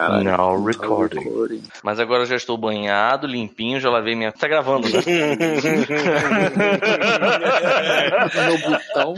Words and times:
Caralho. 0.00 0.24
Now 0.24 0.64
recording. 0.64 1.62
Mas 1.82 2.00
agora 2.00 2.22
eu 2.22 2.26
já 2.26 2.36
estou 2.36 2.56
banhado, 2.56 3.26
limpinho, 3.26 3.78
já 3.80 3.90
lavei 3.90 4.14
minha. 4.14 4.32
Tá 4.32 4.48
gravando, 4.48 4.88
né? 4.88 5.00
Meu 8.34 8.58
botão. 8.58 9.14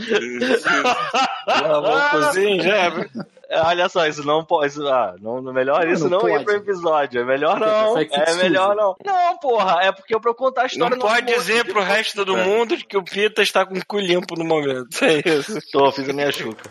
Lavou 1.47 1.93
a 1.95 2.09
cozinha, 2.09 2.61
já. 2.63 2.91
É, 3.49 3.61
Olha 3.61 3.87
só, 3.87 4.07
isso 4.07 4.25
não 4.25 4.43
pode. 4.43 4.67
Isso, 4.71 4.87
ah, 4.87 5.13
não, 5.21 5.39
não- 5.39 5.53
melhor 5.53 5.85
Não, 5.85 5.91
isso 5.93 6.09
não 6.09 6.21
não 6.21 6.27
ir 6.27 6.31
pode. 6.31 6.45
pro 6.45 6.55
episódio. 6.55 7.21
É 7.21 7.23
melhor 7.23 7.59
não. 7.59 7.95
É 7.99 8.33
melhor 8.35 8.75
não. 8.75 8.95
Não, 9.05 9.37
porra, 9.37 9.79
é 9.83 9.91
porque 9.91 10.15
eu 10.15 10.19
pra 10.19 10.31
eu 10.31 10.33
contar 10.33 10.63
a 10.63 10.65
história 10.65 10.95
Não 10.97 11.05
pode 11.07 11.27
dizer 11.27 11.63
pro 11.65 11.83
resto 11.83 12.25
do 12.25 12.35
mundo 12.35 12.75
que 12.77 12.97
o 12.97 13.03
Pita 13.03 13.43
está 13.43 13.63
com 13.63 13.75
o 13.75 13.85
cu 13.85 13.99
limpo 13.99 14.35
no 14.35 14.43
momento. 14.43 14.87
É 15.05 15.21
isso. 15.29 15.59
Tô, 15.71 15.91
fiz 15.91 16.09
a 16.09 16.13
minha 16.13 16.31
chuca. 16.31 16.63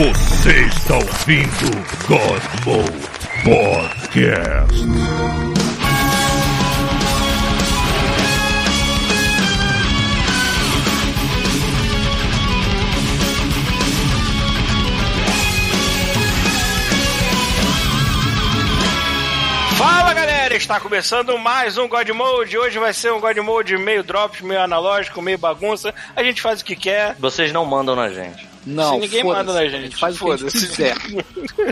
Você 0.00 0.64
está 0.64 0.94
ouvindo 0.94 1.70
God 2.08 2.42
Mode 2.64 3.10
Podcast. 3.44 4.80
Fala 19.76 20.14
galera, 20.14 20.56
está 20.56 20.80
começando 20.80 21.36
mais 21.36 21.76
um 21.76 21.86
God 21.86 22.08
Mode. 22.08 22.56
Hoje 22.56 22.78
vai 22.78 22.94
ser 22.94 23.12
um 23.12 23.20
God 23.20 23.36
Mode 23.36 23.76
meio 23.76 24.02
drops, 24.02 24.40
meio 24.40 24.62
analógico, 24.62 25.20
meio 25.20 25.36
bagunça. 25.36 25.94
A 26.16 26.22
gente 26.22 26.40
faz 26.40 26.62
o 26.62 26.64
que 26.64 26.74
quer. 26.74 27.16
Vocês 27.18 27.52
não 27.52 27.66
mandam 27.66 27.94
na 27.94 28.08
gente. 28.08 28.49
Não, 28.66 28.94
Se 28.94 29.00
ninguém 29.00 29.24
manda 29.24 29.52
na 29.52 29.60
A 29.60 29.68
gente, 29.68 29.82
gente 29.84 29.96
faz 29.96 30.20
o 30.20 30.24
que 30.26 30.32
a 30.32 30.36
gente 30.36 30.52
quiser. 30.52 30.94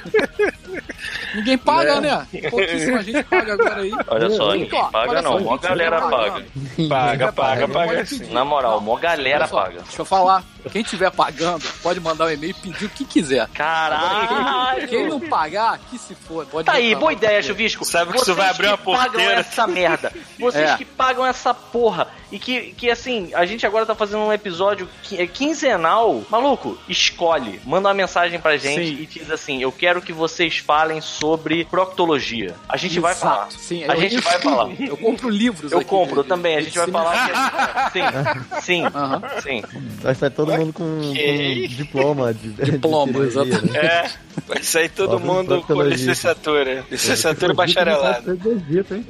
ninguém 1.34 1.58
paga, 1.58 2.00
né? 2.00 2.26
Pouquíssima 2.50 3.02
gente 3.02 3.22
paga 3.24 3.52
agora 3.54 3.80
aí. 3.80 3.92
Olha 4.08 4.30
só, 4.30 4.52
ninguém 4.52 4.70
paga 4.90 5.22
não. 5.22 5.40
Mó 5.40 5.56
galera 5.58 6.00
paga. 6.00 6.44
Paga, 6.88 7.32
paga, 7.32 7.68
paga. 7.68 8.04
Na 8.30 8.44
moral, 8.44 8.80
mó 8.80 8.96
galera 8.96 9.46
só, 9.46 9.62
paga. 9.62 9.80
Deixa 9.82 10.00
eu 10.00 10.04
falar. 10.04 10.42
Quem 10.72 10.82
estiver 10.82 11.10
pagando, 11.10 11.64
pode 11.82 12.00
mandar 12.00 12.26
um 12.26 12.30
e-mail 12.30 12.50
e 12.50 12.54
pedir 12.54 12.86
o 12.86 12.90
que 12.90 13.04
quiser. 13.04 13.46
Caralho! 13.48 14.88
Quem 14.88 15.08
não 15.08 15.20
pagar, 15.20 15.78
que 15.90 15.98
se 15.98 16.14
for. 16.14 16.44
Pode 16.46 16.66
Tá 16.66 16.72
aí, 16.72 16.94
boa 16.94 17.12
ideia, 17.12 17.42
Chuvisco. 17.42 17.84
Sabe 17.84 18.12
que 18.12 18.18
isso 18.18 18.34
vai 18.34 18.48
abrir 18.50 18.68
uma 18.68 18.76
que 18.78 18.84
pagam 18.84 19.02
porteira. 19.12 19.40
essa 19.40 19.66
merda. 19.66 20.12
Vocês 20.38 20.70
É. 20.70 20.76
que 20.76 20.84
pagam 20.84 21.24
essa 21.24 21.54
porra. 21.54 22.08
E 22.30 22.38
que, 22.38 22.72
que, 22.76 22.90
assim, 22.90 23.30
a 23.34 23.46
gente 23.46 23.66
agora 23.66 23.86
tá 23.86 23.94
fazendo 23.94 24.20
um 24.24 24.32
episódio 24.32 24.86
qui- 25.02 25.18
é 25.18 25.26
quinzenal. 25.26 26.22
Maluco, 26.28 26.77
escolhe. 26.88 27.60
Manda 27.64 27.88
uma 27.88 27.94
mensagem 27.94 28.38
pra 28.40 28.56
gente 28.56 28.86
Sim. 28.86 28.98
e 29.02 29.06
diz 29.06 29.30
assim, 29.30 29.62
eu 29.62 29.72
quero 29.72 30.00
que 30.02 30.12
vocês 30.12 30.58
falem 30.58 31.00
sobre 31.00 31.64
proctologia. 31.64 32.54
A 32.68 32.76
gente 32.76 32.98
vai 33.00 33.12
Exato. 33.12 33.34
falar. 33.36 33.50
Sim, 33.52 33.84
a 33.84 33.94
eu- 33.94 34.00
gente 34.00 34.16
vai 34.22 34.36
estudo. 34.36 34.54
falar. 34.56 34.70
Eu 34.78 34.96
compro 34.96 35.28
livros 35.28 35.72
Eu 35.72 35.78
aqui 35.78 35.88
compro 35.88 36.16
de- 36.16 36.22
de 36.22 36.28
também, 36.28 36.56
a 36.56 36.60
gente 36.60 36.76
vai 36.78 36.86
falar 36.88 37.28
que. 37.28 37.98
Sim, 38.60 38.82
sim, 38.82 38.82
sim. 39.42 39.62
Vai 40.02 40.14
sair 40.14 40.30
todo 40.30 40.52
mundo 40.52 40.72
com, 40.72 41.10
Ok. 41.10 41.68
com 41.68 41.74
diploma 41.74 42.34
de 42.34 42.48
Diploma, 42.50 43.06
de 43.12 43.30
cirurgia, 43.30 43.42
exatamente. 43.42 43.72
né? 43.72 43.78
É, 43.78 44.10
vai 44.46 44.62
sair 44.62 44.88
todo 44.90 45.12
Só 45.12 45.18
mundo 45.18 45.62
com 45.62 45.82
licenciatura. 45.82 46.84
Licenciatura 46.90 47.52
e 47.52 47.56
bacharelado. 47.56 48.38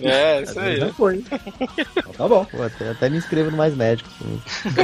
É, 0.03 0.43
isso 0.43 0.59
aí. 0.61 0.77
Já 0.77 0.93
foi. 0.93 1.25
Então 1.97 2.13
Tá 2.17 2.29
bom. 2.29 2.47
Até, 2.65 2.91
até 2.91 3.09
me 3.09 3.19
inscrevo 3.19 3.51
no 3.51 3.57
Mais 3.57 3.75
Médicos. 3.75 4.13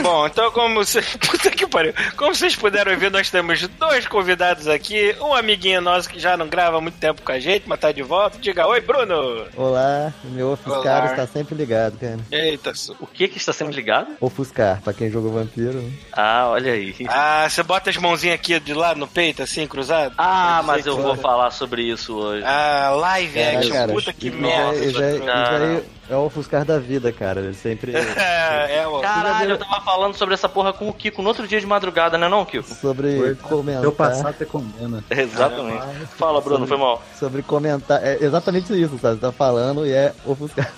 Bom, 0.03 0.27
então 0.27 0.51
como 0.53 0.75
vocês. 0.77 1.17
Puta 1.17 1.51
que 1.51 1.67
pariu. 1.67 1.93
Como 2.17 2.35
vocês 2.35 2.55
puderam 2.57 2.74
ver, 2.83 3.11
nós 3.11 3.31
temos 3.31 3.67
dois 3.69 4.07
convidados 4.09 4.67
aqui. 4.67 5.15
Um 5.21 5.33
amiguinho 5.33 5.81
nosso 5.81 6.09
que 6.09 6.19
já 6.19 6.37
não 6.37 6.49
grava 6.49 6.79
há 6.79 6.81
muito 6.81 6.99
tempo 6.99 7.23
com 7.23 7.31
a 7.31 7.39
gente, 7.39 7.65
mas 7.69 7.79
tá 7.79 7.93
de 7.93 8.03
volta. 8.03 8.39
Diga 8.39 8.67
oi, 8.67 8.81
Bruno! 8.81 9.47
Olá, 9.57 10.13
meu 10.25 10.53
ofuscar 10.53 11.03
Olá. 11.05 11.07
está 11.11 11.27
sempre 11.27 11.55
ligado, 11.55 11.97
cara. 11.99 12.19
Eita, 12.33 12.73
O 13.01 13.07
que 13.07 13.29
que 13.29 13.39
está 13.39 13.53
sempre 13.53 13.75
ligado? 13.75 14.09
Ofuscar, 14.21 14.81
pra 14.83 14.93
quem 14.93 15.11
jogou 15.11 15.31
vampiro. 15.33 15.75
né? 15.75 15.93
Ah, 16.13 16.49
olha 16.49 16.73
aí. 16.73 16.95
Ah, 17.09 17.47
você 17.49 17.63
bota 17.63 17.91
as 17.91 17.97
mãozinhas 17.97 18.35
aqui 18.35 18.59
de 18.59 18.75
lado 18.75 18.99
no 18.99 19.07
peito, 19.07 19.43
assim, 19.43 19.67
cruzado? 19.67 20.15
Ah, 20.19 20.63
mas 20.65 20.85
eu 20.87 20.97
vou 21.01 21.15
falar 21.17 21.51
sobre 21.53 21.83
isso 21.83 22.17
hoje. 22.17 22.43
Ah, 22.45 22.91
live 22.97 23.39
É, 23.39 23.57
action, 23.57 23.73
cara, 23.73 23.93
puta 23.93 24.13
que 24.13 24.31
merda. 24.31 24.85
isso 24.85 24.99
cara. 25.25 25.65
aí 25.75 25.83
é 26.09 26.15
o 26.17 26.21
ofuscar 26.27 26.65
da 26.65 26.79
vida, 26.79 27.13
cara. 27.13 27.41
Ele 27.41 27.55
sempre. 27.55 27.93
É, 28.17 28.79
é, 28.79 28.87
ó. 28.87 29.01
Caralho, 29.01 29.51
eu 29.53 29.59
tava 29.59 29.81
falando 29.83 30.15
sobre 30.15 30.35
essa 30.35 30.49
porra 30.49 30.73
com 30.73 30.89
o 30.89 30.93
Kiko 30.93 31.21
no 31.23 31.29
outro 31.29 31.47
dia 31.49 31.61
de 31.61 31.67
madrugada, 31.67 32.17
né 32.17 32.29
não, 32.29 32.45
Kiko? 32.45 32.63
Sobre 32.75 33.35
comentar. 33.43 33.81
Se 33.81 33.87
eu 33.87 33.93
passar, 33.93 34.29
até 34.31 34.45
condena. 34.45 35.05
Exatamente. 35.11 35.83
Fala, 36.17 36.41
Bruno, 36.41 36.67
foi 36.67 36.77
mal. 36.77 37.03
Sobre 37.19 37.43
comentar. 37.43 38.03
É 38.05 38.19
exatamente 38.23 38.73
isso, 38.73 38.99
sabe? 38.99 39.15
Você 39.17 39.21
tá 39.21 39.33
falando 39.33 39.87
e 39.87 39.93
é 39.93 40.13
ofuscar. 40.25 40.71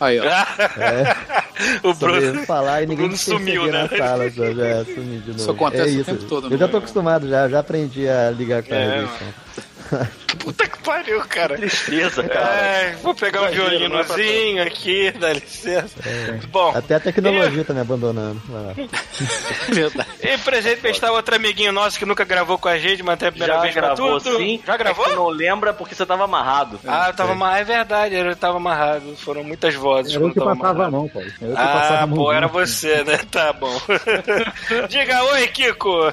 Aí, 0.00 0.18
ó. 0.20 0.24
É, 0.80 1.86
o 1.86 1.94
sobre 1.94 2.20
Bruno. 2.30 2.46
falar 2.46 2.82
e 2.82 2.86
ninguém 2.86 3.06
Bruno 3.08 3.18
sumiu, 3.18 3.66
né? 3.70 3.82
na 3.82 3.88
sala, 3.98 4.30
sabe? 4.30 4.60
É, 4.62 4.84
sumiu 4.84 5.20
de 5.20 5.26
novo. 5.28 5.36
Isso 5.40 5.50
acontece 5.50 5.82
é 5.82 5.84
o 5.84 6.00
isso. 6.00 6.04
tempo 6.10 6.24
todo, 6.24 6.46
Eu 6.50 6.56
já 6.58 6.66
né? 6.66 6.70
tô 6.72 6.78
acostumado, 6.78 7.28
já, 7.28 7.48
já 7.48 7.58
aprendi 7.60 8.08
a 8.08 8.30
ligar 8.30 8.62
com 8.62 8.72
a 8.72 8.76
É, 8.76 8.90
rejeição. 9.00 9.26
Puta 10.38 10.66
que 10.68 10.78
pariu, 10.82 11.20
cara. 11.28 11.56
Tristeza, 11.56 12.22
cara. 12.22 12.48
Ai, 12.50 12.92
vou 13.02 13.14
pegar 13.14 13.42
um 13.42 13.46
Exagero, 13.48 13.88
não 13.88 13.98
é 14.00 14.02
violinozinho 14.04 14.62
aqui, 14.62 15.10
dá 15.18 15.32
licença. 15.32 15.94
É. 16.06 16.32
Bom, 16.50 16.72
Até 16.74 16.94
a 16.94 17.00
tecnologia 17.00 17.64
tá 17.64 17.74
me 17.74 17.80
abandonando. 17.80 18.40
Vai 18.48 18.62
lá. 18.64 18.74
Verdade. 19.68 20.08
e 20.22 20.38
presente 20.38 20.80
pra 20.80 20.90
estar 20.90 21.12
outro 21.12 21.34
amiguinho 21.34 21.72
nosso 21.72 21.98
que 21.98 22.04
nunca 22.06 22.24
gravou 22.24 22.58
com 22.58 22.68
a 22.68 22.78
gente, 22.78 23.02
mas 23.02 23.18
tem 23.18 23.28
a 23.28 23.32
primeira 23.32 23.54
Já 23.54 23.60
vez 23.60 23.72
pra 23.74 23.82
gravou 23.82 24.20
tudo. 24.20 24.36
sim. 24.38 24.60
Já 24.66 24.76
gravou? 24.76 25.04
É 25.06 25.08
que 25.10 25.14
não 25.16 25.28
lembra 25.28 25.72
porque 25.74 25.94
você 25.94 26.06
tava 26.06 26.24
amarrado. 26.24 26.80
Ah, 26.86 27.08
eu 27.08 27.14
tava 27.14 27.32
amarrado. 27.32 27.60
É 27.60 27.64
verdade, 27.64 28.14
eu 28.14 28.36
tava 28.36 28.56
amarrado. 28.56 29.16
Foram 29.16 29.44
muitas 29.44 29.74
vozes. 29.74 30.12
Era 30.12 30.22
eu 30.22 30.26
quando 30.28 30.34
que 30.34 30.38
tava 30.40 30.56
passava 30.56 30.84
a 30.84 30.86
amarrado. 30.86 30.92
mão, 30.96 31.08
Paulo. 31.08 31.28
Eu 31.40 31.48
que 31.50 31.54
passava 31.54 31.94
Ah, 31.94 32.02
a 32.02 32.06
mão. 32.06 32.16
pô, 32.18 32.32
era 32.32 32.46
você, 32.48 33.04
né? 33.04 33.18
Tá 33.30 33.52
bom. 33.52 33.80
Diga 34.88 35.22
oi, 35.24 35.46
Kiko. 35.48 36.12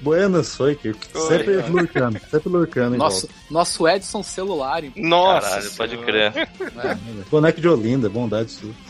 Buenas, 0.00 0.48
sou 0.48 0.66
aqui. 0.66 0.94
Sempre 1.28 1.56
Oi. 1.56 1.64
lurcando, 1.68 2.20
sempre 2.30 2.48
lurcando 2.48 2.95
Nosso, 2.96 3.28
nosso 3.50 3.88
Edson 3.88 4.22
celular, 4.22 4.84
hein? 4.84 4.92
Nossa. 4.96 5.48
Caralho, 5.48 5.70
pode 5.72 5.96
crer. 5.98 6.32
volta. 6.32 6.98
Boneco 7.30 7.60
de 7.60 7.68
Olinda, 7.68 8.08
bondade 8.08 8.50
sua. 8.50 8.70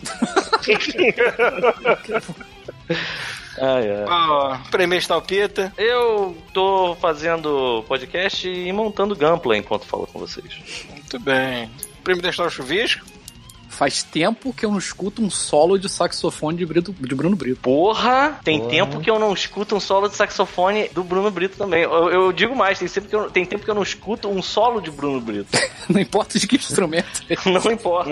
Ai, 3.58 3.90
ai. 3.90 4.04
Ó, 4.06 4.58
Prêmio 4.70 4.98
Estalpita. 4.98 5.72
Eu 5.78 6.36
tô 6.52 6.94
fazendo 7.00 7.82
podcast 7.88 8.46
e 8.46 8.70
montando 8.72 9.16
gameplay 9.16 9.60
enquanto 9.60 9.86
falo 9.86 10.06
com 10.06 10.18
vocês. 10.18 10.84
Muito 10.90 11.18
bem. 11.20 11.70
Prêmio 12.04 12.22
Testar 12.22 12.50
Chuvisco. 12.50 13.04
Faz 13.76 14.02
tempo 14.02 14.54
que 14.54 14.64
eu 14.64 14.70
não 14.70 14.78
escuto 14.78 15.20
um 15.22 15.28
solo 15.28 15.78
de 15.78 15.86
saxofone 15.88 16.56
de, 16.56 16.64
Brito, 16.64 16.94
de 16.98 17.14
Bruno 17.14 17.36
Brito. 17.36 17.60
Porra! 17.60 18.40
Tem 18.42 18.58
Porra. 18.58 18.70
tempo 18.70 19.00
que 19.00 19.10
eu 19.10 19.18
não 19.18 19.34
escuto 19.34 19.76
um 19.76 19.80
solo 19.80 20.08
de 20.08 20.16
saxofone 20.16 20.88
do 20.94 21.04
Bruno 21.04 21.30
Brito 21.30 21.58
também. 21.58 21.82
Eu, 21.82 22.08
eu 22.10 22.32
digo 22.32 22.56
mais, 22.56 22.78
tem, 22.78 22.88
sempre 22.88 23.10
que 23.10 23.16
eu- 23.16 23.30
tem 23.30 23.44
tempo 23.44 23.64
que 23.64 23.70
eu 23.70 23.74
não 23.74 23.82
escuto 23.82 24.28
um 24.28 24.40
solo 24.42 24.80
de 24.80 24.90
Bruno 24.90 25.20
Brito. 25.20 25.48
Não 25.88 26.00
importa 26.00 26.36
de 26.36 26.48
que 26.48 26.56
instrumento. 26.56 27.22
Não 27.44 27.70
importa. 27.70 28.10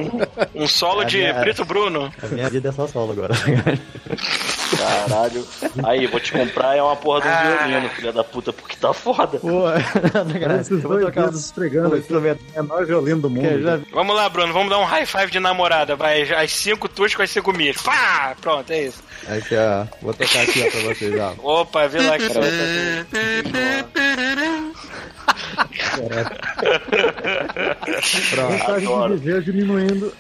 Um 0.55 0.69
solo 0.69 1.01
A 1.01 1.05
de 1.05 1.17
minha- 1.19 1.33
Brito 1.35 1.65
Bruno. 1.65 2.13
A 2.23 2.27
minha 2.29 2.49
vida 2.49 2.69
é 2.69 2.73
só 2.73 2.87
solo 2.87 3.11
agora. 3.11 3.35
Caralho. 4.79 5.45
Aí, 5.85 6.07
vou 6.07 6.21
te 6.21 6.33
comprar 6.33 6.77
é 6.77 6.83
uma 6.83 6.95
porra 6.97 7.21
de 7.23 7.27
um 7.29 7.31
Ah. 7.31 7.67
violino, 7.67 7.89
filha 7.91 8.13
da 8.13 8.23
puta, 8.25 8.53
porque 8.53 8.77
tá 8.77 8.93
foda. 8.93 9.39
Pô, 9.39 9.63
Parece 10.41 10.61
esses 10.61 10.71
eu 10.85 10.89
vou 10.89 10.93
dois 10.93 11.05
tocar 11.07 11.23
dedos 11.27 11.45
esfregando 11.47 11.89
aqui. 11.89 11.99
instrumento 11.99 12.41
É 12.55 12.61
o 12.61 12.65
menor 12.65 12.87
violino 12.87 13.21
do 13.23 13.31
mundo. 13.31 13.63
já 13.63 13.81
Vamos 13.93 14.15
lá, 14.15 14.29
Bruno. 14.29 14.53
Vamos 14.53 14.71
dar 14.71 14.79
um 14.79 14.85
high 14.85 15.07
five 15.07 15.31
de 15.31 15.41
namorada. 15.55 15.95
Vai, 15.97 16.23
as 16.35 16.51
cinco 16.53 16.89
tuas 16.89 17.15
com 17.15 17.23
as 17.23 17.31
cinco 17.31 17.53
minhas. 17.53 17.77
Pá! 17.81 18.35
Pronto, 18.41 18.71
é 18.73 18.83
isso. 18.83 19.03
Aqui, 19.29 19.55
ó. 19.57 19.87
Vou 20.03 20.13
tocar 20.13 20.43
aqui 20.43 20.63
ó, 20.67 20.71
pra 20.71 20.81
vocês, 20.81 21.15
ó. 21.21 21.35
Opa, 21.63 21.87
vê 21.89 22.01
lá 22.03 22.19
que 22.19 22.29
Pronto. 28.31 28.53
Vontade 28.53 28.85
Adoro. 28.87 29.19
de 29.19 29.25
viver 29.25 29.43
diminuindo. 29.43 30.13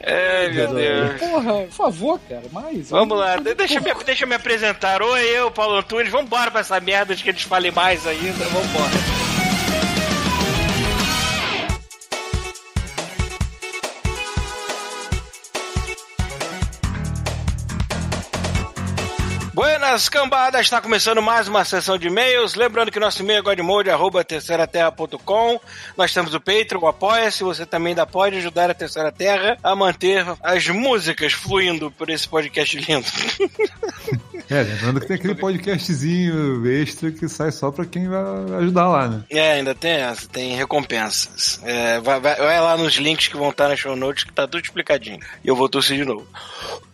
É, 0.00 0.50
meu 0.50 0.74
Deus. 0.74 1.20
Porra, 1.20 1.52
por 1.64 1.70
favor, 1.72 2.20
cara, 2.28 2.42
mais. 2.52 2.90
Vamos 2.90 3.18
lá, 3.18 3.36
de- 3.36 3.54
deixa 3.54 3.74
eu 3.78 3.82
me, 3.82 3.94
deixa 4.04 4.24
eu 4.24 4.28
me 4.28 4.34
apresentar. 4.34 5.02
Oi, 5.02 5.22
eu, 5.36 5.50
Paulo 5.50 5.76
Antunes. 5.78 6.10
Vambora 6.10 6.50
pra 6.50 6.60
essa 6.60 6.80
merda 6.80 7.14
de 7.14 7.22
que 7.22 7.30
eles 7.30 7.42
falem 7.42 7.70
mais 7.70 8.06
ainda. 8.06 8.44
Vambora. 8.46 9.35
Buenas 19.56 20.10
cambadas, 20.10 20.60
está 20.60 20.82
começando 20.82 21.22
mais 21.22 21.48
uma 21.48 21.64
sessão 21.64 21.96
de 21.96 22.08
e-mails. 22.08 22.54
Lembrando 22.54 22.92
que 22.92 23.00
nosso 23.00 23.22
e-mail 23.22 23.38
é 23.38 23.42
godmode, 23.42 23.88
arroba 23.88 24.22
terceiraterra.com. 24.22 25.58
Nós 25.96 26.12
temos 26.12 26.34
o 26.34 26.40
Patreon, 26.40 26.78
o 26.82 26.86
Apoia-se. 26.86 27.42
Você 27.42 27.64
também 27.64 27.92
ainda 27.92 28.04
pode 28.04 28.36
ajudar 28.36 28.70
a 28.70 28.74
Terceira 28.74 29.10
Terra 29.10 29.56
a 29.64 29.74
manter 29.74 30.26
as 30.42 30.66
músicas 30.68 31.32
fluindo 31.32 31.90
por 31.90 32.10
esse 32.10 32.28
podcast 32.28 32.76
lindo. 32.78 33.06
É, 34.48 34.62
lembrando 34.62 35.00
que 35.00 35.08
tem 35.08 35.16
aquele 35.16 35.34
podcastzinho 35.34 36.64
extra 36.70 37.10
que 37.10 37.28
sai 37.28 37.50
só 37.50 37.72
pra 37.72 37.84
quem 37.84 38.06
vai 38.08 38.22
ajudar 38.60 38.86
lá, 38.86 39.08
né? 39.08 39.24
É, 39.28 39.54
ainda 39.54 39.74
tem 39.74 39.90
essa, 39.90 40.28
tem 40.28 40.54
recompensas. 40.54 41.58
É, 41.64 41.98
vai, 41.98 42.20
vai- 42.20 42.36
vai 42.36 42.60
lá 42.60 42.76
nos 42.76 42.94
links 42.94 43.26
que 43.26 43.36
vão 43.36 43.50
estar 43.50 43.66
nas 43.68 43.80
show 43.80 43.96
notes 43.96 44.22
que 44.22 44.32
tá 44.32 44.46
tudo 44.46 44.62
explicadinho. 44.62 45.18
E 45.42 45.48
eu 45.48 45.56
vou 45.56 45.68
tossir 45.68 45.96
de 45.96 46.04
novo. 46.04 46.24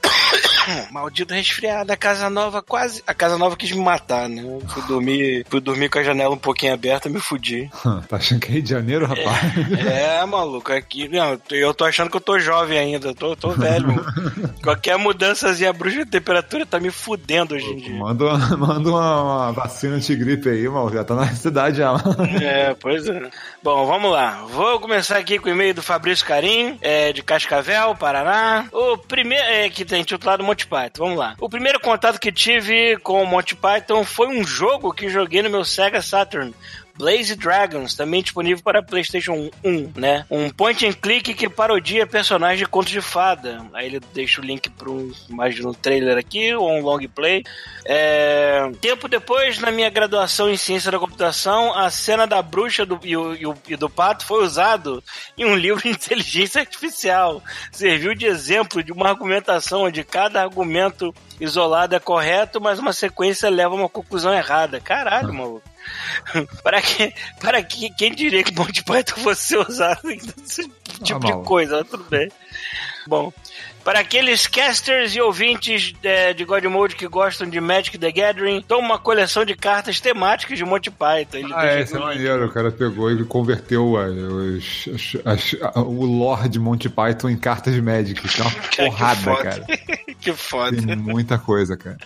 Maldito 0.90 1.34
resfriado, 1.34 1.92
a 1.92 1.96
casa 1.96 2.28
nova 2.30 2.62
quase. 2.62 3.02
A 3.06 3.14
casa 3.14 3.38
nova 3.38 3.56
quis 3.56 3.72
me 3.72 3.82
matar, 3.82 4.28
né? 4.28 4.42
Eu 4.42 4.62
fui 4.68 4.82
dormir, 4.82 5.46
fui 5.48 5.60
dormir 5.60 5.88
com 5.88 5.98
a 5.98 6.02
janela 6.02 6.34
um 6.34 6.38
pouquinho 6.38 6.74
aberta, 6.74 7.08
me 7.08 7.20
fudi. 7.20 7.70
tá 8.08 8.16
achando 8.16 8.40
que 8.40 8.48
é 8.48 8.50
Rio 8.52 8.62
de 8.62 8.70
Janeiro, 8.70 9.06
rapaz? 9.06 9.40
É, 9.86 10.24
maluco, 10.24 10.72
aqui. 10.72 11.08
Não, 11.08 11.38
eu 11.50 11.74
tô 11.74 11.84
achando 11.84 12.10
que 12.10 12.16
eu 12.16 12.20
tô 12.20 12.38
jovem 12.38 12.78
ainda, 12.78 13.14
tô, 13.14 13.34
tô 13.36 13.50
velho. 13.50 13.88
mano. 13.88 14.04
Qualquer 14.62 14.96
mudançazinha 14.96 15.72
brusca 15.72 16.04
de 16.04 16.10
temperatura 16.10 16.64
tá 16.64 16.78
me 16.78 16.90
fudendo 16.90 17.54
hoje 17.54 17.66
em 17.66 17.76
dia. 17.76 17.96
Manda, 17.96 18.24
uma, 18.24 18.56
manda 18.56 18.90
uma, 18.90 19.22
uma 19.22 19.52
vacina 19.52 19.96
antigripe 19.96 20.48
aí, 20.48 20.68
mal. 20.68 20.90
Já 20.92 21.04
tá 21.04 21.14
na 21.14 21.26
cidade 21.34 21.78
já. 21.78 21.94
É, 22.40 22.74
pois 22.74 23.08
é. 23.08 23.30
Bom, 23.62 23.86
vamos 23.86 24.12
lá. 24.12 24.44
Vou 24.48 24.78
começar 24.80 25.16
aqui 25.16 25.38
com 25.38 25.48
o 25.48 25.52
e-mail 25.52 25.74
do 25.74 25.82
Fabrício 25.82 26.26
Carim, 26.26 26.78
é, 26.80 27.12
de 27.12 27.22
Cascavel, 27.22 27.94
Paraná. 27.94 28.66
O 28.72 28.96
primeiro, 28.98 29.44
é, 29.44 29.68
que 29.68 29.84
tem 29.84 30.02
titulado 30.02 30.44
Monty 30.52 30.66
Python. 30.66 31.04
Vamos 31.04 31.18
lá. 31.18 31.34
O 31.40 31.48
primeiro 31.48 31.80
contato 31.80 32.20
que 32.20 32.30
tive 32.30 32.98
com 32.98 33.22
o 33.22 33.26
Monty 33.26 33.56
Python 33.56 34.04
foi 34.04 34.28
um 34.28 34.44
jogo 34.44 34.92
que 34.92 35.08
joguei 35.08 35.42
no 35.42 35.50
meu 35.50 35.64
Sega 35.64 36.02
Saturn. 36.02 36.54
Blaze 36.96 37.34
Dragons, 37.36 37.94
também 37.94 38.22
disponível 38.22 38.62
para 38.62 38.82
PlayStation 38.82 39.50
1, 39.64 39.92
né? 39.96 40.24
Um 40.30 40.50
point 40.50 40.86
and 40.86 40.92
click 40.92 41.32
que 41.34 41.48
parodia 41.48 42.06
personagens 42.06 42.58
de 42.58 42.66
contos 42.66 42.92
de 42.92 43.00
fada. 43.00 43.64
Aí 43.72 43.86
ele 43.86 44.00
deixa 44.14 44.40
o 44.40 44.44
link 44.44 44.68
para 44.70 44.90
um, 44.90 45.10
imagina 45.28 45.68
um 45.68 45.74
trailer 45.74 46.18
aqui 46.18 46.54
ou 46.54 46.70
um 46.70 46.80
long 46.82 47.00
play. 47.08 47.42
É, 47.84 48.70
Tempo 48.80 49.08
depois, 49.08 49.58
na 49.58 49.70
minha 49.70 49.90
graduação 49.90 50.48
em 50.50 50.56
ciência 50.56 50.90
da 50.90 50.98
computação, 50.98 51.74
a 51.74 51.90
cena 51.90 52.26
da 52.26 52.40
bruxa 52.42 52.84
do, 52.86 52.98
e, 53.02 53.16
o, 53.16 53.34
e 53.34 53.46
o- 53.46 53.56
e 53.68 53.76
do 53.76 53.88
pato 53.90 54.24
foi 54.24 54.42
usado 54.44 55.02
em 55.36 55.44
um 55.44 55.54
livro 55.56 55.82
de 55.82 55.88
inteligência 55.90 56.60
artificial. 56.60 57.42
Serviu 57.72 58.14
de 58.14 58.26
exemplo 58.26 58.82
de 58.82 58.92
uma 58.92 59.08
argumentação 59.08 59.82
onde 59.84 60.04
cada 60.04 60.42
argumento 60.42 61.14
isolado 61.40 61.94
é 61.94 61.98
correto, 62.00 62.60
mas 62.60 62.78
uma 62.78 62.92
sequência 62.92 63.50
leva 63.50 63.74
a 63.74 63.78
uma 63.78 63.88
conclusão 63.88 64.32
errada. 64.32 64.80
Caralho, 64.80 65.32
maluco. 65.32 65.71
para 66.62 66.80
que, 66.80 67.12
para 67.40 67.62
que, 67.62 67.90
quem 67.90 68.14
diria 68.14 68.42
que 68.42 68.54
Monty 68.54 68.82
Python 68.84 69.16
fosse 69.20 69.56
usado 69.56 70.10
em 70.10 70.18
esse 70.44 70.62
tipo 71.04 71.20
de 71.20 71.30
maluco. 71.30 71.44
coisa, 71.44 71.84
tudo 71.84 72.04
bem. 72.04 72.30
Bom, 73.06 73.32
para 73.82 73.98
aqueles 73.98 74.46
casters 74.46 75.16
e 75.16 75.20
ouvintes 75.20 75.92
é, 76.04 76.32
de 76.32 76.44
God 76.44 76.62
Mode 76.66 76.94
que 76.94 77.08
gostam 77.08 77.50
de 77.50 77.60
Magic 77.60 77.98
the 77.98 78.12
Gathering, 78.12 78.62
toma 78.62 78.86
uma 78.90 78.98
coleção 78.98 79.44
de 79.44 79.56
cartas 79.56 80.00
temáticas 80.00 80.56
de 80.56 80.64
Monty 80.64 80.88
Python. 80.88 81.38
Ele 81.38 81.52
Ah, 81.52 81.66
é, 81.66 81.82
isso 81.82 81.96
é 81.96 81.98
maneiro. 81.98 82.46
O 82.46 82.52
cara 82.52 82.70
pegou 82.70 83.10
e 83.10 83.24
converteu 83.24 83.96
a- 83.96 84.06
os- 84.06 85.16
as- 85.24 85.56
a- 85.74 85.80
o 85.80 86.04
lore 86.04 86.48
de 86.48 86.60
Monty 86.60 86.88
Python 86.88 87.28
em 87.30 87.36
cartas 87.36 87.74
de 87.74 87.82
Magic. 87.82 88.14
Que 88.22 88.40
é 88.40 88.44
uma 88.44 88.50
que 88.70 88.76
porrada, 88.84 89.20
foda. 89.20 89.42
cara. 89.42 89.66
que 90.20 90.32
foda. 90.32 90.76
Tem 90.80 90.94
muita 90.96 91.36
coisa, 91.38 91.76
cara. 91.76 91.98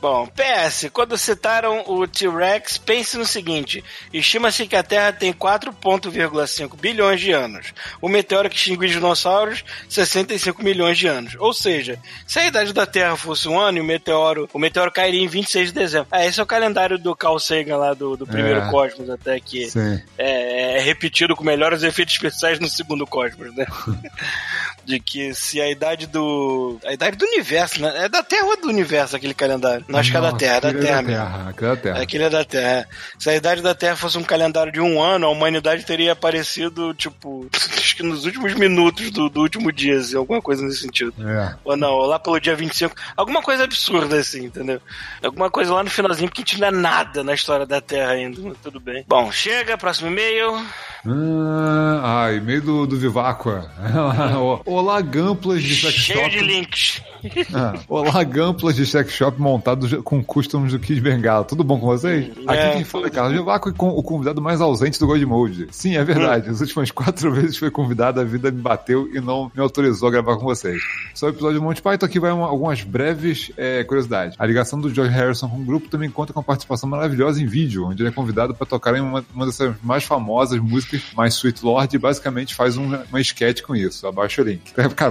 Bom, 0.00 0.28
PS, 0.28 0.88
quando 0.92 1.18
citaram 1.18 1.82
o 1.88 2.06
T-Rex, 2.06 2.78
pense 2.78 3.16
no 3.18 3.26
seguinte: 3.26 3.82
estima-se 4.12 4.66
que 4.66 4.76
a 4.76 4.82
Terra 4.82 5.12
tem 5.12 5.32
4,5 5.32 6.76
bilhões 6.76 7.20
de 7.20 7.32
anos. 7.32 7.74
O 8.00 8.08
meteoro 8.08 8.48
que 8.48 8.56
extinguiu 8.56 8.88
os 8.88 8.94
dinossauros, 8.94 9.64
65 9.88 10.62
milhões 10.62 10.96
de 10.98 11.08
anos. 11.08 11.34
Ou 11.38 11.52
seja, 11.52 11.98
se 12.26 12.38
a 12.38 12.46
idade 12.46 12.72
da 12.72 12.86
Terra 12.86 13.16
fosse 13.16 13.48
um 13.48 13.58
ano 13.58 13.78
e 13.78 13.80
o 13.80 13.84
meteoro, 13.84 14.48
o 14.52 14.58
meteoro 14.58 14.92
cairia 14.92 15.20
em 15.20 15.26
26 15.26 15.68
de 15.68 15.74
dezembro. 15.74 16.08
Ah, 16.12 16.24
esse 16.24 16.38
é 16.38 16.42
o 16.42 16.46
calendário 16.46 16.96
do 16.96 17.16
Carl 17.16 17.38
Sagan 17.40 17.76
lá 17.76 17.92
do, 17.92 18.16
do 18.16 18.26
primeiro 18.26 18.60
É. 18.60 18.70
Cosmos, 18.70 19.10
até 19.10 19.40
que 19.40 19.68
é, 20.16 20.76
é 20.76 20.80
repetido 20.80 21.34
com 21.34 21.42
melhores 21.42 21.82
efeitos 21.82 22.14
especiais 22.14 22.60
no 22.60 22.68
segundo 22.68 23.06
Cosmos, 23.06 23.54
né? 23.54 23.66
De 24.84 25.00
que 25.00 25.34
se 25.34 25.60
a 25.60 25.70
idade 25.70 26.06
do. 26.06 26.78
A 26.84 26.92
idade 26.92 27.16
do 27.16 27.26
universo, 27.26 27.82
né? 27.82 28.04
É 28.04 28.08
da 28.08 28.22
Terra 28.22 28.46
ou 28.46 28.52
é 28.54 28.56
do 28.56 28.68
universo 28.68 29.16
aquele 29.16 29.34
calendário? 29.34 29.84
Não, 29.88 29.98
acho 29.98 30.10
que 30.10 30.16
é 30.16 30.20
da 30.20 30.32
Terra, 30.32 30.60
da 30.60 30.74
Terra 30.74 30.98
é 30.98 31.02
mesmo. 31.02 31.06
Terra. 31.06 31.54
É 31.56 31.62
da 31.62 31.76
Terra. 31.76 32.02
Aquele 32.02 32.24
é 32.24 32.30
da 32.30 32.44
Terra. 32.44 32.88
Se 33.18 33.30
a 33.30 33.34
idade 33.34 33.62
da 33.62 33.74
Terra 33.74 33.96
fosse 33.96 34.18
um 34.18 34.22
calendário 34.22 34.70
de 34.70 34.80
um 34.80 35.02
ano, 35.02 35.26
a 35.26 35.30
humanidade 35.30 35.86
teria 35.86 36.12
aparecido, 36.12 36.92
tipo, 36.92 37.48
acho 37.56 37.96
que 37.96 38.02
nos 38.02 38.26
últimos 38.26 38.52
minutos 38.54 39.10
do, 39.10 39.30
do 39.30 39.40
último 39.40 39.72
dia, 39.72 39.98
assim, 39.98 40.16
alguma 40.16 40.42
coisa 40.42 40.62
nesse 40.62 40.80
sentido. 40.80 41.14
É. 41.26 41.56
Ou 41.64 41.76
não, 41.76 41.92
ou 41.92 42.06
lá 42.06 42.18
pelo 42.18 42.38
dia 42.38 42.54
25. 42.54 42.94
Alguma 43.16 43.40
coisa 43.40 43.64
absurda, 43.64 44.18
assim, 44.18 44.44
entendeu? 44.44 44.80
Alguma 45.24 45.50
coisa 45.50 45.72
lá 45.72 45.82
no 45.82 45.90
finalzinho, 45.90 46.28
porque 46.28 46.42
a 46.42 46.44
gente 46.44 46.60
não 46.60 46.68
é 46.68 46.70
nada 46.70 47.24
na 47.24 47.32
história 47.32 47.64
da 47.64 47.80
Terra 47.80 48.12
ainda, 48.12 48.40
mas 48.42 48.58
tudo 48.62 48.78
bem. 48.78 49.04
Bom, 49.08 49.32
chega, 49.32 49.78
próximo 49.78 50.08
e-mail. 50.08 50.54
Ah, 51.06 52.26
ah, 52.26 52.32
e-mail 52.32 52.60
do, 52.60 52.86
do 52.86 52.98
Viváqua. 52.98 53.70
Olá, 54.66 55.00
gamplas 55.00 55.62
de 55.62 55.74
sex 55.76 55.94
Cheio 55.94 56.20
shop. 56.20 56.30
de 56.30 56.40
links. 56.40 57.02
Ah, 57.52 57.74
olá, 57.88 58.22
gamplas 58.22 58.76
de 58.76 58.86
sex 58.86 59.12
shop 59.12 59.40
com 60.04 60.22
customs 60.22 60.72
do 60.72 60.78
Kid 60.78 61.00
Bengala. 61.00 61.44
Tudo 61.44 61.62
bom 61.64 61.78
com 61.78 61.86
vocês? 61.86 62.26
Hum, 62.36 62.44
Aqui 62.46 62.58
é, 62.60 62.72
quem 62.72 62.84
fala 62.84 63.06
é 63.06 63.10
Carlos 63.10 63.32
Vivaco 63.36 63.68
e 63.68 63.72
com 63.72 63.88
o 63.90 64.02
convidado 64.02 64.40
mais 64.42 64.60
ausente 64.60 64.98
do 64.98 65.06
God 65.06 65.22
Mode. 65.22 65.68
Sim, 65.70 65.96
é 65.96 66.04
verdade. 66.04 66.48
As 66.50 66.60
últimas 66.60 66.90
quatro 66.90 67.30
vezes 67.34 67.52
que 67.52 67.60
foi 67.60 67.70
convidado, 67.70 68.20
a 68.20 68.24
vida 68.24 68.50
me 68.50 68.60
bateu 68.60 69.08
e 69.14 69.20
não 69.20 69.50
me 69.54 69.60
autorizou 69.62 70.08
a 70.08 70.12
gravar 70.12 70.36
com 70.36 70.44
vocês. 70.44 70.80
Sobre 71.14 71.32
o 71.32 71.36
episódio 71.36 71.60
do 71.60 71.64
Monty 71.64 71.82
Python, 71.82 72.06
aqui 72.06 72.18
vai 72.20 72.32
uma- 72.32 72.46
algumas 72.48 72.82
breves 72.82 73.50
é, 73.56 73.84
curiosidades. 73.84 74.36
A 74.38 74.46
ligação 74.46 74.80
do 74.80 74.92
George 74.92 75.12
Harrison 75.12 75.48
com 75.48 75.56
o 75.60 75.64
grupo 75.64 75.88
também 75.88 76.10
conta 76.10 76.32
com 76.32 76.40
uma 76.40 76.44
participação 76.44 76.88
maravilhosa 76.88 77.42
em 77.42 77.46
vídeo, 77.46 77.86
onde 77.86 78.02
ele 78.02 78.08
é 78.08 78.12
convidado 78.12 78.54
para 78.54 78.66
tocar 78.66 78.94
em 78.96 79.00
uma, 79.00 79.24
uma 79.34 79.46
dessas 79.46 79.74
mais 79.82 80.04
famosas 80.04 80.58
músicas, 80.60 81.02
mais 81.16 81.34
Sweet 81.34 81.64
Lord, 81.64 81.94
e 81.94 81.98
basicamente 81.98 82.54
faz 82.54 82.76
um, 82.76 82.94
uma 83.10 83.20
sketch 83.20 83.62
com 83.62 83.74
isso. 83.76 84.06
Abaixa 84.06 84.42
o 84.42 84.44
link. 84.44 84.72
Cara, 84.72 84.88
cara 84.90 85.10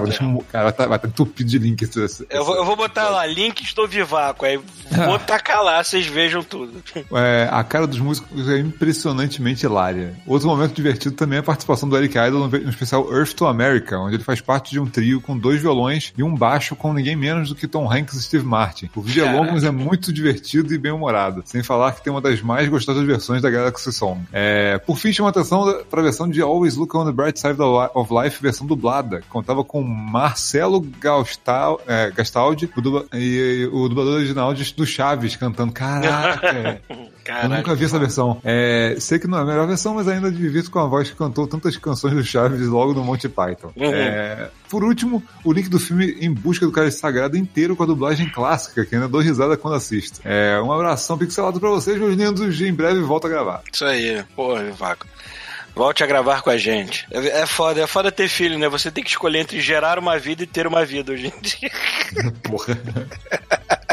vai 0.64 0.70
estar 0.72 0.88
vai 0.88 1.00
tá 1.00 1.08
entupido 1.08 1.50
de 1.50 1.60
link. 1.60 1.82
esse- 1.82 2.04
esse- 2.04 2.28
Eu 2.30 2.44
vou, 2.46 2.56
eu 2.56 2.66
vou 2.66 2.76
botar 2.76 3.10
lá, 3.10 3.26
links 3.26 3.74
do 3.74 3.88
Vivaco, 3.88 4.46
aí 4.46 4.57
vou 4.92 5.20
tacar 5.20 5.64
lá, 5.64 5.84
vocês 5.84 6.06
vejam 6.08 6.44
tudo. 6.44 6.74
É, 7.14 7.48
a 7.52 7.64
cara 7.64 7.88
dos 7.88 8.00
músicos 8.00 8.48
é 8.50 8.60
impressionantemente 8.60 9.66
hilária. 9.66 10.14
Outro 10.26 10.48
momento 10.48 10.74
divertido 10.74 11.16
também 11.16 11.38
é 11.38 11.40
a 11.40 11.44
participação 11.44 11.88
do 11.88 11.98
Eric 11.98 12.18
Idle 12.18 12.48
no 12.48 12.70
especial 12.70 13.12
Earth 13.14 13.34
to 13.34 13.46
America, 13.46 13.98
onde 14.00 14.16
ele 14.16 14.24
faz 14.24 14.42
parte 14.42 14.72
de 14.72 14.80
um 14.80 14.86
trio 14.86 15.22
com 15.22 15.38
dois 15.38 15.62
violões 15.62 16.14
e 16.18 16.24
um 16.24 16.34
baixo 16.34 16.76
com 16.76 16.94
ninguém 16.94 17.16
menos 17.16 17.50
do 17.50 17.56
que 17.56 17.68
Tom 17.68 17.92
Hanks 17.92 18.16
e 18.16 18.22
Steve 18.24 18.46
Martin. 18.46 18.90
O 18.96 19.02
vídeo 19.02 19.26
é 19.26 19.32
longo, 19.32 19.52
mas 19.54 19.64
é 19.64 19.72
muito 19.72 20.12
divertido 20.12 20.74
e 20.74 20.78
bem 20.78 20.92
humorado. 20.92 21.44
Sem 21.46 21.64
falar 21.64 21.94
que 21.94 22.04
tem 22.04 22.12
uma 22.12 22.22
das 22.22 22.42
mais 22.42 22.68
gostosas 22.70 23.04
versões 23.06 23.42
da 23.42 23.50
Galaxy 23.50 23.92
Song. 23.92 24.22
É, 24.32 24.78
por 24.80 24.98
fim, 24.98 25.12
chama 25.12 25.30
atenção 25.30 25.84
para 25.90 26.00
a 26.00 26.04
versão 26.04 26.30
de 26.30 26.42
Always 26.42 26.76
Look 26.76 26.96
on 26.96 27.06
the 27.06 27.12
Bright 27.12 27.40
Side 27.40 27.58
of 27.94 28.14
Life, 28.14 28.42
versão 28.42 28.66
dublada. 28.66 29.22
que 29.22 29.28
Contava 29.28 29.64
com 29.64 29.82
Marcelo 29.84 30.86
é, 31.88 32.12
Gastaldi 32.12 32.70
o 32.76 32.82
dubla- 32.82 33.06
e, 33.14 33.70
o 33.72 33.88
dublador 33.88 34.16
original 34.16 34.47
de- 34.54 34.74
do 34.74 34.86
Chaves 34.86 35.36
cantando. 35.36 35.72
Caraca! 35.74 36.82
Eu 37.28 37.34
Caralho. 37.34 37.56
nunca 37.58 37.76
vi 37.76 37.84
essa 37.84 38.00
versão. 38.00 38.40
É, 38.42 38.96
sei 39.00 39.20
que 39.20 39.28
não 39.28 39.38
é 39.38 39.42
a 39.42 39.46
melhor 39.46 39.68
versão, 39.68 39.94
mas 39.96 40.08
ainda 40.08 40.32
divirto 40.32 40.72
com 40.72 40.80
a 40.80 40.86
voz 40.86 41.10
que 41.10 41.16
cantou 41.18 41.46
tantas 41.46 41.76
canções 41.76 42.14
do 42.14 42.24
Chaves 42.24 42.66
logo 42.68 42.94
no 42.94 43.04
Monty 43.04 43.28
Python. 43.28 43.70
Uhum. 43.76 43.94
É, 43.94 44.50
por 44.70 44.82
último, 44.82 45.22
o 45.44 45.52
link 45.52 45.68
do 45.68 45.78
filme 45.78 46.18
Em 46.22 46.32
Busca 46.34 46.66
do 46.66 46.72
Cálice 46.72 47.00
Sagrado 47.00 47.36
inteiro 47.36 47.76
com 47.76 47.84
a 47.84 47.86
dublagem 47.86 48.30
clássica, 48.30 48.86
que 48.86 48.96
ainda 48.96 49.10
dou 49.10 49.20
risada 49.20 49.58
quando 49.58 49.74
assisto. 49.74 50.22
É, 50.24 50.58
um 50.62 50.72
abração 50.72 51.18
pixelado 51.18 51.60
pra 51.60 51.70
vocês, 51.70 52.00
meus 52.00 52.16
lindos, 52.16 52.62
em 52.62 52.74
breve 52.74 53.02
volto 53.02 53.28
a 53.28 53.30
gravar. 53.30 53.62
Isso 53.74 53.84
aí, 53.84 54.24
porra, 54.34 54.64
Vivaco. 54.64 55.06
Volte 55.76 56.04
a 56.04 56.08
gravar 56.08 56.42
com 56.42 56.50
a 56.50 56.58
gente. 56.58 57.06
É, 57.12 57.42
é 57.42 57.46
foda, 57.46 57.82
é 57.82 57.86
foda 57.88 58.10
ter 58.12 58.28
filho, 58.30 58.58
né? 58.58 58.68
Você 58.70 58.90
tem 58.90 59.04
que 59.04 59.10
escolher 59.12 59.40
entre 59.42 59.60
gerar 59.60 60.00
uma 60.00 60.18
vida 60.18 60.44
e 60.44 60.48
ter 60.48 60.66
uma 60.66 60.84
vida 60.86 61.12
hoje 61.12 61.28
em 61.28 61.42
dia. 61.42 61.72
Porra. 62.42 62.78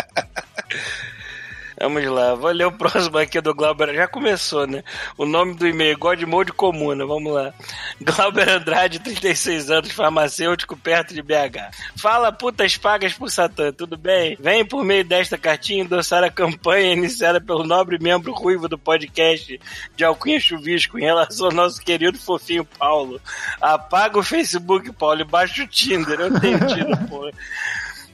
Vamos 1.85 2.03
lá, 2.07 2.35
vou 2.35 2.51
ler 2.51 2.65
o 2.65 2.73
próximo 2.73 3.19
aqui 3.19 3.39
do 3.43 3.55
Glauber. 3.55 3.95
Já 3.95 4.09
começou, 4.09 4.67
né? 4.67 4.83
O 5.19 5.27
nome 5.27 5.53
do 5.53 5.69
e-mail, 5.69 5.99
Godmode 5.99 6.51
Comuna, 6.51 7.05
vamos 7.05 7.31
lá. 7.31 7.53
Glauber 8.01 8.49
Andrade, 8.49 8.99
36 9.01 9.71
anos, 9.71 9.93
farmacêutico, 9.93 10.79
perto 10.79 11.13
de 11.13 11.21
BH. 11.21 11.77
Fala, 11.95 12.33
putas 12.33 12.79
pagas 12.79 13.13
por 13.13 13.31
Satã, 13.31 13.71
tudo 13.71 13.99
bem? 13.99 14.35
Vem 14.41 14.65
por 14.65 14.83
meio 14.83 15.05
desta 15.05 15.37
cartinha 15.37 15.83
endossar 15.83 16.25
a 16.25 16.31
campanha 16.31 16.95
iniciada 16.95 17.39
pelo 17.39 17.65
nobre 17.65 17.99
membro 17.99 18.33
ruivo 18.33 18.67
do 18.67 18.79
podcast 18.79 19.61
de 19.95 20.05
Alcunha 20.05 20.41
Chuvisco 20.41 20.99
em 20.99 21.03
relação 21.03 21.49
ao 21.49 21.53
nosso 21.53 21.83
querido 21.83 22.19
fofinho 22.19 22.65
Paulo. 22.65 23.21
Apaga 23.61 24.19
o 24.19 24.23
Facebook, 24.23 24.91
Paulo, 24.93 25.21
e 25.21 25.25
baixa 25.25 25.63
o 25.63 25.67
Tinder. 25.67 26.19
Eu 26.19 26.41
tenho 26.41 26.59
Tinder, 26.61 26.97
porra. 27.11 27.31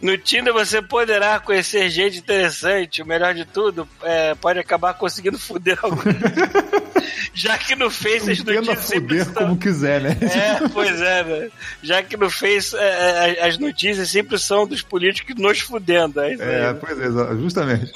No 0.01 0.17
Tinder 0.17 0.53
você 0.53 0.81
poderá 0.81 1.39
conhecer 1.39 1.91
gente 1.91 2.19
interessante. 2.19 3.03
O 3.03 3.07
melhor 3.07 3.35
de 3.35 3.45
tudo, 3.45 3.89
é, 4.03 4.35
pode 4.35 4.59
acabar 4.59 4.95
conseguindo 4.95 5.39
fuder 5.39 5.79
alguém. 5.83 6.15
Já 7.33 7.57
que 7.57 7.77
no 7.77 7.91
Face 7.91 8.31
as 8.31 8.43
notícias 8.43 8.79
sempre 8.81 9.19
estão... 9.19 9.43
como 9.45 9.57
quiser, 9.57 10.01
né? 10.01 10.17
É, 10.21 10.69
pois 10.69 11.01
é, 11.01 11.25
né? 11.25 11.51
Já 11.83 12.03
que 12.03 12.17
no 12.17 12.29
Face 12.31 12.77
é, 12.77 13.39
é, 13.39 13.47
as 13.47 13.57
notícias 13.57 14.11
sempre 14.11 14.39
são 14.39 14.67
dos 14.67 14.83
políticos 14.83 15.37
nos 15.37 15.61
fudendo. 15.61 16.21
É. 16.21 16.33
É, 16.33 16.75
pois 16.75 16.99
é, 16.99 17.37
justamente. 17.37 17.93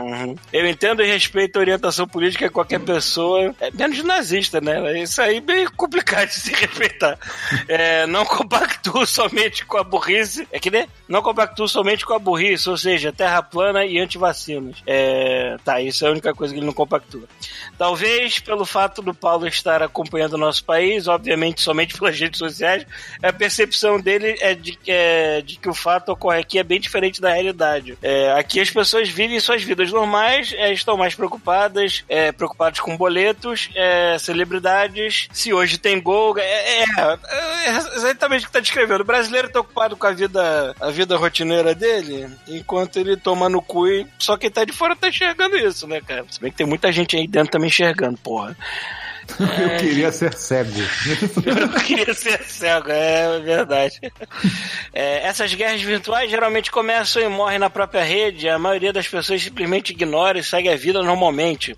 Uhum. 0.00 0.34
Eu 0.52 0.66
entendo 0.66 1.02
e 1.02 1.06
respeito 1.06 1.56
a 1.56 1.60
orientação 1.60 2.06
política 2.06 2.46
de 2.46 2.52
qualquer 2.52 2.80
pessoa, 2.80 3.54
é 3.60 3.70
menos 3.70 4.02
nazista, 4.02 4.60
né? 4.60 5.00
Isso 5.00 5.20
aí 5.20 5.36
é 5.36 5.40
bem 5.40 5.66
complicado 5.76 6.28
de 6.28 6.34
se 6.34 6.52
respeitar. 6.54 7.18
É, 7.66 8.06
não 8.06 8.24
compactuo 8.24 9.06
somente 9.06 9.64
com 9.66 9.76
a 9.76 9.84
burrice. 9.84 10.48
É 10.50 10.58
que, 10.58 10.70
né? 10.70 10.86
Não 11.08 11.22
compactuo 11.22 11.47
somente 11.66 12.04
com 12.04 12.14
a 12.14 12.18
burrice, 12.18 12.68
ou 12.68 12.76
seja, 12.76 13.12
terra 13.12 13.42
plana 13.42 13.84
e 13.84 13.98
antivacinas. 13.98 14.76
É, 14.86 15.56
tá, 15.64 15.80
isso 15.80 16.04
é 16.04 16.08
a 16.08 16.12
única 16.12 16.34
coisa 16.34 16.52
que 16.52 16.60
ele 16.60 16.66
não 16.66 16.72
compactua. 16.72 17.24
Talvez 17.76 18.38
pelo 18.38 18.64
fato 18.64 19.00
do 19.02 19.14
Paulo 19.14 19.46
estar 19.46 19.82
acompanhando 19.82 20.34
o 20.34 20.38
nosso 20.38 20.64
país, 20.64 21.06
obviamente 21.08 21.60
somente 21.60 21.94
pelas 21.98 22.18
redes 22.18 22.38
sociais, 22.38 22.86
a 23.22 23.32
percepção 23.32 24.00
dele 24.00 24.36
é 24.40 24.54
de, 24.54 24.72
que- 24.72 24.90
é, 24.90 25.40
de 25.42 25.56
que 25.56 25.68
o 25.68 25.74
fato 25.74 26.10
ocorre 26.10 26.40
aqui 26.40 26.58
é 26.58 26.62
bem 26.62 26.80
diferente 26.80 27.20
da 27.20 27.32
realidade. 27.32 27.96
É, 28.02 28.32
aqui 28.32 28.60
as 28.60 28.70
pessoas 28.70 29.08
vivem 29.08 29.38
suas 29.40 29.62
vidas 29.62 29.90
normais, 29.92 30.52
é, 30.56 30.72
estão 30.72 30.96
mais 30.96 31.14
preocupadas, 31.14 32.04
é, 32.08 32.32
preocupadas 32.32 32.80
com 32.80 32.96
boletos, 32.96 33.70
é, 33.74 34.16
celebridades, 34.18 35.28
se 35.32 35.52
hoje 35.52 35.78
tem 35.78 36.00
gol. 36.00 36.36
É, 36.38 36.82
é, 36.82 36.84
é 37.66 37.76
exatamente 37.76 38.40
o 38.42 38.44
que 38.44 38.48
está 38.50 38.60
descrevendo. 38.60 39.00
O 39.02 39.04
brasileiro 39.04 39.48
está 39.48 39.60
ocupado 39.60 39.96
com 39.96 40.06
a 40.06 40.12
vida, 40.12 40.74
a 40.80 40.90
vida 40.90 41.16
rotineira 41.38 41.74
dele, 41.74 42.28
enquanto 42.48 42.96
ele 42.96 43.16
toma 43.16 43.48
no 43.48 43.62
cu 43.62 43.86
e 43.86 44.06
só 44.18 44.36
quem 44.36 44.50
tá 44.50 44.64
de 44.64 44.72
fora 44.72 44.96
tá 44.96 45.08
enxergando 45.08 45.56
isso, 45.56 45.86
né, 45.86 46.00
cara? 46.00 46.24
Se 46.28 46.40
bem 46.40 46.50
que 46.50 46.56
tem 46.56 46.66
muita 46.66 46.90
gente 46.90 47.16
aí 47.16 47.26
dentro 47.26 47.52
também 47.52 47.68
enxergando, 47.68 48.18
porra. 48.18 48.56
Eu 49.38 49.78
queria 49.78 50.10
ser 50.10 50.32
cego. 50.34 50.70
Eu 51.44 51.80
queria 51.84 52.14
ser 52.14 52.42
cego, 52.44 52.90
é 52.90 53.38
verdade. 53.40 54.00
É, 54.92 55.26
essas 55.26 55.52
guerras 55.54 55.82
virtuais 55.82 56.30
geralmente 56.30 56.70
começam 56.70 57.22
e 57.22 57.28
morrem 57.28 57.58
na 57.58 57.70
própria 57.70 58.02
rede. 58.02 58.48
A 58.48 58.58
maioria 58.58 58.92
das 58.92 59.06
pessoas 59.06 59.42
simplesmente 59.42 59.92
ignora 59.92 60.38
e 60.38 60.44
segue 60.44 60.68
a 60.68 60.76
vida 60.76 61.02
normalmente. 61.02 61.76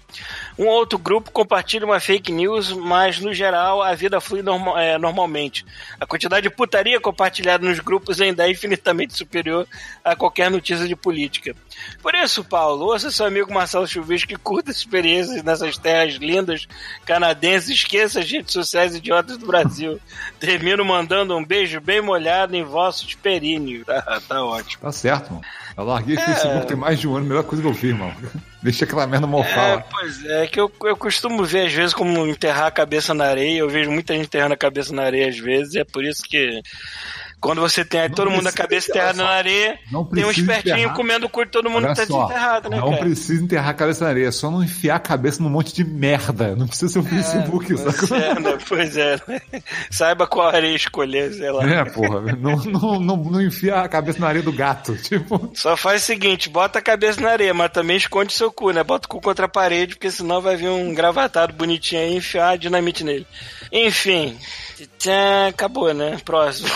Um 0.59 0.67
ou 0.67 0.75
outro 0.75 0.99
grupo 0.99 1.31
compartilha 1.31 1.85
uma 1.85 2.01
fake 2.01 2.31
news, 2.33 2.73
mas 2.73 3.19
no 3.19 3.33
geral 3.35 3.83
a 3.83 3.95
vida 3.95 4.21
flui 4.21 4.43
norma- 4.43 4.81
é, 4.83 4.97
normalmente. 4.99 5.65
A 5.99 6.07
quantidade 6.07 6.49
de 6.49 6.55
putaria 6.55 7.01
compartilhada 7.01 7.67
nos 7.67 7.79
grupos 7.81 8.21
ainda 8.21 8.47
é 8.47 8.51
infinitamente 8.51 9.15
superior 9.17 9.67
a 10.05 10.15
qualquer 10.15 10.51
notícia 10.51 10.87
de 10.87 10.97
política. 10.97 11.55
Por 12.03 12.15
isso, 12.15 12.45
Paulo, 12.45 12.87
ouça 12.87 13.11
seu 13.11 13.27
amigo 13.27 13.53
Marcelo 13.53 13.87
Chuvisco 13.87 14.29
que 14.29 14.37
curta 14.37 14.71
experiências 14.71 15.43
nessas 15.43 15.77
terras 15.79 16.15
lindas 16.15 16.67
canadenses, 17.07 17.40
esqueça 17.49 18.21
as 18.21 18.31
redes 18.31 18.53
sociais 18.53 18.95
idiotas 18.95 19.37
do 19.39 19.47
Brasil. 19.47 20.01
Termino 20.39 20.85
mandando 20.85 21.37
um 21.37 21.45
beijo 21.45 21.81
bem 21.81 22.01
molhado 22.01 22.55
em 22.57 22.63
vossos 22.63 23.15
períneos. 23.15 23.85
Tá, 23.91 24.21
tá 24.29 24.45
ótimo. 24.45 24.83
Tá 24.83 24.93
certo, 24.93 25.31
mano. 25.33 25.45
Eu 25.77 25.85
larguei 25.85 26.17
esse 26.17 26.25
Facebook 26.25 26.67
tem 26.67 26.77
mais 26.77 26.99
de 27.01 27.09
um 27.09 27.15
ano, 27.17 27.25
a 27.27 27.29
melhor 27.29 27.45
coisa 27.45 27.63
que 27.63 27.69
eu 27.69 27.75
fiz, 27.75 27.97
mano. 27.97 28.15
Deixa 28.63 28.85
aquela 28.85 29.07
merda 29.07 29.27
mofar 29.27 29.71
É, 29.71 29.75
lá. 29.77 29.85
pois 29.91 30.25
é, 30.27 30.47
que 30.47 30.61
eu, 30.61 30.71
eu 30.85 30.97
costumo 30.97 31.45
ver 31.45 31.67
às 31.67 31.73
vezes 31.73 31.95
como 31.95 32.27
enterrar 32.27 32.67
a 32.67 32.71
cabeça 32.71 33.15
na 33.15 33.25
areia. 33.25 33.59
Eu 33.59 33.69
vejo 33.71 33.91
muita 33.91 34.13
gente 34.15 34.27
enterrando 34.27 34.53
a 34.55 34.57
cabeça 34.57 34.93
na 34.93 35.03
areia 35.03 35.29
às 35.29 35.39
vezes, 35.39 35.75
e 35.75 35.79
é 35.79 35.85
por 35.85 36.05
isso 36.05 36.23
que 36.23 36.61
quando 37.41 37.61
você 37.61 37.85
tem 37.85 38.01
aí 38.01 38.09
Não 38.09 38.15
todo 38.15 38.31
mundo 38.31 38.47
a 38.47 38.53
cabeça 38.53 38.91
enterrada 38.91 39.23
na 39.23 39.29
areia, 39.31 39.79
tem 40.15 40.25
um 40.25 40.31
espertinho 40.31 40.93
comendo 40.93 41.27
o 41.27 41.29
cu 41.29 41.45
de 41.45 41.51
todo 41.51 41.71
mundo 41.71 41.85
Olha 41.85 41.95
que 41.95 42.01
tá 42.03 42.07
só, 42.07 42.23
desenterrado, 42.25 42.69
né, 42.69 42.77
não 42.79 42.91
cara? 42.91 43.01
precisa 43.03 43.43
enterrar 43.43 43.71
a 43.71 43.75
cabeça 43.75 44.05
na 44.05 44.11
areia, 44.11 44.29
é 44.29 44.31
só 44.31 44.51
não 44.51 44.63
enfiar 44.63 44.97
a 44.97 45.01
cabeça 45.01 45.43
num 45.43 45.49
monte 45.49 45.75
de 45.75 45.83
merda. 45.85 46.55
Não 46.55 46.67
precisa 46.67 46.93
ser 46.93 46.99
o 46.99 47.03
Facebook, 47.03 47.75
Pois 47.75 47.95
sacou? 47.97 48.17
é, 48.17 48.39
né? 48.39 48.59
Pois 48.69 48.97
é. 48.97 49.21
né? 49.27 49.41
Saiba 49.91 50.27
qual 50.27 50.49
areia 50.49 50.77
escolher, 50.77 51.33
sei 51.33 51.51
lá. 51.51 51.65
É, 51.69 51.85
porra. 51.85 52.21
Não, 52.37 52.57
não, 52.57 53.01
não, 53.01 53.17
não 53.17 53.43
enfia 53.43 53.77
a 53.77 53.89
cabeça 53.89 54.19
na 54.19 54.29
areia 54.29 54.45
do 54.45 54.53
gato. 54.53 54.97
Tipo, 55.11 55.51
Só 55.55 55.77
faz 55.77 56.03
o 56.03 56.07
seguinte, 56.07 56.49
bota 56.49 56.79
a 56.79 56.83
cabeça 56.83 57.21
na 57.21 57.31
areia, 57.31 57.53
mas 57.55 57.73
também 57.73 57.97
esconde 57.97 58.33
seu 58.33 58.53
cu, 58.53 58.71
né? 58.71 58.85
Bota 58.85 59.07
o 59.07 59.09
cu 59.09 59.21
contra 59.21 59.47
a 59.47 59.49
parede, 59.49 59.95
porque 59.95 60.11
senão 60.11 60.41
vai 60.41 60.57
vir 60.57 60.69
um 60.69 60.95
gravatado 60.95 61.53
bonitinho 61.53 62.03
aí 62.03 62.13
e 62.13 62.17
enfiar 62.17 62.59
dinamite 62.59 63.03
nele. 63.03 63.27
Enfim, 63.73 64.39
tchan, 64.99 65.49
acabou, 65.49 65.93
né? 65.95 66.19
Próximo. 66.25 66.69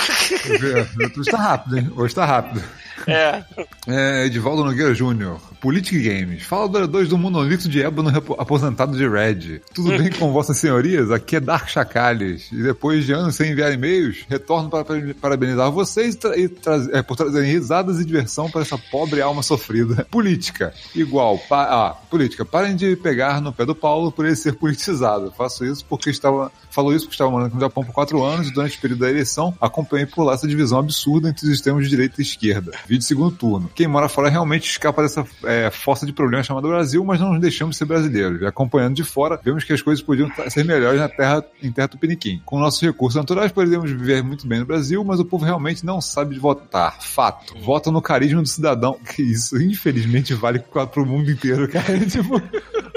hoje 1.16 1.30
tá 1.30 1.36
rápido, 1.38 1.78
hein? 1.78 1.92
Hoje 1.96 2.14
tá 2.14 2.24
rápido. 2.24 2.62
É. 3.06 3.44
É, 3.86 4.26
Edivaldo 4.26 4.64
Nogueira 4.64 4.94
Júnior, 4.94 5.38
Politic 5.60 6.02
Games. 6.02 6.42
Fala 6.44 6.64
adoradores 6.64 7.08
do 7.08 7.18
monolito 7.18 7.68
de 7.68 7.82
ébano 7.82 8.10
aposentado 8.38 8.96
de 8.96 9.06
Red. 9.06 9.60
Tudo 9.74 9.90
bem 9.90 10.10
com 10.10 10.32
vossas 10.32 10.56
senhorias? 10.56 11.10
Aqui 11.10 11.36
é 11.36 11.40
Dark 11.40 11.68
Chacalhas. 11.68 12.50
E 12.52 12.62
depois 12.62 13.04
de 13.04 13.12
anos 13.12 13.34
sem 13.34 13.50
enviar 13.50 13.72
e-mails, 13.72 14.24
retorno 14.28 14.70
para 14.70 14.84
para 14.84 15.14
parabenizar 15.20 15.70
vocês 15.70 16.14
tra- 16.16 16.32
tra- 16.62 16.88
é, 16.92 17.02
por 17.02 17.16
trazerem 17.16 17.50
risadas 17.50 18.00
e 18.00 18.04
diversão 18.04 18.50
para 18.50 18.62
essa 18.62 18.78
pobre 18.78 19.20
alma 19.20 19.42
sofrida. 19.42 20.06
Política. 20.10 20.72
Igual. 20.94 21.38
Pa 21.48 21.62
ah, 21.64 21.94
política. 22.08 22.44
Parem 22.44 22.76
de 22.76 22.96
pegar 22.96 23.40
no 23.40 23.52
pé 23.52 23.66
do 23.66 23.74
Paulo 23.74 24.12
por 24.12 24.24
ele 24.24 24.36
ser 24.36 24.54
politizado. 24.54 25.32
Faço 25.36 25.64
isso 25.64 25.84
porque 25.84 26.10
estava. 26.10 26.50
Falou 26.74 26.92
isso 26.92 27.04
porque 27.04 27.14
estava 27.14 27.30
morando 27.30 27.54
no 27.54 27.60
Japão 27.60 27.84
por 27.84 27.92
quatro 27.92 28.24
anos 28.24 28.48
e 28.48 28.52
durante 28.52 28.76
o 28.76 28.80
período 28.80 28.98
da 28.98 29.08
eleição 29.08 29.54
acompanhei 29.60 30.06
por 30.06 30.24
lá 30.24 30.34
essa 30.34 30.48
divisão 30.48 30.80
absurda 30.80 31.28
entre 31.28 31.46
os 31.46 31.52
extremos 31.52 31.84
de 31.84 31.90
direita 31.90 32.16
e 32.18 32.22
esquerda. 32.22 32.72
Vídeo 32.88 33.04
segundo 33.04 33.30
turno. 33.30 33.70
Quem 33.72 33.86
mora 33.86 34.08
fora 34.08 34.28
realmente 34.28 34.68
escapa 34.68 35.00
dessa 35.02 35.24
é, 35.44 35.70
fossa 35.70 36.04
de 36.04 36.12
problemas 36.12 36.46
chamada 36.46 36.66
Brasil, 36.66 37.04
mas 37.04 37.20
não 37.20 37.30
nos 37.30 37.40
deixamos 37.40 37.76
ser 37.76 37.84
brasileiros. 37.84 38.42
E 38.42 38.46
acompanhando 38.46 38.96
de 38.96 39.04
fora, 39.04 39.38
vemos 39.42 39.62
que 39.62 39.72
as 39.72 39.80
coisas 39.80 40.02
podiam 40.02 40.28
ser 40.48 40.64
melhores 40.64 40.98
na 40.98 41.08
terra, 41.08 41.44
em 41.62 41.70
terra 41.70 41.86
tupiniquim. 41.86 42.42
Com 42.44 42.58
nossos 42.58 42.80
recursos 42.82 43.14
naturais, 43.14 43.52
poderíamos 43.52 43.92
viver 43.92 44.24
muito 44.24 44.44
bem 44.44 44.58
no 44.58 44.66
Brasil, 44.66 45.04
mas 45.04 45.20
o 45.20 45.24
povo 45.24 45.44
realmente 45.44 45.86
não 45.86 46.00
sabe 46.00 46.34
de 46.34 46.40
votar. 46.40 47.00
Fato. 47.00 47.54
Vota 47.60 47.92
no 47.92 48.02
carisma 48.02 48.42
do 48.42 48.48
cidadão. 48.48 48.98
Que 49.14 49.22
isso, 49.22 49.56
infelizmente, 49.62 50.34
vale 50.34 50.58
para 50.58 51.00
o 51.00 51.06
mundo 51.06 51.30
inteiro, 51.30 51.68
cara. 51.68 52.00
tipo... 52.04 52.42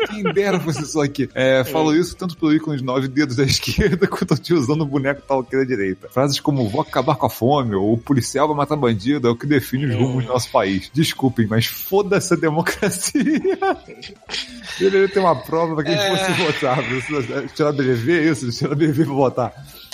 Quem 0.10 0.24
dera 0.24 0.60
fosse 0.60 0.86
só 0.86 1.04
aqui. 1.04 1.30
É, 1.36 1.64
falo 1.66 1.94
isso 1.94 2.16
tanto 2.16 2.36
pelo 2.38 2.54
ícone 2.54 2.78
de 2.78 2.84
nove 2.84 3.08
dedos 3.08 3.36
da 3.36 3.44
esquerda 3.44 3.67
quanto 4.10 4.34
eu 4.34 4.38
te 4.40 4.54
usando 4.54 4.82
o 4.82 4.86
boneco 4.86 5.22
tal 5.28 5.42
aqui 5.42 5.56
da 5.56 5.64
direita. 5.64 6.08
Frases 6.10 6.40
como 6.40 6.68
vou 6.70 6.82
acabar 6.82 7.16
com 7.16 7.26
a 7.26 7.30
fome 7.30 7.76
ou 7.76 7.94
o 7.94 7.98
policial 7.98 8.48
vai 8.48 8.58
matar 8.58 8.76
bandido 8.76 9.28
é 9.28 9.32
o 9.32 9.36
que 9.36 9.46
define 9.46 9.86
os 9.86 9.96
rumos 9.96 10.26
do 10.26 10.34
nosso 10.34 10.50
país. 10.52 10.90
Desculpem, 10.94 11.48
mas 11.48 11.66
foda-se 11.66 12.34
a 12.34 12.38
democracia. 12.38 13.24
Deveria 14.80 15.10
ter 15.10 15.20
uma 15.20 15.36
prova 15.36 15.76
pra 15.76 15.84
quem 15.84 15.98
fosse 15.98 16.32
votar. 16.44 17.50
Tirar 17.56 17.72
BV, 17.72 18.20
é 18.20 18.32
isso? 18.32 18.52
Tirar 18.52 18.76
BV 18.76 19.06
pra 19.06 19.14
votar. 19.14 19.54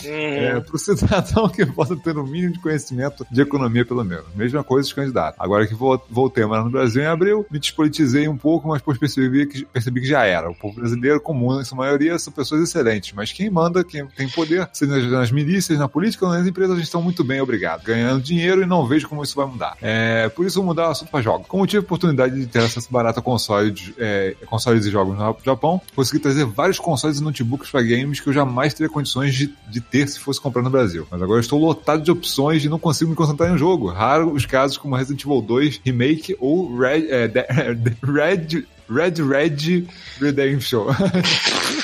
É, 0.09 0.59
pro 0.59 0.77
cidadão 0.77 1.49
que 1.49 1.65
possa 1.65 1.95
ter 1.95 2.17
um 2.17 2.25
mínimo 2.25 2.53
de 2.53 2.59
conhecimento 2.59 3.25
de 3.29 3.41
economia, 3.41 3.85
pelo 3.85 4.03
menos. 4.03 4.25
Mesma 4.35 4.63
coisa 4.63 4.87
os 4.87 4.93
candidatos. 4.93 5.39
Agora 5.39 5.65
que 5.67 5.73
vo- 5.73 6.01
voltei 6.09 6.43
a 6.43 6.47
morar 6.47 6.63
no 6.63 6.69
Brasil 6.69 7.01
em 7.01 7.05
abril, 7.07 7.45
me 7.51 7.59
despolitizei 7.59 8.27
um 8.27 8.37
pouco, 8.37 8.67
mas 8.67 8.79
depois 8.79 8.97
percebi 8.97 9.45
que, 9.45 9.65
percebi 9.65 10.01
que 10.01 10.07
já 10.07 10.23
era. 10.25 10.49
O 10.49 10.55
povo 10.55 10.75
brasileiro 10.75 11.19
comum, 11.21 11.59
em 11.59 11.63
sua 11.63 11.77
maioria, 11.77 12.17
são 12.19 12.31
pessoas 12.33 12.61
excelentes. 12.63 13.13
Mas 13.13 13.31
quem 13.31 13.49
manda, 13.49 13.83
quem 13.83 14.05
tem 14.07 14.27
poder, 14.29 14.69
seja 14.73 14.91
nas, 14.97 15.11
nas 15.11 15.31
milícias, 15.31 15.77
na 15.79 15.87
política 15.87 16.25
ou 16.25 16.31
nas 16.31 16.45
empresas, 16.47 16.79
estão 16.79 17.01
muito 17.01 17.23
bem, 17.23 17.41
obrigado. 17.41 17.83
Ganhando 17.83 18.21
dinheiro 18.21 18.61
e 18.61 18.65
não 18.65 18.85
vejo 18.85 19.07
como 19.07 19.23
isso 19.23 19.35
vai 19.35 19.45
mudar. 19.45 19.77
É, 19.81 20.29
por 20.29 20.45
isso, 20.45 20.55
vou 20.59 20.65
mudar 20.65 20.87
o 20.87 20.91
assunto 20.91 21.09
para 21.09 21.21
jogos. 21.21 21.47
Como 21.47 21.65
tive 21.65 21.77
a 21.79 21.81
oportunidade 21.81 22.39
de 22.39 22.45
ter 22.47 22.59
acesso 22.59 22.87
barato 22.91 23.19
a 23.19 23.21
consoles, 23.21 23.93
é, 23.97 24.35
consoles 24.45 24.85
e 24.85 24.91
jogos 24.91 25.17
no 25.17 25.35
Japão, 25.43 25.81
consegui 25.95 26.19
trazer 26.19 26.45
vários 26.45 26.79
consoles 26.79 27.19
e 27.19 27.23
notebooks 27.23 27.69
para 27.71 27.81
games 27.81 28.19
que 28.19 28.27
eu 28.29 28.33
jamais 28.33 28.73
teria 28.73 28.89
condições 28.91 29.33
de, 29.35 29.53
de 29.69 29.81
ter 29.93 30.07
se 30.09 30.19
fosse 30.19 30.41
comprar 30.41 30.63
no 30.63 30.71
Brasil. 30.71 31.05
Mas 31.11 31.21
agora 31.21 31.37
eu 31.37 31.41
estou 31.41 31.59
lotado 31.59 32.01
de 32.01 32.09
opções 32.09 32.65
e 32.65 32.69
não 32.69 32.79
consigo 32.79 33.11
me 33.11 33.15
concentrar 33.15 33.51
em 33.51 33.53
um 33.53 33.57
jogo. 33.59 33.91
Raro 33.91 34.33
os 34.33 34.43
casos 34.43 34.75
como 34.75 34.95
Resident 34.95 35.23
Evil 35.23 35.39
2 35.39 35.81
Remake 35.85 36.35
ou 36.39 36.75
Red, 36.75 37.05
é, 37.09 37.27
Red, 38.03 38.65
Red 38.89 39.23
Red 39.23 39.85
Redemption. 40.19 40.87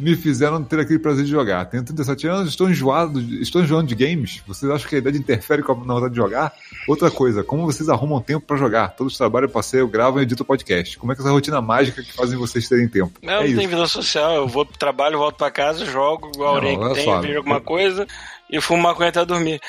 Me 0.00 0.16
fizeram 0.16 0.64
ter 0.64 0.80
aquele 0.80 0.98
prazer 0.98 1.24
de 1.24 1.30
jogar. 1.30 1.66
Tenho 1.66 1.84
37 1.84 2.26
anos, 2.26 2.48
estou 2.48 2.70
enjoado, 2.70 3.20
estou 3.20 3.62
enjoando 3.62 3.86
de 3.86 3.94
games. 3.94 4.42
Vocês 4.46 4.70
acham 4.70 4.88
que 4.88 4.96
a 4.96 4.98
idade 4.98 5.18
interfere 5.18 5.62
com 5.62 5.72
a 5.72 5.74
vontade 5.74 6.10
de 6.10 6.16
jogar? 6.16 6.52
Outra 6.88 7.10
coisa, 7.10 7.44
como 7.44 7.66
vocês 7.66 7.88
arrumam 7.88 8.20
tempo 8.20 8.46
pra 8.46 8.56
jogar? 8.56 8.88
Todos 8.96 9.16
trabalham, 9.16 9.48
passeio, 9.48 9.86
gravam 9.86 10.20
e 10.20 10.22
editam 10.22 10.46
podcast. 10.46 10.98
Como 10.98 11.12
é 11.12 11.14
que 11.14 11.20
é 11.20 11.24
essa 11.24 11.32
rotina 11.32 11.60
mágica 11.60 12.02
que 12.02 12.12
fazem 12.12 12.38
vocês 12.38 12.68
terem 12.68 12.88
tempo? 12.88 13.12
Não, 13.22 13.34
é 13.34 13.48
não 13.48 13.56
tem 13.56 13.68
vida 13.68 13.86
social. 13.86 14.34
Eu 14.34 14.48
vou 14.48 14.64
pro 14.64 14.78
trabalho, 14.78 15.18
volto 15.18 15.36
pra 15.36 15.50
casa, 15.50 15.84
jogo, 15.84 16.30
igual 16.34 16.54
a 16.54 16.56
Aurinha 16.56 16.88
que 16.88 16.94
tem, 16.94 17.20
vejo 17.20 17.36
alguma 17.36 17.60
coisa 17.60 18.06
e 18.50 18.60
fumo 18.60 18.82
maconha 18.82 19.08
até 19.10 19.24
dormir. 19.24 19.60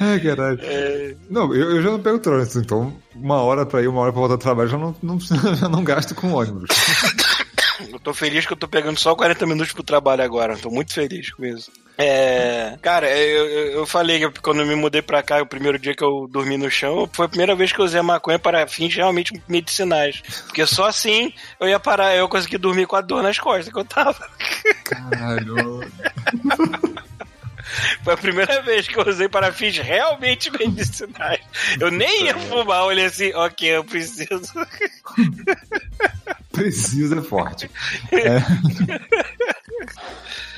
Ai, 0.00 0.20
caralho. 0.20 0.58
É, 0.62 1.14
Não, 1.30 1.54
eu, 1.54 1.76
eu 1.76 1.82
já 1.82 1.90
não 1.90 2.00
pego 2.00 2.18
trânsito, 2.18 2.58
então 2.58 2.92
uma 3.14 3.42
hora 3.42 3.64
pra 3.66 3.82
ir, 3.82 3.88
uma 3.88 4.00
hora 4.02 4.12
pra 4.12 4.20
voltar 4.20 4.36
do 4.36 4.40
trabalho, 4.40 4.68
já 4.68 4.78
não, 4.78 4.94
não, 5.02 5.18
já 5.56 5.68
não 5.68 5.82
gasto 5.82 6.14
com 6.14 6.32
ônibus. 6.32 6.68
Eu 7.92 7.98
tô 7.98 8.12
feliz 8.14 8.46
que 8.46 8.52
eu 8.52 8.56
tô 8.56 8.68
pegando 8.68 8.98
só 8.98 9.14
40 9.14 9.46
minutos 9.46 9.72
pro 9.72 9.82
trabalho 9.82 10.22
agora. 10.22 10.56
Tô 10.56 10.70
muito 10.70 10.92
feliz 10.92 11.30
com 11.32 11.44
isso. 11.44 11.70
É. 12.00 12.78
Cara, 12.80 13.10
eu, 13.10 13.46
eu, 13.72 13.86
falei 13.86 14.20
que 14.20 14.40
quando 14.40 14.60
eu 14.60 14.66
me 14.66 14.76
mudei 14.76 15.02
pra 15.02 15.20
cá, 15.20 15.42
o 15.42 15.46
primeiro 15.46 15.78
dia 15.80 15.96
que 15.96 16.04
eu 16.04 16.28
dormi 16.30 16.56
no 16.56 16.70
chão, 16.70 17.10
foi 17.12 17.26
a 17.26 17.28
primeira 17.28 17.56
vez 17.56 17.72
que 17.72 17.80
eu 17.80 17.84
usei 17.84 17.98
a 17.98 18.04
maconha 18.04 18.38
para 18.38 18.68
fins 18.68 18.94
realmente 18.94 19.42
medicinais. 19.48 20.22
Porque 20.46 20.64
só 20.64 20.86
assim 20.86 21.32
eu 21.58 21.68
ia 21.68 21.80
parar, 21.80 22.14
eu 22.14 22.28
consegui 22.28 22.56
dormir 22.56 22.86
com 22.86 22.94
a 22.94 23.00
dor 23.00 23.22
nas 23.22 23.38
costas 23.40 23.72
que 23.72 23.78
eu 23.78 23.84
tava. 23.84 24.30
Caralho. 24.84 25.80
Foi 28.02 28.14
a 28.14 28.16
primeira 28.16 28.62
vez 28.62 28.88
que 28.88 28.98
eu 28.98 29.06
usei 29.06 29.28
para 29.28 29.52
fins 29.52 29.78
realmente 29.78 30.50
medicinais. 30.50 31.40
Eu 31.80 31.90
nem 31.90 32.26
ia 32.26 32.36
fumar, 32.36 32.80
eu 32.80 32.86
olhei 32.86 33.04
assim, 33.06 33.32
ok, 33.34 33.76
eu 33.76 33.84
preciso. 33.84 34.52
Precisa 36.52 37.18
é 37.18 37.22
forte. 37.22 37.70
É. 38.10 38.38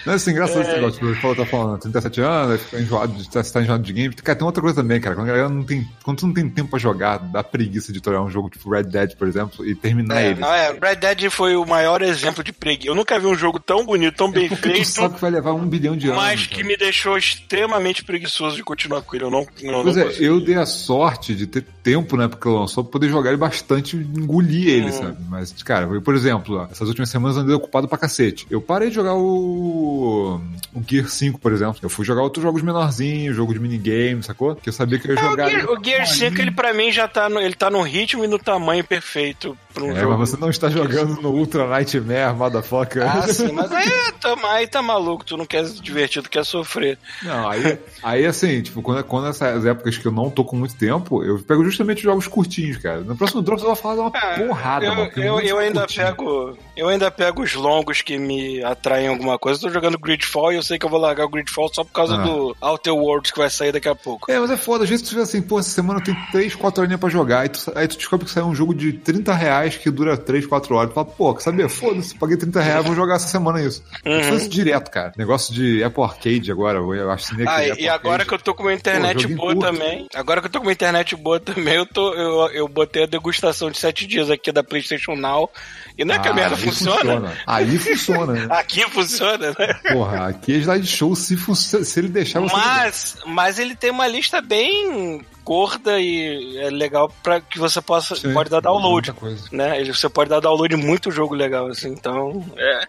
Não 0.06 0.14
é 0.14 0.16
assim, 0.16 0.30
engraçado 0.30 0.62
esse 0.62 0.72
negócio. 0.72 0.98
Tipo, 0.98 1.20
falou, 1.20 1.36
tá 1.36 1.44
falando 1.44 1.78
37 1.78 2.20
anos, 2.22 2.52
aí 2.52 2.58
fica 2.58 2.80
enjoado 2.80 3.12
de, 3.12 3.28
tá, 3.28 3.42
tá 3.42 3.60
enjoado 3.60 3.82
de 3.82 3.92
game. 3.92 4.14
Cara, 4.14 4.38
tem 4.38 4.46
outra 4.46 4.62
coisa 4.62 4.76
também, 4.80 4.98
cara. 4.98 5.14
Quando, 5.14 5.26
a 5.26 5.30
galera 5.30 5.48
não 5.50 5.62
tem, 5.62 5.86
quando 6.02 6.18
tu 6.20 6.26
não 6.26 6.32
tem 6.32 6.48
tempo 6.48 6.70
pra 6.70 6.78
jogar, 6.78 7.18
dá 7.18 7.44
preguiça 7.44 7.92
de 7.92 8.00
torar 8.00 8.22
um 8.22 8.30
jogo 8.30 8.48
tipo 8.48 8.70
Red 8.70 8.84
Dead, 8.84 9.14
por 9.16 9.28
exemplo, 9.28 9.64
e 9.66 9.74
terminar 9.74 10.22
É, 10.22 10.30
ele. 10.30 10.40
não, 10.40 10.52
é, 10.54 10.72
Red 10.72 10.96
Dead 10.96 11.30
foi 11.30 11.54
o 11.54 11.66
maior 11.66 12.00
exemplo 12.00 12.42
de 12.42 12.50
preguiça. 12.50 12.88
Eu 12.88 12.94
nunca 12.94 13.18
vi 13.18 13.26
um 13.26 13.36
jogo 13.36 13.60
tão 13.60 13.84
bonito, 13.84 14.16
tão 14.16 14.30
bem 14.30 14.48
Porque 14.48 14.68
tu 14.70 14.72
feito, 14.72 14.88
sabe 14.88 15.14
que 15.16 15.20
vai 15.20 15.30
levar 15.30 15.52
um 15.52 15.66
bilhão 15.68 15.94
de 15.94 16.06
anos. 16.08 16.16
mas 16.16 16.46
que 16.46 16.56
cara. 16.56 16.66
me 16.66 16.76
deixou 16.78 17.18
extremamente 17.18 18.02
preguiçoso 18.02 18.56
de 18.56 18.62
continuar 18.64 19.02
com 19.02 19.14
ele. 19.16 19.24
Eu 19.26 19.30
não, 19.30 19.46
não, 19.62 19.82
Pois 19.82 19.96
não 19.96 20.02
é, 20.04 20.14
eu 20.18 20.40
dei 20.40 20.54
a 20.56 20.64
sorte 20.64 21.34
de 21.34 21.46
ter 21.46 21.62
tempo 21.82 22.16
na 22.16 22.24
época 22.24 22.48
que 22.48 22.54
lançou 22.56 22.84
pra 22.84 22.92
poder 22.92 23.08
jogar 23.08 23.30
ele 23.30 23.36
bastante 23.38 23.96
e 23.96 24.00
engolir 24.00 24.68
ele, 24.68 24.88
Hum. 24.88 24.92
sabe? 24.92 25.16
Mas, 25.28 25.52
cara, 25.62 25.86
eu, 25.86 26.02
por 26.02 26.14
exemplo, 26.14 26.66
essas 26.70 26.88
últimas 26.88 27.08
semanas 27.08 27.36
eu 27.36 27.42
andei 27.42 27.54
ocupado 27.54 27.88
pra 27.88 27.98
cacete. 27.98 28.46
Eu 28.50 28.60
parei 28.60 28.88
de 28.88 28.94
jogar 28.94 29.14
o, 29.14 30.40
o 30.74 30.82
Gear 30.86 31.08
5, 31.08 31.38
por 31.40 31.52
exemplo. 31.52 31.76
Eu 31.82 31.88
fui 31.90 32.04
jogar 32.04 32.22
outros 32.22 32.42
jogos 32.42 32.62
menorzinhos, 32.62 33.34
jogo 33.36 33.52
de 33.52 33.60
minigame, 33.60 34.22
sacou? 34.22 34.54
Que 34.56 34.68
eu 34.68 34.72
sabia 34.72 34.98
que 34.98 35.08
eu 35.10 35.14
ia 35.14 35.20
É, 35.20 35.24
o 35.24 35.30
jogar. 35.30 35.50
Gear, 35.50 35.66
o 35.70 35.84
Gear 35.84 36.06
5, 36.06 36.40
ele 36.40 36.50
pra 36.50 36.72
mim 36.74 36.90
já 36.92 37.08
tá 37.08 37.28
no, 37.28 37.40
ele 37.40 37.54
tá 37.54 37.70
no 37.70 37.82
ritmo 37.82 38.24
e 38.24 38.28
no 38.28 38.38
tamanho 38.38 38.84
perfeito 38.84 39.56
pra 39.72 39.84
um 39.84 39.92
É, 39.96 40.00
jogo. 40.00 40.18
mas 40.18 40.30
você 40.30 40.36
não 40.36 40.50
está 40.50 40.68
jogando 40.68 41.20
no 41.20 41.30
Ultra 41.30 41.66
Nightmare, 41.68 42.34
motherfucker. 42.36 43.02
Ah, 43.02 43.26
sim, 43.28 43.52
mas 43.52 43.70
aí, 43.72 43.90
tá, 44.20 44.36
aí 44.52 44.66
tá 44.66 44.82
maluco, 44.82 45.24
tu 45.24 45.36
não 45.36 45.46
quer 45.46 45.64
se 45.66 45.80
divertir, 45.80 46.22
tu 46.22 46.30
quer 46.30 46.44
sofrer. 46.44 46.98
Não, 47.22 47.48
aí, 47.48 47.78
aí 48.02 48.26
assim, 48.26 48.60
tipo, 48.62 48.82
quando, 48.82 49.02
quando 49.04 49.28
essas 49.28 49.64
épocas 49.64 49.96
que 49.98 50.06
eu 50.06 50.12
não 50.12 50.30
tô 50.30 50.44
com 50.44 50.56
muito 50.56 50.74
tempo, 50.76 51.22
eu 51.24 51.38
pego 51.40 51.64
justamente 51.70 52.02
jogos 52.02 52.26
curtinhos, 52.28 52.76
cara. 52.78 53.00
No 53.00 53.16
próximo 53.16 53.42
drop 53.42 53.60
eu 53.60 53.66
vou 53.68 53.76
falar 53.76 53.94
de 53.94 54.00
uma 54.00 54.12
É, 54.14 54.46
porrada, 54.46 54.84
eu, 54.84 54.94
mano. 54.94 55.10
tem 55.10 55.24
eu, 55.24 55.40
eu 55.40 55.58
ainda 55.58 55.80
curtinho. 55.80 56.06
pego 56.06 56.58
eu 56.76 56.88
ainda 56.88 57.10
pego 57.10 57.42
os 57.42 57.54
longos 57.54 58.02
que 58.02 58.18
me 58.18 58.62
atraem 58.64 59.06
em 59.06 59.08
alguma 59.08 59.38
coisa. 59.38 59.58
Eu 59.58 59.68
tô 59.68 59.70
jogando 59.74 59.98
Gridfall 59.98 60.52
e 60.52 60.56
eu 60.56 60.62
sei 60.62 60.78
que 60.78 60.86
eu 60.86 60.90
vou 60.90 60.98
largar 61.00 61.26
o 61.26 61.28
Gridfall 61.28 61.70
só 61.72 61.84
por 61.84 61.92
causa 61.92 62.14
Ah. 62.14 62.22
do 62.22 62.56
Outer 62.60 62.94
Worlds 62.94 63.30
que 63.30 63.38
vai 63.38 63.50
sair 63.50 63.72
daqui 63.72 63.88
a 63.88 63.94
pouco. 63.94 64.30
É, 64.30 64.38
mas 64.38 64.50
é 64.50 64.56
foda. 64.56 64.84
Às 64.84 64.90
vezes 64.90 65.08
tu 65.08 65.14
vê 65.14 65.22
assim, 65.22 65.42
pô, 65.42 65.58
essa 65.58 65.70
semana 65.70 66.00
eu 66.00 66.04
tenho 66.04 66.16
3, 66.32 66.54
4 66.54 66.82
horinhas 66.82 67.00
pra 67.00 67.08
jogar. 67.08 67.40
Aí 67.40 67.48
tu, 67.48 67.72
aí 67.74 67.86
tu 67.88 67.96
descobre 67.96 68.24
que 68.26 68.32
saiu 68.32 68.46
um 68.46 68.54
jogo 68.54 68.74
de 68.74 68.92
30 68.94 69.34
reais 69.34 69.76
que 69.76 69.90
dura 69.90 70.16
3, 70.16 70.46
4 70.46 70.74
horas. 70.74 70.90
Tu 70.90 70.94
fala, 70.94 71.06
pô, 71.06 71.34
quer 71.34 71.42
saber? 71.42 71.68
Foda-se, 71.68 72.14
paguei 72.14 72.36
30 72.36 72.60
reais, 72.60 72.84
vou 72.86 72.94
jogar 72.94 73.16
essa 73.16 73.28
semana 73.28 73.60
isso. 73.62 73.82
Uhum. 74.04 74.12
Eu 74.12 74.36
isso 74.36 74.48
direto, 74.48 74.90
cara. 74.90 75.12
Negócio 75.16 75.52
de 75.54 75.82
Apple 75.84 76.02
Arcade 76.02 76.50
agora, 76.50 76.78
eu 76.78 77.10
acho 77.10 77.34
que 77.36 77.42
Ah, 77.46 77.56
Apple 77.58 77.82
e 77.82 77.88
agora 77.88 78.24
que 78.24 78.32
eu 78.34 78.38
tô 78.38 78.54
com 78.54 78.62
uma 78.62 78.72
internet 78.74 79.28
Pô, 79.28 79.34
boa 79.36 79.54
curto. 79.54 79.66
também, 79.72 80.06
agora 80.14 80.40
que 80.40 80.46
eu 80.46 80.50
tô 80.50 80.58
com 80.60 80.66
uma 80.66 80.72
internet 80.72 81.14
boa 81.16 81.38
também, 81.40 81.59
eu, 81.66 81.86
tô, 81.86 82.14
eu, 82.14 82.48
eu 82.50 82.68
botei 82.68 83.04
a 83.04 83.06
degustação 83.06 83.70
de 83.70 83.78
7 83.78 84.06
dias 84.06 84.30
aqui 84.30 84.50
da 84.52 84.62
PlayStation 84.62 85.14
Now. 85.14 85.50
E 85.96 86.04
não 86.04 86.14
é 86.14 86.18
que 86.18 86.28
a 86.28 86.30
Ah, 86.30 86.34
merda 86.34 86.56
aí 86.56 86.62
funciona. 86.62 87.36
Aí 87.46 87.78
funciona, 87.78 88.32
né? 88.32 88.46
Aqui 88.50 88.88
funciona, 88.90 89.48
né? 89.48 89.74
Porra, 89.92 90.28
aqui 90.28 90.54
é 90.54 90.56
slide 90.56 90.86
show 90.86 91.14
se, 91.14 91.36
se 91.36 92.00
ele 92.00 92.08
deixar 92.08 92.40
você. 92.40 92.56
Mas, 92.56 93.16
mas 93.26 93.58
ele 93.58 93.74
tem 93.74 93.90
uma 93.90 94.06
lista 94.06 94.40
bem 94.40 95.20
gorda 95.44 96.00
e 96.00 96.58
é 96.58 96.70
legal 96.70 97.12
para 97.22 97.40
que 97.40 97.58
você 97.58 97.80
possa 97.80 98.14
Sim, 98.14 98.32
pode 98.32 98.50
dar 98.50 98.60
download, 98.60 99.12
né? 99.50 99.80
Ele, 99.80 99.92
você 99.92 100.08
pode 100.08 100.30
dar 100.30 100.40
download 100.40 100.76
muito 100.76 101.10
jogo 101.10 101.34
legal 101.34 101.66
assim. 101.66 101.88
Então, 101.88 102.44
é, 102.56 102.86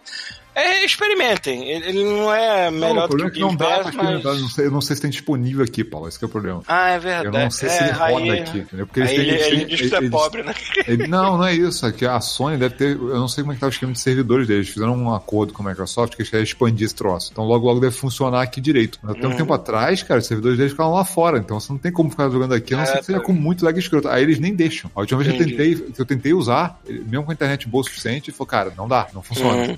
é 0.55 0.83
experimentem. 0.85 1.69
Ele, 1.69 1.85
ele 1.89 2.03
não 2.03 2.33
é 2.33 2.69
Não, 2.69 2.79
melhor 2.79 3.05
o 3.05 3.07
do 3.07 3.17
que 3.17 3.23
problema 3.23 3.25
o 3.25 3.27
é 3.27 3.33
que 3.33 3.39
não 3.39 3.47
Game 3.49 3.57
dá 3.59 3.83
Pass, 3.83 3.95
mas. 3.95 4.23
Eu 4.25 4.35
não 4.41 4.49
sei, 4.49 4.65
eu 4.67 4.71
não 4.71 4.81
sei 4.81 4.95
se 4.95 5.01
tem 5.01 5.11
disponível 5.11 5.63
aqui, 5.63 5.83
Paulo. 5.83 6.07
Esse 6.07 6.21
é 6.23 6.25
o 6.25 6.29
problema. 6.29 6.61
Ah, 6.67 6.91
é 6.91 6.97
Eu 6.97 7.01
verdade. 7.01 7.37
não 7.43 7.51
sei 7.51 7.69
se 7.69 7.77
é, 7.77 7.83
ele 7.83 7.91
roda 7.91 8.15
aí, 8.33 8.39
aqui, 8.39 8.57
entendeu? 8.59 8.87
Porque 8.87 9.01
aí 9.01 9.15
eles 9.15 9.15
têm- 9.15 9.25
ele, 9.27 9.31
eles 9.35 9.47
ele 9.47 9.57
têm- 9.57 9.67
diz 9.67 9.81
que 9.81 9.89
tu 9.89 9.95
é 9.95 10.09
pobre, 10.09 10.43
né? 10.43 10.53
Ele- 10.87 11.07
não, 11.07 11.37
não 11.37 11.45
é 11.45 11.53
isso. 11.53 11.85
É 11.85 11.91
que 11.91 12.05
a 12.05 12.19
Sony 12.21 12.57
deve 12.57 12.75
ter. 12.75 12.95
Eu 12.95 13.15
não 13.19 13.27
sei 13.27 13.43
como 13.43 13.53
é 13.53 13.55
que 13.55 13.61
tá 13.61 13.67
o 13.67 13.69
esquema 13.69 13.91
de 13.93 13.99
servidores 13.99 14.47
deles. 14.47 14.69
Fizeram 14.69 14.95
um 14.95 15.13
acordo 15.13 15.53
com 15.53 15.63
a 15.65 15.69
Microsoft 15.69 16.15
que 16.15 16.21
eles 16.21 16.29
querem 16.29 16.43
expandir 16.43 16.85
esse 16.85 16.95
troço. 16.95 17.29
Então 17.31 17.43
logo, 17.45 17.65
logo 17.67 17.79
deve 17.79 17.95
funcionar 17.95 18.41
aqui 18.41 18.59
direito. 18.59 18.99
Até 19.03 19.25
um 19.27 19.31
Uhum. 19.31 19.37
tempo 19.37 19.53
atrás, 19.53 20.03
cara, 20.03 20.19
os 20.19 20.27
servidores 20.27 20.57
deles 20.57 20.71
ficavam 20.73 20.93
lá 20.93 21.05
fora. 21.05 21.37
Então 21.37 21.59
você 21.59 21.71
não 21.71 21.79
tem 21.79 21.91
como 21.91 22.09
ficar 22.09 22.29
jogando 22.29 22.53
aqui, 22.53 22.73
a 22.73 22.77
não 22.77 22.83
É, 22.83 22.87
ser 22.87 22.97
que 22.99 23.05
seja 23.05 23.19
tá. 23.19 23.25
com 23.25 23.33
muito 23.33 23.63
lag 23.65 23.77
escroto. 23.79 24.07
Aí 24.09 24.21
eles 24.23 24.39
nem 24.39 24.53
deixam. 24.53 24.91
A 24.95 24.99
última 25.01 25.23
vez 25.23 25.35
que 25.35 25.41
eu 25.41 25.47
tentei, 25.47 25.75
que 25.75 26.01
eu 26.01 26.05
tentei 26.05 26.33
usar, 26.33 26.79
mesmo 26.87 27.23
com 27.23 27.31
a 27.31 27.33
internet 27.33 27.67
boa 27.67 27.81
o 27.81 27.85
suficiente, 27.85 28.31
falou, 28.31 28.47
cara, 28.47 28.73
não 28.77 28.87
dá, 28.87 29.07
não 29.13 29.21
funciona. 29.23 29.51
Uhum. 29.69 29.77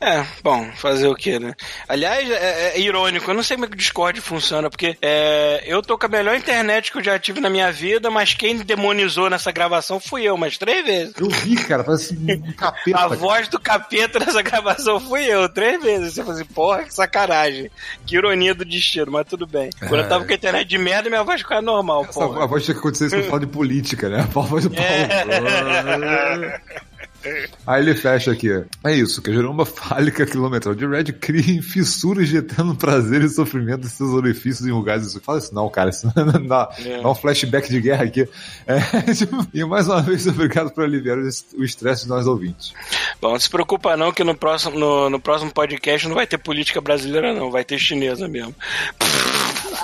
É, 0.00 0.24
bom, 0.42 0.70
fazer 0.76 1.08
o 1.08 1.14
que, 1.14 1.38
né? 1.38 1.54
Aliás, 1.88 2.30
é, 2.30 2.76
é 2.76 2.80
irônico, 2.80 3.30
eu 3.30 3.34
não 3.34 3.42
sei 3.42 3.56
como 3.56 3.64
é 3.64 3.68
que 3.68 3.74
o 3.74 3.78
Discord 3.78 4.20
funciona, 4.20 4.68
porque 4.68 4.96
é, 5.00 5.62
eu 5.66 5.82
tô 5.82 5.96
com 5.98 6.06
a 6.06 6.08
melhor 6.08 6.36
internet 6.36 6.92
que 6.92 6.98
eu 6.98 7.04
já 7.04 7.18
tive 7.18 7.40
na 7.40 7.48
minha 7.48 7.72
vida, 7.72 8.10
mas 8.10 8.34
quem 8.34 8.58
demonizou 8.58 9.30
nessa 9.30 9.50
gravação 9.50 9.98
fui 9.98 10.24
eu, 10.24 10.34
umas 10.34 10.58
três 10.58 10.84
vezes. 10.84 11.14
Eu 11.18 11.28
vi, 11.28 11.56
cara, 11.56 11.82
parece 11.82 12.14
um 12.14 12.52
capeta. 12.52 12.98
A 12.98 13.08
voz 13.08 13.48
do 13.48 13.58
capeta 13.58 14.18
nessa 14.18 14.42
gravação 14.42 15.00
fui 15.00 15.24
eu, 15.24 15.48
três 15.48 15.82
vezes. 15.82 16.14
Você 16.14 16.22
falou 16.22 16.34
assim, 16.34 16.44
porra, 16.44 16.84
que 16.84 16.94
sacanagem. 16.94 17.70
Que 18.04 18.16
ironia 18.16 18.54
do 18.54 18.64
destino, 18.64 19.10
mas 19.12 19.26
tudo 19.26 19.46
bem. 19.46 19.70
Quando 19.78 20.00
eu 20.00 20.08
tava 20.08 20.24
com 20.24 20.32
a 20.32 20.36
internet 20.36 20.68
de 20.68 20.78
merda, 20.78 21.08
minha 21.08 21.24
voz 21.24 21.40
ficava 21.40 21.62
normal, 21.62 22.04
porra. 22.06 22.44
a 22.44 22.46
voz 22.46 22.64
tinha 22.64 22.74
que 22.74 22.80
acontecer 22.80 23.06
isso 23.06 23.16
quando 23.16 23.28
fala 23.28 23.40
de 23.40 23.46
política, 23.46 24.08
né? 24.08 24.20
A 24.20 24.26
voz 24.26 24.64
do 24.64 24.70
Paulo. 24.76 24.86
Aí 27.66 27.82
ele 27.82 27.94
fecha 27.94 28.32
aqui. 28.32 28.48
É 28.84 28.94
isso, 28.94 29.20
que 29.22 29.30
a 29.30 29.32
geromba 29.34 29.64
fálica 29.66 30.24
quilometral 30.26 30.74
de 30.74 30.86
Red 30.86 31.04
cria 31.14 31.56
em 31.56 31.62
fissuras 31.62 32.28
getando 32.28 32.74
prazer 32.74 33.22
e 33.22 33.28
sofrimento 33.28 33.86
em 33.86 33.90
seus 33.90 34.10
orifícios 34.10 34.66
enrugados. 34.66 35.14
Fala 35.22 35.38
isso 35.38 35.54
não, 35.54 35.68
cara. 35.68 35.90
Isso 35.90 36.10
não 36.14 36.46
dá, 36.46 36.68
É. 36.84 37.02
dá 37.02 37.10
um 37.10 37.14
flashback 37.14 37.68
de 37.68 37.80
guerra 37.80 38.04
aqui. 38.04 38.28
É, 38.66 38.78
tipo, 39.14 39.46
e 39.52 39.64
mais 39.64 39.86
uma 39.88 40.02
vez, 40.02 40.26
obrigado 40.28 40.70
por 40.70 40.84
aliviar 40.84 41.18
o 41.18 41.26
es- 41.28 41.46
o 41.56 41.64
estresse 41.64 42.04
de 42.04 42.08
nós 42.08 42.26
ouvintes. 42.26 42.72
Bom, 43.20 43.32
não 43.32 43.40
se 43.40 43.48
preocupa 43.50 43.96
não 43.96 44.12
que 44.12 44.22
no 44.24 44.34
próximo, 44.34 44.78
no, 44.78 45.10
no 45.10 45.20
próximo 45.20 45.50
podcast 45.52 46.06
não 46.08 46.14
vai 46.14 46.26
ter 46.26 46.38
política 46.38 46.80
brasileira 46.80 47.32
não, 47.34 47.50
vai 47.50 47.64
ter 47.64 47.78
chinesa 47.78 48.28
mesmo. 48.28 48.54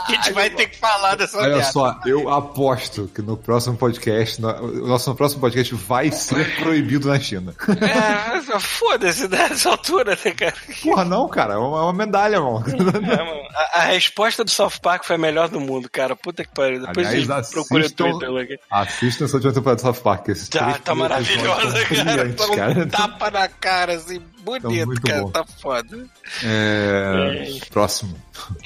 A 0.08 0.12
gente 0.12 0.32
vai 0.32 0.50
ter 0.50 0.66
que 0.68 0.78
falar 0.78 1.14
dessa 1.16 1.38
Olha 1.38 1.56
merda. 1.56 1.72
só, 1.72 1.98
eu 2.06 2.28
aposto 2.28 3.10
que 3.14 3.22
no 3.22 3.36
próximo 3.36 3.76
podcast, 3.76 4.40
no, 4.40 4.48
o 4.48 4.86
nosso 4.88 5.14
próximo 5.14 5.40
podcast 5.40 5.74
vai 5.74 6.10
ser 6.10 6.56
proibido 6.56 7.08
na 7.08 7.18
China. 7.18 7.54
É, 7.80 8.58
foda-se 8.60 9.28
nessa 9.28 9.70
altura, 9.70 10.18
né, 10.24 10.30
cara? 10.32 10.54
Porra, 10.82 11.04
não, 11.04 11.28
cara, 11.28 11.54
é 11.54 11.56
uma, 11.56 11.78
é 11.78 11.82
uma 11.82 11.92
medalha, 11.92 12.40
mano. 12.40 12.64
É, 12.68 13.16
mano, 13.16 13.42
a, 13.54 13.78
a 13.78 13.82
resposta 13.86 14.44
do 14.44 14.50
South 14.50 14.78
Park 14.82 15.04
foi 15.04 15.16
a 15.16 15.18
melhor 15.18 15.48
do 15.48 15.60
mundo, 15.60 15.88
cara. 15.90 16.14
Puta 16.16 16.44
que 16.44 16.52
pariu. 16.54 16.80
Depois 16.86 17.06
Aliás, 17.06 17.26
vocês 17.26 17.50
procuram 17.50 17.82
o 17.82 17.86
assistam- 17.86 18.10
Twitter 18.18 18.36
aqui. 18.42 18.58
Assista 18.70 19.24
essa 19.24 19.36
última 19.36 19.52
temporada 19.52 19.76
do 19.76 19.82
South 19.82 20.02
Park. 20.02 20.26
Tá, 20.50 20.78
tá 20.78 20.94
maravilhosa, 20.94 21.84
cara. 21.86 22.32
Tá 22.32 22.46
um 22.46 22.56
cara. 22.56 22.86
tapa 22.86 23.30
na 23.30 23.48
cara, 23.48 23.94
assim, 23.94 24.20
bonito, 24.42 24.86
muito 24.86 25.02
cara. 25.02 25.22
bom. 25.22 25.30
Tá 25.30 25.44
foda. 25.60 26.06
É, 26.44 27.44
Próximo. 27.70 28.16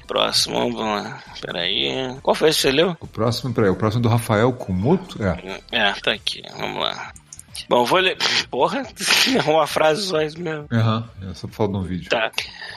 Próximo, 0.06 0.54
vamos 0.72 1.02
lá. 1.02 1.22
Peraí. 1.40 2.16
Qual 2.22 2.34
foi 2.34 2.48
esse 2.50 2.58
que 2.58 2.62
você 2.62 2.72
leu? 2.72 2.96
O 3.00 3.06
próximo, 3.06 3.52
peraí, 3.52 3.70
o 3.70 3.76
próximo 3.76 4.02
do 4.02 4.08
Rafael 4.08 4.52
Kumoto? 4.52 5.18
É. 5.22 5.60
É, 5.72 5.92
tá 5.92 6.12
aqui. 6.12 6.42
Vamos 6.58 6.82
lá. 6.82 7.12
Bom, 7.68 7.84
vou 7.84 7.98
ler. 7.98 8.16
Porra, 8.50 8.82
é 9.34 9.50
uma 9.50 9.66
frase 9.66 10.02
só 10.06 10.20
isso 10.22 10.38
mesmo. 10.38 10.66
Aham, 10.70 11.08
é 11.28 11.34
só 11.34 11.46
pra 11.48 11.56
falar 11.56 11.70
de 11.70 11.76
um 11.78 11.82
vídeo. 11.82 12.10
Tá. 12.10 12.30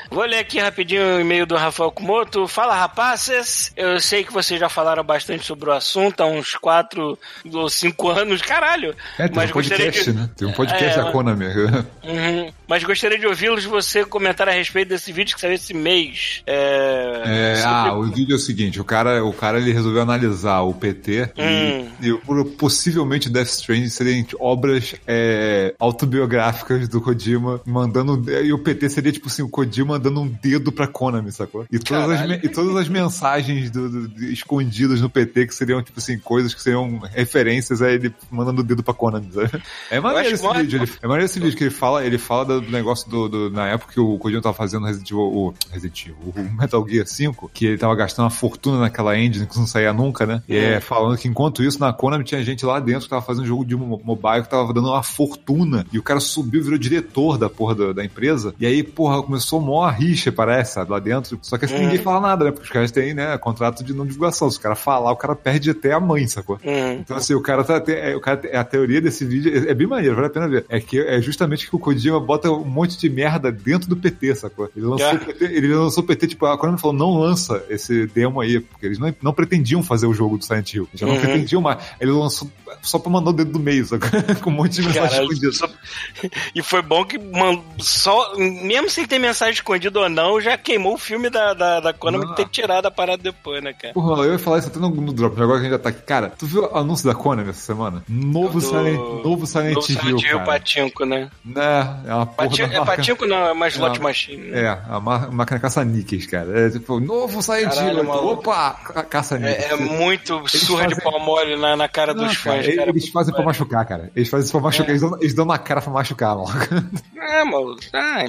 Vou 0.09 0.23
ler 0.25 0.39
aqui 0.39 0.57
rapidinho 0.57 1.17
o 1.17 1.19
e-mail 1.19 1.45
do 1.45 1.55
Rafael 1.57 1.91
Kumoto. 1.91 2.47
Fala, 2.47 2.73
rapazes. 2.75 3.71
Eu 3.75 3.99
sei 3.99 4.23
que 4.23 4.31
vocês 4.33 4.59
já 4.59 4.69
falaram 4.69 5.03
bastante 5.03 5.45
sobre 5.45 5.69
o 5.69 5.73
assunto 5.73 6.21
há 6.21 6.25
uns 6.25 6.55
4 6.55 7.19
ou 7.53 7.69
5 7.69 8.09
anos. 8.09 8.41
Caralho. 8.41 8.95
É, 9.19 9.27
tem 9.27 9.43
um 9.43 9.47
podcast, 9.49 10.03
de- 10.05 10.13
né? 10.17 10.29
Tem 10.35 10.47
um 10.47 10.53
podcast 10.53 10.99
É, 10.99 11.03
da 11.03 11.11
Konami. 11.11 11.45
Uhum. 12.03 12.53
Mas 12.69 12.83
gostaria 12.83 13.17
de 13.17 13.25
ouvi-los 13.25 13.65
você 13.65 14.05
comentar 14.05 14.47
a 14.47 14.51
respeito 14.51 14.89
desse 14.89 15.11
vídeo 15.11 15.33
que 15.35 15.41
saiu 15.41 15.53
esse 15.53 15.73
mês. 15.73 16.43
É... 16.45 17.21
É, 17.25 17.55
sobre- 17.55 17.67
ah, 17.89 17.93
o 17.95 18.03
vídeo 18.03 18.33
é 18.33 18.35
o 18.35 18.39
seguinte, 18.39 18.79
o 18.79 18.83
cara, 18.83 19.25
o 19.25 19.33
cara 19.33 19.57
ele 19.59 19.73
resolveu 19.73 20.01
analisar 20.03 20.61
o 20.61 20.73
PT 20.73 21.31
Hum. 21.37 21.87
e, 22.01 22.09
e 22.09 22.45
possivelmente 22.57 23.29
Death 23.29 23.47
Stranding 23.47 23.89
serem 23.89 24.25
obras 24.39 24.93
é, 25.07 25.73
autobiográficas 25.79 26.87
do 26.87 27.01
Kojima 27.01 27.59
mandando 27.65 28.29
e 28.31 28.53
o 28.53 28.59
PT 28.59 28.89
seria 28.89 29.11
tipo 29.11 29.27
assim, 29.27 29.41
o 29.41 29.49
Kojima 29.49 29.97
dando 29.97 30.21
um 30.21 30.27
dedo 30.27 30.71
pra 30.71 30.87
Konami, 30.87 31.31
sacou? 31.31 31.65
E 31.71 31.79
todas, 31.79 32.09
as, 32.11 32.19
Caralho. 32.21 32.39
e 32.43 32.49
todas 32.49 32.75
as 32.75 32.87
mensagens 32.87 33.71
do- 33.71 33.89
do- 33.89 34.07
de- 34.09 34.31
escondidas 34.31 35.01
no 35.01 35.09
PT 35.09 35.47
que 35.47 35.55
seriam 35.55 35.81
tipo 35.81 35.99
assim, 35.99 36.19
coisas 36.19 36.53
que 36.53 36.61
seriam 36.61 36.99
referências 37.13 37.81
a 37.81 37.91
ele 37.91 38.13
mandando 38.29 38.61
o 38.61 38.63
dedo 38.63 38.83
pra 38.83 38.93
Konami, 38.93 39.31
sabe? 39.31 39.61
É 39.89 39.99
maneiro 39.99 40.35
esse 40.35 40.47
vídeo, 40.53 40.83
ele, 40.83 40.91
é 41.01 41.07
maneiro 41.07 41.25
esse 41.25 41.39
vídeo 41.39 41.57
que 41.57 41.63
ele 41.63 41.71
fala, 41.71 42.05
ele 42.05 42.17
fala 42.17 42.45
da- 42.45 42.58
do 42.61 42.71
negócio 42.71 43.09
do, 43.09 43.27
do- 43.29 43.49
Na 43.51 43.67
época 43.67 43.93
que 43.93 43.99
o 43.99 44.17
Kojima 44.17 44.41
tava 44.41 44.55
fazendo 44.55 44.85
Resident 44.85 45.09
Evil, 45.11 45.21
o 45.23 45.53
Resident 45.71 46.05
Evil, 46.07 46.33
o 46.35 46.57
Metal 46.57 46.87
Gear 46.87 47.05
5, 47.07 47.51
que 47.53 47.65
ele 47.67 47.77
tava 47.77 47.95
gastando 47.95 48.25
uma 48.25 48.29
fortuna 48.31 48.79
naquela 48.79 49.17
engine 49.17 49.45
que 49.47 49.57
não 49.57 49.67
saía 49.67 49.91
nunca, 49.93 50.25
né? 50.25 50.41
E 50.47 50.55
é, 50.57 50.79
falando 50.79 51.17
que 51.17 51.27
enquanto 51.27 51.63
isso, 51.63 51.79
na 51.79 51.91
Konami 51.93 52.23
tinha 52.23 52.43
gente 52.43 52.65
lá 52.65 52.79
dentro 52.79 53.03
que 53.03 53.09
tava 53.09 53.21
fazendo 53.21 53.45
jogo 53.45 53.65
de 53.65 53.75
mo- 53.75 54.01
mobile 54.03 54.43
que 54.43 54.49
tava 54.49 54.73
dando 54.73 54.89
uma 54.89 55.03
fortuna. 55.03 55.85
E 55.91 55.99
o 55.99 56.03
cara 56.03 56.19
subiu, 56.19 56.63
virou 56.63 56.77
diretor 56.77 57.37
da 57.37 57.49
porra 57.49 57.75
da, 57.75 57.93
da 57.93 58.05
empresa. 58.05 58.53
E 58.59 58.65
aí, 58.65 58.83
porra, 58.83 59.21
começou 59.21 59.59
mó 59.61 59.83
a 59.83 59.91
rixa, 59.91 60.31
parece, 60.31 60.73
sabe, 60.73 60.91
lá 60.91 60.99
dentro. 60.99 61.37
Só 61.41 61.57
que 61.57 61.65
assim, 61.65 61.77
ninguém 61.79 61.97
fala 61.99 62.19
nada, 62.19 62.45
né? 62.45 62.51
Porque 62.51 62.65
os 62.65 62.71
caras 62.71 62.91
têm, 62.91 63.13
né, 63.13 63.37
contrato 63.37 63.83
de 63.83 63.93
não 63.93 64.05
divulgação. 64.05 64.49
Se 64.49 64.57
o 64.57 64.61
cara 64.61 64.75
falar, 64.75 65.11
o 65.11 65.15
cara 65.15 65.35
perde 65.35 65.69
até 65.71 65.91
a 65.93 65.99
mãe, 65.99 66.27
sacou? 66.27 66.59
Uhum. 66.63 66.91
Então, 66.93 67.17
assim, 67.17 67.33
o 67.33 67.41
cara 67.41 67.63
tá. 67.63 67.81
é, 67.91 68.15
o 68.15 68.19
cara, 68.21 68.41
é 68.45 68.57
a 68.57 68.63
teoria 68.63 69.01
desse 69.01 69.25
vídeo 69.25 69.51
é, 69.67 69.71
é 69.71 69.73
bem 69.73 69.87
maneiro, 69.87 70.15
vale 70.15 70.27
a 70.27 70.29
pena 70.29 70.47
ver. 70.47 70.65
É 70.69 70.79
que 70.79 70.99
é 70.99 71.21
justamente 71.21 71.69
que 71.69 71.75
o 71.75 71.79
Kojima 71.79 72.19
bota 72.49 72.67
um 72.67 72.71
monte 72.71 72.97
de 72.97 73.09
merda 73.09 73.51
dentro 73.51 73.89
do 73.89 73.95
PT, 73.95 74.35
sacou? 74.35 74.69
Ele 74.75 74.85
lançou 74.85 75.07
É. 75.07 75.13
o 75.15 75.19
PT, 75.19 75.45
ele 75.45 75.73
lançou 75.73 76.03
o 76.03 76.05
PT, 76.07 76.27
tipo, 76.27 76.45
a 76.45 76.57
Konami 76.57 76.79
falou, 76.79 76.95
não 76.95 77.19
lança 77.19 77.63
esse 77.69 78.07
demo 78.07 78.41
aí, 78.41 78.59
porque 78.59 78.85
eles 78.85 78.99
não, 78.99 79.13
não 79.21 79.33
pretendiam 79.33 79.81
fazer 79.83 80.05
o 80.07 80.13
jogo 80.13 80.37
do 80.37 80.45
Silent 80.45 80.73
Hill. 80.73 80.87
Já 80.93 81.05
não 81.07 81.13
Uhum. 81.15 81.21
pretendiam 81.21 81.61
mais. 81.61 81.83
Ele 81.99 82.11
lançou 82.11 82.49
só 82.81 82.99
pra 82.99 83.11
mandar 83.11 83.29
o 83.31 83.33
dedo 83.33 83.51
do 83.53 83.59
meio, 83.59 83.85
sacou? 83.85 84.09
Com 84.41 84.49
um 84.49 84.53
monte 84.53 84.73
de 84.73 84.81
mensagem 84.83 85.09
Caralho, 85.09 85.31
escondida. 85.33 85.51
só- 85.53 86.29
E 86.55 86.61
foi 86.61 86.81
bom 86.81 87.03
que 87.05 87.17
man- 87.17 87.61
só, 87.79 88.35
mesmo 88.37 88.89
sem 88.89 89.05
ter 89.05 89.19
mensagem 89.19 89.53
escondida 89.53 89.99
ou 89.99 90.09
não, 90.09 90.39
já 90.41 90.57
queimou 90.57 90.93
o 90.93 90.97
filme 90.97 91.29
da, 91.29 91.53
da, 91.53 91.79
da 91.79 91.93
Konami 91.93 92.25
Ah. 92.29 92.33
ter 92.35 92.47
tirado 92.49 92.85
a 92.85 92.91
parada 92.91 93.21
depois, 93.21 93.63
né, 93.63 93.73
cara? 93.73 93.93
Porra, 93.93 94.23
eu 94.23 94.33
ia 94.33 94.39
falar 94.39 94.59
isso 94.59 94.67
até 94.67 94.79
no, 94.79 94.89
no 94.89 95.13
Drop, 95.13 95.33
agora 95.41 95.59
que 95.59 95.65
a 95.67 95.69
gente 95.69 95.77
já 95.77 95.79
tá 95.79 95.89
aqui. 95.89 96.01
Cara, 96.01 96.29
tu 96.37 96.45
viu 96.45 96.63
o 96.63 96.77
anúncio 96.77 97.07
da 97.07 97.15
Konami 97.15 97.49
essa 97.49 97.61
semana? 97.61 98.03
Novo, 98.07 98.59
Do- 98.59 98.61
Silent, 98.61 98.99
novo 99.23 99.45
Silent 99.47 99.75
Novo 99.75 99.87
Hill, 99.91 99.97
Silent 99.99 100.21
Hill 100.23 100.31
cara. 100.39 100.45
Patinco, 100.45 101.05
né? 101.05 101.29
Né, 101.45 102.01
é 102.07 102.13
uma 102.13 102.25
porra 102.25 102.63
é 102.63 102.85
Patinco 102.85 103.25
não, 103.25 103.49
é 103.49 103.53
mais 103.53 103.73
slot 103.73 103.99
É. 103.99 104.03
machine. 104.03 104.37
né? 104.51 104.61
É, 104.61 104.67
a 104.89 104.99
ma- 104.99 105.27
máquina 105.31 105.59
caça-níqueis, 105.59 106.25
cara. 106.25 106.67
É 106.67 106.69
tipo, 106.69 106.99
novo 106.99 107.41
Silent 107.41 107.73
Caralho, 107.73 107.97
Hill. 107.99 108.03
maluco. 108.03 108.49
Opa, 108.49 108.73
ca- 108.73 109.03
caça-níqueis. 109.03 109.65
É, 109.65 109.73
é 109.73 109.75
muito 109.75 110.41
surra 110.47 110.87
de 110.87 111.01
pau 111.01 111.19
mole 111.19 111.55
na, 111.55 111.75
na 111.75 111.87
cara 111.87 112.13
Não, 112.13 112.25
dos 112.25 112.37
cara, 112.37 112.57
fãs, 112.57 112.58
cara. 112.63 112.89
eles 112.89 113.09
fazem 113.09 113.33
pra 113.33 113.43
machucar, 113.43 113.85
cara. 113.85 114.11
Eles 114.15 114.29
fazem 114.29 114.43
isso 114.43 114.51
pra 114.51 114.61
machucar. 114.61 114.87
É. 114.87 114.91
Eles, 114.91 115.01
dão, 115.01 115.17
eles 115.19 115.33
dão 115.33 115.45
na 115.45 115.57
cara 115.57 115.81
pra 115.81 115.91
machucar, 115.91 116.35
maluco. 116.35 116.53
É, 117.29 117.43
maluco. 117.43 117.79
Ah, 117.93 118.25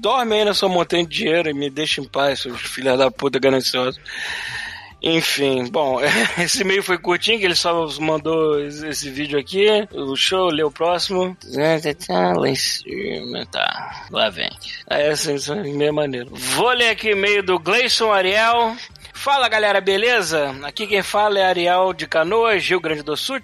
dorme 0.00 0.34
aí 0.34 0.44
na 0.44 0.54
sua 0.54 0.68
montanha 0.68 1.04
de 1.04 1.14
dinheiro 1.14 1.50
e 1.50 1.52
me 1.52 1.68
deixa 1.68 2.00
em 2.00 2.04
paz, 2.04 2.40
seus 2.40 2.60
filhos 2.60 2.98
da 2.98 3.10
puta 3.10 3.38
gananciosos. 3.38 4.00
Enfim, 5.02 5.66
bom, 5.70 5.98
esse 6.38 6.62
e-mail 6.62 6.82
foi 6.82 6.98
curtinho, 6.98 7.38
que 7.38 7.44
ele 7.44 7.54
só 7.54 7.88
mandou 8.00 8.60
esse 8.62 9.08
vídeo 9.10 9.38
aqui. 9.38 9.66
O 9.92 10.14
show, 10.14 10.50
lê 10.50 10.62
o 10.62 10.70
próximo. 10.70 11.36
Lá 12.36 12.48
em 12.48 12.54
cima, 12.54 13.46
tá. 13.46 14.06
Lá 14.10 14.28
vem. 14.28 14.50
É 14.88 15.08
assim, 15.10 15.34
isso 15.34 15.52
é 15.52 15.62
meio 15.62 15.94
maneiro. 15.94 16.30
Vou 16.32 16.70
ler 16.70 16.90
aqui 16.90 17.08
o 17.08 17.12
e-mail 17.12 17.42
do 17.42 17.58
Gleison 17.58 18.12
Ariel. 18.12 18.76
Fala 19.20 19.50
galera, 19.50 19.82
beleza? 19.82 20.56
Aqui 20.62 20.86
quem 20.86 21.02
fala 21.02 21.38
é 21.38 21.44
Ariel 21.44 21.92
de 21.92 22.06
Canoas, 22.06 22.66
Rio 22.66 22.80
Grande 22.80 23.02
do 23.02 23.14
Sul, 23.18 23.38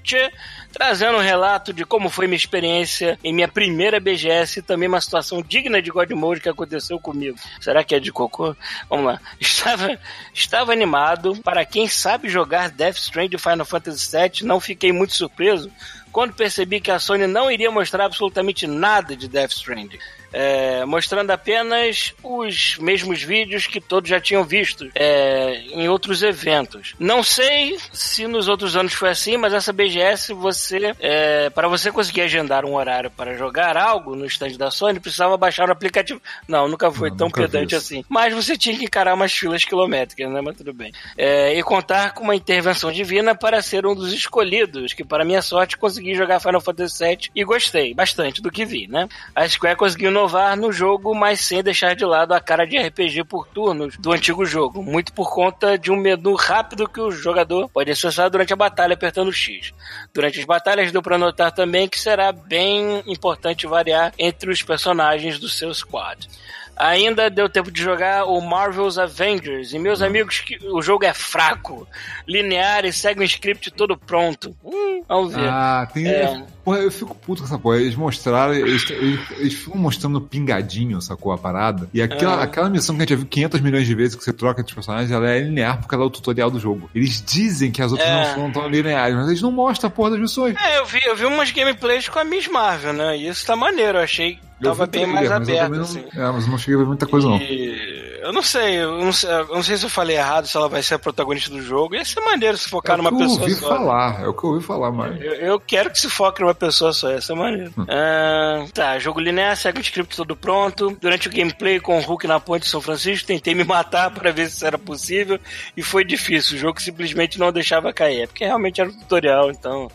trazendo 0.72 1.18
um 1.18 1.20
relato 1.20 1.70
de 1.70 1.84
como 1.84 2.08
foi 2.08 2.26
minha 2.26 2.38
experiência 2.38 3.18
em 3.22 3.30
minha 3.30 3.46
primeira 3.46 4.00
BGS 4.00 4.60
e 4.60 4.62
também 4.62 4.88
uma 4.88 5.02
situação 5.02 5.42
digna 5.42 5.82
de 5.82 5.90
God 5.90 6.10
Mode 6.12 6.40
que 6.40 6.48
aconteceu 6.48 6.98
comigo. 6.98 7.36
Será 7.60 7.84
que 7.84 7.94
é 7.94 8.00
de 8.00 8.10
cocô? 8.10 8.56
Vamos 8.88 9.04
lá. 9.04 9.20
Estava, 9.38 9.98
estava 10.32 10.72
animado. 10.72 11.36
Para 11.42 11.62
quem 11.66 11.86
sabe 11.86 12.30
jogar 12.30 12.70
Death 12.70 12.96
Stranding 12.96 13.36
Final 13.36 13.66
Fantasy 13.66 14.16
VII, 14.16 14.48
não 14.48 14.58
fiquei 14.58 14.92
muito 14.92 15.14
surpreso 15.14 15.70
quando 16.10 16.32
percebi 16.32 16.80
que 16.80 16.90
a 16.90 16.98
Sony 16.98 17.26
não 17.26 17.50
iria 17.50 17.70
mostrar 17.70 18.06
absolutamente 18.06 18.66
nada 18.66 19.14
de 19.14 19.28
Death 19.28 19.50
Stranding. 19.50 19.98
É, 20.38 20.84
mostrando 20.84 21.30
apenas 21.30 22.12
os 22.22 22.76
mesmos 22.76 23.22
vídeos 23.22 23.66
que 23.66 23.80
todos 23.80 24.10
já 24.10 24.20
tinham 24.20 24.44
visto 24.44 24.86
é, 24.94 25.62
em 25.70 25.88
outros 25.88 26.22
eventos. 26.22 26.94
Não 26.98 27.22
sei 27.22 27.78
se 27.90 28.26
nos 28.26 28.46
outros 28.46 28.76
anos 28.76 28.92
foi 28.92 29.08
assim, 29.08 29.38
mas 29.38 29.54
essa 29.54 29.72
BGS 29.72 30.34
você, 30.34 30.94
é, 31.00 31.48
para 31.48 31.68
você 31.68 31.90
conseguir 31.90 32.20
agendar 32.20 32.66
um 32.66 32.74
horário 32.74 33.10
para 33.10 33.34
jogar 33.34 33.78
algo 33.78 34.14
no 34.14 34.26
stand 34.26 34.58
da 34.58 34.70
Sony, 34.70 35.00
precisava 35.00 35.38
baixar 35.38 35.70
o 35.70 35.72
aplicativo. 35.72 36.20
Não, 36.46 36.68
nunca 36.68 36.90
foi 36.92 37.08
Não, 37.08 37.16
tão 37.16 37.26
nunca 37.28 37.40
pedante 37.40 37.74
assim. 37.74 38.04
Mas 38.06 38.34
você 38.34 38.58
tinha 38.58 38.76
que 38.76 38.84
encarar 38.84 39.14
umas 39.14 39.32
filas 39.32 39.64
quilométricas, 39.64 40.30
né? 40.30 40.42
Mas 40.42 40.58
tudo 40.58 40.74
bem. 40.74 40.92
É, 41.16 41.58
e 41.58 41.62
contar 41.62 42.12
com 42.12 42.24
uma 42.24 42.36
intervenção 42.36 42.92
divina 42.92 43.34
para 43.34 43.62
ser 43.62 43.86
um 43.86 43.94
dos 43.94 44.12
escolhidos, 44.12 44.92
que 44.92 45.02
para 45.02 45.24
minha 45.24 45.40
sorte 45.40 45.78
consegui 45.78 46.14
jogar 46.14 46.40
Final 46.40 46.60
Fantasy 46.60 47.02
VII 47.02 47.30
e 47.34 47.42
gostei 47.42 47.94
bastante 47.94 48.42
do 48.42 48.50
que 48.50 48.66
vi, 48.66 48.86
né? 48.86 49.08
A 49.34 49.48
Square 49.48 49.76
conseguiu 49.76 50.10
inovar 50.26 50.56
no 50.56 50.72
jogo, 50.72 51.14
mas 51.14 51.40
sem 51.40 51.62
deixar 51.62 51.94
de 51.94 52.04
lado 52.04 52.34
a 52.34 52.40
cara 52.40 52.66
de 52.66 52.76
RPG 52.76 53.24
por 53.24 53.46
turnos 53.46 53.96
do 53.96 54.12
antigo 54.12 54.44
jogo, 54.44 54.82
muito 54.82 55.12
por 55.12 55.32
conta 55.32 55.78
de 55.78 55.90
um 55.90 55.96
menu 55.96 56.34
rápido 56.34 56.88
que 56.88 57.00
o 57.00 57.12
jogador 57.12 57.68
pode 57.68 57.92
acessar 57.92 58.28
durante 58.28 58.52
a 58.52 58.56
batalha 58.56 58.94
apertando 58.94 59.32
X. 59.32 59.72
Durante 60.12 60.40
as 60.40 60.44
batalhas 60.44 60.90
deu 60.90 61.00
para 61.00 61.16
notar 61.16 61.52
também 61.52 61.88
que 61.88 61.98
será 61.98 62.32
bem 62.32 63.02
importante 63.06 63.66
variar 63.66 64.12
entre 64.18 64.50
os 64.50 64.62
personagens 64.62 65.38
do 65.38 65.48
seu 65.48 65.72
squad. 65.72 66.28
Ainda 66.76 67.30
deu 67.30 67.48
tempo 67.48 67.70
de 67.70 67.80
jogar 67.82 68.24
o 68.26 68.40
Marvel's 68.40 68.98
Avengers. 68.98 69.72
E 69.72 69.78
meus 69.78 70.02
amigos, 70.02 70.40
que 70.40 70.58
o 70.68 70.82
jogo 70.82 71.04
é 71.04 71.14
fraco, 71.14 71.88
linear 72.28 72.84
e 72.84 72.92
segue 72.92 73.20
um 73.20 73.24
script 73.24 73.70
todo 73.70 73.96
pronto. 73.96 74.54
Hum, 74.64 75.02
vamos 75.08 75.34
ver. 75.34 75.48
Ah, 75.48 75.88
tem. 75.92 76.06
É. 76.06 76.42
Porra, 76.64 76.78
eu 76.78 76.90
fico 76.90 77.14
puto 77.14 77.42
com 77.42 77.46
essa 77.48 77.58
porra. 77.58 77.76
Eles 77.78 77.94
mostraram, 77.94 78.52
eles, 78.52 78.90
eles, 78.90 79.20
eles 79.38 79.54
ficam 79.54 79.80
mostrando 79.80 80.20
pingadinho, 80.20 81.00
sacou? 81.00 81.32
A 81.32 81.38
parada. 81.38 81.88
E 81.94 82.02
aquela, 82.02 82.40
É. 82.40 82.44
aquela 82.44 82.68
missão 82.68 82.94
que 82.96 83.02
a 83.02 83.04
gente 83.04 83.10
já 83.10 83.16
viu 83.16 83.26
500 83.26 83.60
milhões 83.60 83.86
de 83.86 83.94
vezes 83.94 84.14
que 84.16 84.22
você 84.24 84.32
troca 84.32 84.62
de 84.62 84.74
personagens, 84.74 85.10
ela 85.10 85.30
é 85.30 85.38
linear 85.40 85.78
porque 85.78 85.94
ela 85.94 86.04
é 86.04 86.06
o 86.06 86.10
tutorial 86.10 86.50
do 86.50 86.58
jogo. 86.60 86.90
Eles 86.94 87.22
dizem 87.24 87.70
que 87.70 87.80
as 87.80 87.92
outras 87.92 88.08
É. 88.08 88.12
não 88.14 88.34
são 88.34 88.52
tão 88.52 88.68
lineares, 88.68 89.14
mas 89.16 89.28
eles 89.28 89.40
não 89.42 89.52
mostram 89.52 89.88
a 89.88 89.90
porra 89.90 90.10
das 90.10 90.20
missões. 90.20 90.56
É, 90.60 90.78
eu 90.78 90.84
vi, 90.86 91.00
eu 91.04 91.16
vi 91.16 91.24
umas 91.24 91.50
gameplays 91.52 92.08
com 92.08 92.18
a 92.18 92.24
Miss 92.24 92.48
Marvel, 92.48 92.92
né? 92.92 93.16
E 93.16 93.28
isso 93.28 93.46
tá 93.46 93.54
maneiro, 93.56 93.98
eu 93.98 94.02
achei 94.04 94.38
Eu 94.60 94.70
tava 94.70 94.86
bem 94.86 95.06
mais 95.06 95.30
eu 95.30 95.38
também 95.38 95.60
assim. 95.80 96.04
não, 96.14 96.28
É, 96.28 96.32
mas 96.32 96.44
eu 96.44 96.50
não 96.50 96.58
cheguei 96.58 96.74
a 96.76 96.78
ver 96.78 96.86
muita 96.86 97.06
coisa, 97.06 97.28
não. 97.28 97.36
E 97.36 98.16
eu 98.22 98.32
não 98.32 98.42
sei, 98.42 98.76
eu 98.82 98.98
não 99.04 99.12
sei, 99.12 99.30
eu 99.30 99.46
não 99.48 99.62
sei 99.62 99.76
se 99.76 99.84
eu 99.84 99.90
falei 99.90 100.16
errado, 100.16 100.46
se 100.48 100.56
ela 100.56 100.68
vai 100.68 100.82
ser 100.82 100.94
a 100.94 100.98
protagonista 100.98 101.50
do 101.50 101.60
jogo. 101.62 101.94
Ia 101.94 102.04
ser 102.04 102.20
maneiro 102.20 102.56
se 102.58 102.66
É 102.66 102.70
focar 102.70 102.94
o 102.98 103.02
numa 103.02 103.10
que 103.10 103.16
eu 103.22 103.28
pessoa 103.28 103.42
ouvi 103.42 103.54
só. 103.54 103.68
falar, 103.68 104.22
é 104.22 104.26
o 104.26 104.34
que 104.34 104.44
eu 104.44 104.50
ouvi 104.50 104.64
falar, 104.64 104.90
mas. 104.90 105.20
Eu, 105.20 105.32
eu 105.34 105.60
quero 105.60 105.90
que 105.90 106.00
se 106.00 106.08
foque 106.08 106.40
numa 106.40 106.54
pessoa 106.54 106.92
só, 106.92 107.10
ia 107.10 107.20
ser 107.20 107.34
maneiro. 107.34 107.72
Hum. 107.78 107.86
Ah, 107.88 108.64
tá, 108.72 108.98
jogo 108.98 109.20
linear, 109.20 109.56
segue 109.56 109.78
o 109.78 109.82
script 109.82 110.16
todo 110.16 110.34
pronto. 110.34 110.96
Durante 111.00 111.28
o 111.28 111.30
gameplay 111.32 111.78
com 111.78 111.98
o 111.98 112.00
Hulk 112.00 112.26
na 112.26 112.40
ponte 112.40 112.62
de 112.62 112.68
São 112.70 112.80
Francisco, 112.80 113.26
tentei 113.28 113.54
me 113.54 113.62
matar 113.64 114.10
para 114.10 114.32
ver 114.32 114.48
se 114.48 114.56
isso 114.56 114.66
era 114.66 114.78
possível 114.78 115.38
e 115.76 115.82
foi 115.82 116.02
difícil. 116.04 116.56
O 116.56 116.60
jogo 116.60 116.80
simplesmente 116.80 117.38
não 117.38 117.52
deixava 117.52 117.92
cair, 117.92 118.22
é 118.22 118.26
porque 118.26 118.44
realmente 118.44 118.80
era 118.80 118.90
um 118.90 118.94
tutorial, 118.98 119.50
então. 119.50 119.88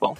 Bom. 0.00 0.16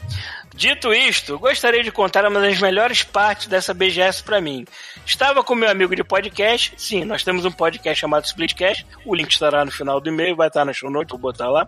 Dito 0.55 0.93
isto, 0.93 1.39
gostaria 1.39 1.83
de 1.83 1.91
contar 1.91 2.27
uma 2.27 2.41
das 2.41 2.61
melhores 2.61 3.03
partes 3.03 3.47
dessa 3.47 3.73
BGS 3.73 4.23
pra 4.23 4.41
mim. 4.41 4.67
Estava 5.05 5.43
com 5.43 5.55
meu 5.55 5.71
amigo 5.71 5.97
de 5.97 6.05
podcast, 6.05 6.75
sim, 6.77 7.05
nós 7.05 7.25
temos 7.25 7.47
um 7.47 7.51
podcast 7.51 8.01
chamado 8.01 8.27
Splitcast, 8.27 8.87
o 9.07 9.15
link 9.15 9.31
estará 9.31 9.65
no 9.65 9.71
final 9.71 9.99
do 9.99 10.11
e-mail, 10.11 10.37
vai 10.37 10.49
estar 10.49 10.65
na 10.65 10.73
show 10.75 10.91
notes, 10.91 11.11
vou 11.11 11.19
botar 11.19 11.49
lá. 11.49 11.67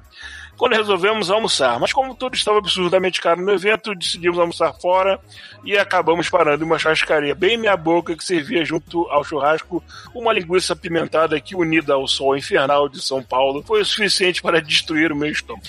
Quando 0.57 0.75
resolvemos 0.75 1.31
almoçar, 1.31 1.79
mas 1.81 1.93
como 1.93 2.15
tudo 2.15 2.35
estava 2.35 2.59
absurdamente 2.59 3.21
caro 3.21 3.43
no 3.43 3.53
evento, 3.53 3.95
decidimos 3.95 4.39
almoçar 4.39 4.73
fora 4.75 5.19
e 5.65 5.77
acabamos 5.77 6.29
parando 6.29 6.63
em 6.63 6.67
uma 6.67 6.79
churrascaria 6.79 7.35
bem 7.35 7.57
meia 7.57 7.77
boca 7.77 8.17
que 8.17 8.25
servia 8.25 8.65
junto 8.65 9.09
ao 9.11 9.25
churrasco 9.25 9.83
uma 10.15 10.33
linguiça 10.33 10.75
apimentada 10.75 11.41
que 11.41 11.57
unida 11.57 11.95
ao 11.95 12.07
sol 12.07 12.37
infernal 12.37 12.89
de 12.89 13.01
São 13.03 13.23
Paulo 13.23 13.63
foi 13.67 13.81
o 13.81 13.85
suficiente 13.85 14.43
para 14.43 14.61
destruir 14.61 15.11
o 15.11 15.17
meu 15.17 15.31
estômago. 15.31 15.65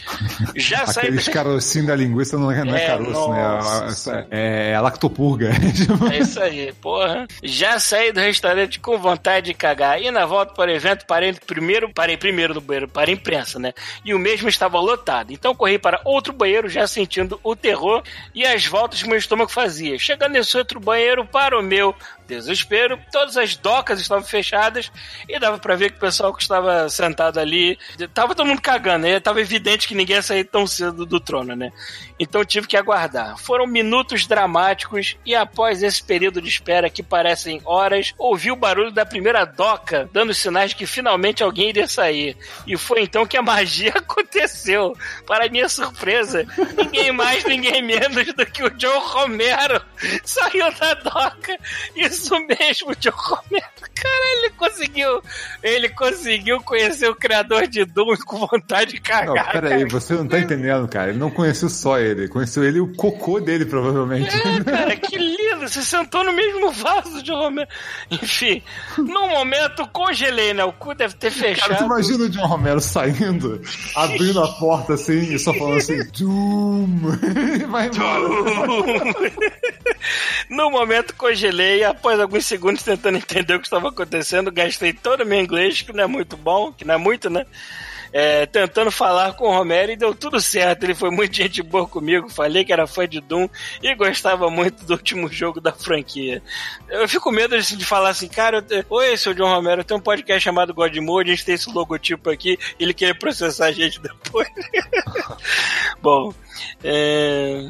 Já 0.56 0.86
saí 0.86 1.06
Aqueles 1.06 1.28
carocinhos 1.28 1.88
da 1.88 1.96
linguiça 1.96 2.38
não 2.38 2.52
é, 2.52 2.64
não 2.64 2.76
é, 2.76 2.84
É, 2.84 2.88
caroço, 2.88 3.28
nossa. 3.28 4.16
né? 4.16 4.28
É, 4.32 4.72
é 4.72 4.80
lactopurga. 4.80 5.52
É 6.12 6.20
isso 6.20 6.42
aí, 6.42 6.74
porra. 6.82 7.28
Já 7.44 7.80
saí 7.80 8.12
do 8.12 8.20
restaurante 8.20 8.80
com 8.80 8.98
vontade 8.98 9.48
de 9.48 9.54
cagar. 9.54 10.02
E 10.02 10.12
na 10.12 10.26
volta 10.26 10.54
para 10.54 10.72
o 10.72 10.74
evento, 10.74 11.06
parei 11.06 11.34
primeiro, 11.34 11.92
parei 11.94 12.18
primeiro 12.18 12.54
no 12.54 12.62
banheiro 12.62 12.88
para 12.88 13.10
a 13.10 13.14
imprensa, 13.14 13.60
né? 13.60 13.74
E 14.04 14.14
o 14.14 14.20
mesmo 14.20 14.48
estava 14.50 14.75
lotado. 14.82 15.32
Então 15.32 15.56
corri 15.56 15.78
para 15.78 16.02
outro 16.04 16.34
banheiro, 16.34 16.70
já 16.70 16.88
sentindo 16.88 17.40
o 17.44 17.56
terror 17.56 18.04
e 18.34 18.46
as 18.46 18.66
voltas 18.66 19.02
que 19.02 19.10
meu 19.10 19.18
estômago 19.18 19.52
fazia. 19.52 19.98
Chegando 19.98 20.34
nesse 20.34 20.58
outro 20.58 20.80
banheiro, 20.80 21.26
para 21.26 21.58
o 21.60 21.64
meu 21.64 21.96
desespero, 22.28 23.00
todas 23.12 23.38
as 23.38 23.56
docas 23.56 24.00
estavam 24.00 24.24
fechadas 24.24 24.92
e 25.28 25.40
dava 25.40 25.58
para 25.58 25.76
ver 25.76 25.92
que 25.92 25.98
o 25.98 26.02
pessoal 26.02 26.34
que 26.34 26.42
estava 26.42 26.90
sentado 26.90 27.40
ali, 27.40 27.78
tava 28.14 28.36
todo 28.36 28.48
mundo 28.48 28.62
cagando, 28.62 29.06
né? 29.06 29.20
Tava 29.20 29.42
evidente 29.42 29.88
que 29.88 29.96
ninguém 29.96 30.16
ia 30.16 30.22
sair 30.22 30.44
tão 30.44 30.66
cedo 30.66 31.06
do 31.06 31.20
trono, 31.20 31.56
né? 31.56 31.72
Então 32.20 32.46
tive 32.46 32.68
que 32.68 32.78
aguardar. 32.78 33.38
Foram 33.38 33.68
minutos 33.68 34.26
dramáticos 34.26 35.18
e 35.26 35.36
após 35.36 35.84
esse 35.84 36.04
período 36.04 36.42
de 36.42 36.50
espera 36.50 36.90
que 36.90 37.04
parecem 37.04 37.62
horas, 37.66 38.14
ouvi 38.18 38.52
o 38.52 38.56
barulho 38.56 38.92
da 38.92 39.06
primeira 39.06 39.46
doca, 39.46 40.10
dando 40.12 40.34
sinais 40.34 40.72
de 40.72 40.78
que 40.78 40.86
finalmente 40.86 41.44
alguém 41.44 41.70
iria 41.70 41.88
sair. 41.88 42.38
E 42.66 42.78
foi 42.78 43.02
então 43.02 43.26
que 43.26 43.38
a 43.38 43.42
magia 43.42 43.92
aconteceu. 43.96 44.96
Para 45.26 45.50
minha 45.50 45.68
surpresa, 45.68 46.46
ninguém 46.78 47.12
mais, 47.12 47.44
ninguém 47.44 47.82
menos 47.82 48.34
do 48.34 48.46
que 48.46 48.64
o 48.64 48.74
Joe 48.80 49.00
Romero 49.00 49.82
saiu 50.24 50.72
da 50.74 50.94
doca 50.96 51.58
e 51.96 52.10
Isso 52.16 52.36
mesmo, 52.48 52.96
John 53.00 53.12
Romero. 53.14 53.66
Cara, 53.94 54.38
ele 54.38 54.50
conseguiu. 54.52 55.22
Ele 55.62 55.90
conseguiu 55.90 56.62
conhecer 56.62 57.10
o 57.10 57.16
criador 57.16 57.68
de 57.68 57.84
Doom 57.86 58.16
com 58.26 58.48
vontade 58.48 58.92
de 58.94 58.98
Não, 58.98 59.04
cagar. 59.04 59.52
pera 59.52 59.76
aí, 59.76 59.86
você 59.86 60.14
não 60.14 60.28
tá 60.28 60.40
entendendo, 60.40 60.88
cara. 60.88 61.10
Ele 61.10 61.20
não 61.20 61.30
conheceu 61.32 61.70
só 61.70 62.00
ele, 62.00 62.28
conheceu 62.28 62.64
ele 62.64 62.78
e 62.78 62.82
o 62.82 62.94
cocô 62.96 63.40
dele, 63.40 63.66
provavelmente. 63.66 64.30
É, 64.36 64.64
cara, 64.64 64.96
que 64.96 65.18
lindo! 65.18 65.68
Você 65.68 65.82
sentou 65.82 66.24
no 66.24 66.32
mesmo 66.34 66.72
vaso 66.72 67.24
de 67.24 67.32
Romero. 67.32 67.68
Enfim, 68.12 68.62
no 68.98 69.28
momento 69.28 69.88
congelei, 69.88 70.54
né? 70.54 70.64
O 70.64 70.74
cu 70.74 70.94
deve 70.94 71.16
ter 71.16 71.32
fechado. 71.32 71.70
Cara, 71.70 71.80
tu 71.80 71.86
imagina 71.86 72.26
o 72.26 72.30
John 72.30 72.46
Romero 72.48 72.80
saindo, 72.80 73.62
abrindo 73.96 74.42
a 74.44 74.48
porta 74.54 74.94
assim 74.94 75.34
e 75.34 75.40
só 75.40 75.54
falando 75.54 75.78
assim, 75.78 76.00
Doom! 76.18 76.88
Vai 77.70 77.88
embora. 77.88 78.26
No 80.50 80.70
momento 80.70 81.16
congelei, 81.16 81.84
após 82.06 82.20
alguns 82.20 82.46
segundos 82.46 82.84
tentando 82.84 83.18
entender 83.18 83.56
o 83.56 83.60
que 83.60 83.66
estava 83.66 83.90
acontecendo, 83.90 84.52
gastei 84.52 84.94
todo 84.94 85.22
o 85.22 85.26
meu 85.26 85.42
inglês, 85.42 85.82
que 85.82 85.92
não 85.92 86.04
é 86.04 86.08
muito 86.08 86.38
bom, 86.38 86.72
que 86.72 86.86
não 86.86 86.94
é 86.94 86.98
muito, 86.98 87.32
né? 87.32 87.48
É, 88.14 88.46
tentando 88.46 88.92
falar 88.92 89.34
com 89.34 89.46
o 89.46 89.52
Romero 89.52 89.92
e 89.92 89.98
deu 89.98 90.14
tudo 90.14 90.40
certo. 90.40 90.84
Ele 90.84 90.94
foi 90.94 91.10
muito 91.10 91.36
gente 91.36 91.62
boa 91.64 91.86
comigo. 91.86 92.30
Falei 92.30 92.64
que 92.64 92.72
era 92.72 92.88
fã 92.88 93.06
de 93.06 93.20
Doom 93.20 93.50
e 93.82 93.94
gostava 93.96 94.50
muito 94.50 94.86
do 94.86 94.94
último 94.94 95.28
jogo 95.30 95.60
da 95.60 95.74
franquia. 95.74 96.42
Eu 96.88 97.10
fico 97.10 97.32
medo 97.32 97.56
assim, 97.56 97.76
de 97.76 97.84
falar 97.84 98.10
assim, 98.10 98.30
cara, 98.30 98.64
oi, 98.90 99.18
seu 99.18 99.34
John 99.34 99.54
Romero, 99.54 99.84
tenho 99.84 100.00
um 100.00 100.04
podcast 100.04 100.44
chamado 100.44 100.74
God 100.74 100.96
Mode, 100.98 101.32
a 101.32 101.36
gente 101.36 101.46
tem 101.46 101.56
esse 101.56 101.70
logotipo 101.70 102.30
aqui, 102.30 102.58
ele 102.80 102.94
quer 102.94 103.18
processar 103.18 103.66
a 103.66 103.72
gente 103.72 104.00
depois. 104.00 104.48
Bom, 106.02 106.32
é... 106.84 107.70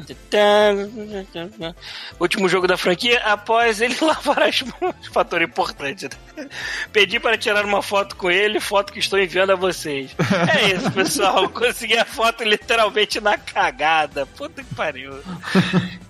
último 2.20 2.48
jogo 2.48 2.66
da 2.66 2.76
franquia, 2.76 3.18
após 3.24 3.80
ele 3.80 3.96
lavar 4.00 4.42
as 4.42 4.62
mãos, 4.62 4.94
fator 5.12 5.42
importante. 5.42 6.08
Né? 6.36 6.48
Pedi 6.92 7.18
para 7.18 7.38
tirar 7.38 7.64
uma 7.64 7.82
foto 7.82 8.16
com 8.16 8.30
ele, 8.30 8.60
foto 8.60 8.92
que 8.92 8.98
estou 8.98 9.18
enviando 9.18 9.52
a 9.52 9.56
vocês. 9.56 10.14
É 10.54 10.74
isso, 10.74 10.90
pessoal. 10.90 11.48
Consegui 11.50 11.96
a 11.96 12.04
foto 12.04 12.44
literalmente 12.44 13.20
na 13.20 13.38
cagada. 13.38 14.26
Puta 14.26 14.62
que 14.62 14.74
pariu. 14.74 15.12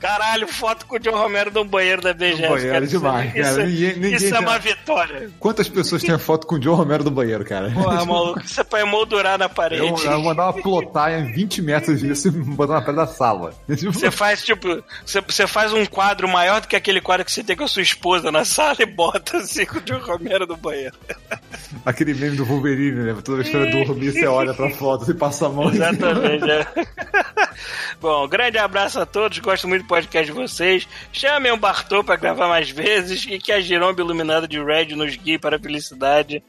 Caralho, 0.01 0.47
foto 0.49 0.87
com 0.87 0.97
o 0.97 0.99
John 0.99 1.17
Romero 1.17 1.51
no 1.53 1.65
banheiro 1.65 2.03
da 2.03 2.13
BGS. 2.13 2.43
No 2.43 2.49
banheiro 2.49 2.73
cara. 2.73 2.85
é 2.85 2.89
demais, 2.89 3.35
isso, 3.35 3.43
cara. 3.43 3.67
Ninguém- 3.67 3.93
ninguém 3.95 4.15
isso 4.15 4.35
é 4.35 4.39
uma 4.41 4.59
vitória. 4.59 5.31
Quantas 5.39 5.69
pessoas 5.69 6.03
têm 6.03 6.19
foto 6.19 6.47
com 6.47 6.57
o 6.57 6.59
John 6.59 6.75
Romero 6.75 7.05
do 7.05 7.11
banheiro, 7.11 7.45
cara? 7.45 7.71
Porra, 7.71 8.05
maluco, 8.05 8.41
isso 8.41 8.61
é 8.61 8.65
pra 8.65 8.81
emoldurar 8.81 9.39
na 9.39 9.49
parede. 9.49 9.83
Eu, 9.83 9.97
eu 9.97 10.13
vou 10.13 10.23
mandar 10.23 10.45
uma 10.51 10.63
plotar 10.63 11.13
em 11.13 11.33
20 11.33 11.63
metros 11.63 12.01
disso 12.01 12.29
e 12.29 12.31
botar 12.67 12.81
na 12.81 12.83
frente 12.83 12.97
da 12.97 13.07
sala. 13.07 13.55
Você 13.69 14.11
faz, 14.11 14.43
tipo, 14.43 14.83
você, 15.05 15.21
você 15.21 15.47
faz 15.47 15.73
um 15.73 15.85
quadro 15.87 16.29
maior 16.29 16.61
do 16.61 16.69
que 16.69 16.77
aquele 16.77 17.01
quadro 17.01 17.25
que 17.25 17.33
você 17.33 17.43
tem 17.43 17.57
com 17.57 17.65
a 17.65 17.69
sua 17.69 17.83
esposa 17.83 18.31
na 18.31 18.45
sala 18.45 18.77
e 18.81 18.87
bota 18.87 19.39
assim 19.39 19.65
com 19.65 19.79
o 19.79 19.81
John 19.81 19.99
Romero 19.99 20.47
no 20.47 20.57
banheiro. 20.57 20.97
Aquele 21.85 22.15
meme 22.15 22.37
do 22.37 22.45
Wolverine, 22.45 23.03
né? 23.03 23.17
Toda 23.25 23.39
vez 23.39 23.49
que 23.49 23.57
ele 23.57 23.85
dormir, 23.85 24.13
você 24.13 24.27
olha 24.27 24.55
pra 24.55 24.71
foto 24.71 25.11
e 25.11 25.15
passa 25.15 25.47
a 25.47 25.49
mão. 25.49 25.71
Exatamente, 25.71 26.51
é. 26.51 26.67
Bom, 28.01 28.27
grande 28.29 28.59
abraço 28.59 29.01
a 29.01 29.07
todos, 29.07 29.39
gosto 29.39 29.67
muito 29.67 29.83
do 29.83 29.89
podcast 29.89 30.27
de 30.27 30.39
vocês. 30.39 30.87
Chamem 31.13 31.53
o 31.53 31.57
Bartô 31.57 32.05
pra 32.05 32.17
gravar 32.17 32.49
mais 32.49 32.71
vezes 32.71 33.27
e 33.29 33.39
que 33.39 33.53
a 33.53 33.61
giromba 33.61 34.01
iluminada 34.01 34.47
de 34.47 34.63
Red 34.63 34.95
nos 34.95 35.17
guie 35.17 35.39
para 35.39 35.57
a 35.57 35.61
felicidade. 35.61 36.43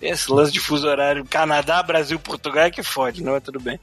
Esse 0.00 0.30
lance 0.30 0.52
de 0.52 0.60
fuso 0.60 0.86
horário 0.86 1.24
Canadá, 1.24 1.82
Brasil, 1.82 2.18
Portugal 2.18 2.64
é 2.64 2.70
que 2.70 2.82
fode, 2.82 3.22
não 3.22 3.36
é 3.36 3.40
tudo 3.40 3.60
bem. 3.60 3.78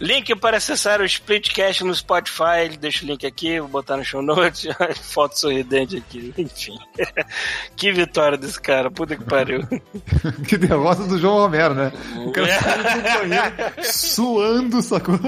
Link 0.00 0.34
para 0.36 0.56
acessar 0.56 1.02
o 1.02 1.04
Splitcast 1.04 1.84
no 1.84 1.94
Spotify, 1.94 2.74
deixa 2.80 3.04
o 3.04 3.06
link 3.06 3.26
aqui, 3.26 3.60
vou 3.60 3.68
botar 3.68 3.98
no 3.98 4.04
show 4.04 4.22
notes, 4.22 4.66
foto 5.02 5.38
sorridente 5.38 5.98
aqui, 5.98 6.32
enfim. 6.38 6.78
que 7.76 7.92
vitória 7.92 8.38
desse 8.38 8.58
cara, 8.58 8.90
puta 8.90 9.14
que 9.14 9.24
pariu. 9.24 9.60
que 10.48 10.56
derrota 10.56 11.04
do 11.04 11.18
João 11.18 11.40
Romero, 11.40 11.74
né? 11.74 11.92
O 12.16 12.32
cara 12.32 12.48
saiu 12.60 12.82
do 12.82 13.28
banheiro 13.28 13.82
suando, 13.82 14.82
sacou? 14.82 15.18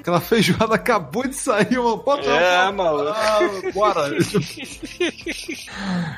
Aquela 0.00 0.20
feijoada 0.20 0.74
acabou 0.74 1.26
de 1.26 1.34
sair, 1.36 1.78
mano. 1.78 1.98
Pode 1.98 2.28
É, 2.28 2.70
maluco. 2.72 3.08
Ah, 3.08 3.38
bora. 3.72 4.00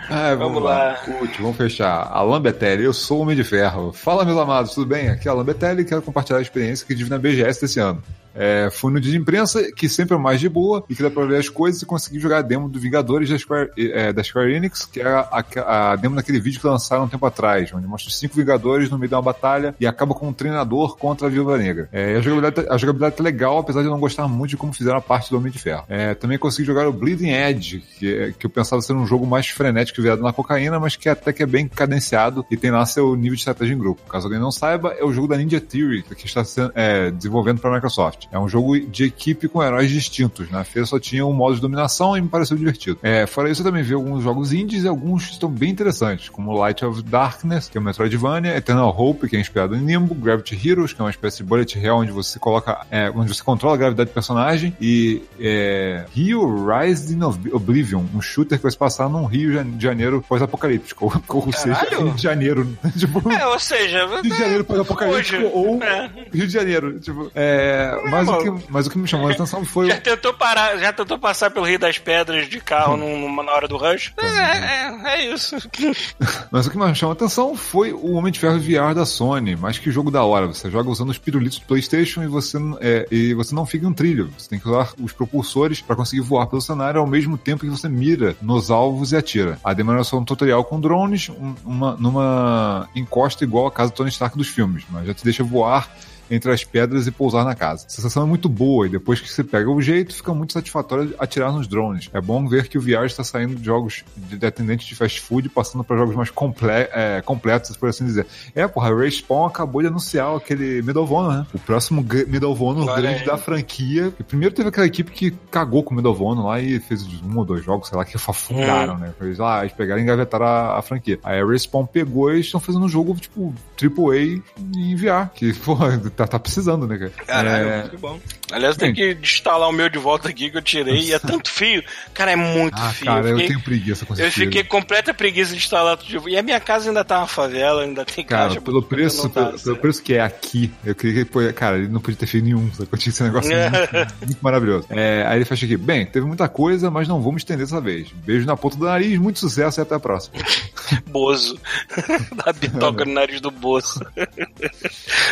Ah, 0.08 0.34
vamos, 0.34 0.54
Vamos 0.54 0.62
lá. 0.62 0.98
vamos 1.38 1.56
fechar. 1.56 2.08
Alan 2.10 2.40
Betelli, 2.40 2.84
eu 2.84 2.92
sou 2.94 3.18
o 3.18 3.22
Homem 3.22 3.36
de 3.36 3.44
Ferro. 3.44 3.92
Fala, 3.92 4.24
meus 4.24 4.38
amados, 4.38 4.74
tudo 4.74 4.86
bem? 4.86 5.08
Aqui 5.10 5.28
é 5.28 5.30
Alan 5.30 5.44
Betelli 5.44 5.82
e 5.82 5.84
quero 5.84 6.00
compartilhar 6.00 6.38
a 6.38 6.42
experiência 6.42 6.86
que 6.86 6.94
tive 6.94 7.10
na 7.10 7.18
BGS 7.18 7.60
desse 7.60 7.78
ano. 7.78 7.97
job. 7.98 8.27
É, 8.34 8.68
fui 8.70 8.92
no 8.92 9.00
dia 9.00 9.12
de 9.12 9.18
imprensa, 9.18 9.72
que 9.72 9.88
sempre 9.88 10.14
é 10.14 10.18
mais 10.18 10.40
de 10.40 10.48
boa, 10.48 10.84
e 10.88 10.94
que 10.94 11.02
dá 11.02 11.10
pra 11.10 11.24
ver 11.24 11.36
as 11.38 11.48
coisas 11.48 11.82
e 11.82 11.86
consegui 11.86 12.18
jogar 12.20 12.38
a 12.38 12.42
demo 12.42 12.68
do 12.68 12.78
Vingadores 12.78 13.28
da 13.28 13.38
Square, 13.38 13.70
é, 13.76 14.12
da 14.12 14.22
Square 14.22 14.52
Enix, 14.54 14.84
que 14.84 15.00
é 15.00 15.06
a, 15.06 15.44
a- 15.66 15.96
demo 15.96 16.14
daquele 16.16 16.40
vídeo 16.40 16.60
que 16.60 16.66
lançaram 16.66 17.04
um 17.04 17.08
tempo 17.08 17.24
atrás, 17.26 17.72
onde 17.72 17.86
mostra 17.86 18.08
os 18.08 18.18
cinco 18.18 18.34
Vingadores 18.36 18.90
no 18.90 18.98
meio 18.98 19.08
de 19.08 19.14
uma 19.14 19.22
batalha 19.22 19.74
e 19.80 19.86
acaba 19.86 20.14
com 20.14 20.28
um 20.28 20.32
treinador 20.32 20.96
contra 20.96 21.26
a 21.26 21.30
Viúva 21.30 21.58
Negra. 21.58 21.88
É, 21.92 22.16
a, 22.16 22.20
jogabilidade, 22.20 22.68
a 22.70 22.76
jogabilidade 22.76 23.16
tá 23.16 23.22
legal, 23.24 23.58
apesar 23.58 23.80
de 23.80 23.86
eu 23.86 23.90
não 23.92 24.00
gostar 24.00 24.28
muito 24.28 24.50
de 24.50 24.56
como 24.56 24.72
fizeram 24.72 24.98
a 24.98 25.00
parte 25.02 25.30
do 25.30 25.36
Homem 25.36 25.50
de 25.52 25.58
Ferro. 25.58 25.84
É, 25.88 26.14
também 26.14 26.38
consegui 26.38 26.66
jogar 26.66 26.86
o 26.86 26.92
Bleeding 26.92 27.30
Edge, 27.30 27.82
que, 27.98 28.14
é- 28.14 28.32
que 28.38 28.46
eu 28.46 28.50
pensava 28.50 28.80
ser 28.82 28.92
um 28.92 29.06
jogo 29.06 29.26
mais 29.26 29.48
frenético 29.48 30.00
virado 30.00 30.22
na 30.22 30.32
cocaína, 30.32 30.78
mas 30.78 30.96
que 30.96 31.08
até 31.08 31.32
que 31.32 31.42
é 31.42 31.46
bem 31.46 31.66
cadenciado 31.66 32.44
e 32.50 32.56
tem 32.56 32.70
lá 32.70 32.84
seu 32.86 33.14
nível 33.16 33.34
de 33.34 33.40
estratégia 33.40 33.74
em 33.74 33.78
grupo. 33.78 34.02
Caso 34.08 34.26
alguém 34.26 34.40
não 34.40 34.50
saiba, 34.52 34.92
é 34.98 35.04
o 35.04 35.12
jogo 35.12 35.28
da 35.28 35.36
Ninja 35.36 35.60
Theory, 35.60 36.02
que 36.02 36.26
está 36.26 36.44
sendo, 36.44 36.72
é, 36.74 37.10
desenvolvendo 37.10 37.60
para 37.60 37.70
a 37.70 37.74
Microsoft. 37.74 38.17
É 38.32 38.38
um 38.38 38.48
jogo 38.48 38.78
de 38.80 39.04
equipe 39.04 39.48
com 39.48 39.62
heróis 39.62 39.90
distintos. 39.90 40.50
Na 40.50 40.64
feira 40.64 40.86
só 40.86 40.98
tinha 40.98 41.24
um 41.26 41.32
modo 41.32 41.54
de 41.56 41.60
dominação 41.60 42.16
e 42.16 42.20
me 42.20 42.28
pareceu 42.28 42.56
divertido. 42.56 42.98
É, 43.02 43.26
fora 43.26 43.50
isso, 43.50 43.60
eu 43.60 43.66
também 43.66 43.82
vi 43.82 43.94
alguns 43.94 44.22
jogos 44.22 44.52
indies 44.52 44.84
e 44.84 44.88
alguns 44.88 45.26
que 45.26 45.32
estão 45.32 45.50
bem 45.50 45.70
interessantes, 45.70 46.28
como 46.28 46.52
Light 46.52 46.84
of 46.84 47.02
Darkness, 47.02 47.68
que 47.68 47.78
é 47.78 47.80
o 47.80 47.84
Metroidvania, 47.84 48.56
Eternal 48.56 48.94
Hope, 48.96 49.28
que 49.28 49.36
é 49.36 49.40
inspirado 49.40 49.76
em 49.76 49.80
Nimbo, 49.80 50.14
Gravity 50.14 50.68
Heroes, 50.68 50.92
que 50.92 51.00
é 51.00 51.04
uma 51.04 51.10
espécie 51.10 51.38
de 51.38 51.44
bullet 51.44 51.78
hell 51.78 51.96
onde 51.96 52.12
você 52.12 52.38
coloca, 52.38 52.86
é, 52.90 53.10
onde 53.14 53.34
você 53.34 53.42
controla 53.42 53.74
a 53.74 53.78
gravidade 53.78 54.10
do 54.10 54.12
personagem, 54.14 54.76
e 54.80 55.22
é, 55.40 56.04
Rio 56.12 56.66
Rise 56.66 57.14
in 57.14 57.22
Ob- 57.22 57.52
Oblivion, 57.52 58.04
um 58.14 58.20
shooter 58.20 58.58
que 58.58 58.62
vai 58.62 58.72
se 58.72 58.78
passar 58.78 59.08
num 59.08 59.24
Rio 59.24 59.62
de 59.64 59.82
Janeiro 59.82 60.24
pós-apocalíptico, 60.28 61.06
ou, 61.06 61.46
ou 61.46 61.52
seja! 61.52 61.78
Rio 61.98 62.12
de 62.14 62.22
Janeiro, 62.22 62.78
tipo, 62.96 63.30
É, 63.32 63.46
ou 63.46 63.58
seja, 63.58 64.06
Rio 64.06 64.22
de 64.22 64.28
Janeiro 64.38 64.64
pós-apocalíptico 64.64 65.44
ou 65.52 65.82
É. 65.82 66.10
Rio 66.32 66.46
de 66.46 66.52
Janeiro. 66.52 66.98
Tipo, 67.00 67.30
é, 67.34 67.92
mas, 68.10 68.28
o 68.28 68.38
que, 68.38 68.64
mas 68.72 68.86
o 68.86 68.90
que 68.90 68.98
me 68.98 69.06
chamou 69.08 69.28
a 69.28 69.32
atenção 69.32 69.64
foi. 69.64 69.88
Já 69.88 70.00
tentou 70.00 70.32
parar, 70.34 70.76
já 70.78 70.92
tentou 70.92 71.18
passar 71.18 71.50
pelo 71.50 71.66
Rio 71.66 71.78
das 71.78 71.98
Pedras 71.98 72.48
de 72.48 72.60
carro 72.60 72.96
num- 72.96 73.20
numa, 73.20 73.42
na 73.42 73.52
hora 73.52 73.68
do 73.68 73.76
rush? 73.76 74.12
É, 74.18 74.26
é, 74.26 75.14
é 75.14 75.34
isso. 75.34 75.56
Mas 76.50 76.66
o 76.66 76.70
que 76.70 76.78
me 76.78 76.94
chamou 76.94 77.12
a 77.12 77.14
atenção 77.14 77.56
foi 77.56 77.92
o 77.92 78.12
Homem 78.12 78.32
de 78.32 78.38
Ferro 78.38 78.58
VR 78.58 78.94
da 78.94 79.04
Sony. 79.06 79.56
Mas 79.56 79.78
que 79.78 79.90
jogo 79.90 80.10
da 80.10 80.22
hora. 80.24 80.46
Você 80.46 80.70
joga 80.70 80.88
usando 80.90 81.10
os 81.10 81.18
pirulitos 81.18 81.58
do 81.58 81.66
PlayStation 81.66 82.22
e 82.22 82.26
você, 82.26 82.58
é, 82.80 83.06
e 83.10 83.34
você 83.34 83.54
não 83.54 83.66
fica 83.66 83.84
em 83.86 83.88
um 83.88 83.92
trilho. 83.92 84.32
Você 84.36 84.48
tem 84.48 84.58
que 84.58 84.68
usar 84.68 84.92
os 85.00 85.12
propulsores 85.12 85.80
para 85.80 85.96
conseguir 85.96 86.22
voar 86.22 86.46
pelo 86.46 86.60
cenário 86.62 87.00
ao 87.00 87.06
mesmo 87.06 87.36
tempo 87.36 87.64
que 87.64 87.70
você 87.70 87.88
mira 87.88 88.36
nos 88.40 88.70
alvos 88.70 89.12
e 89.12 89.16
atira. 89.16 89.58
A 89.62 89.72
demo 89.72 89.92
era 89.92 90.04
só 90.04 90.18
um 90.18 90.24
tutorial 90.24 90.64
com 90.64 90.80
drones, 90.80 91.28
um- 91.28 91.54
uma, 91.64 91.96
numa 91.96 92.88
encosta 92.94 93.44
igual 93.44 93.66
a 93.66 93.70
casa 93.72 93.90
do 93.92 93.94
Tony 93.96 94.10
Stark 94.10 94.36
dos 94.36 94.48
filmes, 94.48 94.84
mas 94.90 95.06
já 95.06 95.14
te 95.14 95.24
deixa 95.24 95.42
voar 95.44 95.88
entre 96.30 96.50
as 96.50 96.64
pedras 96.64 97.06
e 97.06 97.10
pousar 97.10 97.44
na 97.44 97.54
casa. 97.54 97.86
A 97.86 97.90
sensação 97.90 98.22
é 98.22 98.26
muito 98.26 98.48
boa 98.48 98.86
e 98.86 98.90
depois 98.90 99.20
que 99.20 99.28
você 99.28 99.44
pega 99.44 99.70
o 99.70 99.80
jeito, 99.80 100.14
fica 100.14 100.32
muito 100.34 100.52
satisfatório 100.52 101.14
atirar 101.18 101.52
nos 101.52 101.66
drones. 101.66 102.10
É 102.12 102.20
bom 102.20 102.46
ver 102.48 102.68
que 102.68 102.78
o 102.78 102.80
VR 102.80 103.06
está 103.06 103.24
saindo 103.24 103.54
de 103.54 103.64
jogos 103.64 104.04
de 104.16 104.44
atendente 104.44 104.86
de 104.86 104.94
fast 104.94 105.20
food 105.20 105.48
passando 105.48 105.84
para 105.84 105.96
jogos 105.96 106.14
mais 106.14 106.30
comple 106.30 106.68
é, 106.70 107.22
completos, 107.24 107.76
por 107.76 107.88
assim 107.88 108.04
dizer. 108.04 108.26
É, 108.54 108.66
porra, 108.66 108.90
a 108.90 108.96
Respawn 108.96 109.46
acabou 109.46 109.82
de 109.82 109.88
anunciar 109.88 110.36
aquele 110.36 110.82
Medal 110.82 111.04
of 111.04 111.12
Honor, 111.12 111.32
né? 111.32 111.46
O 111.54 111.58
próximo 111.58 112.04
Medal 112.26 112.52
of 112.52 112.62
Honor 112.62 112.88
Olha 112.88 113.00
grande 113.00 113.20
aí. 113.20 113.26
da 113.26 113.36
franquia. 113.36 114.12
E 114.18 114.22
primeiro 114.22 114.54
teve 114.54 114.68
aquela 114.68 114.86
equipe 114.86 115.10
que 115.10 115.30
cagou 115.50 115.82
com 115.82 115.92
o 115.92 115.96
Medal 115.96 116.12
of 116.12 116.22
Honor 116.22 116.46
lá 116.46 116.60
e 116.60 116.78
fez 116.80 117.06
um 117.22 117.38
ou 117.38 117.44
dois 117.44 117.64
jogos, 117.64 117.88
sei 117.88 117.98
lá, 117.98 118.04
que 118.04 118.16
afundaram, 118.16 118.98
né? 118.98 119.12
Eles, 119.20 119.40
ah, 119.40 119.60
eles 119.60 119.72
pegaram 119.72 120.00
e 120.00 120.04
engavetaram 120.04 120.46
a, 120.46 120.78
a 120.78 120.82
franquia. 120.82 121.18
Aí 121.22 121.40
a 121.40 121.46
Respawn 121.46 121.86
pegou 121.86 122.32
e 122.32 122.40
estão 122.40 122.60
fazendo 122.60 122.84
um 122.84 122.88
jogo, 122.88 123.14
tipo, 123.14 123.54
AAA 123.80 124.42
em 124.76 124.96
VR, 124.96 125.30
que, 125.34 125.52
porra, 125.60 126.00
tá, 126.18 126.26
tá 126.26 126.38
precisando, 126.38 126.86
né, 126.86 126.98
cara? 126.98 127.12
Caralho, 127.26 127.68
É, 127.68 127.88
que 127.88 127.96
bom. 127.96 128.20
Aliás, 128.50 128.76
tem 128.76 128.92
que 128.94 129.16
instalar 129.22 129.68
o 129.68 129.72
meu 129.72 129.88
de 129.88 129.98
volta 129.98 130.28
aqui 130.28 130.50
que 130.50 130.56
eu 130.56 130.62
tirei 130.62 131.00
e 131.00 131.12
é 131.12 131.18
tanto 131.18 131.50
fio. 131.50 131.82
Cara, 132.14 132.32
é 132.32 132.36
muito 132.36 132.74
Ah, 132.80 132.90
fio. 132.92 133.06
cara, 133.06 133.28
eu 133.28 133.36
fiquei, 133.36 133.48
tenho 133.48 133.60
preguiça 133.60 134.06
com 134.06 134.14
eu 134.14 134.20
esse 134.26 134.30
fiquei 134.40 134.60
filho. 134.62 134.64
com 134.68 134.78
completa 134.78 135.12
preguiça 135.12 135.52
de 135.52 135.58
instalar 135.58 135.96
tudo 135.96 136.08
de 136.08 136.16
volta. 136.16 136.30
E 136.30 136.38
a 136.38 136.42
minha 136.42 136.58
casa 136.60 136.88
ainda 136.88 137.04
tá 137.04 137.18
uma 137.18 137.26
favela, 137.26 137.82
ainda 137.82 138.04
tem 138.04 138.24
Cara, 138.24 138.48
caixa. 138.48 138.60
pelo 138.60 138.82
preço, 138.82 139.28
tá 139.28 139.46
pelo, 139.46 139.58
pelo 139.60 139.76
preço 139.76 140.02
que 140.02 140.14
é 140.14 140.20
aqui, 140.20 140.70
eu 140.84 140.94
queria 140.94 141.24
que, 141.24 141.30
pô, 141.30 141.40
cara, 141.54 141.76
ele 141.78 141.88
não 141.88 142.00
podia 142.00 142.18
ter 142.18 142.26
feito 142.26 142.44
nenhum, 142.44 142.72
sacou? 142.72 142.98
Tinha 142.98 143.10
esse 143.10 143.22
negócio 143.22 143.50
muito, 143.50 144.14
muito 144.24 144.38
maravilhoso. 144.40 144.86
É, 144.90 145.24
aí 145.26 145.38
ele 145.38 145.44
fecha 145.44 145.66
aqui, 145.66 145.76
bem, 145.76 146.06
teve 146.06 146.24
muita 146.26 146.48
coisa, 146.48 146.90
mas 146.90 147.06
não 147.06 147.20
vamos 147.20 147.42
estender 147.42 147.66
dessa 147.66 147.80
vez. 147.80 148.08
Beijo 148.24 148.46
na 148.46 148.56
ponta 148.56 148.76
do 148.76 148.84
nariz, 148.86 149.18
muito 149.18 149.38
sucesso 149.38 149.80
e 149.80 149.82
até 149.82 149.94
a 149.94 150.00
próxima. 150.00 150.36
Bozo. 151.08 151.60
da 152.44 152.52
bitoca 152.52 153.04
no 153.04 153.12
nariz 153.12 153.40
do 153.40 153.50
Bozo. 153.50 154.00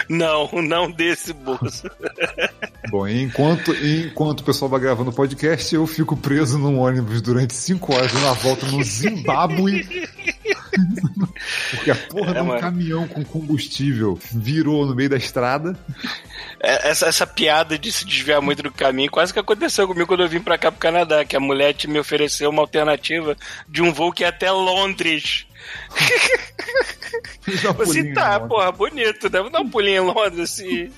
não, 0.08 0.50
não 0.52 0.90
desse 0.90 1.32
Bozo. 1.32 1.90
Bom, 2.90 3.05
Enquanto, 3.08 3.72
enquanto 3.74 4.40
o 4.40 4.44
pessoal 4.44 4.68
vai 4.68 4.80
gravando 4.80 5.10
o 5.10 5.12
podcast, 5.14 5.74
eu 5.74 5.86
fico 5.86 6.16
preso 6.16 6.58
num 6.58 6.78
ônibus 6.80 7.20
durante 7.22 7.54
5 7.54 7.94
horas 7.94 8.12
na 8.14 8.32
volta 8.32 8.66
no 8.66 8.82
Zimbábue. 8.82 9.86
Porque 11.70 11.90
a 11.90 11.94
porra 11.96 12.30
É, 12.30 12.34
de 12.34 12.40
um 12.40 12.44
mano. 12.46 12.60
caminhão 12.60 13.08
com 13.08 13.24
combustível 13.24 14.18
virou 14.32 14.84
no 14.86 14.94
meio 14.94 15.08
da 15.08 15.16
estrada. 15.16 15.78
É, 16.60 16.90
Essa, 16.90 17.06
essa 17.06 17.26
piada 17.26 17.78
de 17.78 17.90
se 17.92 18.04
desviar 18.04 18.40
muito 18.42 18.62
do 18.62 18.70
caminho 18.72 19.10
quase 19.10 19.32
que 19.32 19.38
aconteceu 19.38 19.86
comigo 19.86 20.06
quando 20.06 20.22
eu 20.22 20.28
vim 20.28 20.40
pra 20.40 20.58
cá 20.58 20.70
pro 20.70 20.80
Canadá, 20.80 21.24
que 21.24 21.36
a 21.36 21.40
mulher 21.40 21.72
te- 21.74 21.88
me 21.88 21.98
ofereceu 21.98 22.50
uma 22.50 22.62
alternativa 22.62 23.36
de 23.68 23.82
um 23.82 23.92
voo 23.92 24.12
que 24.12 24.22
ia 24.22 24.28
até 24.28 24.50
Londres. 24.50 25.46
Assim, 27.46 27.74
pulinha 27.74 28.14
tá, 28.14 28.40
porra, 28.40 28.72
bonito, 28.72 29.28
deve 29.28 29.50
dar 29.50 29.60
um 29.60 29.70
pulinho 29.70 30.02
em 30.02 30.06
Londres, 30.06 30.40
assim. 30.40 30.90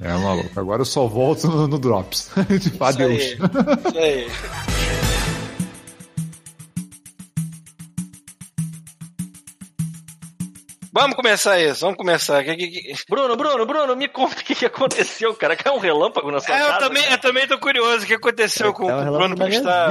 É, 0.00 0.12
maluco. 0.12 0.58
Agora 0.58 0.82
eu 0.82 0.86
só 0.86 1.06
volto 1.06 1.48
no, 1.48 1.66
no 1.66 1.78
Drops. 1.78 2.30
tipo, 2.62 2.76
Isso 2.76 2.84
aí, 2.84 2.88
adeus. 2.88 3.22
Isso 3.22 3.98
aí. 3.98 4.26
Vamos 10.96 11.16
começar 11.16 11.60
isso, 11.60 11.80
vamos 11.80 11.96
começar. 11.96 12.44
Que- 12.44 12.54
que- 12.56 12.68
que- 12.68 12.94
Bruno, 13.08 13.36
Bruno, 13.36 13.66
Bruno, 13.66 13.96
me 13.96 14.06
conta 14.06 14.34
o 14.40 14.44
que, 14.44 14.54
que 14.54 14.64
aconteceu, 14.64 15.34
cara. 15.34 15.56
Caiu 15.56 15.74
um 15.74 15.80
relâmpago 15.80 16.30
na 16.30 16.38
sua 16.38 16.56
É, 16.56 16.62
eu 16.62 16.66
casa? 16.68 16.78
também, 16.86 17.02
eu 17.10 17.18
também 17.18 17.48
tô 17.48 17.58
curioso. 17.58 18.04
O 18.04 18.06
que 18.06 18.14
aconteceu 18.14 18.72
com, 18.72 18.88
É 18.88 18.94
com 18.94 19.00
uma 19.02 19.10
o 19.10 19.14
Bruno 19.18 19.34
que 19.36 19.42
está 19.56 19.88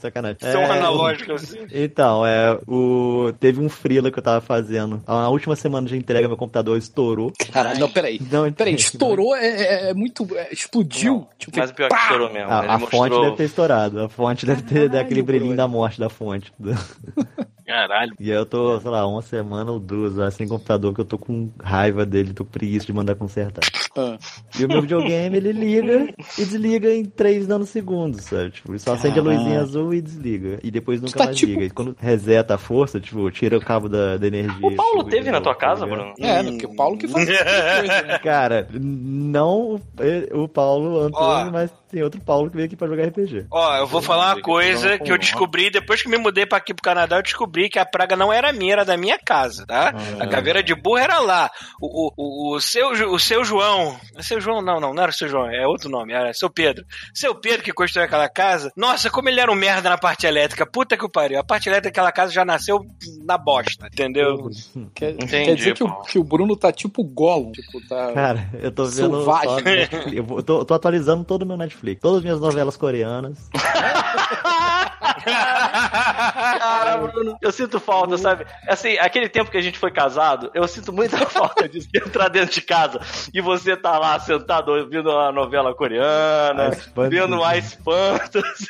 sacanagem. 0.00 0.36
tão 0.38 0.60
É, 0.60 0.70
analógico 0.78 1.32
assim? 1.32 1.58
Então, 1.72 2.24
é, 2.24 2.56
o... 2.68 3.32
teve 3.40 3.60
um 3.60 3.68
freela 3.68 4.12
que 4.12 4.18
eu 4.18 4.22
tava 4.22 4.40
fazendo. 4.40 5.02
Na 5.08 5.28
última 5.28 5.56
semana 5.56 5.88
de 5.88 5.96
entrega, 5.96 6.28
meu 6.28 6.36
computador 6.36 6.78
estourou. 6.78 7.32
Caralho, 7.52 7.80
não, 7.80 7.90
peraí. 7.90 8.20
Não, 8.30 8.52
Peraí, 8.52 8.74
estourou, 8.74 9.34
é, 9.34 9.46
é- 9.48 9.90
é 9.90 9.94
muito. 9.94 10.24
é, 10.36 10.52
explodiu. 10.52 11.26
Tipo, 11.36 11.58
Mas 11.58 11.70
o 11.70 11.74
pior 11.74 11.86
é 11.86 11.88
que 11.88 11.96
estourou 12.00 12.32
mesmo. 12.32 12.52
A, 12.52 12.58
Ele 12.60 12.68
a 12.68 12.78
mostrou... 12.78 13.02
fonte 13.02 13.20
deve 13.20 13.36
ter 13.36 13.44
estourado. 13.44 14.00
A 14.04 14.08
fonte 14.08 14.46
deve 14.46 14.62
ter 14.62 14.88
dado 14.88 15.00
aquele 15.00 15.22
brilhinho 15.22 15.56
da 15.56 15.66
morte 15.66 15.98
da 15.98 16.08
fonte. 16.08 16.52
Caralho. 17.66 18.12
E 18.20 18.30
aí 18.30 18.36
eu 18.36 18.44
tô, 18.46 18.78
sei 18.80 18.90
lá, 18.90 19.06
uma 19.06 19.22
semana 19.22 19.70
ou 19.72 19.78
duas 19.80 20.16
lá 20.16 20.30
sem 20.30 20.46
computador, 20.46 20.92
que 20.94 21.00
eu 21.00 21.04
tô 21.04 21.16
com 21.18 21.50
raiva 21.62 22.04
dele, 22.04 22.32
tô 22.34 22.44
preguiça 22.44 22.86
de 22.86 22.92
mandar 22.92 23.14
consertar. 23.14 23.62
ah, 23.96 24.18
E 24.58 24.64
o 24.64 24.68
meu 24.68 24.82
videogame, 24.82 25.36
ele 25.36 25.52
liga 25.52 26.12
e 26.38 26.44
desliga 26.44 26.92
em 26.94 27.04
3 27.04 27.48
nanosegundos, 27.48 28.24
sabe? 28.24 28.50
Tipo, 28.50 28.72
ele 28.72 28.78
só 28.78 28.92
acende 28.94 29.18
a 29.18 29.22
luzinha 29.22 29.60
azul 29.60 29.94
e 29.94 30.00
desliga. 30.02 30.58
E 30.62 30.70
depois 30.70 31.00
nunca 31.00 31.16
tá 31.18 31.24
mais 31.24 31.36
tipo- 31.36 31.52
liga. 31.52 31.64
E 31.64 31.70
quando 31.70 31.96
reseta 31.98 32.54
a 32.54 32.58
força, 32.58 33.00
tipo, 33.00 33.30
tira 33.30 33.56
o 33.56 33.60
cabo 33.60 33.88
da, 33.88 34.16
da 34.16 34.26
energia. 34.26 34.68
O 34.68 34.74
Paulo 34.76 34.98
liga 34.98 35.10
teve 35.10 35.26
na 35.30 35.32
novo, 35.40 35.44
tua 35.44 35.54
tá 35.54 35.60
casa, 35.60 35.84
ligado? 35.86 35.98
Bruno? 36.00 36.14
é, 36.18 36.42
né, 36.42 36.50
porque 36.50 36.66
o 36.66 36.76
Paulo 36.76 36.98
que 36.98 37.08
faz 37.08 37.24
coisa, 37.26 38.02
né? 38.02 38.18
Cara, 38.22 38.68
não 38.72 39.76
o, 39.76 40.42
o 40.42 40.48
Paulo 40.48 41.00
Antônio, 41.00 41.48
Ó. 41.48 41.50
mas 41.50 41.70
tem 41.94 42.02
outro 42.02 42.20
Paulo 42.20 42.50
que 42.50 42.56
veio 42.56 42.66
aqui 42.66 42.74
pra 42.74 42.88
jogar 42.88 43.04
RPG. 43.06 43.46
Ó, 43.50 43.76
eu 43.76 43.86
vou 43.86 44.02
falar 44.02 44.34
uma 44.34 44.42
coisa 44.42 44.98
que 44.98 45.12
eu 45.12 45.16
descobri 45.16 45.70
depois 45.70 46.02
que 46.02 46.08
me 46.08 46.18
mudei 46.18 46.44
pra 46.44 46.58
aqui 46.58 46.74
pro 46.74 46.82
Canadá, 46.82 47.16
eu 47.18 47.22
descobri 47.22 47.68
que 47.68 47.78
a 47.78 47.86
praga 47.86 48.16
não 48.16 48.32
era 48.32 48.52
minha, 48.52 48.72
era 48.72 48.84
da 48.84 48.96
minha 48.96 49.16
casa, 49.18 49.64
tá? 49.66 49.94
A 50.18 50.26
caveira 50.26 50.60
de 50.62 50.74
burro 50.74 50.98
era 50.98 51.20
lá. 51.20 51.48
O, 51.80 52.10
o, 52.16 52.56
o, 52.56 52.60
seu, 52.60 52.88
o 53.12 53.18
seu 53.18 53.44
João. 53.44 53.96
é 54.16 54.22
Seu 54.22 54.40
João, 54.40 54.60
não, 54.60 54.80
não, 54.80 54.92
não 54.92 55.02
era 55.02 55.10
o 55.10 55.14
seu 55.14 55.28
João, 55.28 55.46
é 55.48 55.66
outro 55.66 55.88
nome, 55.88 56.12
era 56.12 56.32
seu 56.34 56.50
Pedro. 56.50 56.84
Seu 57.14 57.34
Pedro 57.34 57.62
que 57.62 57.72
construiu 57.72 58.06
aquela 58.06 58.28
casa, 58.28 58.72
nossa, 58.76 59.08
como 59.10 59.28
ele 59.28 59.38
era 59.40 59.52
um 59.52 59.54
merda 59.54 59.88
na 59.88 59.96
parte 59.98 60.26
elétrica. 60.26 60.66
Puta 60.66 60.96
que 60.96 61.04
o 61.04 61.08
pariu. 61.10 61.38
A 61.38 61.44
parte 61.44 61.68
elétrica 61.68 61.90
daquela 61.90 62.10
casa 62.10 62.32
já 62.32 62.44
nasceu 62.44 62.80
na 63.24 63.38
bosta, 63.38 63.86
entendeu? 63.86 64.50
Quer, 64.94 65.10
Entendi, 65.12 65.44
quer 65.44 65.54
dizer 65.54 65.74
que 65.74 65.84
o, 65.84 66.02
que 66.02 66.18
o 66.18 66.24
Bruno 66.24 66.56
tá 66.56 66.72
tipo 66.72 67.04
Gollum. 67.04 67.52
Tipo, 67.52 67.80
tá. 67.88 68.12
Cara, 68.12 68.48
eu 68.60 68.72
tô 68.72 68.84
vendo. 68.86 68.94
Selvagem. 69.18 69.86
só. 69.90 70.08
Eu, 70.10 70.24
vou- 70.24 70.38
eu 70.38 70.42
tô, 70.42 70.64
tô 70.64 70.74
atualizando 70.74 71.24
todo 71.24 71.42
o 71.42 71.46
meu 71.46 71.56
Netflix. 71.56 71.83
Todas 71.94 72.18
as 72.18 72.22
minhas 72.24 72.40
novelas 72.40 72.76
coreanas. 72.76 73.50
Cara, 75.24 76.96
Bruno, 76.98 77.36
eu 77.40 77.52
sinto 77.52 77.80
falta, 77.80 78.16
sabe? 78.18 78.46
Assim, 78.68 78.96
aquele 78.98 79.28
tempo 79.28 79.50
que 79.50 79.56
a 79.56 79.60
gente 79.60 79.78
foi 79.78 79.90
casado, 79.90 80.50
eu 80.54 80.66
sinto 80.68 80.92
muita 80.92 81.18
falta 81.26 81.68
de 81.68 81.80
entrar 81.94 82.28
dentro 82.28 82.54
de 82.54 82.60
casa 82.62 83.00
e 83.32 83.40
você 83.40 83.76
tá 83.76 83.98
lá 83.98 84.18
sentado 84.20 84.72
ouvindo 84.72 85.10
uma 85.10 85.32
novela 85.32 85.74
coreana, 85.74 86.68
Ice 86.68 86.90
Fantasy. 86.90 87.10
vendo 87.10 87.52
Ice 87.56 87.78
Fantasy. 87.82 88.68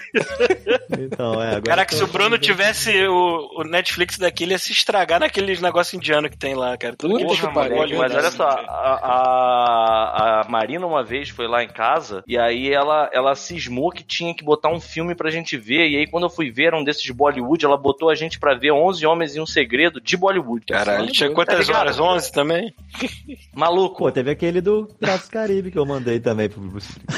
Então, 0.99 1.43
é. 1.43 1.57
Agora 1.57 1.63
Caraca, 1.63 1.95
se 1.95 2.03
o 2.03 2.07
Bruno 2.07 2.39
tivesse 2.39 3.07
o, 3.07 3.61
o 3.61 3.65
Netflix 3.65 4.19
daqui, 4.19 4.45
ele 4.45 4.53
ia 4.53 4.59
se 4.59 4.73
estragar 4.73 5.21
naqueles 5.21 5.61
negócio 5.61 5.97
indiano 5.97 6.31
que 6.31 6.37
tem 6.37 6.55
lá, 6.55 6.77
cara. 6.77 6.95
Tudo 6.97 7.17
deixa 7.19 7.49
que 7.49 7.55
pariu, 7.55 7.77
mole, 7.77 7.97
Mas 7.97 8.15
olha 8.15 8.31
só, 8.31 8.49
a, 8.49 9.01
a, 9.03 10.41
a 10.41 10.49
Marina 10.49 10.87
uma 10.87 11.03
vez 11.03 11.29
foi 11.31 11.47
lá 11.49 11.63
em 11.63 11.69
casa 11.69 12.23
e 12.27 12.39
aí 12.39 12.73
ela, 12.73 13.04
ela 13.13 13.35
cismou 13.35 13.91
que 13.91 14.03
tinha 14.03 14.35
que 14.35 14.45
botar 14.45 14.69
um 14.69 14.81
filme 14.81 15.15
pra 15.15 15.31
gente 15.31 15.57
ver. 15.57 15.89
E 15.89 15.97
aí, 15.97 16.07
quando 16.07 16.25
eu 16.25 16.31
fui 16.31 16.51
ver 16.51 16.75
um 16.75 16.83
desses 16.85 17.03
de 17.03 17.13
Bollywood, 17.13 17.65
ela 17.65 17.77
botou 17.77 18.11
a 18.11 18.15
gente 18.15 18.39
pra 18.39 18.55
ver 18.55 18.73
11 18.73 19.05
Homens 19.07 19.37
e 19.37 19.41
um 19.41 19.47
Segredo 19.47 20.01
de 20.01 20.17
Bollywood. 20.17 20.67
Caralho, 20.67 21.07
tinha 21.13 21.29
Tá 21.29 21.35
quantas 21.35 21.67
ligado? 21.67 21.81
horas? 21.81 21.99
11 22.01 22.33
também? 22.33 22.75
Maluco. 23.55 23.99
Pô, 23.99 24.13
teve 24.13 24.31
aquele 24.31 24.61
do 24.61 24.87
Piratas 24.99 25.29
do 25.29 25.31
Caribe 25.33 25.71
que 25.71 25.79
eu 25.79 25.87
mandei 25.87 26.21
também 26.21 26.49
pro. 26.49 26.61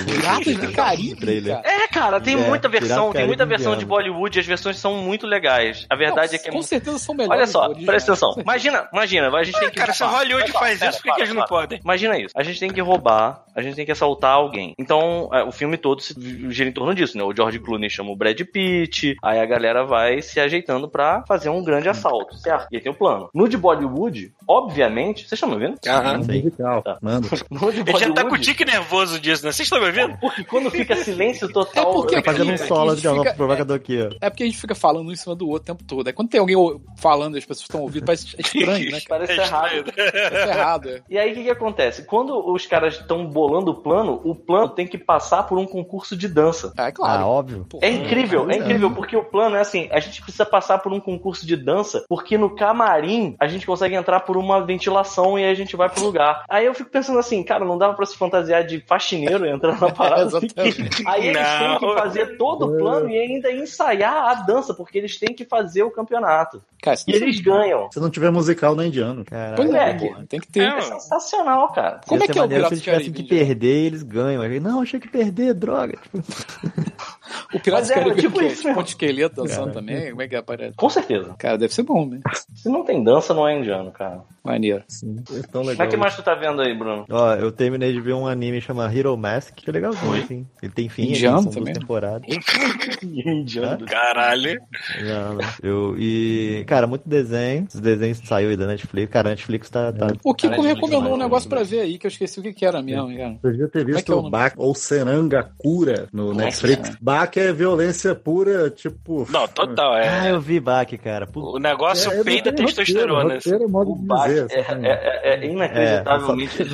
Piratas 0.05 0.57
do 0.57 0.73
Caribe, 0.73 1.43
cara. 1.43 1.63
É, 1.65 1.89
cara, 1.89 2.21
tem 2.21 2.35
É, 2.35 2.49
muita 2.49 2.69
versão, 2.69 3.13
tem 3.13 3.27
muita 3.27 3.45
versão 3.47 3.77
de. 3.77 3.85
Bollywood 3.87 4.37
e 4.37 4.41
as 4.41 4.47
versões 4.47 4.77
são 4.79 4.97
muito 4.97 5.27
legais. 5.27 5.87
A 5.89 5.97
verdade 5.97 6.33
Não, 6.33 6.35
é 6.37 6.39
que 6.39 6.49
é 6.49 6.53
Com 6.53 6.63
certeza 6.63 6.99
são 6.99 7.15
melhores. 7.15 7.39
Olha 7.39 7.47
só, 7.47 7.75
presta 7.85 8.13
atenção. 8.13 8.35
Imagina, 8.39 8.89
imagina, 8.93 9.29
a 9.29 9.43
gente 9.45 9.59
tem 9.59 9.71
que 9.71 9.77
Cara, 9.77 9.93
se 9.93 10.03
roubar. 10.03 10.19
Hollywood 10.21 10.53
faz 10.53 10.83
isso, 10.83 11.03
por 11.03 11.15
que, 11.15 11.21
eles 11.23 11.35
não 11.35 11.45
podem? 11.45 11.81
Imagina 11.83 12.19
isso. 12.19 12.33
A 12.37 12.43
gente 12.43 12.59
tem 12.61 12.71
que 12.73 12.81
roubar, 12.81 13.45
a 13.55 13.63
gente 13.63 13.75
tem 13.77 13.85
que 13.87 13.93
assaltar 13.93 14.33
alguém. 14.35 14.75
Então, 14.79 15.29
é, 15.33 15.43
o 15.45 15.53
filme 15.53 15.66
todo 15.77 16.01
se 16.03 16.15
gira 16.51 16.69
em 16.69 16.73
torno 16.73 16.95
disso, 16.95 17.17
né? 17.19 17.25
O 17.25 17.35
George 17.35 17.59
Clooney 17.59 17.89
chama 17.91 18.11
o 18.11 18.17
Brad 18.17 18.39
Pitt, 18.43 19.17
aí 19.23 19.41
a 19.41 19.47
galera 19.47 19.85
vai 19.85 20.21
se 20.23 20.39
ajeitando 20.39 20.89
pra 20.89 21.25
fazer 21.27 21.49
um 21.49 21.65
grande 21.65 21.89
assalto, 21.89 22.37
certo? 22.37 22.69
E 22.71 22.77
aí 22.77 22.83
tem 22.83 22.93
o 22.93 22.95
plano. 22.95 23.29
No 23.35 23.49
de 23.49 23.57
Bollywood, 23.57 24.33
obviamente, 24.47 25.21
vocês 25.21 25.33
estão 25.33 25.49
me 25.49 25.55
ouvindo? 25.55 25.79
Aham. 25.89 26.19
Musical. 26.19 26.83
Tá. 26.83 26.99
Manda. 27.03 27.27
No 27.51 27.73
de 27.73 27.81
Ele 27.81 27.93
já 27.93 27.99
tá 27.99 28.07
com 28.07 28.11
o 28.11 28.15
Bollywood, 28.31 28.45
tique 28.45 28.65
nervoso 28.65 29.19
disso, 29.19 29.45
né? 29.45 29.53
Vocês 29.53 29.67
estão 29.67 29.81
me 29.81 29.87
ouvindo? 29.87 30.19
porque 30.21 30.45
quando 30.45 30.71
fica 30.71 30.95
silêncio 31.03 31.51
total... 31.53 31.91
É 31.91 31.95
porque- 31.95 32.17
Tá 32.17 32.33
fazendo 32.33 32.53
um 32.53 32.57
solo 32.59 32.97
de 32.97 33.09
um 33.09 33.19
fica- 33.19 33.35
provocador 33.35 33.77
aqui, 33.77 33.99
ó. 34.03 34.11
É 34.21 34.29
porque 34.31 34.43
a 34.43 34.47
gente 34.47 34.59
fica 34.59 34.75
falando 34.75 35.09
um 35.09 35.13
em 35.13 35.17
cima 35.17 35.35
do 35.35 35.49
outro 35.49 35.63
o 35.73 35.75
tempo 35.77 35.85
todo. 35.85 36.09
É 36.09 36.13
quando 36.13 36.29
tem 36.29 36.41
alguém 36.41 36.57
falando 36.99 37.35
e 37.37 37.39
as 37.39 37.45
pessoas 37.45 37.63
estão 37.67 37.81
ouvindo, 37.83 38.05
parece 38.05 38.35
estranho, 38.39 38.91
né? 38.91 38.99
Parece 39.09 39.33
errado. 39.41 39.85
Parece 39.97 40.49
errado. 40.51 40.89
é. 40.91 41.03
E 41.09 41.19
aí 41.19 41.33
o 41.33 41.35
que, 41.35 41.43
que 41.45 41.51
acontece? 41.51 42.05
Quando 42.05 42.53
os 42.53 42.67
caras 42.67 42.95
estão 42.99 43.27
bolando 43.27 43.71
o 43.71 43.75
plano, 43.75 44.21
o 44.25 44.35
plano 44.35 44.69
tem 44.69 44.87
que 44.87 44.99
passar 44.99 45.45
por 45.45 45.56
um 45.59 45.67
concurso 45.67 46.17
de 46.17 46.29
dança. 46.29 46.73
É 46.77 46.91
claro. 46.93 47.23
Ah, 47.23 47.27
óbvio. 47.27 47.67
Pô, 47.69 47.79
É 47.83 47.91
incrível, 47.91 48.49
é 48.51 48.57
incrível, 48.57 48.91
porque 48.93 49.17
o 49.17 49.25
plano 49.25 49.57
é 49.57 49.61
assim, 49.61 49.89
a 49.91 50.01
gente 50.01 50.21
precisa 50.23 50.45
passar 50.47 50.79
por 50.79 50.93
um 50.93 51.01
concurso 51.01 51.47
de 51.47 51.57
dança, 51.57 52.05
porque 52.09 52.37
no 52.39 52.55
camarim 52.55 53.35
a 53.41 53.47
gente 53.47 53.67
consegue 53.67 53.95
entrar 53.95 54.21
por 54.21 54.37
uma 54.37 54.65
ventilação 54.65 55.39
e 55.39 55.45
aí 55.45 55.51
a 55.51 55.55
gente 55.55 55.77
vai 55.77 55.89
pro 55.89 56.05
lugar. 56.05 56.45
Aí 56.49 56.67
eu 56.67 56.75
fico 56.75 56.91
pensando 56.91 57.19
assim, 57.19 57.43
cara, 57.43 57.65
não 57.65 57.79
dava 57.79 57.95
pra 57.95 58.07
se 58.07 58.17
fantasiar 58.17 58.65
de 58.67 58.81
faxineiro 58.87 59.47
e 59.47 59.51
entrar 59.51 59.81
na 59.81 59.91
parada. 59.93 60.23
Exatamente. 60.23 61.03
aí 61.07 61.29
eles 61.29 61.43
Não. 61.43 61.79
têm 61.79 61.89
que 61.89 61.95
fazer 62.01 62.37
todo 62.37 62.67
o 62.67 62.79
plano 62.79 63.09
e 63.11 63.19
ainda 63.19 63.51
ensaiar 63.51 64.29
a 64.31 64.35
dança, 64.43 64.75
porque 64.75 64.99
eles 64.99 65.19
têm 65.19 65.35
que 65.35 65.45
fazer 65.45 65.83
o 65.83 65.91
campeonato. 65.91 66.63
Cara, 66.83 66.99
E 67.09 67.13
eles 67.13 67.41
ganham. 67.41 67.91
Se 67.91 67.99
não 67.99 68.11
tiver 68.11 68.31
musical, 68.31 68.75
não 68.77 68.85
é 68.85 68.87
indiano. 68.87 69.25
Caralho. 69.25 69.57
Pois 69.57 69.69
é, 69.71 69.73
Moleque. 69.73 70.09
porra, 70.09 70.27
tem 70.29 70.41
que 70.41 70.47
ter. 70.49 70.61
É, 70.63 70.79
É 70.79 70.81
sensacional, 70.83 71.73
cara. 71.73 72.01
Como 72.07 72.23
é 72.23 72.27
que 72.29 72.39
é 72.39 72.43
o 72.43 72.49
se 72.49 72.55
eles 72.55 72.83
tivessem 72.83 73.13
que 73.13 73.23
perder, 73.23 73.87
eles 73.87 74.03
ganham. 74.03 74.43
Aí, 74.43 74.61
não, 74.61 74.83
achei 74.83 75.01
que 75.01 75.09
perder, 75.09 75.46
droga. 75.55 75.99
Tipo, 76.03 76.19
O 77.55 77.61
Piratas 77.61 77.89
Mas 77.89 77.89
do 77.89 77.93
é, 77.93 77.95
Caribe 78.05 78.21
tipo 78.21 78.39
que 78.39 78.45
é 78.45 78.49
isso 78.49 78.57
tipo 78.57 78.69
mesmo. 78.69 78.81
um 78.81 78.85
esqueleto 78.85 79.35
dançando 79.43 79.73
também. 79.73 80.11
Como 80.11 80.23
é 80.23 80.29
que 80.29 80.37
aparece? 80.37 80.77
Com 80.77 80.91
certeza. 80.91 81.35
Cara, 81.39 81.59
deve 81.59 81.73
ser 81.75 81.83
bom, 81.83 82.07
né? 82.07 82.21
Se 82.55 82.69
não 82.69 82.85
tem 82.85 83.03
dança, 83.03 83.33
não 83.35 83.47
é 83.49 83.59
indiano, 83.59 83.91
cara. 83.91 84.21
Maneiro. 84.45 84.85
Sim, 84.89 85.17
é 85.31 85.41
tão 85.43 85.63
Como 85.63 85.71
legal. 85.71 85.87
é 85.87 85.91
que 85.91 85.97
mais 85.97 86.15
tu 86.15 86.23
tá 86.23 86.35
vendo 86.35 86.63
aí, 86.63 86.73
Bruno? 86.77 87.05
Ó, 87.11 87.35
eu 87.35 87.51
terminei 87.51 87.93
de 87.93 88.01
ver 88.01 88.13
um 88.15 88.27
anime 88.27 88.61
chamado 88.61 88.97
Hero 88.97 89.17
Mask, 89.17 89.55
que 89.55 89.69
é 89.69 89.73
legalzinho, 89.73 90.23
assim. 90.23 90.47
Ele 90.63 90.73
tem 90.73 90.89
fim, 90.89 91.09
Indiano 91.09 91.45
também? 91.51 91.65
duas 91.73 91.79
temporadas. 91.79 92.27
indiano. 93.03 93.85
Caralho. 93.87 94.61
Não. 95.03 95.39
Eu, 95.63 95.97
e, 95.99 96.65
cara, 96.67 96.87
muito 96.87 97.09
desenho. 97.09 97.67
Os 97.73 97.81
desenhos 97.81 98.21
que 98.21 98.29
saiu 98.29 98.51
aí 98.51 98.57
da 98.57 98.67
Netflix. 98.67 99.13
Cara, 99.13 99.29
a 99.29 99.31
Netflix 99.31 99.71
tá. 99.71 99.93
tá 99.93 100.09
O 100.25 100.35
Kiko 100.35 100.61
recomendou 100.63 101.15
um 101.15 101.17
negócio 101.17 101.49
pra 101.49 101.63
ver 101.63 101.81
aí, 101.81 101.99
que 101.99 102.07
eu 102.07 102.11
esqueci 102.11 102.39
o 102.41 102.43
que, 102.43 102.53
que 102.53 102.65
era 102.65 102.83
mesmo, 102.83 103.09
cara. 103.17 103.37
Você 103.43 103.51
devia 103.51 103.69
ter 103.69 103.81
é 103.81 103.85
visto 103.85 104.05
que 104.05 104.13
é 104.13 104.15
o 104.15 104.19
o? 104.19 104.31
Bak 104.31 104.55
ou 104.59 104.75
Seranga 104.75 105.51
Cura 105.59 106.09
no 106.13 106.27
Nossa, 106.33 106.45
Netflix. 106.45 106.89
cara. 106.89 106.99
Bak 107.17 107.41
é, 107.41 107.47
é 107.47 107.53
violência 107.53 108.15
pura, 108.15 108.69
tipo. 108.71 109.27
Não, 109.31 109.49
total, 109.49 109.95
Ah, 109.95 110.27
é. 110.29 110.31
eu 110.33 110.41
vi 110.41 110.61
Bach, 110.61 110.87
cara. 111.03 111.27
Puta, 111.27 111.47
O 111.57 111.59
negócio 111.59 112.11
É, 112.13 112.21
é, 112.21 112.25
peida 112.25 112.51
não 112.51 112.57
tem 112.57 112.67
testosterona. 112.67 113.23
roteiro, 113.35 113.37
roteiro 113.37 113.65
é 113.65 113.67
modo 113.69 113.93
O 113.93 113.97
de 113.99 114.03
Bach 114.07 114.27
dizer. 114.29 114.47
é, 114.51 114.61
assim. 114.61 114.87
é, 114.87 114.91
é, 115.23 115.35
é 115.45 115.47
inacreditavelmente 115.47 116.63
É, 116.63 116.67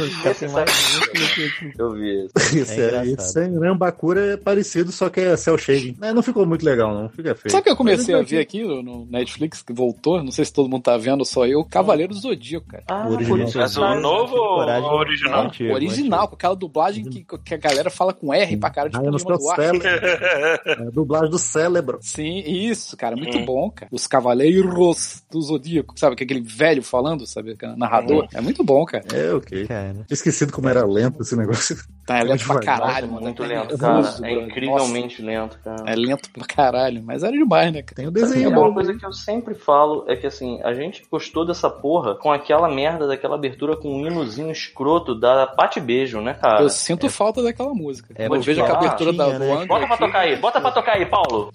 Eu 1.78 1.90
vi 1.92 2.24
isso. 2.26 2.32
Isso, 2.62 2.72
É 2.72 2.74
é, 2.74 2.86
engraçado. 2.86 3.06
isso 3.06 3.38
é, 3.38 3.48
né, 3.48 3.74
Bakura 3.74 4.32
é 4.32 4.36
parecido, 4.36 4.92
só 4.92 5.08
que 5.08 5.20
é 5.20 5.36
cel 5.36 5.56
shading. 5.56 5.96
É, 6.02 6.12
não 6.12 6.22
ficou 6.22 6.44
muito 6.46 6.64
legal, 6.64 6.94
não. 6.94 7.08
Fica 7.08 7.34
feio. 7.34 7.50
Sabe 7.50 7.60
o 7.62 7.64
que 7.64 7.70
eu 7.70 7.76
comecei 7.76 8.14
Mas 8.14 8.24
a 8.26 8.28
ver 8.28 8.40
aqui 8.40 8.62
no 8.62 9.06
Netflix, 9.06 9.62
que 9.62 9.72
voltou? 9.72 10.22
Não 10.22 10.30
sei 10.30 10.44
se 10.44 10.52
todo 10.52 10.68
mundo 10.68 10.82
tá 10.82 10.96
vendo, 10.96 11.24
só 11.24 11.46
eu. 11.46 11.64
Cavaleiro 11.64 12.12
do 12.14 12.20
Zodíaco, 12.20 12.66
cara. 12.66 12.84
Ah, 12.88 13.06
O 13.08 13.12
original. 13.14 13.38
Mas 13.56 13.74
que 13.74 13.80
o 13.80 14.00
novo 14.00 14.36
ou 14.36 14.98
original? 14.98 15.50
Original, 15.72 16.28
com 16.28 16.34
aquela 16.34 16.54
dublagem 16.56 17.04
que, 17.04 17.24
que 17.44 17.54
a 17.54 17.58
galera 17.58 17.90
fala 17.90 18.12
com 18.12 18.32
R 18.34 18.56
pra 18.56 18.70
cara 18.70 18.88
de 18.90 18.96
Ah, 18.96 19.00
é 19.02 19.10
no 19.10 19.18
É 20.66 20.86
a 20.86 20.90
dublagem 20.90 21.30
do 21.30 21.38
cérebro. 21.38 21.98
Sim, 22.00 22.38
isso, 22.46 22.96
cara, 22.96 23.16
muito 23.16 23.38
Hum. 23.38 23.44
bom, 23.44 23.70
cara. 23.70 23.88
Os 23.92 24.06
Cavaleiros 24.06 25.22
do 25.30 25.40
Zodíaco, 25.40 25.98
sabe? 25.98 26.16
Que 26.16 26.22
é 26.22 26.26
aquele 26.26 26.40
velho 26.40 26.82
falando, 26.82 27.26
sabe? 27.26 27.56
que 27.56 27.64
é 27.64 27.76
Narrador. 27.76 28.26
É 28.34 28.40
muito 28.40 28.62
bom, 28.64 28.84
cara. 28.84 29.04
É, 29.12 29.32
ok. 29.34 29.66
cara. 29.66 29.92
Tinha 29.92 30.04
esquecido 30.10 30.52
como 30.52 30.68
era 30.68 30.84
lento 30.86 31.22
esse 31.22 31.36
negócio. 31.36 31.76
Tá, 32.06 32.18
é 32.18 32.24
lento 32.24 32.44
pra 32.46 32.60
caralho, 32.60 33.06
é 33.06 33.08
mano. 33.10 33.20
muito 33.22 33.44
É 33.44 33.46
lento, 33.46 33.76
nervoso, 33.78 34.20
cara. 34.22 34.32
É 34.32 34.34
incrivelmente 34.46 35.22
lento, 35.22 35.58
cara. 35.62 35.84
É 35.86 35.94
lento 35.94 36.30
pra 36.30 36.44
caralho, 36.44 37.02
mas 37.02 37.22
era 37.22 37.32
demais, 37.32 37.72
né, 37.72 37.82
cara? 37.82 37.94
Tem 37.94 38.06
o 38.06 38.08
É 38.08 38.12
desenho 38.12 38.48
uma 38.50 38.68
bom. 38.68 38.74
coisa 38.74 38.94
que 38.94 39.04
eu 39.06 39.12
sempre 39.12 39.54
falo 39.54 40.04
é 40.08 40.16
que 40.16 40.26
assim, 40.26 40.60
a 40.62 40.72
gente 40.74 41.04
gostou 41.10 41.46
dessa 41.46 41.70
porra 41.70 42.14
com 42.16 42.32
aquela 42.32 42.68
merda 42.68 43.06
daquela 43.06 43.34
abertura 43.36 43.76
com 43.76 43.88
um 43.88 44.06
hinozinho 44.06 44.50
escroto 44.50 45.14
da 45.18 45.46
Pate 45.46 45.80
Beijo, 45.80 46.20
né, 46.20 46.34
cara? 46.34 46.62
Eu 46.62 46.68
sinto 46.70 47.08
falta 47.08 47.42
daquela 47.42 47.72
música. 47.74 48.12
É, 48.16 48.26
eu 48.26 48.40
vejo 48.40 48.62
a 48.62 48.72
abertura 48.72 49.12
da 49.12 49.38
né? 49.38 49.52
Angra 49.52 49.66
Bota 49.66 49.86
pra 49.86 49.96
tocar 49.96 50.21
aí, 50.22 50.36
bota 50.36 50.60
pra 50.60 50.70
tocar 50.70 50.96
aí, 50.96 51.06
Paulo. 51.06 51.52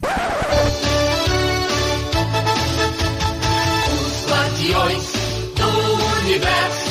Guardiões 4.30 5.13
do 5.55 6.22
universo 6.22 6.87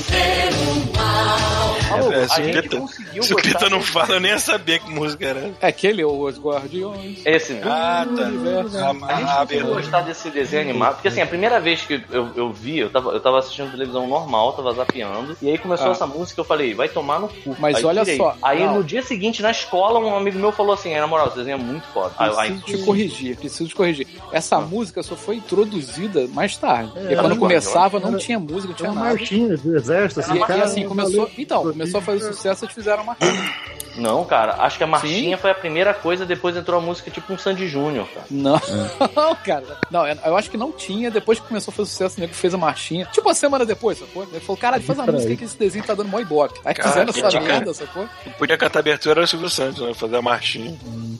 vencer 0.00 0.52
o 0.52 0.96
mal. 0.96 1.70
É, 2.12 2.22
a 2.24 2.28
se 2.28 2.40
o 2.40 2.44
gente 2.44 2.62
Pita- 2.62 2.76
conseguiu 2.78 3.22
Se 3.22 3.32
o 3.34 3.36
Pita 3.36 3.68
não 3.68 3.80
fala, 3.80 4.14
eu 4.14 4.20
nem 4.20 4.30
ia 4.32 4.38
saber 4.38 4.78
que 4.80 4.90
música 4.90 5.26
era. 5.26 5.50
É 5.60 5.66
aquele, 5.68 6.04
Os 6.04 6.38
Guardiões. 6.38 7.18
Esse 7.24 7.52
mesmo. 7.54 7.70
Ah, 7.70 8.06
tá. 8.16 8.22
Universo. 8.22 8.76
A, 8.78 8.92
gente 9.14 9.24
conseguiu 9.48 9.66
gostar 9.74 10.00
desse 10.02 10.30
desenho 10.30 10.62
animado, 10.62 10.94
porque 10.94 11.08
assim, 11.08 11.20
a 11.20 11.26
primeira 11.26 11.60
vez 11.60 11.82
que 11.82 12.02
eu, 12.10 12.28
eu 12.36 12.52
vi, 12.52 12.78
eu 12.78 12.90
tava, 12.90 13.10
eu 13.10 13.20
tava 13.20 13.38
assistindo 13.38 13.70
televisão 13.70 14.06
normal, 14.08 14.52
tava 14.54 14.72
zapeando, 14.72 15.36
e 15.42 15.50
aí 15.50 15.58
começou 15.58 15.88
Ah. 15.88 15.92
essa 15.92 16.06
música, 16.06 16.40
eu 16.40 16.44
falei, 16.44 16.74
vai 16.74 16.88
tomar 16.88 17.20
no 17.20 17.28
cu. 17.28 17.56
Mas 17.58 17.76
Aí 17.76 17.84
olha 17.84 18.02
tirei. 18.02 18.16
só, 18.16 18.36
Aí 18.42 18.60
não. 18.64 18.76
no 18.76 18.84
dia 18.84 19.02
seguinte, 19.02 19.42
na 19.42 19.50
escola, 19.50 19.98
um 19.98 20.16
amigo 20.16 20.38
meu 20.38 20.52
falou 20.52 20.72
assim, 20.72 20.94
na 20.94 21.06
moral, 21.06 21.26
esse 21.28 21.36
desenho 21.36 21.56
é 21.56 21.58
muito 21.62 21.86
foda. 21.88 22.14
Aí, 22.18 22.30
aí, 22.36 22.52
Preciso 22.60 22.78
te 22.78 22.84
corrigir, 22.84 23.36
preciso 23.36 23.68
te 23.68 23.74
corrigir. 23.74 24.06
Essa 24.32 24.60
música 24.60 25.02
só 25.02 25.16
foi 25.16 25.36
introduzida 25.36 26.26
mais 26.28 26.56
tarde. 26.56 26.92
É, 26.96 27.00
Porque 27.00 27.16
quando 27.16 27.36
começava 27.36 27.98
não 28.00 28.16
tinha 28.16 28.38
música, 28.38 28.68
não 28.68 28.74
Tinha 28.74 28.92
nada. 28.92 29.16
de 29.16 29.24
exército, 29.90 30.20
assim, 30.20 30.34
E, 30.34 30.36
e 30.36 30.46
cara, 30.46 30.64
assim, 30.64 30.86
começou. 30.86 31.30
Então, 31.36 31.62
começou 31.62 31.98
a 31.98 32.02
fazer 32.02 32.32
sucesso, 32.32 32.64
eles 32.64 32.74
fizeram 32.74 33.02
uma 33.02 33.16
Não, 33.96 34.24
cara, 34.24 34.54
acho 34.60 34.78
que 34.78 34.84
a 34.84 34.86
marchinha 34.86 35.36
foi 35.36 35.50
a 35.50 35.54
primeira 35.54 35.92
coisa, 35.92 36.24
depois 36.24 36.56
entrou 36.56 36.78
a 36.78 36.82
música 36.82 37.10
tipo 37.10 37.32
um 37.32 37.38
Sandy 37.38 37.66
Júnior, 37.68 38.06
cara. 38.08 38.26
Não, 38.30 38.60
cara. 39.44 39.78
Não, 39.90 40.06
eu 40.06 40.36
acho 40.36 40.50
que 40.50 40.56
não 40.56 40.72
tinha. 40.72 41.10
Depois 41.10 41.38
que 41.40 41.46
começou 41.48 41.72
a 41.72 41.74
fazer 41.74 41.90
sucesso, 41.90 42.16
o 42.18 42.20
nego 42.20 42.34
fez 42.34 42.54
a 42.54 42.58
marchinha. 42.58 43.06
Tipo 43.12 43.28
uma 43.28 43.34
semana 43.34 43.64
depois, 43.66 43.98
sacou? 43.98 44.22
Ele 44.24 44.40
falou, 44.40 44.56
caralho, 44.56 44.82
faz 44.82 44.98
a 44.98 45.04
Peraí. 45.04 45.14
música 45.20 45.36
que 45.36 45.44
esse 45.44 45.58
desenho 45.58 45.84
tá 45.84 45.94
dando 45.94 46.08
mó 46.08 46.20
ibope. 46.20 46.60
Aí 46.64 46.74
Cara, 46.74 46.88
fizeram 46.88 47.10
essa 47.10 47.28
dica. 47.28 47.40
merda, 47.42 47.74
sacou? 47.74 48.08
Podia 48.38 48.56
cantar 48.56 48.78
a 48.78 48.80
abertura 48.80 49.20
era 49.20 49.24
o 49.24 49.26
Silvio 49.26 49.50
Santos, 49.50 49.80
né? 49.86 49.92
Fazer 49.94 50.16
a 50.16 50.22
marchinha. 50.22 50.76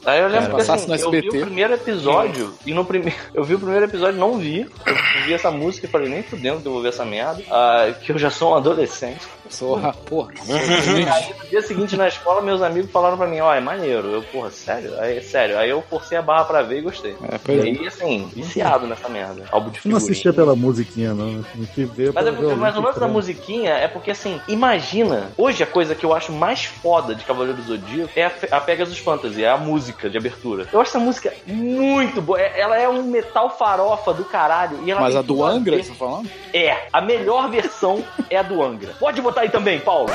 Aí 0.06 0.20
eu 0.20 0.28
lembro 0.28 0.50
Cara, 0.50 0.54
que 0.64 0.70
assim, 0.70 0.86
passasse 0.86 0.88
no 0.88 0.94
eu 0.96 1.10
vi 1.10 1.28
o 1.28 1.30
primeiro 1.44 1.74
episódio, 1.74 2.54
e 2.64 2.72
no 2.72 2.84
primeiro. 2.84 3.18
Eu 3.34 3.44
vi 3.44 3.54
o 3.54 3.58
primeiro 3.58 3.84
episódio 3.86 4.18
não 4.18 4.38
vi. 4.38 4.60
Eu 4.86 5.24
vi 5.26 5.34
essa 5.34 5.50
música 5.50 5.86
e 5.86 5.90
falei, 5.90 6.08
nem 6.08 6.22
fudendo 6.22 6.60
que 6.60 6.68
eu 6.68 6.72
vou 6.72 6.82
ver 6.82 6.88
essa 6.90 7.04
merda. 7.04 7.42
ah, 7.50 7.92
que 8.00 8.12
eu 8.12 8.18
já 8.18 8.30
sou 8.30 8.52
um 8.52 8.56
adolescente. 8.56 9.20
Sorra, 9.50 9.92
porra. 9.92 10.32
Aí 10.48 11.34
no 11.38 11.48
dia 11.48 11.62
seguinte 11.62 11.96
na 11.96 12.08
escola, 12.08 12.40
meus 12.40 12.62
amigos 12.62 12.90
falaram 12.90 13.16
pra 13.16 13.26
mim, 13.26 13.40
ó, 13.40 13.52
é 13.52 13.60
maneiro. 13.60 14.08
Eu, 14.08 14.22
porra, 14.22 14.50
sério? 14.50 14.98
Aí, 15.00 15.20
sério. 15.22 15.58
Aí 15.58 15.68
eu 15.70 15.82
forcei 15.82 16.16
a 16.16 16.22
barra 16.22 16.44
pra 16.44 16.62
ver 16.62 16.78
e 16.78 16.82
gostei. 16.82 17.12
É, 17.30 17.34
E 17.34 17.38
pois 17.38 17.58
é. 17.58 17.62
aí, 17.62 17.86
assim, 17.86 18.30
viciado 18.34 18.86
nessa 18.86 19.08
merda. 19.08 19.44
Álbum 19.50 19.70
de 19.70 19.76
Eu 19.78 19.90
não 19.90 19.98
figurinha. 19.98 19.98
assistia 19.98 20.32
pela 20.32 20.54
musiquinha, 20.56 21.12
não. 21.12 21.44
Não 21.54 21.66
tive 21.74 21.86
ver 21.86 22.12
Mas, 22.12 22.26
é 22.26 22.32
porque, 22.32 22.54
mas 22.54 22.76
o 22.76 22.80
lance 22.80 23.00
da 23.00 23.08
musiquinha 23.08 23.70
é 23.72 23.88
porque, 23.88 24.10
assim, 24.12 24.40
imagina, 24.48 25.30
hoje 25.36 25.62
a 25.62 25.66
coisa 25.66 25.94
que 25.94 26.04
eu 26.06 26.14
acho 26.14 26.32
mais 26.32 26.64
foda 26.64 27.14
de 27.14 27.24
Cavaleiro 27.24 27.58
do 27.58 27.62
Zodíaco 27.64 28.10
é 28.16 28.24
a, 28.26 28.32
a 28.52 28.60
Pegasus 28.60 28.98
Fantasy, 28.98 29.42
é 29.42 29.48
a 29.50 29.56
música 29.56 30.08
de 30.08 30.16
abertura. 30.16 30.66
Eu 30.72 30.80
acho 30.80 30.90
essa 30.90 30.98
música 31.00 31.32
muito 31.46 32.22
boa. 32.22 32.40
É- 32.40 32.60
Ela 32.60 32.78
é 32.78 32.88
um 32.88 33.02
metal 33.02 33.50
farofa 33.50 34.12
do 34.14 34.24
caralho. 34.24 34.78
E 34.84 34.90
ela 34.90 35.00
Mas 35.00 35.16
a 35.16 35.22
do 35.22 35.44
Angra, 35.44 35.82
você 35.82 35.90
tá 35.90 35.94
falando? 35.96 36.28
É, 36.54 36.86
a 36.92 37.00
melhor 37.00 37.50
versão 37.50 38.04
é 38.28 38.36
a 38.36 38.42
do 38.42 38.62
Angra. 38.62 38.92
Pode 38.98 39.20
botar 39.22 39.39
aí 39.40 39.48
também, 39.48 39.80
Paulo. 39.80 40.10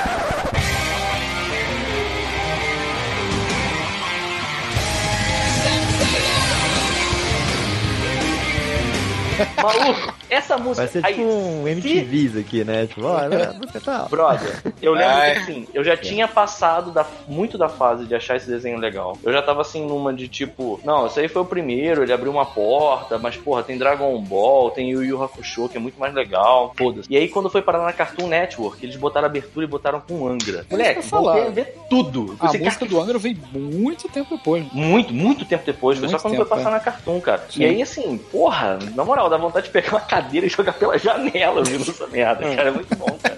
Maluco, 9.62 10.14
essa 10.30 10.58
música. 10.58 10.76
Vai 10.86 10.88
ser 10.88 11.06
aí, 11.06 11.14
tipo 11.16 11.28
um 11.28 11.68
MTVs 11.68 12.38
aqui, 12.38 12.64
né? 12.64 12.88
Tipo, 12.88 13.06
ó, 13.06 13.18
a 13.18 13.54
música 13.54 13.80
tá. 13.82 14.08
Brother, 14.10 14.62
eu 14.82 14.94
lembro 14.94 15.10
Ai. 15.14 15.34
que 15.34 15.40
assim, 15.40 15.68
eu 15.74 15.84
já 15.84 15.96
tinha 15.98 16.28
passado 16.28 16.92
da- 16.92 17.06
muito 17.28 17.58
da 17.58 17.70
fase 17.70 18.06
de 18.06 18.16
achar 18.16 18.36
esse 18.36 18.48
desenho 18.48 18.78
legal. 18.80 19.18
Eu 19.24 19.32
já 19.34 19.42
tava 19.42 19.62
assim 19.62 19.86
numa 19.86 20.14
de 20.14 20.28
tipo, 20.28 20.80
não, 20.84 21.08
esse 21.08 21.20
aí 21.20 21.28
foi 21.28 21.42
o 21.42 21.46
primeiro, 21.46 22.04
ele 22.04 22.14
abriu 22.14 22.32
uma 22.32 22.46
porta, 22.46 23.18
mas 23.18 23.36
porra, 23.38 23.64
tem 23.64 23.78
Dragon 23.78 24.20
Ball, 24.22 24.72
tem 24.72 24.90
Yu 24.92 25.04
Yu 25.04 25.24
Hakusho, 25.24 25.70
que 25.70 25.78
é 25.78 25.80
muito 25.80 26.00
mais 26.00 26.14
legal, 26.14 26.74
foda-se. 26.78 27.08
E 27.12 27.18
aí 27.18 27.28
quando 27.28 27.50
foi 27.50 27.62
parar 27.62 27.84
na 27.84 27.94
Cartoon 27.94 28.28
Network, 28.28 28.84
eles 28.86 28.96
botaram 28.96 29.26
abertura 29.28 29.66
e 29.66 29.70
botaram 29.70 30.00
com 30.02 30.28
Angra. 30.28 30.66
Moleque, 30.70 31.02
voltei 31.02 31.10
falar. 31.10 31.48
a 31.48 31.50
ver 31.50 31.76
tudo. 31.90 32.36
A 32.40 32.48
Você, 32.48 32.58
música 32.60 32.86
do 32.86 33.00
Angra 33.00 33.18
veio 33.18 33.38
muito 33.52 34.08
tempo 34.10 34.36
depois. 34.38 34.66
muito, 34.72 35.14
muito 35.14 35.46
tempo 35.46 35.64
depois. 35.66 35.98
Foi 35.98 36.08
Muito 36.08 36.20
só 36.20 36.28
quando 36.28 36.34
tempo, 36.38 36.46
foi 36.48 36.58
passar 36.58 36.70
é. 36.70 36.74
na 36.74 36.80
Cartoon, 36.80 37.20
cara. 37.22 37.46
Sim. 37.50 37.62
E 37.62 37.66
aí, 37.66 37.82
assim, 37.82 38.18
porra, 38.32 38.78
na 38.96 39.04
moral, 39.04 39.24
dá 39.30 39.38
vontade 39.38 39.67
de 39.67 39.71
pegar 39.71 39.91
uma 39.91 40.01
cadeira 40.01 40.45
e 40.45 40.49
jogar 40.49 40.73
pela 40.73 40.97
janela 40.97 41.59
ouvindo 41.59 41.89
essa 41.89 42.07
merda, 42.07 42.41
cara. 42.55 42.69
É 42.69 42.71
muito 42.71 42.95
bom, 42.95 43.17
cara. 43.21 43.36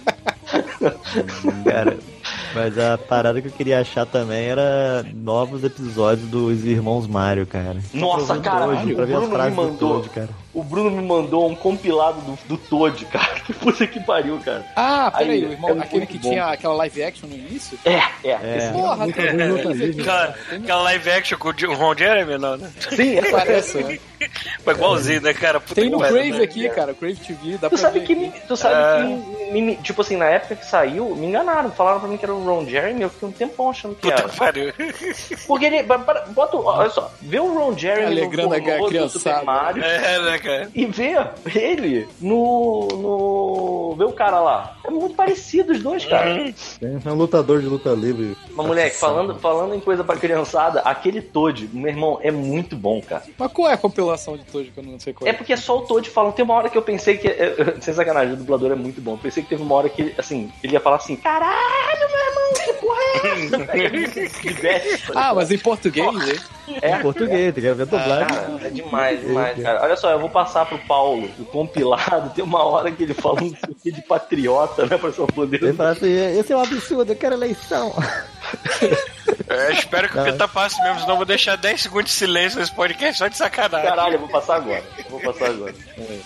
Cara, 1.65 1.97
mas 2.53 2.77
a 2.77 2.97
parada 2.97 3.41
que 3.41 3.47
eu 3.47 3.51
queria 3.51 3.79
achar 3.79 4.05
também 4.05 4.45
era 4.45 5.05
novos 5.13 5.63
episódios 5.63 6.27
dos 6.29 6.63
Irmãos 6.63 7.07
Mario, 7.07 7.45
cara. 7.45 7.77
Nossa, 7.93 8.37
cara, 8.39 8.67
o 8.67 8.95
pra 8.95 9.05
ver 9.05 9.15
as 9.15 9.27
Bruno 9.27 9.43
me 9.43 9.51
mandou. 9.51 10.01
Toad, 10.01 10.09
cara. 10.09 10.29
O 10.57 10.63
Bruno 10.63 10.89
me 10.89 11.03
mandou 11.03 11.47
um 11.47 11.53
compilado 11.55 12.19
do, 12.21 12.37
do 12.47 12.57
Toad, 12.57 13.05
cara. 13.05 13.37
Que 13.47 13.53
puta 13.53 13.87
que 13.87 13.97
pariu, 14.01 14.37
cara. 14.43 14.65
Ah, 14.75 15.09
peraí, 15.17 15.31
Aí, 15.37 15.45
o 15.45 15.51
irmão, 15.53 15.69
é 15.69 15.79
aquele 15.83 15.99
muito 15.99 16.11
que 16.11 16.17
bom. 16.19 16.29
tinha 16.31 16.45
aquela 16.47 16.73
live 16.73 17.01
action 17.03 17.29
no 17.29 17.35
início? 17.35 17.79
É, 17.85 17.95
é. 18.27 18.31
É. 18.31 18.71
Porra, 18.73 19.07
isso, 19.07 19.19
Aquela, 19.21 20.03
cara. 20.05 20.35
Aquela 20.51 20.81
live 20.81 21.09
action 21.11 21.37
com 21.39 21.47
o 21.49 21.73
Ron 21.75 21.95
Jeremy, 21.95 22.37
não, 22.37 22.57
né? 22.57 22.69
Sim, 22.89 23.17
é. 23.19 23.31
Parece, 23.31 23.77
né? 23.83 23.99
Foi 24.65 24.73
igualzinho, 24.73 25.21
né, 25.21 25.33
cara? 25.33 25.59
Puta 25.61 25.75
Tem 25.79 25.89
no 25.89 25.99
Crave 25.99 26.31
né? 26.31 26.43
aqui, 26.43 26.67
cara, 26.69 26.93
Crave 26.93 27.15
TV, 27.15 27.51
dá 27.57 27.69
Tu 27.69 27.75
pra 27.75 27.77
sabe 27.77 27.99
ver 27.99 28.05
que, 28.07 28.15
me, 28.15 28.31
tu 28.47 28.57
sabe 28.57 28.75
É. 28.75 29.05
que 29.05 29.51
me- 29.53 29.61
me- 29.61 29.75
tipo 29.77 30.01
assim, 30.01 30.17
na 30.17 30.25
época 30.25 30.55
que 30.55 30.65
saiu, 30.65 31.15
me 31.15 31.27
enganaram. 31.27 31.71
Falaram 31.71 31.99
pra 32.01 32.09
mim 32.09 32.17
que 32.17 32.25
era 32.25 32.33
o 32.33 32.43
Ron 32.43 32.65
Jeremy, 32.65 33.03
eu 33.03 33.09
fiquei 33.09 33.29
um 33.29 33.31
tempão 33.31 33.69
achando 33.69 33.95
que 33.95 34.01
Puta 34.01 34.13
era. 34.23 34.27
pariu. 34.29 34.73
Porque 35.47 35.65
ele. 35.65 35.83
Bota, 35.83 36.57
o- 36.57 36.65
olha 36.65 36.89
só, 36.89 37.11
vê 37.21 37.39
o 37.39 37.53
Ron 37.53 37.77
Jeremy 37.77 38.07
Alegrando 38.07 38.55
a 38.55 38.57
no 38.57 38.63
pornô 38.63 38.83
do 38.83 38.89
criançada. 38.89 39.19
Super 39.39 39.45
Mario 39.45 39.83
É, 39.83 40.19
né, 40.19 40.39
cara? 40.47 40.71
e 40.73 40.85
vê 40.85 41.15
ele 41.55 42.07
no. 42.19 42.87
no. 42.87 43.95
vê 43.97 44.03
o 44.05 44.11
cara 44.11 44.39
lá. 44.39 44.77
É 44.83 44.89
muito 44.89 45.15
parecido 45.15 45.71
os 45.73 45.81
dois, 45.81 46.05
cara. 46.05 46.53
Tem 46.79 47.11
um 47.11 47.15
lutador 47.15 47.61
de 47.61 47.67
luta 47.67 47.89
livre. 47.91 48.35
Mas, 48.51 48.65
moleque, 48.65 48.95
falando, 48.95 49.35
falando 49.35 49.75
em 49.75 49.79
coisa 49.79 50.03
pra 50.03 50.15
criançada, 50.15 50.81
aquele 50.81 51.21
Toad, 51.21 51.69
meu 51.73 51.87
irmão, 51.89 52.19
é 52.21 52.31
muito 52.31 52.75
bom, 52.75 53.01
cara. 53.01 53.23
Mas 53.37 53.51
qual 53.51 53.69
é 53.69 53.73
a 53.73 53.77
compilação 53.77 54.37
de 54.37 54.43
Toad 54.45 54.71
que 54.71 54.79
eu 54.79 54.83
não 54.83 54.99
sei 54.99 55.13
qual 55.13 55.27
É 55.27 55.31
é? 55.31 55.33
porque 55.33 55.53
é 55.53 55.57
só 55.57 55.77
o 55.77 55.81
Toad 55.81 56.09
falando. 56.09 56.33
Tem 56.33 56.45
uma 56.45 56.53
hora 56.55 56.69
que 56.69 56.77
eu 56.77 56.81
pensei 56.81 57.17
que. 57.17 57.27
é, 57.27 57.55
é, 57.77 57.81
Sem 57.81 57.93
sacanagem, 57.93 58.33
o 58.33 58.37
dublador 58.37 58.71
é 58.71 58.75
muito 58.75 59.01
bom. 59.01 59.13
Eu 59.13 59.17
pensei 59.17 59.43
que 59.43 59.49
teve 59.49 59.61
uma 59.61 59.75
hora 59.75 59.89
que, 59.89 60.13
assim, 60.17 60.51
ele 60.63 60.73
ia 60.73 60.79
falar 60.79 60.97
assim: 60.97 61.15
caralho, 61.15 62.09
meu 62.09 62.16
Ah, 65.15 65.33
mas 65.33 65.51
em 65.51 65.57
português, 65.57 66.07
hein? 66.07 66.39
É, 66.81 66.97
Em 66.97 67.01
português, 67.01 67.53
tem 67.53 67.63
que 67.63 67.71
ver 67.73 67.81
a 67.81 67.85
dublagem. 67.85 68.27
Cara, 68.27 68.59
é 68.63 68.69
demais, 68.69 69.21
demais, 69.21 69.61
cara. 69.61 69.83
Olha 69.83 69.95
só, 69.95 70.11
eu 70.11 70.19
vou 70.19 70.29
passar 70.29 70.65
pro 70.65 70.77
Paulo 70.79 71.29
o 71.39 71.45
compilado. 71.45 72.29
Tem 72.31 72.43
uma 72.43 72.63
hora 72.63 72.91
que 72.91 73.03
ele 73.03 73.13
fala 73.13 73.41
um 73.41 73.51
pouquinho 73.51 73.95
de 73.95 74.01
patriota, 74.01 74.85
né, 74.85 74.97
pra 74.97 75.11
sua 75.11 75.27
poder. 75.27 75.63
Ele 75.63 75.73
fala 75.73 75.91
assim, 75.91 76.11
esse 76.11 76.51
é 76.51 76.57
um 76.57 76.61
absurdo, 76.61 77.11
eu 77.11 77.15
quero 77.15 77.35
eleição. 77.35 77.93
É, 79.47 79.71
espero 79.73 80.09
que 80.09 80.19
o 80.19 80.23
Pita 80.23 80.47
passe 80.47 80.81
mesmo, 80.81 80.99
senão 80.99 81.13
eu 81.13 81.17
vou 81.17 81.25
deixar 81.25 81.55
10 81.55 81.81
segundos 81.81 82.11
de 82.11 82.17
silêncio 82.17 82.59
nesse 82.59 82.73
podcast 82.73 83.17
só 83.17 83.27
de 83.27 83.37
sacanagem. 83.37 83.87
Caralho, 83.87 84.13
eu 84.15 84.19
vou 84.19 84.29
passar 84.29 84.55
agora. 84.55 84.83
Eu 84.97 85.09
vou 85.09 85.19
passar 85.19 85.49
agora. 85.49 85.73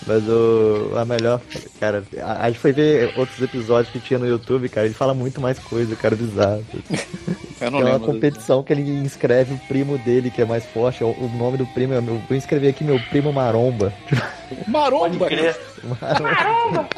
Mas 0.06 0.28
o 0.28 0.92
a 0.96 1.04
melhor, 1.04 1.40
cara, 1.80 2.04
a, 2.20 2.44
a 2.44 2.48
gente 2.48 2.58
foi 2.58 2.72
ver 2.72 3.14
outros 3.16 3.40
episódios 3.40 3.92
que 3.92 4.00
tinha 4.00 4.18
no 4.18 4.26
YouTube, 4.26 4.68
cara, 4.68 4.86
ele 4.86 4.94
fala 4.94 5.14
muito 5.14 5.40
mais 5.40 5.58
coisa, 5.58 5.94
cara, 5.96 6.14
bizarro. 6.16 6.64
Eu 7.60 7.70
não 7.70 7.80
Tem 7.80 7.88
uma 7.90 8.00
competição 8.00 8.62
que 8.62 8.72
ele 8.72 8.82
inscreve 8.82 9.54
o 9.54 9.58
primo 9.68 9.96
dele, 9.98 10.30
que 10.30 10.42
é 10.42 10.44
mais 10.44 10.64
forte. 10.66 11.04
O 11.04 11.12
o 11.22 11.28
nome 11.28 11.56
do 11.56 11.66
primo 11.66 11.94
é. 11.94 12.00
Meu, 12.00 12.20
vou 12.28 12.36
inscrever 12.36 12.70
aqui 12.70 12.82
meu 12.82 12.98
primo 13.10 13.32
Maromba. 13.32 13.92
Maromba! 14.66 15.28
Maromba. 16.00 16.88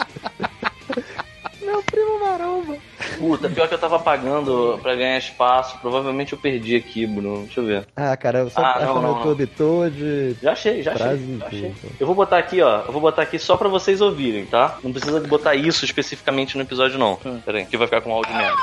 Maromba. 2.38 2.76
Puta, 3.18 3.48
pior 3.48 3.68
que 3.68 3.74
eu 3.74 3.78
tava 3.78 3.98
pagando 3.98 4.78
pra 4.82 4.94
ganhar 4.94 5.18
espaço. 5.18 5.78
Provavelmente 5.80 6.32
eu 6.32 6.38
perdi 6.38 6.74
aqui, 6.76 7.06
Bruno. 7.06 7.44
Deixa 7.44 7.60
eu 7.60 7.64
ver. 7.66 7.86
Ah, 7.94 8.16
cara, 8.16 8.40
eu 8.40 8.50
só 8.50 8.60
Ah, 8.60 8.72
acho 8.76 8.86
não, 8.86 8.94
no 8.96 9.02
não, 9.02 9.16
YouTube 9.18 9.46
todo. 9.46 10.36
Já 10.42 10.52
achei, 10.52 10.82
já 10.82 10.92
achei. 10.92 11.38
Já 11.38 11.46
achei. 11.46 11.74
Eu 12.00 12.06
vou 12.06 12.14
botar 12.14 12.38
aqui, 12.38 12.60
ó. 12.60 12.80
Eu 12.86 12.92
vou 12.92 13.00
botar 13.00 13.22
aqui 13.22 13.38
só 13.38 13.56
pra 13.56 13.68
vocês 13.68 14.00
ouvirem, 14.00 14.46
tá? 14.46 14.78
Não 14.82 14.92
precisa 14.92 15.20
de 15.20 15.28
botar 15.28 15.54
isso 15.54 15.84
especificamente 15.84 16.56
no 16.56 16.62
episódio, 16.62 16.98
não. 16.98 17.16
Pera 17.44 17.58
aí, 17.58 17.66
que 17.66 17.76
vai 17.76 17.86
ficar 17.86 18.00
com 18.00 18.12
áudio 18.12 18.34
merda. 18.34 18.56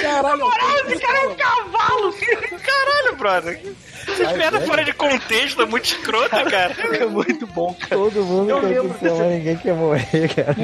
Caralho, 0.00 0.38
maluco. 0.38 0.58
Caralho, 0.58 0.90
Esse 0.90 1.00
cara 1.00 1.18
é 1.18 1.28
um 1.28 1.36
cavalo. 1.36 2.14
Caralho, 2.64 3.16
brother. 3.16 3.62
Essa 4.12 4.32
merda 4.36 4.60
fora 4.60 4.84
de 4.84 4.92
contexto 4.92 5.62
é 5.62 5.66
muito 5.66 5.84
escrota, 5.86 6.44
cara. 6.44 6.74
É 6.96 7.06
muito 7.06 7.46
bom, 7.46 7.74
cara. 7.74 7.96
Todo 7.96 8.24
mundo 8.24 8.50
Eu 8.68 8.94
céu, 8.94 9.16
mas 9.18 9.26
ninguém 9.32 9.56
quer 9.56 9.74
morrer, 9.74 10.28
cara. 10.34 10.56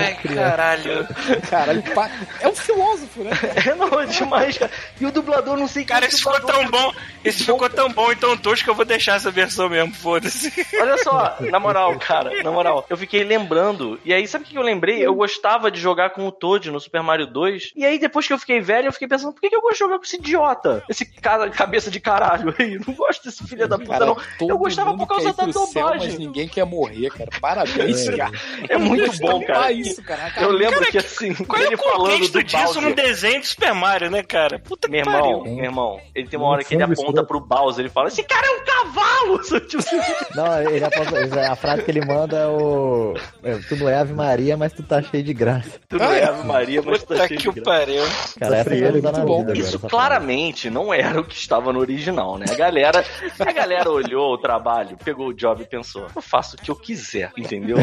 Ai, 0.00 0.14
caralho. 0.34 1.08
caralho, 1.48 1.82
pa- 1.94 2.10
é 2.40 2.48
um 2.48 2.54
filósofo, 2.54 3.22
né? 3.24 3.30
É 3.68 3.74
não, 3.74 4.00
é 4.00 4.06
demais, 4.06 4.56
cara. 4.58 4.70
E 5.00 5.06
o 5.06 5.10
dublador, 5.10 5.56
não 5.56 5.68
sei 5.68 5.84
Cara, 5.84 6.00
quem 6.02 6.08
esse 6.08 6.18
ficou 6.18 6.40
tão 6.40 6.68
bom. 6.70 6.92
Esse 7.24 7.44
ficou 7.44 7.68
tão 7.68 7.90
bom 7.92 8.10
e 8.12 8.16
tão 8.16 8.36
tosco 8.36 8.64
que 8.64 8.70
eu 8.70 8.74
vou 8.74 8.84
deixar 8.84 9.16
essa 9.16 9.30
versão 9.30 9.68
mesmo, 9.68 9.92
foda-se. 9.94 10.52
Olha 10.80 10.96
só, 10.98 11.36
na 11.40 11.58
moral, 11.58 11.98
cara, 11.98 12.42
na 12.42 12.50
moral, 12.50 12.86
eu 12.88 12.96
fiquei 12.96 13.24
lembrando. 13.24 13.98
E 14.04 14.12
aí, 14.12 14.26
sabe 14.26 14.44
o 14.44 14.46
que 14.46 14.56
eu 14.56 14.62
lembrei? 14.62 15.04
Eu 15.04 15.14
gostava 15.14 15.70
de 15.70 15.80
jogar 15.80 16.10
com 16.10 16.26
o 16.26 16.32
Toad 16.32 16.70
no 16.70 16.80
Super 16.80 17.02
Mario 17.02 17.26
2. 17.26 17.72
E 17.76 17.84
aí, 17.84 17.98
depois 17.98 18.26
que 18.26 18.32
eu 18.32 18.38
fiquei 18.38 18.60
velho, 18.60 18.88
eu 18.88 18.92
fiquei 18.92 19.08
pensando, 19.08 19.32
por 19.32 19.40
que 19.40 19.48
que 19.50 19.56
eu 19.56 19.60
gosto 19.60 19.74
de 19.74 19.78
jogar 19.80 19.98
com 19.98 20.04
esse 20.04 20.16
idiota? 20.16 20.82
Esse 20.88 21.04
cara, 21.04 21.48
cabeça 21.50 21.90
de 21.90 22.00
caralho 22.00 22.54
aí. 22.58 22.78
Não 22.88 22.94
gosto 22.94 23.24
desse 23.24 23.44
filho 23.44 23.68
da 23.68 23.78
puta, 23.78 23.90
Cara, 23.90 24.06
não. 24.06 24.16
Eu 24.48 24.58
gostava 24.58 24.96
por 24.96 25.06
causa 25.06 25.32
da 25.32 25.52
céu, 25.52 25.62
mas 25.62 25.74
dublagem. 25.74 26.18
ninguém 26.18 26.48
quer 26.48 26.64
morrer, 26.64 27.10
cara. 27.10 27.30
Parabéns, 27.40 28.08
cara. 28.10 28.32
É 28.68 28.78
muito 28.78 29.16
bom, 29.18 29.42
cara. 29.44 29.70
Isso, 29.72 30.02
cara. 30.02 30.32
Eu 30.40 30.50
lembro 30.50 30.78
Cara, 30.78 30.90
que 30.90 30.98
assim, 30.98 31.34
Qual 31.34 31.60
é 31.60 31.66
ele 31.66 31.74
o 31.74 31.78
falando 31.78 32.28
do 32.28 32.42
disso 32.44 32.64
Bowser. 32.64 32.82
num 32.82 32.92
desenho 32.92 33.40
do 33.40 33.46
Super 33.46 33.74
Mario, 33.74 34.10
né, 34.10 34.22
cara? 34.22 34.58
Puta 34.58 34.88
que 34.88 34.92
Meu 34.92 35.00
irmão, 35.00 35.20
pariu. 35.40 35.54
meu 35.54 35.64
irmão, 35.64 36.00
ele 36.14 36.28
tem 36.28 36.38
uma 36.38 36.48
Um 36.48 36.50
hora 36.52 36.64
que 36.64 36.74
ele 36.74 36.82
aponta 36.82 37.22
pro 37.24 37.40
Bowser, 37.40 37.80
ele 37.80 37.88
fala, 37.88 38.08
esse 38.08 38.22
cara 38.22 38.46
é 38.46 38.50
um 38.50 38.64
cavalo! 38.64 39.38
Não, 40.34 40.60
ele 40.70 40.84
aponta, 40.84 41.50
a 41.52 41.56
frase 41.56 41.82
que 41.82 41.90
ele 41.90 42.04
manda 42.04 42.36
é 42.36 42.46
o. 42.46 43.14
é, 43.42 43.58
Tu 43.68 43.76
não 43.76 43.88
é 43.88 43.96
Ave 43.96 44.12
Maria, 44.14 44.56
mas 44.56 44.72
tu 44.72 44.82
tá 44.82 45.02
cheio 45.02 45.22
de 45.22 45.32
graça. 45.34 45.70
tu 45.88 45.96
não 45.96 46.12
é 46.12 46.24
Ave 46.24 46.46
Maria, 46.46 46.82
mas 46.82 47.02
tá 47.02 47.14
Puta 47.14 47.28
cheio 47.28 47.40
que 47.40 47.50
de 47.52 47.60
graça. 47.60 47.78
pariu. 47.80 48.02
Cara, 48.38 48.56
essa 48.56 48.74
é 48.74 48.90
muito 48.92 49.20
bom. 49.26 49.52
Isso 49.52 49.78
claramente 49.80 50.70
não 50.70 50.92
era 50.92 51.20
o 51.20 51.24
que 51.24 51.34
estava 51.36 51.72
no 51.72 51.80
original, 51.80 52.38
né? 52.38 52.46
A 52.50 52.54
galera, 52.54 52.77
a 52.84 53.52
galera 53.52 53.90
olhou 53.90 54.32
o 54.34 54.38
trabalho, 54.38 54.96
pegou 55.04 55.28
o 55.28 55.34
job 55.34 55.62
e 55.62 55.66
pensou: 55.66 56.06
eu 56.14 56.22
faço 56.22 56.56
o 56.56 56.58
que 56.58 56.70
eu 56.70 56.76
quiser, 56.76 57.32
entendeu? 57.36 57.76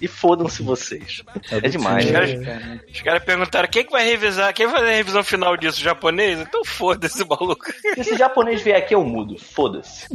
E 0.00 0.08
fodam-se 0.08 0.62
vocês. 0.62 1.22
É 1.50 1.68
demais, 1.68 2.04
Os 2.06 2.10
cara. 2.10 2.26
caras, 2.26 2.80
os 2.92 3.02
caras 3.02 3.24
perguntaram 3.24 3.68
quem 3.68 3.84
que 3.84 3.90
vai 3.92 4.04
revisar, 4.04 4.52
quem 4.54 4.66
vai 4.66 4.76
fazer 4.80 4.90
a 4.92 4.94
revisão 4.96 5.22
final 5.24 5.56
disso? 5.56 5.78
O 5.80 5.84
japonês? 5.84 6.40
Então 6.40 6.64
foda-se, 6.64 7.24
maluco. 7.28 7.64
Se 7.94 8.00
esse 8.00 8.16
japonês 8.16 8.62
vier 8.62 8.76
aqui, 8.76 8.94
eu 8.94 9.04
mudo. 9.04 9.36
Foda-se. 9.38 10.06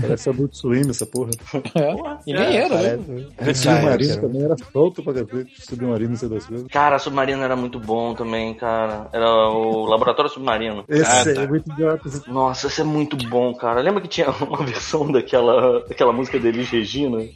Parece 0.00 0.28
Adult 0.30 0.54
Swim, 0.54 0.88
essa 0.90 1.06
porra. 1.06 1.30
É. 1.74 1.94
E 2.26 2.32
nem 2.32 2.56
era, 2.56 2.76
né? 2.96 2.98
Parece- 3.36 3.62
Submarino 3.62 4.08
cara. 4.14 4.20
também 4.20 4.44
era 4.44 4.56
solto 4.72 5.02
pra 5.02 5.12
cacete. 5.14 5.52
Submarino, 5.64 6.16
sei 6.16 6.28
das 6.28 6.46
coisas. 6.46 6.66
Cara, 6.68 6.98
Submarino 6.98 7.42
era 7.42 7.56
muito 7.56 7.78
bom 7.78 8.14
também, 8.14 8.54
cara. 8.54 9.08
Era 9.12 9.28
o 9.50 9.86
Laboratório 9.86 10.30
Submarino. 10.30 10.84
Esse 10.88 11.30
Ah, 11.30 11.34
tá. 11.34 11.42
é 11.42 11.46
muito 11.46 11.70
idiota. 11.70 12.10
Nossa, 12.28 12.66
esse 12.66 12.80
é 12.80 12.84
muito 12.84 12.99
bom, 13.28 13.54
cara. 13.54 13.80
Lembra 13.80 14.00
que 14.00 14.08
tinha 14.08 14.30
uma 14.40 14.64
versão 14.64 15.10
daquela, 15.10 15.80
daquela 15.86 16.12
música 16.12 16.38
de 16.38 16.48
Elis 16.48 16.70
Regina? 16.70 17.18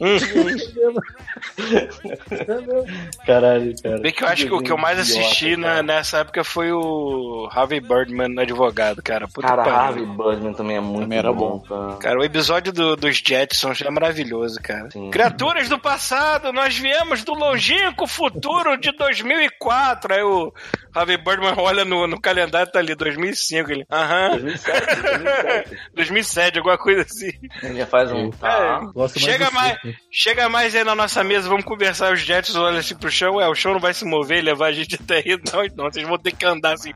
Caralho, 3.25 3.73
cara. 3.81 3.99
Bem 3.99 4.11
que 4.11 4.23
eu 4.23 4.27
acho 4.27 4.45
que 4.47 4.53
o 4.53 4.61
que 4.61 4.71
eu 4.71 4.77
mais 4.77 4.99
assisti 4.99 5.55
na- 5.57 5.81
nessa 5.83 6.19
época 6.19 6.43
foi 6.43 6.71
o 6.71 7.47
Harvey 7.51 7.79
Birdman 7.79 8.39
advogado, 8.39 9.01
cara. 9.01 9.27
Puta 9.27 9.47
Cara, 9.47 9.63
pariu. 9.63 9.79
Harvey 9.79 10.05
Birdman 10.05 10.53
também 10.53 10.77
é 10.77 10.81
muito 10.81 11.01
Também 11.03 11.17
era 11.19 11.33
bom, 11.33 11.59
cara. 11.59 11.95
Cara, 11.97 12.19
o 12.19 12.23
episódio 12.23 12.71
do- 12.71 12.95
dos 12.95 13.17
Jetsons 13.17 13.81
é 13.81 13.89
maravilhoso, 13.89 14.59
cara. 14.61 14.89
Sim. 14.91 15.09
Criaturas 15.11 15.67
do 15.69 15.79
passado, 15.79 16.51
nós 16.53 16.77
viemos 16.77 17.23
do 17.23 17.33
longínquo 17.33 18.07
futuro 18.07 18.77
de 18.77 18.91
2004. 18.91 20.13
Aí 20.13 20.23
o 20.23 20.53
Harvey 20.95 21.17
Birdman 21.17 21.53
olha 21.57 21.83
no, 21.83 22.07
no 22.07 22.19
calendário, 22.19 22.71
tá 22.71 22.79
ali, 22.79 22.95
2005. 22.95 23.71
Ele, 23.71 23.85
aham, 23.91 24.29
2007, 24.29 25.01
2007. 25.01 25.77
2007, 25.93 26.57
alguma 26.57 26.77
coisa 26.77 27.01
assim. 27.01 27.31
Ele 27.61 27.77
já 27.79 27.85
faz 27.85 28.11
um. 28.11 28.31
Tá. 28.31 28.79
Gosto 28.93 29.19
Chega 29.19 29.51
mais, 29.51 29.77
chega 30.09 30.47
mais 30.47 30.75
aí 30.75 30.83
na 30.83 30.95
nossa 30.95 31.23
mesa, 31.23 31.49
vamos 31.49 31.65
conversar. 31.65 32.13
Os 32.13 32.21
Jetsons 32.21 32.55
olham 32.55 32.79
assim 32.79 32.95
pro 32.95 33.11
chão, 33.11 33.35
ué, 33.35 33.47
o 33.47 33.55
chão 33.55 33.73
não 33.73 33.79
vai 33.79 33.93
se 33.93 34.05
mover 34.05 34.39
e 34.39 34.41
levar 34.41 34.67
a 34.67 34.71
gente 34.71 34.95
até 34.95 35.17
aí. 35.17 35.39
Não, 35.53 35.63
não, 35.75 35.91
vocês 35.91 36.07
vão 36.07 36.17
ter 36.17 36.33
que 36.33 36.45
andar 36.45 36.73
assim. 36.73 36.93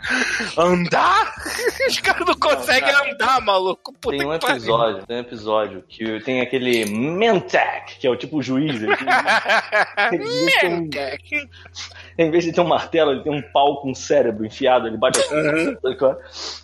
Andar? 0.57 1.33
Os 1.87 1.99
caras 1.99 2.25
não 2.25 2.35
conseguem 2.35 2.89
andar, 2.89 3.41
maluco. 3.41 3.93
Puta 3.99 4.17
Tem 4.17 4.25
um 4.25 4.31
que 4.31 4.39
pariu. 4.39 4.55
episódio, 4.57 5.05
tem 5.05 5.17
um 5.17 5.21
episódio 5.21 5.83
que 5.87 6.19
tem 6.21 6.41
aquele 6.41 6.85
Mentec, 6.85 7.97
que 7.99 8.07
é 8.07 8.09
o 8.09 8.15
tipo 8.15 8.41
juiz. 8.41 8.79
Ele, 10.11 10.23
ele 10.63 11.49
em 12.17 12.29
vez 12.31 12.43
de 12.43 12.51
ter 12.51 12.61
um 12.61 12.67
martelo, 12.67 13.11
ele 13.11 13.23
tem 13.23 13.31
um 13.31 13.41
pau 13.41 13.81
com 13.81 13.88
cérebro 13.93 14.45
enfiado, 14.45 14.87
ele 14.87 14.97
bate 14.97 15.19
assim. 15.19 15.77
sabe 15.81 15.95
qual 15.97 16.11
é? 16.11 16.17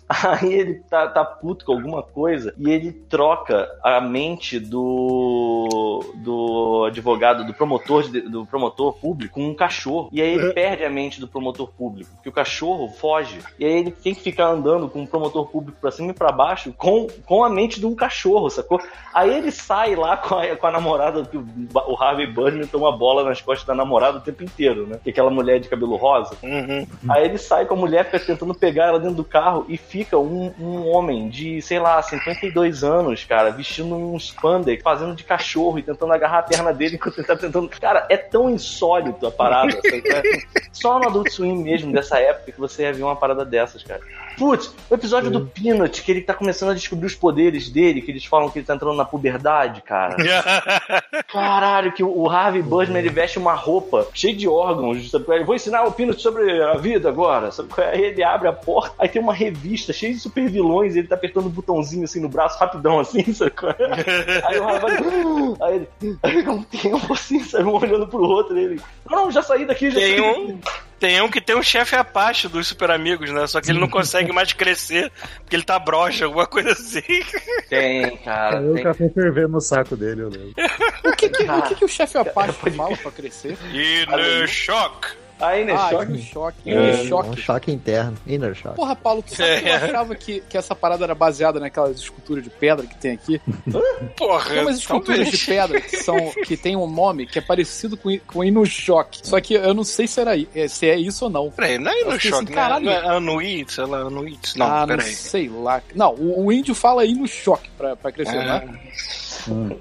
Aí 0.08 0.52
ele 0.52 0.74
tá, 0.88 1.08
tá 1.08 1.24
puto 1.24 1.64
com 1.64 1.72
alguma 1.72 2.02
coisa 2.02 2.54
e 2.58 2.70
ele 2.70 2.92
troca 2.92 3.68
a 3.82 4.00
mente 4.00 4.58
do 4.58 6.04
do 6.14 6.84
advogado, 6.86 7.44
do 7.44 7.52
promotor, 7.52 8.08
do 8.08 8.46
promotor 8.46 8.92
público 8.94 9.34
com 9.34 9.48
um 9.48 9.54
cachorro. 9.54 10.08
E 10.12 10.22
aí 10.22 10.34
ele 10.34 10.52
perde 10.52 10.84
a 10.84 10.90
mente 10.90 11.20
do 11.20 11.28
promotor 11.28 11.68
público, 11.68 12.10
porque 12.14 12.28
o 12.28 12.32
cachorro 12.32 12.88
foge. 12.88 13.38
E 13.58 13.64
aí 13.64 13.72
ele 13.72 13.90
tem 13.90 14.14
que 14.14 14.20
ficar 14.20 14.46
andando 14.46 14.88
com 14.88 15.02
o 15.02 15.06
promotor 15.06 15.46
público 15.46 15.78
pra 15.80 15.90
cima 15.90 16.10
e 16.10 16.14
pra 16.14 16.32
baixo 16.32 16.72
com, 16.72 17.06
com 17.26 17.44
a 17.44 17.50
mente 17.50 17.80
de 17.80 17.86
um 17.86 17.94
cachorro, 17.94 18.48
sacou? 18.48 18.80
Aí 19.12 19.32
ele 19.36 19.50
sai 19.50 19.94
lá 19.94 20.16
com 20.16 20.34
a, 20.34 20.56
com 20.56 20.66
a 20.66 20.70
namorada, 20.70 21.24
que 21.24 21.36
o, 21.36 21.46
o 21.88 22.02
Harvey 22.02 22.26
Birdman 22.26 22.66
toma 22.66 22.96
bola 22.96 23.24
nas 23.24 23.40
costas 23.40 23.66
da 23.66 23.74
namorada 23.74 24.18
o 24.18 24.20
tempo 24.20 24.42
inteiro, 24.42 24.86
né? 24.86 24.98
Que 25.02 25.10
é 25.10 25.12
aquela 25.12 25.30
mulher 25.30 25.58
de 25.60 25.68
cabelo 25.68 25.96
rosa. 25.96 26.36
Uhum. 26.42 26.86
Aí 27.16 27.24
ele 27.24 27.38
sai 27.38 27.64
com 27.64 27.72
a 27.72 27.76
mulher, 27.76 28.04
fica 28.04 28.20
tentando 28.20 28.54
pegar 28.54 28.88
ela 28.88 29.00
dentro 29.00 29.16
do 29.16 29.24
carro 29.24 29.64
e 29.68 29.78
fica 29.78 30.18
um, 30.18 30.52
um 30.60 30.86
homem 30.86 31.30
de, 31.30 31.62
sei 31.62 31.78
lá, 31.78 32.02
52 32.02 32.84
anos, 32.84 33.24
cara, 33.24 33.50
vestindo 33.50 33.94
um 33.94 34.16
spandex, 34.18 34.82
fazendo 34.82 35.14
de 35.14 35.24
cachorro 35.24 35.78
e 35.78 35.82
tentando 35.82 36.12
agarrar 36.12 36.40
a 36.40 36.42
perna 36.42 36.74
dele 36.74 36.96
enquanto 36.96 37.18
ele 37.18 37.26
tá 37.26 37.34
tentando. 37.34 37.70
Cara, 37.70 38.06
é 38.10 38.18
tão 38.18 38.50
insólito 38.50 39.26
a 39.26 39.30
parada. 39.30 39.72
É 39.86 40.22
Só 40.72 40.98
no 40.98 41.08
Adult 41.08 41.30
Swim 41.30 41.62
mesmo, 41.62 41.90
dessa 41.90 42.18
época, 42.18 42.52
que 42.52 42.60
você 42.60 42.82
ia 42.82 42.92
ver 42.92 43.02
uma 43.02 43.16
parada 43.16 43.44
dessas, 43.44 43.82
cara. 43.82 44.02
Putz, 44.36 44.74
o 44.90 44.94
episódio 44.94 45.30
do 45.30 45.46
Peanut, 45.46 46.02
que 46.02 46.10
ele 46.10 46.20
tá 46.20 46.34
começando 46.34 46.70
a 46.70 46.74
descobrir 46.74 47.06
os 47.06 47.14
poderes 47.14 47.70
dele, 47.70 48.02
que 48.02 48.10
eles 48.10 48.24
falam 48.24 48.50
que 48.50 48.58
ele 48.58 48.66
tá 48.66 48.74
entrando 48.74 48.96
na 48.96 49.04
puberdade, 49.04 49.80
cara. 49.82 50.16
Caralho, 51.32 51.92
que 51.92 52.04
o 52.04 52.28
Harvey 52.28 52.62
Birdman 52.62 52.98
ele 52.98 53.08
veste 53.08 53.38
uma 53.38 53.54
roupa 53.54 54.06
cheia 54.12 54.34
de 54.34 54.46
órgãos. 54.46 55.10
Sabe? 55.10 55.24
qual 55.24 55.38
é? 55.38 55.44
Vou 55.44 55.54
ensinar 55.54 55.84
o 55.84 55.92
Peanut 55.92 56.20
sobre 56.20 56.62
a 56.62 56.74
vida 56.74 57.08
agora. 57.08 57.50
Sabe? 57.50 57.68
qual 57.70 57.86
é? 57.86 57.92
Aí 57.92 58.04
ele 58.04 58.22
abre 58.22 58.48
a 58.48 58.52
porta, 58.52 58.94
aí 58.98 59.08
tem 59.08 59.22
uma 59.22 59.34
revista 59.34 59.92
cheia 59.92 60.12
de 60.12 60.20
super 60.20 60.48
vilões 60.48 60.94
e 60.94 60.98
ele 60.98 61.08
tá 61.08 61.14
apertando 61.14 61.46
um 61.46 61.50
botãozinho 61.50 62.04
assim 62.04 62.20
no 62.20 62.28
braço, 62.28 62.58
rapidão 62.58 63.00
assim, 63.00 63.32
sabe? 63.32 63.52
é? 63.78 64.46
Aí 64.46 64.58
o 64.58 64.68
Harvey 64.68 64.96
aí 65.60 65.88
ele, 66.02 66.18
aí 66.22 66.48
um 66.48 66.62
tempo 66.62 67.12
assim, 67.12 67.40
sabe? 67.42 67.64
Um 67.64 67.74
olhando 67.74 68.06
pro 68.06 68.22
outro. 68.22 68.56
Ele, 68.56 68.80
não, 69.08 69.24
não, 69.24 69.30
já 69.30 69.42
saí 69.42 69.64
daqui, 69.64 69.90
já 69.90 69.98
Tem 69.98 70.18
saí 70.18 70.20
um, 70.20 70.46
daqui. 70.46 70.85
Tem 70.98 71.20
um 71.20 71.30
que 71.30 71.40
tem 71.40 71.56
um 71.56 71.62
chefe 71.62 71.94
Apache 71.94 72.48
dos 72.48 72.66
Super 72.68 72.90
Amigos, 72.90 73.30
né? 73.30 73.46
Só 73.46 73.60
que 73.60 73.70
ele 73.70 73.78
não 73.78 73.88
consegue 73.88 74.32
mais 74.32 74.52
crescer 74.52 75.12
porque 75.40 75.56
ele 75.56 75.62
tá 75.62 75.78
broxa, 75.78 76.24
alguma 76.24 76.46
coisa 76.46 76.72
assim. 76.72 77.02
Tem, 77.68 78.16
cara. 78.18 78.60
O 78.60 78.74
Tem. 78.74 78.84
café 78.84 79.08
fervendo 79.08 79.48
no 79.48 79.60
saco 79.60 79.96
dele, 79.96 80.22
eu 80.22 80.28
lembro. 80.28 80.54
O 81.04 81.12
que, 81.12 81.28
que, 81.28 81.42
o, 81.44 81.62
que, 81.62 81.74
que 81.74 81.84
o 81.84 81.88
chefe 81.88 82.18
Apache 82.18 82.52
pode 82.54 82.76
fala 82.76 82.96
pra 82.96 83.10
crescer? 83.10 83.56
E 83.72 84.06
no 84.06 84.46
choque. 84.48 85.25
Ah, 85.38 85.58
Inner 85.58 85.76
Ah, 85.78 85.90
Shock? 85.90 86.04
Inner 86.12 86.22
Shock. 86.22 86.56
É, 86.66 86.70
Inner 86.72 86.94
um 87.00 87.06
Shock. 87.08 87.40
choque 87.40 87.70
interno. 87.72 88.16
Inner 88.26 88.54
shock. 88.54 88.74
Porra, 88.76 88.96
Paulo, 88.96 89.22
tu 89.22 89.34
sabe 89.34 89.60
que 89.62 89.68
eu 89.68 89.74
achava 89.74 90.14
que, 90.14 90.40
que 90.48 90.56
essa 90.56 90.74
parada 90.74 91.04
era 91.04 91.14
baseada 91.14 91.60
naquelas 91.60 91.98
esculturas 91.98 92.42
de 92.42 92.48
pedra 92.50 92.86
que 92.86 92.96
tem 92.96 93.12
aqui? 93.12 93.40
Porra, 94.16 94.50
Tem 94.50 94.62
umas 94.62 94.78
esculturas 94.78 95.18
talvez. 95.24 95.38
de 95.38 95.46
pedra 95.46 95.80
que, 95.80 95.96
são, 95.98 96.16
que 96.46 96.56
tem 96.56 96.74
um 96.74 96.88
nome 96.90 97.26
que 97.26 97.38
é 97.38 97.42
parecido 97.42 97.96
com, 97.96 98.16
com 98.26 98.42
Inner 98.42 98.64
Shock. 98.64 99.20
Só 99.22 99.40
que 99.40 99.54
eu 99.54 99.74
não 99.74 99.84
sei 99.84 100.06
se, 100.06 100.20
era, 100.20 100.32
é- 100.54 100.68
se 100.68 100.88
é 100.88 100.96
isso 100.98 101.24
ou 101.26 101.30
não. 101.30 101.50
Peraí, 101.50 101.78
não 101.78 101.90
é 101.90 101.94
fiquei 102.14 102.30
choque, 102.30 102.44
assim, 102.44 102.44
né? 102.46 102.54
caralho. 102.54 102.84
Não 102.86 102.92
é 102.92 103.16
Anuit, 103.16 103.72
sei 103.72 103.84
lá, 103.84 103.98
Anuit. 103.98 104.58
Não, 104.58 104.66
ah, 104.66 104.80
não 104.80 104.86
peraí. 104.96 105.12
sei 105.14 105.48
lá. 105.48 105.82
Não, 105.94 106.14
o, 106.14 106.46
o 106.46 106.52
índio 106.52 106.74
fala 106.74 107.04
no 107.04 107.26
choque 107.26 107.68
pra, 107.76 107.94
pra 107.94 108.10
crescer, 108.10 108.38
Ah. 108.38 108.60
né? 108.60 108.78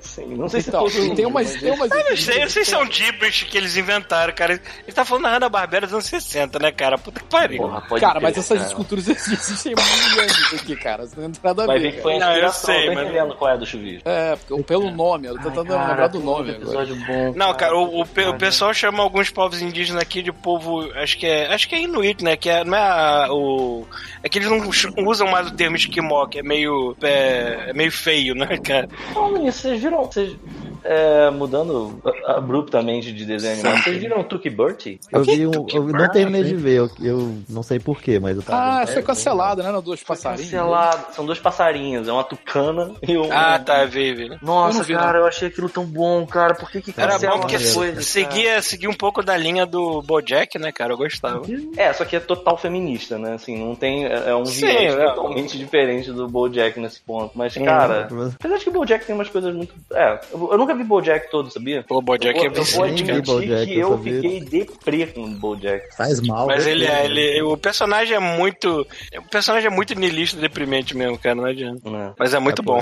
Sim, 0.01 0.36
não 0.36 0.47
sei 0.49 0.61
se 0.61 0.70
Então, 0.70 0.82
todo 0.88 1.16
tem 1.16 1.26
umas, 1.26 1.53
tem 1.55 1.72
umas. 1.72 1.91
Eu 1.91 2.09
não 2.09 2.18
sei, 2.18 2.38
eu 2.38 2.41
não 2.41 2.49
sei 2.49 2.66
se 2.66 2.74
é 2.74 2.78
um 2.78 2.91
gibberish 2.91 3.45
que 3.45 3.57
eles 3.57 3.76
inventaram, 3.78 4.34
cara. 4.34 4.53
Ele 4.53 4.93
tá 4.93 5.03
falando 5.03 5.24
da 5.24 5.30
Hanna-Barbera 5.32 5.86
dos 5.88 5.93
anos 5.93 6.05
60, 6.05 6.59
né, 6.59 6.72
cara? 6.72 6.97
Puta 6.97 7.20
que 7.20 7.26
pariu. 7.28 7.63
Porra, 7.63 7.82
pode 7.82 8.01
Cara, 8.01 8.13
crer, 8.20 8.24
mas 8.24 8.38
essas 8.38 8.57
cara. 8.57 8.70
esculturas 8.70 9.07
existem 9.09 9.74
anos 9.74 10.53
aqui, 10.61 10.76
cara. 10.76 11.03
Isso 11.03 11.20
não 11.20 11.32
tem 11.32 11.41
nada 11.43 11.63
a 11.63 11.66
Vai 11.68 11.80
ver. 11.80 11.89
ver 11.91 11.95
que 11.97 12.01
foi 12.01 12.16
a 12.16 12.20
Não, 12.20 12.28
eu 12.28 12.32
inspiração, 12.34 12.74
sei, 12.76 12.86
tô 12.88 12.93
mas- 12.93 13.03
entendendo 13.05 13.36
qual 13.36 13.51
é 13.51 13.53
a 13.53 13.57
do 13.57 13.66
chuvisco. 13.66 14.09
É, 14.09 14.36
porque, 14.36 14.63
pelo 14.63 14.91
nome, 14.91 15.28
eu 15.28 15.36
tô 15.36 15.49
tentando 15.49 15.70
lembrar 15.72 16.07
do 16.07 16.20
nome 16.20 16.51
agora. 16.51 16.86
bom. 17.07 17.34
Não, 17.36 17.53
cara, 17.53 17.76
o, 17.76 17.99
o, 17.99 18.01
o 18.01 18.38
pessoal 18.38 18.74
chama 18.74 19.01
alguns 19.03 19.30
povos 19.30 19.61
indígenas 19.61 20.01
aqui 20.01 20.22
de 20.22 20.32
povo, 20.32 20.89
acho 20.95 21.18
que 21.18 21.26
é, 21.26 21.53
acho 21.53 21.68
que 21.68 21.76
é 21.76 21.82
Inuit, 21.82 22.24
né? 22.24 22.36
Que 22.38 22.49
é, 22.49 22.63
não 22.63 22.78
é 22.78 22.82
a- 22.82 23.28
o, 23.32 23.86
é 24.24 24.30
que 24.30 24.38
eles 24.38 24.49
não 24.49 24.70
usam 25.07 25.28
mais 25.28 25.47
o 25.47 25.51
termo 25.55 25.76
esquimó, 25.76 26.26
que 26.28 26.39
é 26.39 26.43
meio, 26.43 26.95
é, 27.01 27.66
é 27.70 27.74
meio 27.74 27.91
feio, 27.91 28.36
né, 28.36 28.57
cara? 28.57 28.88
Falando 29.13 29.39
nisso, 29.39 29.55
vocês 29.62 29.82
viram. 29.82 30.03
Vocês, 30.06 30.36
é, 30.84 31.30
mudando 31.32 31.99
abruptamente 32.28 33.12
de 33.12 33.26
desenho 33.26 33.53
animado, 33.53 33.84
vocês 33.84 33.97
viram 33.97 34.20
o 34.20 34.24
Tuki 34.24 34.49
Bertie? 34.49 34.99
Eu 35.12 35.24
vi 35.24 35.47
um. 35.47 35.66
Eu 35.74 35.84
não 35.88 36.10
terminei 36.10 36.43
de 36.43 36.56
ver, 36.56 36.80
eu, 36.80 36.89
eu 37.01 37.38
não 37.49 37.64
sei 37.64 37.80
porquê, 37.80 38.20
mas 38.20 38.36
eu 38.36 38.43
tava. 38.43 38.82
Ah, 38.84 38.88
foi 38.88 39.01
cancelado, 39.01 39.64
né? 39.64 39.72
No 39.72 39.82
Dois 39.82 40.03
Passarinhos. 40.03 40.51
Cancelado. 40.51 41.14
São 41.14 41.26
dois 41.26 41.39
passarinhos, 41.39 42.08
é 42.08 42.12
uma 42.12 42.24
tucana 42.24 42.91
e 43.01 43.18
um. 43.18 43.32
Ah, 43.32 43.58
tá, 43.58 43.86
vive, 43.86 44.30
né? 44.30 44.38
Eu 44.41 44.45
Nossa, 44.45 44.80
não 44.80 44.86
vi, 44.86 44.93
cara, 44.93 45.20
eu 45.20 45.26
achei 45.26 45.47
aquilo 45.47 45.70
tão 45.70 45.86
bom, 45.86 46.26
cara. 46.26 46.56
Por 46.56 46.70
que 46.70 46.82
que 46.82 46.93
Era 46.95 47.18
bom 47.18 47.39
porque 47.39 47.58
seguia, 47.60 48.62
seguia 48.62 48.89
um 48.89 48.93
pouco 48.93 49.24
da 49.24 49.38
linha 49.38 49.66
do 49.66 50.01
Bojack, 50.01 50.60
né, 50.60 50.72
cara? 50.72 50.93
Eu 50.93 50.97
gostava. 50.97 51.41
É, 51.78 51.93
só 51.93 52.03
que 52.06 52.16
é 52.16 52.20
total 52.20 52.58
feminista, 52.58 53.18
né? 53.18 53.34
Assim, 53.34 53.58
não 53.58 53.76
tem. 53.76 54.06
É 54.06 54.26
é 54.26 54.36
um 54.36 54.45
Sim, 54.45 54.66
viés 54.66 54.95
é. 54.95 55.08
totalmente 55.08 55.58
diferente 55.58 56.12
do 56.12 56.28
Bojack 56.28 56.80
nesse 56.80 56.99
ponto. 57.01 57.32
Mas, 57.36 57.56
cara. 57.56 58.08
Apesar 58.39 58.58
de 58.58 58.64
que 58.64 58.70
o 58.70 58.74
Bojack 58.74 59.06
tem 59.06 59.16
umas 59.16 59.30
coisas 59.30 59.44
muito. 59.53 59.73
É, 59.93 60.19
eu, 60.31 60.49
eu 60.51 60.57
nunca 60.57 60.73
vi 60.75 60.83
Bojack 60.83 61.29
todo, 61.29 61.49
sabia? 61.51 61.83
Pô, 61.87 61.97
o 61.97 62.01
Bojack 62.01 62.37
eu, 62.37 62.45
é 62.45 62.49
vou- 62.49 62.57
eu 62.57 62.63
vou 62.63 62.63
viciante, 62.85 63.03
admitir 63.03 63.21
BoJack, 63.33 63.65
que 63.65 63.79
eu 63.79 63.97
fiquei 64.01 64.39
deprê 64.41 65.07
com 65.07 65.23
o 65.23 65.29
Bojack. 65.29 65.95
Faz 65.95 66.19
mal. 66.21 66.47
Mas 66.47 66.65
ele 66.67 66.85
é, 66.85 67.05
ele, 67.05 67.41
o 67.43 67.57
personagem 67.57 68.15
é 68.15 68.19
muito. 68.19 68.85
O 69.17 69.29
personagem 69.29 69.67
é 69.67 69.69
muito 69.69 69.93
niilista, 69.95 70.39
deprimente 70.39 70.95
mesmo, 70.95 71.17
cara, 71.17 71.35
não 71.35 71.45
adianta. 71.45 71.89
né? 71.89 72.13
Mas 72.17 72.33
é 72.33 72.39
muito 72.39 72.61
bom. 72.63 72.79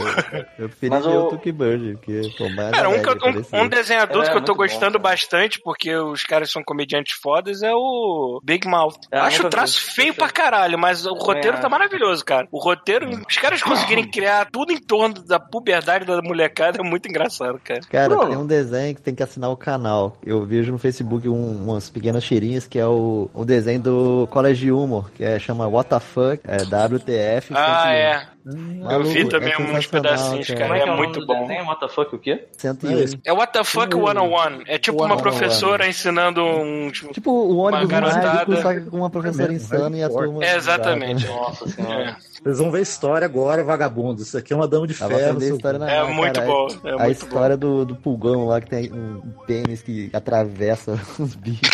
Eu 0.58 0.70
preferi 0.70 0.90
ver 1.02 1.08
o- 1.18 1.30
Tuki 1.30 1.52
Bird, 1.52 1.94
porque 1.98 2.22
pô, 2.38 2.50
mais 2.50 2.72
Cara, 2.72 2.90
um, 2.90 3.02
que 3.02 3.10
alegre, 3.10 3.46
um- 3.54 3.62
um 3.62 3.68
desenho 3.68 4.02
adulto 4.02 4.28
É, 4.28 4.32
que 4.32 4.38
eu 4.38 4.42
tô 4.42 4.54
muito 4.54 4.54
bom, 4.54 4.64
gostando 4.64 5.00
cara. 5.00 5.12
bastante, 5.12 5.60
porque 5.64 5.94
os 5.96 6.24
caras 6.24 6.52
são 6.52 6.64
comediantes 6.64 7.16
fodas, 7.22 7.62
é 7.64 7.72
o 7.74 8.40
Big 8.44 8.68
Mouth. 8.68 8.96
É, 9.12 9.20
Acho 9.20 9.48
o 9.48 9.50
traço 9.50 9.80
vi. 9.80 9.94
feio 9.94 10.14
pra 10.14 10.30
caralho, 10.30 10.78
mas 10.78 11.06
o 11.06 11.14
roteiro 11.14 11.60
tá 11.60 11.70
maravilhoso, 11.70 12.24
cara. 12.26 12.48
O 12.52 12.60
roteiro, 12.60 13.10
os 13.28 13.38
caras 13.38 13.62
conseguirem 13.62 14.04
criar 14.10 14.48
tudo 14.52 14.72
em 14.72 14.78
torno 14.78 15.16
da 15.26 15.40
puberdade 15.40 16.06
da 16.06 16.22
molecada 16.44 16.80
é 16.80 16.84
muito 16.84 17.08
engraçado, 17.08 17.60
cara. 17.64 17.82
Cara, 17.90 18.10
Bruno. 18.10 18.30
tem 18.30 18.38
um 18.38 18.46
desenho 18.46 18.96
que 18.96 19.02
tem 19.02 19.16
que 19.16 19.24
assinar 19.24 19.50
o 19.50 19.58
canal. 19.58 20.18
Eu 20.26 20.46
vejo 20.46 20.72
no 20.72 20.78
Facebook 20.78 21.28
um- 21.30 21.64
umas 21.64 21.90
pequenas 21.90 22.24
tirinhas 22.24 22.68
que 22.68 22.78
é 22.80 22.86
o, 22.86 23.30
o 23.34 23.46
desenho 23.46 23.82
do 23.82 24.28
College 24.32 24.72
Humor, 24.72 25.10
que 25.12 25.24
é, 25.24 25.40
chama 25.40 25.68
What 25.68 25.90
the 25.90 26.00
Fuck, 26.00 26.42
é 26.46 26.58
WTF. 26.64 27.54
Ah, 27.56 27.84
101. 27.84 27.90
é. 27.94 28.34
Eu 28.46 29.04
vi 29.06 29.20
Maluco, 29.24 29.30
também 29.30 29.54
é 29.54 29.58
uns 29.58 29.88
pedacinhos, 29.88 30.48
cara. 30.50 30.60
cara. 30.60 30.78
É 30.78 30.82
é, 30.82 30.88
É 30.90 30.96
muito 30.98 31.26
bom. 31.26 31.48
desenho? 31.48 31.66
What 31.66 31.80
the 31.80 31.88
fuck, 31.88 32.14
o 32.14 32.20
quê? 32.20 32.46
101. 32.58 32.92
É. 33.24 33.30
É 33.30 33.34
What 33.34 33.54
the 33.54 33.64
Fuck 33.64 33.96
101. 33.96 34.64
É 34.68 34.78
tipo 34.78 34.98
uma 34.98 35.16
101. 35.16 35.22
professora 35.22 35.88
ensinando 35.88 36.44
um. 36.44 36.92
Tipo 36.92 37.32
o 37.32 37.56
ônibus 37.56 37.86
Uma 37.86 37.88
garotada. 38.02 38.28
mágico, 38.34 38.56
só 38.62 38.74
que 38.74 38.82
com 38.82 38.98
uma 38.98 39.10
professora 39.10 39.54
É 39.54 39.56
insana 39.56 39.98
e 39.98 40.04
a 40.04 40.10
turma. 40.10 40.44
É, 40.44 40.58
exatamente. 40.58 41.26
Nossa 41.26 41.70
senhora. 41.70 42.18
Vocês 42.44 42.58
vão 42.58 42.70
ver 42.72 42.82
história 42.82 43.24
agora, 43.26 43.64
vagabundo. 43.64 44.22
Isso 44.22 44.38
aqui 44.38 44.52
é 44.52 44.56
uma 44.56 44.68
dama 44.68 44.86
de 44.86 44.94
Tava 44.94 45.16
ferro. 45.16 45.40
seu- 45.40 45.56
história 45.56 45.80
na 45.80 45.90
É 45.90 45.96
cara, 46.02 46.14
muito 46.14 46.40
é- 46.42 46.46
bom. 46.46 46.68
É 46.84 46.92
a 46.92 46.98
muito 46.98 47.12
história 47.12 47.56
do, 47.56 47.86
do 47.86 47.96
pulgão 47.96 48.46
lá 48.48 48.60
que 48.60 48.70
tem 48.70 48.92
um 48.92 49.22
pênis 49.48 49.82
que 49.82 50.10
atravessa 50.12 51.00
os 51.18 51.36
bichos. 51.36 51.70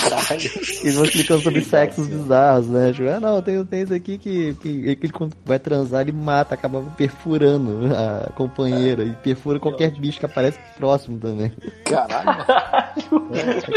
Caralho. 0.00 0.50
Eles 0.82 0.94
vão 0.94 1.04
explicando 1.04 1.42
sobre 1.42 1.64
sexos 1.64 2.06
bizarros, 2.06 2.68
né? 2.68 2.92
Tipo, 2.92 3.08
ah, 3.08 3.20
não, 3.20 3.42
tem, 3.42 3.64
tem 3.64 3.82
isso 3.82 3.94
aqui 3.94 4.18
que, 4.18 4.54
que, 4.54 4.96
que 4.96 5.06
ele 5.06 5.12
quando 5.12 5.34
vai 5.44 5.58
transar, 5.58 6.02
ele 6.02 6.12
mata, 6.12 6.54
acaba 6.54 6.82
perfurando 6.96 7.90
a 7.94 8.30
companheira 8.32 9.04
e 9.04 9.12
perfura 9.12 9.60
qualquer 9.60 9.90
bicho 9.92 10.18
que 10.18 10.26
aparece 10.26 10.58
próximo 10.76 11.18
também. 11.18 11.52
Caralho. 11.84 12.44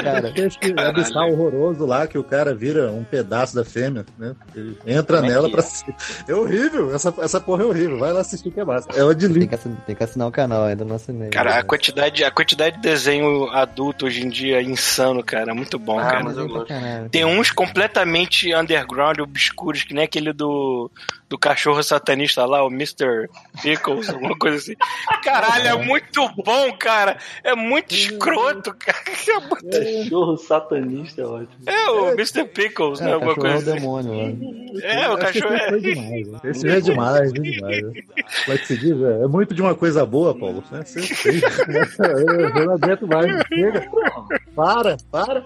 Cara, 0.04 0.34
Acho 0.46 0.60
que 0.60 0.74
é 0.78 0.86
abissal 0.86 1.30
horroroso 1.32 1.86
lá 1.86 2.08
que 2.08 2.18
o 2.18 2.24
cara 2.24 2.54
vira 2.54 2.92
um 2.92 3.04
pedaço 3.04 3.56
da 3.56 3.64
fêmea, 3.66 4.06
né? 4.18 4.36
Ele 4.56 4.78
entra 4.86 5.18
Como 5.18 5.30
é 5.30 5.34
nela 5.34 5.46
que 5.48 5.52
pra 5.52 5.62
assistir. 5.62 5.96
É 6.28 6.34
horrível, 6.34 6.94
essa, 6.94 7.14
essa 7.20 7.40
porra 7.40 7.64
é 7.64 7.66
horrível. 7.66 8.00
Vai 8.00 8.14
lá 8.14 8.22
assistir 8.22 8.52
que 8.52 8.60
é 8.60 8.66
massa. 8.66 8.88
É 8.94 9.04
o 9.04 9.14
de 9.14 9.28
tem 9.28 9.48
que, 9.48 9.56
assinar, 9.56 9.82
tem 9.86 9.96
que 9.96 10.04
assinar 10.04 10.28
o 10.28 10.32
canal, 10.32 10.64
ainda 10.64 10.86
não 10.86 10.96
assinei. 10.96 11.30
Cara, 11.30 11.54
a 11.54 11.58
né? 11.58 11.64
quantidade, 11.64 12.24
a 12.24 12.32
quantidade 12.32 12.78
de 12.78 12.82
desenho 12.82 13.50
adulto 13.50 14.06
hoje 14.06 14.24
em 14.24 14.30
dia 14.30 14.58
é 14.58 14.64
insano, 14.64 15.24
cara. 15.24 15.52
É 15.52 15.54
muito 15.54 15.78
bom, 15.78 16.00
cara. 16.12 16.24
mas 16.24 16.38
eu 16.38 16.48
gosto. 16.48 16.74
Tem 17.12 17.26
uns 17.26 17.52
completamente 17.52 18.54
underground, 18.54 19.20
obscuros, 19.20 19.84
que 19.84 19.94
nem 19.94 20.04
aquele 20.06 20.32
do, 20.34 20.90
do 21.30 21.38
cachorro 21.38 21.82
satanista 21.84 22.46
lá, 22.46 22.64
o 22.64 22.68
Mr. 22.68 23.28
Pickles, 23.62 24.10
alguma 24.14 24.38
coisa 24.38 24.58
assim. 24.58 24.76
Caralho, 25.24 25.68
é 25.68 25.76
muito 25.86 26.28
bom, 26.44 26.72
cara. 26.78 27.18
É 27.44 27.56
muito 27.56 27.94
escroto, 27.94 28.74
cara. 28.78 28.98
É, 29.28 29.40
muito- 29.40 29.70
Cachorro 30.04 30.38
satanista 30.38 31.22
é 31.22 31.26
ótimo. 31.26 31.64
é 31.66 31.90
o 31.90 32.10
Mr. 32.12 32.46
Pickles, 32.46 33.00
né? 33.00 33.12
É, 33.12 33.12
o 33.12 33.14
Alguma 33.16 33.36
cachorro 33.36 33.48
é 33.48 33.50
o 33.50 33.54
coisa 33.56 33.72
assim. 33.72 33.80
demônio 33.82 34.14
lá. 34.14 34.82
É, 34.84 35.10
o 35.10 35.14
Acho 35.14 35.32
que 35.34 35.42
cachorro 35.42 35.56
esse 35.56 35.64
é. 35.66 35.70
foi 35.70 35.82
demais. 35.82 36.28
né? 36.28 36.40
Esse 36.44 36.70
é 36.70 36.80
demais, 36.82 37.30
é 37.30 37.34
demais. 37.34 37.82
né? 37.84 38.02
Como 38.46 38.56
é 38.56 38.58
que 38.60 38.68
se 38.68 38.78
diz? 38.78 39.02
É 39.02 39.24
é 39.24 39.28
muito 39.28 39.54
de 39.56 39.62
uma 39.62 39.74
coisa 39.76 40.06
boa, 40.06 40.38
Paulo. 40.38 40.64
né? 40.72 40.84
Você 40.86 41.02
fez. 41.02 41.42
Eu 42.00 42.66
não 42.66 42.74
aguento 42.76 43.08
mais. 43.08 43.32
Chega. 43.48 43.90
Para, 44.56 44.98
para. 45.12 45.46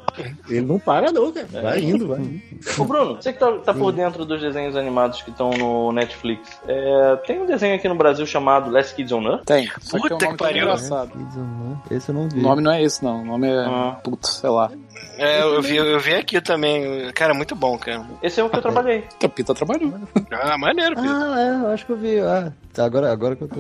Ele 0.50 0.66
não 0.66 0.80
para, 0.80 1.12
não, 1.12 1.32
cara. 1.32 1.48
Vai 1.62 1.80
indo, 1.82 2.08
vai 2.08 2.20
indo. 2.20 2.42
Ô 2.78 2.84
Bruno, 2.86 3.16
você 3.16 3.32
que 3.34 3.40
tá, 3.40 3.52
tá 3.60 3.74
por 3.74 3.92
dentro 3.92 4.26
dos 4.26 4.42
desenhos 4.42 4.76
animados 4.76 5.22
que 5.22 5.30
estão 5.30 5.52
no 5.52 5.92
Netflix, 5.92 6.60
é, 6.68 7.16
tem 7.26 7.42
um 7.42 7.46
desenho 7.46 7.76
aqui 7.76 7.88
no 7.88 7.96
Brasil 7.96 8.26
chamado 8.26 8.70
Last 8.72 8.96
Kids 8.96 9.12
on 9.12 9.24
Earth? 9.24 9.46
Tem. 9.46 9.70
Só 9.80 9.98
que 9.98 10.04
Puta 10.04 10.18
tem 10.18 10.28
um 10.28 10.32
que 10.32 10.38
pariu. 10.38 10.64
engraçado. 10.64 11.12
Kids 11.12 11.38
on 11.38 11.70
Earth. 11.72 11.92
Esse 11.92 12.10
eu 12.10 12.16
não 12.16 12.30
vi. 12.30 12.40
O 12.40 12.44
nome 12.44 12.62
não 12.62 12.72
é 12.72 12.84
esse, 12.84 13.04
não. 13.04 13.22
O 13.22 13.26
nome 13.26 13.48
é. 13.48 13.60
Ah. 13.66 14.00
Putz, 14.04 14.30
sei 14.30 14.50
lá. 14.50 14.72
É, 15.18 15.42
eu 15.42 15.62
vi, 15.62 15.76
eu 15.76 16.00
vi 16.00 16.14
aqui 16.14 16.40
também. 16.40 17.12
Cara, 17.14 17.34
muito 17.34 17.54
bom, 17.56 17.78
cara. 17.78 18.06
Esse 18.24 18.40
é 18.40 18.44
o 18.44 18.50
que 18.50 18.56
eu 18.58 18.62
trabalhei. 18.62 19.04
Capita 19.20 19.54
trabalhou. 19.54 19.94
Ah, 20.32 20.58
maneiro, 20.58 20.96
Pedro. 20.96 21.12
Ah, 21.12 21.36
é, 21.40 21.50
eu 21.66 21.68
acho 21.72 21.86
que 21.86 21.92
eu 21.92 21.98
vi. 21.98 22.20
Ah, 22.22 22.54
agora, 22.78 23.12
agora 23.12 23.36
que 23.36 23.42
eu 23.44 23.48
tô. 23.50 23.56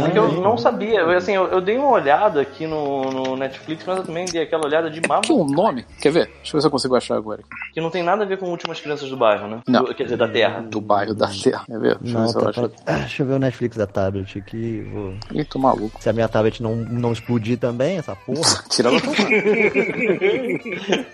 Porque 0.00 0.18
eu 0.18 0.32
não 0.42 0.58
sabia, 0.58 1.00
eu, 1.00 1.10
assim, 1.10 1.32
eu, 1.32 1.46
eu 1.46 1.60
dei 1.62 1.78
uma 1.78 1.88
olhada 1.88 2.40
aqui 2.42 2.66
no, 2.66 3.04
no 3.10 3.36
Netflix, 3.36 3.82
mas 3.86 3.96
eu 3.98 4.04
também 4.04 4.26
dei 4.26 4.42
aquela 4.42 4.66
olhada 4.66 4.90
de 4.90 5.00
mapa 5.08 5.22
Que 5.22 5.32
um 5.32 5.46
nome? 5.46 5.86
Quer 6.02 6.12
ver? 6.12 6.26
Deixa 6.26 6.50
eu 6.54 6.58
ver 6.58 6.60
se 6.60 6.66
eu 6.66 6.70
consigo 6.70 6.94
achar 6.96 7.16
agora. 7.16 7.40
que 7.72 7.80
não 7.80 7.88
tem 7.90 8.02
nada 8.02 8.22
a 8.24 8.26
ver 8.26 8.36
com 8.36 8.50
Últimas 8.50 8.78
Crianças 8.78 9.08
do 9.08 9.16
Bairro, 9.16 9.48
né? 9.48 9.60
Não. 9.66 9.84
Do- 9.84 9.94
quer 9.94 10.04
dizer, 10.04 10.16
da 10.18 10.28
Terra. 10.28 10.60
Do 10.60 10.80
bairro 10.82 11.14
da 11.14 11.28
Terra. 11.28 11.64
Quer 11.66 11.78
ver? 11.80 11.98
Deixa 11.98 12.18
eu 12.18 12.20
Não, 12.20 12.26
ver 12.26 12.28
se 12.32 12.36
eu 12.36 12.42
tá, 12.42 12.50
acho. 12.50 12.68
tá- 12.68 12.76
Ah, 12.86 12.98
deixa 12.98 13.22
eu 13.22 13.26
ver 13.26 13.34
o 13.34 13.38
Netflix 13.38 13.76
da 13.78 13.86
tablet 13.86 14.38
aqui. 14.38 14.82
Vou... 14.92 15.14
Ih, 15.32 15.44
tô 15.44 15.58
maluco. 15.58 16.02
Se 16.02 16.10
a 16.10 16.12
minha 16.12 16.28
tablet 16.28 16.62
não, 16.62 16.74
não 16.76 17.12
explodir 17.12 17.56
também, 17.58 17.96
essa 17.96 18.14
porra. 18.14 18.62
Tira 18.68 18.90
ela 18.90 19.00
pra 20.58 21.04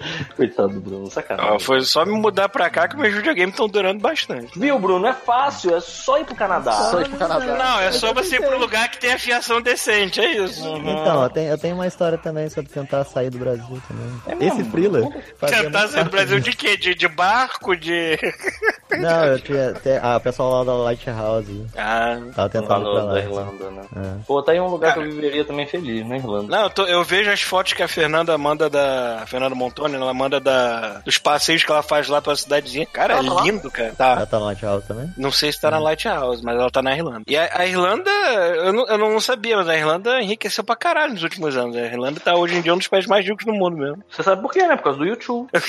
Coitado 0.40 0.68
do 0.72 0.80
Bruno, 0.80 1.10
sacanagem. 1.10 1.58
foi 1.60 1.82
só 1.82 2.04
me 2.06 2.12
mudar 2.12 2.48
pra 2.48 2.70
cá 2.70 2.88
que 2.88 2.96
meus 2.96 3.12
videogames 3.14 3.50
estão 3.52 3.68
durando 3.68 4.00
bastante. 4.00 4.58
Viu, 4.58 4.78
Bruno? 4.78 5.06
É 5.06 5.12
fácil, 5.12 5.74
é 5.76 5.80
só 5.80 6.18
ir 6.18 6.24
pro 6.24 6.34
Canadá. 6.34 6.72
Só 6.72 7.00
ir 7.02 7.08
pro 7.10 7.18
Canadá. 7.18 7.44
Não, 7.58 7.80
é 7.80 7.92
só 7.92 8.14
você 8.14 8.36
ir 8.36 8.40
pro 8.46 8.58
lugar 8.58 8.90
que 8.90 8.98
tem 8.98 9.12
afiação 9.12 9.60
decente, 9.60 10.18
é 10.20 10.36
isso. 10.42 10.66
Então, 10.78 11.22
eu 11.24 11.28
tenho, 11.30 11.50
eu 11.50 11.58
tenho 11.58 11.74
uma 11.74 11.86
história 11.86 12.16
também 12.16 12.48
sobre 12.48 12.70
tentar 12.70 13.04
sair 13.04 13.28
do 13.30 13.38
Brasil 13.38 13.82
também. 13.86 14.40
É? 14.40 14.46
Esse 14.46 14.64
Freela. 14.64 15.08
fazia 15.38 15.62
Tentar 15.64 15.88
sair 15.88 16.04
do 16.04 16.10
Brasil 16.10 16.40
de 16.40 16.52
quê? 16.52 16.76
De, 16.76 16.94
de 16.94 17.08
barco, 17.08 17.76
de. 17.76 18.18
Não, 18.98 19.24
eu 19.26 19.40
tinha. 19.40 19.70
Até, 19.70 19.98
ah, 20.02 20.16
o 20.16 20.20
pessoal 20.20 20.50
lá 20.58 20.64
da 20.64 20.74
Lighthouse. 20.74 21.66
Ah. 21.76 22.18
Tava 22.34 22.48
tentando 22.48 22.88
ir 22.88 22.92
pra 22.94 23.02
lá. 23.04 23.12
da 23.12 23.20
Irlanda, 23.20 23.70
né? 23.70 23.82
É. 23.96 24.24
Pô, 24.26 24.42
tá 24.42 24.52
aí 24.52 24.60
um 24.60 24.68
lugar 24.68 24.94
que 24.94 25.00
eu 25.00 25.04
viveria 25.04 25.44
também 25.44 25.66
feliz, 25.66 26.06
na 26.06 26.16
Irlanda. 26.16 26.56
Não, 26.56 26.62
eu, 26.64 26.70
tô- 26.70 26.86
eu 26.86 27.04
vejo 27.04 27.30
as 27.30 27.40
fotos 27.40 27.72
que 27.72 27.82
a 27.82 27.88
Fernanda 27.88 28.36
manda 28.36 28.68
da. 28.68 29.20
a 29.22 29.26
Fernanda 29.26 29.54
Montoni, 29.54 29.94
né? 29.94 30.00
Ela 30.00 30.14
manda 30.14 30.29
da, 30.38 30.98
dos 31.04 31.18
passeios 31.18 31.64
que 31.64 31.70
ela 31.72 31.82
faz 31.82 32.06
lá 32.08 32.20
pela 32.20 32.36
cidadezinha. 32.36 32.86
Cara, 32.86 33.14
é 33.14 33.16
Ela 33.18 33.26
tá 33.28 33.34
lá? 33.34 33.42
lindo, 33.42 33.70
cara. 33.70 33.94
Tá. 33.96 34.10
Ela 34.12 34.26
tá 34.26 34.38
no 34.38 34.44
Lighthouse 34.44 34.86
também? 34.86 35.12
Não 35.16 35.32
sei 35.32 35.50
se 35.52 35.60
tá 35.60 35.70
na 35.70 35.78
Lighthouse, 35.78 36.42
mas 36.44 36.56
ela 36.58 36.70
tá 36.70 36.82
na 36.82 36.94
Irlanda. 36.94 37.22
E 37.26 37.36
a, 37.36 37.50
a 37.60 37.66
Irlanda, 37.66 38.10
eu 38.10 38.72
não, 38.72 38.86
eu 38.86 38.98
não 38.98 39.20
sabia, 39.20 39.56
mas 39.56 39.68
a 39.68 39.76
Irlanda 39.76 40.20
enriqueceu 40.22 40.62
pra 40.62 40.76
caralho 40.76 41.14
nos 41.14 41.22
últimos 41.22 41.56
anos. 41.56 41.76
A 41.76 41.80
Irlanda 41.80 42.20
tá 42.20 42.34
hoje 42.36 42.54
em 42.56 42.60
dia 42.60 42.74
um 42.74 42.78
dos 42.78 42.88
países 42.88 43.08
mais 43.08 43.26
ricos 43.26 43.44
do 43.44 43.52
mundo 43.52 43.76
mesmo. 43.76 44.04
Você 44.10 44.22
sabe 44.22 44.42
por 44.42 44.52
quê, 44.52 44.66
né? 44.66 44.76
Por 44.76 44.84
causa 44.84 44.98
do 44.98 45.06
YouTube. 45.06 45.48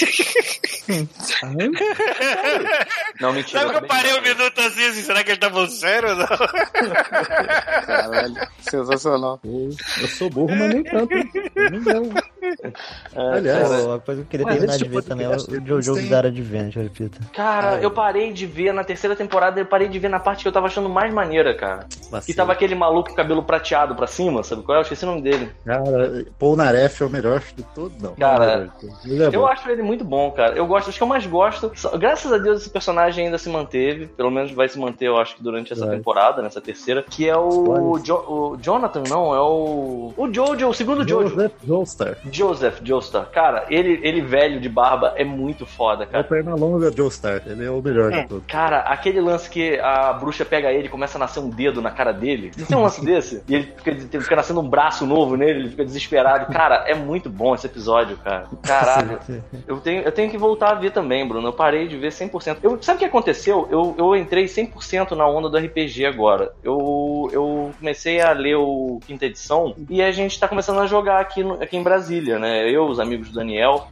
Não, 3.19 3.33
mentira. 3.33 3.59
Sabe 3.61 3.71
que 3.71 3.77
eu 3.77 3.87
parei 3.87 4.13
um 4.13 4.21
minuto 4.21 4.59
assim, 4.59 4.85
assim, 4.85 5.01
será 5.01 5.23
que 5.23 5.31
ele 5.31 5.39
tá 5.39 5.49
falando 5.49 5.69
sério 5.71 6.09
ou 6.09 6.15
não? 6.15 6.27
Caralho, 7.85 8.35
sensacional. 8.59 9.39
Eu 9.43 10.07
sou 10.07 10.29
burro, 10.29 10.55
mas 10.55 10.73
nem 10.73 10.83
tanto. 10.83 11.13
Não 11.71 11.79
deu. 11.79 12.11
Aliás, 13.15 13.69
uma 13.85 13.99
coisa 13.99 14.23
que 14.23 14.35
eu 14.37 14.45
queria 14.45 14.50
terminar 14.59 14.77
de 14.77 14.83
ver 14.89 15.03
também 15.03 15.25
é 15.25 15.29
o 15.29 15.31
podcast, 15.31 15.67
Jojo 15.67 15.91
eles 15.91 16.03
Bizarre 16.03 16.27
Adventure, 16.27 16.83
repita. 16.83 17.19
Cara, 17.33 17.79
eu 17.81 17.91
parei 17.91 18.31
de 18.33 18.45
ver 18.45 18.73
na 18.73 18.83
terceira 18.83 19.15
temporada, 19.15 19.59
eu 19.59 19.65
parei 19.65 19.87
de 19.87 19.99
ver 19.99 20.09
na 20.09 20.19
parte 20.19 20.41
que 20.43 20.47
eu 20.47 20.51
tava 20.51 20.67
achando 20.67 20.89
mais 20.89 21.13
maneira, 21.13 21.53
cara. 21.53 21.85
Que 22.25 22.33
tava 22.33 22.51
aquele 22.51 22.75
maluco 22.75 23.09
com 23.09 23.15
cabelo 23.15 23.43
prateado 23.43 23.95
pra 23.95 24.07
cima, 24.07 24.43
sabe 24.43 24.63
qual 24.63 24.75
é? 24.77 24.79
Eu 24.79 24.83
esqueci 24.83 25.03
o 25.03 25.07
nome 25.07 25.21
dele. 25.21 25.49
Cara, 25.65 26.25
Paul 26.37 26.55
Naref 26.55 27.01
é 27.01 27.05
o 27.05 27.09
melhor 27.09 27.41
de 27.55 27.63
tudo, 27.75 27.93
não. 28.01 28.13
Cara, 28.15 28.69
é 29.05 29.35
Eu 29.35 29.47
acho 29.47 29.69
ele 29.69 29.81
muito 29.83 30.03
bom, 30.03 30.31
cara. 30.31 30.55
Eu 30.55 30.65
gosto, 30.65 30.89
acho 30.89 30.97
que 30.97 31.03
eu 31.03 31.07
mais 31.07 31.25
gosto. 31.25 31.71
Graças 31.97 32.31
a 32.31 32.37
Deus 32.37 32.61
esse 32.61 32.69
personagem 32.69 33.25
ainda 33.25 33.37
se 33.37 33.49
manteve. 33.49 34.07
Pelo 34.07 34.31
menos 34.31 34.51
vai 34.51 34.67
se 34.67 34.77
manter, 34.79 35.07
eu 35.07 35.17
acho 35.17 35.35
que 35.35 35.43
durante 35.43 35.73
essa 35.73 35.85
Vai. 35.85 35.95
temporada, 35.97 36.41
nessa 36.41 36.59
terceira. 36.61 37.03
Que 37.03 37.27
é 37.29 37.37
o, 37.37 37.97
Jo- 37.99 38.23
o 38.27 38.57
Jonathan, 38.61 39.03
não, 39.09 39.33
é 39.33 39.39
o. 39.39 40.13
O 40.17 40.33
Jojo, 40.33 40.67
o 40.69 40.73
segundo 40.73 41.07
Jojo. 41.07 41.29
Joseph 41.29 41.51
Joestar. 41.65 42.17
Joseph 42.31 42.79
Joestar. 42.83 43.25
Cara, 43.31 43.65
ele, 43.69 43.99
ele 44.03 44.21
velho 44.31 44.59
de 44.61 44.69
barba 44.69 45.13
é 45.17 45.23
muito 45.25 45.65
foda, 45.65 46.05
É 46.05 46.07
o 46.07 46.09
cara. 46.09 46.23
perna 46.23 46.55
longa 46.55 46.91
Joestar. 46.95 47.41
Ele 47.45 47.65
é 47.65 47.69
o 47.69 47.81
melhor 47.81 48.11
de 48.11 48.27
tudo. 48.27 48.43
Cara, 48.47 48.79
aquele 48.79 49.19
lance 49.19 49.49
que 49.49 49.77
a 49.79 50.13
bruxa 50.13 50.45
pega 50.45 50.71
ele 50.71 50.85
e 50.87 50.89
começa 50.89 51.17
a 51.17 51.19
nascer 51.19 51.39
um 51.41 51.49
dedo 51.49 51.81
na 51.81 51.91
cara 51.91 52.11
dele. 52.13 52.51
Não 52.57 52.65
tem 52.65 52.77
um 52.77 52.81
lance 52.83 53.03
desse? 53.05 53.43
E 53.47 53.55
ele 53.55 53.73
fica, 53.77 53.93
fica 54.21 54.35
nascendo 54.35 54.61
um 54.61 54.67
braço 54.69 55.05
novo 55.05 55.35
nele, 55.35 55.59
ele 55.59 55.69
fica 55.69 55.83
desesperado. 55.83 56.51
Cara, 56.53 56.85
é 56.87 56.95
muito 56.95 57.29
bom 57.29 57.53
esse 57.53 57.65
episódio, 57.67 58.17
cara. 58.17 58.47
Caralho. 58.63 59.19
Eu 59.67 59.77
tenho, 59.81 60.01
eu 60.03 60.11
tenho 60.11 60.29
que 60.31 60.37
voltar 60.37 60.71
a 60.71 60.75
ver 60.75 60.91
também, 60.91 61.27
Bruno. 61.27 61.47
Eu 61.49 61.53
parei 61.53 61.87
de 61.87 61.97
ver 61.97 62.11
100%. 62.11 62.57
Eu, 62.63 62.81
sabe 62.81 62.95
o 62.97 62.99
que 62.99 63.05
aconteceu? 63.05 63.67
Eu, 63.69 63.95
eu 63.97 64.15
entrei 64.15 64.45
100% 64.45 65.11
na 65.11 65.27
onda 65.27 65.49
do 65.49 65.57
RPG 65.57 66.05
agora. 66.05 66.53
Eu, 66.63 67.29
eu 67.33 67.71
comecei 67.77 68.21
a 68.21 68.31
ler 68.31 68.55
o 68.55 68.99
quinta 69.05 69.25
edição 69.25 69.75
e 69.89 70.01
a 70.01 70.11
gente 70.11 70.39
tá 70.39 70.47
começando 70.47 70.79
a 70.79 70.85
jogar 70.85 71.19
aqui, 71.19 71.43
no- 71.43 71.61
aqui 71.61 71.75
em 71.75 71.83
Brasília, 71.83 72.39
né? 72.39 72.69
Eu, 72.69 72.85
os 72.85 72.99
amigos 72.99 73.29
do 73.29 73.35
Daniel. 73.35 73.87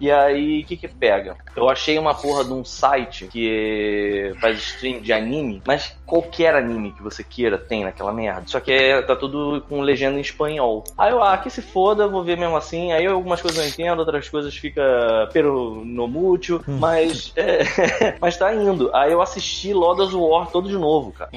E 0.00 0.10
aí, 0.10 0.60
o 0.62 0.64
que 0.64 0.76
que 0.76 0.86
pega? 0.88 1.36
Eu 1.56 1.68
achei 1.68 1.98
uma 1.98 2.14
porra 2.14 2.44
de 2.44 2.52
um 2.52 2.64
site 2.64 3.26
que 3.26 4.32
faz 4.40 4.58
stream 4.58 5.00
de 5.00 5.12
anime, 5.12 5.60
mas 5.66 5.96
qualquer 6.06 6.54
anime 6.54 6.92
que 6.92 7.02
você 7.02 7.24
queira 7.24 7.58
tem 7.58 7.84
naquela 7.84 8.12
merda. 8.12 8.42
Só 8.46 8.60
que 8.60 8.70
é, 8.72 9.02
tá 9.02 9.16
tudo 9.16 9.60
com 9.68 9.80
legenda 9.80 10.16
em 10.18 10.20
espanhol. 10.20 10.84
Aí 10.96 11.10
eu, 11.10 11.22
ah, 11.22 11.36
que 11.36 11.50
se 11.50 11.60
foda, 11.60 12.06
vou 12.06 12.22
ver 12.22 12.36
mesmo 12.38 12.56
assim. 12.56 12.92
Aí 12.92 13.06
algumas 13.06 13.42
coisas 13.42 13.58
eu 13.62 13.68
entendo, 13.68 13.98
outras 13.98 14.28
coisas 14.28 14.54
fica 14.56 14.82
pero 15.32 15.82
no 15.84 16.06
mútil, 16.06 16.62
mas, 16.66 17.32
é, 17.36 18.14
mas 18.20 18.36
tá 18.36 18.54
indo. 18.54 18.94
Aí 18.94 19.10
eu 19.12 19.20
assisti 19.20 19.72
Lord 19.74 20.00
of 20.02 20.14
War 20.14 20.46
todo 20.50 20.68
de 20.68 20.78
novo, 20.78 21.12
cara. 21.12 21.30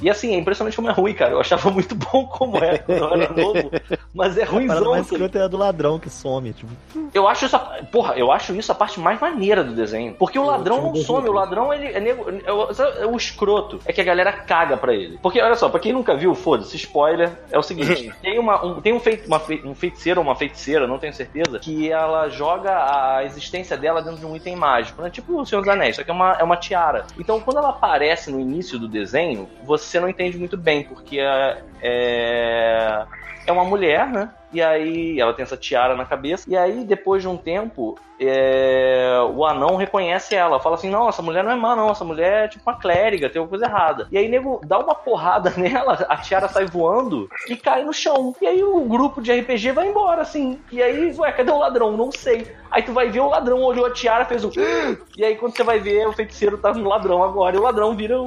E 0.00 0.10
assim, 0.10 0.34
é 0.34 0.38
impressionante 0.38 0.76
como 0.76 0.88
é 0.88 0.92
ruim, 0.92 1.14
cara. 1.14 1.32
Eu 1.32 1.40
achava 1.40 1.70
muito 1.70 1.94
bom 1.94 2.26
como 2.26 2.56
é 2.58 2.78
quando 2.78 2.98
eu 2.98 3.12
era 3.14 3.32
novo, 3.32 3.70
mas 4.14 4.36
é 4.36 4.42
A 4.42 4.46
ruimzão. 4.46 4.90
mais 4.92 5.06
cara. 5.06 5.14
escrota 5.22 5.38
é 5.38 5.42
a 5.42 5.48
do 5.48 5.56
ladrão 5.56 5.98
que 5.98 6.10
some, 6.10 6.52
tipo. 6.52 6.70
Eu 7.14 7.26
acho 7.28 7.46
isso, 7.46 7.56
a- 7.56 7.65
porra, 7.90 8.14
eu 8.14 8.30
acho 8.32 8.54
isso 8.54 8.70
a 8.72 8.74
parte 8.74 9.00
mais 9.00 9.20
maneira 9.20 9.62
do 9.62 9.74
desenho. 9.74 10.14
Porque 10.14 10.38
o 10.38 10.44
ladrão 10.44 10.82
não 10.82 10.94
some, 10.96 11.28
o 11.28 11.32
ladrão 11.32 11.72
ele 11.72 11.86
é, 11.86 12.00
nego, 12.00 12.26
é, 12.44 12.52
o, 12.52 12.68
é 13.02 13.06
o 13.06 13.16
escroto. 13.16 13.80
É 13.84 13.92
que 13.92 14.00
a 14.00 14.04
galera 14.04 14.32
caga 14.32 14.76
pra 14.76 14.94
ele. 14.94 15.18
Porque, 15.22 15.40
olha 15.40 15.54
só, 15.54 15.68
pra 15.68 15.80
quem 15.80 15.92
nunca 15.92 16.14
viu, 16.14 16.34
foda-se, 16.34 16.76
spoiler, 16.76 17.30
é 17.50 17.58
o 17.58 17.62
seguinte: 17.62 18.12
tem, 18.22 18.38
uma, 18.38 18.64
um, 18.64 18.80
tem 18.80 18.92
um, 18.92 19.00
fei, 19.00 19.22
uma, 19.26 19.40
um 19.64 19.74
feiticeiro 19.74 20.20
ou 20.20 20.26
uma 20.26 20.34
feiticeira, 20.34 20.86
não 20.86 20.98
tenho 20.98 21.12
certeza, 21.12 21.58
que 21.58 21.90
ela 21.90 22.28
joga 22.28 22.72
a 22.72 23.24
existência 23.24 23.76
dela 23.76 24.02
dentro 24.02 24.20
de 24.20 24.26
um 24.26 24.36
item 24.36 24.56
mágico, 24.56 25.02
né? 25.02 25.10
Tipo 25.10 25.40
o 25.40 25.46
Senhor 25.46 25.60
dos 25.60 25.68
Anéis, 25.68 25.96
só 25.96 26.04
que 26.04 26.10
é 26.10 26.14
uma, 26.14 26.32
é 26.32 26.42
uma 26.42 26.56
tiara. 26.56 27.06
Então, 27.18 27.40
quando 27.40 27.58
ela 27.58 27.70
aparece 27.70 28.30
no 28.30 28.40
início 28.40 28.78
do 28.78 28.88
desenho, 28.88 29.48
você 29.64 30.00
não 30.00 30.08
entende 30.08 30.38
muito 30.38 30.56
bem, 30.56 30.84
porque 30.84 31.18
é. 31.18 31.62
é 31.82 33.06
é 33.46 33.52
uma 33.52 33.64
mulher, 33.64 34.06
né? 34.08 34.30
E 34.52 34.62
aí 34.62 35.20
ela 35.20 35.34
tem 35.34 35.42
essa 35.42 35.56
tiara 35.56 35.94
na 35.94 36.04
cabeça. 36.04 36.44
E 36.48 36.56
aí, 36.56 36.84
depois 36.84 37.22
de 37.22 37.28
um 37.28 37.36
tempo, 37.36 37.98
é, 38.18 39.18
o 39.34 39.44
anão 39.44 39.76
reconhece 39.76 40.34
ela. 40.34 40.60
Fala 40.60 40.76
assim: 40.76 40.90
não, 40.90 41.08
essa 41.08 41.22
mulher 41.22 41.44
não 41.44 41.52
é 41.52 41.56
má, 41.56 41.76
não. 41.76 41.90
Essa 41.90 42.04
mulher 42.04 42.44
é 42.44 42.48
tipo 42.48 42.68
uma 42.68 42.78
clériga, 42.78 43.28
tem 43.28 43.38
alguma 43.38 43.58
coisa 43.58 43.66
errada. 43.66 44.08
E 44.10 44.16
aí, 44.16 44.28
nego, 44.28 44.60
dá 44.64 44.78
uma 44.78 44.94
porrada 44.94 45.52
nela, 45.56 45.94
a 46.08 46.16
tiara 46.16 46.48
sai 46.48 46.66
voando 46.66 47.28
e 47.48 47.56
cai 47.56 47.84
no 47.84 47.92
chão. 47.92 48.34
E 48.40 48.46
aí 48.46 48.62
o 48.62 48.80
grupo 48.80 49.20
de 49.20 49.32
RPG 49.32 49.72
vai 49.72 49.88
embora, 49.88 50.22
assim. 50.22 50.58
E 50.72 50.82
aí, 50.82 51.14
ué, 51.18 51.32
cadê 51.32 51.50
o 51.50 51.58
ladrão? 51.58 51.96
Não 51.96 52.10
sei. 52.10 52.50
Aí 52.70 52.82
tu 52.82 52.92
vai 52.92 53.08
ver 53.08 53.20
o 53.20 53.28
ladrão, 53.28 53.62
olhou 53.62 53.86
a 53.86 53.92
tiara, 53.92 54.24
fez 54.24 54.44
um. 54.44 54.50
E 55.16 55.24
aí, 55.24 55.34
quando 55.36 55.56
você 55.56 55.62
vai 55.62 55.78
ver, 55.78 56.06
o 56.06 56.12
feiticeiro 56.12 56.58
tá 56.58 56.72
no 56.74 56.88
ladrão 56.88 57.22
agora. 57.22 57.56
E 57.56 57.58
o 57.58 57.62
ladrão 57.62 57.96
vira 57.96 58.20
o 58.20 58.26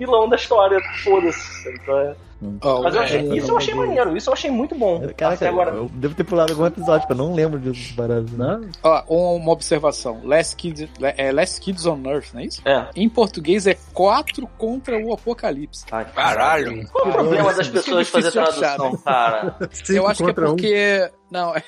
vilão 0.00 0.28
da 0.28 0.34
história. 0.36 0.80
Foda-se. 1.04 1.68
Então, 1.68 1.98
é- 2.00 2.14
Ó, 2.62 2.82
Mas 2.82 2.94
eu 2.94 3.02
é, 3.02 3.04
achei- 3.04 3.36
isso 3.36 3.50
eu 3.52 3.58
achei 3.58 3.74
maneiro, 3.74 4.16
isso 4.16 4.30
eu 4.30 4.32
achei 4.32 4.50
muito 4.50 4.74
bom. 4.74 5.06
Caraca, 5.14 5.46
agora. 5.46 5.72
eu 5.72 5.90
devo 5.92 6.14
ter 6.14 6.24
pulado 6.24 6.50
algum 6.54 6.64
episódio, 6.64 7.06
porque 7.06 7.12
eu 7.12 7.26
não 7.26 7.34
lembro 7.34 7.60
disso 7.60 7.94
paradas. 7.94 8.32
Não? 8.32 8.62
ó, 8.82 9.02
uma 9.36 9.52
observação. 9.52 10.22
Last 10.24 10.56
Kids, 10.56 10.88
é 11.18 11.30
Last 11.32 11.60
Kids 11.60 11.84
on 11.84 12.00
Earth, 12.06 12.32
não 12.32 12.40
é 12.40 12.44
isso? 12.46 12.62
É. 12.66 12.88
Em 12.96 13.10
português 13.10 13.66
é 13.66 13.76
4 13.92 14.46
contra 14.56 14.96
o 14.98 15.12
Apocalipse. 15.12 15.84
Ai, 15.92 16.06
Caralho. 16.14 16.88
Qual 16.88 17.08
o 17.08 17.12
problema 17.12 17.52
das 17.52 17.68
pessoas 17.68 18.08
é 18.08 18.10
fazer 18.10 18.28
de 18.28 18.32
tradução, 18.32 18.96
cara? 19.04 19.56
Cinco 19.70 19.92
Eu 19.98 20.06
acho 20.06 20.24
que 20.24 20.30
é 20.30 20.32
contra 20.32 20.44
um. 20.46 20.56
porque. 20.56 21.10
Não, 21.30 21.54
é- 21.54 21.62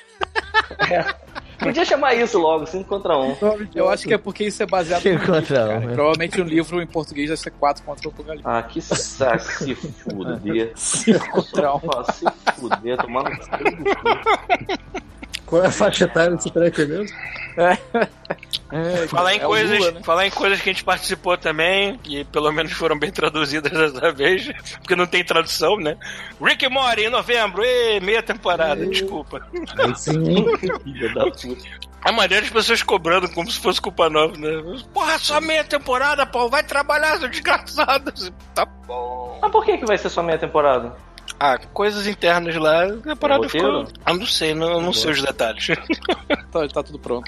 Podia 1.63 1.85
chamar 1.85 2.13
isso 2.15 2.37
logo, 2.39 2.65
5 2.65 2.83
contra 2.87 3.17
1. 3.17 3.31
Um. 3.31 3.35
eu 3.73 3.89
acho 3.89 4.07
que 4.07 4.13
é 4.13 4.17
porque 4.17 4.45
isso 4.45 4.61
é 4.61 4.65
baseado 4.65 5.01
Cinco 5.01 5.27
no 5.27 5.35
livro, 5.35 5.47
contra 5.47 5.63
um, 5.63 5.67
cara. 5.67 5.79
né? 5.79 5.93
Provavelmente 5.93 6.41
o 6.41 6.43
livro 6.43 6.81
em 6.81 6.87
português 6.87 7.29
vai 7.29 7.37
ser 7.37 7.51
4 7.51 7.83
contra 7.83 8.07
o 8.07 8.11
Apocalipse. 8.11 8.47
Ah, 8.47 8.63
que 8.63 8.81
saco, 8.81 9.43
se 9.43 9.75
fuder. 9.75 10.71
5 10.75 11.31
contra 11.31 11.75
1. 11.75 11.79
Só 11.79 12.03
se 12.11 12.25
fuder, 12.59 12.97
tomando 12.97 13.29
cu. 13.29 13.43
Qual 15.45 15.63
é 15.63 15.67
a 15.67 15.71
faixa 15.71 16.05
etária 16.05 16.35
desse 16.35 16.49
treco 16.49 16.81
aí 16.81 17.77
mesmo? 18.71 19.07
Falar 19.09 19.33
em, 19.33 19.37
É 19.37 19.45
coisas, 19.45 19.77
Lula, 19.79 19.91
né? 19.91 20.01
falar 20.03 20.27
em 20.27 20.31
coisas 20.31 20.61
que 20.61 20.69
a 20.69 20.73
gente 20.73 20.83
participou 20.83 21.37
também, 21.37 21.97
que 21.97 22.23
pelo 22.25 22.51
menos 22.51 22.71
foram 22.73 22.97
bem 22.97 23.09
traduzidas 23.13 23.71
dessa 23.71 24.11
vez, 24.11 24.49
porque 24.79 24.95
não 24.95 25.05
tem 25.07 25.23
tradução, 25.23 25.77
né? 25.77 25.97
Rick 26.41 26.67
Morty 26.69 27.03
em 27.03 27.09
novembro, 27.09 27.63
ê, 27.63 27.99
meia 27.99 28.23
temporada, 28.23 28.85
desculpa. 28.85 29.41
Sim? 29.95 30.45
Filha 30.83 31.13
da 31.13 31.23
puta. 31.29 31.93
A 32.05 32.11
maneira 32.11 32.41
das 32.41 32.51
pessoas 32.51 32.83
cobrando 32.83 33.29
como 33.29 33.49
se 33.49 33.59
fosse 33.61 33.79
culpa 33.79 34.09
nova, 34.09 34.35
né? 34.37 34.49
Porra, 34.93 35.17
só 35.17 35.39
meia 35.39 35.63
temporada, 35.63 36.25
pô, 36.25 36.49
vai 36.49 36.61
trabalhar, 36.61 37.17
seu 37.17 37.29
desgraçado. 37.29 38.11
Tá 38.53 38.65
bom. 38.65 39.39
Mas 39.41 39.51
por 39.51 39.63
que, 39.63 39.77
que 39.77 39.85
vai 39.85 39.97
ser 39.97 40.09
só 40.09 40.21
meia 40.21 40.37
temporada? 40.37 40.93
Ah, 41.45 41.59
coisas 41.73 42.07
internas 42.07 42.55
lá, 42.55 42.83
a 42.83 43.35
roteiro? 43.35 43.49
ficou. 43.49 43.85
Ah, 44.05 44.13
não 44.13 44.25
sei, 44.25 44.53
não, 44.55 44.79
não 44.79 44.93
sei 44.93 45.11
os 45.11 45.21
detalhes. 45.21 45.67
Tá, 46.53 46.67
tá 46.67 46.83
tudo 46.83 46.99
pronto. 46.99 47.25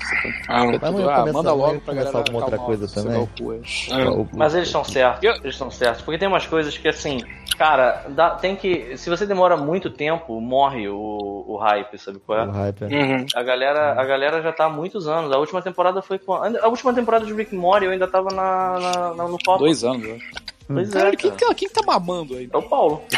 Ah, 0.47 0.59
Vamos 0.66 0.80
tudo- 1.01 1.09
ah, 1.09 1.26
manda 1.34 1.51
logo 1.51 1.66
vamos 1.66 1.84
pra 1.84 1.93
começar 1.95 2.11
galera. 2.11 2.18
alguma 2.20 2.39
outra 2.43 2.57
coisa 2.59 2.88
também? 2.88 3.24
é. 3.24 3.91
Ah, 3.91 4.26
Mas 4.34 4.53
eles 4.53 4.68
estão 4.68 4.84
certos. 4.84 5.24
Eu- 5.24 5.34
Eles 5.34 5.55
estão 5.55 5.72
certos. 5.72 6.03
Porque 6.03 6.20
tem 6.20 6.28
umas 6.28 6.45
coisas 6.45 6.78
que, 6.78 6.88
assim, 6.88 7.24
cara, 7.57 8.05
dá- 8.09 8.36
tem 8.36 8.55
que. 8.55 8.95
Se 8.97 9.09
você 9.09 9.26
demora 9.26 9.57
muito 9.57 9.89
tempo, 9.89 10.39
morre 10.39 10.88
o, 10.88 11.43
o 11.47 11.57
hype, 11.57 11.97
sabe 11.97 12.20
qual 12.20 12.38
é? 12.39 12.45
o 12.45 12.51
hype, 12.51 12.84
é. 12.84 12.86
Uhum. 12.86 13.26
A 13.36 13.41
galera, 13.41 13.99
a 13.99 14.05
galera 14.05 14.43
já 14.43 14.51
tá 14.53 14.66
há 14.66 14.70
muitos 14.70 15.07
anos. 15.07 15.32
A 15.32 15.39
última 15.39 15.59
temporada 15.59 16.03
foi 16.03 16.20
com. 16.20 16.34
A 16.36 16.68
última 16.68 16.93
temporada 16.93 17.26
de 17.26 17.34
Rick 17.34 17.55
and 17.55 17.59
Morty 17.59 17.86
eu 17.88 17.91
ainda 17.93 18.07
tava 18.07 18.30
na, 18.30 18.80
na- 18.80 19.13
na- 19.16 19.28
no 19.28 19.39
copo. 19.43 19.57
Dois 19.57 19.84
anos, 19.84 20.07
né? 20.07 20.20
Pois 20.68 20.89
é, 20.89 20.93
Caralho, 20.93 21.18
quem, 21.18 21.32
cara. 21.32 21.47
tá, 21.47 21.53
quem 21.55 21.70
tá 21.70 21.82
mamando 21.86 22.36
aí? 22.36 22.49
É 22.51 22.57
o 22.57 22.61
Paulo. 22.63 23.03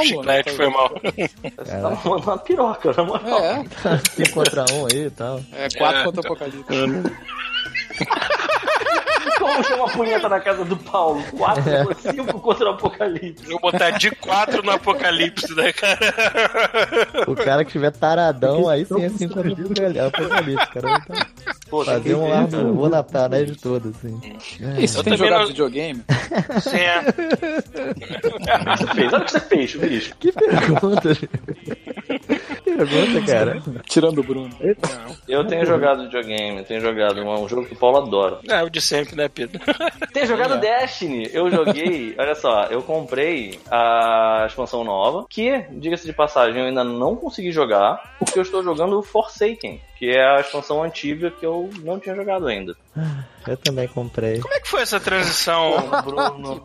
o 0.00 0.06
chiclete 0.06 0.50
foi 0.50 0.68
mal. 0.68 0.90
Você 1.02 1.72
tá 1.72 1.90
mandando 2.04 2.30
uma 2.30 2.38
piroca, 2.38 2.92
na 2.92 3.04
moral. 3.04 3.38
É, 3.40 3.64
Cinco 4.14 4.32
contra 4.32 4.64
um 4.72 4.86
aí 4.86 5.06
e 5.06 5.10
tal. 5.10 5.40
é 5.52 5.68
4 5.70 6.04
contra 6.04 6.20
o 6.20 6.24
Apocalipse. 6.24 6.64
Como 9.44 9.62
chama 9.64 9.84
a 9.84 9.88
punheta 9.90 10.28
na 10.28 10.40
casa 10.40 10.64
do 10.64 10.76
Paulo? 10.76 11.22
4 11.36 11.62
por 11.84 11.94
5 11.96 12.40
contra 12.40 12.66
o 12.66 12.70
Apocalipse. 12.74 13.44
Vou 13.46 13.60
botar 13.60 13.90
de 13.90 14.10
4 14.10 14.62
no 14.62 14.70
apocalipse, 14.70 15.54
né, 15.54 15.72
cara? 15.72 16.00
O 17.28 17.34
cara 17.34 17.64
que 17.64 17.72
tiver 17.72 17.90
taradão, 17.92 18.68
aí 18.68 18.84
sim 18.86 19.02
é 19.04 19.08
cinco 19.10 19.34
contra 19.34 19.52
o 19.52 20.06
apocalipse, 20.06 20.66
cara. 20.72 21.00
Pô, 21.68 21.80
que 21.80 21.86
fazer 21.86 22.14
um 22.14 22.32
ar 22.32 22.48
cara. 22.48 22.64
vou 22.64 22.88
na 22.88 23.02
parada 23.02 23.44
de 23.44 23.56
todo, 23.56 23.90
assim. 23.90 24.18
Você 24.80 24.98
Eu 24.98 25.04
tem 25.04 25.16
jogado 25.16 25.40
não- 25.40 25.46
videogame? 25.48 26.02
Sim, 26.60 26.76
é. 26.78 26.98
O 28.64 28.76
que 28.76 28.78
você 28.78 28.94
fez? 28.94 29.12
Olha 29.12 29.22
o 29.22 29.24
que 29.24 29.30
você 29.30 29.40
fez, 29.40 29.74
bicho. 29.76 30.14
Que 30.18 30.32
pergunta. 30.32 31.08
Pergunta, 32.76 33.26
cara. 33.26 33.62
Tirando 33.86 34.18
o 34.18 34.22
Bruno. 34.22 34.50
Eu 35.28 35.46
tenho 35.46 35.64
jogado 35.64 36.04
videogame, 36.04 36.58
eu 36.58 36.64
tenho 36.64 36.80
jogado 36.80 37.20
um, 37.22 37.44
um 37.44 37.48
jogo 37.48 37.66
que 37.66 37.74
o 37.74 37.78
Paulo 37.78 37.98
adora. 37.98 38.40
É, 38.48 38.62
o 38.62 38.68
de 38.68 38.80
sempre, 38.80 39.16
né, 39.16 39.28
Pedro? 39.28 39.60
Tenho 40.12 40.26
jogado 40.26 40.60
Destiny. 40.60 41.28
Eu 41.32 41.50
joguei, 41.50 42.14
olha 42.18 42.34
só, 42.34 42.64
eu 42.64 42.82
comprei 42.82 43.58
a 43.70 44.44
expansão 44.46 44.84
nova, 44.84 45.26
que, 45.28 45.64
diga-se 45.72 46.06
de 46.06 46.12
passagem, 46.12 46.60
eu 46.60 46.68
ainda 46.68 46.84
não 46.84 47.16
consegui 47.16 47.50
jogar, 47.50 48.14
porque 48.18 48.38
eu 48.38 48.42
estou 48.42 48.62
jogando 48.62 48.98
o 48.98 49.02
Forsaken, 49.02 49.80
que 49.98 50.10
é 50.10 50.24
a 50.36 50.40
expansão 50.40 50.82
antiga 50.82 51.30
que 51.30 51.44
eu 51.46 51.70
não 51.82 51.98
tinha 51.98 52.14
jogado 52.14 52.46
ainda. 52.46 52.74
Eu 53.46 53.58
também 53.58 53.86
comprei. 53.86 54.40
Como 54.40 54.54
é 54.54 54.58
que 54.58 54.68
foi 54.70 54.80
essa 54.80 54.98
transição? 54.98 55.74
Bruno, 56.02 56.62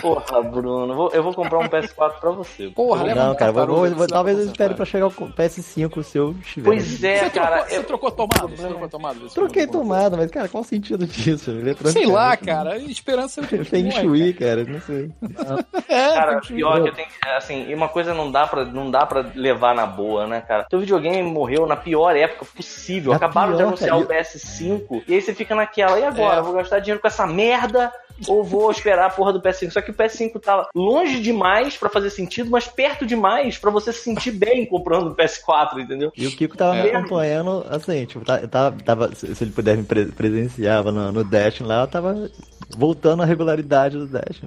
porra, 0.00 0.42
Bruno, 0.42 0.94
vou- 0.94 1.10
eu 1.12 1.22
vou 1.22 1.34
comprar 1.34 1.58
um 1.58 1.68
PS4 1.68 2.18
pra 2.18 2.30
você. 2.30 2.68
Porra, 2.68 3.02
leva 3.04 3.22
Não, 3.22 3.34
cara, 3.34 3.52
vou, 3.52 3.66
vou- 3.66 3.76
vou- 3.80 3.90
você 3.90 4.06
talvez 4.06 4.38
eu 4.38 4.46
espere 4.46 4.72
pra 4.72 4.86
chegar 4.86 5.08
o 5.08 5.10
PS5 5.10 6.02
se 6.02 6.16
eu 6.16 6.34
estiver. 6.40 6.64
Pois 6.70 7.04
é, 7.04 7.18
Você 7.18 7.30
cara. 7.30 7.56
trocou, 7.64 7.68
você 7.68 7.76
eu- 7.76 7.84
trocou 7.84 8.10
tomada? 8.10 8.48
Você 8.56 8.66
trocou 8.66 8.88
tomada? 8.88 9.18
Você 9.20 9.34
Troquei 9.34 9.66
tomada, 9.66 10.16
mas, 10.16 10.30
cara, 10.30 10.48
qual 10.48 10.62
o 10.62 10.66
sentido 10.66 11.06
disso? 11.06 11.50
Eletrônica 11.50 11.90
Sei 12.00 12.06
lá, 12.06 12.32
é- 12.32 12.36
cara. 12.38 12.78
Esperança 12.78 13.42
é 13.42 13.44
Feng 13.64 13.90
Shui, 13.90 14.32
cara, 14.32 14.64
não 14.64 14.80
sei. 14.80 15.10
É, 15.88 16.14
Cara, 16.14 16.40
pior 16.40 16.82
que 16.82 16.88
eu 16.88 16.94
tenho 16.94 17.08
que, 17.08 17.28
assim, 17.28 17.68
e 17.68 17.74
uma 17.74 17.88
coisa 17.88 18.12
não 18.14 18.30
dá 18.32 18.46
pra, 18.46 18.64
não 18.64 18.90
dá 18.90 19.04
pra 19.06 19.24
levar 19.34 19.74
na 19.74 19.86
boa, 19.86 20.26
né, 20.26 20.40
cara? 20.40 20.64
Teu 20.68 20.80
videogame 20.80 21.22
morreu 21.30 21.66
na 21.66 21.76
pior 21.76 22.16
época 22.16 22.46
possível. 22.56 23.10
Na 23.10 23.16
Acabaram 23.16 23.52
de 23.52 23.58
pior, 23.58 23.68
anunciar 23.68 23.90
cara. 23.90 24.02
o 24.02 24.08
PS5 24.08 25.04
e 25.06 25.14
aí 25.14 25.20
você 25.20 25.34
fica 25.34 25.54
naquela, 25.54 25.98
e 26.00 26.04
agora? 26.04 26.38
É. 26.38 26.42
Vou 26.42 26.54
gastar 26.54 26.80
dinheiro 26.80 27.00
com 27.00 27.06
essa 27.06 27.26
merda 27.26 27.92
ou 28.28 28.42
vou 28.44 28.70
esperar 28.70 29.06
a 29.06 29.10
porra 29.10 29.32
do 29.32 29.40
PS5? 29.40 29.70
Só 29.70 29.80
que 29.80 29.90
o 29.90 29.94
PS5 29.94 30.40
tá 30.40 30.68
longe 30.74 31.20
demais 31.20 31.76
pra 31.76 31.88
fazer 31.88 32.10
sentido, 32.10 32.50
mas 32.50 32.66
perto 32.66 33.04
demais 33.06 33.58
pra 33.58 33.70
você 33.70 33.92
se 33.92 34.00
sentir 34.00 34.30
bem 34.32 34.64
comprando 34.66 35.08
o 35.08 35.14
PS4, 35.14 35.78
entendeu? 35.78 36.12
E 36.16 36.26
o 36.26 36.30
Kiko 36.30 36.56
tava 36.56 36.76
É. 36.76 36.82
me 36.84 36.90
acompanhando, 36.90 37.64
assim, 37.70 38.04
tipo, 38.06 38.24
tá- 38.24 38.46
tá- 38.46 38.72
tava, 38.84 39.14
se 39.14 39.42
ele 39.42 39.50
puder 39.52 39.76
me 39.76 39.84
pre- 39.84 40.06
presenciava 40.06 40.90
no, 40.92 41.12
no 41.12 41.24
Dash 41.24 41.60
lá, 41.60 41.82
eu 41.82 41.88
tava 41.88 42.30
voltando 42.76 43.22
à 43.22 43.26
regularidade 43.26 43.96
do 43.96 44.06
Dash. 44.06 44.40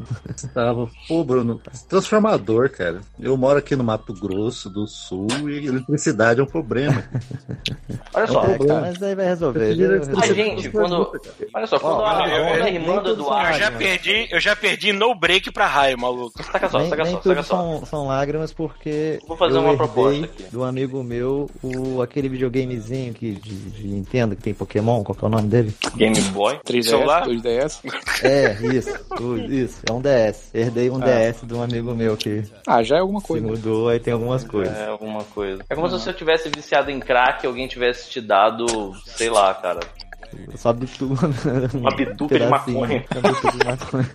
Tava. 0.53 0.89
Pô, 1.07 1.23
Bruno, 1.23 1.61
transformador, 1.87 2.69
cara. 2.69 3.01
Eu 3.19 3.35
moro 3.37 3.59
aqui 3.59 3.75
no 3.75 3.83
Mato 3.83 4.13
Grosso 4.13 4.69
do 4.69 4.87
Sul 4.87 5.27
e 5.49 5.67
eletricidade 5.67 6.39
é 6.39 6.43
um 6.43 6.47
problema. 6.47 7.03
Olha 8.13 8.27
só, 8.27 8.43
É, 8.45 8.57
cara, 8.57 8.81
mas 8.81 9.01
aí 9.03 9.15
vai 9.15 9.25
resolver. 9.25 9.71
A 10.21 10.33
gente, 10.33 10.69
quando. 10.69 11.11
Olha 11.53 11.67
só, 11.67 11.79
quando, 11.79 12.03
a, 12.03 12.27
eu- 12.27 12.45
quando 12.47 12.61
a 12.61 12.63
nem 12.65 12.75
irmã 12.75 12.95
do 12.97 13.09
tudo 13.15 13.23
Eu 13.59 13.65
já 13.65 13.71
perdi, 13.77 14.27
eu 14.31 14.39
já 14.39 14.55
perdi 14.55 14.93
no 14.93 15.13
break 15.13 15.51
pra 15.51 15.65
raio, 15.67 15.97
maluco. 15.99 16.41
Saca 16.43 16.69
só, 16.69 16.79
nem, 16.79 16.89
saca 16.89 17.03
nem 17.03 17.13
só, 17.13 17.19
tudo 17.19 17.29
saca 17.35 17.43
só. 17.43 17.55
são, 17.57 17.85
são 17.85 18.07
lágrimas 18.07 18.53
porque 18.53 19.19
Vou 19.27 19.35
fazer 19.35 19.57
eu 19.57 19.61
uma 19.61 19.75
proposta 19.75 20.25
aqui. 20.25 20.43
do 20.51 20.63
amigo 20.63 21.03
meu 21.03 21.49
o, 21.61 22.01
aquele 22.01 22.29
videogamezinho 22.29 23.13
que, 23.13 23.31
de, 23.33 23.55
de 23.71 23.87
Nintendo 23.87 24.35
que 24.35 24.41
tem 24.41 24.53
Pokémon, 24.53 25.03
qual 25.03 25.15
que 25.15 25.23
é 25.23 25.27
o 25.27 25.31
nome 25.31 25.47
dele? 25.49 25.73
Game 25.95 26.19
Boy. 26.31 26.59
3DS, 26.65 26.83
Celular? 26.83 27.27
2DS. 27.27 27.79
É, 28.23 28.53
isso, 28.75 28.89
isso, 29.49 29.81
é 29.87 29.91
um 29.91 30.01
DS. 30.01 30.49
Herdei 30.53 30.89
um 30.89 30.99
DS 30.99 31.41
de 31.43 31.53
um 31.53 31.61
amigo 31.61 31.93
meu 31.93 32.15
que 32.15 32.43
Ah, 32.65 32.81
já 32.81 32.97
é 32.97 32.99
alguma 32.99 33.19
se 33.19 33.27
coisa. 33.27 33.45
mudou, 33.45 33.89
aí 33.89 33.99
tem 33.99 34.13
algumas 34.13 34.43
coisas. 34.43 34.77
É, 34.77 34.87
alguma 34.87 35.23
coisa. 35.25 35.63
É 35.69 35.75
como 35.75 35.87
se 35.89 35.93
você 35.99 36.13
tivesse 36.13 36.49
viciado 36.49 36.89
em 36.91 36.99
crack 36.99 37.43
e 37.43 37.47
alguém 37.47 37.67
tivesse 37.67 38.09
te 38.09 38.21
dado, 38.21 38.65
sei 39.05 39.29
lá, 39.29 39.53
cara. 39.53 39.79
Só 40.55 40.73
bitu... 40.73 41.07
Uma 41.73 41.91
bituca 41.95 42.39
de 42.39 42.45
maconha. 42.47 43.05
Uma 43.11 43.29
bituca 43.33 43.51
de 43.51 43.65
maconha. 43.65 44.09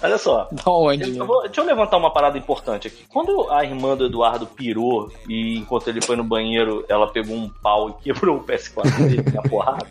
Olha 0.00 0.16
só. 0.16 0.48
Da 0.52 0.70
onde? 0.70 1.16
Eu 1.16 1.26
vou- 1.26 1.42
deixa 1.42 1.60
eu 1.60 1.64
levantar 1.64 1.96
uma 1.96 2.12
parada 2.12 2.38
importante 2.38 2.86
aqui. 2.86 3.04
Quando 3.08 3.50
a 3.50 3.64
irmã 3.64 3.96
do 3.96 4.06
Eduardo 4.06 4.46
pirou 4.46 5.10
e 5.28 5.58
enquanto 5.58 5.88
ele 5.88 6.00
foi 6.00 6.14
no 6.14 6.22
banheiro, 6.22 6.84
ela 6.88 7.08
pegou 7.08 7.34
um 7.36 7.48
pau 7.48 7.90
e 7.90 7.94
quebrou 8.04 8.36
o 8.36 8.44
PS4 8.44 9.08
dele 9.08 9.24
na 9.34 9.42
porrada. 9.42 9.86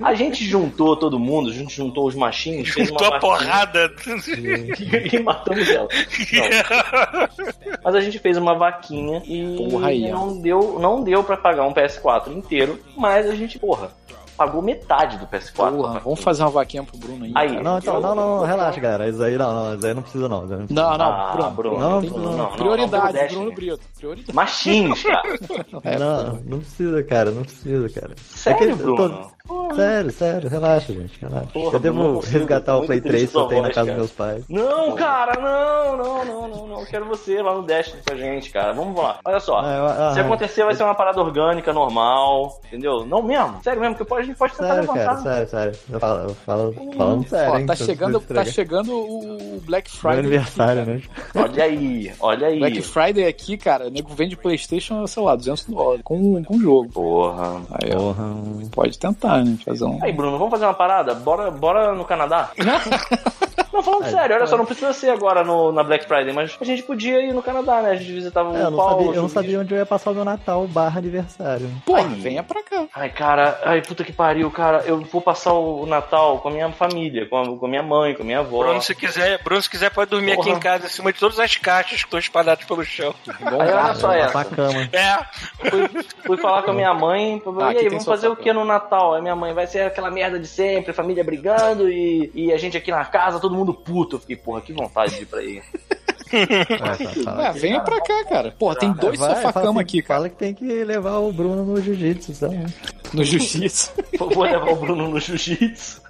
A 0.00 0.14
gente 0.14 0.44
juntou 0.44 0.94
todo 0.94 1.18
mundo, 1.18 1.48
a 1.50 1.54
gente 1.54 1.74
juntou 1.74 2.06
os 2.06 2.14
machinhos, 2.14 2.68
fez 2.68 2.90
uma 2.90 2.98
vaquinha 2.98 3.20
porrada. 3.20 3.92
e 5.12 5.18
matamos 5.20 5.68
ela. 5.70 5.88
Não. 6.34 7.78
Mas 7.82 7.94
a 7.94 8.00
gente 8.00 8.18
fez 8.18 8.36
uma 8.36 8.54
vaquinha 8.54 9.22
e 9.24 9.56
Porra 9.70 9.92
não 9.94 10.40
deu, 10.40 10.78
não 10.78 11.02
deu 11.02 11.24
para 11.24 11.36
pagar 11.36 11.66
um 11.66 11.72
PS4 11.72 12.28
inteiro, 12.34 12.78
mas 12.96 13.28
a 13.28 13.34
gente, 13.34 13.58
porra, 13.58 13.90
pagou 14.36 14.60
metade 14.62 15.18
do 15.18 15.26
PS4. 15.26 15.54
Porra, 15.76 16.00
vamos 16.00 16.20
fazer 16.20 16.42
uma 16.42 16.50
vaquinha 16.50 16.82
pro 16.82 16.96
Bruno 16.98 17.24
aí. 17.24 17.32
Aí. 17.34 17.62
Não, 17.62 17.78
então, 17.78 18.00
não, 18.00 18.14
não, 18.14 18.38
não, 18.38 18.44
relaxa, 18.44 18.80
galera. 18.80 19.08
Isso 19.08 19.22
aí 19.22 19.36
não, 19.38 19.54
não, 19.54 19.74
isso 19.76 19.86
aí 19.86 19.94
não 19.94 20.02
precisa 20.02 20.28
não. 20.28 20.46
não. 20.46 20.58
Não, 20.68 20.98
não, 20.98 21.04
Ah, 21.12 21.32
Bruno. 21.34 21.50
Bruno, 21.50 21.78
não, 21.78 22.00
Bruno, 22.00 22.18
não, 22.24 22.36
não, 22.36 22.50
Prioridade, 22.52 23.12
não, 23.16 23.26
Bruno 23.26 23.28
Bruno. 23.44 23.54
Brito. 23.54 23.80
Prioridade. 23.98 24.32
Machins, 24.34 25.02
cara. 25.02 25.98
Não, 25.98 26.40
não 26.44 26.58
precisa, 26.58 27.02
cara, 27.02 27.30
não 27.30 27.42
precisa, 27.42 27.88
cara. 28.00 28.14
Sério, 28.22 28.72
É 28.72 28.76
que 28.76 28.82
eu 28.82 28.94
tô- 28.96 29.34
Sério, 29.76 30.10
sério, 30.10 30.48
relaxa, 30.48 30.90
gente, 30.94 31.20
relaxa. 31.20 31.48
Porra, 31.52 31.76
eu 31.76 31.80
devo 31.80 32.20
resgatar 32.20 32.78
o 32.78 32.86
Play 32.86 32.98
triste 33.02 33.28
3 33.28 33.30
que 33.30 33.36
eu 33.36 33.46
tenho 33.48 33.62
na 33.62 33.68
casa 33.68 33.74
cara. 33.74 33.86
dos 33.90 33.96
meus 33.98 34.10
pais. 34.12 34.44
Não, 34.48 34.94
cara, 34.94 35.38
não, 35.38 35.96
não, 35.98 36.24
não, 36.24 36.48
não, 36.48 36.66
não. 36.68 36.80
Eu 36.80 36.86
quero 36.86 37.04
você 37.04 37.42
lá 37.42 37.54
no 37.54 37.62
Destiny 37.62 38.00
com 38.06 38.14
a 38.14 38.16
gente, 38.16 38.50
cara. 38.50 38.72
Vamos 38.72 38.96
lá. 38.96 39.18
Olha 39.22 39.40
só. 39.40 39.58
Ah, 39.58 39.76
eu- 39.76 39.86
ah, 39.86 40.14
Se 40.14 40.20
acontecer, 40.20 40.64
vai 40.64 40.74
ser 40.74 40.82
uma 40.84 40.94
parada 40.94 41.20
orgânica, 41.20 41.74
normal, 41.74 42.58
entendeu? 42.66 43.04
Não 43.04 43.22
mesmo. 43.22 43.62
Sério 43.62 43.82
mesmo, 43.82 43.96
que 43.96 44.04
pode, 44.06 44.22
a 44.22 44.24
gente 44.24 44.38
pode 44.38 44.52
tentar 44.54 44.66
Sério, 44.76 44.80
levantar. 44.80 45.04
cara, 45.04 45.20
sério, 45.22 45.48
sério. 45.48 45.78
Eu 45.90 46.00
falo, 46.00 46.20
eu 46.30 46.34
falo 46.36 46.74
falando 46.96 47.28
sério, 47.28 47.52
Ó, 47.52 47.58
hein? 47.58 47.66
tá 47.66 47.72
eu 47.74 47.76
chegando, 47.76 48.20
tá 48.20 48.44
chegando 48.46 48.92
o 48.96 49.60
Black 49.66 49.90
Meu 49.90 50.00
Friday. 50.00 50.18
aniversário, 50.20 50.86
né? 50.86 51.02
Olha 51.34 51.64
aí, 51.64 52.12
olha 52.18 52.46
aí. 52.46 52.58
Black 52.60 52.80
Friday 52.80 53.26
aqui, 53.26 53.58
cara, 53.58 53.88
o 53.88 53.90
nego 53.90 54.08
vende 54.14 54.36
Playstation, 54.38 55.06
sei 55.06 55.22
lá, 55.22 55.36
200 55.36 55.66
dólares 55.66 56.00
com, 56.02 56.42
com 56.44 56.58
jogo. 56.58 56.88
Porra. 56.88 57.60
Aí, 57.72 57.90
Porra. 57.90 58.24
pode 58.72 58.98
tentar, 58.98 59.33
né? 59.42 59.56
Fazer 59.64 59.84
um... 59.84 59.98
Aí, 60.02 60.12
Bruno, 60.12 60.38
vamos 60.38 60.50
fazer 60.50 60.64
uma 60.66 60.74
parada? 60.74 61.14
Bora, 61.14 61.50
bora 61.50 61.94
no 61.94 62.04
Canadá? 62.04 62.50
Não, 63.72 63.82
falando 63.82 64.04
Aí, 64.04 64.10
sério, 64.10 64.36
olha 64.36 64.46
só, 64.46 64.52
pode. 64.52 64.58
não 64.58 64.66
precisa 64.66 64.92
ser 64.92 65.10
agora 65.10 65.42
no, 65.44 65.72
na 65.72 65.82
Black 65.82 66.06
Friday, 66.06 66.32
mas 66.32 66.56
a 66.60 66.64
gente 66.64 66.82
podia 66.82 67.20
ir 67.20 67.32
no 67.32 67.42
Canadá, 67.42 67.82
né? 67.82 67.90
A 67.90 67.94
gente 67.96 68.12
visitava 68.12 68.50
o 68.50 68.56
É, 68.56 68.60
eu 68.62 68.70
não, 68.70 68.76
Paulo. 68.78 69.04
sabia, 69.04 69.16
eu 69.18 69.22
não 69.22 69.28
sabia 69.28 69.60
onde 69.60 69.74
eu 69.74 69.78
ia 69.78 69.86
passar 69.86 70.10
o 70.10 70.14
meu 70.14 70.24
Natal 70.24 70.66
barra 70.68 70.98
aniversário. 70.98 71.68
Porra, 71.84 72.00
Aí. 72.00 72.20
venha 72.20 72.42
pra 72.42 72.62
cá. 72.62 72.84
Ai, 72.94 73.10
cara, 73.10 73.60
ai, 73.64 73.82
puta 73.82 74.04
que 74.04 74.12
pariu, 74.12 74.50
cara. 74.50 74.82
Eu 74.86 75.00
vou 75.00 75.20
passar 75.20 75.52
o 75.52 75.84
Natal 75.86 76.38
com 76.38 76.48
a 76.48 76.50
minha 76.52 76.70
família, 76.72 77.26
com 77.28 77.36
a, 77.36 77.58
com 77.58 77.66
a 77.66 77.68
minha 77.68 77.82
mãe, 77.82 78.14
com 78.14 78.22
a 78.22 78.26
minha 78.26 78.38
avó. 78.40 78.58
Bruno, 78.64 78.80
se 78.80 78.94
quiser, 78.94 79.42
Bruno, 79.42 79.60
se 79.62 79.68
quiser, 79.70 79.90
pode 79.90 80.10
dormir 80.10 80.32
aqui 80.32 80.44
Porra. 80.44 80.56
em 80.56 80.60
casa, 80.60 80.86
em 80.86 80.90
cima 80.90 81.12
de 81.12 81.18
todas 81.18 81.38
as 81.40 81.56
caixas 81.56 81.98
que 82.00 82.06
estão 82.06 82.18
espalhadas 82.18 82.64
pelo 82.64 82.84
chão. 82.84 83.14
Bom, 83.40 83.60
Aí, 83.60 83.72
olha 83.72 83.94
só 83.94 84.12
essa. 84.12 84.40
a 84.40 84.44
cama. 84.44 84.88
É. 84.92 85.24
Fui, 85.70 85.88
fui 86.26 86.36
falar 86.36 86.62
com 86.62 86.70
a 86.70 86.74
minha 86.74 86.94
mãe, 86.94 87.42
Ah, 87.60 87.72
e 87.72 87.76
aqui 87.76 87.78
aí, 87.84 87.88
vamos 87.88 88.04
fazer 88.04 88.28
o 88.28 88.34
pra- 88.34 88.44
que 88.44 88.52
no 88.52 88.64
Natal? 88.64 89.14
Aí 89.14 89.22
minha 89.22 89.36
mãe 89.36 89.52
vai 89.52 89.66
ser 89.66 89.80
aquela 89.86 90.10
merda 90.10 90.38
de 90.38 90.46
sempre, 90.46 90.92
família 90.92 91.24
brigando 91.24 91.88
e, 91.90 92.30
e 92.34 92.52
a 92.52 92.56
gente 92.56 92.76
aqui 92.76 92.90
na 92.90 93.04
casa, 93.04 93.38
todo 93.48 93.54
mundo 93.54 93.74
puto. 93.74 94.16
Eu 94.16 94.20
fiquei, 94.20 94.36
porra, 94.36 94.60
que 94.62 94.72
vontade 94.72 95.14
de 95.16 95.22
ir 95.22 95.26
pra 95.26 95.40
aí. 95.40 95.62
Ah, 96.80 96.96
tá, 96.96 97.22
fala. 97.22 97.48
Ah, 97.48 97.52
venha 97.52 97.80
pra 97.80 98.00
cá, 98.00 98.24
cara. 98.24 98.50
Porra, 98.58 98.76
tem 98.76 98.92
dois 98.92 99.18
sofá-cama 99.20 99.84
que- 99.84 99.98
aqui, 99.98 100.02
cara, 100.02 100.18
Fala 100.20 100.28
que 100.30 100.36
tem 100.36 100.54
que 100.54 100.64
levar 100.84 101.18
o 101.18 101.30
Bruno 101.32 101.64
no 101.64 101.80
jiu-jitsu, 101.80 102.34
sabe? 102.34 102.64
No 103.14 103.24
jiu-jitsu. 103.24 103.92
Vou 104.18 104.42
levar 104.42 104.70
o 104.70 104.76
Bruno 104.76 105.08
no 105.08 105.20
jiu-jitsu. 105.20 106.02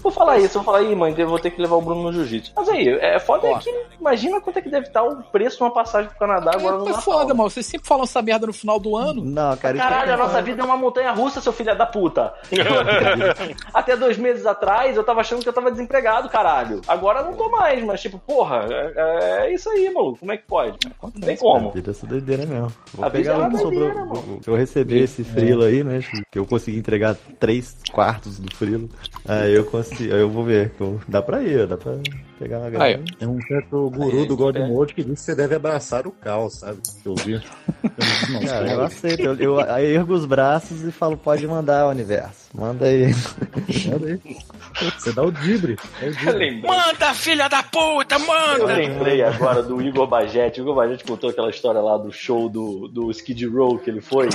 vou 0.00 0.12
falar 0.12 0.38
isso, 0.38 0.54
vou 0.54 0.62
falar, 0.62 0.78
aí, 0.78 0.94
mãe, 0.94 1.12
eu 1.18 1.28
vou 1.28 1.38
ter 1.38 1.50
que 1.50 1.60
levar 1.60 1.76
o 1.76 1.82
Bruno 1.82 2.04
no 2.04 2.12
jiu-jitsu. 2.12 2.52
Mas 2.54 2.68
aí, 2.68 2.88
é 2.88 3.18
foda 3.18 3.46
Ó. 3.48 3.56
é 3.56 3.58
que 3.58 3.74
imagina 3.98 4.40
quanto 4.40 4.58
é 4.58 4.62
que 4.62 4.68
deve 4.68 4.86
estar 4.86 5.02
o 5.02 5.22
preço 5.24 5.56
de 5.56 5.62
uma 5.64 5.72
passagem 5.72 6.08
pro 6.08 6.18
Canadá 6.18 6.52
agora 6.54 6.78
no 6.78 6.88
É 6.88 6.94
foda, 6.94 7.34
mano. 7.34 7.50
Vocês 7.50 7.66
sempre 7.66 7.88
falam 7.88 8.04
essa 8.04 8.22
merda 8.22 8.46
no 8.46 8.52
final 8.52 8.78
do 8.78 8.96
ano. 8.96 9.24
Não, 9.24 9.56
cara, 9.56 9.76
isso 9.76 9.84
Caralho, 9.86 10.10
é 10.10 10.14
a 10.14 10.16
nossa 10.16 10.40
vida 10.42 10.62
é 10.62 10.64
uma 10.64 10.76
montanha 10.76 11.12
russa, 11.12 11.40
seu 11.40 11.52
filho 11.52 11.76
da 11.76 11.86
puta. 11.86 12.34
Até 13.74 13.96
dois 13.96 14.16
meses 14.16 14.46
atrás 14.46 14.96
eu 14.96 15.04
tava 15.04 15.20
achando 15.20 15.42
que 15.42 15.48
eu 15.48 15.52
tava 15.52 15.70
desempregado, 15.70 16.28
caralho. 16.28 16.80
Agora 16.86 17.20
eu 17.20 17.24
não 17.26 17.34
tô 17.34 17.48
mais, 17.50 17.82
mas 17.82 18.00
tipo, 18.00 18.18
porra, 18.18 18.66
é, 18.70 19.46
é 19.46 19.54
isso 19.54 19.68
aí, 19.70 19.90
maluco. 19.90 20.20
Como 20.20 20.32
é 20.32 20.36
que 20.36 20.46
pode? 20.46 20.78
Não 21.02 21.10
tem 21.10 21.36
como. 21.36 21.70
A 21.70 21.72
vida 21.72 21.90
é 21.90 21.92
essa 21.92 22.06
doideira 22.06 22.46
mesmo. 22.46 22.72
Vou 22.94 23.04
A 23.04 23.08
vida 23.08 23.32
pegar 23.32 23.44
é 23.44 23.48
uma 23.48 23.58
doideira, 23.58 24.04
mano. 24.04 24.38
Se 24.40 24.48
eu 24.48 24.54
receber 24.54 25.02
esse 25.02 25.24
frilo 25.24 25.64
aí, 25.64 25.82
né? 25.82 26.00
Que 26.30 26.38
eu 26.38 26.46
consegui 26.46 26.78
entregar 26.78 27.16
três 27.38 27.76
quartos 27.92 28.38
do 28.38 28.54
frilo. 28.54 28.88
Aí 29.24 29.54
eu 29.54 29.64
consigo. 29.64 30.14
Aí 30.14 30.20
eu 30.20 30.30
vou 30.30 30.44
ver. 30.44 30.70
Pô, 30.70 30.98
Dá 31.08 31.22
pra 31.22 31.42
ir, 31.42 31.66
dá 31.66 31.76
pra 31.76 31.92
pegar 32.38 32.64
Aí, 32.64 32.70
grana. 32.70 33.04
Tem 33.18 33.28
um 33.28 33.40
certo 33.42 33.90
guru 33.90 34.26
do 34.26 34.36
God 34.36 34.56
Mode 34.58 34.94
que 34.94 35.02
diz 35.02 35.20
que 35.20 35.20
você 35.20 35.34
deve 35.34 35.54
abraçar 35.54 36.06
o 36.06 36.10
caos, 36.10 36.54
sabe? 36.54 36.78
Eu 37.04 37.14
vi. 37.16 37.34
Não 38.30 38.40
Cara, 38.44 38.66
sei. 38.66 38.74
eu 38.74 38.82
aceito. 38.82 39.22
Eu, 39.22 39.34
eu, 39.36 39.60
eu 39.60 40.00
ergo 40.00 40.14
os 40.14 40.24
braços 40.26 40.82
e 40.82 40.92
falo, 40.92 41.16
pode 41.16 41.46
mandar, 41.46 41.88
universo. 41.88 42.46
Manda 42.54 42.86
aí. 42.86 43.14
Manda 43.88 44.06
aí. 44.06 44.20
Você 44.98 45.12
dá 45.12 45.22
o 45.22 45.30
dibre. 45.30 45.76
É 46.00 46.06
o 46.06 46.08
Eu 46.08 46.12
dibre. 46.14 46.62
Manda, 46.62 47.14
filha 47.14 47.48
da 47.48 47.62
puta, 47.62 48.16
eu 48.16 48.26
manda! 48.26 48.74
lembrei 48.74 49.22
agora 49.22 49.62
do 49.62 49.80
Igor 49.82 50.06
Bajete. 50.06 50.60
O 50.60 50.64
Igor 50.64 50.74
Bajete 50.74 51.04
contou 51.04 51.30
aquela 51.30 51.50
história 51.50 51.80
lá 51.80 51.98
do 51.98 52.12
show 52.12 52.48
do, 52.48 52.88
do 52.88 53.10
Skid 53.10 53.46
Row 53.46 53.78
que 53.78 53.90
ele 53.90 54.00
foi. 54.00 54.28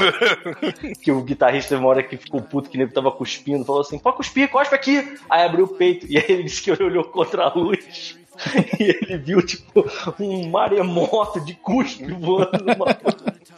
que 1.02 1.12
o 1.12 1.22
guitarrista 1.24 1.70
teve 1.70 1.82
uma 1.82 1.89
hora 1.89 2.04
que 2.04 2.18
ficou 2.18 2.41
puto 2.41 2.70
que 2.70 2.78
ele 2.78 2.88
tava 2.88 3.12
cuspindo. 3.12 3.66
Falou 3.66 3.82
assim: 3.82 3.97
pode 3.97 4.18
cuspir, 4.18 4.49
cospe 4.49 4.76
aqui. 4.76 5.16
Aí 5.30 5.43
abriu 5.43 5.66
o 5.66 5.70
peito. 5.70 6.06
E 6.08 6.18
aí 6.18 6.26
ele 6.28 6.43
disse 6.43 6.62
que 6.62 6.72
ele 6.72 6.84
olhou 6.84 7.04
contra 7.06 7.45
a 7.45 7.54
luz. 7.54 7.80
E 8.80 8.84
ele 8.84 9.18
viu, 9.18 9.46
tipo, 9.46 9.86
um 10.20 10.50
maremoto 10.50 11.39
de 11.42 11.54
cuspe 11.54 12.12
voando 12.12 12.58
numa. 12.66 12.98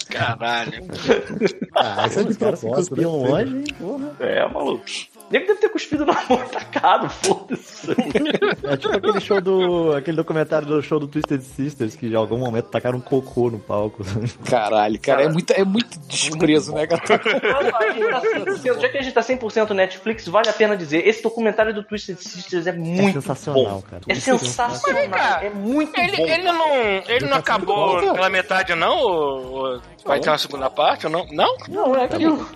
Caralho. 0.09 0.71
Ah, 1.75 2.05
isso 2.05 2.19
é 2.19 2.23
de 2.23 2.29
Os 2.29 2.37
caras 2.37 2.59
propósito. 2.59 2.95
né? 2.95 3.03
cuspiam 3.03 3.23
longe, 3.31 3.55
hein? 3.57 3.63
Porra. 3.79 4.11
É, 4.19 4.47
maluco. 4.47 4.85
Nego 5.31 5.47
deve 5.47 5.59
ter 5.59 5.69
cuspido 5.69 6.05
na 6.05 6.13
mão 6.29 6.37
tacado, 6.47 7.09
foda-se. 7.09 7.87
É 8.63 8.77
tipo 8.77 8.95
aquele 8.95 9.19
show 9.19 9.41
do. 9.41 9.91
aquele 9.93 10.15
documentário 10.17 10.67
do 10.67 10.81
show 10.83 10.99
do 10.99 11.07
Twisted 11.07 11.41
Sisters, 11.41 11.95
que 11.95 12.05
em 12.07 12.13
algum 12.15 12.37
momento 12.37 12.65
tacaram 12.69 12.99
um 12.99 13.01
cocô 13.01 13.49
no 13.49 13.57
palco. 13.57 14.03
Caralho, 14.47 14.99
cara, 14.99 15.23
é 15.23 15.29
muito, 15.29 15.51
é 15.51 15.63
muito 15.65 15.97
desprezo, 16.01 16.73
né, 16.75 16.85
gato? 16.85 17.07
Já 18.79 18.89
que 18.89 18.97
a 18.97 19.01
gente 19.01 19.13
tá 19.13 19.21
100% 19.21 19.71
Netflix, 19.71 20.27
vale 20.27 20.49
a 20.49 20.53
pena 20.53 20.77
dizer, 20.77 21.07
esse 21.07 21.23
documentário 21.23 21.73
do 21.73 21.83
Twisted 21.83 22.17
Sisters 22.19 22.67
é 22.67 22.71
muito 22.71 23.13
sensacional, 23.13 23.63
bom. 23.63 23.81
cara. 23.81 24.01
É 24.07 24.15
sensacional, 24.15 25.41
é 25.41 25.49
muito 25.49 25.99
Ele, 25.99 26.17
bom. 26.17 26.27
ele 26.27 26.43
não, 26.43 26.75
ele 27.07 27.25
não 27.25 27.37
acabou 27.37 27.99
pela 28.13 28.29
metade, 28.29 28.75
não? 28.75 28.97
Ou 28.99 29.81
vai 30.05 30.19
ter 30.19 30.29
uma 30.29 30.37
segunda 30.37 30.69
parte 30.69 31.05
ou 31.05 31.11
não? 31.11 31.25
Não? 31.31 31.55
Não, 31.69 31.95
é 31.95 32.05
aquilo. 32.05 32.47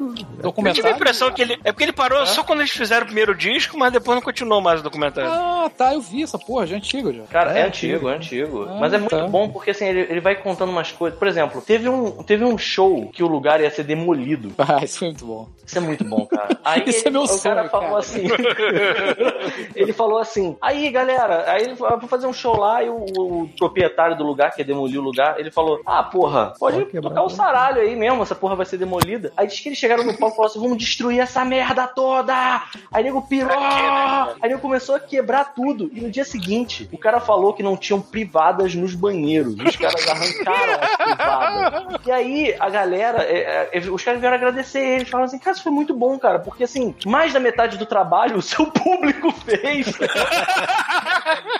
Eu 0.42 0.74
tive 0.74 0.88
a 0.88 0.92
impressão 0.92 1.32
que 1.32 1.42
ele. 1.42 1.60
É 1.64 1.72
porque 1.72 1.84
ele 1.84 1.94
parou 1.94 2.26
só 2.26 2.44
quando 2.44 2.60
eles 2.60 2.72
fizeram 2.72 3.04
o 3.04 3.06
primeiro 3.06 3.36
disco, 3.36 3.78
mas 3.78 3.92
depois 3.92 4.16
não 4.16 4.22
continuou 4.22 4.62
mais 4.62 4.80
o 4.80 4.84
documentário. 4.84 5.30
Ah, 5.32 5.70
tá, 5.76 5.94
eu 5.94 6.02
vi 6.02 6.24
essa 6.24 6.38
porra, 6.38 6.66
já 6.68 6.76
é 6.76 6.78
antiga 6.78 7.14
já. 7.14 7.24
Cara, 7.24 7.58
é, 7.58 7.62
É 7.62 7.66
antigo, 7.68 8.10
é 8.10 8.16
antigo. 8.16 8.64
Ah, 8.70 8.78
Mas 8.80 8.94
é 8.94 8.98
muito 8.98 9.16
tá. 9.16 9.28
bom 9.28 9.50
porque 9.50 9.72
assim, 9.72 9.86
ele, 9.86 10.02
ele 10.02 10.20
vai 10.22 10.36
contando 10.36 10.70
umas 10.70 10.92
coisas. 10.92 11.18
Por 11.18 11.28
exemplo, 11.28 11.62
teve 11.62 11.88
um, 11.90 12.24
teve 12.24 12.44
um 12.44 12.58
show 12.58 13.08
que 13.14 13.24
o 13.24 13.28
lugar 13.28 13.62
ia 13.62 13.70
ser 13.72 13.84
demolido. 13.84 14.52
Ah, 14.68 14.84
isso 14.84 15.00
foi 15.00 15.08
muito 15.08 15.26
bom. 15.26 15.48
Isso 15.66 15.78
é 15.78 15.82
muito 15.82 16.04
bom, 16.04 16.26
cara. 16.26 16.58
Aí 16.64 16.84
Isso 16.86 17.00
ele- 17.00 17.08
é 17.08 17.12
meu 17.12 17.24
o 17.24 17.28
cara 17.28 17.38
sonho, 17.40 17.70
falou 17.70 17.88
cara. 17.88 18.00
assim. 18.00 18.24
ele 19.76 19.94
falou 19.94 20.20
assim: 20.20 20.58
aí 20.62 20.90
galera, 20.90 21.50
aí 21.52 21.64
ele 21.64 21.76
falou, 21.76 22.00
vou 22.00 22.10
fazer 22.10 22.28
um 22.28 22.34
show 22.34 22.58
lá 22.58 22.84
e 22.84 22.90
o, 22.90 22.96
o 23.18 23.50
proprietário 23.58 24.18
do 24.18 24.24
lugar, 24.26 24.52
que 24.54 24.64
demoliu 24.64 25.02
o 25.02 25.04
lugar, 25.04 25.40
ele 25.40 25.52
falou: 25.52 25.82
ah, 25.86 26.04
porra, 26.04 26.54
pode 26.60 26.84
tocar 26.86 27.24
o. 27.24 27.30
saralho 27.38 27.82
aí 27.82 27.96
mesmo, 27.96 28.24
essa 28.24 28.36
porra 28.36 28.56
vai 28.56 28.66
ser 28.66 28.78
demolida. 28.78 29.32
Aí 29.38 29.48
diz 29.48 29.60
que 29.60 29.70
eles 29.70 29.78
chegaram 29.78 30.04
no 30.04 30.18
palco 30.18 30.34
e 30.34 30.38
falaram 30.38 30.52
assim: 30.52 30.62
vamos 30.62 30.78
destruir 30.78 31.20
essa 31.20 31.46
merda 31.46 31.88
toda. 31.88 32.64
Aí 32.92 33.04
nego 33.04 33.22
pirou. 33.22 33.52
Aí 33.58 34.50
nego 34.50 34.62
começou 34.62 34.96
a 34.96 35.00
quebrar 35.00 35.54
tudo. 35.54 35.90
E 35.94 36.02
no 36.02 36.10
dia 36.10 36.26
seguinte, 36.26 36.90
o 36.92 36.98
cara 36.98 37.20
falou 37.20 37.54
que 37.54 37.64
não 37.64 37.78
tinham 37.78 38.02
privadas 38.02 38.74
nos 38.76 38.94
banheiros. 38.96 39.56
Os 39.60 39.76
caras 39.76 40.08
arrancaram 40.08 40.80
as 40.82 40.96
privadas. 40.96 42.06
E 42.06 42.12
aí 42.12 42.56
a 42.60 42.70
galera, 42.70 43.24
é, 43.24 43.70
é, 43.72 43.80
os 43.90 44.04
caras 44.04 44.20
vieram 44.20 44.36
agradecer 44.36 44.80
ele, 44.80 45.06
falaram 45.06 45.28
assim: 45.28 45.40
cara, 45.40 45.54
isso 45.54 45.64
foi 45.64 45.72
muito 45.72 45.94
bom, 45.94 46.18
cara, 46.18 46.40
porque 46.40 46.64
assim, 46.64 46.96
mais 47.06 47.34
da 47.34 47.40
metade 47.40 47.78
do 47.78 47.86
trabalho 47.86 48.38
o 48.38 48.42
seu 48.42 48.66
público 48.72 49.32
fez. 49.32 49.88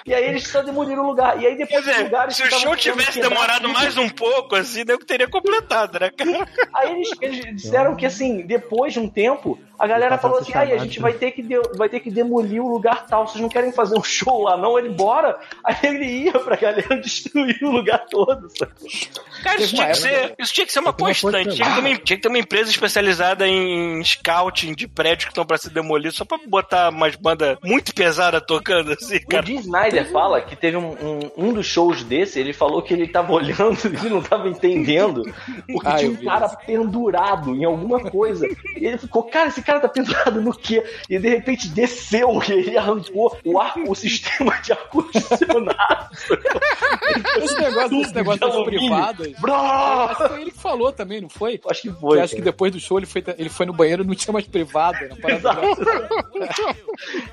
e 0.06 0.14
aí 0.14 0.26
eles 0.26 0.48
só 0.48 0.62
demoliram 0.62 1.04
o 1.04 1.08
lugar. 1.08 1.42
E 1.42 1.46
aí 1.46 1.56
Quer 1.56 1.66
depois 1.66 1.86
os 1.86 1.92
dizer, 1.92 2.04
lugares 2.04 2.36
se 2.36 2.44
o 2.44 2.52
show 2.52 2.76
tivesse 2.76 3.20
demorado 3.20 3.64
tudo, 3.64 3.74
mais 3.74 3.98
um 3.98 4.10
pouco, 4.10 4.56
assim, 4.56 4.84
eu 4.88 4.98
teria 5.00 5.28
completado, 5.28 5.67
né, 6.00 6.10
cara? 6.10 6.48
Aí 6.74 6.92
eles, 6.92 7.10
eles 7.22 7.56
disseram 7.56 7.96
que 7.96 8.06
assim, 8.06 8.46
depois 8.46 8.94
de 8.94 9.00
um 9.00 9.10
tempo, 9.10 9.60
a 9.80 9.88
galera 9.88 10.16
Ele 10.16 10.22
falou 10.22 10.40
assim: 10.40 10.54
a 10.54 10.60
ai, 10.60 10.72
a 10.74 10.78
gente 10.78 11.00
vai 11.00 11.14
ter, 11.14 11.32
que 11.32 11.42
de- 11.42 11.62
vai 11.76 11.88
ter 11.90 12.00
que 12.00 12.10
demolir 12.12 12.62
o 12.64 12.68
lugar 12.68 13.06
tal, 13.08 13.28
vocês 13.28 13.42
não 13.42 13.50
querem 13.50 13.72
fazer 13.72 13.98
um 13.98 14.04
show 14.04 14.44
lá, 14.44 14.58
não? 14.58 14.78
Ele 14.78 14.90
bora. 14.90 15.38
Aí 15.64 15.76
ele 15.84 16.06
ia 16.06 16.34
pra 16.40 16.56
galera 16.56 16.96
destruir 17.02 17.58
o 17.64 17.72
lugar 17.72 18.06
todo. 18.10 18.50
sabe? 18.58 18.72
Cara, 19.44 19.62
isso 19.62 19.76
tinha, 19.76 19.88
que 19.88 19.94
ser, 19.98 20.36
isso 20.40 20.54
tinha 20.54 20.66
que 20.66 20.74
ser 20.74 20.80
uma 20.80 20.94
constante. 20.94 21.56
Tinha 21.56 21.68
que, 21.70 21.74
ter 21.76 21.80
uma, 21.80 21.96
tinha 21.98 22.18
que 22.18 22.22
ter 22.22 22.28
uma 22.28 22.40
empresa 22.40 22.70
especializada 22.72 23.48
em 23.48 24.04
scouting 24.04 24.74
de 24.74 24.88
prédios 24.88 25.26
que 25.26 25.32
estão 25.32 25.46
pra 25.46 25.58
ser 25.58 25.70
demolidos, 25.70 26.18
só 26.18 26.26
pra 26.26 26.40
botar 26.48 26.90
umas 26.90 27.16
bandas 27.16 27.58
muito 27.64 27.94
pesadas 27.94 28.42
tocando, 28.48 28.92
assim, 28.94 29.18
O 29.18 29.28
cara. 29.28 29.46
Jim 29.46 29.56
Snyder 29.58 30.10
fala 30.12 30.42
que 30.42 30.56
teve 30.56 30.78
um, 30.78 30.90
um, 30.92 31.32
um 31.50 31.54
dos 31.54 31.66
shows 31.68 32.04
desse, 32.04 32.40
ele 32.40 32.54
falou 32.54 32.82
que 32.82 32.94
ele 32.94 33.08
tava 33.08 33.32
olhando 33.34 33.78
e 34.06 34.10
não 34.10 34.22
tava 34.22 34.48
entendendo, 34.50 35.22
porque 35.72 35.88
Ah, 35.88 35.96
tinha 35.98 36.12
um 36.12 36.16
cara 36.16 36.46
isso. 36.48 36.58
pendurado 36.66 37.54
em 37.56 37.64
alguma 37.64 38.00
coisa. 38.10 38.48
E 38.76 38.86
ele 38.86 38.98
ficou, 38.98 39.24
cara, 39.24 39.50
esse 39.50 39.62
cara 39.68 39.82
tá 39.82 39.90
pendurado 39.90 40.42
no 40.42 40.54
quê? 40.54 40.82
E 41.10 41.20
de 41.20 41.28
repente 41.28 41.68
desceu 41.68 42.42
e 42.48 42.52
ele 42.68 42.78
arrancou 42.78 43.38
o, 43.44 43.60
ar, 43.60 43.76
o 43.86 43.94
sistema 43.94 44.56
de 44.62 44.72
ar-condicionado. 44.72 46.08
Esse 47.38 47.60
negócio, 47.60 48.02
esse 48.02 48.16
negócio 48.16 48.40
das 48.40 48.64
privadas. 48.64 49.34
Bro! 49.40 49.54
Acho 49.54 50.24
que 50.24 50.30
foi 50.30 50.42
ele 50.42 50.52
que 50.52 50.60
falou 50.60 50.92
também, 50.92 51.22
não 51.22 51.30
foi? 51.30 51.60
Acho 51.70 51.82
que 51.82 51.92
foi. 51.92 52.22
acho 52.22 52.36
que 52.36 52.42
depois 52.42 52.72
do 52.72 52.80
show 52.80 52.98
ele 52.98 53.06
foi, 53.06 53.24
ele 53.38 53.50
foi 53.50 53.66
no 53.66 53.74
banheiro 53.74 54.04
e 54.04 54.08
não 54.08 54.16
tinha 54.16 54.32
mais 54.32 54.48
privada. 54.48 54.98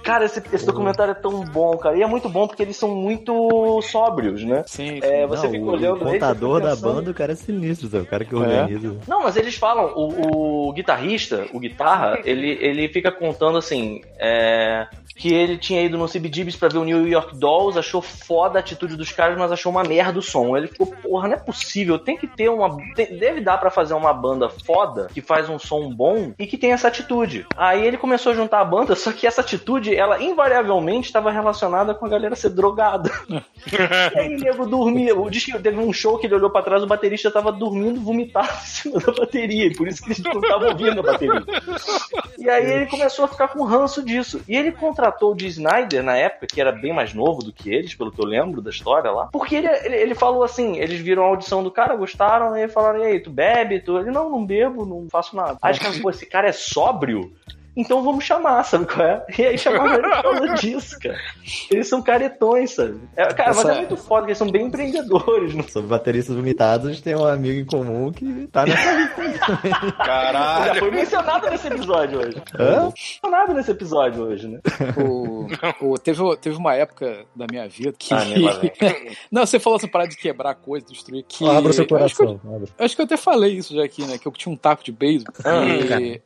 Cara, 0.02 0.24
esse, 0.24 0.42
esse 0.52 0.66
documentário 0.66 1.12
é 1.12 1.14
tão 1.14 1.44
bom, 1.44 1.76
cara. 1.78 1.96
E 1.96 2.02
é 2.02 2.06
muito 2.06 2.28
bom 2.28 2.46
porque 2.46 2.62
eles 2.62 2.76
são 2.76 2.94
muito 2.94 3.80
sóbrios, 3.82 4.42
né? 4.44 4.62
Sim, 4.66 4.98
É, 5.02 5.26
você 5.26 5.46
Não, 5.46 5.52
fica 5.52 5.64
o 5.64 5.68
olhando 5.68 6.08
eles, 6.08 6.12
contador 6.14 6.60
da 6.60 6.76
banda, 6.76 7.10
o 7.10 7.14
cara 7.14 7.32
é 7.32 7.36
sinistro, 7.36 7.88
sabe? 7.88 8.04
O 8.04 8.06
cara 8.06 8.24
que 8.24 8.34
organiza. 8.34 8.96
Não, 9.06 9.22
mas 9.22 9.36
eles 9.36 9.56
falam, 9.56 9.92
o, 9.94 10.68
o 10.68 10.72
guitarrista, 10.72 11.46
o 11.52 11.58
guitarra, 11.58 12.20
ele, 12.24 12.58
ele 12.60 12.88
fica 12.88 13.10
contando 13.12 13.58
assim, 13.58 14.00
é, 14.18 14.86
que 15.16 15.32
ele 15.32 15.56
tinha 15.58 15.82
ido 15.82 15.96
no 15.98 16.08
CBGBs 16.08 16.56
pra 16.56 16.68
ver 16.68 16.78
o 16.78 16.84
New 16.84 17.06
York 17.06 17.36
Dolls, 17.36 17.78
achou 17.78 18.02
foda 18.02 18.58
a 18.58 18.60
atitude 18.60 18.96
dos 18.96 19.12
caras, 19.12 19.38
mas 19.38 19.52
achou 19.52 19.70
uma 19.70 19.82
merda 19.84 20.18
o 20.18 20.22
som. 20.22 20.56
Ele 20.56 20.66
ficou, 20.68 20.86
porra, 20.86 21.28
não 21.28 21.34
é 21.36 21.38
possível, 21.38 21.98
tem 21.98 22.16
que 22.16 22.26
ter 22.26 22.48
uma. 22.48 22.76
tem- 22.94 23.16
deve 23.16 23.40
dar 23.40 23.58
pra 23.58 23.70
fazer 23.70 23.94
uma 23.94 24.12
banda 24.12 24.48
foda, 24.48 25.08
que 25.12 25.20
faz 25.20 25.48
um 25.48 25.58
som 25.58 25.88
bom 25.90 26.32
e 26.38 26.46
que 26.46 26.58
tem 26.58 26.72
essa 26.72 26.88
atitude. 26.88 27.46
Aí 27.56 27.86
ele 27.86 27.96
começou 27.96 28.32
a 28.32 28.34
juntar 28.34 28.60
a 28.60 28.64
banda, 28.64 28.94
só 28.96 29.12
que 29.12 29.26
essa 29.26 29.40
atitude, 29.40 29.94
ela 29.94 30.22
invariavelmente 30.22 31.06
estava 31.06 31.30
relacionada 31.30 31.94
com 31.94 32.06
a 32.06 32.08
galera 32.08 32.34
ser 32.36 32.50
drogada. 32.50 33.10
E 34.14 34.18
aí 34.18 34.36
o 34.36 34.38
nego 34.40 34.66
dormia. 34.66 35.14
Teve 35.62 35.78
um 35.78 35.92
show 35.92 36.18
que 36.18 36.26
ele 36.26 36.34
olhou 36.34 36.50
pra 36.50 36.62
trás, 36.62 36.82
o 36.82 36.86
baterista 36.86 37.30
tava 37.30 37.50
dormindo, 37.50 38.00
vomitado 38.00 38.48
em 38.48 38.66
cima 38.66 39.00
da 39.00 39.12
bateria. 39.12 39.66
E 39.66 39.74
por 39.74 39.88
isso 39.88 40.02
que 40.02 40.08
eles 40.08 40.22
não 40.22 40.40
estavam 40.40 40.68
ouvindo 40.68 41.00
a 41.00 41.02
bateria. 41.02 41.42
E 42.38 42.48
aí 42.48 42.70
ele 42.70 42.86
começou 42.86 43.24
a 43.24 43.28
ficar 43.28 43.48
com 43.48 43.64
ranço 43.64 44.04
disso. 44.04 44.42
E 44.48 44.56
ele 44.56 44.72
contratou 44.72 45.32
o 45.32 45.34
Dee 45.34 45.48
Snyder 45.48 46.02
na 46.02 46.16
época, 46.16 46.46
que 46.46 46.60
era 46.60 46.72
bem 46.72 46.92
mais 46.92 47.14
novo 47.14 47.42
do 47.42 47.52
que 47.52 47.72
eles, 47.72 47.94
pelo 47.94 48.12
que 48.12 48.20
eu 48.20 48.26
lembro 48.26 48.60
da 48.60 48.70
história 48.70 49.10
lá. 49.10 49.26
Porque 49.32 49.56
ele, 49.56 49.68
ele, 49.68 49.96
ele 49.96 50.14
falou 50.14 50.42
assim: 50.42 50.76
eles 50.76 51.00
viram 51.00 51.24
a 51.24 51.28
audição 51.28 51.62
do 51.62 51.70
cara, 51.70 51.96
gostaram, 51.96 52.56
e 52.56 52.62
aí 52.62 52.68
falaram: 52.68 53.00
e 53.00 53.06
aí, 53.06 53.20
tu 53.20 53.30
bebe? 53.30 53.80
Tu... 53.80 53.98
Ele, 53.98 54.10
não, 54.10 54.30
não 54.30 54.44
bebo, 54.44 54.84
não 54.84 55.08
faço 55.10 55.34
nada. 55.36 55.58
Aí 55.60 55.72
os 55.72 55.78
caras, 55.78 55.98
pô, 55.98 56.10
esse 56.10 56.26
cara 56.26 56.48
é 56.48 56.52
sóbrio? 56.52 57.32
Então 57.76 58.02
vamos 58.04 58.24
chamar, 58.24 58.62
sabe 58.64 58.86
qual 58.86 59.06
é? 59.06 59.24
E 59.36 59.42
aí 59.44 59.58
chamaram 59.58 59.94
ele 59.94 60.02
por 60.08 60.22
causa 60.22 60.54
disso, 60.60 60.98
cara. 61.00 61.18
Eles 61.70 61.88
são 61.88 62.00
caretões, 62.02 62.70
sabe? 62.72 63.00
É, 63.16 63.26
cara, 63.34 63.48
mas 63.50 63.58
Essa- 63.58 63.72
é 63.72 63.76
muito 63.78 63.96
foda, 63.96 64.26
eles 64.26 64.38
são 64.38 64.50
bem 64.50 64.66
empreendedores. 64.66 65.54
Não 65.54 65.64
Sobre 65.66 65.88
bateristas 65.88 66.36
gente 66.92 67.02
tem 67.02 67.16
um 67.16 67.24
amigo 67.26 67.58
em 67.60 67.64
comum 67.64 68.12
que 68.12 68.46
tá 68.52 68.64
nessa 68.64 69.08
também. 69.14 69.32
Já 69.34 69.90
Caralho. 69.92 70.78
foi 70.78 70.90
mencionado 70.90 71.50
nesse 71.50 71.66
episódio 71.66 72.18
hoje. 72.20 72.36
Hã? 72.58 72.92
mencionado 72.94 73.54
nesse 73.54 73.70
episódio 73.70 74.22
hoje, 74.24 74.48
né? 74.48 74.60
O, 74.96 75.46
o- 75.80 75.98
teve, 75.98 76.36
teve 76.36 76.56
uma 76.56 76.74
época 76.74 77.24
da 77.34 77.46
minha 77.50 77.68
vida 77.68 77.92
que. 77.98 78.14
Ah, 78.14 78.18
lá 78.38 78.52
vem. 78.60 78.72
não, 79.30 79.44
você 79.44 79.58
falou 79.58 79.78
essa 79.78 79.88
parada 79.88 80.10
de 80.10 80.16
quebrar 80.16 80.54
coisa, 80.54 80.86
destruir. 80.86 81.24
Que... 81.28 81.44
Abra 81.48 81.72
seu 81.72 81.82
Acho 81.82 81.86
que, 81.88 81.94
eu, 81.94 81.98
coração. 81.98 82.40
abra. 82.54 82.68
acho 82.78 82.94
que 82.94 83.00
eu 83.02 83.04
até 83.06 83.16
falei 83.16 83.52
isso 83.54 83.74
já 83.74 83.84
aqui, 83.84 84.02
né? 84.06 84.16
Que 84.18 84.28
eu 84.28 84.32
tinha 84.32 84.52
um 84.52 84.56
taco 84.56 84.84
de 84.84 84.92
beisebol. 84.92 85.34
Ah, 85.44 85.64
e... 86.00 86.22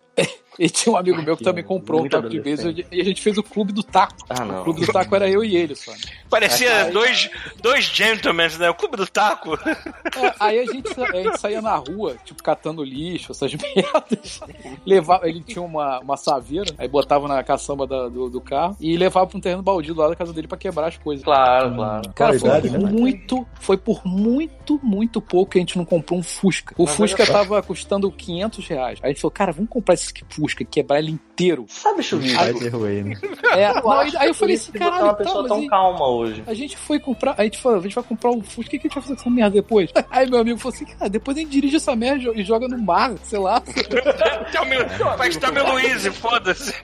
e 0.59 0.69
tinha 0.69 0.93
um 0.93 0.97
amigo 0.97 1.23
meu 1.23 1.37
que 1.37 1.45
também 1.45 1.62
comprou 1.62 2.05
um 2.05 2.09
taco 2.09 2.29
de 2.29 2.41
beisebol 2.41 2.85
e 2.91 3.01
a 3.01 3.05
gente 3.05 3.23
fez 3.23 3.39
o 3.39 3.43
clube 3.43 3.73
do 3.73 3.83
taco. 3.83 4.14
Ah, 4.29 4.43
O 4.43 4.47
não. 4.47 4.64
clube 4.64 4.85
do 4.85 4.93
taco 4.93 5.14
era 5.14 5.29
eu 5.31 5.45
e 5.45 5.57
ele 5.57 5.75
só. 5.77 5.93
né? 5.93 5.99
Parecia 6.29 6.85
Aí- 6.87 6.93
dois, 6.93 7.31
dois 7.62 7.85
gentlemen, 7.85 8.49
né? 8.59 8.69
O 8.69 8.75
clube 8.75 8.97
do 8.97 9.07
taco. 9.07 9.55
É, 9.55 10.35
aí 10.41 10.59
a 10.59 10.64
gente, 10.66 10.89
a 11.01 11.23
gente 11.23 11.39
saía 11.41 11.62
na 11.62 11.77
rua, 11.77 12.16
tipo, 12.25 12.43
catando 12.43 12.83
lixo, 12.83 13.31
essas 13.33 13.53
merdas. 13.55 14.41
Levava, 14.85 15.29
ele 15.29 15.41
tinha 15.43 15.62
uma, 15.62 16.01
uma 16.01 16.16
saveira, 16.16 16.75
aí 16.77 16.89
botava 16.89 17.29
na 17.29 17.43
caçamba 17.45 17.87
da- 17.87 18.09
do, 18.09 18.29
do 18.29 18.41
carro 18.41 18.77
e 18.81 18.97
levava 18.97 19.27
pra 19.27 19.39
um 19.39 19.41
terreno 19.41 19.62
baldio 19.62 19.95
lá 19.95 20.09
da 20.09 20.16
casa 20.16 20.33
dele 20.33 20.49
pra 20.49 20.59
quebrar 20.59 20.89
as 20.89 20.97
coisas. 20.99 21.25
Claro, 21.25 21.75
claro. 21.75 22.12
Cara, 22.14 22.39
foi 22.39 22.49
Qualidade, 22.49 22.69
por 22.75 22.81
né? 22.85 22.91
muito, 22.91 23.47
foi 23.61 23.77
por 23.77 24.03
muito, 24.05 24.81
muito 24.83 25.21
pouco 25.21 25.53
que 25.53 25.59
a 25.59 25.61
gente 25.61 25.79
não 25.79 25.85
comprou 25.85 26.19
um 26.19 26.23
Fusca. 26.23 26.75
O 26.77 26.85
Mas 26.85 26.95
Fusca 26.95 27.27
tava 27.27 27.62
custando 27.62 28.11
500 28.11 28.66
reais. 28.66 28.99
Aí 29.03 29.11
a 29.11 29.12
gente 29.12 29.21
falou, 29.21 29.33
cara, 29.33 29.53
vamos 29.53 29.71
comprar 29.71 29.95
esse 29.95 30.08
Fusca 30.31 30.63
e 30.63 30.67
quebrar 30.67 30.99
ele 30.99 31.13
inteiro. 31.13 31.65
Sabe, 31.69 32.03
Way, 32.03 33.03
né? 33.05 33.17
É, 33.53 33.73
não, 33.81 33.91
aí, 33.93 34.13
aí 34.17 34.29
eu 34.29 34.35
falei 34.35 34.57
assim, 34.57 34.73
é 34.75 34.79
caralho, 34.79 35.05
uma 35.05 35.11
tá, 35.15 35.17
pessoa 35.25 35.43
mas 35.43 35.49
tão 35.49 35.59
aí- 35.61 35.69
calma 35.69 36.07
hoje. 36.09 36.43
a 36.47 36.55
gente 36.55 36.77
foi 36.77 36.99
comprar, 37.01 37.35
a 37.39 37.45
gente 37.45 37.59
falou, 37.59 37.79
a 37.79 37.83
gente 37.83 37.95
vai 37.95 38.05
comprar 38.05 38.31
um 38.31 38.43
Fusca, 38.43 38.61
o 38.69 38.71
que, 38.71 38.79
que 38.79 38.87
a 38.87 38.89
gente 38.89 38.95
vai 38.95 39.03
fazer 39.03 39.15
com 39.15 39.21
essa 39.23 39.31
merda 39.31 39.51
depois? 39.51 39.91
Aí 40.11 40.29
meu 40.29 40.41
amigo 40.41 40.59
falou 40.59 40.75
assim, 40.75 40.85
cara, 40.85 41.09
depois 41.09 41.37
a 41.37 41.41
gente 41.41 41.51
dirige 41.51 41.77
essa 41.77 41.95
merda 41.97 42.31
e 42.35 42.43
joga 42.45 42.69
no 42.69 42.79
mar, 42.79 43.15
sei 43.23 43.39
lá. 43.39 43.63
Faz 45.17 45.37
Tommy 45.37 45.61
Luiz, 45.61 46.07
foda-se. 46.17 46.75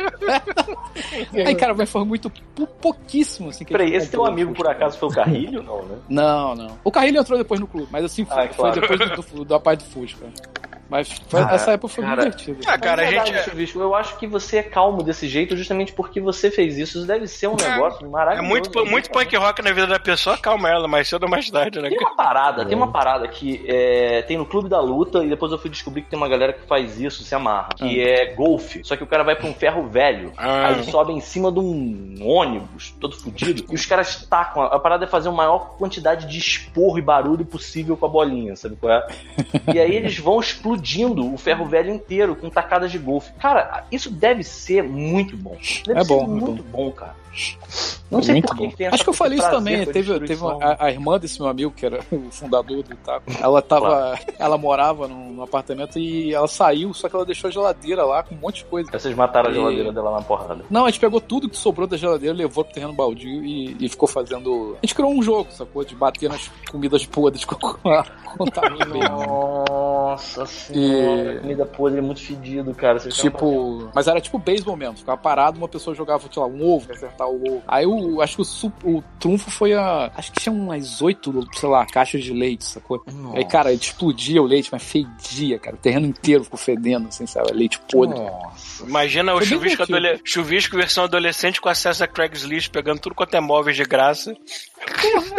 Aí, 1.46 1.54
cara, 1.54 1.74
mas 1.74 1.90
foi 1.90 2.04
muito, 2.04 2.30
pou- 2.54 2.66
pouquíssimo, 2.66 3.50
assim. 3.50 3.64
Peraí, 3.64 3.94
esse 3.94 4.10
teu 4.10 4.24
amigo 4.24 4.50
por 4.52 4.58
Fusca. 4.66 4.72
acaso 4.72 4.98
foi 4.98 5.08
o 5.08 5.12
Carrilho? 5.12 5.62
Não, 5.62 5.82
né? 5.84 5.96
Não, 6.08 6.54
não. 6.54 6.78
O 6.84 6.90
Carrinho 6.90 7.20
entrou 7.20 7.38
depois 7.38 7.60
no 7.60 7.66
clube, 7.66 7.88
mas 7.90 8.04
assim, 8.04 8.24
foi, 8.24 8.36
Ah, 8.44 8.48
foi 8.48 8.56
claro. 8.72 8.80
depois 8.80 8.98
do, 9.10 9.36
do- 9.36 9.44
da 9.44 9.58
parte 9.60 9.84
do 9.84 9.90
Fusca. 9.90 10.26
Mas 10.88 11.10
foi- 11.28 11.40
Ah, 11.40 11.50
essa 11.54 11.72
época 11.72 11.94
foi 11.94 12.04
cara. 12.04 12.22
divertida. 12.22 12.58
Ah, 12.66 12.78
cara, 12.78 13.02
a 13.02 13.04
Mas 13.04 13.14
é 13.14 13.16
gente. 13.18 13.24
verdade, 13.32 13.50
Chuvisco, 13.50 13.80
eu 13.80 13.94
acho 13.94 14.16
que 14.18 14.26
você 14.26 14.58
é 14.58 14.62
calmo 14.62 15.02
desse 15.02 15.26
jeito 15.26 15.56
justamente 15.56 15.92
porque 15.92 16.20
você 16.20 16.50
fez 16.50 16.76
isso. 16.78 16.98
Isso 16.98 17.06
deve 17.06 17.26
ser 17.26 17.48
um 17.48 17.56
É. 17.60 17.70
negócio 17.70 18.06
É 18.06 18.08
maravilhoso. 18.08 18.48
muito, 18.48 18.86
muito 18.86 19.10
punk 19.10 19.34
rock 19.36 19.62
na 19.62 19.72
vida 19.72 19.86
da 19.86 19.98
pessoa, 19.98 20.36
calma 20.36 20.68
ela, 20.68 20.86
mais 20.86 21.08
cedo 21.08 21.22
ou 21.24 21.28
mais 21.28 21.48
tarde, 21.50 21.80
né? 21.80 21.88
Tem 21.88 21.98
uma 21.98 22.14
parada, 22.16 22.64
tem 22.66 22.76
uma 22.76 22.92
parada 22.92 23.26
que 23.28 23.64
é, 23.66 24.22
tem 24.22 24.36
no 24.36 24.44
Clube 24.46 24.68
da 24.68 24.80
Luta 24.80 25.24
e 25.24 25.28
depois 25.28 25.50
eu 25.52 25.58
fui 25.58 25.70
descobrir 25.70 26.02
que 26.02 26.10
tem 26.10 26.16
uma 26.18 26.28
galera 26.28 26.52
que 26.52 26.66
faz 26.66 27.00
isso, 27.00 27.24
se 27.24 27.34
amarra, 27.34 27.70
que 27.76 28.00
é 28.00 28.34
golfe. 28.34 28.80
Só 28.84 28.94
que 28.96 29.02
o 29.02 29.06
cara 29.06 29.24
vai 29.24 29.34
pra 29.36 29.46
um 29.48 29.54
ferro 29.54 29.88
velho, 29.88 30.32
Ah. 30.36 30.68
aí 30.68 30.84
sobe 30.84 31.12
em 31.12 31.20
cima 31.20 31.50
de 31.50 31.58
um 31.60 32.16
ônibus 32.20 32.94
todo 33.00 33.16
fudido 33.16 33.64
e 33.70 33.74
os 33.74 33.86
caras 33.86 34.26
tacam. 34.28 34.62
A 34.62 34.78
parada 34.78 35.04
é 35.04 35.08
fazer 35.08 35.28
a 35.28 35.32
maior 35.32 35.76
quantidade 35.78 36.26
de 36.26 36.38
esporro 36.38 36.98
e 36.98 37.02
barulho 37.02 37.44
possível 37.44 37.96
com 37.96 38.06
a 38.06 38.08
bolinha, 38.08 38.54
sabe 38.54 38.76
qual 38.76 38.92
é? 38.92 39.06
E 39.74 39.78
aí 39.78 39.94
eles 39.96 40.18
vão 40.18 40.38
explodindo 40.74 41.32
o 41.32 41.38
ferro 41.38 41.64
velho 41.64 41.92
inteiro 41.92 42.34
com 42.36 42.50
tacadas 42.50 42.90
de 42.90 42.98
golfe. 42.98 43.32
Cara, 43.38 43.84
isso 43.90 44.10
deve 44.10 44.42
ser 44.42 44.82
muito 44.82 45.36
bom. 45.36 45.56
Deve 45.86 46.00
É 46.00 46.04
ser 46.04 46.08
bom, 46.08 46.24
é 46.24 46.26
muito 46.26 46.62
bom, 46.64 46.90
cara. 46.90 47.14
Não 48.10 48.22
sei 48.22 48.34
Muito 48.34 48.46
por 48.48 48.56
que 48.56 48.62
bom. 48.64 48.70
que 48.70 48.76
tem 48.76 48.86
Acho 48.86 48.94
essa- 48.96 49.04
que 49.04 49.10
eu 49.10 49.14
falei 49.14 49.38
isso 49.38 49.50
também. 49.50 49.82
a 49.82 49.86
Teve, 49.86 50.20
teve 50.20 50.40
uma- 50.42 50.62
a, 50.64 50.84
a 50.86 50.90
irmã 50.90 51.18
desse 51.18 51.40
meu 51.40 51.48
amigo, 51.50 51.70
que 51.72 51.84
era 51.86 52.00
o 52.12 52.30
fundador 52.30 52.82
do 52.82 52.92
Itaco, 52.92 53.24
ela 53.40 53.60
tava. 53.60 54.18
Ela 54.38 54.56
morava 54.58 55.08
num, 55.08 55.32
num 55.32 55.42
apartamento 55.42 55.98
e 55.98 56.32
ela 56.34 56.46
saiu, 56.46 56.92
só 56.94 57.08
que 57.08 57.16
ela 57.16 57.24
deixou 57.24 57.48
a 57.48 57.50
geladeira 57.50 58.04
lá 58.04 58.22
com 58.22 58.34
um 58.34 58.38
monte 58.38 58.58
de 58.58 58.64
coisa. 58.66 58.90
Vocês 58.92 59.14
mataram 59.16 59.48
a 59.48 59.52
E- 59.52 59.54
geladeira 59.54 59.92
dela 59.92 60.12
na 60.12 60.22
porrada. 60.22 60.64
Não, 60.70 60.84
a 60.84 60.90
gente 60.90 61.00
pegou 61.00 61.20
tudo 61.20 61.48
que 61.48 61.56
sobrou 61.56 61.86
da 61.86 61.96
geladeira, 61.96 62.34
levou 62.36 62.64
pro 62.64 62.74
terreno 62.74 62.92
baldio 62.92 63.44
e, 63.44 63.76
e 63.80 63.88
ficou 63.88 64.06
fazendo. 64.08 64.76
A 64.82 64.86
gente 64.86 64.94
criou 64.94 65.10
um 65.12 65.22
jogo, 65.22 65.50
sacou? 65.50 65.84
De 65.84 65.94
bater 65.94 66.28
nas 66.28 66.48
comidas 66.70 67.04
podres 67.06 67.44
com 67.46 67.56
a. 67.88 68.04
Nossa 69.08 70.46
senhora, 70.46 71.34
E- 71.34 71.40
comida 71.40 71.66
podre 71.66 71.98
é 71.98 72.02
muito 72.02 72.20
fedido, 72.20 72.74
cara. 72.74 72.98
Vocês 72.98 73.14
Tipo, 73.14 73.88
mas 73.94 74.06
era 74.08 74.20
tipo 74.20 74.38
beisebol 74.38 74.76
mesmo, 74.76 74.96
ficava 74.98 75.16
parado, 75.16 75.56
uma 75.58 75.68
pessoa 75.68 75.94
jogava, 75.94 76.24
sei 76.32 76.42
lá, 76.42 76.48
um 76.48 76.62
ovo, 76.74 76.86
pra 76.86 77.23
acertar 77.24 77.28
o 77.28 77.34
ovo. 77.56 77.62
Aí 77.66 77.86
o, 77.86 78.20
acho 78.20 78.36
que 78.36 78.42
o, 78.42 78.44
su- 78.44 78.72
o 78.84 79.02
trunfo 79.18 79.50
foi 79.50 79.72
a. 79.74 80.10
Acho 80.16 80.32
que 80.32 80.40
tinha 80.40 80.52
umas 80.52 81.00
oito, 81.02 81.46
sei 81.54 81.68
lá, 81.68 81.84
caixas 81.86 82.22
de 82.22 82.32
leite, 82.32 82.64
sacou? 82.64 83.02
Nossa. 83.12 83.38
Aí, 83.38 83.44
cara, 83.44 83.72
explodia 83.72 84.40
o 84.42 84.46
leite, 84.46 84.68
mas 84.72 84.82
fedia, 84.82 85.58
cara. 85.58 85.76
O 85.76 85.78
terreno 85.78 86.06
inteiro 86.06 86.44
ficou 86.44 86.58
fedendo, 86.58 87.08
assim, 87.08 87.26
sabe? 87.26 87.52
Leite 87.52 87.78
podre. 87.90 88.18
Nossa. 88.18 88.84
Imagina 88.84 89.32
o 89.34 89.38
Foi 89.38 89.46
bem 89.46 89.48
chuvisco, 89.58 89.82
adole... 89.82 90.20
chuvisco 90.24 90.76
versão 90.76 91.04
adolescente 91.04 91.60
com 91.60 91.68
acesso 91.68 92.04
a 92.04 92.06
Craigslist, 92.06 92.70
pegando 92.70 93.00
tudo 93.00 93.14
quanto 93.14 93.34
é 93.34 93.40
móveis 93.40 93.76
de 93.76 93.84
graça. 93.84 94.34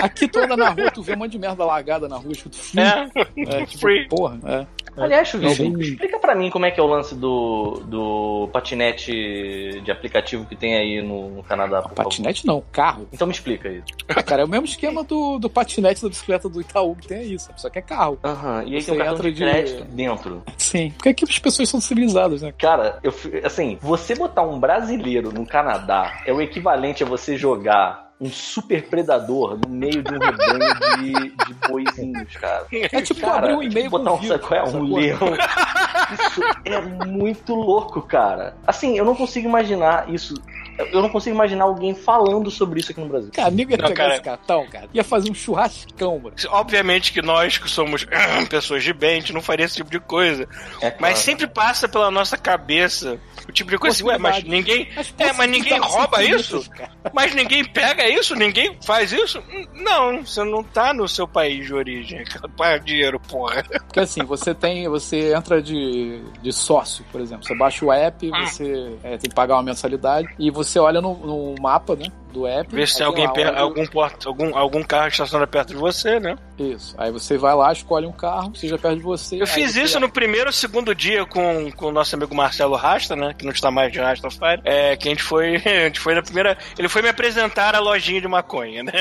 Aqui 0.01 0.27
tu 0.27 0.39
anda 0.39 0.57
na 0.57 0.69
rua, 0.69 0.91
tu 0.91 1.01
vê 1.03 1.13
um 1.13 1.17
monte 1.17 1.31
de 1.33 1.39
merda 1.39 1.63
largada 1.65 2.07
na 2.07 2.17
rua, 2.17 2.31
escrito 2.31 2.57
free. 2.57 2.81
É, 2.81 3.09
É, 3.61 3.65
tipo, 3.65 3.79
free. 3.79 4.07
porra, 4.07 4.39
é. 4.45 4.67
Aliás, 4.97 5.27
Chuvisco, 5.27 5.63
explica 5.81 6.19
pra 6.19 6.33
mim 6.35 6.49
como 6.49 6.65
é 6.65 6.71
que 6.71 6.79
é 6.79 6.83
o 6.83 6.87
lance 6.87 7.13
do, 7.15 7.81
do 7.85 8.49
patinete 8.53 9.81
de 9.83 9.91
aplicativo 9.91 10.45
que 10.45 10.55
tem 10.55 10.75
aí 10.75 11.01
no, 11.01 11.29
no 11.29 11.43
Canadá, 11.43 11.81
favor. 11.81 11.95
Patinete 11.95 12.45
não, 12.45 12.63
carro. 12.71 13.07
Então 13.11 13.27
me 13.27 13.33
explica 13.33 13.69
aí. 13.69 13.81
Ah, 14.09 14.23
cara, 14.23 14.41
é 14.43 14.45
o 14.45 14.47
mesmo 14.47 14.65
esquema 14.65 15.03
do, 15.03 15.37
do 15.39 15.49
patinete 15.49 16.01
da 16.01 16.09
bicicleta 16.09 16.47
do 16.49 16.61
Itaú, 16.61 16.95
que 16.95 17.07
tem 17.07 17.23
isso, 17.33 17.49
só 17.57 17.69
que 17.69 17.79
é 17.79 17.81
carro. 17.81 18.17
Aham, 18.23 18.63
e 18.65 18.75
aí 18.75 18.81
Você 18.81 18.91
tem 18.91 19.01
um 19.01 19.03
cartão 19.05 19.23
de 19.25 19.31
de- 19.33 19.43
crédito 19.43 19.83
dentro. 19.85 20.43
Sim, 20.57 20.91
porque 20.91 21.09
aqui 21.09 21.23
as 21.25 21.39
pessoas 21.39 21.69
são 21.69 21.81
civilizadas, 21.81 22.41
né? 22.41 22.53
Cara, 22.57 22.99
eu, 23.03 23.13
assim, 23.43 23.77
você 23.81 24.15
botar 24.15 24.43
um 24.43 24.59
brasileiro 24.59 25.31
no 25.31 25.45
Canadá 25.45 26.21
é 26.25 26.33
o 26.33 26.41
equivalente 26.41 27.03
a 27.03 27.05
você 27.05 27.37
jogar 27.37 28.04
um 28.19 28.29
super 28.29 28.87
predador 28.87 29.57
no 29.57 29.69
meio 29.69 30.01
de 30.01 30.13
um 30.13 30.19
rebanho 30.19 30.75
de, 30.97 31.29
de 31.29 31.53
boizinhos, 31.67 32.35
cara. 32.37 32.65
É 32.71 33.01
tipo 33.01 33.19
Cara, 33.19 33.37
abrir 33.37 33.53
um 33.55 33.59
tipo 33.59 33.71
e-mail 33.73 33.89
botar 33.89 34.11
com 34.11 34.25
um, 34.25 34.39
qual 34.39 34.59
é? 34.59 34.63
um 34.63 34.95
leão. 34.95 35.19
Isso 36.13 36.41
é 36.63 36.81
muito 37.05 37.53
louco, 37.53 38.01
cara. 38.01 38.55
Assim, 38.65 38.97
eu 38.97 39.03
não 39.03 39.15
consigo 39.15 39.47
imaginar 39.47 40.09
isso. 40.09 40.35
Eu 40.77 41.01
não 41.01 41.09
consigo 41.09 41.35
imaginar 41.35 41.65
alguém 41.65 41.93
falando 41.95 42.49
sobre 42.51 42.79
isso 42.79 42.91
aqui 42.91 42.99
no 43.01 43.07
Brasil. 43.07 43.31
Cara, 43.33 43.47
amigo 43.47 43.71
ia 43.71 43.77
Não, 43.77 43.87
pegar 43.87 43.95
cara. 44.03 44.13
esse 44.15 44.23
cartão, 44.23 44.67
cara. 44.67 44.89
Ia 44.93 45.03
fazer 45.03 45.29
um 45.31 45.33
churrascão, 45.33 46.19
mano. 46.19 46.35
Obviamente 46.49 47.11
que 47.13 47.21
nós 47.21 47.57
que 47.57 47.69
somos 47.69 48.05
pessoas 48.49 48.83
de 48.83 48.93
bem, 48.93 49.17
a 49.17 49.19
gente 49.19 49.33
não 49.33 49.41
faria 49.41 49.65
esse 49.65 49.75
tipo 49.75 49.89
de 49.89 49.99
coisa. 49.99 50.43
É 50.81 50.89
claro. 50.91 50.95
Mas 50.99 51.19
sempre 51.19 51.47
passa 51.47 51.87
pela 51.87 52.11
nossa 52.11 52.37
cabeça 52.37 53.19
o 53.47 53.51
tipo 53.51 53.69
de 53.69 53.77
coisa 53.77 53.95
assim, 53.95 54.03
ué, 54.05 54.17
mas 54.17 54.43
ninguém. 54.43 54.89
As 54.97 55.13
É, 55.17 55.31
mas 55.33 55.49
ninguém 55.49 55.79
rouba 55.79 56.23
isso? 56.23 56.63
Mas 57.13 57.35
ninguém 57.35 57.63
pega 57.63 58.09
isso? 58.09 58.35
Ninguém 58.35 58.77
faz 58.83 59.11
isso? 59.11 59.39
Hum, 59.39 59.65
Não, 59.75 60.25
você 60.25 60.43
não 60.43 60.63
tá 60.63 60.91
no 60.91 61.07
seu 61.07 61.27
país 61.27 61.67
de 61.67 61.73
origem. 61.73 62.23
Paga 62.57 62.79
dinheiro, 62.83 63.19
porra. 63.19 63.63
Porque 63.63 63.99
assim, 63.99 64.23
você 64.23 64.55
tem. 64.55 64.89
Você 64.89 65.31
entra 65.33 65.61
de, 65.61 66.19
de 66.41 66.51
sócio, 66.51 67.05
por 67.11 67.21
exemplo. 67.21 67.45
Você 67.45 67.55
baixa 67.55 67.85
o 67.85 67.91
app, 67.93 68.29
Ah. 68.33 68.47
você 68.47 68.95
é, 69.03 69.17
tem 69.17 69.29
que 69.29 69.35
pagar 69.35 69.55
uma 69.55 69.63
mensalidade 69.63 70.27
e 70.39 70.49
você 70.49 70.64
olha 70.79 71.01
no, 71.01 71.15
no 71.15 71.55
mapa, 71.61 71.95
né? 71.95 72.05
Do 72.35 72.45
app. 72.45 72.75
Vê 72.75 72.85
se 72.85 73.01
alguém 73.01 73.25
algum, 73.55 73.85
porta, 73.87 74.27
algum, 74.27 74.57
algum 74.57 74.83
carro 74.83 75.07
estaciona 75.07 75.47
perto 75.47 75.69
de 75.69 75.75
você, 75.75 76.19
né? 76.19 76.35
Isso. 76.59 76.93
Aí 76.97 77.09
você 77.09 77.37
vai 77.37 77.55
lá, 77.55 77.71
escolhe 77.71 78.05
um 78.05 78.11
carro, 78.11 78.53
seja 78.55 78.77
perto 78.77 78.97
de 78.97 79.03
você. 79.03 79.41
Eu 79.41 79.47
fiz 79.47 79.73
você- 79.73 79.83
isso 79.83 79.99
no 80.01 80.09
primeiro 80.09 80.47
ou 80.47 80.53
segundo 80.53 80.93
dia 80.93 81.25
com, 81.25 81.71
com 81.71 81.85
o 81.87 81.91
nosso 81.93 82.13
amigo 82.13 82.35
Marcelo 82.35 82.75
Rasta, 82.75 83.15
né? 83.15 83.33
Que 83.37 83.45
não 83.45 83.53
está 83.53 83.71
mais 83.71 83.89
de 83.91 83.99
Rasta 83.99 84.29
Fire. 84.29 84.61
É, 84.65 84.97
que 84.97 85.07
a 85.07 85.11
gente 85.11 85.23
foi. 85.23 85.55
A 85.65 85.87
gente 85.87 85.99
foi 85.99 86.13
na 86.15 86.21
primeira. 86.21 86.57
Ele 86.77 86.89
foi 86.89 87.01
me 87.01 87.07
apresentar 87.09 87.73
a 87.73 87.79
lojinha 87.79 88.19
de 88.19 88.27
maconha, 88.27 88.83
né? 88.83 88.91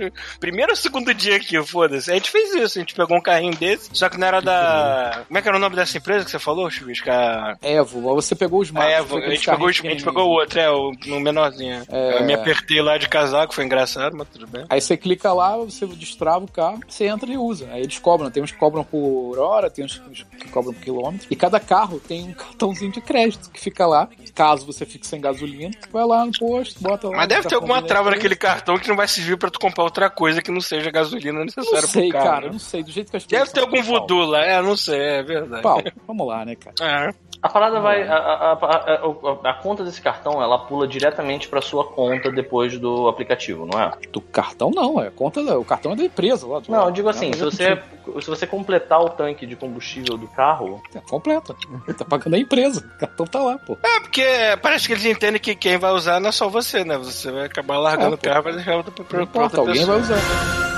Primeiro 0.40 0.72
ou 0.72 0.76
segundo 0.76 1.12
dia 1.12 1.36
aqui, 1.36 1.62
foda-se. 1.62 2.10
A 2.10 2.14
gente 2.14 2.30
fez 2.30 2.54
isso, 2.54 2.78
a 2.78 2.80
gente 2.80 2.94
pegou 2.94 3.16
um 3.16 3.20
carrinho 3.20 3.54
desse, 3.54 3.90
só 3.92 4.08
que 4.08 4.16
não 4.18 4.26
era 4.26 4.40
da. 4.40 5.24
Como 5.26 5.38
é 5.38 5.42
que 5.42 5.48
era 5.48 5.56
o 5.56 5.60
nome 5.60 5.76
dessa 5.76 5.98
empresa 5.98 6.24
que 6.24 6.30
você 6.30 6.38
falou, 6.38 6.70
Chuvisco? 6.70 7.10
A, 7.10 7.56
Evo, 7.60 8.00
você 8.14 8.34
pegou 8.34 8.60
os 8.60 8.70
a 8.70 8.72
mapas. 8.72 8.92
Evo. 8.92 9.16
A 9.18 9.30
gente, 9.30 9.44
pegou, 9.46 9.68
a 9.68 9.72
carrinhos 9.72 9.92
gente 9.94 10.04
pegou 10.04 10.24
o 10.24 10.30
outro, 10.30 10.58
é, 10.60 10.70
o, 10.70 10.90
o 10.90 11.20
menorzinho. 11.20 11.82
É. 11.90 12.18
Eu 12.18 12.24
me 12.24 12.34
apertei 12.34 12.77
lá 12.82 12.98
de 12.98 13.08
casaco, 13.08 13.54
foi 13.54 13.64
engraçado, 13.64 14.16
mas 14.16 14.28
tudo 14.28 14.46
bem. 14.46 14.64
Aí 14.68 14.80
você 14.80 14.96
clica 14.96 15.32
lá, 15.32 15.56
você 15.56 15.86
destrava 15.86 16.44
o 16.44 16.50
carro, 16.50 16.80
você 16.86 17.06
entra 17.06 17.30
e 17.30 17.36
usa. 17.36 17.68
Aí 17.72 17.82
eles 17.82 17.98
cobram, 17.98 18.30
tem 18.30 18.42
uns 18.42 18.52
que 18.52 18.58
cobram 18.58 18.84
por 18.84 19.38
hora, 19.38 19.70
tem 19.70 19.84
uns 19.84 19.98
que 20.38 20.48
cobram 20.48 20.72
por 20.72 20.82
quilômetro. 20.82 21.26
E 21.30 21.36
cada 21.36 21.58
carro 21.60 22.00
tem 22.00 22.28
um 22.28 22.32
cartãozinho 22.34 22.92
de 22.92 23.00
crédito 23.00 23.50
que 23.50 23.60
fica 23.60 23.86
lá. 23.86 24.08
Caso 24.34 24.64
você 24.66 24.86
fique 24.86 25.06
sem 25.06 25.20
gasolina, 25.20 25.72
vai 25.92 26.04
lá 26.04 26.24
no 26.24 26.32
posto, 26.32 26.80
bota 26.80 27.08
lá. 27.08 27.16
Mas 27.16 27.28
deve 27.28 27.48
ter 27.48 27.54
alguma 27.54 27.82
trava 27.82 28.10
naquele 28.10 28.36
cartão 28.36 28.78
que 28.78 28.88
não 28.88 28.96
vai 28.96 29.08
servir 29.08 29.36
pra 29.36 29.50
tu 29.50 29.58
comprar 29.58 29.84
outra 29.84 30.08
coisa 30.10 30.40
que 30.40 30.50
não 30.50 30.60
seja 30.60 30.90
gasolina 30.90 31.44
necessária 31.44 31.82
Não 31.82 31.88
sei, 31.88 32.08
pro 32.08 32.18
carro. 32.18 32.24
cara, 32.30 32.46
né? 32.46 32.52
não 32.52 32.58
sei. 32.58 32.82
Do 32.82 32.90
jeito 32.90 33.10
que 33.10 33.16
as 33.16 33.24
Deve 33.24 33.50
ter 33.50 33.60
algum 33.60 33.82
Paulo. 33.82 34.00
voodoo 34.00 34.24
lá, 34.26 34.44
é, 34.44 34.62
não 34.62 34.76
sei, 34.76 34.98
é 35.00 35.22
verdade. 35.22 35.92
Vamos 36.06 36.26
lá, 36.26 36.44
né, 36.44 36.54
cara? 36.54 36.74
É. 37.08 37.27
A 37.40 37.48
parada 37.48 37.78
vai. 37.80 38.02
A, 38.02 38.16
a, 38.16 38.52
a, 38.52 38.52
a- 38.54 39.50
a 39.50 39.54
conta 39.54 39.84
desse 39.84 40.02
cartão 40.02 40.42
ela 40.42 40.58
pula 40.58 40.88
diretamente 40.88 41.46
pra 41.48 41.62
sua 41.62 41.84
conta 41.84 42.32
depois 42.32 42.76
do 42.78 43.06
aplicativo, 43.08 43.64
não 43.64 43.80
é? 43.80 43.92
Do 44.10 44.20
cartão 44.20 44.70
não, 44.74 45.00
é 45.00 45.06
a 45.06 45.10
conta 45.10 45.42
da- 45.44 45.56
o 45.58 45.64
cartão 45.64 45.92
é 45.92 45.96
da 45.96 46.02
empresa 46.02 46.46
lá. 46.46 46.58
do- 46.58 46.70
Não, 46.70 46.86
eu 46.86 46.90
digo 46.90 47.08
assim, 47.08 47.26
Não, 47.30 47.34
se 47.34 47.42
eu 47.42 47.50
você, 47.50 47.82
se 48.22 48.28
você 48.28 48.46
completar 48.46 49.00
o 49.00 49.08
tanque 49.10 49.46
de 49.46 49.54
combustível 49.54 50.16
do 50.18 50.26
carro, 50.28 50.82
É, 50.94 51.00
completa. 51.00 51.54
Tá 51.96 52.04
pagando 52.04 52.34
a 52.34 52.38
empresa. 52.38 52.80
O 52.96 52.98
cartão 52.98 53.26
tá 53.26 53.40
lá, 53.40 53.56
pô. 53.58 53.78
É, 53.84 54.00
porque 54.00 54.24
parece 54.60 54.86
que 54.88 54.94
eles 54.94 55.04
entendem 55.04 55.40
que 55.40 55.54
quem 55.54 55.78
vai 55.78 55.92
usar 55.92 56.18
não 56.20 56.30
é 56.30 56.32
só 56.32 56.48
você, 56.48 56.84
né? 56.84 56.98
Você 56.98 57.30
vai 57.30 57.44
acabar 57.46 57.78
largando 57.78 58.14
É, 58.14 58.14
o 58.14 58.18
carro 58.18 58.40
e 58.40 58.42
vai 58.42 58.52
deixar 58.54 58.76
outra 58.76 58.90
pra, 58.92 59.04
pra 59.26 59.42
outra 59.44 59.60
alguém 59.60 59.74
pessoa. 59.74 59.98
vai 59.98 60.16
usar. 60.16 60.77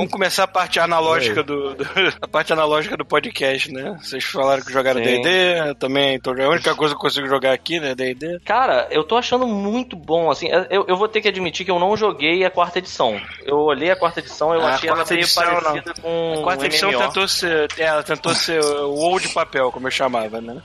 Vamos 0.00 0.12
começar 0.12 0.44
a 0.44 0.48
parte 0.48 0.78
analógica 0.80 1.42
do, 1.42 1.74
do- 1.74 1.84
a 2.20 2.28
parte 2.28 2.52
analógica 2.52 2.96
do 2.96 3.04
podcast, 3.04 3.70
né? 3.72 3.96
Vocês 4.02 4.24
falaram 4.24 4.62
que 4.62 4.72
jogaram. 4.72 5.00
D&D, 5.00 5.68
eu 5.68 5.74
também 5.74 6.18
tô 6.20 6.30
jogando. 6.30 6.46
A 6.48 6.54
única 6.54 6.74
coisa 6.74 6.94
que 6.94 6.98
eu 6.98 7.02
consigo 7.02 7.26
jogar 7.28 7.52
aqui, 7.52 7.78
né, 7.80 7.94
D&D. 7.94 8.40
Cara, 8.44 8.88
eu 8.90 9.04
tô 9.04 9.16
achando 9.16 9.46
muito 9.46 9.96
bom, 9.96 10.30
assim, 10.30 10.48
eu, 10.70 10.84
eu 10.88 10.96
vou 10.96 11.08
ter 11.08 11.20
que 11.20 11.28
admitir 11.28 11.64
que 11.64 11.70
eu 11.70 11.78
não 11.78 11.96
joguei 11.96 12.44
a 12.44 12.50
quarta 12.50 12.78
edição. 12.78 13.20
Eu 13.44 13.58
olhei 13.58 13.90
a 13.90 13.96
quarta 13.96 14.20
edição, 14.20 14.54
eu 14.54 14.60
Ah, 14.62 14.70
a 14.70 14.74
achei 14.74 14.88
ela 14.90 15.04
meio 15.04 15.20
edição, 15.20 15.44
parecida 15.44 15.94
com 16.02 16.34
A 16.38 16.42
quarta 16.42 16.62
um 16.62 16.66
edição 16.66 16.90
MMO. 16.90 17.00
tentou 17.02 17.28
ser, 17.28 17.68
é, 17.78 17.82
ela 17.82 18.02
tentou 18.02 18.34
ser 18.34 18.60
o 18.62 19.18
de 19.18 19.28
papel, 19.28 19.70
como 19.72 19.86
eu 19.86 19.90
chamava, 19.90 20.40
né? 20.40 20.60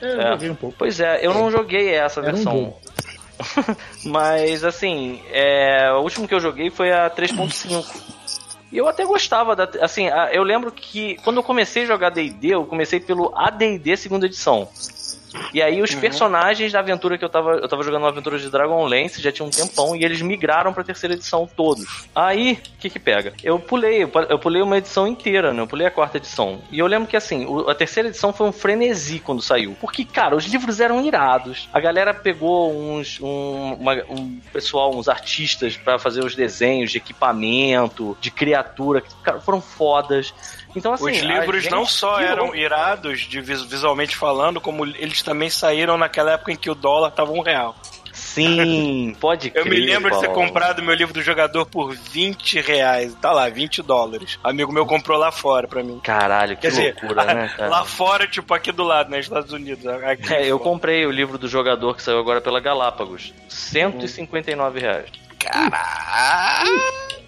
Eu 0.00 0.20
É. 0.20 0.32
joguei 0.32 0.50
um 0.50 0.54
pouco. 0.54 0.76
Pois 0.78 1.00
é, 1.00 1.24
eu 1.26 1.32
não 1.32 1.50
joguei 1.50 1.94
essa 1.94 2.20
Era 2.20 2.30
um 2.30 2.34
versão. 2.34 2.52
jogo. 2.52 2.76
Mas 4.04 4.64
assim, 4.64 5.20
é, 5.30 5.92
o 5.92 6.00
último 6.00 6.26
que 6.26 6.34
eu 6.34 6.40
joguei 6.40 6.70
foi 6.70 6.92
a 6.92 7.10
3.5. 7.10 7.84
E 8.72 8.78
eu 8.78 8.88
até 8.88 9.04
gostava 9.04 9.54
da. 9.54 9.68
Assim, 9.80 10.06
eu 10.32 10.42
lembro 10.42 10.72
que 10.72 11.16
quando 11.22 11.36
eu 11.36 11.42
comecei 11.42 11.84
a 11.84 11.86
jogar 11.86 12.10
DD, 12.10 12.48
eu 12.48 12.64
comecei 12.64 12.98
pelo 12.98 13.32
ADD 13.36 13.96
segunda 13.96 14.26
edição. 14.26 14.68
E 15.52 15.62
aí 15.62 15.78
Uhum. 15.78 15.84
os 15.84 15.94
personagens 15.94 16.72
da 16.72 16.78
aventura 16.80 17.16
que 17.16 17.24
eu 17.24 17.28
tava. 17.28 17.52
Eu 17.52 17.68
tava 17.68 17.82
jogando 17.82 18.02
uma 18.02 18.08
aventura 18.08 18.38
de 18.38 18.50
Dragonlance, 18.50 19.20
já 19.22 19.30
tinha 19.32 19.46
um 19.46 19.50
tempão, 19.50 19.94
e 19.96 20.04
eles 20.04 20.20
migraram 20.20 20.72
pra 20.72 20.82
terceira 20.84 21.14
edição 21.14 21.48
todos. 21.56 22.06
Aí, 22.14 22.54
o 22.76 22.78
que 22.80 22.90
que 22.90 22.98
pega? 22.98 23.32
Eu 23.42 23.58
pulei, 23.58 24.02
eu 24.02 24.08
pu- 24.08 24.18
eu 24.20 24.38
pulei 24.38 24.62
uma 24.62 24.78
edição 24.78 25.06
inteira, 25.06 25.52
né? 25.52 25.62
Eu 25.62 25.66
pulei 25.66 25.86
a 25.86 25.90
quarta 25.90 26.16
edição. 26.18 26.60
E 26.70 26.78
eu 26.78 26.86
lembro 26.86 27.08
que 27.08 27.16
assim, 27.16 27.46
a 27.68 27.74
terceira 27.74 28.08
edição 28.08 28.32
foi 28.32 28.46
um 28.48 28.52
frenesi 28.52 29.18
quando 29.20 29.40
saiu. 29.42 29.76
Porque, 29.80 30.04
cara, 30.04 30.34
os 30.36 30.44
livros 30.44 30.80
eram 30.80 31.04
irados. 31.04 31.68
A 31.72 31.80
galera 31.80 32.12
pegou 32.14 32.72
uns. 32.72 33.18
Um, 33.20 33.74
uma- 33.74 34.02
um 34.08 34.40
pessoal, 34.52 34.94
uns 34.94 35.08
artistas 35.08 35.76
pra 35.76 35.98
fazer 35.98 36.24
os 36.24 36.34
desenhos 36.34 36.90
de 36.90 36.98
equipamento, 36.98 38.16
de 38.20 38.30
criatura, 38.30 39.00
que 39.00 39.14
cara, 39.22 39.40
foram 39.40 39.60
fodas. 39.60 40.32
Então, 40.76 40.92
assim, 40.92 41.10
Os 41.10 41.18
livros 41.18 41.62
gente 41.62 41.72
não 41.72 41.86
só 41.86 42.20
eram 42.20 42.54
irados 42.54 43.20
de 43.22 43.40
vis- 43.40 43.62
visualmente 43.64 44.14
falando, 44.14 44.60
como 44.60 44.84
eles 44.84 45.22
também 45.22 45.48
saíram 45.50 45.96
naquela 45.96 46.32
época 46.32 46.52
em 46.52 46.56
que 46.56 46.68
o 46.70 46.74
dólar 46.74 47.10
tava 47.12 47.32
um 47.32 47.40
real. 47.40 47.74
Sim, 48.12 49.16
pode 49.20 49.48
Eu 49.54 49.62
crer. 49.64 49.66
me 49.70 49.86
lembro 49.86 50.10
de 50.10 50.20
ter 50.20 50.26
Paulo. 50.28 50.42
comprado 50.46 50.82
meu 50.82 50.94
livro 50.94 51.12
do 51.14 51.22
jogador 51.22 51.64
por 51.66 51.94
20 51.94 52.60
reais. 52.60 53.14
Tá 53.14 53.32
lá, 53.32 53.48
20 53.48 53.82
dólares. 53.82 54.38
Amigo 54.44 54.70
meu 54.72 54.84
comprou 54.86 55.18
lá 55.18 55.32
fora 55.32 55.66
pra 55.66 55.82
mim. 55.82 55.98
Caralho, 56.04 56.54
que 56.56 56.62
Quer 56.62 56.68
dizer, 56.68 56.96
loucura, 57.02 57.24
né, 57.34 57.48
cara? 57.56 57.68
lá 57.70 57.84
fora, 57.84 58.26
tipo 58.26 58.52
aqui 58.54 58.70
do 58.72 58.84
lado, 58.84 59.10
nos 59.10 59.20
Estados 59.20 59.52
Unidos. 59.52 59.86
Aqui 59.86 60.32
É, 60.34 60.44
eu 60.46 60.58
fora. 60.58 60.70
comprei 60.70 61.06
o 61.06 61.10
livro 61.10 61.38
do 61.38 61.48
jogador 61.48 61.94
que 61.96 62.02
saiu 62.02 62.18
agora 62.18 62.40
pela 62.40 62.60
Galápagos. 62.60 63.32
159 63.48 64.78
reais. 64.80 65.06
Caralho! 65.38 66.80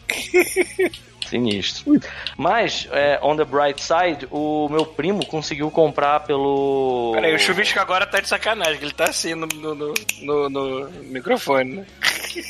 Sinistro. 1.28 2.00
Mas, 2.36 2.88
é, 2.92 3.18
on 3.22 3.36
the 3.36 3.44
bright 3.44 3.82
side, 3.82 4.26
o 4.30 4.68
meu 4.70 4.84
primo 4.86 5.24
conseguiu 5.26 5.70
comprar 5.70 6.20
pelo. 6.20 7.12
Peraí, 7.14 7.34
o 7.34 7.38
Chuvisco 7.38 7.78
agora 7.78 8.06
tá 8.06 8.20
de 8.20 8.28
sacanagem, 8.28 8.78
que 8.78 8.84
ele 8.84 8.92
tá 8.92 9.05
assim 9.05 9.34
no, 9.34 9.46
no, 9.46 9.74
no, 9.74 9.94
no- 10.22 10.48
no 10.48 10.90
microfone, 11.05 11.76
né? 11.76 11.86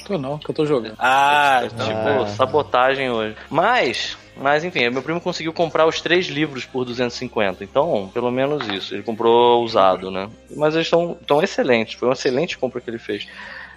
Tô 0.07 0.19
não, 0.19 0.39
que 0.39 0.51
eu 0.51 0.55
tô 0.55 0.67
jogando. 0.67 0.95
Ah, 0.99 1.63
Tipo, 1.69 2.23
Ah. 2.23 2.27
sabotagem 2.37 3.11
hoje. 3.11 3.37
Mas. 3.51 4.17
Mas 4.41 4.63
enfim, 4.63 4.89
meu 4.91 5.03
primo 5.03 5.21
conseguiu 5.21 5.53
comprar 5.53 5.85
os 5.85 6.01
três 6.01 6.27
livros 6.27 6.65
por 6.65 6.85
250. 6.85 7.65
Então, 7.65 8.09
pelo 8.15 8.31
menos 8.31 8.69
isso. 8.69 8.95
Ele 8.95 9.03
comprou 9.03 9.65
usado, 9.65 10.13
né? 10.13 10.29
Mas 10.57 10.75
eles 10.75 10.87
estão 10.87 11.17
tão 11.27 11.43
excelentes. 11.43 11.95
Foi 11.95 12.07
uma 12.07 12.15
excelente 12.15 12.57
compra 12.57 12.81
que 12.81 12.89
ele 12.89 12.99
fez. 13.01 13.27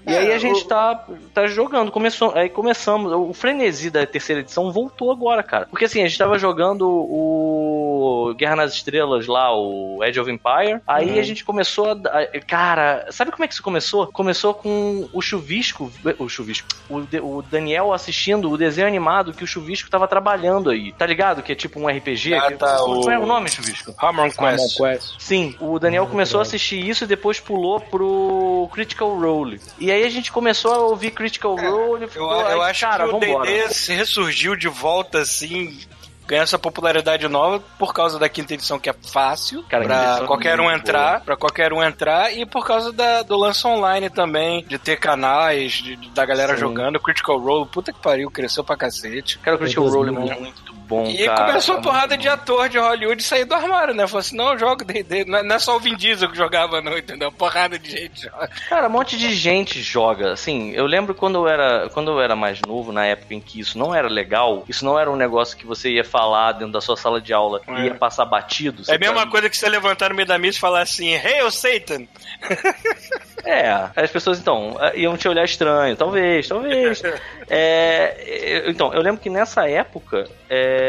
E 0.05 0.11
É, 0.13 0.17
aí 0.19 0.33
a 0.33 0.37
gente 0.39 0.63
o- 0.63 0.67
tá, 0.67 1.05
tá 1.33 1.47
jogando. 1.47 1.91
Começou, 1.91 2.33
aí 2.35 2.49
começamos. 2.49 3.11
O 3.13 3.33
frenesi 3.33 3.89
da 3.89 4.05
terceira 4.05 4.41
edição 4.41 4.71
voltou 4.71 5.11
agora, 5.11 5.43
cara. 5.43 5.67
Porque 5.69 5.85
assim, 5.85 6.01
a 6.01 6.07
gente 6.07 6.17
tava 6.17 6.37
jogando 6.39 6.87
o 7.45 8.33
Guerra 8.35 8.55
nas 8.55 8.73
Estrelas 8.73 9.27
lá, 9.27 9.55
o 9.55 9.99
Edge 10.03 10.19
of 10.19 10.29
Empire. 10.31 10.81
Aí 10.87 11.11
Uhum. 11.13 11.19
a 11.19 11.23
gente 11.23 11.43
começou 11.45 11.91
a. 11.91 12.39
Cara, 12.47 13.07
sabe 13.11 13.31
como 13.31 13.43
é 13.43 13.47
que 13.47 13.53
isso 13.53 13.63
começou? 13.63 14.07
Começou 14.07 14.53
com 14.53 15.07
o 15.13 15.21
Chuvisco. 15.21 15.91
O 16.17 16.27
Chuvisco. 16.29 16.67
O, 16.89 17.01
de- 17.01 17.19
o 17.19 17.41
Daniel 17.41 17.93
assistindo 17.93 18.49
o 18.49 18.57
desenho 18.57 18.87
animado 18.87 19.33
que 19.33 19.43
o 19.43 19.47
Chuvisco 19.47 19.89
tava 19.89 20.07
trabalhando 20.07 20.69
aí. 20.69 20.91
Tá 20.93 21.05
ligado? 21.05 21.43
Que 21.43 21.51
é 21.51 21.55
tipo 21.55 21.79
um 21.79 21.87
RPG. 21.87 22.33
Ah, 22.33 22.47
que- 22.47 22.55
tá, 22.57 22.77
Qual 22.77 23.05
o- 23.05 23.11
é 23.11 23.19
o 23.19 23.25
nome, 23.25 23.49
Chuvisco? 23.49 23.93
Hammer 24.01 24.35
Quest. 24.35 24.77
Quest. 24.77 25.15
Sim, 25.19 25.55
o 25.59 25.77
Daniel 25.79 26.07
começou 26.07 26.39
a 26.39 26.43
assistir 26.43 26.79
isso 26.87 27.03
e 27.03 27.07
depois 27.07 27.39
pulou 27.39 27.79
pro 27.79 28.69
Critical 28.73 29.17
Role. 29.19 29.59
E 29.79 29.90
aí 29.91 30.03
a 30.05 30.09
gente 30.09 30.31
começou 30.31 30.73
a 30.73 30.77
ouvir 30.79 31.11
Critical 31.11 31.55
Role 31.55 32.01
e 32.01 32.05
Eu, 32.05 32.09
ficou, 32.09 32.31
eu 32.41 32.61
aí, 32.61 32.69
acho 32.71 32.81
cara, 32.81 33.07
que 33.07 33.15
o. 33.15 33.19
D&D 33.19 33.69
se 33.73 33.93
ressurgiu 33.93 34.55
de 34.55 34.67
volta, 34.67 35.19
assim, 35.19 35.77
ganhou 36.27 36.43
essa 36.43 36.57
popularidade 36.57 37.27
nova 37.27 37.61
por 37.77 37.93
causa 37.93 38.17
da 38.17 38.29
quinta 38.29 38.53
edição, 38.53 38.79
que 38.79 38.89
é 38.89 38.93
fácil 38.93 39.63
Cara, 39.69 39.83
pra 39.83 40.19
é 40.23 40.25
qualquer 40.27 40.59
um 40.61 40.71
entrar, 40.71 41.21
pra 41.21 41.35
qualquer 41.35 41.73
um 41.73 41.83
entrar, 41.83 42.33
e 42.33 42.45
por 42.45 42.65
causa 42.65 42.91
da- 42.93 43.21
do 43.23 43.35
lance 43.35 43.65
online 43.67 44.09
também, 44.09 44.63
de 44.65 44.77
ter 44.77 44.97
canais, 44.97 45.73
de- 45.73 45.95
de- 45.97 46.09
da 46.11 46.25
galera 46.25 46.53
Sim. 46.53 46.61
jogando, 46.61 46.99
Critical 47.01 47.37
Role, 47.37 47.67
puta 47.67 47.91
que 47.91 47.99
pariu, 47.99 48.31
cresceu 48.31 48.63
pra 48.63 48.77
cacete. 48.77 49.39
Cara, 49.39 49.55
o 49.57 49.59
Critical 49.59 49.87
Role 49.89 50.09
é 50.09 50.13
2000. 50.13 50.39
muito 50.39 50.70
bom, 50.91 51.05
E 51.09 51.25
cara. 51.25 51.45
começou 51.47 51.75
É 51.75 51.77
a 51.79 51.81
porrada 51.81 52.17
de 52.17 52.27
ator 52.27 52.67
de 52.69 52.77
Hollywood 52.77 53.23
sair 53.23 53.45
do 53.45 53.55
armário, 53.55 53.93
né? 53.93 54.05
Falou 54.05 54.19
assim, 54.19 54.35
não, 54.35 54.51
eu 54.51 54.59
jogo 54.59 54.83
D&D, 54.83 55.25
não 55.25 55.39
é 55.39 55.43
não 55.43 55.55
é 55.55 55.59
só 55.59 55.75
o 55.75 55.79
Vin 55.79 55.95
Diesel 55.95 56.29
que 56.29 56.37
jogava 56.37 56.81
não, 56.81 56.97
entendeu? 56.97 57.31
Porrada 57.31 57.79
de 57.79 57.89
gente 57.89 58.23
joga. 58.23 58.49
Cara, 58.69 58.87
um 58.87 58.91
monte 58.91 59.17
de 59.17 59.33
gente 59.33 59.81
joga. 59.81 60.33
Assim, 60.33 60.71
eu 60.71 60.85
lembro 60.85 61.15
quando 61.15 61.35
eu 61.39 61.47
era, 61.47 61.89
quando 61.93 62.11
eu 62.11 62.19
era 62.21 62.35
mais 62.35 62.59
novo, 62.67 62.91
na 62.91 63.05
época 63.05 63.33
em 63.33 63.39
que 63.39 63.59
isso 63.59 63.77
não 63.77 63.95
era 63.95 64.07
legal, 64.09 64.63
isso 64.67 64.83
não 64.83 64.99
era 64.99 65.09
um 65.09 65.15
negócio 65.15 65.57
que 65.57 65.65
você 65.65 65.89
ia 65.89 66.03
falar 66.03 66.51
dentro 66.53 66.73
da 66.73 66.81
sua 66.81 66.97
sala 66.97 67.21
de 67.21 67.33
aula 67.33 67.61
e 67.67 67.71
É. 67.71 67.85
ia 67.85 67.95
passar 67.95 68.25
batido. 68.25 68.83
É 68.89 68.95
a 68.95 68.99
mesma 68.99 69.25
coisa 69.27 69.49
que 69.49 69.57
você 69.57 69.69
levantar 69.69 70.09
no 70.09 70.15
meio 70.15 70.27
da 70.27 70.37
missa 70.37 70.57
e 70.57 70.61
falar 70.61 70.81
assim, 70.81 71.15
Hail 71.15 71.49
Satan! 71.51 72.05
É, 73.43 73.89
as 73.95 74.11
pessoas 74.11 74.39
então 74.39 74.77
iam 74.93 75.17
te 75.17 75.27
olhar 75.27 75.43
estranho, 75.45 75.95
talvez, 75.95 76.47
talvez. 76.47 77.01
É, 77.53 78.63
então, 78.67 78.93
eu 78.93 79.01
lembro 79.01 79.19
que 79.19 79.29
nessa 79.29 79.67
época, 79.69 80.25
é, 80.49 80.80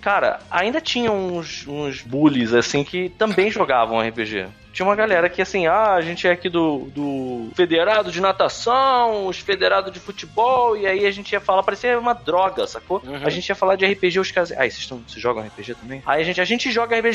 cara, 0.00 0.40
ainda 0.50 0.80
tinha 0.80 1.10
uns, 1.10 1.66
uns 1.66 2.02
bullies 2.02 2.52
assim 2.52 2.84
que 2.84 3.08
também 3.08 3.50
jogavam 3.50 4.00
RPG. 4.00 4.46
Tinha 4.74 4.84
uma 4.84 4.96
galera 4.96 5.28
que 5.28 5.40
assim, 5.40 5.68
ah, 5.68 5.92
a 5.92 6.00
gente 6.00 6.26
é 6.26 6.32
aqui 6.32 6.48
do, 6.48 6.90
do 6.92 7.48
federado 7.54 8.10
de 8.10 8.20
natação, 8.20 9.28
os 9.28 9.38
federados 9.38 9.92
de 9.92 10.00
futebol, 10.00 10.76
e 10.76 10.84
aí 10.84 11.06
a 11.06 11.12
gente 11.12 11.30
ia 11.30 11.38
falar, 11.38 11.62
parecia 11.62 11.96
uma 11.96 12.12
droga, 12.12 12.66
sacou? 12.66 13.00
Uhum. 13.04 13.24
A 13.24 13.30
gente 13.30 13.48
ia 13.48 13.54
falar 13.54 13.76
de 13.76 13.86
RPG, 13.86 14.18
os 14.18 14.32
caras, 14.32 14.50
ah, 14.50 14.56
vocês, 14.56 14.78
estão, 14.78 15.00
vocês 15.06 15.22
jogam 15.22 15.44
RPG 15.44 15.76
também? 15.76 16.02
Aí 16.04 16.20
a 16.20 16.24
gente, 16.24 16.40
a 16.40 16.44
gente 16.44 16.72
joga 16.72 16.98
RPG, 16.98 17.14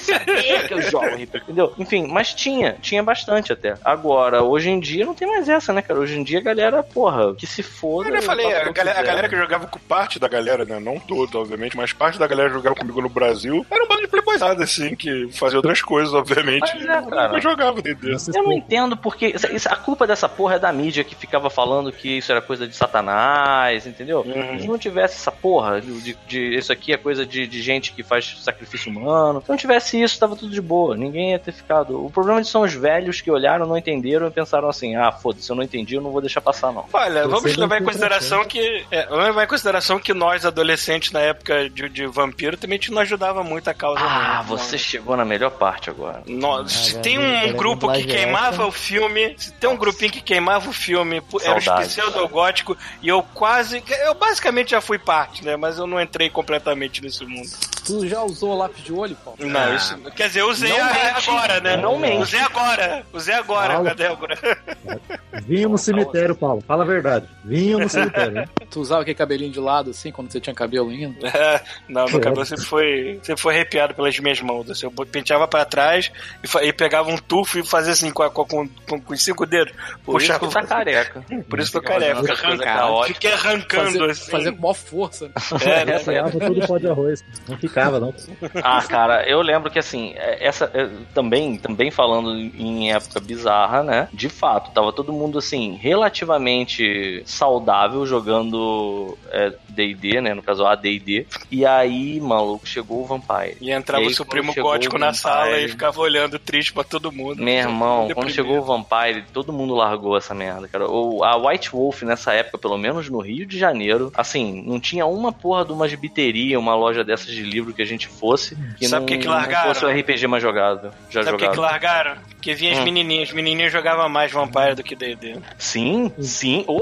Saber 0.00 0.68
que 0.68 0.74
eu 0.74 0.82
jogo 0.82 1.06
RPG, 1.06 1.36
entendeu? 1.44 1.72
Enfim, 1.78 2.06
mas 2.06 2.32
tinha, 2.34 2.76
tinha 2.80 3.02
bastante 3.02 3.52
até. 3.52 3.74
Agora, 3.84 4.42
hoje 4.42 4.70
em 4.70 4.80
dia 4.80 5.04
não 5.06 5.14
tem 5.14 5.28
mais 5.28 5.48
essa, 5.48 5.72
né, 5.72 5.82
cara? 5.82 5.98
Hoje 6.00 6.18
em 6.18 6.22
dia 6.24 6.38
a 6.38 6.42
galera, 6.42 6.82
porra, 6.82 7.34
que 7.34 7.46
se 7.46 7.62
foda. 7.62 8.08
Eu 8.08 8.16
já 8.16 8.22
falei, 8.22 8.50
faça 8.50 8.68
a 8.68 8.72
galera, 8.72 9.00
a 9.00 9.02
galera 9.02 9.28
que 9.28 9.36
jogava 9.36 9.66
com 9.66 9.78
parte 9.80 10.18
da 10.18 10.28
galera, 10.28 10.64
né? 10.64 10.78
Não 10.80 10.98
toda, 10.98 11.38
obviamente, 11.38 11.76
mas 11.76 11.92
parte 11.92 12.18
da 12.18 12.26
galera 12.26 12.48
que 12.50 12.54
jogava 12.56 12.74
comigo 12.76 13.00
no 13.00 13.08
Brasil 13.08 13.64
era 13.70 13.84
um 13.84 13.88
bando 13.88 14.02
de 14.02 14.08
playboyzada, 14.08 14.64
assim, 14.64 14.94
que 14.94 15.28
fazia 15.32 15.58
outras 15.58 15.80
coisas, 15.82 16.12
obviamente. 16.14 16.60
Mas 16.74 16.82
é, 16.84 17.10
cara. 17.10 17.32
Mas 17.32 17.42
jogava 17.42 17.80
D&D. 17.82 18.16
Eu 18.34 18.42
não 18.42 18.52
entendo 18.52 18.96
porque. 18.96 19.34
a 19.68 19.76
culpa 19.76 20.06
dessa 20.06 20.28
porra 20.28 20.56
é 20.56 20.58
da 20.58 20.72
mídia 20.72 21.04
que 21.04 21.14
ficava 21.14 21.48
falando 21.50 21.92
que 21.92 22.18
isso 22.18 22.30
era 22.32 22.40
coisa 22.40 22.66
de 22.66 22.74
satanás, 22.76 23.86
entendeu? 23.86 24.24
Se 24.60 24.66
não 24.66 24.78
tivesse 24.78 25.14
essa 25.16 25.30
porra 25.32 25.80
de, 25.80 25.92
de- 26.00 26.18
de- 26.26 26.54
isso 26.56 26.72
aqui 26.72 26.92
é 26.92 26.96
coisa 26.96 27.24
de, 27.26 27.46
de 27.46 27.62
gente 27.62 27.92
que 27.92 28.02
faz 28.02 28.36
sacrifício 28.42 28.90
humano. 28.90 29.33
Se 29.42 29.48
não 29.48 29.56
tivesse 29.56 30.00
isso, 30.02 30.18
tava 30.18 30.36
tudo 30.36 30.50
de 30.52 30.60
boa. 30.60 30.96
Ninguém 30.96 31.32
ia 31.32 31.38
ter 31.38 31.52
ficado. 31.52 32.04
O 32.04 32.10
problema 32.10 32.42
são 32.44 32.62
os 32.62 32.72
velhos 32.74 33.20
que 33.20 33.30
olharam, 33.30 33.66
não 33.66 33.76
entenderam 33.76 34.26
e 34.26 34.30
pensaram 34.30 34.68
assim: 34.68 34.96
ah, 34.96 35.10
foda-se, 35.12 35.50
eu 35.50 35.56
não 35.56 35.62
entendi, 35.62 35.94
eu 35.94 36.00
não 36.02 36.10
vou 36.10 36.20
deixar 36.20 36.40
passar, 36.40 36.72
não. 36.72 36.84
Olha, 36.92 37.26
vamos 37.28 37.54
não 37.56 37.62
levar 37.62 37.80
em 37.80 37.84
consideração 37.84 38.44
que. 38.44 38.84
É, 38.90 39.06
vamos 39.06 39.24
levar 39.26 39.44
em 39.44 39.48
consideração 39.48 39.98
que 39.98 40.12
nós, 40.14 40.44
adolescentes, 40.44 41.10
na 41.12 41.20
época 41.20 41.68
de, 41.70 41.88
de 41.88 42.06
vampiro, 42.06 42.56
também 42.56 42.78
te 42.78 42.90
não 42.92 43.00
ajudava 43.02 43.42
muito 43.42 43.68
a 43.68 43.74
causa 43.74 44.00
Ah, 44.00 44.38
não. 44.38 44.44
você 44.56 44.76
chegou 44.78 45.16
na 45.16 45.24
melhor 45.24 45.50
parte 45.50 45.90
agora. 45.90 46.22
Nós, 46.26 46.72
se 46.72 46.90
velho, 46.92 47.02
tem 47.02 47.16
galera 47.18 47.48
um 47.52 47.56
grupo 47.56 47.92
que 47.92 48.04
queimava 48.04 48.48
action. 48.48 48.68
o 48.68 48.72
filme, 48.72 49.34
se 49.38 49.52
tem 49.52 49.70
um 49.70 49.76
grupinho 49.76 50.12
que 50.12 50.20
queimava 50.20 50.68
o 50.68 50.72
filme, 50.72 51.20
pu- 51.20 51.40
era 51.42 51.58
o 51.58 51.80
pseudogótico, 52.08 52.76
e 53.02 53.08
eu 53.08 53.22
quase. 53.34 53.82
Eu 54.04 54.14
basicamente 54.14 54.70
já 54.72 54.80
fui 54.80 54.98
parte, 54.98 55.44
né? 55.44 55.56
Mas 55.56 55.78
eu 55.78 55.86
não 55.86 56.00
entrei 56.00 56.28
completamente 56.30 57.02
nesse 57.02 57.24
mundo. 57.24 57.48
Tu 57.84 58.06
já 58.08 58.22
usou 58.22 58.56
lápis 58.56 58.82
de 58.82 58.92
olho, 58.92 59.16
Paulo? 59.24 59.38
Não, 59.40 59.74
isso. 59.76 59.96
Quer 60.16 60.28
dizer, 60.28 60.40
eu 60.40 60.50
usei 60.50 60.70
mente. 60.72 61.28
agora, 61.28 61.60
né? 61.60 61.76
Não 61.76 61.98
mente. 61.98 62.22
Usei 62.22 62.40
agora. 62.40 63.04
Usei 63.12 63.34
agora, 63.34 63.82
cadê 63.82 64.06
agora? 64.06 64.38
Vinho 65.46 65.68
no 65.68 65.78
cemitério, 65.78 66.34
Paulo. 66.36 66.62
Fala 66.66 66.84
a 66.84 66.86
verdade. 66.86 67.26
Vinho 67.44 67.78
no 67.80 67.88
cemitério. 67.88 68.38
hein? 68.40 68.48
Tu 68.70 68.80
usava 68.80 69.02
aquele 69.02 69.14
cabelinho 69.14 69.52
de 69.52 69.60
lado, 69.60 69.90
assim, 69.90 70.10
quando 70.10 70.32
você 70.32 70.40
tinha 70.40 70.54
cabelo 70.54 70.90
ainda? 70.90 71.28
É, 71.28 71.60
não, 71.88 72.06
meu 72.06 72.20
cabelo 72.20 72.44
sempre 72.44 72.64
foi, 72.64 73.20
sempre 73.22 73.40
foi 73.40 73.54
arrepiado 73.54 73.94
pelas 73.94 74.18
minhas 74.18 74.40
mãos. 74.40 74.68
Assim, 74.70 74.86
eu 74.86 74.90
penteava 75.06 75.46
pra 75.46 75.64
trás 75.64 76.10
e, 76.42 76.66
e 76.66 76.72
pegava 76.72 77.08
um 77.10 77.16
tufo 77.16 77.58
e 77.58 77.64
fazia 77.66 77.92
assim 77.92 78.10
com, 78.10 78.22
a- 78.24 78.30
com, 78.30 78.44
com, 78.44 78.68
com 79.00 79.12
os 79.12 79.22
cinco 79.22 79.46
dedos. 79.46 79.72
Por 80.04 80.20
isso 80.20 80.38
que 80.40 80.48
tá 80.48 80.62
careca. 80.64 81.24
Por 81.48 81.60
isso 81.60 81.70
que 81.70 81.76
eu 81.78 81.82
Fica 81.82 81.92
fazendo 81.94 82.24
careca. 82.24 82.46
Arrancado. 82.46 82.62
caóticas. 82.78 83.14
Fiquei 83.16 83.32
arrancando 83.32 83.84
Fazer, 83.98 84.10
assim. 84.10 84.30
fazer 84.30 84.52
com 84.52 84.60
maior 84.62 84.74
força. 84.74 85.26
né? 85.26 85.32
É, 85.64 85.84
né? 85.84 85.98
Tudo 86.30 86.66
pó 86.66 86.78
de 86.78 86.88
arroz. 86.88 87.24
Não 87.48 87.56
ficava, 87.58 88.00
não. 88.00 88.14
Ah, 88.62 88.82
cara, 88.82 89.03
eu 89.26 89.40
lembro 89.42 89.70
que 89.70 89.78
assim, 89.78 90.12
é, 90.16 90.46
essa 90.46 90.70
é, 90.74 90.88
também, 91.12 91.56
também 91.56 91.90
falando 91.90 92.36
em 92.36 92.92
época 92.92 93.20
bizarra, 93.20 93.82
né? 93.82 94.08
De 94.12 94.28
fato, 94.28 94.72
tava 94.72 94.92
todo 94.92 95.12
mundo 95.12 95.38
assim 95.38 95.74
relativamente 95.80 97.22
saudável 97.24 98.06
jogando 98.06 99.16
é, 99.30 99.52
D&D, 99.68 100.20
né? 100.20 100.34
No 100.34 100.42
caso 100.42 100.64
AD&D. 100.64 101.26
E 101.50 101.66
aí, 101.66 102.20
maluco, 102.20 102.66
chegou 102.66 103.02
o 103.02 103.06
Vampire. 103.06 103.56
E 103.60 103.70
entrava 103.70 104.02
E 104.02 104.06
o 104.06 104.08
aí, 104.08 104.14
seu 104.14 104.24
quando 104.24 104.52
primo 104.52 104.54
gótico 104.54 104.96
o 104.96 104.98
na 104.98 105.12
sala 105.12 105.58
e 105.60 105.68
ficava 105.68 106.00
olhando 106.00 106.38
triste 106.38 106.72
pra 106.72 106.84
todo 106.84 107.12
mundo. 107.12 107.42
Meu 107.42 107.54
irmão, 107.54 108.08
quando 108.14 108.30
chegou 108.30 108.58
o 108.58 108.62
Vampire, 108.62 109.24
todo 109.32 109.52
mundo 109.52 109.74
largou 109.74 110.16
essa 110.16 110.34
merda, 110.34 110.68
cara. 110.68 110.88
O, 110.88 111.24
a 111.24 111.36
White 111.36 111.70
Wolf 111.70 112.02
nessa 112.02 112.32
época, 112.32 112.58
pelo 112.58 112.78
menos 112.78 113.08
no 113.08 113.20
Rio 113.20 113.46
de 113.46 113.58
Janeiro, 113.58 114.12
assim, 114.16 114.62
não 114.66 114.78
tinha 114.78 115.06
uma 115.06 115.32
porra 115.32 115.64
de 115.64 115.72
uma 115.72 115.88
gibiteria, 115.88 116.58
uma 116.58 116.74
loja 116.74 117.04
dessas 117.04 117.28
de 117.28 117.42
livro 117.42 117.72
que 117.72 117.82
a 117.82 117.86
gente 117.86 118.08
fosse, 118.08 118.56
que 118.76 118.88
Sabe 118.94 119.06
por 119.06 119.12
que 119.12 119.18
que 119.18 119.26
não 119.26 119.34
largaram? 119.34 119.74
fosse 119.74 119.84
o 119.84 119.88
RPG 119.88 120.26
mais 120.26 120.42
jogado. 120.42 120.90
Já 121.10 121.22
Sabe 121.22 121.38
por 121.38 121.46
que 121.48 121.52
que 121.54 121.60
largaram? 121.60 122.16
Porque 122.34 122.54
vinha 122.54 122.72
as 122.72 122.78
Hum. 122.78 122.84
menininhas. 122.84 123.28
As 123.28 123.34
menininhas 123.34 123.72
jogavam 123.72 124.08
mais 124.08 124.30
Vampire 124.32 124.74
do 124.74 124.82
que 124.82 124.94
D&D. 124.94 125.36
Sim, 125.58 126.12
sim. 126.20 126.64
Ô, 126.66 126.76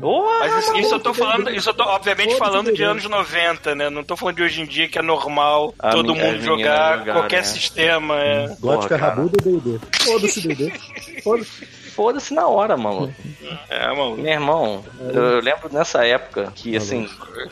ô, 0.00 0.38
Mas 0.40 0.64
isso, 0.64 0.76
isso 0.78 0.94
eu 0.94 1.00
tô 1.00 1.12
falando, 1.12 1.50
isso 1.50 1.68
eu 1.68 1.74
tô 1.74 1.82
obviamente 1.84 2.36
falando 2.36 2.66
de 2.66 2.72
D&D. 2.78 2.84
anos 2.84 3.04
90, 3.08 3.74
né? 3.74 3.90
Não 3.90 4.02
tô 4.02 4.16
falando 4.16 4.36
de 4.36 4.42
hoje 4.42 4.62
em 4.62 4.66
dia 4.66 4.88
que 4.88 4.98
é 4.98 5.02
normal 5.02 5.74
A 5.78 5.90
todo 5.90 6.14
mundo 6.14 6.36
as 6.36 6.42
jogar 6.42 6.98
jogarem, 6.98 7.12
qualquer 7.12 7.40
é. 7.40 7.42
sistema. 7.42 8.18
É. 8.20 8.56
Gótica 8.60 8.96
rabuda 8.96 9.36
e 9.40 9.42
D&D. 9.60 9.78
Foda-se 10.00 10.48
D&D. 10.48 10.72
Foda-se. 11.22 11.81
Foda-se 11.94 12.32
na 12.34 12.46
hora, 12.46 12.76
maluco. 12.76 13.12
É, 13.68 13.86
mano. 13.88 14.16
Meu 14.16 14.32
irmão, 14.32 14.84
eu, 15.12 15.40
lembro 15.40 15.68
nessa 15.72 16.06
época 16.06 16.52
que, 16.54 16.76
assim, 16.76 17.08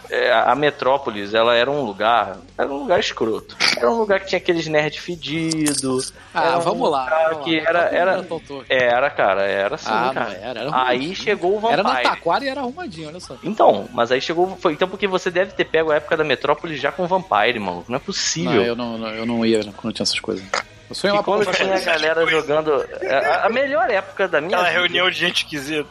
é, 0.09 0.33
a 0.33 0.55
Metrópolis, 0.55 1.35
ela 1.35 1.55
era 1.55 1.71
um 1.71 1.83
lugar, 1.83 2.39
era 2.57 2.69
um 2.69 2.79
lugar 2.79 3.01
escroto. 3.01 3.55
Era 3.77 3.91
um 3.91 3.99
lugar 3.99 4.21
que 4.21 4.27
tinha 4.27 4.39
aqueles 4.39 4.67
nerd 4.67 4.99
fedido. 5.01 5.99
Ah, 6.33 6.57
um 6.59 6.61
vamos 6.61 6.91
lá. 6.91 7.29
vamos 7.33 7.45
que 7.45 7.59
lá. 7.61 7.69
era, 7.69 7.79
era, 7.91 8.23
torto. 8.23 8.65
era, 8.69 9.11
cara, 9.11 9.43
era 9.43 9.75
assim, 9.75 9.91
Ah, 9.91 10.11
cara. 10.15 10.29
não 10.31 10.37
era, 10.49 10.61
era 10.61 10.85
Aí 10.87 11.15
chegou 11.15 11.57
o 11.57 11.61
Vampire. 11.61 11.81
Era 11.81 11.83
na 11.83 11.97
Taquara 12.01 12.45
e 12.45 12.49
era 12.49 12.61
arrumadinho, 12.61 13.09
olha 13.09 13.21
só. 13.21 13.37
Então, 13.43 13.89
mas 13.93 14.11
aí 14.13 14.21
chegou. 14.21 14.57
Foi, 14.57 14.73
então, 14.73 14.89
porque 14.89 15.07
você 15.07 15.31
deve 15.31 15.53
ter 15.53 15.65
pego 15.65 15.91
a 15.91 15.97
época 15.97 16.17
da 16.17 16.25
Metrópolis 16.25 16.81
já 16.81 16.91
com 16.93 17.07
Vampire, 17.07 17.59
mano. 17.59 17.85
Não 17.89 17.97
é 17.97 17.99
Não, 17.99 18.01
possível. 18.01 18.63
eu 18.63 18.77
não, 18.77 18.97
não- 18.99 19.09
eu 19.09 19.27
não 19.27 19.45
ia 19.45 19.61
quando 19.77 19.93
tinha 19.95 20.05
essas 20.05 20.21
coisas. 20.21 20.45
Eu 20.91 20.95
sonho 20.97 21.15
lá 21.15 21.23
quando 21.23 21.51
tinha 21.53 21.77
a 21.77 21.81
galera 21.81 22.27
jogando. 22.27 22.85
A, 23.09 23.47
a 23.47 23.49
melhor 23.49 23.89
época 23.89 24.27
da 24.27 24.41
minha 24.41 24.57
Aquela 24.59 24.71
vida, 24.73 24.81
reunião 24.81 25.09
de 25.09 25.17
gente 25.19 25.45
esquisita. 25.45 25.89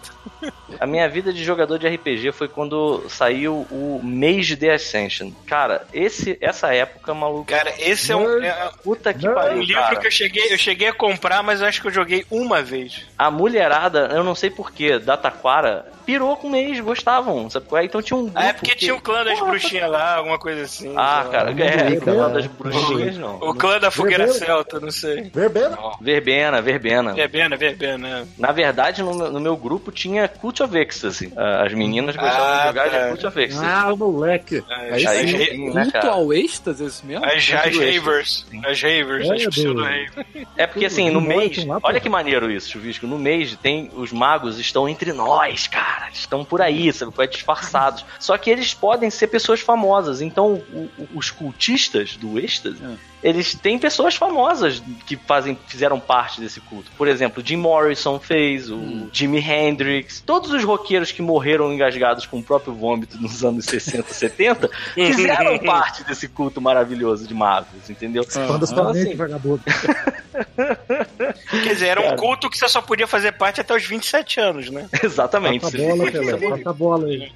a 0.78 0.86
minha 0.86 1.08
vida 1.08 1.32
de 1.32 1.42
jogador 1.42 1.80
de 1.80 1.88
RPG 1.88 2.34
foi 2.34 2.50
quando 2.50 3.06
saiu 3.10 3.66
o 3.72 4.02
Mage 4.04 4.58
The 4.58 4.74
Ascension. 4.74 5.32
Cara, 5.48 5.88
esse, 5.94 6.38
essa 6.42 6.74
época, 6.74 7.14
maluco. 7.14 7.46
Cara, 7.46 7.74
esse 7.80 8.12
é 8.12 8.16
um, 8.16 8.44
é 8.44 8.72
Puta 8.84 9.14
que 9.14 9.26
Nerd. 9.26 9.32
um 9.32 9.42
pariu. 9.42 9.62
livro 9.62 9.82
cara. 9.82 9.96
que 9.96 10.08
eu 10.08 10.12
cheguei, 10.12 10.54
eu 10.54 10.58
cheguei 10.58 10.90
a 10.90 10.94
comprar, 10.94 11.42
mas 11.44 11.62
eu 11.62 11.68
acho 11.68 11.82
que 11.82 11.88
eu 11.88 11.94
joguei 11.94 12.26
uma 12.30 12.62
vez. 12.62 13.06
A 13.18 13.32
mulherada, 13.32 14.10
eu 14.14 14.24
não 14.24 14.36
sei 14.36 14.50
porquê, 14.50 15.00
da 15.00 15.16
Taquara, 15.16 15.86
pirou 16.10 16.36
com 16.38 16.48
o 16.48 16.52
Mage, 16.52 16.82
gostavam. 16.82 17.48
Sabe? 17.52 17.68
é? 17.74 17.84
Então 17.86 18.02
tinha 18.02 18.18
um. 18.18 18.32
Ah, 18.34 18.42
é 18.42 18.46
grupo 18.48 18.60
porque 18.62 18.72
que- 18.74 18.80
tinha 18.80 18.96
o 18.96 19.02
clã 19.02 19.24
das 19.24 19.38
Porra, 19.38 19.52
bruxinhas 19.52 19.90
lá, 19.92 20.16
alguma 20.16 20.40
coisa 20.40 20.62
assim. 20.64 20.92
Ah, 20.98 21.28
cara, 21.32 21.52
é, 21.52 21.54
Verbeira, 21.54 22.02
clã 22.02 22.32
das 22.32 22.46
né? 22.46 22.52
bruxinhas, 22.58 23.18
não. 23.18 23.36
O 23.36 23.54
clã 23.54 23.80
da 23.80 23.92
fogueira 23.92 24.26
Verbeira. 24.26 24.46
celta, 24.48 24.80
não 24.80 24.90
sei. 24.90 25.30
Verbena. 25.34 25.78
Verbena, 26.02 26.62
verbena. 26.62 27.14
Verbena, 27.14 27.56
verbena. 27.56 28.28
Na 28.40 28.52
verdade, 28.52 29.04
no 29.04 29.14
meu, 29.14 29.32
no 29.32 29.40
meu 29.40 29.56
grupo 29.56 29.92
tinha 29.92 30.28
Cult 30.28 30.64
of 30.64 30.76
Ecstasy. 30.76 31.32
As 31.36 31.74
meninas 31.74 32.16
gostavam 32.16 32.48
Ah, 32.48 32.58
de 32.62 32.68
jogar 32.68 32.90
tá. 32.90 32.98
de 33.04 33.10
Cult 33.10 33.28
of 33.28 33.40
Ecstasy. 33.40 33.66
Ah, 33.68 33.96
moleque. 33.96 34.64
As, 34.68 34.80
Aí 34.80 35.06
as, 35.06 35.12
Aí 35.12 35.28
sim. 35.28 35.38
sim, 35.38 35.70
né, 35.74 35.82
Culto 35.84 35.92
cara? 35.92 36.10
ao 36.14 36.34
êxtase, 36.34 36.84
é 36.84 36.88
isso 36.88 37.06
mesmo? 37.06 37.24
as, 37.26 37.34
as 37.34 37.48
ravers. 37.50 38.46
As 38.66 38.82
ravers, 38.82 39.30
É, 39.30 39.34
as 39.36 39.44
do- 39.44 39.50
pseudo-ravers. 39.52 40.12
É 40.58 40.66
porque 40.66 40.86
assim, 40.86 41.10
no 41.12 41.22
mês. 41.22 41.66
Olha 41.84 42.00
que 42.00 42.10
maneiro 42.10 42.50
isso, 42.52 42.72
Chuvisco. 42.72 43.06
No 43.06 43.20
mês 43.20 43.56
tem. 43.62 43.92
Os 43.94 44.12
magos 44.12 44.58
estão 44.60 44.88
entre 44.88 45.12
nós, 45.14 45.68
cara. 45.68 45.99
Estão 46.12 46.44
por 46.46 46.62
aí, 46.62 46.92
sabe? 46.94 47.12
é? 47.18 47.28
Disfarçados. 47.28 48.06
Só 48.20 48.38
que 48.38 48.50
eles 48.50 48.74
podem 48.74 49.10
ser 49.10 49.28
pessoas 49.28 49.60
famosas. 49.60 50.22
Então, 50.22 50.54
o- 50.72 50.90
o- 50.98 51.10
os 51.16 51.30
cultistas 51.32 52.16
do 52.16 52.40
êxtase. 52.40 52.82
Eles 53.22 53.54
têm 53.54 53.78
pessoas 53.78 54.16
famosas 54.16 54.82
que 55.06 55.16
fazem, 55.16 55.58
fizeram 55.68 56.00
parte 56.00 56.40
desse 56.40 56.60
culto. 56.62 56.90
Por 56.98 57.08
exemplo, 57.08 57.44
Jim 57.46 57.58
Morrison 57.58 58.20
fez, 58.20 58.70
o 58.70 59.10
Jimi 59.12 59.40
Hendrix, 59.40 60.22
todos 60.26 60.52
os 60.52 60.64
roqueiros 60.64 61.12
que 61.12 61.22
morreram 61.22 61.72
engasgados 61.74 62.26
com 62.26 62.40
o 62.40 62.44
próprio 62.44 62.74
vômito 62.74 63.18
nos 63.22 63.44
anos 63.46 63.66
60, 63.66 64.14
70, 64.14 64.70
fizeram 64.94 65.60
parte 65.66 66.04
desse 66.04 66.28
culto 66.28 66.62
maravilhoso 66.62 67.28
de 67.28 67.34
magos, 67.34 67.90
entendeu? 67.90 68.24
Expanda 68.24 68.66
Então, 68.66 68.90
assim, 68.90 69.16
vagabundo. 69.16 69.64
Quer 71.50 71.74
dizer, 71.74 71.88
era 71.88 72.02
um 72.02 72.16
culto 72.16 72.50
que 72.50 72.58
você 72.58 72.68
só 72.68 72.82
podia 72.82 73.08
fazer 73.08 73.34
parte 73.34 73.60
até 73.60 73.76
os 73.76 73.86
27 73.86 74.40
anos, 74.40 74.70
né? 74.70 74.88
Exatamente. 75.04 75.62
Passa 75.62 75.78
a 75.78 75.82
bola, 75.82 76.12
Pelé. 76.12 76.50
Passa 76.50 76.70
a 76.70 76.74
bola 76.74 77.08
aí. 77.08 77.32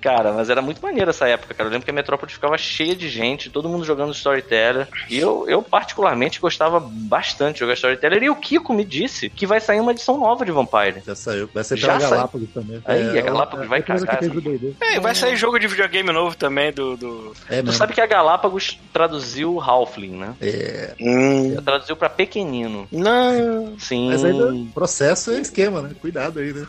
Cara, 0.00 0.32
mas 0.32 0.50
era 0.50 0.62
muito 0.62 0.80
maneiro 0.80 1.10
essa 1.10 1.26
época, 1.28 1.54
cara. 1.54 1.68
Eu 1.68 1.72
lembro 1.72 1.84
que 1.84 1.90
a 1.90 1.94
Metrópole 1.94 2.30
ficava 2.30 2.56
cheia 2.58 2.94
de 2.94 3.08
gente, 3.08 3.50
todo 3.50 3.68
mundo 3.68 3.84
jogando 3.84 4.12
Storyteller. 4.12 4.88
E 5.08 5.15
eu, 5.18 5.48
eu 5.48 5.62
particularmente, 5.62 6.40
gostava 6.40 6.80
bastante 6.80 7.54
de 7.54 7.60
jogar 7.60 7.74
Storyteller. 7.74 8.22
E 8.22 8.30
o 8.30 8.36
Kiko 8.36 8.72
me 8.72 8.84
disse 8.84 9.28
que 9.28 9.46
vai 9.46 9.60
sair 9.60 9.80
uma 9.80 9.92
edição 9.92 10.18
nova 10.18 10.44
de 10.44 10.52
Vampire. 10.52 11.02
Já 11.06 11.14
saiu. 11.14 11.48
Vai 11.52 11.64
ser 11.64 11.76
Já 11.76 11.88
pela 11.88 12.00
saiu. 12.00 12.10
Galápagos 12.10 12.48
também. 12.52 12.82
Aí, 12.84 13.18
a 13.18 13.22
Galápagos 13.22 13.68
vai 13.68 13.82
coisa 13.82 14.06
cagar. 14.06 14.30
É, 14.80 15.00
vai 15.00 15.14
sair 15.14 15.36
jogo 15.36 15.58
de 15.58 15.66
videogame 15.66 16.12
novo 16.12 16.36
também 16.36 16.72
do. 16.72 16.96
do... 16.96 17.32
É 17.48 17.62
Tu 17.62 17.72
sabe 17.72 17.92
que 17.92 18.00
a 18.00 18.06
Galápagos 18.06 18.78
traduziu 18.92 19.60
Halfling, 19.60 20.16
né? 20.16 20.34
É. 20.40 20.94
Traduziu 21.64 21.96
pra 21.96 22.08
pequenino. 22.08 22.88
Não. 22.90 23.78
Sim. 23.78 24.10
Mas 24.10 24.24
ainda 24.24 24.52
processo 24.72 25.30
é 25.32 25.40
esquema, 25.40 25.82
né? 25.82 25.90
Cuidado 26.00 26.38
aí, 26.38 26.52
né? 26.52 26.66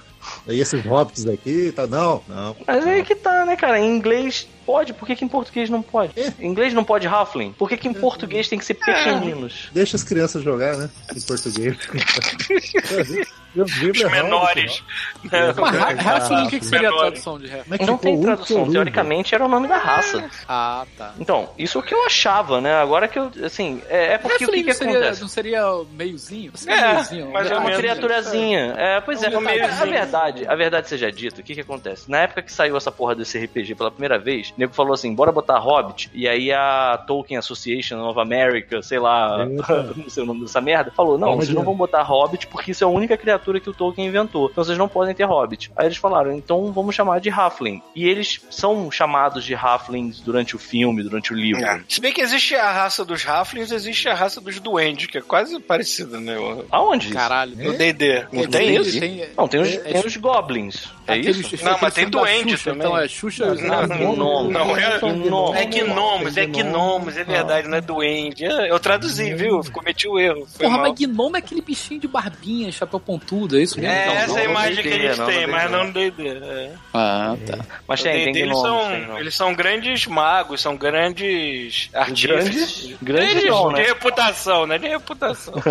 Aí 0.48 0.60
esses 0.60 0.84
hobbits 0.86 1.26
aqui, 1.28 1.72
tá? 1.76 1.86
Não, 1.88 2.22
não. 2.28 2.56
Mas 2.66 2.86
aí 2.86 3.04
que 3.04 3.16
tá, 3.16 3.46
né, 3.46 3.56
cara? 3.56 3.80
Em 3.80 3.96
inglês 3.96 4.48
pode, 4.66 4.94
por 4.94 5.06
que, 5.06 5.16
que 5.16 5.26
em 5.26 5.28
português 5.28 5.70
não 5.70 5.82
pode? 5.82 6.14
É. 6.20 6.34
Em 6.40 6.48
inglês 6.48 6.74
não 6.74 6.84
pode 6.84 7.08
Halfling? 7.08 7.54
Por 7.54 7.70
que, 7.70 7.78
que 7.78 7.88
em 7.88 7.94
português 7.94 8.48
tem 8.48 8.60
que 8.60 8.66
ser 8.66 8.74
pequeninos? 8.74 9.70
Deixa 9.74 9.96
as 9.96 10.04
crianças 10.04 10.44
jogar, 10.44 10.78
né? 10.78 10.90
Em 11.16 11.22
português. 11.22 11.78
Os 13.64 14.02
é 14.02 14.10
menores. 14.10 14.84
É. 15.32 15.54
Mas 15.54 15.76
Ra- 15.78 16.14
Halfling, 16.16 16.46
o 16.46 16.50
que, 16.50 16.60
que 16.60 16.66
seria 16.66 16.90
a 16.90 16.98
tradução 16.98 17.40
de 17.40 17.50
é 17.50 17.64
que 17.64 17.70
Não 17.86 17.98
ficou 17.98 17.98
tem 17.98 18.22
tradução. 18.22 18.58
ultra 18.58 18.72
Teoricamente 18.74 19.36
era 19.36 19.46
o 19.46 19.48
nome 19.48 19.68
da 19.68 19.78
raça. 19.78 20.30
Ah, 20.48 20.86
tá. 20.98 21.14
Então, 21.20 21.50
isso 21.58 21.78
é 21.78 21.82
o 21.82 21.84
que 21.84 21.94
eu 21.94 22.06
achava, 22.06 22.62
né? 22.62 22.76
Agora 22.76 23.08
que 23.08 23.18
eu, 23.20 23.32
assim, 23.44 23.82
é, 23.90 24.14
é 24.14 24.18
porque 24.18 24.46
o 24.46 24.50
que, 24.50 24.62
que 24.64 24.68
não 24.68 24.74
seria, 24.74 24.94
acontece? 24.98 25.22
não 25.22 25.28
seria 25.28 25.62
meiozinho? 25.92 26.52
Não 26.52 26.58
seria 26.58 26.76
É, 26.80 26.92
meiozinho? 26.94 27.32
mais 27.32 27.50
ou 27.52 27.58
Uma 27.58 27.64
menos. 27.66 27.80
criaturazinha. 27.80 28.74
É, 28.78 29.02
pois 29.02 29.24
é, 29.24 29.28
a, 29.28 29.86
verdade, 29.86 30.48
a 30.48 30.56
verdade 30.56 30.90
seja 30.90 31.12
dita, 31.12 31.42
o 31.42 31.44
que 31.44 31.56
que 31.56 31.62
acontece? 31.62 32.10
Na 32.10 32.20
época 32.20 32.42
que 32.42 32.52
saiu 32.52 32.76
essa 32.78 32.92
porra 32.92 33.16
desse 33.16 33.38
RPG 33.38 33.76
pela 33.76 33.92
primeira 33.92 34.18
vez, 34.20 34.50
o 34.50 34.54
nego 34.58 34.74
falou 34.74 34.94
assim, 34.94 35.14
bora 35.14 35.32
botar 35.32 35.58
Hobbit, 35.60 36.10
e 36.14 36.28
aí 36.28 36.52
a 36.52 36.98
Tolkien 37.08 37.38
Association 37.38 38.00
of 38.08 38.20
America, 38.20 38.82
sei 38.82 39.00
lá, 39.00 39.46
não 39.96 40.10
sei 40.10 40.24
o 40.24 40.26
nome 40.26 40.42
dessa 40.42 40.62
merda, 40.62 40.92
falou, 40.96 41.18
não, 41.18 41.36
vocês 41.36 41.54
não 41.54 41.64
vão 41.64 41.76
botar 41.76 42.04
Hobbit 42.04 42.48
porque 42.48 42.72
isso 42.72 42.84
é 42.84 42.88
a 42.88 42.90
única 42.90 43.16
criatura 43.18 43.47
que 43.60 43.70
o 43.70 43.74
Tolkien 43.74 44.08
inventou, 44.08 44.50
então 44.52 44.64
vocês 44.64 44.78
não 44.78 44.88
podem 44.88 45.14
ter 45.16 45.24
Hobbit. 45.26 45.72
Aí 45.76 45.86
eles 45.88 45.98
falaram, 45.98 46.32
então 46.34 46.72
vamos 46.72 46.94
chamar 46.96 47.20
de 47.20 47.30
Halfling. 47.30 47.82
E 47.96 48.06
eles 48.08 48.42
são 48.50 48.90
chamados 48.92 49.44
de 49.44 49.56
Halflings 49.56 50.20
durante 50.20 50.56
o 50.56 50.60
filme, 50.60 51.02
durante 51.04 51.34
o 51.34 51.36
livro. 51.36 51.64
É. 51.64 51.82
Se 51.88 52.00
bem 52.02 52.12
que 52.14 52.22
existe 52.22 52.56
a 52.56 52.72
raça 52.72 53.04
dos 53.06 53.26
Halflings, 53.28 53.72
existe 53.72 54.08
a 54.10 54.14
raça 54.14 54.42
dos 54.42 54.60
duendes, 54.60 55.08
que 55.08 55.18
é 55.18 55.22
quase 55.22 55.60
parecida, 55.60 56.20
né? 56.20 56.36
Aonde? 56.72 57.10
Caralho. 57.10 57.54
o 57.70 57.78
D&D. 57.78 58.26
Não 58.32 58.44
É, 58.44 58.48
tem 58.48 58.68
ele 58.70 58.88
isso? 58.88 59.00
Tem, 59.00 59.26
Não, 59.38 59.48
tem 59.48 59.60
os, 59.62 59.68
é- 59.70 59.78
tem 59.78 60.02
os 60.06 60.18
Goblins. 60.18 60.92
É 61.08 61.14
aqueles- 61.14 61.54
isso? 61.54 61.64
Não, 61.66 61.78
mas 61.82 61.94
tem 61.94 62.10
duende 62.10 62.52
Xuxa, 62.58 62.70
também. 62.72 62.88
Então 62.88 62.98
é 62.98 63.08
Xuxa. 63.08 63.54
Não, 63.56 63.74
ah, 63.80 63.88
Gnomo. 63.88 64.52
Não, 64.52 64.78
é, 64.78 65.00
Gnomo. 65.00 65.56
é 65.56 65.66
gnomos, 65.66 66.38
é 66.38 66.46
gnomos, 66.46 67.18
é 67.18 67.24
verdade, 67.24 67.68
não 67.68 67.78
é 67.78 67.82
duende. 67.82 68.46
É, 68.46 68.70
Eu 68.72 68.80
traduzi, 68.80 69.34
viu? 69.34 69.62
Cometi 69.72 70.08
o 70.08 70.20
erro. 70.20 70.46
Porra, 70.60 70.78
mas 70.80 70.94
gnomo 71.00 71.36
é 71.36 71.40
aquele 71.40 71.62
bichinho 71.62 72.00
de 72.00 72.08
barbinha, 72.08 72.72
chapéu 72.72 73.00
pontudo, 73.00 73.37
é 73.54 73.62
isso 73.62 73.80
mesmo? 73.80 73.94
É 73.94 74.16
essa 74.16 74.28
não 74.28 74.38
a 74.38 74.44
imagem 74.44 74.84
que 74.84 74.90
a 74.94 75.14
gente 75.14 75.26
tem, 75.26 75.48
mas 75.48 75.72
não 75.72 75.84
no 75.86 75.94
D&D. 75.94 76.28
É. 76.28 76.72
Ah, 76.94 77.36
tá. 77.46 77.60
Mas 77.88 78.00
No 78.04 78.10
tem, 78.12 78.26
D&D 78.26 78.32
tem 78.34 78.42
eles 78.44 78.62
são, 78.62 79.18
eles 79.20 79.36
são 79.36 79.54
grandes 79.54 80.08
magos, 80.08 80.62
são 80.62 80.76
grandes 80.76 81.90
artistas. 81.94 82.30
Grandes? 82.30 82.96
Grandes 83.02 83.46
não, 83.46 83.72
né? 83.72 83.82
de 83.82 83.88
reputação, 83.88 84.66
né? 84.66 84.78
De 84.78 84.88
reputação. 84.88 85.54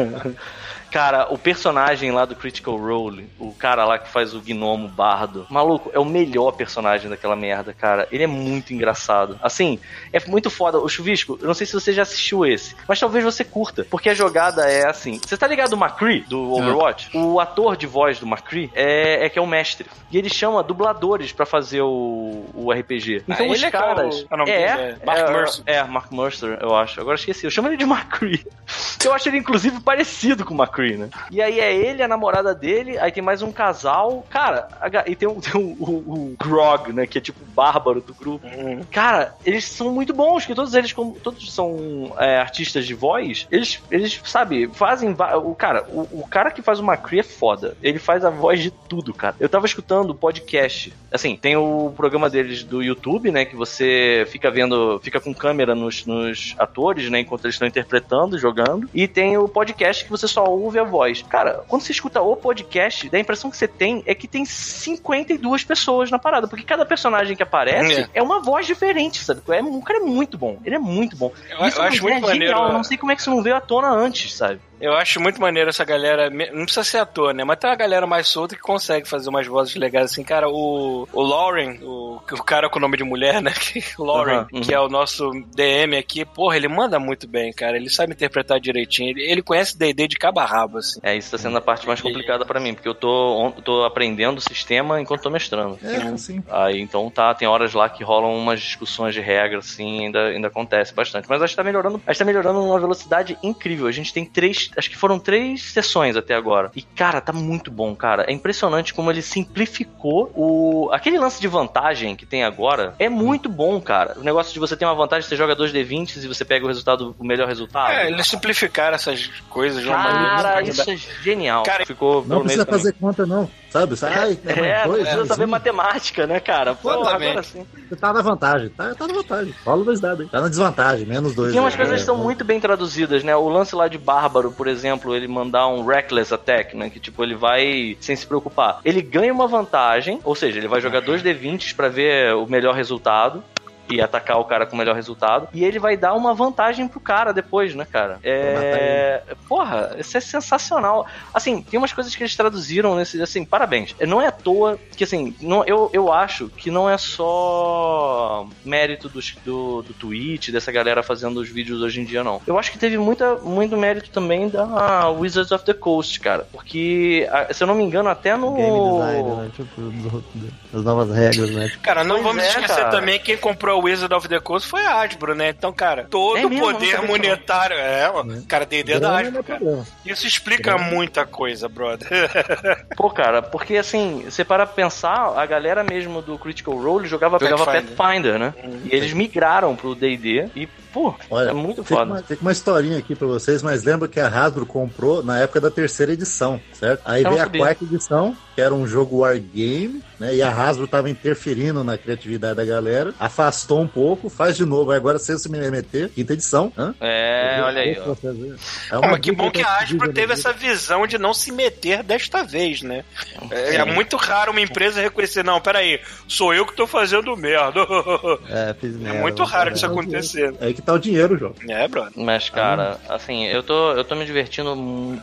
Cara, 0.96 1.26
o 1.28 1.36
personagem 1.36 2.10
lá 2.10 2.24
do 2.24 2.34
Critical 2.34 2.74
Role, 2.74 3.28
o 3.38 3.52
cara 3.52 3.84
lá 3.84 3.98
que 3.98 4.08
faz 4.08 4.34
o 4.34 4.40
gnomo 4.40 4.88
bardo, 4.88 5.46
maluco, 5.50 5.90
é 5.92 5.98
o 5.98 6.06
melhor 6.06 6.52
personagem 6.52 7.10
daquela 7.10 7.36
merda, 7.36 7.74
cara. 7.74 8.08
Ele 8.10 8.24
é 8.24 8.26
muito 8.26 8.72
engraçado. 8.72 9.38
Assim, 9.42 9.78
é 10.10 10.18
muito 10.26 10.48
foda. 10.48 10.78
O 10.78 10.88
Chuvisco, 10.88 11.38
eu 11.38 11.46
não 11.46 11.52
sei 11.52 11.66
se 11.66 11.74
você 11.74 11.92
já 11.92 12.00
assistiu 12.00 12.46
esse, 12.46 12.74
mas 12.88 12.98
talvez 12.98 13.22
você 13.22 13.44
curta, 13.44 13.86
porque 13.90 14.08
a 14.08 14.14
jogada 14.14 14.70
é 14.70 14.88
assim. 14.88 15.20
Você 15.22 15.36
tá 15.36 15.46
ligado 15.46 15.74
o 15.74 15.76
McCree, 15.76 16.20
do 16.20 16.54
Overwatch? 16.54 17.14
O 17.14 17.38
ator 17.40 17.76
de 17.76 17.86
voz 17.86 18.18
do 18.18 18.26
McCree 18.26 18.70
é, 18.74 19.26
é 19.26 19.28
que 19.28 19.38
é 19.38 19.42
o 19.42 19.46
mestre. 19.46 19.86
E 20.10 20.16
ele 20.16 20.30
chama 20.30 20.62
dubladores 20.62 21.30
pra 21.30 21.44
fazer 21.44 21.82
o, 21.82 22.46
o 22.54 22.72
RPG. 22.72 23.24
Então 23.28 23.44
Ah, 23.44 23.50
os 23.50 23.58
ele 23.58 23.66
é 23.66 23.70
caras... 23.70 24.24
é 24.30 24.34
o 24.34 24.48
é? 24.48 24.54
É 24.54 24.98
Mark 25.04 25.18
é, 25.18 25.30
Mercer. 25.30 25.62
É, 25.66 25.84
Mark 25.84 26.10
Mercer, 26.10 26.58
eu 26.62 26.74
acho. 26.74 26.98
Agora 27.02 27.16
esqueci. 27.16 27.44
Eu 27.44 27.50
chamo 27.50 27.68
ele 27.68 27.76
de 27.76 27.84
McCree. 27.84 28.46
Eu 29.04 29.12
acho 29.12 29.28
ele, 29.28 29.38
inclusive, 29.38 29.78
parecido 29.80 30.44
com 30.44 30.52
o 30.52 30.56
McCree, 30.56 30.85
né? 30.94 31.08
E 31.30 31.40
aí 31.40 31.58
é 31.60 31.74
ele, 31.74 32.02
a 32.02 32.08
namorada 32.08 32.54
dele, 32.54 32.98
aí 32.98 33.10
tem 33.10 33.22
mais 33.22 33.42
um 33.42 33.50
casal. 33.50 34.24
Cara, 34.28 34.68
e 35.06 35.16
tem, 35.16 35.28
um, 35.28 35.40
tem 35.40 35.60
um- 35.60 36.36
Grog, 36.38 36.92
né? 36.92 37.06
Que 37.06 37.18
é 37.18 37.20
tipo 37.20 37.42
o 37.42 37.46
bárbaro 37.46 38.00
do 38.00 38.14
grupo. 38.14 38.46
Cara, 38.90 39.34
eles 39.44 39.64
são 39.64 39.90
muito 39.92 40.12
bons, 40.12 40.44
que 40.44 40.54
todos 40.54 40.74
eles, 40.74 40.92
como 40.92 41.12
todos 41.14 41.52
são 41.52 42.12
é, 42.18 42.38
artistas 42.38 42.86
de 42.86 42.94
voz, 42.94 43.46
eles, 43.50 43.82
eles, 43.90 44.20
sabe, 44.24 44.68
fazem. 44.68 45.14
O 45.42 45.54
cara, 45.54 45.84
o, 45.88 46.20
o 46.20 46.28
cara 46.28 46.50
que 46.50 46.62
faz 46.62 46.78
o 46.78 46.84
McCree 46.84 47.20
é 47.20 47.22
foda. 47.22 47.76
Ele 47.82 47.98
faz 47.98 48.24
a 48.24 48.30
voz 48.30 48.60
de 48.60 48.70
tudo, 48.70 49.14
cara. 49.14 49.36
Eu 49.40 49.48
tava 49.48 49.66
escutando 49.66 50.10
o 50.10 50.14
podcast. 50.14 50.92
Assim, 51.10 51.36
tem 51.36 51.56
o 51.56 51.92
programa 51.96 52.28
deles 52.28 52.62
do 52.62 52.82
YouTube, 52.82 53.30
né? 53.30 53.44
Que 53.44 53.56
você 53.56 54.26
fica 54.30 54.50
vendo, 54.50 55.00
fica 55.02 55.20
com 55.20 55.32
câmera 55.32 55.74
nos, 55.74 56.04
nos 56.04 56.54
atores, 56.58 57.10
né? 57.10 57.20
Enquanto 57.20 57.44
eles 57.44 57.54
estão 57.54 57.68
interpretando, 57.68 58.38
jogando. 58.38 58.88
E 58.92 59.06
tem 59.08 59.36
o 59.36 59.48
podcast 59.48 60.04
que 60.04 60.10
você 60.10 60.28
só 60.28 60.44
ouve 60.44 60.65
a 60.80 60.84
voz. 60.84 61.22
Cara, 61.22 61.64
quando 61.68 61.82
você 61.82 61.92
escuta 61.92 62.20
o 62.20 62.36
podcast, 62.36 63.08
a 63.12 63.18
impressão 63.18 63.50
que 63.50 63.56
você 63.56 63.68
tem 63.68 64.02
é 64.06 64.14
que 64.14 64.26
tem 64.28 64.44
52 64.44 65.64
pessoas 65.64 66.10
na 66.10 66.18
parada. 66.18 66.46
Porque 66.48 66.64
cada 66.64 66.84
personagem 66.84 67.36
que 67.36 67.42
aparece 67.42 68.00
É. 68.02 68.08
é, 68.14 68.22
uma 68.22 68.40
voz 68.40 68.66
diferente, 68.66 69.22
sabe? 69.22 69.40
É, 69.48 69.62
o 69.62 69.82
cara 69.82 70.00
é 70.00 70.02
muito 70.02 70.36
bom. 70.38 70.58
Ele 70.64 70.74
é 70.76 70.78
muito 70.78 71.16
bom. 71.16 71.32
Eu- 71.50 71.66
Isso 71.66 71.78
eu 71.78 71.84
é 71.84 71.88
acho 71.88 71.96
ideia 71.98 72.12
muito 72.14 72.26
maneiro, 72.26 72.46
genial. 72.54 72.68
Eu 72.68 72.72
não 72.74 72.84
sei 72.84 72.96
como 72.98 73.12
é 73.12 73.14
que 73.14 73.20
isso 73.20 73.30
não 73.30 73.42
veio 73.42 73.56
à 73.56 73.60
tona 73.60 73.88
antes, 73.88 74.34
sabe? 74.34 74.60
Eu 74.78 74.92
acho 74.92 75.18
muito 75.20 75.40
maneiro 75.40 75.70
essa 75.70 75.84
galera. 75.86 76.28
Não 76.28 76.64
precisa 76.64 76.84
ser 76.84 76.98
ator, 76.98 77.32
né? 77.32 77.44
Mas 77.44 77.58
tem 77.58 77.70
uma 77.70 77.76
galera 77.76 78.06
mais 78.06 78.28
solta 78.28 78.54
que 78.54 78.60
consegue 78.60 79.08
fazer 79.08 79.30
umas 79.30 79.46
vozes 79.46 79.74
legais. 79.74 80.10
Assim, 80.12 80.22
cara, 80.22 80.50
o, 80.50 81.08
o 81.10 81.22
Lauren, 81.22 81.78
o, 81.82 82.16
o 82.30 82.42
cara 82.44 82.68
com 82.68 82.78
o 82.78 82.82
nome 82.82 82.98
de 82.98 83.02
mulher, 83.04 83.40
né? 83.40 83.54
Lauren, 83.98 84.34
Aham, 84.40 84.48
uhum. 84.52 84.60
que 84.60 84.74
é 84.74 84.78
o 84.78 84.88
nosso 84.88 85.30
DM 85.54 85.96
aqui, 85.96 86.26
porra, 86.26 86.56
ele 86.56 86.68
manda 86.68 86.98
muito 86.98 87.26
bem, 87.26 87.54
cara. 87.54 87.76
Ele 87.78 87.88
sabe 87.88 88.12
interpretar 88.12 88.60
direitinho. 88.60 89.08
Ele, 89.10 89.22
ele 89.30 89.40
conhece 89.42 89.78
DD 89.78 90.08
de 90.08 90.16
cabo 90.16 90.40
a 90.40 90.44
rabo, 90.56 90.78
assim. 90.78 91.00
É, 91.02 91.16
isso 91.16 91.30
tá 91.30 91.38
sendo 91.38 91.56
a 91.56 91.60
parte 91.60 91.86
mais 91.86 92.00
complicada 92.00 92.44
pra 92.44 92.60
mim, 92.60 92.74
porque 92.74 92.88
eu 92.88 92.94
tô, 92.94 93.52
tô 93.64 93.84
aprendendo 93.84 94.38
o 94.38 94.40
sistema 94.40 95.00
enquanto 95.00 95.22
tô 95.22 95.30
mestrando. 95.30 95.78
É, 95.82 95.96
assim. 96.08 96.42
Aí, 96.50 96.80
então 96.80 97.10
tá, 97.10 97.34
tem 97.34 97.46
horas 97.46 97.74
lá 97.74 97.88
que 97.88 98.02
rolam 98.02 98.34
umas 98.36 98.60
discussões 98.60 99.14
de 99.14 99.20
regra, 99.20 99.58
assim, 99.58 100.04
ainda, 100.04 100.26
ainda 100.26 100.48
acontece 100.48 100.94
bastante. 100.94 101.28
Mas 101.28 101.42
acho 101.42 101.52
que 101.52 101.56
tá 101.56 101.64
melhorando, 101.64 102.00
acho 102.06 102.18
que 102.18 102.18
tá 102.18 102.24
melhorando 102.24 102.60
numa 102.60 102.80
velocidade 102.80 103.36
incrível. 103.42 103.86
A 103.86 103.92
gente 103.92 104.12
tem 104.12 104.24
três, 104.24 104.70
acho 104.76 104.90
que 104.90 104.96
foram 104.96 105.18
três 105.18 105.62
sessões 105.62 106.16
até 106.16 106.34
agora. 106.34 106.70
E, 106.74 106.82
cara, 106.82 107.20
tá 107.20 107.32
muito 107.32 107.70
bom, 107.70 107.94
cara. 107.94 108.24
É 108.28 108.32
impressionante 108.32 108.94
como 108.94 109.10
ele 109.10 109.22
simplificou 109.22 110.32
o. 110.34 110.90
Aquele 110.92 111.18
lance 111.18 111.40
de 111.40 111.48
vantagem 111.48 112.16
que 112.16 112.26
tem 112.26 112.44
agora 112.44 112.94
é 112.98 113.08
muito 113.08 113.48
bom, 113.48 113.80
cara. 113.80 114.14
O 114.16 114.22
negócio 114.22 114.52
de 114.52 114.58
você 114.58 114.76
ter 114.76 114.84
uma 114.84 114.94
vantagem, 114.94 115.28
você 115.28 115.36
joga 115.36 115.56
2D20 115.56 116.16
e 116.16 116.28
você 116.28 116.44
pega 116.44 116.64
o 116.64 116.68
resultado, 116.68 117.14
o 117.18 117.24
melhor 117.24 117.48
resultado. 117.48 117.92
É, 117.92 118.08
eles 118.10 118.26
simplificaram 118.26 118.94
essas 118.94 119.26
coisas 119.48 119.82
de 119.82 119.88
uma 119.88 119.98
maneira. 119.98 120.26
Cara, 120.54 120.62
isso 120.62 120.90
é 120.90 120.96
genial. 121.22 121.62
Cara, 121.62 121.84
Ficou 121.86 122.24
Não 122.26 122.40
precisa 122.42 122.64
fazer 122.66 122.92
conta, 122.94 123.24
não. 123.26 123.48
Sabe? 123.70 123.96
Sai, 123.96 124.38
É, 124.46 124.80
não 124.84 124.88
dois, 124.92 125.02
precisa 125.02 125.22
né? 125.22 125.26
saber 125.28 125.46
matemática, 125.46 126.26
né, 126.26 126.40
cara? 126.40 126.74
Pô, 126.74 126.88
agora 126.90 127.42
sim. 127.42 127.66
Você 127.88 127.96
tá 127.96 128.12
na 128.12 128.22
vantagem. 128.22 128.68
Tá, 128.70 128.94
tá 128.94 129.06
na 129.06 129.14
vantagem. 129.14 129.54
Rola 129.64 129.84
dois 129.84 130.00
dados 130.00 130.20
aí. 130.20 130.28
Tá 130.28 130.40
na 130.40 130.48
desvantagem, 130.48 131.06
menos 131.06 131.34
dois. 131.34 131.52
Tem 131.52 131.60
umas 131.60 131.74
aí. 131.74 131.76
coisas 131.76 131.94
que 131.94 132.00
É, 132.00 132.02
estão 132.02 132.18
é. 132.18 132.22
muito 132.22 132.44
bem 132.44 132.58
traduzidas, 132.58 133.22
né? 133.22 133.36
O 133.36 133.48
lance 133.48 133.74
lá 133.74 133.86
de 133.88 133.98
Bárbaro, 133.98 134.50
por 134.50 134.66
exemplo, 134.66 135.14
ele 135.14 135.28
mandar 135.28 135.66
um 135.68 135.84
reckless 135.84 136.32
attack, 136.32 136.76
né? 136.76 136.88
Que 136.88 136.98
tipo, 136.98 137.22
ele 137.22 137.34
vai 137.34 137.96
sem 138.00 138.16
se 138.16 138.26
preocupar. 138.26 138.80
Ele 138.84 139.02
ganha 139.02 139.32
uma 139.32 139.46
vantagem, 139.46 140.20
ou 140.24 140.34
seja, 140.34 140.58
ele 140.58 140.68
vai 140.68 140.80
jogar 140.80 141.00
dois 141.00 141.22
D20s 141.22 141.74
pra 141.74 141.88
ver 141.88 142.34
o 142.34 142.46
melhor 142.46 142.74
resultado. 142.74 143.42
E 143.88 144.00
atacar 144.00 144.38
o 144.38 144.44
cara 144.44 144.66
com 144.66 144.74
o 144.74 144.78
melhor 144.78 144.94
resultado. 144.94 145.48
E 145.52 145.64
ele 145.64 145.78
vai 145.78 145.96
dar 145.96 146.14
uma 146.14 146.34
vantagem 146.34 146.88
pro 146.88 146.98
cara 146.98 147.32
depois, 147.32 147.74
né, 147.74 147.86
cara? 147.90 148.18
É. 148.22 149.22
Porra, 149.48 149.94
isso 149.98 150.16
é 150.16 150.20
sensacional. 150.20 151.06
Assim, 151.32 151.62
tem 151.62 151.78
umas 151.78 151.92
coisas 151.92 152.14
que 152.14 152.22
eles 152.22 152.34
traduziram 152.34 152.96
nesse. 152.96 153.20
Assim, 153.22 153.44
parabéns. 153.44 153.94
Não 154.00 154.20
é 154.20 154.26
à 154.26 154.32
toa 154.32 154.78
que, 154.96 155.04
assim, 155.04 155.34
não, 155.40 155.64
eu, 155.64 155.88
eu 155.92 156.12
acho 156.12 156.48
que 156.48 156.70
não 156.70 156.90
é 156.90 156.98
só 156.98 158.46
mérito 158.64 159.08
dos, 159.08 159.36
do, 159.44 159.82
do 159.82 159.94
Twitch, 159.94 160.50
dessa 160.50 160.72
galera 160.72 161.02
fazendo 161.02 161.38
os 161.38 161.48
vídeos 161.48 161.82
hoje 161.82 162.00
em 162.00 162.04
dia, 162.04 162.24
não. 162.24 162.40
Eu 162.46 162.58
acho 162.58 162.72
que 162.72 162.78
teve 162.78 162.98
muita, 162.98 163.36
muito 163.36 163.76
mérito 163.76 164.10
também 164.10 164.48
da 164.48 165.08
Wizards 165.10 165.52
of 165.52 165.64
the 165.64 165.74
Coast, 165.74 166.18
cara. 166.20 166.46
Porque, 166.50 167.28
se 167.52 167.62
eu 167.62 167.66
não 167.66 167.74
me 167.74 167.84
engano, 167.84 168.08
até 168.08 168.36
no. 168.36 168.54
Game 168.54 168.90
design, 168.90 169.36
né? 169.36 169.50
Tipo, 169.54 170.24
das 170.72 170.84
novas 170.84 171.10
regras, 171.14 171.50
né? 171.50 171.72
Cara, 171.82 172.02
não 172.02 172.16
Pois 172.16 172.26
vamos 172.26 172.42
é, 172.44 172.48
esquecer 172.48 172.76
cara. 172.76 172.90
também 172.90 173.18
que 173.18 173.26
quem 173.26 173.36
comprou 173.36 173.75
o 173.76 173.82
Wizard 173.82 174.12
of 174.14 174.28
the 174.28 174.40
Coast 174.40 174.68
foi 174.68 174.84
a 174.84 175.02
Hasbro, 175.02 175.34
né? 175.34 175.50
Então, 175.50 175.72
cara, 175.72 176.06
todo 176.10 176.38
É 176.38 176.46
o 176.46 176.50
poder 176.50 177.02
monetário. 177.02 177.76
É, 177.76 178.10
mano. 178.10 178.42
Cara, 178.48 178.66
D&D 178.66 178.92
é 178.92 179.00
da 179.00 179.18
Hasbro, 179.18 179.40
é 179.40 179.42
cara. 179.42 179.86
Isso 180.04 180.26
explica 180.26 180.78
muita 180.78 181.24
coisa, 181.26 181.68
brother. 181.68 182.08
Pô, 182.96 183.10
cara, 183.10 183.42
porque 183.42 183.76
assim, 183.76 184.24
você 184.24 184.44
para 184.44 184.66
pensar, 184.66 185.34
a 185.36 185.46
galera 185.46 185.84
mesmo 185.84 186.22
do 186.22 186.38
Critical 186.38 186.76
Role 186.76 187.06
jogava, 187.06 187.38
pegava 187.38 187.64
Pathfinder. 187.64 187.96
Pathfinder, 187.96 188.38
né? 188.38 188.54
E 188.84 188.94
eles 188.94 189.12
migraram 189.12 189.74
pro 189.76 189.94
D&D 189.94 190.48
e, 190.54 190.68
pô, 190.96 191.14
Olha, 191.30 191.50
é 191.50 191.52
muito 191.52 191.82
Fica 191.84 191.96
foda. 192.00 192.10
uma, 192.12 192.22
fica 192.22 192.40
uma 192.40 192.52
historinha 192.52 192.96
aqui 192.96 193.14
pra 193.14 193.26
vocês, 193.26 193.62
mas 193.62 193.84
lembra 193.84 194.08
que 194.08 194.18
a 194.18 194.28
Hasbro 194.28 194.64
comprou 194.64 195.22
na 195.22 195.38
época 195.40 195.60
da 195.60 195.70
terceira 195.70 196.12
edição, 196.14 196.58
certo? 196.72 197.02
Aí 197.04 197.22
Eu 197.22 197.30
veio 197.32 197.42
a 197.42 197.50
quarta 197.50 197.84
edição, 197.84 198.34
que 198.54 198.60
era 198.62 198.72
um 198.74 198.86
jogo 198.86 199.18
wargame, 199.18 200.02
né? 200.18 200.34
E 200.34 200.42
a 200.42 200.48
Hasbro 200.50 200.88
tava 200.88 201.10
interferindo 201.10 201.84
na 201.84 201.98
criatividade 201.98 202.54
da 202.54 202.64
galera, 202.64 203.12
afastou 203.20 203.78
um 203.82 203.86
pouco, 203.86 204.30
faz 204.30 204.56
de 204.56 204.64
novo, 204.64 204.90
agora 204.90 205.18
sem 205.18 205.36
se 205.36 205.50
me 205.50 205.58
meter, 205.70 206.08
quinta 206.08 206.32
edição. 206.32 206.72
Hã? 206.78 206.94
É, 206.98 207.60
olha 207.62 207.82
aí, 207.82 207.98
ó. 208.00 208.12
É 208.12 209.00
Pô, 209.00 209.06
mas 209.08 209.20
que 209.20 209.32
bom 209.32 209.50
que 209.50 209.60
a 209.60 209.78
Hasbro 209.78 210.10
teve 210.14 210.32
essa 210.32 210.52
visão 210.54 211.06
de 211.06 211.18
não 211.18 211.34
se 211.34 211.52
meter 211.52 212.02
desta 212.02 212.42
vez, 212.42 212.80
né? 212.80 213.04
É, 213.50 213.76
é 213.76 213.84
muito 213.84 214.16
raro 214.16 214.52
uma 214.52 214.60
empresa 214.62 215.02
reconhecer, 215.02 215.44
não, 215.44 215.60
peraí, 215.60 216.00
sou 216.26 216.54
eu 216.54 216.64
que 216.64 216.74
tô 216.74 216.86
fazendo 216.86 217.36
merda. 217.36 217.80
é, 218.48 218.74
fiz 218.80 218.94
É 218.94 218.98
merda. 218.98 219.20
muito 219.20 219.44
raro 219.44 219.70
disso 219.72 219.84
acontecer. 219.84 220.54
É 220.60 220.72
que 220.72 220.80
tá 220.86 220.92
o 220.94 220.98
dinheiro, 220.98 221.36
João. 221.36 221.52
É, 221.68 221.86
brother. 221.88 222.12
Mas, 222.16 222.48
cara, 222.48 222.98
assim, 223.08 223.44
eu 223.46 223.62
tô, 223.62 223.92
eu 223.92 224.04
tô 224.04 224.14
me 224.14 224.24
divertindo 224.24 224.70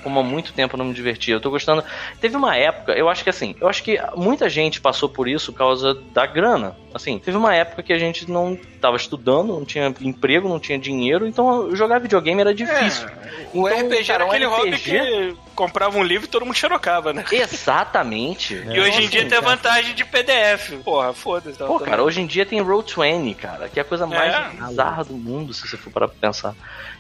como 0.04 0.20
há 0.20 0.24
muito 0.24 0.54
tempo 0.54 0.76
eu 0.76 0.78
não 0.78 0.86
me 0.86 0.94
divertia. 0.94 1.34
Eu 1.34 1.42
tô 1.42 1.50
gostando. 1.50 1.84
Teve 2.22 2.36
uma 2.38 2.56
época, 2.56 2.92
eu 2.94 3.10
acho 3.10 3.24
que 3.24 3.30
assim, 3.30 3.56
eu 3.60 3.68
acho 3.68 3.82
que 3.82 3.98
muita 4.16 4.50
gente 4.50 4.80
passou 4.82 5.08
por 5.10 5.28
isso 5.28 5.52
por 5.52 5.58
causa 5.58 5.94
da 6.14 6.26
grana. 6.26 6.76
Assim, 6.94 7.18
teve 7.18 7.36
uma 7.38 7.56
época 7.56 7.82
que 7.82 7.92
a 7.92 7.98
gente 7.98 8.30
não 8.30 8.56
tava 8.80 8.98
estudando, 8.98 9.48
não 9.54 9.66
tinha 9.66 9.92
emprego, 10.02 10.48
não 10.48 10.60
tinha 10.60 10.78
dinheiro, 10.78 11.26
então 11.26 11.76
jogar 11.76 11.98
videogame 12.00 12.42
era 12.42 12.54
difícil. 12.54 13.08
O 13.54 13.68
Então, 13.68 13.88
RPG 13.88 14.12
era 14.12 14.26
aquele 14.26 14.46
hobby 14.46 14.70
RPG 14.72 14.82
que 15.00 15.36
comprava 15.56 15.98
um 15.98 16.04
livro 16.04 16.26
e 16.26 16.30
todo 16.30 16.46
mundo 16.46 16.56
xerocava, 16.56 17.14
né? 17.14 17.24
Exatamente. 17.32 18.54
E 18.56 18.80
hoje 18.80 19.04
em 19.04 19.08
dia 19.10 19.22
assim, 19.22 19.30
tem 19.30 19.38
a 19.38 19.42
vantagem 19.42 19.94
de 19.96 20.04
PDF. 20.06 20.72
Porra, 20.84 21.14
foda-se. 21.14 21.58
Pô, 21.58 21.80
cara, 21.80 22.04
hoje 22.04 22.22
em 22.22 22.26
dia 22.28 22.46
tem 22.46 22.60
Roll20, 22.60 23.36
cara, 23.36 23.70
que 23.70 23.80
é 23.80 23.82
a 23.82 23.86
coisa 23.86 24.06
mais 24.06 24.34
É. 24.34 24.50
bizarra 24.68 25.04
do 25.04 25.14
mundo, 25.14 25.53
se 25.54 25.68
você 25.68 25.78
for 25.78 25.92
parar 25.92 26.08
pra 26.08 26.18
pensar. 26.20 26.56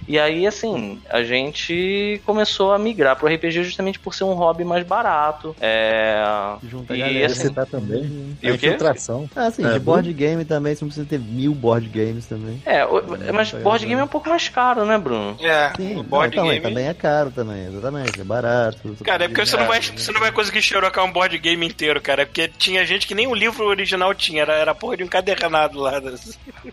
E 0.08 0.20
aí, 0.20 0.46
assim, 0.46 1.02
a 1.10 1.24
gente 1.24 2.22
começou 2.26 2.74
a 2.74 2.80
migrar 2.80 3.16
pro 3.16 3.28
RPG 3.28 3.64
justamente 3.64 3.98
por 4.00 4.14
ser 4.14 4.26
um 4.26 4.34
hobby 4.34 4.64
mais 4.66 4.86
barato. 4.86 5.56
É. 5.62 6.22
Junta 6.70 6.94
a 6.94 6.96
E 6.96 7.00
galera. 7.00 7.26
assim, 7.28 7.42
Você 7.44 7.50
tá 7.54 7.66
também. 7.66 8.36
E 8.42 8.50
a 8.50 8.54
o 8.54 8.58
quê? 8.58 8.68
infiltração. 8.68 9.30
Ah, 9.36 9.50
sim, 9.50 9.66
É, 9.66 9.74
de 9.74 9.80
board 9.80 10.12
game 10.14 10.44
também, 10.46 10.76
você 10.76 10.84
não 10.84 10.90
precisa 10.90 11.08
ter 11.08 11.20
mil 11.20 11.54
board 11.54 11.88
games 11.88 12.26
também. 12.26 12.62
É, 12.66 12.86
o- 12.86 13.02
mas 13.34 13.52
board 13.52 13.86
game 13.86 14.00
é 14.02 14.04
um 14.04 14.08
pouco 14.08 14.30
mais 14.30 14.50
caro, 14.50 14.86
né, 14.86 14.98
Bruno? 14.98 15.38
É, 15.42 15.72
Sim, 15.78 15.94
o 15.94 15.96
não, 15.98 16.04
board 16.04 16.36
também, 16.36 16.52
game. 16.60 16.62
também 16.68 16.88
é 16.88 16.94
caro 16.94 17.32
também, 17.32 17.66
exatamente, 17.68 18.20
é 18.20 18.24
barato. 18.24 18.96
Cara, 19.04 19.26
é 19.26 19.28
porque 19.28 19.46
você 19.46 19.56
não, 19.58 19.68
vai, 19.68 19.82
você 19.82 20.12
não 20.12 20.20
vai 20.20 20.32
conseguir 20.32 20.62
xerocar 20.62 21.06
um 21.06 21.12
board 21.12 21.38
game 21.38 21.66
inteiro, 21.66 22.02
cara. 22.02 22.26
Porque 22.26 22.48
tinha 22.48 22.86
gente 22.86 23.08
que 23.08 23.16
nem 23.16 23.28
o 23.28 23.34
livro 23.34 23.66
original 23.66 24.14
tinha, 24.14 24.42
era, 24.42 24.54
era 24.56 24.76
porra 24.76 24.98
de 24.98 25.04
um 25.04 25.06
encadernado 25.06 25.80
lá. 25.80 26.02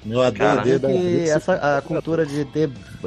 Meu 0.05 0.23
ADD 0.23 0.79
da 0.79 0.91
essa 0.91 1.55
a 1.79 1.83
cultura 1.83 2.25
de 2.27 2.45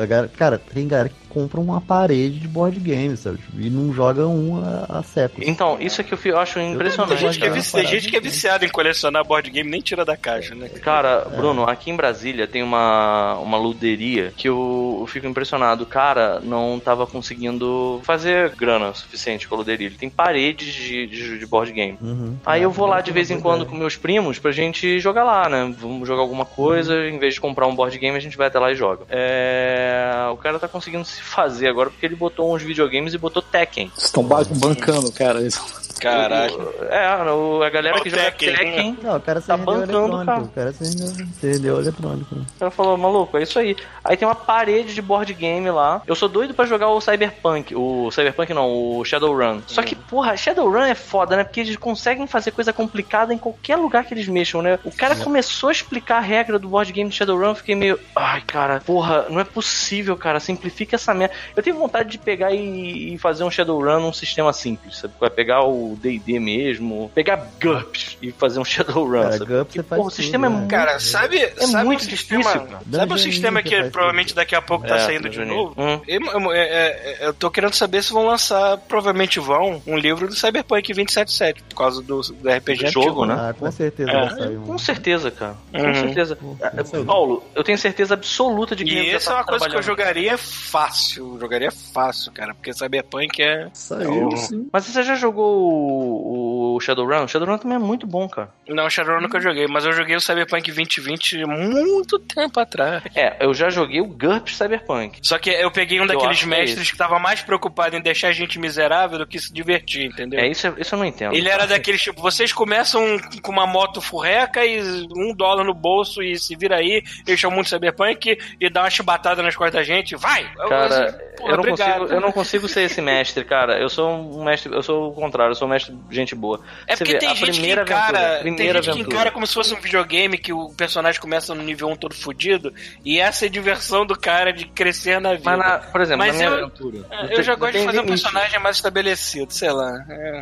galera- 0.06 0.30
Cara, 0.30 0.58
tem 0.58 0.88
galera 0.88 1.10
que 1.10 1.23
compra 1.34 1.60
uma 1.60 1.82
parede 1.82 2.40
de 2.40 2.48
board 2.48 2.80
game, 2.80 3.16
sabe? 3.18 3.40
E 3.58 3.70
não 3.70 3.94
joga 3.94 4.28
um 4.28 4.64
a, 4.64 5.00
a 5.00 5.04
séculos. 5.04 5.48
Então, 5.48 5.78
isso 5.80 6.00
é 6.02 6.04
que 6.04 6.14
eu 6.30 6.38
acho 6.38 6.56
Tem 6.56 6.74
impressionante. 6.74 7.18
gente, 7.20 7.40
que 7.40 7.46
é, 7.46 7.50
vici- 7.50 7.72
tem 7.74 7.88
gente 7.88 8.08
que 8.10 8.18
é 8.18 8.20
viciada 8.20 8.66
em 8.66 8.70
colecionar 8.70 9.26
board 9.26 9.50
game 9.50 9.70
nem 9.70 9.82
tira 9.82 10.06
da 10.06 10.16
caixa, 10.16 10.54
né? 10.56 10.70
Cara, 10.70 11.26
Bruno, 11.36 11.64
aqui 11.64 11.90
em 11.90 11.96
Brasília 11.96 12.48
tem 12.48 12.62
uma, 12.62 13.36
uma 13.40 13.58
luderia 13.58 14.34
que 14.36 14.48
eu, 14.48 14.98
eu 15.02 15.08
fico 15.08 15.26
impressionado. 15.28 15.84
O 15.84 15.88
cara 15.88 16.40
não 16.42 16.80
tava 16.84 17.08
conseguindo 17.08 18.00
fazer 18.04 18.52
grana 18.52 18.94
suficiente 18.94 19.48
com 19.48 19.56
a 19.56 19.58
luderia. 19.58 19.88
Ele 19.88 19.96
tem 19.96 20.10
paredes 20.10 20.74
de, 20.74 21.08
de, 21.08 21.40
de 21.40 21.46
board 21.46 21.72
game. 21.72 21.98
Uhum. 22.02 22.38
Aí 22.46 22.62
eu 22.62 22.72
vou 22.72 22.86
lá 22.88 23.02
de 23.02 23.12
vez 23.12 23.32
em 23.32 23.40
quando 23.40 23.66
com 23.66 23.76
meus 23.76 23.96
primos 23.96 24.38
pra 24.40 24.52
gente 24.52 25.00
jogar 25.00 25.24
lá, 25.24 25.50
né? 25.50 25.74
Vamos 25.80 26.08
jogar 26.08 26.22
alguma 26.22 26.46
coisa, 26.46 27.08
em 27.10 27.18
vez 27.18 27.34
de 27.34 27.42
comprar 27.42 27.68
um 27.68 27.76
board 27.76 27.98
game, 27.98 28.16
a 28.16 28.20
gente 28.22 28.38
vai 28.38 28.48
até 28.48 28.60
lá 28.60 28.72
e 28.72 28.76
joga. 28.76 29.06
É... 29.10 30.28
O 30.32 30.38
cara 30.38 30.60
tá 30.60 30.68
conseguindo 30.68 31.06
se 31.06 31.22
fazer 31.24 31.68
agora 31.68 31.90
porque 31.90 32.06
ele 32.06 32.16
botou 32.16 32.54
uns 32.54 32.62
videogames 32.62 33.14
e 33.14 33.18
botou 33.18 33.42
Tekken. 33.42 33.92
Estão 33.98 34.24
ba- 34.24 34.44
bancando, 34.44 35.12
cara. 35.12 35.42
Isso. 35.42 35.83
Caralho. 36.00 36.74
É, 36.90 37.32
o- 37.32 37.64
a 37.64 37.70
galera 37.70 38.00
que 38.02 38.08
O 38.10 38.12
joga 38.12 38.24
Tekken, 38.32 38.56
Tekken. 38.56 38.98
Não, 39.02 39.18
o 39.18 39.22
cara 39.22 39.42
Tá 39.42 39.58
bancando, 39.58 40.26
cara. 40.26 40.42
O 40.42 40.48
cara 40.50 40.74
CRDO 40.74 41.80
eletrônico. 41.80 42.36
O 42.36 42.60
cara 42.60 42.72
falou, 42.72 42.98
maluco, 42.98 43.38
é 43.38 43.44
isso 43.44 43.58
aí. 43.60 43.76
Aí 44.04 44.18
tem 44.18 44.28
uma 44.28 44.36
parede 44.36 44.94
de 44.94 45.02
board 45.02 45.34
game 45.34 45.70
lá. 45.70 46.02
Eu 46.08 46.16
sou 46.16 46.28
doido 46.30 46.54
pra 46.54 46.66
jogar 46.66 46.90
o 46.90 47.00
Cyberpunk. 47.02 47.76
O 47.76 48.10
Cyberpunk 48.12 48.54
não, 48.54 48.98
o 48.98 49.06
Shadowrun. 49.06 49.62
Só 49.68 49.82
que, 49.82 49.96
porra, 49.96 50.36
Shadowrun 50.36 50.82
é 50.84 50.96
foda, 50.96 51.36
né? 51.38 51.44
Porque 51.44 51.60
eles 51.62 51.76
conseguem 51.78 52.28
fazer 52.28 52.52
coisa 52.52 52.72
complicada 52.74 53.34
em 53.34 53.38
qualquer 53.38 53.76
lugar 53.78 54.06
que 54.06 54.14
eles 54.14 54.28
mexam, 54.28 54.62
né? 54.62 54.80
O 54.84 54.92
cara 54.92 55.16
começou 55.16 55.70
a 55.70 55.72
explicar 55.72 56.18
a 56.18 56.22
regra 56.22 56.58
do 56.60 56.68
board 56.68 56.92
game 56.92 57.10
de 57.10 57.16
Shadowrun, 57.16 57.50
eu 57.50 57.56
fiquei 57.56 57.76
meio. 57.76 58.00
Ai, 58.16 58.42
cara, 58.42 58.82
porra, 58.86 59.26
não 59.30 59.40
é 59.40 59.44
possível, 59.44 60.16
cara. 60.18 60.40
Simplifica 60.40 60.96
essa 60.96 61.14
merda. 61.14 61.34
Eu 61.56 61.64
tenho 61.64 61.78
vontade 61.78 62.10
de 62.10 62.18
pegar 62.18 62.52
e, 62.52 63.14
e 63.14 63.18
fazer 63.18 63.44
um 63.44 63.52
Shadowrun 63.52 64.00
num 64.00 64.14
sistema 64.14 64.52
simples, 64.54 64.98
sabe? 65.00 65.14
Vai 65.20 65.30
pegar 65.30 65.64
o 65.64 65.83
DD 66.00 66.40
mesmo, 66.40 67.12
pegar 67.14 67.48
GURPS 67.62 68.18
e 68.22 68.32
fazer 68.32 68.60
um 68.60 68.66
Shadowrun, 68.66 69.22
Cara, 69.24 69.32
sabe? 69.38 69.46
GURPS 69.46 69.64
Porque, 69.66 69.80
você 69.82 69.84
faz 69.84 69.98
porra, 70.00 70.08
o 70.08 70.12
sistema 70.12 70.48
tudo, 70.48 70.54
é 70.54 70.56
né? 70.56 70.60
muito 70.62 70.72
Cara, 70.72 71.00
sabe, 71.00 71.38
É 71.40 71.68
sabe 71.68 71.86
muito 71.86 72.02
um 72.02 72.10
sistema, 72.10 72.42
difícil, 72.44 72.62
cara. 72.62 72.72
Sabe 72.72 72.86
um 72.88 73.00
Dungeon 73.08 73.18
sistema 73.18 73.64
que 73.64 73.76
faz 73.78 73.92
provavelmente 73.92 74.36
daqui 74.36 74.56
a 74.56 74.62
pouco 74.62 74.88
tá 74.88 74.96
É, 74.96 75.00
saindo 75.00 75.30
de 75.30 75.44
novo? 75.46 75.74
Hum. 75.78 76.00
Eu, 76.08 76.22
eu- 76.22 76.52
é- 76.54 76.60
é- 76.68 77.18
eu 77.28 77.34
tô 77.34 77.50
querendo 77.52 77.74
saber 77.74 78.04
se 78.04 78.12
vão 78.14 78.26
lançar, 78.26 78.78
provavelmente 78.80 79.40
vão, 79.40 79.82
um 79.86 79.98
livro 79.98 80.28
do 80.28 80.36
Cyberpunk 80.36 80.94
2077, 80.94 81.64
por 81.64 81.76
causa 81.76 82.02
do, 82.02 82.22
do 82.22 82.50
RPG 82.50 82.80
Do 82.84 82.88
antigo, 82.88 83.04
jogo, 83.04 83.26
né? 83.26 83.36
Ah, 83.38 83.54
com 83.54 83.72
certeza 83.72 84.12
É. 84.12 84.14
vai 84.26 84.30
sair. 84.38 84.58
Com 84.58 84.78
certeza, 84.78 85.32
cara. 85.32 85.56
Com 85.72 85.78
Uhum. 85.82 85.94
certeza. 85.96 86.38
Vai 86.74 86.86
sair 86.86 87.00
um. 87.02 87.06
Paulo, 87.06 87.44
eu 87.56 87.64
tenho 87.64 87.78
certeza 87.78 88.14
absoluta 88.14 88.76
de 88.76 88.84
que 88.84 88.94
E 88.94 89.10
essa 89.12 89.32
é 89.32 89.34
tá 89.34 89.40
uma 89.40 89.46
coisa 89.46 89.70
que 89.70 89.76
eu 89.76 89.82
jogaria 89.84 90.38
fácil. 90.38 91.38
Jogaria 91.40 91.72
fácil, 91.72 92.32
cara. 92.32 92.54
Porque 92.54 92.74
Cyberpunk 92.74 93.42
é. 93.42 93.68
Saiu, 93.74 94.32
sim. 94.38 94.68
Mas 94.72 94.86
você 94.86 95.04
já 95.04 95.16
jogou 95.16 95.73
o, 95.74 96.76
o 96.76 96.80
Shadowrun? 96.80 97.24
O 97.24 97.28
Shadowrun 97.28 97.58
também 97.58 97.76
é 97.76 97.80
muito 97.80 98.06
bom, 98.06 98.28
cara. 98.28 98.50
Não, 98.68 98.90
Shadowrun 98.90 99.22
nunca 99.22 99.40
joguei, 99.40 99.68
mas 99.68 99.86
eu 99.86 99.94
joguei 99.94 100.16
o 100.16 100.22
Cyberpunk 100.22 100.72
2020 100.72 101.46
muito 101.46 102.20
tempo 102.20 102.60
atrás. 102.60 103.04
É, 103.16 103.46
eu 103.46 103.54
já 103.54 103.70
joguei 103.70 104.02
o 104.02 104.08
GURPS 104.08 104.58
Cyberpunk. 104.58 105.20
Só 105.22 105.38
que 105.38 105.50
eu 105.50 105.72
peguei 105.72 106.00
um 106.00 106.04
Eu 106.04 106.08
daqueles 106.08 106.38
acho 106.38 106.48
que 106.48 106.54
é 106.54 106.58
mestres 106.58 106.92
que 106.92 106.98
tava 106.98 107.20
mais 107.20 107.42
preocupado 107.42 107.96
em 107.96 108.02
deixar 108.02 108.30
a 108.30 108.34
gente 108.34 108.60
miserável 108.60 109.20
do 109.20 109.28
que 109.28 109.40
se 109.40 109.54
divertir, 109.54 110.06
entendeu? 110.06 110.40
É, 110.40 110.48
isso, 110.48 110.74
isso 110.78 110.96
eu 110.96 111.00
não 111.00 111.06
entendo. 111.06 111.36
Ele 111.36 111.50
era 111.50 111.66
daqueles 111.66 112.02
tipo, 112.02 112.22
vocês 112.22 112.52
começam 112.52 113.18
com 113.42 113.52
uma 113.52 113.68
moto 113.68 114.02
furreca 114.02 114.66
e 114.66 114.82
um 115.16 115.34
dólar 115.36 115.64
no 115.64 115.74
bolso 115.74 116.22
e 116.22 116.38
se 116.38 116.56
vira 116.56 116.78
aí, 116.78 117.04
chamam 117.38 117.56
muito 117.56 117.70
Cyberpunk 117.70 118.38
e 118.60 118.70
dá 118.70 118.82
uma 118.82 118.90
chibatada 118.90 119.42
nas 119.42 119.56
costas 119.56 119.74
da 119.74 119.84
gente, 119.84 120.16
vai! 120.16 120.44
Cara, 120.70 121.12
Porra, 121.38 121.52
eu, 121.52 121.58
não 121.58 121.60
obrigado. 121.60 122.00
consigo, 122.00 122.14
eu 122.14 122.22
não 122.22 122.32
consigo 122.32 122.68
ser 122.68 122.82
esse 122.84 123.02
mestre, 123.02 123.44
cara. 123.44 123.80
Eu 123.80 123.90
sou 123.90 124.10
um 124.10 124.44
mestre, 124.44 124.74
eu 124.74 124.84
sou 124.84 125.10
o 125.10 125.14
contrário, 125.14 125.52
eu 125.52 125.56
sou 125.56 125.63
um 125.66 125.70
mestre 125.70 125.96
gente 126.12 126.36
boa. 126.36 126.60
É 126.88 126.96
Você 126.96 127.04
porque 127.04 127.14
vê, 127.14 127.20
tem 127.20 127.36
gente 127.36 127.62
que 127.62 127.72
encara, 127.72 128.40
aventura, 128.40 128.44
tem 128.44 128.68
gente 128.68 128.82
que 128.84 128.90
aventura. 128.90 129.16
encara 129.16 129.32
como 129.32 129.48
se 129.48 129.54
fosse 129.54 129.74
um 129.74 129.80
videogame 129.82 130.38
que 130.38 130.52
o 130.54 130.70
personagem 130.70 131.20
começa 131.20 131.54
no 131.56 131.64
nível 131.64 131.88
1 131.90 131.96
todo 131.96 132.14
fudido 132.16 132.74
e 133.06 133.20
essa 133.20 133.46
é 133.46 133.48
a 133.48 133.52
diversão 133.52 134.06
do 134.06 134.18
cara 134.18 134.52
de 134.54 134.66
crescer 134.66 135.20
na 135.22 135.34
vida. 135.36 135.44
Mas, 135.46 135.60
na- 135.60 135.78
por 135.80 136.02
exemplo, 136.02 136.20
Mas 136.26 136.34
na 136.34 136.38
minha 136.38 136.50
eu- 136.50 136.66
aventura. 136.66 137.06
É, 137.12 137.38
Eu 137.40 137.44
já 137.44 137.56
gosto 137.56 137.78
de 137.78 137.86
fazer 137.86 138.00
um 138.00 138.06
personagem 138.06 138.60
mais 138.60 138.76
estabelecido, 138.78 139.52
sei 139.54 139.72
lá. 139.72 140.04
É. 140.10 140.42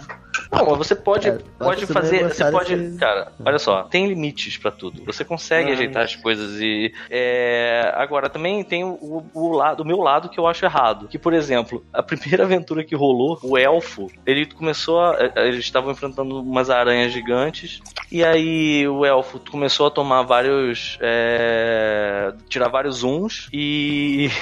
Não, 0.52 0.66
mas 0.66 0.78
você 0.78 0.96
pode, 0.96 1.28
É, 1.30 1.38
pode 1.60 1.86
que 1.86 1.94
fazer. 1.94 2.24
você 2.30 2.50
pode. 2.52 2.76
desse- 2.76 2.98
Cara, 2.98 3.32
olha 3.46 3.60
só, 3.60 3.84
tem 3.84 4.08
limites 4.08 4.58
pra 4.58 4.72
tudo. 4.72 5.04
Você 5.06 5.24
consegue 5.26 5.70
Hum. 5.70 5.74
ajeitar 5.74 6.04
as 6.04 6.16
coisas 6.16 6.60
e. 6.62 6.94
é, 7.10 7.92
agora, 7.96 8.30
também 8.30 8.64
tem 8.64 8.84
o, 8.84 9.26
o 9.34 9.52
lado, 9.52 9.84
o 9.84 9.86
meu 9.86 9.98
lado 9.98 10.30
que 10.30 10.40
eu 10.40 10.48
acho 10.48 10.66
errado. 10.66 11.08
Que, 11.08 11.18
por 11.18 11.34
exemplo, 11.34 11.86
a 11.94 12.02
primeira 12.02 12.44
aventura 12.46 12.84
que 12.84 12.96
rolou, 12.96 13.40
o 13.44 13.58
elfo, 13.58 14.10
ele 14.26 14.46
começou 14.46 15.00
a. 15.02 15.11
Eles 15.36 15.60
estavam 15.60 15.92
enfrentando 15.92 16.42
umas 16.42 16.70
aranhas 16.70 17.12
gigantes. 17.12 17.82
E 18.12 18.24
aí 18.24 18.88
o 18.88 19.06
elfo 19.06 19.40
começou 19.40 19.88
a 19.88 19.92
tomar 19.92 20.24
vários. 20.24 20.98
é, 21.02 22.34
tirar 22.50 22.70
vários 22.70 23.04
uns. 23.04 23.50
E. 23.54 24.30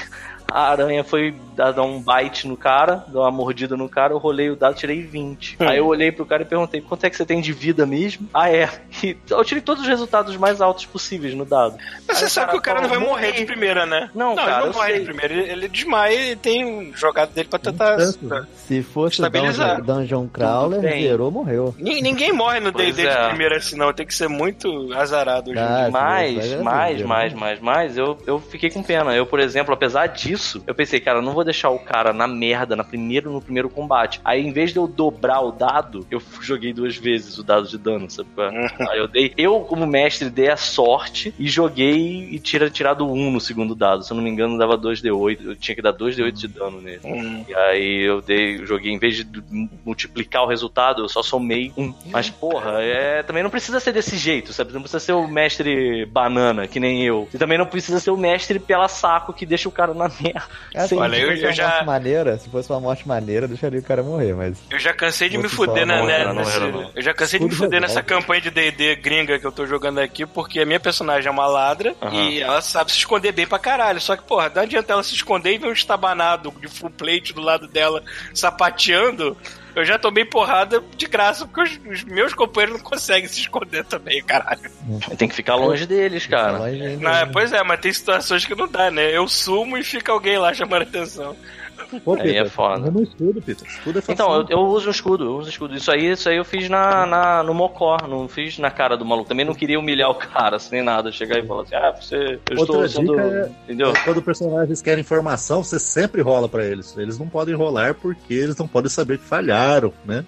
A 0.51 0.71
aranha 0.71 1.03
foi 1.03 1.35
dar, 1.59 1.73
dar 1.73 1.83
um 1.83 2.01
bite 2.01 2.47
no 2.47 2.55
cara, 2.55 3.03
dar 3.09 3.19
uma 3.19 3.31
mordida 3.31 3.75
no 3.75 3.89
cara, 3.89 4.13
eu 4.13 4.17
rolei 4.17 4.49
o 4.49 4.55
dado 4.55 4.75
tirei 4.75 5.01
20. 5.01 5.57
Hum. 5.59 5.67
Aí 5.67 5.77
eu 5.77 5.85
olhei 5.85 6.09
pro 6.09 6.25
cara 6.25 6.43
e 6.43 6.45
perguntei, 6.45 6.79
quanto 6.79 7.03
é 7.03 7.09
que 7.09 7.17
você 7.17 7.25
tem 7.25 7.41
de 7.41 7.51
vida 7.51 7.85
mesmo? 7.85 8.29
Ah, 8.33 8.49
é. 8.49 8.69
E 9.03 9.15
eu 9.29 9.43
tirei 9.43 9.61
todos 9.61 9.83
os 9.83 9.89
resultados 9.89 10.35
mais 10.37 10.61
altos 10.61 10.85
possíveis 10.85 11.33
no 11.33 11.43
dado. 11.45 11.77
Mas 12.07 12.17
você 12.17 12.25
Aí 12.25 12.29
sabe 12.29 12.51
que 12.51 12.57
o 12.57 12.61
cara 12.61 12.81
não 12.81 12.89
vai 12.89 12.97
morrer 12.97 13.33
de 13.33 13.45
primeira, 13.45 13.85
né? 13.85 14.09
Não, 14.15 14.35
cara, 14.35 14.57
ele 14.57 14.65
não 14.67 14.73
morre 14.73 14.91
sei. 14.91 14.99
de 14.99 15.05
primeira. 15.05 15.33
Ele, 15.33 15.51
ele 15.51 15.67
desmaia 15.67 16.31
e 16.31 16.35
tem 16.35 16.65
um 16.65 16.93
jogado 16.95 17.31
dele 17.33 17.47
pra 17.49 17.59
tentar. 17.59 17.97
Tanto. 17.97 18.47
Se 18.55 18.81
fosse 18.81 19.15
Estabilizar. 19.15 19.81
Dungeon, 19.81 19.95
Dungeon 19.99 20.27
Crawler, 20.27 20.81
zerou, 20.81 21.31
morreu. 21.31 21.75
Ni- 21.77 22.01
Ninguém 22.01 22.31
morre 22.31 22.59
no 22.59 22.71
D&D 22.71 23.05
é. 23.05 23.21
de 23.21 23.27
primeira 23.29 23.57
assim, 23.57 23.75
não. 23.75 23.91
Tem 23.91 24.05
que 24.05 24.13
ser 24.15 24.27
muito 24.29 24.93
azarado 24.93 25.51
hoje 25.51 25.59
em 25.59 25.65
dia. 25.65 25.85
Ah, 25.87 25.91
mais, 25.91 26.35
mais, 26.61 26.61
mais, 26.61 27.31
ver. 27.31 27.37
mais, 27.37 27.59
mais, 27.59 27.97
eu, 27.97 28.17
eu 28.25 28.39
fiquei 28.39 28.69
com 28.69 28.81
pena. 28.83 29.13
Eu, 29.15 29.25
por 29.25 29.39
exemplo, 29.39 29.73
apesar 29.73 30.07
disso, 30.07 30.63
eu 30.67 30.75
pensei, 30.75 30.99
cara, 30.99 31.19
eu 31.19 31.21
não 31.21 31.33
vou 31.33 31.43
deixar 31.49 31.69
o 31.69 31.79
cara 31.79 32.13
na 32.13 32.27
merda 32.27 32.75
na 32.75 32.83
primeiro, 32.83 33.31
no 33.31 33.41
primeiro 33.41 33.69
combate. 33.69 34.21
Aí, 34.23 34.45
em 34.45 34.51
vez 34.51 34.71
de 34.71 34.77
eu 34.77 34.87
dobrar 34.87 35.41
o 35.41 35.51
dado, 35.51 36.05
eu 36.09 36.21
joguei 36.41 36.71
duas 36.73 36.95
vezes 36.95 37.37
o 37.37 37.43
dado 37.43 37.67
de 37.67 37.77
dano, 37.77 38.09
sabe? 38.09 38.29
é? 38.37 38.89
Aí 38.91 38.99
eu 38.99 39.07
dei. 39.07 39.33
Eu, 39.37 39.61
como 39.61 39.85
mestre, 39.85 40.29
dei 40.29 40.49
a 40.49 40.57
sorte 40.57 41.33
e 41.37 41.47
joguei 41.47 42.29
e 42.31 42.39
tira, 42.39 42.69
tirado 42.69 43.05
um 43.05 43.31
no 43.31 43.41
segundo 43.41 43.75
dado. 43.75 44.03
Se 44.03 44.11
eu 44.11 44.15
não 44.15 44.23
me 44.23 44.29
engano, 44.29 44.57
dava 44.57 44.77
2D8. 44.77 45.39
Eu 45.43 45.55
tinha 45.55 45.75
que 45.75 45.81
dar 45.81 45.93
2D8 45.93 46.31
de 46.31 46.47
dano 46.47 46.81
nele. 46.81 47.01
Hum. 47.03 47.43
E 47.47 47.55
aí 47.55 48.01
eu 48.01 48.21
dei, 48.21 48.65
joguei, 48.65 48.91
em 48.91 48.99
vez 48.99 49.15
de 49.15 49.27
multiplicar 49.85 50.43
o 50.43 50.47
resultado, 50.47 51.01
eu 51.03 51.09
só 51.09 51.21
somei 51.23 51.71
um. 51.77 51.93
Mas, 52.07 52.29
porra, 52.29 52.81
é, 52.81 53.23
também 53.23 53.43
não 53.43 53.49
precisa 53.49 53.79
ser 53.79 53.91
desse 53.91 54.17
jeito, 54.17 54.53
sabe? 54.53 54.73
Não 54.73 54.81
precisa 54.81 54.99
ser 54.99 55.13
o 55.13 55.27
mestre 55.27 56.05
banana, 56.05 56.67
que 56.67 56.79
nem 56.79 57.03
eu. 57.03 57.27
E 57.33 57.37
também 57.37 57.57
não 57.57 57.65
precisa 57.65 57.99
ser 57.99 58.11
o 58.11 58.17
mestre 58.17 58.59
pela 58.59 58.87
saco 58.87 59.33
que 59.33 59.45
deixa 59.45 59.67
o 59.67 59.71
cara 59.71 59.93
na 59.93 60.09
merda. 60.21 60.43
É 60.73 60.95
Olha, 60.95 61.17
eu- 61.17 61.29
fosse 61.41 61.59
eu 61.61 61.65
uma 61.65 61.69
já- 61.71 61.75
morte 61.75 61.85
maneira, 61.85 62.37
se 62.37 62.49
fosse 62.49 62.69
uma 62.71 62.79
morte 62.79 63.07
maneira, 63.07 63.47
deixaria 63.47 63.79
o 63.79 63.83
cara 63.83 64.03
morrer, 64.03 64.33
mas. 64.33 64.57
Eu 64.69 64.79
já 64.79 64.93
cansei 64.93 65.29
de 65.29 65.37
me 65.37 65.47
fuder 65.49 65.85
na, 65.85 66.03
né, 66.03 66.25
não, 66.25 66.33
nesse- 66.35 66.59
não. 66.59 66.91
Eu 66.95 67.01
já 67.01 67.13
cansei 67.13 67.39
de 67.39 67.45
me 67.45 67.51
fuder 67.51 67.79
nessa 67.81 68.01
campanha 68.03 68.41
de 68.41 68.49
D&D 68.51 68.95
gringa 68.95 69.39
que 69.39 69.45
eu 69.45 69.51
tô 69.51 69.65
jogando 69.65 69.99
aqui, 69.99 70.25
porque 70.25 70.59
a 70.59 70.65
minha 70.65 70.79
personagem 70.79 71.27
é 71.27 71.31
uma 71.31 71.47
ladra 71.47 71.95
e 72.11 72.41
ela 72.41 72.61
sabe 72.61 72.91
se 72.91 72.97
esconder 72.97 73.31
bem 73.31 73.47
pra 73.47 73.59
caralho. 73.59 73.99
Só 74.01 74.15
que, 74.15 74.23
porra, 74.23 74.51
não 74.53 74.61
adianta 74.63 74.93
ela 74.93 75.03
se 75.03 75.13
esconder 75.15 75.53
e 75.53 75.57
ver 75.57 75.67
um 75.67 75.73
estabanado 75.73 76.53
de 76.61 76.67
full 76.67 76.89
plate 76.89 77.33
do 77.33 77.41
lado 77.41 77.67
dela 77.67 78.03
sapateando. 78.33 79.37
Eu 79.79 79.85
já 79.85 79.97
tomei 79.97 80.25
porrada 80.25 80.83
de 80.95 81.05
graça, 81.05 81.45
porque 81.45 81.61
os, 81.61 81.79
os 81.99 82.03
meus 82.03 82.33
companheiros 82.33 82.77
não 82.77 82.83
conseguem 82.83 83.27
se 83.27 83.39
esconder 83.39 83.85
também, 83.85 84.21
caralho. 84.23 84.69
Tem 85.17 85.27
que 85.27 85.35
ficar 85.35 85.55
longe 85.55 85.85
deles, 85.85 86.25
cara. 86.27 86.59
Longe 86.59 86.81
ainda, 86.81 87.25
Não, 87.25 87.31
pois 87.31 87.51
é, 87.51 87.63
mas 87.63 87.79
tem 87.79 87.93
situações 87.93 88.45
que 88.45 88.55
não 88.55 88.67
dá, 88.67 88.91
né? 88.91 89.15
Eu 89.15 89.27
sumo 89.27 89.77
e 89.77 89.83
fica 89.83 90.11
alguém 90.11 90.37
lá 90.37 90.53
chamando 90.53 90.83
atenção. 90.83 91.35
Pô, 92.03 92.15
Aí 92.15 92.35
é 92.37 92.45
foda. 92.45 92.75
arruma 92.83 92.99
um 92.99 93.03
escudo, 93.03 93.41
Peter. 93.41 93.67
Escudo 93.67 93.99
é 93.99 94.01
fácil. 94.01 94.13
Então, 94.13 94.35
eu, 94.35 94.45
eu 94.49 94.59
uso 94.59 94.87
um 94.87 94.91
escudo, 94.91 95.23
eu 95.25 95.35
uso 95.37 95.47
um 95.47 95.49
escudo. 95.49 95.75
Isso 95.75 95.91
aí, 95.91 96.11
isso 96.11 96.29
aí 96.29 96.37
eu 96.37 96.45
fiz 96.45 96.69
na, 96.69 97.05
na, 97.05 97.43
no 97.43 97.53
Mocó, 97.53 97.97
não 98.07 98.27
fiz 98.27 98.57
na 98.59 98.69
cara 98.69 98.95
do 98.95 99.05
maluco. 99.05 99.27
Também 99.29 99.45
não 99.45 99.55
queria 99.55 99.79
humilhar 99.79 100.09
o 100.09 100.15
cara, 100.15 100.57
assim, 100.57 100.75
nem 100.75 100.83
nada. 100.83 101.11
Chegar 101.11 101.39
e 101.39 101.45
falar 101.47 101.63
assim, 101.63 101.75
ah, 101.75 101.91
você. 101.99 102.15
Eu 102.49 102.57
Outra 102.59 102.85
estou 102.85 102.87
sendo. 102.89 103.11
dica 103.15 103.21
é- 103.21 103.49
Entendeu? 103.63 103.93
Quando 104.03 104.21
personagens 104.21 104.81
querem 104.81 105.01
informação, 105.01 105.63
você 105.63 105.79
sempre 105.79 106.21
rola 106.21 106.47
pra 106.49 106.65
eles. 106.65 106.95
Eles 106.97 107.17
não 107.17 107.27
podem 107.27 107.55
rolar 107.55 107.93
porque 107.95 108.33
eles 108.33 108.55
não 108.57 108.67
podem 108.67 108.89
saber 108.89 109.17
que 109.17 109.25
falharam, 109.25 109.93
né? 110.05 110.25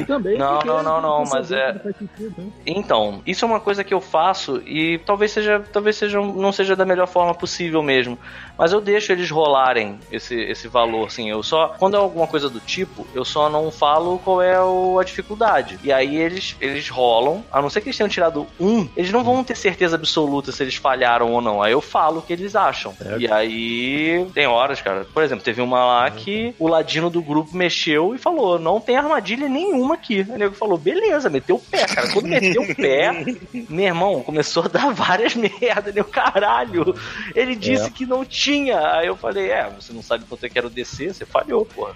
E 0.00 0.04
também 0.04 0.36
Não, 0.38 0.58
não, 0.60 0.82
não, 0.82 1.00
não, 1.00 1.24
mas 1.24 1.50
é- 1.52 1.72
sentido, 1.98 2.34
né? 2.38 2.50
Então, 2.66 3.22
isso 3.26 3.44
é 3.44 3.48
uma 3.48 3.60
coisa 3.60 3.82
que 3.82 3.92
eu 3.94 4.00
faço 4.00 4.58
e 4.66 4.98
talvez 4.98 5.32
seja, 5.32 5.62
talvez 5.72 5.96
seja, 5.96 6.20
não 6.20 6.52
seja 6.52 6.74
da 6.76 6.84
melhor 6.84 7.06
forma 7.06 7.34
possível 7.34 7.82
mesmo. 7.82 8.18
Mas 8.58 8.72
eu 8.72 8.80
deixo 8.80 9.12
eles 9.12 9.30
rolarem 9.30 9.98
esse, 10.12 10.34
esse 10.34 10.68
valor, 10.68 10.99
assim. 11.06 11.30
Eu 11.30 11.42
só, 11.42 11.74
quando 11.78 11.94
é 11.96 11.98
alguma 11.98 12.26
coisa 12.26 12.48
do 12.48 12.60
tipo, 12.60 13.06
eu 13.14 13.24
só 13.24 13.48
não 13.48 13.70
falo 13.70 14.18
qual 14.24 14.40
é 14.42 14.60
o- 14.62 14.98
a 14.98 15.04
dificuldade. 15.04 15.78
E 15.82 15.92
aí 15.92 16.16
eles, 16.16 16.56
eles 16.60 16.88
rolam, 16.88 17.44
a 17.52 17.60
não 17.62 17.70
ser 17.70 17.80
que 17.80 17.88
eles 17.88 17.96
tenham 17.96 18.08
tirado 18.08 18.46
um, 18.58 18.88
eles 18.96 19.10
não 19.12 19.22
vão 19.24 19.42
ter 19.44 19.56
certeza 19.56 19.96
absoluta 19.96 20.52
se 20.52 20.62
eles 20.62 20.74
falharam 20.76 21.32
ou 21.32 21.40
não. 21.40 21.62
Aí 21.62 21.72
eu 21.72 21.80
falo 21.80 22.18
o 22.18 22.22
que 22.22 22.32
eles 22.32 22.54
acham. 22.56 22.92
Certo. 22.94 23.20
E 23.20 23.30
aí 23.30 24.26
tem 24.34 24.46
horas, 24.46 24.80
cara. 24.80 25.04
Por 25.12 25.22
exemplo, 25.22 25.44
teve 25.44 25.60
uma 25.60 25.84
lá 25.84 26.10
que 26.10 26.54
o 26.58 26.68
ladino 26.68 27.10
do 27.10 27.22
grupo 27.22 27.56
mexeu 27.56 28.14
e 28.14 28.18
falou: 28.18 28.58
não 28.58 28.80
tem 28.80 28.96
armadilha 28.96 29.48
nenhuma 29.48 29.94
aqui. 29.94 30.26
O 30.28 30.36
nego 30.38 30.54
falou: 30.54 30.76
beleza, 30.78 31.28
meteu 31.30 31.56
o 31.56 31.60
pé, 31.60 31.86
cara. 31.86 32.10
Quando 32.12 32.26
meteu 32.26 32.62
o 32.62 32.74
pé, 32.74 33.12
meu 33.68 33.84
irmão 33.86 34.22
começou 34.22 34.64
a 34.64 34.68
dar 34.68 34.92
várias 34.92 35.34
merdas, 35.36 35.94
meu 35.94 36.04
caralho. 36.04 36.94
Ele 37.34 37.54
disse 37.54 37.86
É. 37.86 37.90
que 37.90 38.06
não 38.06 38.24
tinha. 38.24 38.78
Aí 38.96 39.06
eu 39.06 39.16
falei: 39.16 39.50
é, 39.50 39.68
você 39.70 39.92
não 39.92 40.02
sabe 40.02 40.24
quanto 40.28 40.44
eu 40.44 40.50
quero 40.50 40.70
descer, 40.70 40.89
você 40.96 41.24
falhou, 41.26 41.64
porra. 41.66 41.94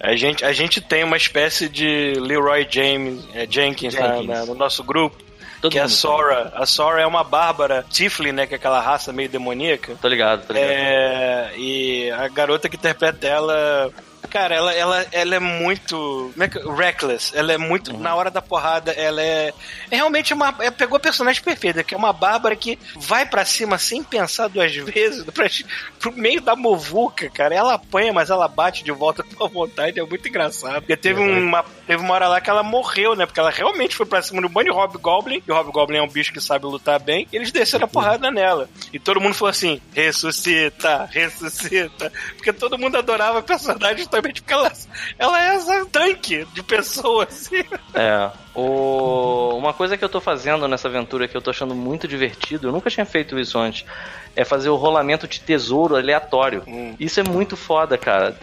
A 0.00 0.14
gente, 0.16 0.44
a 0.44 0.52
gente 0.52 0.80
tem 0.80 1.02
uma 1.04 1.16
espécie 1.16 1.68
de 1.68 2.14
Leroy 2.18 2.66
James, 2.70 3.24
é, 3.34 3.46
Jenkins, 3.48 3.94
na- 3.94 4.14
Jenkins. 4.16 4.26
na- 4.28 4.46
no 4.46 4.54
nosso 4.54 4.82
grupo, 4.84 5.16
Todo 5.62 5.72
que 5.72 5.78
é 5.78 5.82
a 5.82 5.88
Sora. 5.88 6.52
A 6.54 6.66
Sora 6.66 7.00
é 7.00 7.06
uma 7.06 7.24
bárbara 7.24 7.84
Tiflin, 7.90 8.32
né? 8.32 8.46
Que 8.46 8.54
é 8.54 8.56
aquela 8.56 8.80
raça 8.80 9.12
meio 9.12 9.28
demoníaca. 9.30 9.96
Tô 10.00 10.08
ligado, 10.08 10.46
tô 10.46 10.52
ligado. 10.52 10.68
É, 10.70 11.52
e 11.56 12.10
a 12.10 12.28
garota 12.28 12.68
que 12.68 12.76
interpreta 12.76 13.26
ela 13.26 13.90
Cara, 14.34 14.52
ela, 14.52 14.74
ela, 14.74 15.06
ela 15.12 15.36
é 15.36 15.38
muito. 15.38 16.32
Como 16.32 16.42
é 16.42 16.48
que. 16.48 16.58
Reckless. 16.58 17.30
Ela 17.38 17.52
é 17.52 17.56
muito. 17.56 17.92
Uhum. 17.92 18.00
Na 18.00 18.16
hora 18.16 18.32
da 18.32 18.42
porrada, 18.42 18.90
ela 18.90 19.22
é. 19.22 19.54
É 19.88 19.94
realmente 19.94 20.34
uma. 20.34 20.52
É, 20.58 20.72
pegou 20.72 20.96
a 20.96 21.00
personagem 21.00 21.40
perfeita, 21.40 21.84
que 21.84 21.94
é 21.94 21.96
uma 21.96 22.12
Bárbara 22.12 22.56
que 22.56 22.76
vai 22.96 23.24
pra 23.24 23.44
cima 23.44 23.78
sem 23.78 24.02
pensar 24.02 24.48
duas 24.48 24.74
vezes, 24.74 25.22
pra, 25.30 25.46
pro 26.00 26.10
meio 26.10 26.40
da 26.40 26.56
movuca, 26.56 27.30
cara. 27.30 27.54
Ela 27.54 27.74
apanha, 27.74 28.12
mas 28.12 28.28
ela 28.28 28.48
bate 28.48 28.82
de 28.82 28.90
volta 28.90 29.22
com 29.22 29.44
a 29.44 29.46
vontade. 29.46 30.00
É 30.00 30.04
muito 30.04 30.28
engraçado. 30.28 30.80
Porque 30.80 30.96
teve, 30.96 31.20
uma, 31.20 31.64
teve 31.86 32.02
uma 32.02 32.14
hora 32.14 32.26
lá 32.26 32.40
que 32.40 32.50
ela 32.50 32.64
morreu, 32.64 33.14
né? 33.14 33.26
Porque 33.26 33.38
ela 33.38 33.50
realmente 33.50 33.94
foi 33.94 34.04
pra 34.04 34.20
cima 34.20 34.42
do 34.42 34.48
Bunny 34.48 34.70
Hobgoblin. 34.70 35.44
E 35.46 35.52
o 35.52 35.54
Hobgoblin 35.54 35.98
é 35.98 36.02
um 36.02 36.10
bicho 36.10 36.32
que 36.32 36.40
sabe 36.40 36.66
lutar 36.66 36.98
bem. 36.98 37.28
E 37.32 37.36
eles 37.36 37.52
desceram 37.52 37.84
a 37.84 37.88
porrada 37.88 38.32
nela. 38.32 38.68
E 38.92 38.98
todo 38.98 39.20
mundo 39.20 39.34
falou 39.34 39.50
assim: 39.50 39.80
ressuscita, 39.92 41.08
ressuscita. 41.12 42.12
Porque 42.36 42.52
todo 42.52 42.76
mundo 42.76 42.98
adorava 42.98 43.38
a 43.38 43.42
personagem 43.42 44.04
justamente 44.24 44.42
porque 44.42 44.54
ela, 44.54 44.72
ela 45.18 45.42
é 45.42 45.54
essa 45.56 45.86
tanque 45.86 46.46
de 46.52 46.62
pessoas. 46.62 47.50
É. 47.94 48.43
O... 48.54 49.56
Uma 49.56 49.72
coisa 49.72 49.96
que 49.96 50.04
eu 50.04 50.08
tô 50.08 50.20
fazendo 50.20 50.68
nessa 50.68 50.88
aventura 50.88 51.26
que 51.26 51.36
eu 51.36 51.42
tô 51.42 51.50
achando 51.50 51.74
muito 51.74 52.06
divertido, 52.06 52.68
eu 52.68 52.72
nunca 52.72 52.90
tinha 52.90 53.06
feito 53.06 53.38
isso 53.38 53.58
antes, 53.58 53.84
é 54.36 54.44
fazer 54.44 54.68
o 54.68 54.76
rolamento 54.76 55.26
de 55.26 55.40
tesouro 55.40 55.96
aleatório. 55.96 56.62
Isso 56.98 57.20
é 57.20 57.22
muito 57.22 57.56
foda, 57.56 57.96
cara. 57.96 58.36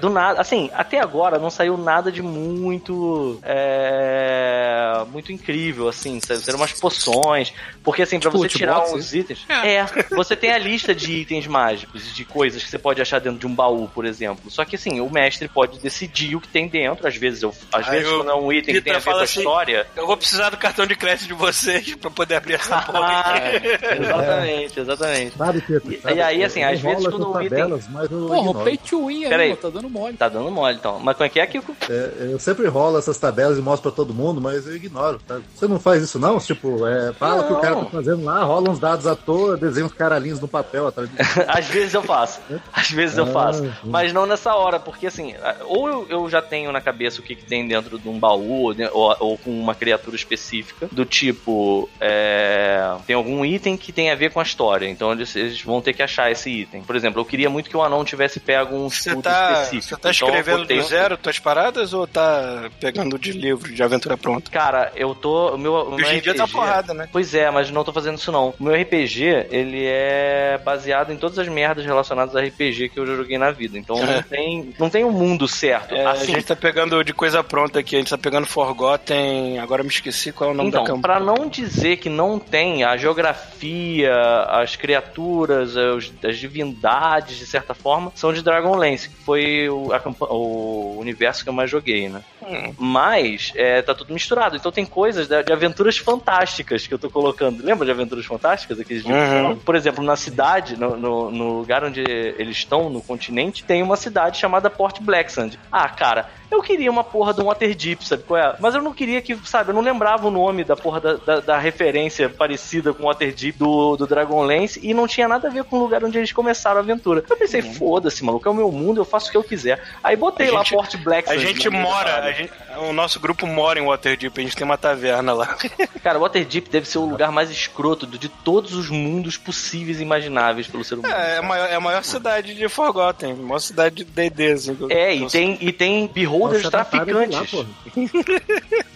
Do 0.00 0.10
nada, 0.10 0.40
assim, 0.40 0.70
até 0.74 1.00
agora 1.00 1.38
não 1.38 1.50
saiu 1.50 1.76
nada 1.76 2.10
de 2.10 2.22
muito. 2.22 3.40
É, 3.42 5.04
muito 5.10 5.32
incrível, 5.32 5.88
assim. 5.88 6.20
Serão 6.20 6.58
umas 6.58 6.72
poções. 6.72 7.52
Porque, 7.82 8.02
assim, 8.02 8.18
pra 8.18 8.30
Tipo, 8.30 8.42
você 8.42 8.48
tirar 8.48 8.78
Ultibox, 8.78 8.98
uns 8.98 9.14
itens. 9.14 9.46
É, 9.64 9.84
você 10.14 10.34
tem 10.36 10.52
a 10.52 10.58
lista 10.58 10.94
de 10.94 11.12
itens 11.12 11.46
mágicos, 11.46 12.14
de 12.14 12.24
coisas 12.24 12.62
que 12.62 12.70
você 12.70 12.78
pode 12.78 13.00
achar 13.00 13.20
dentro 13.20 13.38
de 13.38 13.46
um 13.46 13.54
baú, 13.54 13.88
por 13.88 14.04
exemplo. 14.04 14.50
Só 14.50 14.64
que, 14.64 14.76
assim, 14.76 15.00
o 15.00 15.10
mestre 15.10 15.48
pode 15.48 15.78
decidir 15.78 16.34
o 16.34 16.40
que 16.40 16.48
tem 16.48 16.68
dentro. 16.68 17.06
Às 17.06 17.16
vezes, 17.16 17.42
eu, 17.42 17.54
às 17.72 17.88
Aí 17.88 17.98
vezes 17.98 18.12
o 18.12 18.16
quando 18.18 18.30
é 18.30 18.34
um 18.34 18.52
item 18.52 18.74
que 18.74 18.80
tem 18.80 18.94
a 18.94 18.98
ver 18.98 19.04
com 19.04 19.18
a 19.18 19.22
assim, 19.22 19.44
história. 19.56 19.86
Eu 19.96 20.06
vou 20.06 20.16
precisar 20.16 20.50
do 20.50 20.56
cartão 20.56 20.86
de 20.86 20.94
crédito 20.94 21.26
de 21.28 21.34
vocês 21.34 21.94
pra 21.96 22.10
poder 22.10 22.36
abrir 22.36 22.54
essa 22.54 22.80
porra. 22.82 23.00
Ah, 23.00 23.34
aqui. 23.36 24.02
exatamente, 24.02 24.80
exatamente. 24.80 25.36
Sabe, 25.36 25.60
Pedro? 25.62 25.92
E- 25.92 26.00
sabe? 26.00 26.14
e 26.16 26.20
aí, 26.22 26.44
assim, 26.44 26.62
Eu 26.62 26.68
às 26.70 26.80
vezes 26.80 27.06
quando 27.06 27.28
o 27.32 27.40
item- 27.42 27.48
tabelas, 27.58 27.88
mas 27.90 28.10
eu 28.10 28.18
Porra, 28.26 28.36
o 28.38 28.40
ignoro. 28.50 28.64
pay 28.64 28.76
to 28.76 29.06
win 29.06 29.24
aí, 29.24 29.30
Peraí. 29.30 29.52
ó, 29.52 29.56
tá 29.56 29.68
dando 29.70 29.90
mole. 29.90 30.16
Tá 30.16 30.28
dando 30.28 30.50
mole, 30.50 30.76
então. 30.76 30.98
Mas 31.00 31.16
como 31.16 31.26
é 31.26 31.28
que 31.28 31.40
é, 31.40 31.46
Kiko? 31.46 31.74
É, 31.88 32.10
eu 32.32 32.38
sempre 32.38 32.66
rolo 32.68 32.98
essas 32.98 33.18
tabelas 33.18 33.58
e 33.58 33.60
mostro 33.62 33.90
pra 33.90 33.96
todo 33.96 34.12
mundo, 34.14 34.40
mas 34.40 34.66
eu 34.66 34.76
ignoro, 34.76 35.20
sabe? 35.26 35.44
Você 35.54 35.66
não 35.66 35.80
faz 35.80 36.02
isso 36.02 36.18
não? 36.18 36.38
Tipo, 36.38 36.86
é, 36.86 37.12
fala 37.14 37.42
o 37.42 37.46
que 37.46 37.52
o 37.54 37.56
cara 37.60 37.76
tá 37.76 37.84
fazendo 37.86 38.24
lá, 38.24 38.42
rola 38.44 38.70
uns 38.70 38.78
dados 38.78 39.06
à 39.06 39.16
toa, 39.16 39.56
desenha 39.56 39.86
uns 39.86 39.92
caralhinhos 39.92 40.40
no 40.40 40.48
papel 40.48 40.86
atrás 40.88 41.08
de 41.10 41.16
Às 41.48 41.66
vezes 41.66 41.94
eu 41.94 42.02
faço. 42.02 42.40
Às 42.72 42.90
vezes 42.90 43.16
eu 43.18 43.24
Ah, 43.24 43.32
faço. 43.32 43.60
sim. 43.62 43.72
Mas 43.84 44.12
não 44.12 44.26
nessa 44.26 44.54
hora, 44.54 44.78
porque 44.78 45.06
assim, 45.06 45.34
ou 45.66 45.88
eu, 45.88 46.06
eu 46.08 46.30
já 46.30 46.40
tenho 46.42 46.70
na 46.72 46.80
cabeça 46.80 47.20
o 47.20 47.22
que, 47.24 47.34
que 47.34 47.44
tem 47.44 47.66
dentro 47.66 47.98
de 47.98 48.08
um 48.08 48.18
baú, 48.18 48.74
ou- 48.92 49.16
ou 49.20 49.38
com 49.46 49.52
uma 49.52 49.76
criatura 49.76 50.16
específica, 50.16 50.88
do 50.90 51.04
tipo, 51.04 51.88
é, 52.00 52.96
tem 53.06 53.14
algum 53.14 53.44
item 53.44 53.76
que 53.76 53.92
tem 53.92 54.10
a 54.10 54.16
ver 54.16 54.32
com 54.32 54.40
a 54.40 54.42
história, 54.42 54.88
então 54.88 55.12
eles, 55.12 55.36
eles 55.36 55.62
vão 55.62 55.80
ter 55.80 55.92
que 55.92 56.02
achar 56.02 56.32
esse 56.32 56.50
item. 56.50 56.82
Por 56.82 56.96
exemplo, 56.96 57.20
eu 57.20 57.24
queria 57.24 57.48
muito 57.48 57.70
que 57.70 57.76
o 57.76 57.82
anão 57.82 58.04
tivesse 58.04 58.40
pego 58.40 58.76
um 58.76 58.88
escudo 58.88 59.22
tá, 59.22 59.52
específico. 59.52 59.84
você 59.84 59.94
tá 59.94 60.10
Então 60.10 60.10
escrevendo 60.10 60.58
botei 60.62 60.78
do 60.78 60.82
zero 60.82 61.16
tuas 61.16 61.38
paradas 61.38 61.92
ou 61.92 62.08
tá 62.08 62.68
pegando 62.80 63.16
de 63.16 63.30
livro, 63.30 63.72
de 63.72 63.82
aventura 63.82 64.16
pronta? 64.16 64.50
Cara, 64.50 64.90
eu 64.96 65.14
tô. 65.14 65.54
O 65.54 65.58
meu, 65.58 65.74
o 65.74 65.90
meu 65.94 66.06
Hoje 66.06 66.16
em 66.16 66.20
dia 66.20 66.34
tá 66.34 66.44
RPG 66.44 66.52
porrada, 66.52 66.92
né? 66.92 67.08
Pois 67.12 67.34
é, 67.34 67.48
mas 67.50 67.70
não 67.70 67.84
tô 67.84 67.92
fazendo 67.92 68.18
isso 68.18 68.32
não. 68.32 68.52
O 68.58 68.64
meu 68.64 68.74
RPG, 68.74 69.46
ele 69.50 69.84
é 69.86 70.58
baseado 70.64 71.12
em 71.12 71.16
todas 71.16 71.38
as 71.38 71.46
merdas 71.46 71.84
relacionadas 71.84 72.34
a 72.34 72.40
RPG 72.40 72.88
que 72.88 72.98
eu 72.98 73.06
já 73.06 73.14
joguei 73.14 73.38
na 73.38 73.52
vida. 73.52 73.78
Então 73.78 73.96
não 74.04 74.22
tem, 74.22 74.74
não 74.78 74.90
tem 74.90 75.04
um 75.04 75.12
mundo 75.12 75.46
certo. 75.46 75.94
É, 75.94 76.04
assim, 76.06 76.32
A 76.32 76.34
gente 76.36 76.46
tá 76.46 76.56
pegando 76.56 77.04
de 77.04 77.12
coisa 77.12 77.44
pronta 77.44 77.78
aqui, 77.78 77.94
a 77.94 77.98
gente 77.98 78.10
tá 78.10 78.18
pegando 78.18 78.46
Forgotten, 78.46 79.35
agora 79.60 79.80
eu 79.82 79.84
me 79.84 79.90
esqueci 79.90 80.32
qual 80.32 80.50
é 80.50 80.52
o 80.52 80.56
nome 80.56 80.70
da 80.70 80.78
então, 80.80 80.96
campanha. 80.96 81.02
pra 81.02 81.20
não 81.20 81.48
dizer 81.48 81.96
que 81.96 82.08
não 82.08 82.38
tem 82.38 82.84
a 82.84 82.96
geografia, 82.96 84.12
as 84.48 84.76
criaturas, 84.76 85.74
os- 85.76 86.12
as 86.24 86.36
divindades, 86.38 87.36
de 87.38 87.46
certa 87.46 87.74
forma, 87.74 88.12
são 88.14 88.32
de 88.32 88.42
Dragonlance, 88.42 89.08
que 89.08 89.16
foi 89.16 89.68
o, 89.68 89.92
a 89.92 90.00
o 90.34 90.96
universo 90.98 91.42
que 91.44 91.48
eu 91.50 91.54
mais 91.54 91.70
joguei, 91.70 92.08
né? 92.08 92.22
Hum. 92.46 92.74
Mas 92.78 93.52
é, 93.56 93.82
tá 93.82 93.94
tudo 93.94 94.12
misturado. 94.12 94.56
Então 94.56 94.70
tem 94.70 94.84
coisas 94.86 95.26
de, 95.28 95.42
de 95.42 95.52
aventuras 95.52 95.98
fantásticas 95.98 96.86
que 96.86 96.94
eu 96.94 96.98
tô 96.98 97.10
colocando. 97.10 97.64
Lembra 97.64 97.84
de 97.84 97.90
aventuras 97.90 98.24
fantásticas? 98.24 98.78
Aqueles 98.80 99.02
de- 99.04 99.12
Uhum. 99.12 99.56
Por 99.56 99.74
exemplo, 99.74 100.04
na 100.04 100.16
cidade, 100.16 100.76
no, 100.78 100.96
no- 100.96 101.30
no 101.30 101.58
lugar 101.58 101.84
onde 101.84 102.00
eles 102.00 102.56
estão, 102.58 102.88
no 102.90 103.00
continente, 103.02 103.64
tem 103.64 103.82
uma 103.82 103.96
cidade 103.96 104.38
chamada 104.38 104.68
Port 104.70 105.00
Blacksand. 105.00 105.52
Ah, 105.72 105.88
cara, 105.88 106.28
eu 106.50 106.62
queria 106.62 106.90
uma 106.90 107.02
porra 107.02 107.32
de 107.34 107.40
um 107.40 107.44
Waterdeep, 107.46 108.04
sabe 108.06 108.22
qual 108.22 108.38
é? 108.40 108.56
Mas 108.60 108.74
eu 108.74 108.82
não 108.82 108.92
queria 108.92 109.20
que, 109.20 109.36
sabe, 109.44 109.70
eu 109.70 109.74
não 109.74 109.82
lembrava 109.82 110.28
o 110.28 110.30
nome 110.30 110.62
da 110.64 110.76
porra 110.76 111.00
da, 111.00 111.14
da, 111.14 111.40
da 111.40 111.58
referência 111.58 112.28
parecida 112.28 112.92
com 112.92 113.04
o 113.04 113.06
Waterdeep 113.06 113.56
do, 113.58 113.96
do 113.96 114.06
Dragonlance 114.06 114.78
e 114.82 114.94
não 114.94 115.06
tinha 115.08 115.26
nada 115.26 115.48
a 115.48 115.50
ver 115.50 115.64
com 115.64 115.76
o 115.76 115.80
lugar 115.80 116.04
onde 116.04 116.18
eles 116.18 116.32
começaram 116.32 116.76
a 116.78 116.80
aventura. 116.80 117.24
Eu 117.28 117.36
pensei, 117.36 117.62
foda-se, 117.62 118.24
maluco, 118.24 118.46
é 118.46 118.50
o 118.50 118.54
meu 118.54 118.70
mundo, 118.70 119.00
eu 119.00 119.04
faço 119.04 119.28
o 119.28 119.30
que 119.32 119.36
eu 119.36 119.42
quiser. 119.44 119.82
Aí 120.04 120.14
botei 120.16 120.48
A 120.48 120.52
lá 120.52 120.58
gente- 120.62 120.74
Port 120.74 120.96
Blacksand. 120.98 121.34
A 121.34 121.38
gente 121.38 121.68
mora, 121.70 122.24
a 122.24 122.32
gente- 122.36 122.52
o 122.78 122.92
nosso 122.92 123.18
grupo 123.20 123.46
mora 123.46 123.78
em 123.80 123.84
Waterdeep, 123.86 124.38
a 124.38 124.42
gente 124.42 124.56
tem 124.56 124.64
uma 124.64 124.76
taverna 124.78 125.32
lá. 125.32 125.56
Cara, 126.02 126.18
Waterdeep 126.18 126.68
deve 126.70 126.86
ser 126.86 126.98
o 126.98 127.06
lugar 127.06 127.30
mais 127.32 127.50
escroto 127.50 128.06
de 128.06 128.28
todos 128.28 128.74
os 128.74 128.88
mundos 128.90 129.36
possíveis 129.36 129.98
e 130.00 130.02
imagináveis 130.02 130.66
pelo 130.66 130.84
ser 130.84 130.96
humano. 130.96 131.14
É, 131.14 131.34
é 131.34 131.38
a 131.38 131.42
maior, 131.42 131.68
é 131.68 131.74
a 131.74 131.80
maior 131.80 132.04
cidade 132.04 132.54
de 132.54 132.68
Forgotten, 132.68 133.32
a 133.32 133.36
maior 133.36 133.58
cidade 133.58 133.96
de 133.96 134.04
D&D, 134.04 134.52
assim. 134.52 134.76
É, 134.90 135.14
e 135.14 135.26
tem, 135.28 135.58
e 135.60 135.72
tem 135.72 136.06
beholders 136.06 136.62
Nossa, 136.64 136.70
tá 136.70 136.78
lá, 136.78 136.84
traficantes. 136.84 137.66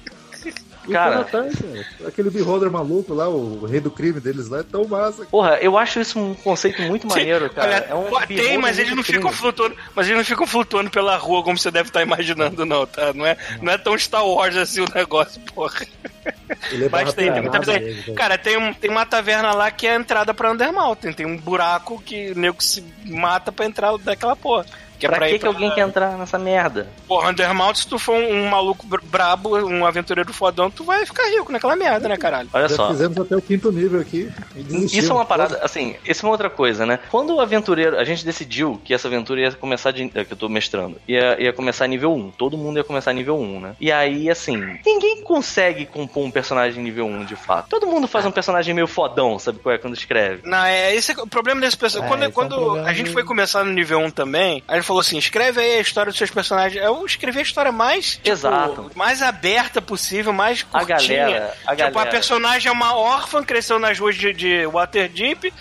E 0.88 0.92
Cara. 0.92 1.24
tá, 1.24 1.42
cara. 1.42 1.48
aquele 2.08 2.30
beholder 2.30 2.70
maluco 2.70 3.12
lá, 3.12 3.28
o 3.28 3.66
rei 3.66 3.80
do 3.80 3.90
crime 3.90 4.18
deles 4.18 4.48
lá, 4.48 4.60
é 4.60 4.62
tão 4.62 4.86
massa. 4.86 5.24
Porra, 5.26 5.58
eu 5.60 5.76
acho 5.76 6.00
isso 6.00 6.18
um 6.18 6.34
conceito 6.34 6.80
muito 6.82 7.06
maneiro, 7.06 7.50
cara. 7.50 7.66
Olha, 7.68 7.86
é 7.90 7.94
um 7.94 8.04
pô, 8.04 8.20
tem, 8.26 8.56
mas 8.58 8.78
eles 8.78 8.94
não 8.96 9.02
ficam 9.02 9.30
flutuando, 9.30 9.76
mas 9.94 10.06
eles 10.06 10.18
não 10.18 10.24
ficam 10.24 10.46
flutuando 10.46 10.90
pela 10.90 11.16
rua 11.16 11.42
como 11.42 11.58
você 11.58 11.70
deve 11.70 11.88
estar 11.90 12.02
imaginando, 12.02 12.64
não, 12.64 12.86
tá? 12.86 13.12
Não 13.12 13.26
é, 13.26 13.36
não 13.60 13.72
é 13.72 13.78
tão 13.78 13.96
Star 13.98 14.26
Wars 14.26 14.56
assim 14.56 14.80
o 14.80 14.86
negócio, 14.94 15.40
porra. 15.54 15.86
Ele 16.70 16.86
é 16.86 16.88
Mas 16.88 17.12
tem, 17.14 17.32
tem 17.32 17.42
muita 17.42 17.58
barra 17.58 17.64
coisa. 17.64 17.80
pesada, 17.80 18.14
Cara, 18.14 18.38
tem, 18.38 18.56
um, 18.56 18.72
tem 18.74 18.90
uma 18.90 19.06
taverna 19.06 19.52
lá 19.52 19.70
que 19.70 19.86
é 19.86 19.92
a 19.92 19.96
entrada 19.96 20.34
pra 20.34 20.50
Undermountain. 20.52 21.12
Tem 21.12 21.26
um 21.26 21.36
buraco 21.36 22.00
que 22.04 22.32
o 22.32 22.38
nego 22.38 22.62
se 22.62 22.84
mata 23.04 23.50
pra 23.52 23.66
entrar 23.66 23.96
daquela 23.98 24.36
porra. 24.36 24.66
Que 25.00 25.06
é 25.06 25.08
Pra, 25.08 25.18
pra 25.18 25.28
que, 25.28 25.38
que 25.38 25.46
alguém 25.46 25.70
quer 25.72 25.80
entrar 25.80 26.16
nessa 26.16 26.38
merda? 26.38 26.88
Porra, 27.08 27.30
Undermountain, 27.30 27.74
se 27.82 27.88
tu 27.88 27.98
for 27.98 28.14
um, 28.14 28.44
um 28.44 28.48
maluco 28.48 28.86
br- 28.86 29.00
brabo, 29.02 29.56
um 29.66 29.84
aventureiro 29.86 30.32
fodão, 30.32 30.70
tu 30.70 30.84
vai 30.84 31.04
ficar 31.06 31.24
rico 31.30 31.50
naquela 31.50 31.74
merda, 31.74 32.08
né, 32.08 32.16
caralho? 32.16 32.48
Olha 32.52 32.68
Já 32.68 32.76
só. 32.76 32.88
fizemos 32.90 33.16
até 33.18 33.34
o 33.36 33.40
quinto 33.42 33.72
nível 33.72 34.00
aqui. 34.00 34.30
Isso 34.92 35.10
é 35.10 35.14
uma 35.14 35.24
parada, 35.24 35.58
assim, 35.62 35.96
isso 36.04 36.24
é 36.24 36.28
uma 36.28 36.32
outra 36.32 36.50
coisa, 36.50 36.84
né? 36.86 36.98
Quando 37.10 37.34
o 37.34 37.40
aventureiro, 37.40 37.98
a 37.98 38.04
gente 38.04 38.24
decidiu 38.24 38.80
que 38.84 38.92
essa 38.94 39.08
aventura 39.08 39.40
ia 39.40 39.52
começar 39.52 39.90
de, 39.90 40.10
é, 40.14 40.24
que 40.24 40.32
eu 40.32 40.36
tô 40.36 40.48
mestrando, 40.48 40.96
ia, 41.08 41.40
ia 41.42 41.52
começar 41.52 41.86
nível 41.86 42.12
1, 42.14 42.32
todo 42.32 42.56
mundo 42.58 42.76
ia 42.76 42.84
começar 42.84 43.12
nível 43.12 43.38
1, 43.38 43.60
né? 43.60 43.76
E 43.80 43.90
aí, 43.90 44.28
assim, 44.30 44.56
ninguém 44.84 45.22
consegue 45.22 45.86
compor 45.86 46.24
um 46.24 46.30
personagem 46.30 46.82
nível 46.82 47.06
1, 47.06 47.24
de 47.24 47.36
fato. 47.36 47.68
Todo 47.70 47.86
mundo 47.86 48.06
faz 48.06 48.26
um 48.26 48.30
personagem 48.30 48.74
meio 48.74 48.86
fodão, 48.86 49.38
sabe 49.38 49.58
qual 49.58 49.74
é, 49.74 49.78
quando 49.78 49.94
escreve. 49.94 50.42
Não, 50.48 50.62
é, 50.64 50.94
esse 50.94 51.12
é 51.12 51.14
o 51.22 51.26
problema 51.26 51.60
desse 51.60 51.76
pessoal. 51.76 52.04
É, 52.04 52.08
quando 52.08 52.22
é 52.24 52.28
um 52.28 52.30
quando 52.30 52.54
problema 52.56 52.88
a 52.88 52.92
gente 52.92 53.10
foi 53.10 53.24
começar 53.24 53.64
no 53.64 53.72
nível 53.72 53.98
1 54.00 54.10
também, 54.10 54.62
aí 54.68 54.76
ele 54.78 54.84
falou 54.90 55.00
assim: 55.00 55.18
escreve 55.18 55.60
aí 55.60 55.78
a 55.78 55.80
história 55.80 56.10
dos 56.10 56.18
seus 56.18 56.30
personagens. 56.30 56.82
Eu 56.82 57.06
escrevi 57.06 57.38
a 57.38 57.42
história 57.42 57.70
mais. 57.70 58.16
tipo, 58.16 58.28
Exato. 58.28 58.90
mais 58.96 59.22
aberta 59.22 59.80
possível, 59.80 60.32
mais 60.32 60.66
A 60.72 60.84
curtinha. 60.84 61.18
galera, 61.24 61.54
a 61.66 61.76
tipo, 61.76 61.98
a 61.98 62.06
personagem 62.06 62.68
é 62.68 62.72
uma 62.72 62.96
órfã, 62.96 63.42
cresceu 63.42 63.78
nas 63.78 63.98
ruas 63.98 64.16
de, 64.16 64.32
de 64.32 64.66
Waterdeep. 64.66 65.52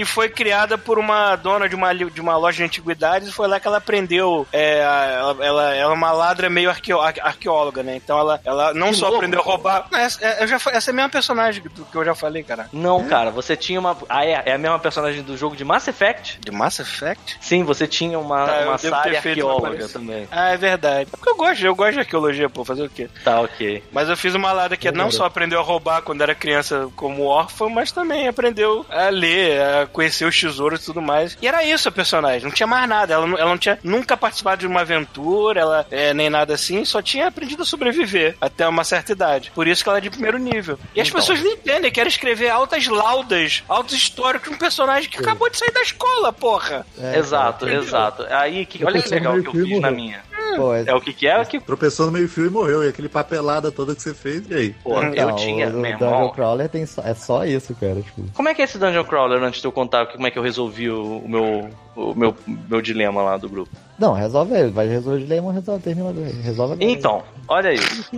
E 0.00 0.04
foi 0.04 0.28
criada 0.28 0.78
por 0.78 0.98
uma 0.98 1.34
dona 1.36 1.68
de 1.68 1.74
uma, 1.74 1.94
de 1.94 2.20
uma 2.20 2.36
loja 2.36 2.58
de 2.58 2.62
antiguidades. 2.64 3.28
E 3.28 3.32
foi 3.32 3.48
lá 3.48 3.58
que 3.58 3.66
ela 3.66 3.78
aprendeu. 3.78 4.46
é, 4.52 4.78
ela, 4.80 5.36
ela, 5.44 5.74
ela 5.74 5.74
é 5.74 5.86
uma 5.94 6.12
ladra 6.12 6.48
meio 6.48 6.70
arqueo- 6.70 7.00
ar- 7.00 7.14
arqueóloga, 7.22 7.82
né? 7.82 7.96
Então 7.96 8.18
ela, 8.18 8.40
ela 8.44 8.74
não 8.74 8.88
Que 8.90 8.94
só 8.96 9.06
louco. 9.06 9.16
aprendeu 9.16 9.40
a 9.40 9.42
roubar. 9.42 9.86
Essa, 9.92 10.24
é, 10.24 10.46
já, 10.46 10.58
fa- 10.58 10.70
essa 10.72 10.90
é 10.90 10.92
a 10.92 10.94
mesma 10.94 11.08
personagem 11.10 11.62
do 11.62 11.84
que 11.84 11.96
eu 11.96 12.04
já 12.04 12.14
falei, 12.14 12.42
cara. 12.42 12.68
Não, 12.72 13.04
cara, 13.08 13.30
você 13.30 13.56
tinha 13.56 13.80
uma. 13.80 13.96
Ah, 14.08 14.24
é, 14.24 14.42
é 14.46 14.52
a 14.52 14.58
mesma 14.58 14.78
personagem 14.78 15.22
do 15.22 15.36
jogo 15.36 15.56
de 15.56 15.64
Mass 15.64 15.88
Effect? 15.88 16.38
De 16.40 16.50
Mass 16.52 16.78
Effect? 16.78 17.36
Sim, 17.40 17.64
você 17.64 17.86
tinha 17.86 18.18
uma, 18.18 18.46
Tá, 18.46 18.52
uma 18.60 18.76
uma 18.76 18.98
arqueóloga 18.98 19.60
parecida. 19.70 19.88
também. 19.98 20.28
Ah, 20.30 20.50
é 20.50 20.56
verdade. 20.56 21.08
É 21.12 21.16
porque 21.16 21.28
eu 21.30 21.36
gosto, 21.36 21.64
eu 21.66 21.74
gosto 21.74 21.94
de 21.94 22.00
arqueologia, 22.00 22.48
pô, 22.48 22.64
fazer 22.64 22.84
o 22.84 22.88
quê? 22.90 23.08
Tá, 23.24 23.40
ok. 23.40 23.82
Mas 23.92 24.08
eu 24.08 24.16
fiz 24.16 24.34
uma 24.34 24.52
lada 24.52 24.76
que 24.76 24.90
não 24.92 25.10
só 25.10 25.24
aprendeu 25.24 25.58
a 25.58 25.62
roubar 25.62 26.02
quando 26.02 26.22
era 26.22 26.34
criança 26.34 26.88
como 26.94 27.24
órfã, 27.24 27.68
mas 27.68 27.90
também 27.90 28.28
aprendeu 28.28 28.86
a 28.88 29.08
ler, 29.08 29.60
a 29.60 29.86
conhecer 29.92 30.24
os 30.24 30.38
tesouros 30.38 30.82
e 30.82 30.84
tudo 30.86 31.00
mais. 31.02 31.36
E 31.40 31.46
era 31.48 31.64
isso 31.64 31.88
a 31.88 31.92
personagem, 31.92 32.42
não 32.44 32.50
tinha 32.50 32.66
mais 32.66 32.88
nada. 32.88 33.14
Ela, 33.14 33.26
não- 33.26 33.38
ela 33.38 33.50
não 33.50 33.58
tinha 33.58 33.78
nunca 33.82 34.16
participado 34.16 34.60
de 34.60 34.66
uma 34.66 34.80
aventura, 34.82 35.60
ela 35.60 35.86
é, 35.90 36.12
nem 36.14 36.28
nada 36.30 36.54
assim, 36.54 36.84
só 36.84 37.00
tinha 37.02 37.26
aprendido 37.28 37.62
a 37.62 37.66
sobreviver 37.66 38.36
até 38.40 38.66
uma 38.68 38.84
certa 38.84 39.12
idade. 39.12 39.50
Por 39.54 39.66
isso 39.66 39.82
que 39.82 39.88
ela 39.88 39.98
é 39.98 40.00
de 40.00 40.10
primeiro 40.10 40.38
nível. 40.38 40.78
E 40.94 41.00
as 41.00 41.08
Então. 41.08 41.20
pessoas 41.20 41.40
não 41.42 41.50
entendem, 41.52 41.90
querem 41.90 42.08
escrever 42.10 42.48
altas 42.50 42.86
laudas, 42.86 43.62
altos 43.68 43.94
históricos 43.94 44.48
de 44.48 44.54
um 44.54 44.58
personagem 44.58 45.08
que 45.10 45.18
acabou 45.18 45.48
de 45.50 45.56
sair 45.58 45.72
da 45.72 45.82
escola, 45.82 46.32
porra. 46.32 46.86
É, 46.98 47.18
exato, 47.18 47.64
entendeu? 47.64 47.82
exato. 47.82 48.26
Aí, 48.30 48.66
que, 48.66 48.84
olha 48.84 49.00
que 49.02 49.08
legal 49.08 49.40
que 49.40 49.48
eu 49.48 49.52
fiz 49.52 49.80
na 49.80 49.90
minha. 49.90 50.22
Pô, 50.56 50.74
é- 50.74 50.84
É 50.86 50.94
o 50.94 51.00
que 51.00 51.12
que 51.12 51.26
é? 51.26 51.40
O 51.40 51.46
que... 51.46 51.60
Tropeçou 51.60 52.06
no 52.06 52.12
meio 52.12 52.28
fio 52.28 52.46
e 52.46 52.50
morreu. 52.50 52.84
E 52.84 52.88
aquele 52.88 53.08
papelada 53.08 53.70
toda 53.70 53.94
que 53.94 54.02
você 54.02 54.14
fez, 54.14 54.48
e 54.50 54.54
aí? 54.54 54.74
Pô, 54.82 55.00
eu 55.02 55.28
Não, 55.28 55.36
tinha, 55.36 55.68
o, 55.68 55.72
meu 55.72 55.82
o 55.82 55.86
irmão. 55.86 56.10
Dungeon 56.10 56.30
Crawler 56.30 56.68
tem 56.68 56.86
só, 56.86 57.02
é 57.02 57.14
só 57.14 57.44
isso, 57.44 57.74
cara. 57.74 58.00
Tipo, 58.00 58.24
Como 58.34 58.48
é 58.48 58.54
que 58.54 58.62
é 58.62 58.64
esse 58.64 58.78
Dungeon 58.78 59.04
Crawler 59.04 59.42
antes 59.42 59.60
de 59.60 59.66
eu 59.66 59.72
contar 59.72 60.06
como 60.06 60.26
é 60.26 60.30
que 60.30 60.38
eu 60.38 60.42
resolvi 60.42 60.88
o, 60.90 61.18
o 61.18 61.28
meu, 61.28 61.70
o 61.96 62.14
meu, 62.14 62.36
meu 62.68 62.80
dilema 62.82 63.22
lá 63.22 63.36
do 63.36 63.48
grupo? 63.48 63.70
Não, 63.98 64.12
resolve 64.12 64.54
ele. 64.54 64.70
Vai 64.70 64.86
resolver 64.86 65.16
o 65.16 65.20
dilema, 65.20 65.52
resolve, 65.52 65.82
termina 65.82 66.12
do 66.12 66.22
Resolve. 66.42 66.76
Então, 66.80 67.24
olha 67.48 67.72
isso. 67.72 68.08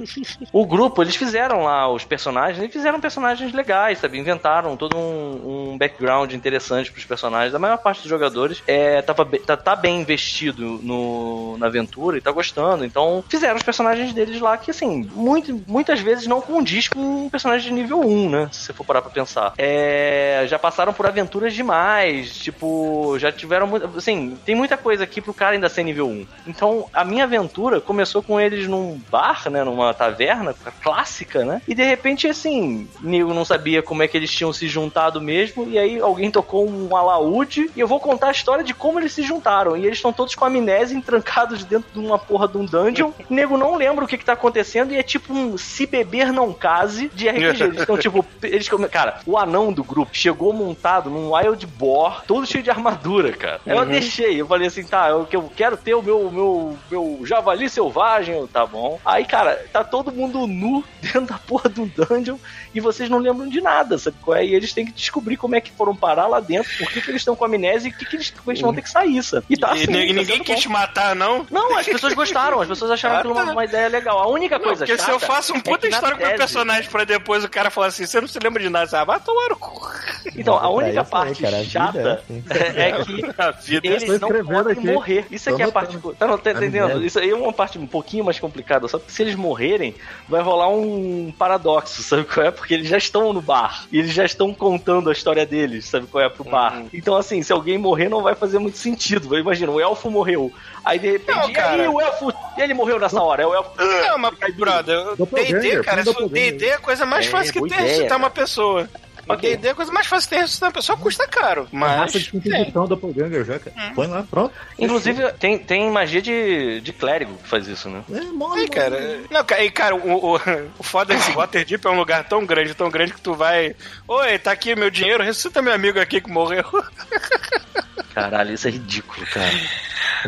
O 0.52 0.66
grupo, 0.66 1.02
eles 1.02 1.16
fizeram 1.16 1.64
lá 1.64 1.90
os 1.90 2.04
personagens, 2.04 2.58
eles 2.58 2.72
fizeram 2.72 3.00
personagens 3.00 3.52
legais, 3.52 3.98
sabe? 3.98 4.18
Inventaram 4.18 4.76
todo 4.76 4.96
um, 4.96 5.70
um 5.72 5.78
background 5.78 6.32
interessante 6.32 6.92
pros 6.92 7.04
personagens. 7.04 7.54
A 7.54 7.58
maior 7.58 7.78
parte 7.78 8.02
dos 8.02 8.10
jogadores 8.10 8.62
é, 8.66 9.00
tava, 9.00 9.24
tá, 9.24 9.56
tá 9.56 9.74
bem 9.74 10.00
investido 10.00 10.78
no, 10.82 11.56
na 11.56 11.66
aventura 11.66 12.18
e 12.18 12.20
tá 12.20 12.30
gostando. 12.30 12.84
Então, 12.84 13.24
fizeram 13.28 13.56
os 13.56 13.62
personagens 13.62 14.12
deles 14.12 14.38
lá 14.40 14.58
que, 14.58 14.70
assim, 14.70 15.08
muito, 15.14 15.62
muitas 15.66 16.00
vezes 16.00 16.26
não 16.26 16.42
condiz 16.42 16.88
com 16.88 17.24
um 17.24 17.30
personagem 17.30 17.68
de 17.68 17.80
nível 17.80 18.00
1, 18.00 18.28
né? 18.28 18.48
Se 18.52 18.60
você 18.64 18.72
for 18.74 18.84
parar 18.84 19.00
pra 19.00 19.10
pensar. 19.10 19.54
É, 19.56 20.44
já 20.46 20.58
passaram 20.58 20.92
por 20.92 21.06
aventuras 21.06 21.54
demais, 21.54 22.36
tipo, 22.36 23.18
já 23.18 23.32
tiveram. 23.32 23.70
Assim, 23.96 24.36
tem 24.44 24.54
muita 24.54 24.76
coisa 24.76 25.04
aqui 25.04 25.22
pro 25.22 25.32
cara 25.32 25.54
ainda 25.54 25.69
ser 25.70 25.84
nível 25.84 26.06
1. 26.08 26.26
Então, 26.46 26.86
a 26.92 27.04
minha 27.04 27.24
aventura 27.24 27.80
começou 27.80 28.22
com 28.22 28.40
eles 28.40 28.66
num 28.66 29.00
bar, 29.10 29.48
né? 29.50 29.64
Numa 29.64 29.94
taverna 29.94 30.54
clássica, 30.82 31.44
né? 31.44 31.62
E 31.66 31.74
de 31.74 31.82
repente, 31.82 32.26
assim, 32.26 32.88
Nego 33.00 33.32
não 33.32 33.44
sabia 33.44 33.82
como 33.82 34.02
é 34.02 34.08
que 34.08 34.16
eles 34.16 34.30
tinham 34.30 34.52
se 34.52 34.68
juntado 34.68 35.20
mesmo. 35.20 35.68
E 35.68 35.78
aí 35.78 36.00
alguém 36.00 36.30
tocou 36.30 36.68
um 36.68 36.94
alaúde. 36.96 37.70
E 37.74 37.80
eu 37.80 37.88
vou 37.88 38.00
contar 38.00 38.28
a 38.28 38.32
história 38.32 38.64
de 38.64 38.74
como 38.74 38.98
eles 38.98 39.12
se 39.12 39.22
juntaram. 39.22 39.76
E 39.76 39.86
eles 39.86 39.98
estão 39.98 40.12
todos 40.12 40.34
com 40.34 40.44
amnésia, 40.44 41.00
trancados 41.00 41.64
dentro 41.64 41.88
de 41.92 41.98
uma 41.98 42.18
porra 42.18 42.48
de 42.48 42.58
um 42.58 42.64
dungeon. 42.64 43.12
O 43.28 43.32
nego 43.32 43.56
não 43.56 43.76
lembra 43.76 44.04
o 44.04 44.08
que, 44.08 44.18
que 44.18 44.24
tá 44.24 44.32
acontecendo. 44.32 44.92
E 44.92 44.96
é 44.96 45.02
tipo 45.02 45.32
um 45.32 45.56
se 45.56 45.86
beber 45.86 46.32
não 46.32 46.52
case 46.52 47.08
de 47.14 47.28
RPG. 47.28 47.62
Eles 47.62 47.80
estão 47.80 47.96
tipo. 47.98 48.24
Eles, 48.42 48.68
cara, 48.90 49.20
o 49.26 49.38
anão 49.38 49.72
do 49.72 49.84
grupo 49.84 50.10
chegou 50.12 50.52
montado 50.52 51.10
num 51.10 51.34
Wild 51.34 51.66
Boar, 51.66 52.24
todo 52.26 52.46
cheio 52.46 52.62
de 52.62 52.70
armadura, 52.70 53.32
cara. 53.32 53.60
Aí 53.66 53.76
eu 53.76 53.86
deixei. 53.86 54.40
Eu 54.40 54.46
falei 54.46 54.66
assim, 54.66 54.84
tá, 54.84 55.08
eu, 55.08 55.24
que 55.24 55.36
eu 55.36 55.50
quero 55.60 55.76
ter 55.76 55.92
o 55.94 56.00
meu, 56.02 56.30
meu, 56.30 56.78
meu 56.90 57.20
javali 57.26 57.68
selvagem. 57.68 58.34
Eu, 58.34 58.48
tá 58.48 58.64
bom. 58.64 58.98
Aí, 59.04 59.26
cara, 59.26 59.62
tá 59.70 59.84
todo 59.84 60.10
mundo 60.10 60.46
nu 60.46 60.82
dentro 61.02 61.26
da 61.26 61.38
porra 61.38 61.68
do 61.68 61.84
dungeon 61.84 62.38
e 62.74 62.80
vocês 62.80 63.10
não 63.10 63.18
lembram 63.18 63.46
de 63.48 63.60
nada, 63.60 63.98
sabe 63.98 64.16
qual 64.22 64.38
é? 64.38 64.44
E 64.46 64.54
eles 64.54 64.72
têm 64.72 64.86
que 64.86 64.92
descobrir 64.92 65.36
como 65.36 65.54
é 65.56 65.60
que 65.60 65.70
foram 65.72 65.94
parar 65.94 66.26
lá 66.28 66.40
dentro, 66.40 66.70
por 66.78 66.90
que, 66.90 67.00
que 67.02 67.10
eles 67.10 67.20
estão 67.20 67.36
com 67.36 67.44
amnésia 67.44 67.88
e 67.88 67.92
o 67.92 67.94
que, 67.98 68.06
que 68.06 68.16
eles, 68.16 68.32
eles 68.46 68.60
vão 68.60 68.72
ter 68.72 68.80
que 68.82 68.88
sair, 68.88 69.22
sabe? 69.22 69.44
E 69.50 69.56
tá 69.56 69.68
E, 69.76 69.82
assim, 69.82 69.86
ni- 69.92 70.06
tá 70.06 70.12
ninguém 70.14 70.42
quis 70.42 70.60
te 70.60 70.68
matar, 70.68 71.14
não? 71.14 71.44
Não, 71.50 71.76
as 71.76 71.84
pessoas 71.86 72.14
gostaram, 72.14 72.60
as 72.60 72.68
pessoas 72.68 72.90
acharam 72.92 73.16
Ah, 73.16 73.18
aquilo 73.18 73.34
uma, 73.34 73.52
uma 73.52 73.64
ideia 73.64 73.88
legal. 73.88 74.18
A 74.18 74.28
única 74.28 74.56
Não, 74.56 74.64
coisa 74.64 74.86
porque 74.86 74.96
se 75.02 75.10
eu 75.10 75.18
chata 75.20 75.26
faço 75.26 75.52
um 75.52 75.56
é 75.58 75.60
puta 75.60 75.88
na 75.88 75.94
história 75.96 76.16
com 76.16 76.24
o 76.24 76.36
personagem 76.36 76.90
pra 76.90 77.04
depois 77.04 77.44
o 77.44 77.48
cara 77.50 77.70
falar 77.70 77.88
assim, 77.88 78.06
você 78.06 78.18
não 78.20 78.28
se 78.28 78.38
lembra 78.38 78.62
de 78.62 78.70
nada, 78.70 78.86
você 78.86 79.04
vai 79.04 79.20
tomar 79.20 79.48
no 79.50 79.56
cu. 79.56 79.90
Então, 80.36 80.56
a 80.56 80.70
única 80.70 81.00
aí, 81.00 81.06
parte 81.06 81.42
cara, 81.42 81.58
vida 81.58 81.70
chata 81.70 81.98
é 81.98 82.12
assim. 82.12 82.44
é 82.50 82.92
que 83.04 83.34
A 83.36 83.50
vida. 83.50 83.86
eles 83.88 84.20
não 84.20 84.28
podem 84.44 84.72
aqui. 84.72 84.86
morrer. 84.86 85.26
Isso 85.30 85.49
aqui 85.52 85.62
é 85.62 85.66
a 85.66 85.72
parte. 85.72 85.98
Tá, 86.18 86.26
não, 86.26 86.38
tá 86.38 86.50
Ah, 86.50 86.52
entendendo? 86.52 87.04
Isso 87.04 87.18
aí 87.18 87.30
é 87.30 87.34
uma 87.34 87.52
parte 87.52 87.78
um 87.78 87.86
pouquinho 87.86 88.24
mais 88.24 88.38
complicada. 88.38 88.86
Só 88.88 88.98
que 88.98 89.10
se 89.12 89.22
eles 89.22 89.34
morrerem, 89.34 89.94
vai 90.28 90.40
rolar 90.42 90.68
um 90.68 91.32
paradoxo, 91.38 92.02
sabe 92.02 92.24
qual 92.24 92.46
é? 92.46 92.50
Porque 92.50 92.74
eles 92.74 92.88
já 92.88 92.96
estão 92.98 93.32
no 93.32 93.40
bar. 93.42 93.86
E 93.92 93.98
eles 93.98 94.12
já 94.12 94.24
estão 94.24 94.52
contando 94.54 95.08
a 95.10 95.12
história 95.12 95.44
deles, 95.46 95.86
sabe 95.86 96.06
qual 96.06 96.22
é? 96.24 96.28
Pro 96.28 96.44
bar. 96.44 96.82
Então, 96.92 97.14
assim, 97.16 97.42
se 97.42 97.52
alguém 97.52 97.78
morrer, 97.78 98.08
não 98.08 98.22
vai 98.22 98.34
fazer 98.34 98.58
muito 98.58 98.78
sentido. 98.78 99.36
Imagina, 99.36 99.70
o 99.72 99.80
elfo 99.80 100.10
morreu. 100.10 100.52
Aí, 100.84 100.98
de 100.98 101.10
repente, 101.12 101.36
Não, 101.36 101.50
e 101.50 101.52
cara. 101.52 101.82
aí 101.82 101.88
o 101.88 102.00
elfo. 102.00 102.32
Ele 102.56 102.74
morreu 102.74 102.98
nessa 102.98 103.20
hora. 103.22 103.42
É 103.42 103.46
o 103.46 103.54
elfo. 103.54 103.70
Não, 103.78 104.18
mas, 104.18 104.34
brother, 104.56 105.04
D&D, 105.16 105.82
cara. 105.82 106.02
D&D 106.02 106.66
é 106.66 106.74
a 106.74 106.78
coisa 106.78 107.04
mais 107.06 107.26
É, 107.26 107.30
fácil 107.30 107.52
que 107.52 107.58
tem 107.60 107.68
ideia, 107.68 107.82
ressuscitar 107.82 108.08
cara. 108.10 108.18
uma 108.22 108.30
pessoa. 108.30 108.88
O 109.30 109.34
Ok. 109.34 109.56
D&D 109.56 109.68
é 109.68 109.70
a 109.70 109.74
coisa 109.74 109.92
mais 109.92 110.06
fácil 110.06 110.28
que 110.28 110.34
tem 110.34 110.42
ressuscitar 110.42 110.72
pessoa, 110.72 110.98
custa 110.98 111.26
caro. 111.28 111.68
A 111.72 111.76
Mas, 111.76 112.00
raça 112.00 112.18
de 112.18 112.72
da 112.72 112.84
Doppelganger 112.84 113.44
já, 113.44 113.58
cara. 113.60 113.92
Põe 113.94 114.06
lá, 114.08 114.24
pronto. 114.28 114.52
Inclusive, 114.78 115.32
tem, 115.34 115.56
tem 115.58 115.88
magia 115.90 116.20
de, 116.20 116.80
de 116.80 116.92
clérigo 116.92 117.34
que 117.36 117.48
faz 117.48 117.68
isso, 117.68 117.88
né? 117.88 118.02
É, 118.12 118.20
mole, 118.22 118.68
cara, 118.68 119.20
não, 119.30 119.44
e, 119.58 119.70
cara, 119.70 119.94
o, 119.94 120.34
o, 120.34 120.40
o 120.78 120.82
foda 120.82 121.14
é 121.14 121.18
que 121.18 121.32
Waterdeep 121.32 121.86
é 121.86 121.90
um 121.90 121.96
lugar 121.98 122.24
tão 122.24 122.44
grande, 122.44 122.74
tão 122.74 122.90
grande 122.90 123.12
que 123.12 123.20
tu 123.20 123.34
vai. 123.34 123.74
Oi, 124.08 124.38
tá 124.38 124.50
aqui 124.50 124.74
meu 124.74 124.90
dinheiro, 124.90 125.22
ressuscita 125.22 125.62
meu 125.62 125.72
amigo 125.72 126.00
aqui 126.00 126.20
que 126.20 126.30
morreu. 126.30 126.64
Caralho, 128.22 128.54
isso 128.54 128.66
é 128.68 128.70
ridículo, 128.70 129.26
cara. 129.26 129.50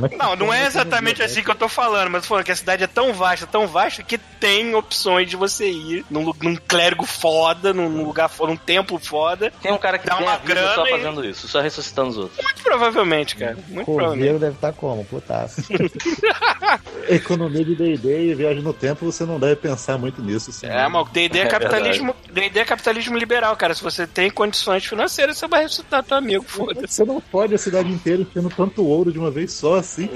Que 0.09 0.17
Não, 0.17 0.37
não 0.37 0.53
é 0.53 0.67
exatamente 0.67 1.23
assim 1.23 1.43
que 1.43 1.51
eu 1.51 1.55
tô 1.55 1.69
falando, 1.69 2.11
mas 2.11 2.25
falando 2.27 2.45
que 2.45 2.53
a 2.53 2.57
cidade 2.57 2.83
é 2.85 2.87
tão 2.87 3.13
vasta, 3.13 3.47
tão 3.47 3.67
vasta, 3.67 4.03
que 4.03 4.17
tem 4.17 4.75
opções 4.75 5.29
de 5.29 5.37
você 5.37 5.71
ir 5.71 6.05
num, 6.11 6.33
num 6.43 6.57
clérigo 6.57 7.05
foda, 7.05 7.73
num, 7.75 7.89
num 7.89 8.05
lugar 8.05 8.29
foda, 8.29 8.51
num 8.53 8.57
templo 8.57 8.99
foda. 8.99 9.53
Tem 9.63 9.73
um 9.73 9.79
cara 9.79 9.99
que 9.99 10.07
Dá 10.07 10.17
tem 10.17 10.27
uma 10.27 10.39
grana 10.39 10.75
só 10.75 10.87
e- 10.87 10.91
fazendo 10.91 11.25
isso, 11.25 11.49
só 11.49 11.61
ressuscitando 11.61 12.11
os 12.11 12.17
outros. 12.19 12.43
Muito 12.43 12.63
provavelmente, 12.63 13.37
cara. 13.37 13.55
Muito 13.69 13.85
provavelmente. 13.85 14.17
Coveiro 14.19 14.39
deve 14.39 14.55
estar 14.55 14.73
como? 14.73 15.05
Putaço. 15.05 15.63
Economia 17.09 17.65
de 17.65 17.75
D&D 17.75 18.31
e 18.31 18.35
viagem 18.35 18.63
no 18.63 18.73
tempo, 18.73 19.05
você 19.05 19.25
não 19.25 19.39
deve 19.39 19.57
pensar 19.57 19.99
muito 19.99 20.23
nisso. 20.23 20.51
Assim, 20.51 20.67
É, 20.67 20.89
mas 20.89 21.03
o 21.07 21.11
D&D 21.11 21.39
é 21.39 21.43
É 21.43 21.47
capitalismo, 21.47 22.15
D&D 22.31 22.61
é 22.61 22.65
capitalismo 22.65 23.17
liberal, 23.19 23.57
cara. 23.57 23.75
Se 23.75 23.83
você 23.83 24.07
tem 24.07 24.31
condições 24.31 24.85
financeiras, 24.85 25.37
você 25.39 25.47
vai 25.47 25.63
ressuscitar 25.63 26.03
teu 26.03 26.17
amigo, 26.17 26.45
foda-se. 26.47 26.95
Você 26.95 27.05
não 27.05 27.21
pode 27.21 27.55
a 27.55 27.59
cidade 27.59 27.82
inteira 27.91 28.23
enchendo 28.23 28.51
tanto 28.51 28.85
ouro 28.85 29.13
de 29.13 29.19
uma 29.19 29.31
vez 29.31 29.53
só, 29.53 29.77
assim. 29.77 30.09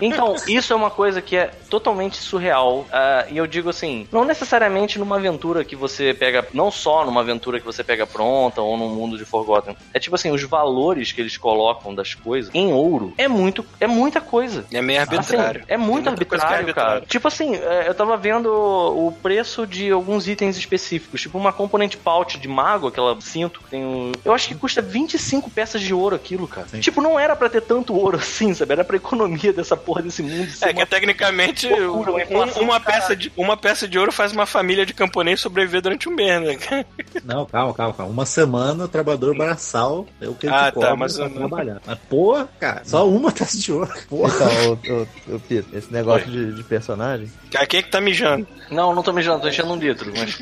Então, 0.00 0.34
isso 0.48 0.72
é 0.72 0.76
uma 0.76 0.90
coisa 0.90 1.20
que 1.20 1.36
é 1.36 1.50
totalmente 1.68 2.16
surreal. 2.16 2.86
ah, 2.92 3.26
e 3.30 3.36
eu 3.36 3.46
digo 3.46 3.68
assim, 3.68 4.06
não 4.12 4.24
necessariamente 4.24 4.98
numa 4.98 5.16
aventura 5.16 5.64
que 5.64 5.76
você 5.76 6.14
pega, 6.14 6.46
não 6.52 6.70
só 6.70 7.04
numa 7.04 7.20
aventura 7.20 7.58
que 7.58 7.66
você 7.66 7.82
pega 7.82 8.06
pronta 8.06 8.60
ou 8.60 8.76
num 8.76 8.88
mundo 8.88 9.16
de 9.16 9.24
Forgotten. 9.24 9.76
É 9.92 9.98
tipo 9.98 10.14
assim, 10.14 10.30
os 10.30 10.42
valores 10.42 11.12
que 11.12 11.20
eles 11.20 11.36
colocam 11.36 11.94
das 11.94 12.14
coisas 12.14 12.50
em 12.54 12.72
ouro 12.72 13.12
é 13.16 13.28
muito, 13.28 13.64
é 13.80 13.86
muita 13.86 14.20
coisa. 14.20 14.64
É 14.72 14.82
meio 14.82 15.00
arbitrário. 15.00 15.62
Assim, 15.62 15.72
é 15.72 15.76
muito 15.76 16.04
que 16.04 16.08
é 16.08 16.12
arbitrário, 16.12 16.46
cara. 16.46 16.58
arbitrário. 16.58 17.06
Tipo 17.06 17.28
assim, 17.28 17.54
é, 17.54 17.88
eu 17.88 17.94
tava 17.94 18.16
vendo 18.16 18.46
o 18.48 19.12
preço 19.22 19.66
de 19.66 19.90
alguns 19.90 20.28
itens 20.28 20.56
específicos. 20.56 21.20
Tipo 21.20 21.38
uma 21.38 21.52
componente 21.52 21.96
pouch 21.96 22.38
de 22.38 22.48
mago, 22.48 22.88
aquela 22.88 23.18
cinto 23.20 23.60
que 23.60 23.70
tem 23.70 23.84
um... 23.84 24.12
Eu 24.24 24.32
acho 24.32 24.48
que 24.48 24.54
custa 24.54 24.82
25 24.82 25.50
peças 25.50 25.80
de 25.80 25.92
ouro 25.92 26.14
aquilo, 26.16 26.46
cara. 26.46 26.68
Sim. 26.68 26.80
Tipo, 26.86 27.00
não 27.00 27.18
era 27.18 27.34
pra 27.34 27.48
ter 27.50 27.62
tanto 27.62 27.92
ouro 27.96 28.16
assim, 28.16 28.54
sabe? 28.54 28.72
Era 28.72 28.84
pra 28.84 28.94
economia 28.96 29.52
dessa 29.52 29.76
porra 29.76 30.02
desse 30.02 30.22
mundo. 30.22 30.48
É 30.62 30.68
que 30.72 30.78
uma- 30.78 30.86
tecnicamente 30.86 31.68
loucura, 31.68 32.12
uma 32.12 32.18
um- 32.18 32.22
inflação 32.22 32.62
uma, 32.62 32.78
peça 32.78 33.16
de, 33.16 33.32
uma 33.36 33.56
peça 33.56 33.88
de 33.88 33.98
ouro 33.98 34.12
faz 34.12 34.30
uma 34.30 34.46
família 34.46 34.86
de 34.86 34.94
camponês 34.94 35.40
sobreviver 35.40 35.82
durante 35.82 36.08
um 36.08 36.12
mês, 36.12 36.40
né? 36.40 36.84
Não, 37.24 37.44
calma, 37.44 37.74
calma, 37.74 37.92
calma. 37.92 38.12
Uma 38.12 38.24
semana, 38.24 38.84
o 38.84 38.88
trabalhador 38.88 39.36
braçal 39.36 40.06
é 40.20 40.28
o 40.28 40.34
que 40.34 40.46
ele 40.46 40.54
Ah, 40.54 40.70
tá, 40.70 40.94
mas 40.94 41.16
pra 41.16 41.24
eu 41.24 41.28
não- 41.30 41.36
trabalhar. 41.38 41.82
Mas, 41.84 41.98
porra, 42.08 42.48
cara, 42.60 42.82
só 42.84 43.08
uma 43.08 43.32
taça 43.32 43.58
de 43.58 43.72
ouro. 43.72 43.92
Porra. 44.08 44.32
Então, 44.36 45.06
o, 45.28 45.32
o, 45.32 45.36
o 45.36 45.40
Pito, 45.40 45.76
esse 45.76 45.92
negócio 45.92 46.30
de, 46.30 46.52
de 46.54 46.62
personagem, 46.62 47.28
Cara, 47.50 47.66
Quem 47.66 47.80
é 47.80 47.82
que 47.82 47.90
tá 47.90 48.00
mijando? 48.00 48.46
Não, 48.70 48.94
não 48.94 49.02
tô 49.02 49.12
mijando, 49.12 49.40
tô 49.42 49.48
enchendo 49.48 49.72
um 49.72 49.76
litro, 49.76 50.12
mas 50.16 50.36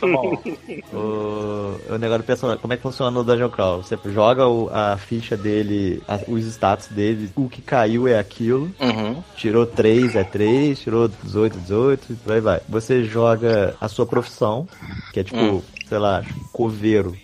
tá 0.00 0.06
bom. 0.06 0.42
o, 0.92 1.94
o 1.94 1.98
negócio 1.98 2.22
do 2.22 2.26
personagem, 2.26 2.60
como 2.60 2.72
é 2.72 2.76
que 2.76 2.82
funciona 2.82 3.10
no 3.10 3.24
Dungeon 3.24 3.48
Crawl? 3.48 3.82
Você 3.82 3.96
joga 4.12 4.46
o- 4.46 4.68
a 4.72 4.96
ficha 4.96 5.36
dele, 5.36 5.87
a- 6.08 6.20
os 6.28 6.44
status 6.44 6.88
dele, 6.88 7.30
o 7.36 7.48
que 7.48 7.62
caiu 7.62 8.06
é 8.08 8.18
aquilo, 8.18 8.70
Uhum. 8.80 9.22
tirou 9.36 9.64
3 9.66 10.14
é 10.16 10.24
3, 10.24 10.78
tirou 10.80 11.08
18 11.08 11.58
18, 11.58 12.12
e 12.12 12.16
por 12.16 12.32
aí 12.32 12.40
vai. 12.40 12.60
Você 12.68 13.04
joga 13.04 13.74
a 13.80 13.88
sua 13.88 14.06
profissão, 14.06 14.66
que 15.12 15.20
é 15.20 15.24
tipo, 15.24 15.38
Hum. 15.38 15.62
sei 15.88 15.98
lá, 15.98 16.24
coveiro. 16.52 17.16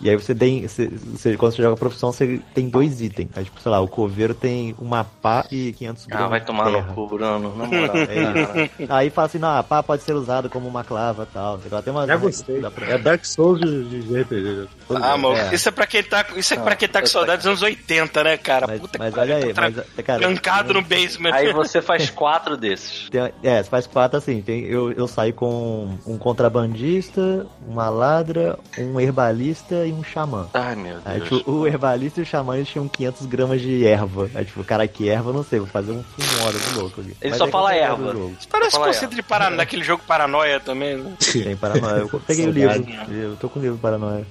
E 0.00 0.08
aí 0.08 0.14
você 0.16 0.34
tem. 0.34 0.66
Você, 0.66 0.86
você- 0.88 1.36
quando 1.36 1.52
você 1.54 1.62
joga 1.62 1.76
profissão, 1.76 2.12
você 2.12 2.40
tem 2.54 2.68
dois 2.68 3.00
itens. 3.00 3.30
Aí, 3.34 3.44
tipo, 3.44 3.60
sei 3.60 3.70
lá, 3.72 3.80
o 3.80 3.88
coveiro 3.88 4.32
tem 4.32 4.74
uma 4.78 5.02
pá 5.04 5.44
e 5.50 5.72
500 5.72 6.06
gramas. 6.06 6.26
Ah, 6.26 6.28
vai 6.28 6.40
de 6.40 6.46
tomar 6.46 6.64
no 6.66 6.72
terra. 6.72 6.92
cu, 6.94 7.06
Bruno. 7.08 7.56
Na 7.56 7.64
moral. 7.66 7.96
É, 7.96 8.70
aí 8.88 9.10
fala 9.10 9.26
assim, 9.26 9.38
não, 9.38 9.56
a 9.56 9.62
pá 9.62 9.82
pode 9.82 10.02
ser 10.02 10.12
usada 10.14 10.48
como 10.48 10.68
uma 10.68 10.84
clava 10.84 11.26
e 11.28 11.32
tal. 11.34 11.58
sei 11.60 11.70
lá, 11.70 11.82
Tem 11.82 11.92
uma, 11.92 12.06
Já 12.06 12.16
gostei. 12.16 12.60
dá 12.60 12.70
pra- 12.70 12.86
É 12.86 12.98
Dark 12.98 13.24
Souls 13.24 13.60
de, 13.60 14.02
de 14.02 14.20
RPG. 14.20 14.68
Ah, 15.02 15.16
mano, 15.16 15.36
É. 15.36 15.54
isso 15.54 15.68
é 15.68 15.72
pra 15.72 15.86
quem 15.86 16.02
tá, 16.02 16.24
isso 16.36 16.54
é 16.54 16.56
pra 16.58 16.76
quem 16.76 16.88
tá 16.88 17.00
com 17.00 17.06
saudades 17.08 17.44
dos 17.44 17.46
anos 17.50 17.62
80, 17.62 18.22
né, 18.24 18.36
cara? 18.36 18.66
Mas, 18.68 18.80
Puta 18.80 18.98
mas 18.98 19.12
que 19.14 19.20
olha 19.20 19.34
pariu, 19.34 19.48
aí, 19.48 19.54
tá 19.54 19.62
mas, 19.96 20.04
cara, 20.04 20.18
trancado 20.20 20.74
no 20.74 20.82
basement. 20.82 21.32
Aí 21.32 21.52
você 21.52 21.82
faz 21.82 22.08
quatro 22.10 22.56
desses. 22.56 23.08
Tem- 23.10 23.32
é, 23.42 23.62
você 23.62 23.68
faz 23.68 23.86
quatro 23.86 24.16
assim. 24.18 24.40
Tem, 24.42 24.60
eu, 24.64 24.92
eu 24.92 25.08
saí 25.08 25.32
com 25.32 25.98
um 26.06 26.16
contrabandista, 26.16 27.46
uma 27.66 27.88
ladra, 27.88 28.58
um 28.78 29.00
herbalista 29.00 29.86
e 29.88 29.92
um 29.92 30.02
xamã. 30.02 30.48
Ai, 30.54 30.76
meu 30.76 30.98
Aí, 31.04 31.18
Deus. 31.20 31.38
tipo, 31.38 31.50
o 31.50 31.66
herbalista 31.66 32.20
e 32.20 32.22
o 32.22 32.26
xamã 32.26 32.56
eles 32.56 32.68
tinham 32.68 32.88
500 32.88 33.26
gramas 33.26 33.60
de 33.60 33.86
erva. 33.86 34.30
Aí, 34.34 34.44
tipo, 34.44 34.62
cara, 34.64 34.86
que 34.86 35.08
erva, 35.08 35.30
eu 35.30 35.34
não 35.34 35.44
sei, 35.44 35.58
vou 35.58 35.68
fazer 35.68 35.92
um 35.92 36.02
fumório 36.02 36.58
do 36.58 36.80
louco 36.80 37.00
aqui. 37.00 37.16
Ele 37.20 37.30
Mas 37.30 37.38
só 37.38 37.46
é 37.46 37.50
fala 37.50 37.74
erva. 37.74 38.14
Parece 38.50 38.72
Fala 38.72 38.86
aí, 38.86 38.92
conceito 38.92 39.14
de 39.14 39.22
paranoia, 39.22 39.56
daquele 39.56 39.84
jogo 39.84 40.02
Paranoia 40.06 40.60
também, 40.60 40.96
né? 40.96 41.12
Tem 41.32 41.56
paranoia. 41.56 42.00
Eu 42.00 42.20
peguei 42.20 42.46
o 42.48 42.50
livro. 42.50 42.86
Eu 43.12 43.36
tô 43.36 43.48
com 43.48 43.58
o 43.58 43.62
livro 43.62 43.78
Paranoia. 43.78 44.26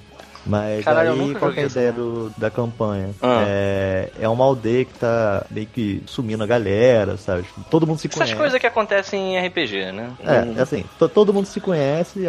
Mas 0.48 0.82
Caralho, 0.84 1.08
eu 1.08 1.12
aí, 1.12 1.18
nunca 1.18 1.38
qual 1.40 1.52
que 1.52 1.60
é 1.60 1.64
a 1.64 1.66
ideia 1.66 1.92
do, 1.92 2.32
da 2.36 2.50
campanha? 2.50 3.10
Ah. 3.20 3.44
É, 3.46 4.08
é 4.20 4.28
uma 4.28 4.44
aldeia 4.44 4.84
que 4.84 4.94
tá 4.94 5.44
meio 5.50 5.66
que 5.66 6.02
sumindo 6.06 6.42
a 6.42 6.46
galera, 6.46 7.18
sabe? 7.18 7.42
Tipo, 7.42 7.60
todo 7.70 7.86
mundo 7.86 7.98
se 7.98 8.06
Essas 8.06 8.18
conhece. 8.18 8.36
coisas 8.36 8.58
que 8.58 8.66
acontecem 8.66 9.36
em 9.36 9.46
RPG, 9.46 9.92
né? 9.92 10.10
É, 10.20 10.58
é 10.58 10.62
assim, 10.62 10.84
to- 10.98 11.08
todo 11.08 11.34
mundo 11.34 11.44
se 11.46 11.60
conhece, 11.60 12.20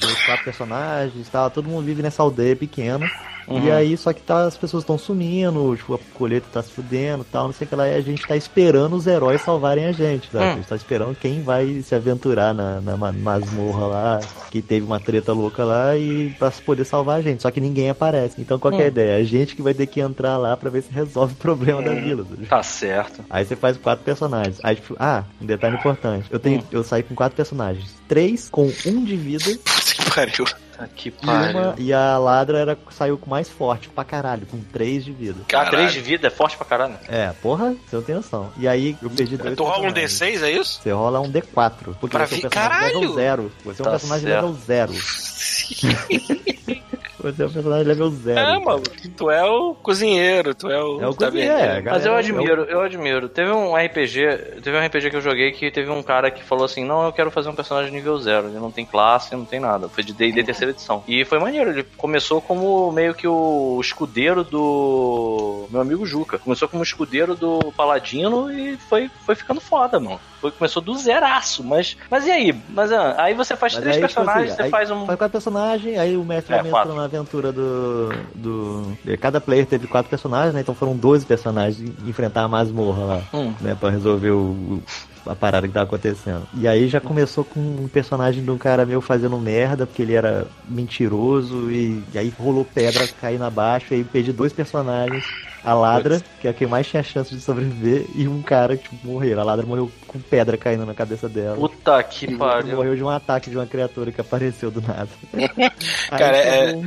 dois, 0.00 0.20
quatro 0.26 0.44
personagens 0.44 1.26
e 1.28 1.30
tal, 1.30 1.48
todo 1.50 1.68
mundo 1.68 1.84
vive 1.84 2.02
nessa 2.02 2.20
aldeia 2.22 2.56
pequena. 2.56 3.08
E 3.48 3.52
Uhum. 3.52 3.72
aí, 3.74 3.96
só 3.96 4.12
que 4.12 4.20
tá, 4.22 4.44
as 4.44 4.56
pessoas 4.56 4.82
estão 4.84 4.96
sumindo, 4.96 5.74
tipo, 5.76 5.94
a 5.94 5.98
colheita 6.14 6.46
tá 6.52 6.62
se 6.62 6.70
fudendo 6.70 7.22
e 7.22 7.32
tal, 7.32 7.46
não 7.46 7.52
sei 7.52 7.66
o 7.66 7.68
que 7.68 7.74
lá, 7.74 7.88
e 7.88 7.94
a 7.96 8.00
gente 8.00 8.24
tá 8.26 8.36
esperando 8.36 8.94
os 8.94 9.06
heróis 9.06 9.40
salvarem 9.40 9.86
a 9.86 9.92
gente, 9.92 10.28
sabe? 10.30 10.44
Hum. 10.44 10.50
A 10.52 10.54
gente 10.56 10.68
tá 10.68 10.76
esperando 10.76 11.16
quem 11.16 11.42
vai 11.42 11.82
se 11.82 11.94
aventurar 11.94 12.54
na, 12.54 12.80
na 12.80 12.96
ma- 12.96 13.10
masmorra 13.12 13.86
lá, 13.86 14.20
que 14.50 14.62
teve 14.62 14.86
uma 14.86 15.00
treta 15.00 15.32
louca 15.32 15.64
lá, 15.64 15.96
e 15.96 16.30
pra 16.38 16.50
poder 16.50 16.84
salvar 16.84 17.18
a 17.18 17.22
gente. 17.22 17.42
Só 17.42 17.50
que 17.50 17.60
ninguém 17.60 17.90
aparece. 17.90 18.40
Então 18.40 18.58
qual 18.58 18.72
que 18.72 18.80
é 18.80 18.84
a 18.84 18.84
Hum. 18.86 18.88
ideia? 18.88 19.16
A 19.16 19.24
gente 19.24 19.56
que 19.56 19.62
vai 19.62 19.74
ter 19.74 19.86
que 19.86 20.00
entrar 20.00 20.36
lá 20.36 20.56
pra 20.56 20.70
ver 20.70 20.82
se 20.82 20.92
resolve 20.92 21.34
o 21.34 21.36
problema 21.40 21.82
da 21.82 21.92
vila. 21.94 22.24
sabe? 22.28 22.46
Tá 22.46 22.62
certo. 22.62 23.24
Aí 23.28 23.44
você 23.44 23.56
faz 23.56 23.76
quatro 23.76 24.04
personagens. 24.04 24.58
Aí, 24.62 24.76
tipo, 24.76 24.94
ah, 24.98 25.24
um 25.40 25.46
detalhe 25.46 25.74
importante. 25.76 26.26
Eu 26.30 26.36
Hum. 26.36 26.40
tenho, 26.40 26.62
eu 26.70 26.84
saí 26.84 27.02
com 27.02 27.14
quatro 27.14 27.34
personagens. 27.36 27.94
Três 28.06 28.48
com 28.50 28.70
um 28.86 29.04
de 29.04 29.16
vida 29.16 29.44
Que 29.44 30.10
pariu. 30.14 30.44
Que 30.88 31.08
e, 31.08 31.12
pariu. 31.12 31.58
uma, 31.60 31.74
e 31.78 31.92
a 31.92 32.16
ladra 32.18 32.58
era, 32.58 32.78
saiu 32.90 33.16
com 33.18 33.28
mais 33.30 33.48
forte 33.48 33.88
pra 33.88 34.04
caralho, 34.04 34.46
com 34.46 34.58
três 34.60 35.04
de 35.04 35.12
vida. 35.12 35.40
Ah, 35.52 35.66
três 35.66 35.92
de 35.92 36.00
vida 36.00 36.26
é 36.26 36.30
forte 36.30 36.56
pra 36.56 36.66
caralho. 36.66 36.94
É, 37.08 37.32
porra, 37.42 37.74
você 37.86 37.96
não 37.96 38.02
tem 38.02 38.14
noção. 38.14 38.50
E 38.56 38.66
aí 38.66 38.96
eu 39.02 39.10
perdi 39.10 39.36
dois 39.36 39.56
Tu 39.56 39.62
rola 39.64 39.88
um 39.88 39.92
personagens. 39.92 40.40
D6, 40.40 40.42
é 40.42 40.50
isso? 40.52 40.80
Você 40.82 40.90
rola 40.92 41.20
um 41.20 41.30
D4. 41.30 41.94
Porque 42.00 42.16
Pra 42.16 42.26
você 42.26 42.34
é 42.34 42.38
um 42.38 42.40
personagem 42.40 42.86
level 42.86 43.00
Caralho! 43.00 43.14
zero. 43.14 43.52
Você 43.64 43.80
é 43.80 43.82
um 43.82 43.84
Tá 43.84 43.90
personagem 43.90 44.26
certo. 44.28 44.44
level 44.46 44.58
zero. 44.66 44.92
você 47.22 47.42
é 47.42 47.46
um 47.46 47.50
personagem 47.50 47.86
level 47.86 48.10
zero. 48.10 48.40
É, 48.40 48.58
mano. 48.58 48.82
Tu 49.16 49.30
é 49.30 49.44
o 49.44 49.74
cozinheiro, 49.74 50.54
tu 50.54 50.70
é 50.70 50.82
o. 50.82 51.00
É 51.00 51.08
o 51.08 51.14
cozinheiro, 51.14 51.52
é, 51.52 51.80
Mas 51.82 52.04
eu 52.04 52.12
Galera, 52.12 52.18
admiro, 52.18 52.62
eu 52.64 52.80
admiro. 52.80 53.28
Teve 53.28 53.50
um 53.50 53.76
RPG, 53.76 54.60
teve 54.62 54.76
um 54.76 54.86
RPG 54.86 55.10
que 55.10 55.16
eu 55.16 55.20
joguei 55.20 55.52
que 55.52 55.70
teve 55.70 55.90
um 55.90 56.02
cara 56.02 56.30
que 56.30 56.42
falou 56.42 56.64
assim: 56.64 56.84
"Não, 56.84 57.04
eu 57.04 57.12
quero 57.12 57.30
fazer 57.30 57.48
um 57.48 57.54
personagem 57.54 57.92
nível 57.92 58.18
zero, 58.18 58.48
ele 58.48 58.58
não 58.58 58.70
tem 58.70 58.84
classe, 58.84 59.34
não 59.36 59.44
tem 59.44 59.60
nada". 59.60 59.88
Foi 59.88 60.02
de 60.02 60.12
D&D 60.12 60.42
terceira 60.44 60.72
edição. 60.72 61.04
E 61.06 61.24
foi 61.24 61.38
maneiro, 61.38 61.70
ele 61.70 61.84
começou 61.96 62.40
como 62.40 62.90
meio 62.92 63.14
que 63.14 63.26
o 63.28 63.78
escudeiro 63.80 64.42
do 64.44 65.66
meu 65.70 65.80
amigo 65.80 66.06
Juca. 66.06 66.38
Começou 66.38 66.68
como 66.68 66.82
escudeiro 66.82 67.34
do 67.34 67.72
Paladino 67.76 68.50
e 68.50 68.76
foi 68.76 69.10
foi 69.24 69.34
ficando 69.34 69.60
foda, 69.60 70.00
mano. 70.00 70.20
Foi, 70.40 70.50
começou 70.50 70.80
do 70.80 70.96
zeraço, 70.96 71.62
mas 71.62 71.96
mas 72.10 72.26
e 72.26 72.30
aí? 72.30 72.54
Mas 72.70 72.90
ah, 72.90 73.14
aí 73.18 73.34
você 73.34 73.54
faz 73.54 73.74
Mas 73.74 73.82
três 73.82 73.96
aí, 73.96 74.02
tipo 74.02 74.14
personagens, 74.14 74.52
assim, 74.52 74.56
você 74.56 74.62
aí 74.62 74.70
faz 74.70 74.90
um 74.90 75.06
Faz 75.06 75.18
quatro 75.18 75.32
personagens, 75.32 75.98
aí 75.98 76.16
o 76.16 76.24
mestre 76.24 76.54
É, 76.54 76.62
na 76.62 77.08
aventura 77.16 77.52
do, 77.52 78.08
do. 78.34 78.96
Cada 79.20 79.40
player 79.40 79.66
teve 79.66 79.86
quatro 79.86 80.08
personagens, 80.08 80.54
né? 80.54 80.60
Então 80.60 80.74
foram 80.74 80.96
12 80.96 81.26
personagens 81.26 81.92
enfrentar 82.06 82.42
a 82.44 82.48
masmorra 82.48 83.04
lá, 83.04 83.22
Hum. 83.34 83.52
né? 83.60 83.76
Pra 83.78 83.90
resolver 83.90 84.30
o. 84.30 84.80
a 85.26 85.34
parada 85.34 85.66
que 85.68 85.74
tava 85.74 85.84
acontecendo. 85.86 86.42
E 86.54 86.66
aí 86.66 86.88
já 86.88 87.00
começou 87.00 87.44
com 87.44 87.60
um 87.60 87.88
personagem 87.88 88.42
de 88.42 88.50
um 88.50 88.56
cara 88.58 88.86
meio 88.86 89.00
fazendo 89.00 89.36
merda, 89.38 89.86
porque 89.86 90.02
ele 90.02 90.14
era 90.14 90.46
mentiroso, 90.68 91.70
e, 91.70 92.02
e 92.12 92.18
aí 92.18 92.32
rolou 92.38 92.64
pedra 92.64 93.06
caindo 93.20 93.44
abaixo, 93.44 93.92
e 93.92 93.96
aí 93.96 94.04
perdi 94.04 94.32
dois 94.32 94.52
personagens. 94.52 95.24
A 95.64 95.74
ladra, 95.74 96.20
que 96.40 96.48
é 96.48 96.52
quem 96.52 96.66
mais 96.66 96.86
tinha 96.86 97.02
chance 97.02 97.34
de 97.34 97.40
sobreviver, 97.40 98.06
e 98.14 98.26
um 98.26 98.40
cara 98.42 98.76
que 98.76 98.88
tipo, 98.88 99.06
morreu. 99.06 99.38
A 99.40 99.44
ladra 99.44 99.66
morreu 99.66 99.90
com 100.06 100.18
pedra 100.18 100.56
caindo 100.56 100.84
na 100.86 100.94
cabeça 100.94 101.28
dela. 101.28 101.54
Puta 101.56 102.02
que 102.02 102.34
pariu. 102.36 102.76
morreu 102.76 102.96
de 102.96 103.02
um 103.04 103.08
ataque 103.08 103.50
de 103.50 103.56
uma 103.56 103.66
criatura 103.66 104.10
que 104.10 104.20
apareceu 104.20 104.70
do 104.70 104.80
nada. 104.80 105.08
Cara, 106.10 106.36
Aí, 106.36 106.42
é- 106.48 106.66
tá 106.66 106.72
bom. 106.72 106.84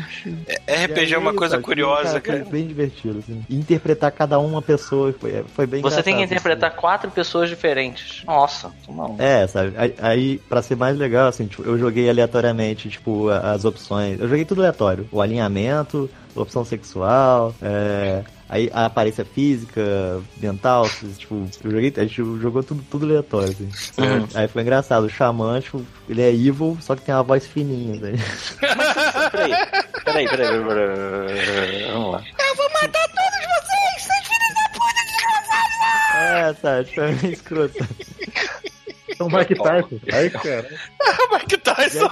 É, 0.67 0.85
RPG 0.85 1.13
é 1.13 1.17
uma 1.17 1.33
coisa 1.33 1.53
cara, 1.55 1.63
curiosa, 1.63 2.11
foi 2.11 2.21
cara. 2.21 2.45
bem 2.45 2.67
divertido, 2.67 3.19
assim. 3.19 3.43
Interpretar 3.49 4.11
cada 4.11 4.39
uma 4.39 4.61
pessoa 4.61 5.13
foi, 5.13 5.43
foi 5.55 5.65
bem 5.67 5.81
Você 5.81 6.01
tem 6.03 6.17
que 6.17 6.23
interpretar 6.23 6.71
quatro 6.75 7.09
pessoas 7.11 7.49
diferentes. 7.49 8.23
Nossa, 8.25 8.71
não. 8.89 9.05
assim. 9.05 9.15
É, 9.19 9.47
sabe? 9.47 9.73
Aí, 9.77 9.95
aí, 10.01 10.37
pra 10.49 10.61
ser 10.61 10.75
mais 10.75 10.97
legal, 10.97 11.27
assim, 11.27 11.45
tipo, 11.47 11.63
eu 11.63 11.77
joguei 11.77 12.09
aleatoriamente, 12.09 12.89
tipo, 12.89 13.29
a- 13.29 13.51
as 13.53 13.63
opções. 13.65 14.19
Eu 14.19 14.27
joguei 14.27 14.43
tudo 14.45 14.61
aleatório. 14.61 15.07
O 15.11 15.21
alinhamento, 15.21 16.09
a 16.35 16.41
opção 16.41 16.65
sexual, 16.65 17.53
é, 17.61 18.23
a 18.71 18.85
aparência 18.85 19.25
física, 19.25 19.81
mental, 20.38 20.88
tipo, 21.17 21.47
eu 21.63 21.71
joguei, 21.71 21.93
a 21.97 22.01
gente 22.01 22.15
jogou 22.15 22.63
tudo, 22.63 22.84
tudo 22.89 23.05
aleatório, 23.05 23.49
assim. 23.49 23.69
Uhum. 23.97 24.27
Aí 24.34 24.47
foi 24.47 24.61
engraçado. 24.61 25.05
O 25.05 25.09
xamã, 25.09 25.59
tipo, 25.59 25.84
ele 26.07 26.21
é 26.21 26.30
evil, 26.30 26.77
só 26.81 26.95
que 26.95 27.01
tem 27.01 27.13
uma 27.15 27.23
voz 27.23 27.45
fininha, 27.47 27.99
né? 27.99 28.13
Peraí, 29.31 29.51
peraí, 30.03 30.27
peraí, 30.27 30.63
peraí, 30.63 30.65
peraí. 30.65 31.91
Vamos 31.91 32.11
lá. 32.13 32.23
Eu 32.39 32.55
vou 32.55 32.69
matar 32.69 33.07
todos 33.07 33.39
vocês, 33.53 34.03
seus 34.03 34.27
filhos 34.27 34.53
da 34.55 34.65
puta 34.73 35.01
desgraçados! 35.09 35.77
É, 36.15 36.53
sabe? 36.61 36.84
Tipo, 36.85 37.01
é 37.01 37.11
meio 37.11 37.34
escroto. 37.34 37.88
Então, 39.14 39.27
Mike 39.30 39.56
Tyson. 39.56 39.99
Aí, 40.11 40.30
cara. 40.30 40.68
Mike 41.34 41.57
Tyson. 41.57 42.10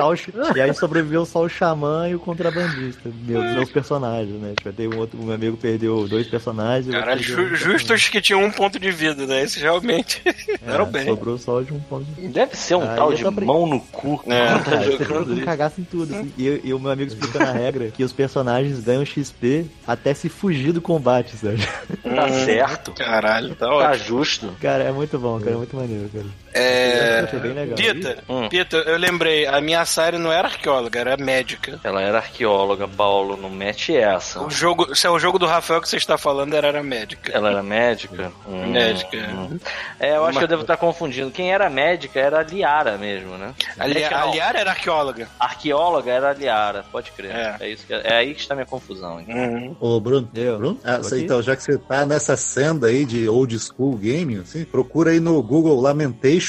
O 0.00 0.14
ch- 0.16 0.28
e 0.56 0.60
aí 0.60 0.72
sobreviveu 0.74 1.24
só 1.26 1.40
o 1.42 1.48
xamã 1.48 2.08
e 2.08 2.14
o 2.14 2.20
contrabandista, 2.20 3.10
meu, 3.26 3.42
meus 3.42 3.70
personagens, 3.70 4.40
né? 4.40 4.52
Tipo, 4.56 4.72
tem 4.72 4.86
um 4.88 4.96
outro, 4.98 5.18
um 5.20 5.24
meu 5.24 5.34
amigo 5.34 5.56
perdeu 5.56 6.06
dois 6.06 6.26
personagens. 6.28 6.86
o 6.88 6.92
Caralho, 6.92 7.20
um 7.20 7.22
ju- 7.24 7.56
justos 7.56 8.08
que 8.08 8.20
tinham 8.20 8.42
um 8.44 8.50
ponto 8.50 8.78
de 8.78 8.90
vida, 8.92 9.26
né? 9.26 9.42
Esses 9.42 9.60
realmente 9.60 10.20
personagem. 10.20 10.58
eram 10.66 10.84
É, 10.86 10.88
bem. 10.90 11.04
Sobrou 11.06 11.36
só 11.38 11.60
de 11.62 11.72
um 11.72 11.80
ponto 11.80 12.04
de 12.04 12.12
vida. 12.20 12.32
Deve 12.32 12.56
ser 12.56 12.76
um 12.76 12.88
Aí 12.88 12.96
tal 12.96 13.12
de 13.12 13.24
brin- 13.30 13.46
mão 13.46 13.66
no 13.66 13.80
cu. 13.80 14.22
É. 14.26 14.46
Tá 14.58 14.60
Cara, 14.70 14.86
isso. 14.86 15.44
cagaço 15.44 15.80
em 15.80 15.84
tudo. 15.84 16.14
assim. 16.14 16.32
E, 16.38 16.60
e 16.64 16.72
o 16.72 16.78
meu 16.78 16.92
amigo 16.92 17.10
explicando 17.12 17.46
a 17.50 17.52
regra 17.52 17.88
que 17.90 18.04
os 18.04 18.12
personagens 18.12 18.78
ganham 18.80 19.04
XP 19.04 19.66
até 19.86 20.14
se 20.14 20.28
fugir 20.28 20.72
do 20.72 20.80
combate, 20.80 21.36
sabe? 21.36 21.58
Tá 22.04 22.28
certo. 22.44 22.92
Caralho, 22.92 23.54
tá 23.56 23.66
Tá 23.68 23.92
justo. 23.96 24.54
Cara, 24.60 24.84
é 24.84 24.92
muito 24.92 25.18
bom, 25.18 25.40
cara, 25.40 25.47
é 25.52 25.56
muito 25.56 25.76
maneiro, 25.76 26.08
cara. 26.10 26.26
É. 26.58 27.22
Peter, 27.76 28.18
Hum. 28.28 28.48
Peter, 28.48 28.82
eu 28.86 28.96
lembrei, 28.96 29.46
a 29.46 29.60
minha 29.60 29.84
Sari 29.84 30.18
não 30.18 30.32
era 30.32 30.48
arqueóloga, 30.48 30.98
era 30.98 31.16
médica. 31.16 31.78
Ela 31.84 32.02
era 32.02 32.18
arqueóloga, 32.18 32.86
Paulo, 32.88 33.36
não 33.36 33.50
mete 33.50 33.96
essa. 33.96 34.40
O 34.42 34.50
jogo, 34.50 34.94
se 34.94 35.06
é 35.06 35.10
o 35.10 35.18
jogo 35.18 35.38
do 35.38 35.46
Rafael 35.46 35.80
que 35.80 35.88
você 35.88 35.96
está 35.96 36.18
falando, 36.18 36.54
ela 36.54 36.66
era 36.66 36.82
médica. 36.82 37.30
Ela 37.32 37.50
era 37.50 37.62
médica? 37.62 38.32
Hum, 38.46 38.66
Médica. 38.68 39.16
hum. 39.18 39.58
É, 40.00 40.16
eu 40.16 40.24
acho 40.26 40.38
que 40.38 40.44
eu 40.44 40.48
devo 40.48 40.62
estar 40.62 40.76
confundindo. 40.76 41.30
Quem 41.30 41.52
era 41.52 41.68
médica 41.70 42.18
era 42.20 42.40
a 42.40 42.42
Liara 42.42 42.96
mesmo, 42.98 43.36
né? 43.36 43.54
A, 43.78 43.86
Li- 43.86 44.04
a 44.04 44.10
não. 44.26 44.32
Liara 44.32 44.58
era 44.58 44.70
arqueóloga. 44.70 45.28
Arqueóloga 45.38 46.10
era 46.10 46.30
a 46.30 46.32
Liara, 46.32 46.84
pode 46.90 47.10
crer. 47.12 47.30
É. 47.30 47.56
É, 47.60 47.68
isso 47.70 47.86
que, 47.86 47.92
é 47.94 48.14
aí 48.14 48.34
que 48.34 48.40
está 48.40 48.54
a 48.54 48.56
minha 48.56 48.66
confusão. 48.66 49.20
então. 49.20 49.34
Uhum. 49.36 49.76
Ô, 49.80 50.00
Bruno. 50.00 50.28
Eu? 50.34 50.58
Bruno? 50.58 50.78
Ah, 50.84 50.98
você- 50.98 51.20
então, 51.22 51.42
já 51.42 51.56
que 51.56 51.62
você 51.62 51.78
tá 51.78 52.04
nessa 52.06 52.36
senda 52.36 52.86
aí 52.88 53.04
de 53.04 53.28
old 53.28 53.56
school 53.58 53.96
gaming, 53.96 54.40
assim, 54.40 54.64
procura 54.64 55.10
aí 55.10 55.20
no 55.20 55.42
Google 55.42 55.80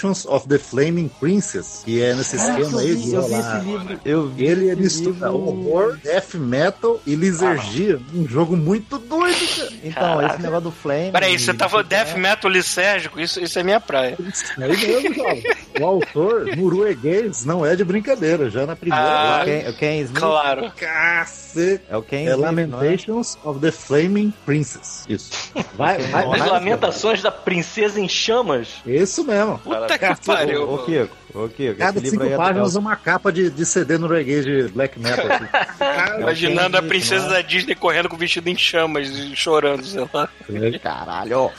Of 0.04 0.48
the 0.48 0.58
Flaming 0.58 1.10
Princess, 1.20 1.82
que 1.86 2.02
é 2.02 2.14
nesse 2.14 2.36
Ah, 2.38 2.40
esquema 2.60 2.82
aí 2.82 2.90
eu 2.90 2.96
de 2.96 3.04
vi, 3.04 3.14
eu 3.14 3.22
vi 3.24 3.34
rolar. 3.34 3.58
esse 3.58 3.66
livro. 3.70 4.00
Eu 4.06 4.28
vi 4.30 4.46
Ele 4.46 4.66
esse 4.70 4.82
mistura 4.82 5.28
livro. 5.30 5.36
horror, 5.36 5.98
death 6.04 6.34
metal 6.36 7.00
e 7.06 7.16
lisergia. 7.16 8.00
Um 8.14 8.28
jogo 8.28 8.56
muito 8.58 8.98
doido, 8.98 9.38
cara. 9.56 9.70
Então, 9.84 10.26
esse 10.28 10.42
negócio 10.42 10.64
do 10.66 10.72
Flame. 10.72 11.12
Peraí, 11.12 11.38
você 11.40 11.54
tava 11.54 11.80
é- 11.80 11.84
death 11.84 12.16
metal 12.16 12.50
licérgico? 12.50 13.20
Isso, 13.20 13.40
isso 13.44 13.58
é 13.60 13.64
minha 13.64 13.80
praia. 13.80 14.18
É 14.60 14.64
aí 14.64 14.78
mesmo, 14.78 15.14
jovem. 15.16 15.44
O 15.80 15.86
autor 15.86 16.46
norueguês 16.56 17.46
não 17.46 17.66
é 17.66 17.76
de 17.76 17.84
brincadeira, 17.84 18.50
já 18.50 18.66
na 18.66 18.76
primeira 18.76 19.40
Ah. 19.42 19.46
Ken, 19.46 19.70
o 19.70 19.74
Ken 19.74 20.00
Smith. 20.02 20.20
Claro. 20.20 20.72
Cacete. 20.76 21.84
É 21.90 21.98
o 21.98 22.02
Ken 22.02 22.26
É 22.28 22.30
é? 22.32 22.36
Lamentations 22.36 23.38
of 23.44 23.60
the 23.60 23.72
Flaming 23.72 24.34
Princess. 24.46 25.06
Isso. 25.08 25.32
Vai, 25.76 25.98
vai, 25.98 26.24
As 26.26 26.40
vai. 26.40 26.50
lamentações 26.50 27.22
da 27.22 27.32
princesa 27.32 28.00
em 28.00 28.08
chamas. 28.08 28.68
Isso 28.86 29.24
mesmo. 29.24 29.58
Puta 29.60 29.79
que 29.88 29.98
Cacete. 30.00 30.26
pariu. 30.28 30.70
Ô, 30.70 30.76
ô, 30.76 30.78
Kiko, 30.80 31.16
ô, 31.34 31.48
Kiko, 31.50 31.76
Cada 31.78 32.00
cinco 32.02 32.24
aí 32.24 32.34
é 32.34 32.38
páginas 32.38 32.76
é 32.76 32.80
uma 32.80 32.96
capa 32.96 33.32
de, 33.32 33.50
de 33.50 33.66
CD 33.66 33.98
norueguês 33.98 34.46
de 34.46 34.64
black 34.70 35.00
metal. 35.00 35.26
Assim. 35.30 36.20
Imaginando 36.22 36.78
a 36.78 36.82
princesa 36.82 37.30
da 37.30 37.42
Disney 37.42 37.76
correndo 37.76 38.10
com 38.10 38.16
o 38.16 38.20
vestido 38.20 38.48
em 38.50 38.58
chamas 38.58 39.08
e 39.10 39.36
chorando, 39.36 39.84
sei 39.86 40.06
lá. 40.14 40.30
Caralho. 40.82 41.52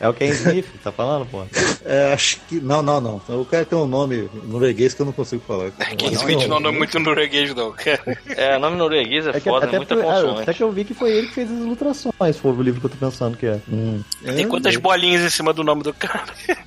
É 0.00 0.08
o 0.08 0.14
Ken 0.14 0.26
Smith, 0.30 0.66
tá 0.82 0.90
falando, 0.92 1.26
pô? 1.26 1.44
É, 1.84 2.12
acho 2.12 2.38
que. 2.48 2.60
Não, 2.60 2.80
não, 2.80 3.00
não. 3.00 3.20
O 3.40 3.44
cara 3.44 3.64
tem 3.64 3.76
um 3.76 3.86
nome 3.88 4.30
norueguês 4.44 4.94
que 4.94 5.02
eu 5.02 5.06
não 5.06 5.12
consigo 5.12 5.42
falar. 5.44 5.72
Ken 5.72 6.12
Smith 6.12 6.46
não 6.46 6.58
é 6.58 6.70
muito 6.70 6.98
norueguês, 7.00 7.52
não. 7.54 7.72
cara. 7.72 8.00
É, 8.36 8.56
nome 8.56 8.76
norueguês 8.76 9.26
é, 9.26 9.30
É 9.30 9.32
que, 9.34 9.40
foda, 9.48 9.66
é 9.66 9.68
até, 9.68 9.76
muita 9.78 9.94
porque- 9.96 10.08
ah, 10.08 10.14
consoante. 10.14 10.42
até 10.42 10.54
que 10.54 10.62
eu 10.62 10.70
vi 10.70 10.84
que 10.84 10.94
foi 10.94 11.10
ele 11.10 11.26
que 11.26 11.34
fez 11.34 11.50
as 11.50 11.58
ilustrações, 11.58 12.36
foi 12.38 12.52
o 12.52 12.62
livro 12.62 12.80
que 12.80 12.86
eu 12.86 12.90
tô 12.90 12.96
pensando 12.96 13.36
que 13.36 13.46
é. 13.46 13.58
Hum. 13.68 14.00
Tem 14.24 14.46
quantas 14.46 14.76
É, 14.76 14.78
bolinhas 14.78 15.22
em 15.22 15.30
cima 15.30 15.52
do 15.52 15.64
nome 15.64 15.82
do 15.82 15.92
cara? 15.92 16.24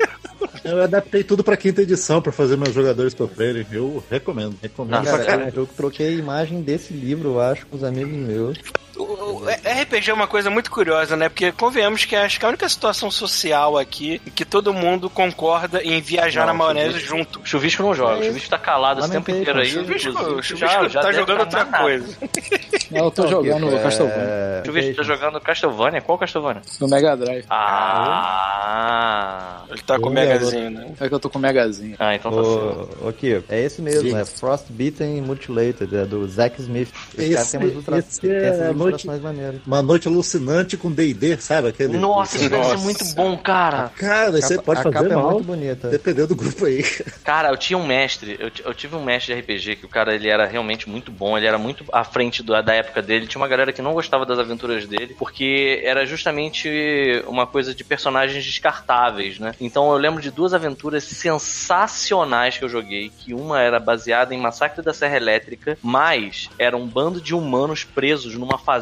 Eu 0.66 0.82
adaptei 0.82 1.24
tudo 1.24 1.44
pra 1.44 1.56
quinta 1.56 1.84
edição 1.84 2.20
pra 2.22 2.32
fazer 2.32 2.58
meus 2.58 2.74
jogadores 2.74 3.14
sofrerem. 3.14 3.66
Eu 3.72 4.04
recomendo. 4.10 4.56
Recomendo 4.62 4.96
Nossa, 5.06 5.12
Cara, 5.12 5.24
caralho. 5.26 5.54
eu 5.56 5.66
troquei 5.68 6.08
a 6.08 6.12
imagem 6.12 6.62
desse 6.62 6.92
livro, 6.92 7.30
eu 7.34 7.40
acho, 7.40 7.68
com 7.68 7.78
os 7.78 7.84
amigos 7.84 8.12
meus. 8.12 8.58
O, 8.98 9.04
o 9.04 9.46
RPG 9.48 10.10
é 10.10 10.14
uma 10.14 10.28
coisa 10.28 10.50
muito 10.50 10.72
curiosa, 10.72 11.16
né? 11.18 11.28
Porque 11.30 11.52
convenhamos 11.52 12.06
que 12.06 12.16
acho 12.16 12.40
que 12.40 12.46
a 12.46 12.50
única 12.50 12.68
situação 12.70 13.12
social 13.12 13.78
aqui 13.78 14.22
em 14.26 14.30
que 14.32 14.46
todo 14.46 14.74
mundo 14.74 15.10
concorda 15.10 15.84
em 15.84 16.00
viajar 16.02 16.42
Não, 16.42 16.48
na 16.48 16.54
maionese 16.54 17.00
chuvisco- 17.00 17.18
junto. 17.18 17.40
O 17.42 17.46
Chuvisco 17.46 17.84
não 17.84 17.94
joga, 17.94 18.20
o 18.20 18.24
Chuvisco 18.24 18.50
tá 18.50 18.58
calado 18.58 19.02
esse 19.02 19.12
tempo 19.12 19.32
inteiro 19.32 19.60
aí. 19.60 19.66
Chuvisco, 19.68 20.44
Chuvisco 20.44 20.90
tá 20.90 21.02
deve 21.02 21.14
jogando 21.14 21.38
tá 21.38 21.44
outra 21.44 21.66
nada. 21.66 21.84
coisa. 21.84 22.18
Não, 22.92 23.06
eu 23.06 23.12
tô 23.12 23.28
jogando 23.32 23.76
É, 23.76 23.80
Castlevania 23.84 24.62
Chuvisco 24.66 24.96
tá 24.96 25.04
jogando 25.04 25.42
Castlevania? 25.42 26.02
Qual 26.02 26.18
Castlevania? 26.18 26.62
no 26.80 26.88
Mega 26.88 27.18
Drive. 27.18 27.46
Ah! 27.50 29.64
Ele 29.70 29.82
tá 29.82 30.00
com 30.00 30.10
o 30.10 30.12
Megazinho, 30.12 30.70
né? 30.70 30.94
É 31.00 31.08
que 31.10 31.16
eu 31.16 31.20
tô 31.20 31.30
com 31.30 31.40
o 31.40 31.42
Megazinho. 31.42 31.96
Ah, 32.00 32.16
então 32.16 32.32
tá 32.32 32.44
certo. 32.44 33.14
Kio, 33.14 33.44
é 33.50 33.62
esse 33.62 33.82
mesmo, 33.82 34.16
é 34.18 34.26
Frostbitten 34.26 35.22
Mutilated, 35.22 35.96
é 35.96 36.06
do 36.06 36.28
Zack 36.28 36.62
Smith. 36.62 36.90
Esse, 37.18 37.58
cara 37.58 38.00
Esse- 38.00 38.28
esse 38.28 38.30
é 38.30 38.70
a 38.70 38.74
noite-. 38.92 39.08
Uma 39.66 39.82
noite 39.82 40.08
alucinante 40.08 40.78
com 40.78 40.92
D&D, 40.92 41.38
sabe? 41.38 41.70
Aquele... 41.70 41.98
Nossa, 41.98 42.38
isso 42.38 42.50
deve 42.50 42.64
ser 42.66 42.78
muito 42.78 43.06
bom, 43.16 43.38
cara. 43.38 43.92
Cara, 43.98 44.32
você 44.32 44.58
pode 44.62 44.80
a 44.80 44.84
fazer 44.84 44.96
capa 44.96 45.06
é 45.12 45.16
mal, 45.16 45.32
muito 45.32 45.44
bonita. 45.46 45.90
dependendo 45.90 46.28
do 46.28 46.36
grupo 46.36 46.66
aí. 46.66 46.84
Cara, 47.24 47.50
eu 47.50 47.58
tinha 47.58 47.78
um 47.78 47.86
mestre, 47.86 48.38
eu, 48.40 48.50
t- 48.52 48.64
eu 48.66 48.74
tive 48.74 48.96
um 48.96 49.04
mestre 49.04 49.34
de 49.34 49.42
RPG 49.42 49.76
que 49.78 49.86
o 49.86 49.90
cara 49.90 50.14
ele 50.16 50.30
era 50.30 50.46
realmente 50.46 50.88
muito 50.90 51.12
bom, 51.12 51.38
ele 51.38 51.46
era 51.48 51.58
muito 51.58 51.84
à 51.92 52.04
frente 52.04 52.42
do- 52.44 52.62
da 52.62 52.74
época 52.74 53.02
dele. 53.02 53.28
Tinha 53.28 53.42
uma 53.42 53.48
galera 53.48 53.72
que 53.74 53.82
não 53.82 53.94
gostava 53.94 54.26
das 54.26 54.40
aventuras 54.40 54.86
dele, 54.86 55.16
porque 55.18 55.82
era 55.84 56.06
justamente 56.06 56.70
uma 57.28 57.46
coisa 57.48 57.74
de 57.74 57.84
personagens 57.84 58.44
descartáveis, 58.44 59.40
né? 59.40 59.54
Então 59.60 59.92
eu 59.92 59.98
lembro 59.98 60.22
de 60.22 60.32
duas 60.32 60.54
aventuras 60.54 61.04
sensacionais 61.04 62.58
que 62.58 62.64
eu 62.64 62.70
joguei, 62.70 63.10
que 63.10 63.34
uma 63.34 63.60
era 63.62 63.80
baseada 63.80 64.34
em 64.34 64.40
Massacre 64.40 64.82
da 64.84 64.94
Serra 64.94 65.18
Elétrica, 65.18 65.78
mas 65.82 66.50
era 66.60 66.76
um 66.78 66.86
bando 66.88 67.20
de 67.22 67.34
humanos 67.34 67.84
presos 67.84 68.36
numa 68.36 68.58
fazenda 68.58 68.75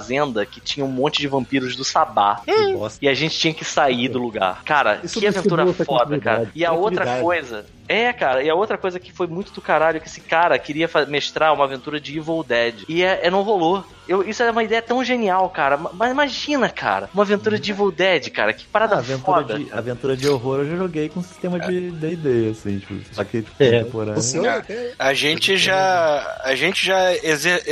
que 0.45 0.59
tinha 0.59 0.85
um 0.85 0.89
monte 0.89 1.19
de 1.19 1.27
vampiros 1.27 1.75
do 1.75 1.83
Sabá. 1.83 2.41
Bosta. 2.73 2.99
E 3.01 3.07
a 3.07 3.13
gente 3.13 3.37
tinha 3.37 3.53
que 3.53 3.65
sair 3.65 4.07
do 4.09 4.19
lugar. 4.19 4.63
Cara, 4.63 4.99
Isso 5.03 5.19
que 5.19 5.27
aventura 5.27 5.71
foda, 5.73 6.19
cara. 6.19 6.51
E 6.55 6.65
a 6.65 6.71
outra 6.71 7.19
coisa. 7.19 7.65
É, 7.87 8.11
cara, 8.13 8.41
e 8.43 8.49
a 8.49 8.55
outra 8.55 8.77
coisa 8.77 8.99
que 8.99 9.11
foi 9.11 9.27
muito 9.27 9.51
do 9.51 9.61
caralho 9.61 9.97
é 9.97 9.99
que 9.99 10.07
esse 10.07 10.21
cara 10.21 10.57
queria 10.57 10.89
mestrar 11.07 11.53
uma 11.53 11.65
aventura 11.65 11.99
de 11.99 12.17
Evil 12.17 12.43
Dead. 12.47 12.83
E 12.87 13.03
é, 13.03 13.19
é- 13.23 13.29
não 13.31 13.41
rolou. 13.41 13.83
Eu, 14.07 14.21
isso 14.27 14.43
é 14.43 14.51
uma 14.51 14.63
ideia 14.63 14.81
tão 14.81 15.01
genial, 15.03 15.49
cara. 15.49 15.77
Ma- 15.77 15.91
Mas 15.93 16.11
imagina, 16.11 16.69
cara, 16.69 17.09
uma 17.13 17.23
aventura 17.23 17.57
de 17.57 17.71
Evil 17.71 17.89
Dead, 17.91 18.29
cara. 18.31 18.51
Que 18.53 18.65
parada 18.65 18.95
Ah, 18.95 18.99
aventura, 18.99 19.41
foda. 19.41 19.59
de, 19.59 19.71
aventura 19.71 20.17
de 20.17 20.27
horror 20.27 20.59
eu 20.59 20.69
já 20.71 20.75
joguei 20.75 21.07
com 21.09 21.21
sistema 21.23 21.57
de 21.59 21.89
D&D, 21.91 22.49
assim, 22.51 22.79
tipo, 22.79 22.95
só 23.13 23.23
que 23.23 23.41
tipo, 23.41 23.55
É, 23.63 23.79
contemporâneo. 23.79 24.15
funciona 24.15 24.55
até- 24.57 24.91
A 24.99 25.13
gente 25.13 25.55
já. 25.57 26.41
A 26.43 26.53
gente 26.55 26.85
já 26.85 27.13
exer, 27.15 27.63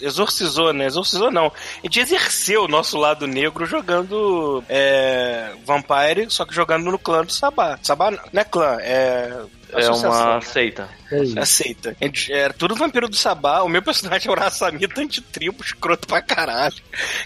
exorcizou, 0.00 0.72
né? 0.72 0.86
Exorcizou 0.86 1.30
não. 1.30 1.46
A 1.46 1.52
gente 1.82 2.00
exerceu 2.00 2.64
o 2.64 2.68
nosso 2.68 2.96
lado 2.98 3.26
negro 3.26 3.66
jogando 3.66 4.62
é, 4.68 5.52
Vampire, 5.64 6.26
só 6.30 6.44
que 6.44 6.54
jogando 6.54 6.90
no 6.90 6.98
clã 6.98 7.24
do 7.24 7.32
Sabá. 7.32 7.78
Sabá 7.82 8.10
não 8.10 8.18
não 8.32 8.40
é 8.40 8.44
clã, 8.44 8.76
é. 8.80 9.42
É 9.72 9.90
uma 9.90 10.40
seita. 10.40 10.88
É 11.10 11.22
isso. 11.22 11.38
Aceita. 11.38 11.96
A 12.00 12.04
gente- 12.04 12.32
Era 12.32 12.52
tudo 12.52 12.74
vampiro 12.74 13.08
do 13.08 13.14
Sabá. 13.14 13.60
O 13.62 13.68
meu 13.68 13.80
personagem 13.80 14.28
era 14.30 14.40
o 14.40 14.42
Rassamita 14.42 15.00
antitribo, 15.00 15.62
escroto 15.62 16.06
pra 16.08 16.20
caralho. 16.20 16.74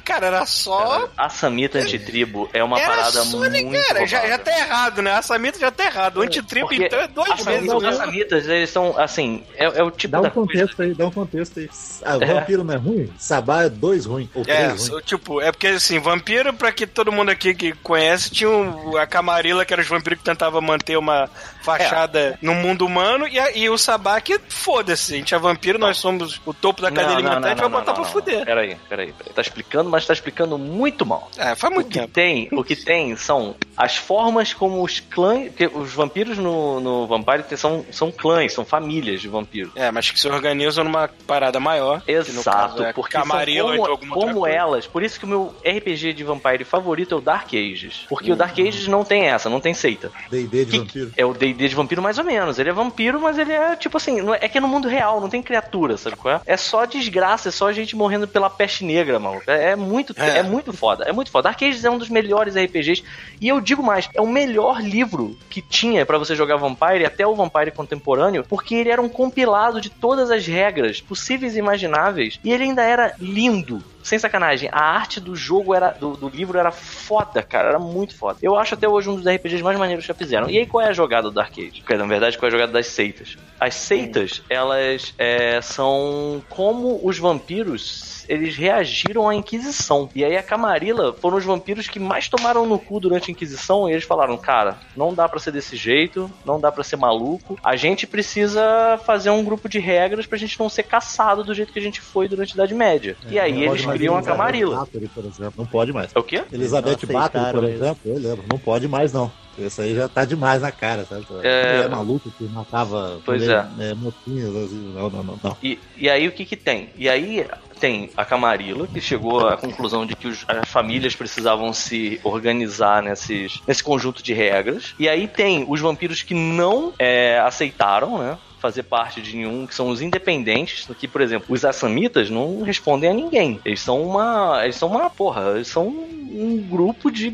Cara, 0.05 0.27
era 0.27 0.45
só. 0.45 0.79
Cara, 1.01 1.11
a 1.17 1.29
Samita 1.31 1.79
Antitribo 1.79 2.51
é 2.53 2.63
uma 2.63 2.79
era 2.79 2.89
parada 2.91 3.11
só, 3.25 3.39
muito. 3.39 3.51
né, 3.71 3.83
cara? 3.83 4.07
Já, 4.07 4.27
já 4.29 4.37
tá 4.39 4.51
errado, 4.59 5.01
né? 5.01 5.13
A 5.13 5.23
Samita 5.23 5.59
já 5.59 5.71
tá 5.71 5.85
errado. 5.87 6.21
Antitribo, 6.21 6.69
Porque 6.69 6.85
então, 6.85 6.99
é 7.01 7.09
dois 7.09 7.29
meses. 7.45 7.45
Samitas- 7.71 7.83
né? 7.83 7.89
As 7.89 7.97
Samitas, 7.97 8.49
eles 8.49 8.71
são, 8.71 8.99
assim, 8.99 9.45
é, 9.55 9.65
é 9.65 9.83
o 9.83 9.91
tipo 9.91 10.13
Dá 10.13 10.19
um 10.21 10.23
da 10.25 10.31
coisa. 10.31 10.53
contexto 10.53 10.83
aí, 10.83 10.95
dá 10.95 11.07
um 11.07 11.11
contexto 11.11 11.59
aí. 11.61 11.71
Ah, 12.05 12.19
É. 12.21 12.27
vampiro 12.35 12.65
não 12.65 12.75
é 12.75 12.77
ruim? 12.77 13.11
Sabá 13.19 13.63
é 13.65 13.69
dois 13.71 14.05
ruim, 14.05 14.29
ou 14.35 14.43
É, 14.43 14.45
três 14.45 14.69
ruim. 14.69 14.79
so- 14.79 15.01
tipo, 15.01 15.41
é 15.41 15.51
porque 15.51 15.69
assim, 15.69 15.99
vampiro, 15.99 16.53
pra 16.53 16.71
que 16.71 16.87
todo 16.87 17.11
mundo 17.11 17.31
aqui 17.31 17.55
que 17.55 17.73
conhece, 17.73 18.31
tinha 18.31 18.51
o- 18.51 18.99
a 18.99 19.07
Camarilla, 19.07 19.65
que 19.65 19.73
era 19.73 19.81
os 19.81 19.89
vampiros 19.89 20.19
que 20.19 20.25
tentava 20.25 20.61
manter 20.61 20.99
uma 20.99 21.31
fachada 21.63 22.39
no 22.43 22.55
mundo 22.55 22.87
humano, 22.87 23.27
e, 23.29 23.39
a- 23.39 23.53
e 23.57 23.69
o 23.69 23.77
Sabá 23.79 24.21
que 24.21 24.39
foda-se, 24.49 25.15
a 25.15 25.17
gente 25.17 25.35
é 25.35 25.39
vampiro, 25.39 25.79
nós 25.79 25.97
somos 25.99 26.41
o 26.45 26.53
topo 26.55 26.83
da 26.83 26.91
cadeia 26.91 27.15
alimentar, 27.17 27.47
a 27.47 27.49
gente 27.51 27.61
vai 27.61 27.69
botar 27.69 27.93
pra 27.95 28.05
fuder. 28.05 28.45
Peraí, 28.45 28.77
peraí, 28.89 29.13
peraí. 29.13 29.33
Tá 29.35 29.41
explicando, 29.43 29.89
mas 29.91 30.07
tá 30.07 30.13
explicando 30.13 30.59
muito 30.59 31.05
mal. 31.07 31.31
É, 31.37 31.55
faz 31.55 31.73
O 31.73 31.75
muito 31.77 31.89
que 31.91 31.99
tempo. 31.99 32.13
tem, 32.13 32.49
o 32.53 32.65
que 32.65 32.77
tem 32.77 33.17
são 33.17 33.55
as 33.77 33.97
formas 33.97 34.53
como 34.53 34.83
os 34.83 35.01
clãs. 35.01 35.51
que 35.55 35.67
os 35.67 35.93
vampiros 35.93 36.39
no, 36.39 36.81
no 36.81 37.07
Vampire 37.07 37.43
tem- 37.43 37.57
são, 37.59 37.85
são 37.91 38.11
clãs, 38.13 38.53
são 38.53 38.65
famílias 38.65 39.21
de 39.21 39.29
vampiros. 39.29 39.73
É, 39.77 39.91
mas 39.91 40.11
que 40.11 40.19
se 40.19 40.29
organizam 40.29 40.85
numa 40.85 41.09
parada 41.27 41.59
maior. 41.61 42.03
Exato, 42.07 42.83
é 42.83 42.93
porque 42.93 43.13
são 43.13 43.23
Camarilla 43.23 43.77
como, 43.77 44.09
como 44.09 44.41
coisa. 44.41 44.57
elas. 44.57 44.87
Por 44.87 45.03
isso 45.03 45.19
que 45.19 45.25
o 45.25 45.29
meu 45.29 45.55
RPG 45.65 46.13
de 46.13 46.25
Vampire 46.25 46.65
favorito 46.65 47.15
é 47.15 47.19
o 47.19 47.21
Dark 47.21 47.49
Ages. 47.55 48.07
Porque 48.09 48.31
o 48.33 48.37
Dark 48.37 48.59
Ages 48.59 48.87
não 48.89 49.05
tem 49.05 49.25
essa, 49.29 49.49
não 49.49 49.61
tem 49.61 49.75
seita. 49.75 50.11
D&D 50.31 50.65
de 50.65 50.71
Que- 50.71 50.79
vampiro. 50.79 51.13
É 51.17 51.25
o 51.25 51.33
D&D 51.33 51.50
de 51.53 51.75
vampiro 51.75 52.03
mais 52.03 52.19
ou 52.19 52.25
menos. 52.25 52.59
Ele 52.59 52.71
é 52.71 52.73
vampiro, 52.73 53.21
mas 53.21 53.39
ele 53.39 53.53
é 53.53 53.77
tipo 53.77 53.97
assim, 53.97 54.21
é, 54.33 54.45
é 54.47 54.49
que 54.49 54.59
é 54.59 54.61
no 54.61 54.69
mundo 54.69 54.89
real, 54.89 55.21
não 55.21 55.29
tem 55.29 55.43
criatura, 55.43 55.97
sabe 55.97 56.17
qual 56.17 56.35
é? 56.35 56.41
É 56.47 56.57
só 56.57 56.85
desgraça, 56.85 57.49
é 57.49 57.53
só 57.53 57.73
gente 57.73 57.97
morrendo 57.97 58.27
pela 58.29 58.51
peste 58.51 58.85
negra, 58.85 59.19
maluco. 59.19 59.45
É, 59.51 59.71
é 59.71 59.77
muito, 59.77 60.15
É. 60.17 60.39
é. 60.39 60.43
muito 60.43 60.73
foda, 60.73 61.05
é 61.05 61.13
muito 61.13 61.31
foda. 61.31 61.45
Dark 61.45 61.63
Ages 61.63 61.85
é 61.85 61.91
um 61.91 61.99
dos 61.99 62.09
melhores 62.09 62.55
RPGs 62.57 63.03
e 63.41 63.49
eu 63.49 63.61
digo 63.61 63.83
mais, 63.83 64.09
é 64.15 64.21
o 64.21 64.27
melhor 64.29 64.81
livro 64.81 65.37
que 65.49 65.63
tinha 65.63 66.05
pra 66.05 66.19
você 66.19 66.35
jogar 66.35 66.57
Vampire, 66.57 67.05
até 67.05 67.27
o 67.27 67.35
Vampire 67.35 67.71
contemporâneo, 67.71 68.45
porque 68.49 68.75
ele 68.75 68.91
era 68.91 69.01
um 69.01 69.09
compilado 69.09 69.81
de 69.81 69.91
todas 69.91 70.31
as 70.31 70.47
regras 70.47 71.01
possíveis 71.01 71.57
e 71.57 71.59
imagináveis 71.59 72.39
e 72.45 72.53
ele 72.53 72.65
ainda 72.65 72.83
era 72.83 73.15
lindo. 73.19 73.83
Sem 74.03 74.19
sacanagem, 74.19 74.69
a 74.73 74.81
arte 74.81 75.21
do 75.21 75.37
jogo 75.37 75.75
era 75.75 75.91
do, 75.91 76.17
do 76.17 76.29
livro 76.29 76.59
era 76.59 76.71
foda, 76.71 77.43
cara, 77.43 77.69
era 77.69 77.79
muito 77.79 78.17
foda. 78.17 78.39
Eu 78.43 78.57
acho 78.57 78.75
até 78.75 78.89
hoje 78.89 79.09
um 79.09 79.17
dos 79.17 79.27
RPGs 79.27 79.63
mais 79.63 79.79
maneiros 79.79 80.05
que 80.05 80.09
já 80.09 80.15
fizeram. 80.15 80.49
E 80.49 80.59
aí 80.59 80.67
qual 80.67 80.85
é 80.85 80.89
a 80.89 80.93
jogada 80.93 81.31
do 81.31 81.41
Arcade? 81.41 81.83
Na 81.89 82.07
verdade, 82.07 82.39
qual 82.39 82.47
é 82.47 82.49
a 82.49 82.53
jogada 82.53 82.73
das 82.73 82.87
seitas? 82.87 83.37
As 83.59 83.75
seitas, 83.75 84.43
elas 84.49 85.15
é, 85.19 85.61
são 85.61 86.43
como 86.49 87.01
os 87.03 87.19
vampiros 87.19 88.20
eles 88.31 88.57
reagiram 88.57 89.29
à 89.29 89.35
Inquisição. 89.35 90.09
E 90.15 90.25
aí 90.25 90.37
a 90.37 90.43
Camarilla 90.43 91.13
foram 91.13 91.37
os 91.37 91.45
vampiros 91.45 91.89
que 91.89 91.99
mais 91.99 92.29
tomaram 92.29 92.65
no 92.65 92.79
cu 92.79 93.01
durante 93.01 93.29
a 93.29 93.33
Inquisição 93.33 93.89
e 93.89 93.93
eles 93.93 94.05
falaram, 94.05 94.37
cara, 94.37 94.79
não 94.97 95.13
dá 95.13 95.29
pra 95.29 95.41
ser 95.41 95.51
desse 95.51 95.77
jeito, 95.77 96.31
não 96.47 96.61
dá 96.61 96.71
pra 96.71 96.85
ser 96.85 96.97
maluco. 96.97 97.59
A 97.63 97.75
gente 97.75 98.07
precisa 98.07 99.01
fazer 99.05 99.31
um 99.31 99.45
grupo 99.45 99.69
de 99.69 99.81
regras 99.81 100.27
pra 100.27 100.39
gente 100.39 100.59
não 100.61 100.69
ser 100.69 100.85
caçado 100.85 101.43
do 101.43 101.53
jeito 101.53 101.73
que 101.73 101.79
a 101.81 101.83
gente 101.83 102.01
foi 102.01 102.29
durante 102.29 102.53
a 102.53 102.55
Idade 102.55 102.75
Média. 102.75 103.17
e 103.29 103.39
aí 103.39 103.65
eles 103.65 103.85
criam 103.85 104.15
a 104.15 104.19
Elizabeth 104.19 104.23
Camarilla. 104.23 104.77
Bathory, 104.77 105.09
por 105.09 105.25
exemplo, 105.25 105.55
não 105.57 105.67
pode 105.67 105.93
mais. 105.93 106.13
É 106.15 106.19
o 106.19 106.23
quê? 106.23 106.45
Elizabeth 106.53 107.07
Bathory, 107.07 107.53
por 107.53 107.65
exemplo, 107.65 108.01
eu 108.05 108.15
lembro, 108.15 108.45
não 108.49 108.59
pode 108.59 108.87
mais 108.87 109.13
não. 109.13 109.31
Isso 109.59 109.83
aí 109.83 109.95
já 109.95 110.09
tá 110.09 110.25
demais 110.25 110.63
na 110.63 110.71
cara, 110.71 111.05
sabe? 111.05 111.27
É. 111.43 111.83
É 111.85 111.89
maluco 111.89 112.31
que 112.31 112.45
matava 112.45 113.21
Pois 113.25 113.47
é. 113.47 113.67
é, 113.79 113.95
mocinhas, 113.95 114.55
assim, 114.57 114.93
não, 114.95 115.11
não, 115.11 115.23
não, 115.25 115.41
não. 115.43 115.57
E, 115.63 115.79
e 115.97 116.09
aí 116.09 116.27
o 116.29 116.33
que 116.33 116.45
que 116.45 116.57
tem? 116.57 116.91
E 116.97 117.09
aí 117.09 117.45
tem 117.81 118.11
a 118.17 118.25
Camarilla, 118.25 118.87
que 118.87 119.01
chegou 119.01 119.49
à 119.49 119.57
conclusão 119.57 120.05
de 120.05 120.15
que 120.15 120.29
os- 120.29 120.45
as 120.47 120.69
famílias 120.69 121.15
precisavam 121.17 121.73
se 121.73 122.21
organizar 122.23 123.03
nesses, 123.03 123.61
nesse 123.67 123.83
conjunto 123.83 124.23
de 124.23 124.33
regras. 124.35 124.95
E 124.99 125.09
aí 125.09 125.27
tem 125.27 125.65
os 125.69 125.81
vampiros 125.81 126.23
que 126.23 126.35
não 126.35 126.93
é, 126.99 127.41
aceitaram, 127.41 128.19
né? 128.19 128.39
Fazer 128.61 128.83
parte 128.83 129.23
de 129.23 129.35
nenhum, 129.37 129.67
que 129.67 129.75
são 129.75 129.89
os 129.89 130.03
independentes, 130.03 130.87
que, 130.99 131.09
por 131.09 131.23
exemplo, 131.23 131.47
os 131.49 131.65
assamitas 131.65 132.29
não 132.29 132.61
respondem 132.63 133.09
a 133.09 133.15
ninguém. 133.15 133.59
Eles 133.65 133.81
são 133.81 134.03
uma. 134.03 134.61
Eles 134.63 134.77
são 134.77 134.91
uma 134.91 135.09
porra. 135.09 135.53
Eles 135.55 135.69
são 135.69 135.87
um 135.89 136.63
grupo 136.69 137.11
de. 137.11 137.33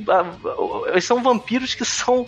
Eles 0.89 1.05
são 1.05 1.21
vampiros 1.21 1.75
que 1.75 1.85
são 1.85 2.25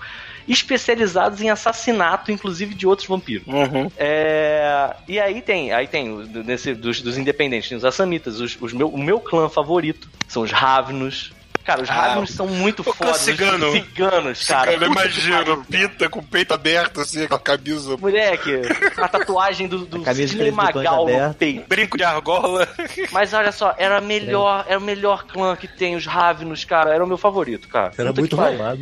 especializados 0.48 1.40
em 1.40 1.50
assassinato, 1.50 2.32
inclusive 2.32 2.74
de 2.74 2.86
outros 2.86 3.06
vampiros. 3.06 3.46
Uhum. 3.46 3.90
É, 3.96 4.94
e 5.06 5.20
aí 5.20 5.42
tem, 5.42 5.72
aí 5.72 5.86
tem 5.86 6.08
nesse, 6.44 6.74
dos, 6.74 7.02
dos 7.02 7.18
independentes, 7.18 7.68
tem 7.68 7.76
os 7.76 7.84
assamitas, 7.84 8.40
os, 8.40 8.56
os 8.60 8.72
meu, 8.72 8.88
o 8.88 8.98
meu 8.98 9.20
clã 9.20 9.48
favorito 9.48 10.08
são 10.26 10.42
os 10.42 10.50
Ravnos. 10.50 11.32
Cara, 11.68 11.82
os 11.82 11.90
Ah, 11.90 11.92
Ravnos 11.92 12.30
são 12.30 12.46
muito 12.46 12.82
fodas. 12.82 13.18
cigano. 13.18 13.66
Os 13.66 13.72
ciganos, 13.74 14.46
cara. 14.46 14.72
Cigano, 14.72 14.90
imagina, 14.90 15.56
pinta 15.70 16.08
com 16.08 16.20
o 16.20 16.22
peito 16.22 16.54
aberto, 16.54 17.02
assim, 17.02 17.26
com 17.26 17.34
a 17.34 17.38
camisa. 17.38 17.94
Moleque, 17.98 18.62
a 18.96 19.06
tatuagem 19.06 19.68
do, 19.68 19.80
do 19.84 20.02
Sidney 20.14 20.50
Magal 20.50 21.06
no 21.06 21.34
peito. 21.34 21.68
Brinco 21.68 21.98
de 21.98 22.04
argola. 22.04 22.66
Mas 23.12 23.34
olha 23.34 23.52
só, 23.52 23.74
era 23.76 24.00
melhor, 24.00 24.64
era 24.66 24.78
o 24.78 24.82
melhor 24.82 25.26
clã 25.26 25.54
que 25.56 25.68
tem, 25.68 25.94
os 25.94 26.06
Ravnos, 26.06 26.64
cara. 26.64 26.94
Era 26.94 27.04
o 27.04 27.06
meu 27.06 27.18
favorito, 27.18 27.68
cara. 27.68 27.92
Era 27.98 28.08
Puta 28.14 28.20
muito 28.22 28.34
roubado. 28.36 28.80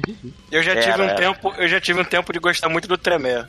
Eu 0.53 0.63
já 0.63 0.71
Era, 0.71 0.81
tive 0.83 1.01
um 1.03 1.05
era. 1.07 1.15
tempo, 1.17 1.55
eu 1.59 1.67
já 1.67 1.81
tive 1.81 2.01
um 2.01 2.05
tempo 2.05 2.33
de 2.33 2.39
gostar 2.39 2.69
muito 2.69 2.87
do 2.87 2.97
Tremé. 2.97 3.45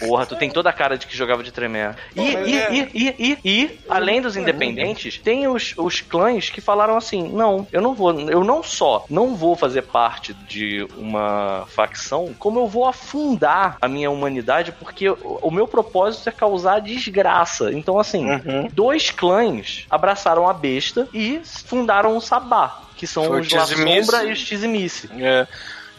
Porra, 0.00 0.24
tu 0.24 0.36
tem 0.36 0.48
toda 0.50 0.70
a 0.70 0.72
cara 0.72 0.96
de 0.96 1.06
que 1.06 1.14
jogava 1.14 1.42
de 1.42 1.52
Tremere. 1.52 1.94
E, 2.16 2.20
e, 2.22 2.58
é. 2.58 2.72
e, 2.72 2.88
e, 2.94 3.14
e, 3.18 3.38
e, 3.44 3.80
além 3.90 4.22
dos 4.22 4.38
independentes, 4.38 5.18
tem 5.18 5.46
os, 5.46 5.74
os 5.76 6.00
clãs 6.00 6.48
que 6.48 6.62
falaram 6.62 6.96
assim: 6.96 7.28
não, 7.28 7.66
eu 7.70 7.82
não 7.82 7.94
vou, 7.94 8.18
eu 8.30 8.42
não 8.42 8.53
não 8.54 8.62
só 8.62 9.04
não 9.10 9.34
vou 9.34 9.56
fazer 9.56 9.82
parte 9.82 10.32
de 10.32 10.86
uma 10.96 11.64
facção, 11.68 12.34
como 12.38 12.60
eu 12.60 12.66
vou 12.68 12.86
afundar 12.86 13.76
a 13.80 13.88
minha 13.88 14.10
humanidade, 14.10 14.72
porque 14.72 15.08
o, 15.08 15.50
meu 15.50 15.66
propósito 15.66 16.28
é 16.28 16.32
causar 16.32 16.80
desgraça. 16.80 17.72
Então, 17.72 17.98
assim, 17.98 18.24
Uhum. 18.30 18.68
dois 18.72 19.10
clãs 19.10 19.86
abraçaram 19.90 20.48
a 20.48 20.52
besta 20.52 21.08
e 21.12 21.40
fundaram 21.44 22.16
o 22.16 22.20
Sabá, 22.20 22.82
que 22.96 23.06
são 23.06 23.24
Foi 23.24 23.40
os 23.40 23.50
La. 23.50 23.66
Sombra 23.66 24.24
e 24.24 24.32
os 24.32 24.42
Tizimice. 24.42 25.10
É. 25.18 25.46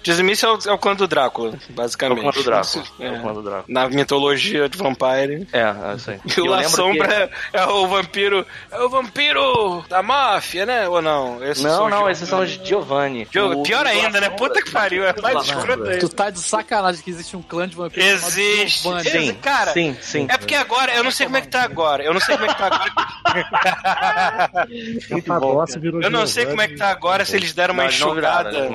Dizimice 0.05 0.45
é 0.45 0.49
o, 0.49 0.59
é 0.67 0.71
o 0.71 0.77
clã 0.77 0.95
do 0.95 1.07
Drácula, 1.07 1.53
É 1.53 1.71
o 1.71 1.73
basicamente. 1.73 2.21
clã 2.21 2.31
do 2.31 2.43
Drácula. 2.43 2.83
É. 2.99 3.05
É. 3.07 3.11
o 3.11 3.21
clã 3.21 3.33
do 3.33 3.41
Drácula. 3.41 3.65
Na 3.67 3.89
mitologia 3.89 4.69
de 4.69 4.77
Vampire. 4.77 5.47
É, 5.51 5.61
é 5.61 5.95
isso 5.95 6.11
aí. 6.11 6.19
E 6.23 6.41
o 6.41 6.45
Eu 6.45 6.51
La 6.51 6.57
lembro 6.57 6.71
Sombra 6.75 7.13
é, 7.13 7.29
é 7.53 7.65
o 7.65 7.87
vampiro. 7.87 8.45
É 8.71 8.79
o 8.81 8.87
vampiro 8.89 9.83
da 9.89 10.03
máfia, 10.03 10.65
né? 10.65 10.87
Ou 10.87 11.01
não? 11.01 11.43
Esses 11.43 11.63
Não, 11.63 11.89
não, 11.89 12.07
esses 12.09 12.29
são 12.29 12.41
os 12.43 12.51
Giovanni. 12.51 13.27
Gio- 13.31 13.59
O- 13.59 13.63
Pior 13.63 13.85
ainda, 13.87 14.21
né? 14.21 14.29
Puta 14.29 14.61
que 14.61 14.69
pariu. 14.69 15.03
É 15.07 15.13
mais 15.21 15.43
escroto. 15.45 15.99
Tu 15.99 16.09
tá 16.09 16.29
de 16.29 16.39
sacanagem 16.39 17.01
que 17.01 17.09
existe 17.09 17.35
um 17.35 17.41
clã 17.41 17.67
de 17.67 17.75
vampiros 17.75 18.07
Existe. 18.37 18.83
Giovanni. 18.83 19.09
Sim. 19.09 19.33
Cara, 19.41 19.73
Sim, 19.73 19.97
sim. 20.01 20.27
É 20.29 20.37
porque 20.37 20.53
agora, 20.55 20.93
eu 20.93 21.03
não 21.03 21.09
sei 21.11 21.25
como 21.25 21.37
é 21.37 21.41
que 21.41 21.47
tá 21.47 21.63
agora. 21.63 22.03
Eu 22.03 22.13
não 22.13 22.21
sei 22.21 22.35
como 22.37 22.49
é 22.49 22.53
que 22.53 22.59
tá 22.59 22.67
agora. 22.67 22.91
Capadócia 25.09 25.79
virou 25.79 26.01
Eu 26.01 26.09
não 26.11 26.27
sei 26.27 26.45
como 26.45 26.61
é 26.61 26.67
que 26.67 26.75
tá 26.75 26.89
agora, 26.89 27.25
se 27.25 27.35
eles 27.35 27.53
deram 27.53 27.73
uma 27.73 27.83
Não, 27.83 27.89
eles 27.89 27.99
não 27.99 28.13
viraram, 28.13 28.49
enxugada. 28.51 28.69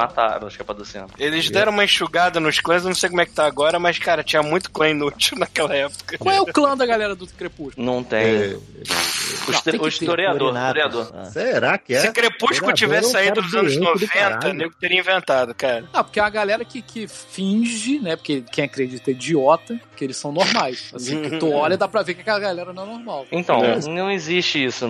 Eles 1.21 1.51
deram 1.51 1.73
uma 1.73 1.85
enxugada 1.85 2.41
nos 2.41 2.59
clãs, 2.61 2.83
eu 2.83 2.89
não 2.89 2.95
sei 2.95 3.09
como 3.09 3.21
é 3.21 3.27
que 3.27 3.33
tá 3.33 3.47
agora, 3.47 3.79
mas, 3.79 3.99
cara, 3.99 4.23
tinha 4.25 4.43
muito 4.43 4.71
clã 4.71 4.89
inútil 4.89 5.37
naquela 5.39 5.75
época. 5.75 6.19
Qual 6.19 6.35
é 6.35 6.41
o 6.41 6.47
clã 6.47 6.77
da 6.77 6.87
galera 6.87 7.15
do 7.15 7.27
Crepúsculo? 7.27 7.85
Não 7.85 8.03
tem. 8.03 8.21
É, 8.21 8.57
O, 9.49 9.53
Não, 9.53 9.61
tem 9.63 9.81
o 9.81 9.89
historiador, 9.89 10.49
historiador. 10.55 11.13
Ah. 11.15 11.25
será 11.27 11.79
que 11.79 11.95
é? 11.95 12.01
Se 12.01 12.13
Crepúsculo 12.13 12.73
tivesse 12.73 13.07
é 13.07 13.09
um 13.09 13.13
saído 13.13 13.43
dos 13.43 13.55
anos 13.55 13.77
doente 13.77 13.79
do 13.79 13.93
90, 13.93 14.13
caralho. 14.13 14.51
o 14.51 14.55
nego 14.55 14.75
teria 14.81 14.99
inventado, 15.01 15.55
cara. 15.55 15.85
Ah, 15.93 16.03
porque 16.05 16.19
é 16.19 16.23
uma 16.23 16.31
galera 16.31 16.65
que, 16.65 16.81
que 16.83 17.07
finge, 17.09 17.99
né? 18.01 18.17
Porque 18.17 18.43
quem 18.53 18.65
acredita 18.65 19.11
é 19.11 19.15
idiota, 19.15 19.79
que 19.97 20.05
eles 20.05 20.17
são 20.17 20.33
normais. 20.33 20.91
Assim, 20.95 21.23
que 21.23 21.39
tu 21.39 21.51
olha 21.53 21.77
dá 21.77 21.87
pra 21.89 22.03
ver 22.03 22.15
que 22.15 22.21
aquela 22.23 22.39
galera 22.39 22.73
não 22.73 22.83
é 22.83 22.87
normal. 22.87 23.27
Então, 23.31 23.63
É. 23.65 23.79
não 23.89 24.11
existe 24.11 24.65
isso. 24.65 24.87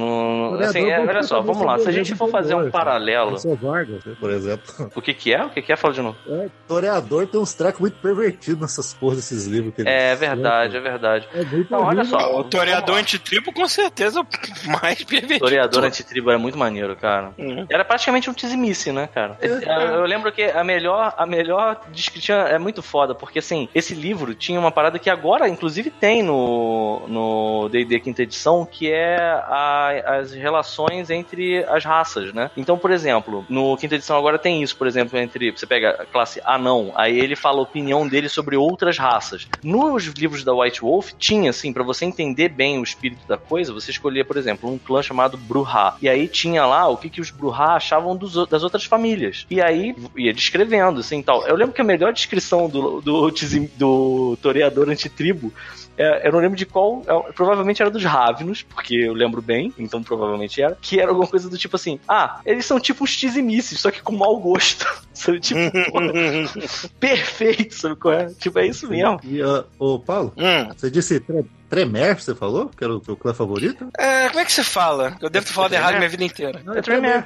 Assim, 0.60 0.90
é, 0.90 1.00
olha 1.00 1.22
só, 1.22 1.40
vamos 1.40 1.62
lá. 1.64 1.78
Se 1.78 1.88
a 1.88 1.92
gente 1.92 2.14
for 2.14 2.30
fazer 2.30 2.54
um 2.54 2.70
paralelo. 2.70 3.36
Vargas, 3.60 4.02
por 4.18 4.30
exemplo. 4.30 4.90
O 4.94 5.02
que 5.02 5.12
que 5.14 5.32
é? 5.34 5.44
O 5.44 5.50
que 5.50 5.62
que 5.62 5.72
é? 5.72 5.76
Fala 5.76 5.94
de 5.94 6.02
novo. 6.02 6.16
É, 6.28 6.48
Toreador 6.68 7.26
tem 7.26 7.40
uns 7.40 7.54
trecos 7.54 7.80
muito 7.80 7.96
pervertidos 7.98 8.60
nessas 8.60 8.92
porras 8.94 9.16
desses 9.18 9.46
livros. 9.46 9.74
Que 9.74 9.82
É 9.82 10.12
escreve. 10.12 10.26
verdade, 10.34 10.76
é 10.76 10.80
verdade. 10.80 11.28
É 11.34 11.44
Não, 11.70 11.82
olha 11.84 12.04
só. 12.04 12.38
O 12.40 12.44
toreador 12.44 12.96
antitribo, 12.98 13.52
com 13.52 13.66
certeza, 13.68 14.20
o 14.20 14.26
mais 14.80 15.02
pervertido. 15.02 15.34
Historiador 15.34 15.84
antitribo 15.84 16.30
era 16.30 16.38
muito 16.38 16.56
maneiro, 16.58 16.94
cara. 16.96 17.32
Uhum. 17.38 17.66
Era 17.68 17.84
praticamente 17.84 18.28
um 18.30 18.32
tizimice, 18.32 18.92
né, 18.92 19.08
cara? 19.12 19.36
É. 19.40 19.94
Eu, 19.96 20.04
lembro 20.04 20.30
que 20.32 20.42
a 20.42 20.62
melhor, 20.64 21.14
a 21.16 21.26
melhor 21.26 21.80
descrição 21.92 22.40
é 22.46 22.58
muito 22.58 22.82
foda, 22.82 23.14
porque 23.14 23.38
assim, 23.38 23.68
esse 23.74 23.94
livro 23.94 24.34
tinha 24.34 24.58
uma 24.60 24.70
parada 24.70 24.98
que 24.98 25.10
agora, 25.10 25.48
inclusive, 25.48 25.90
tem 25.90 26.22
no 26.22 27.02
no 27.08 27.68
D&D 27.70 28.00
quinta 28.00 28.22
edição, 28.22 28.64
que 28.64 28.90
é 28.90 29.16
a- 29.18 30.18
as 30.20 30.32
relações 30.32 31.10
entre 31.10 31.64
as 31.64 31.84
raças, 31.84 32.32
né? 32.32 32.50
Então, 32.56 32.78
por 32.78 32.90
exemplo, 32.90 33.44
no 33.48 33.76
quinta 33.76 33.94
edição 33.94 34.16
agora 34.16 34.38
tem 34.38 34.62
isso, 34.62 34.76
por 34.76 34.86
exemplo, 34.86 35.18
entre 35.18 35.50
você 35.50 35.66
pega 35.66 36.06
classe 36.10 36.40
anão, 36.44 36.92
aí 36.94 37.18
ele 37.18 37.36
fala 37.36 37.58
a 37.58 37.62
opinião 37.62 38.06
dele 38.06 38.28
sobre 38.28 38.56
outras 38.56 38.98
raças. 38.98 39.48
Nos 39.62 40.04
livros 40.06 40.44
da 40.44 40.52
White 40.54 40.80
Wolf 40.80 41.12
tinha 41.18 41.50
assim, 41.50 41.72
pra 41.72 41.82
você 41.82 42.04
entender 42.04 42.48
bem 42.48 42.78
o 42.78 42.82
espírito 42.82 43.26
da 43.26 43.36
coisa, 43.38 43.72
você 43.72 43.90
escolhia, 43.90 44.24
por 44.24 44.36
exemplo, 44.36 44.70
um 44.70 44.78
clã 44.78 45.02
chamado 45.02 45.36
Bruhá. 45.36 45.96
E 46.02 46.08
aí 46.08 46.28
tinha 46.28 46.66
lá 46.66 46.88
o 46.88 46.96
que, 46.96 47.08
que 47.08 47.20
os 47.20 47.30
Bruhá 47.30 47.76
achavam 47.76 48.16
dos 48.16 48.30
das 48.48 48.62
outras 48.62 48.84
famílias. 48.84 49.46
E 49.50 49.60
aí 49.60 49.94
ia 50.16 50.32
descrevendo, 50.32 51.00
assim, 51.00 51.22
tal. 51.22 51.46
Eu 51.46 51.56
lembro 51.56 51.74
que 51.74 51.80
a 51.80 51.84
melhor 51.84 52.12
descrição 52.12 52.68
do, 52.68 53.00
do, 53.00 53.30
tizim- 53.30 53.70
do 53.76 54.36
toreador 54.42 54.88
antitribo 54.88 55.52
é, 56.00 56.26
eu 56.26 56.32
não 56.32 56.38
lembro 56.40 56.56
de 56.56 56.66
qual. 56.66 57.02
é, 57.06 57.32
provavelmente 57.32 57.82
era 57.82 57.90
dos 57.90 58.04
Ravnos, 58.04 58.62
porque 58.62 58.94
eu 58.94 59.12
lembro 59.12 59.42
bem, 59.42 59.72
então 59.78 60.02
provavelmente 60.02 60.60
era. 60.62 60.76
Que 60.80 60.98
era 61.00 61.10
alguma 61.10 61.26
coisa 61.28 61.48
do 61.50 61.58
tipo 61.58 61.76
assim: 61.76 61.98
ah, 62.08 62.40
eles 62.46 62.64
são 62.66 62.80
tipo 62.80 63.04
uns 63.04 63.16
tizimices, 63.16 63.80
só 63.80 63.90
que 63.90 64.02
com 64.02 64.12
mau 64.16 64.38
gosto. 64.38 64.86
Sabe? 65.12 65.40
Tipo, 65.40 65.60
perfeito, 66.98 67.74
sabe 67.74 67.96
qual 67.96 68.14
é? 68.14 68.26
Tipo, 68.38 68.58
é 68.58 68.66
isso 68.68 68.88
mesmo. 68.88 69.20
E, 69.24 69.42
ah, 69.42 69.64
ô, 69.78 69.98
Paulo, 69.98 70.32
Hum. 70.36 70.68
você 70.76 70.90
disse 70.90 71.22
tre 71.70 71.80
Tremer, 71.80 72.20
você 72.20 72.34
falou? 72.34 72.68
Que 72.76 72.84
era 72.84 72.92
o 72.92 73.00
teu 73.00 73.16
clã 73.16 73.32
favorito? 73.32 73.88
É, 73.98 74.28
como 74.28 74.40
é 74.40 74.44
que 74.44 74.52
se 74.52 74.62
fala? 74.62 75.16
Eu 75.22 75.30
devo 75.30 75.46
ter 75.46 75.52
falado 75.52 75.72
errado 75.72 75.96
minha 75.96 76.08
vida 76.10 76.24
inteira. 76.24 76.60
Não, 76.64 76.74
É 76.74 76.82
Tremere. 76.82 77.24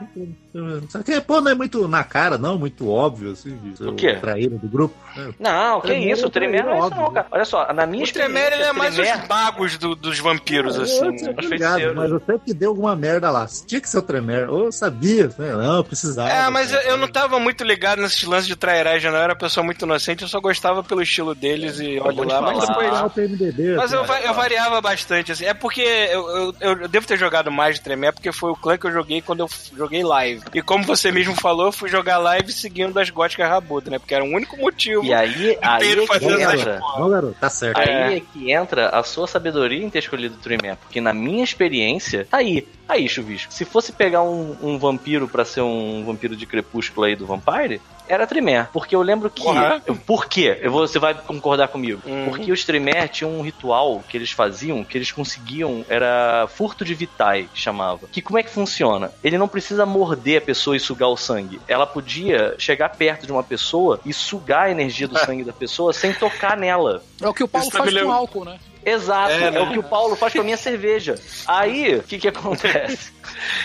Tremer. 0.52 0.82
Só 0.88 1.02
que, 1.02 1.20
pô, 1.20 1.40
não 1.40 1.50
é 1.50 1.54
muito 1.54 1.88
na 1.88 2.04
cara, 2.04 2.38
não, 2.38 2.56
muito 2.56 2.88
óbvio, 2.88 3.32
assim, 3.32 3.56
de 3.56 3.76
ser 3.76 3.88
O 3.88 3.94
quê? 3.94 4.14
traíra 4.14 4.56
do 4.56 4.68
grupo. 4.68 4.94
né? 5.16 5.34
Não, 5.40 5.80
que 5.80 5.88
Tremere 5.88 6.12
isso, 6.12 6.24
o 6.24 6.28
é 6.28 6.30
Tremere 6.30 6.62
não 6.62 6.72
é 6.74 6.78
isso, 6.78 6.90
não, 6.90 7.08
né? 7.08 7.14
cara. 7.14 7.26
Olha 7.32 7.44
só, 7.44 7.72
na 7.72 7.86
minha 7.86 8.04
O 8.04 8.12
Tremere 8.12 8.54
ele 8.54 8.62
é 8.62 8.72
mais 8.72 8.94
Tremere- 8.94 9.22
os 9.22 9.28
magos 9.28 9.78
do- 9.78 9.96
dos 9.96 10.18
vampiros, 10.20 10.76
Eu 10.76 10.82
assim. 10.82 10.98
tô 11.16 11.26
né? 11.32 11.34
Os 11.40 11.46
ligado, 11.50 11.94
mas 11.96 12.10
eu 12.12 12.20
sempre 12.20 12.42
que 12.46 12.54
deu 12.54 12.68
alguma 12.70 12.94
merda 12.94 13.30
lá. 13.32 13.46
Tinha 13.66 13.80
que 13.80 13.88
ser 13.88 13.98
o 13.98 14.02
Tremer. 14.02 14.48
Ou 14.48 14.66
eu 14.66 14.72
sabia, 14.72 15.26
né? 15.36 15.52
Não, 15.52 15.76
eu 15.78 15.84
precisava. 15.84 16.28
É, 16.30 16.48
mas 16.50 16.72
eu, 16.72 16.78
eu 16.82 16.96
não 16.96 17.08
tava 17.08 17.40
muito 17.40 17.64
ligado 17.64 18.00
nesses 18.02 18.22
lances 18.22 18.46
de 18.46 18.54
trairagem, 18.54 19.10
não. 19.10 19.18
Eu 19.18 19.24
era 19.24 19.32
uma 19.32 19.38
pessoa 19.38 19.64
muito 19.64 19.84
inocente, 19.84 20.22
eu 20.22 20.28
só 20.28 20.38
gostava 20.40 20.84
pelo 20.84 21.02
estilo 21.02 21.34
deles 21.34 21.80
e 21.80 21.98
olha 21.98 22.24
lá. 22.24 22.40
Mas 22.40 22.60
depois. 22.68 22.88
Ah, 22.94 23.06
o 23.06 23.10
PMDB. 23.10 23.74
Mas 23.74 23.92
eu, 23.92 24.04
cara. 24.04 24.33
Eu 24.34 24.36
variava 24.36 24.80
bastante, 24.80 25.32
assim. 25.32 25.44
É 25.44 25.54
porque 25.54 25.82
eu, 25.82 26.54
eu, 26.60 26.78
eu 26.80 26.88
devo 26.88 27.06
ter 27.06 27.16
jogado 27.16 27.50
mais 27.50 27.76
de 27.76 27.80
Tremere, 27.80 28.14
porque 28.14 28.32
foi 28.32 28.50
o 28.50 28.56
clã 28.56 28.76
que 28.76 28.86
eu 28.86 28.92
joguei 28.92 29.22
quando 29.22 29.40
eu 29.40 29.48
joguei 29.76 30.02
live. 30.02 30.42
E 30.52 30.60
como 30.60 30.84
você 30.84 31.10
mesmo 31.12 31.34
falou, 31.34 31.66
eu 31.66 31.72
fui 31.72 31.88
jogar 31.88 32.18
live 32.18 32.52
seguindo 32.52 32.98
as 32.98 33.10
góticas 33.10 33.48
rabudas, 33.48 33.90
né? 33.90 33.98
Porque 33.98 34.14
era 34.14 34.24
o 34.24 34.28
único 34.28 34.56
motivo. 34.56 35.04
E 35.04 35.14
aí, 35.14 35.58
aí 35.62 35.92
é 35.92 36.06
que 36.06 36.24
entra. 36.26 36.80
Não, 36.98 37.10
garoto, 37.10 37.36
tá 37.40 37.48
certo. 37.48 37.78
Aí 37.78 38.16
é 38.16 38.20
que 38.20 38.52
entra 38.52 38.88
a 38.88 39.02
sua 39.02 39.26
sabedoria 39.26 39.84
em 39.84 39.90
ter 39.90 40.00
escolhido 40.00 40.34
o 40.34 40.38
Tremere. 40.38 40.76
Porque 40.76 41.00
na 41.00 41.12
minha 41.12 41.44
experiência, 41.44 42.26
tá 42.30 42.38
aí. 42.38 42.66
Aí, 42.88 43.08
chuvisco. 43.08 43.52
Se 43.52 43.64
fosse 43.64 43.92
pegar 43.92 44.22
um, 44.22 44.56
um 44.62 44.78
vampiro 44.78 45.26
pra 45.26 45.44
ser 45.44 45.62
um 45.62 46.04
vampiro 46.04 46.36
de 46.36 46.44
crepúsculo 46.46 47.06
aí 47.06 47.16
do 47.16 47.26
Vampire, 47.26 47.80
era 48.06 48.26
Tremere. 48.26 48.68
Porque 48.72 48.94
eu 48.94 49.00
lembro 49.00 49.30
que. 49.30 49.42
Eu- 49.86 49.96
por 49.96 50.26
quê? 50.26 50.58
Eu 50.60 50.70
vou, 50.70 50.86
você 50.86 50.98
vai 50.98 51.14
concordar 51.14 51.68
comigo. 51.68 52.02
Uhum. 52.04 52.26
Porque 52.26 52.52
os 52.52 52.62
Tremere 52.64 53.08
tinham 53.08 53.32
um 53.32 53.40
ritual 53.40 54.04
que 54.08 54.16
eles 54.16 54.30
faziam, 54.30 54.84
que 54.84 54.98
eles 54.98 55.10
conseguiam. 55.10 55.84
Era 55.88 56.46
furto 56.46 56.84
de 56.84 56.94
Vitae, 56.94 57.48
que 57.52 57.58
chamava. 57.58 58.06
Que 58.12 58.20
como 58.20 58.38
é 58.38 58.42
que 58.42 58.50
funciona? 58.50 59.10
Ele 59.24 59.38
não 59.38 59.48
precisa 59.48 59.86
morder 59.86 60.38
a 60.38 60.44
pessoa 60.44 60.76
e 60.76 60.80
sugar 60.80 61.08
o 61.08 61.16
sangue. 61.16 61.58
Ela 61.66 61.86
podia 61.86 62.54
chegar 62.58 62.90
perto 62.90 63.24
de 63.26 63.32
uma 63.32 63.42
pessoa 63.42 63.98
e 64.04 64.12
sugar 64.12 64.66
a 64.66 64.70
energia 64.70 65.08
do 65.08 65.18
sangue 65.24 65.42
da 65.42 65.52
pessoa 65.54 65.92
sem 65.94 66.12
tocar 66.12 66.56
nela. 66.56 67.02
É 67.20 67.26
o 67.26 67.32
que 67.32 67.42
o 67.42 67.48
Paulo 67.48 67.68
Isso 67.68 67.76
faz 67.78 67.88
com 67.90 67.96
lembra- 67.96 68.14
álcool, 68.14 68.44
né? 68.44 68.58
Exato, 68.84 69.32
É, 69.32 69.44
é, 69.44 69.50
né? 69.50 69.60
o 69.60 69.70
que 69.72 69.78
o 69.78 69.82
Paulo 69.82 70.14
faz 70.16 70.32
com 70.32 70.40
a 70.40 70.44
minha 70.44 70.56
cerveja. 70.56 71.14
Aí, 71.46 71.96
o 71.96 72.02
que 72.02 72.18
que 72.18 72.28
acontece? 72.28 73.12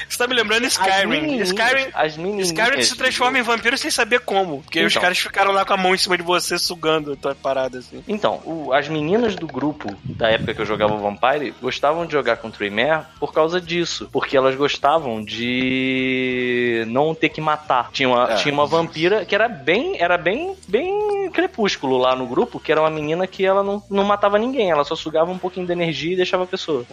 Você 0.08 0.18
tá 0.18 0.28
me 0.28 0.34
lembrando 0.36 0.66
Skyrim. 0.66 1.42
Skyrim. 1.42 1.88
as 1.94 2.18
menininhas- 2.18 2.48
Skyrim 2.50 2.82
se 2.82 2.96
transforma 2.98 3.38
em 3.40 3.42
vampiro 3.42 3.78
sem 3.78 3.90
saber 3.92 4.20
como. 4.22 4.62
Porque 4.64 4.84
os 4.84 4.92
Então. 4.92 5.02
caras 5.02 5.18
ficaram 5.18 5.52
lá 5.52 5.66
com 5.66 5.74
a 5.74 5.78
mão 5.78 5.94
em 5.94 5.98
cima 5.98 6.18
de 6.18 6.24
você, 6.24 6.58
sugando 6.58 7.14
a 7.14 7.16
tua 7.16 7.36
parada, 7.36 7.80
assim. 7.80 8.04
Então, 8.08 8.42
o- 8.46 8.74
as 8.74 8.88
meninas 8.88 9.36
do 9.36 9.48
grupo 9.48 9.94
da 10.04 10.30
época 10.30 10.54
que 10.54 10.62
eu 10.62 10.66
jogava 10.66 10.96
Vampire 10.98 11.54
gostavam 11.62 12.06
de 12.06 12.12
jogar 12.14 12.38
com 12.38 12.50
Tremere 12.52 13.04
por 13.20 13.34
causa 13.34 13.60
disso. 13.62 14.10
Porque 14.12 14.36
elas 14.38 14.56
gostavam 14.56 15.24
de 15.24 16.84
não 16.88 17.14
ter 17.14 17.30
que 17.30 17.42
matar. 17.42 17.90
Tinha 17.92 18.10
uma, 18.10 18.32
É. 18.32 18.36
tinha 18.36 18.54
uma 18.54 18.66
vampira 18.66 19.26
que 19.26 19.36
era 19.36 19.48
bem, 19.48 19.96
era 20.02 20.18
bem, 20.18 20.56
bem 20.68 21.30
crepúsculo 21.32 21.98
lá 21.98 22.16
no 22.16 22.26
grupo, 22.26 22.60
que 22.60 22.72
era 22.72 22.82
uma 22.82 22.90
menina 22.90 23.28
que 23.28 23.46
ela 23.46 23.64
não, 23.64 23.84
não 23.90 24.04
matava 24.04 24.38
ninguém, 24.38 24.72
ela 24.72 24.84
só 24.84 24.96
sugava 24.96 25.32
um 25.32 25.38
pouquinho 25.38 25.66
de 25.66 25.72
energia 25.72 26.14
e 26.14 26.16
deixava 26.16 26.44
a 26.44 26.48
pessoa. 26.48 26.86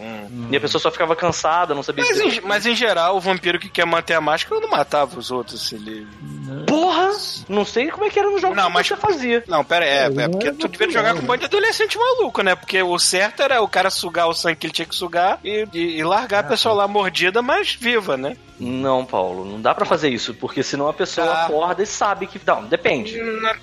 E 0.51 0.55
a 0.55 0.59
pessoa 0.61 0.79
só 0.81 0.91
ficava 0.91 1.15
cansada, 1.15 1.73
não 1.73 1.81
sabia 1.83 2.03
Mas 2.05 2.19
em, 2.19 2.41
mas 2.41 2.65
em 2.67 2.75
geral, 2.75 3.15
o 3.15 3.19
vampiro 3.19 3.57
que 3.59 3.69
quer 3.69 3.85
manter 3.85 4.13
a 4.13 4.21
máscara 4.21 4.59
não 4.61 4.69
matava 4.69 5.17
os 5.17 5.31
outros. 5.31 5.67
Se 5.67 5.75
ele... 5.75 6.05
Porra! 6.67 7.11
Não 7.49 7.65
sei 7.65 7.89
como 7.89 8.05
é 8.05 8.09
que 8.09 8.19
era 8.19 8.29
no 8.29 8.37
jogo 8.39 8.55
Não, 8.55 8.67
que 8.67 8.73
mas- 8.73 8.87
você 8.87 8.95
fazia. 8.95 9.43
Não, 9.47 9.63
pera 9.63 9.85
aí, 9.85 9.91
é, 9.91 10.03
É, 10.21 10.23
é 10.25 10.29
porque 10.29 10.51
tu 10.51 10.67
devia 10.67 10.89
jogar 10.89 11.13
né? 11.13 11.19
com 11.19 11.23
um 11.25 11.27
bando 11.27 11.39
de 11.39 11.45
adolescente 11.45 11.97
maluco, 11.97 12.41
né? 12.41 12.55
Porque 12.55 12.81
o 12.83 12.97
certo 12.99 13.41
era 13.41 13.61
o 13.61 13.67
cara 13.67 13.89
sugar 13.89 14.27
o 14.27 14.33
sangue 14.33 14.57
que 14.57 14.67
ele 14.67 14.73
tinha 14.73 14.85
que 14.85 14.95
sugar 14.95 15.39
e, 15.43 15.67
e- 15.73 15.97
e 15.99 16.03
largar 16.03 16.39
a 16.41 16.47
pessoa 16.47 16.73
lá 16.75 16.87
mordida, 16.87 17.41
mas 17.41 17.73
viva, 17.73 18.17
né? 18.17 18.35
Não, 18.59 19.05
Paulo, 19.05 19.45
não 19.45 19.61
dá 19.61 19.75
pra 19.75 19.85
fazer 19.85 20.09
isso, 20.09 20.33
porque 20.33 20.63
senão 20.63 20.87
a 20.87 20.93
pessoa 20.93 21.27
Dá. 21.27 21.43
acorda 21.45 21.83
e 21.83 21.85
sabe 21.85 22.25
que. 22.25 22.41
Não, 22.43 22.63
depende. 22.65 23.15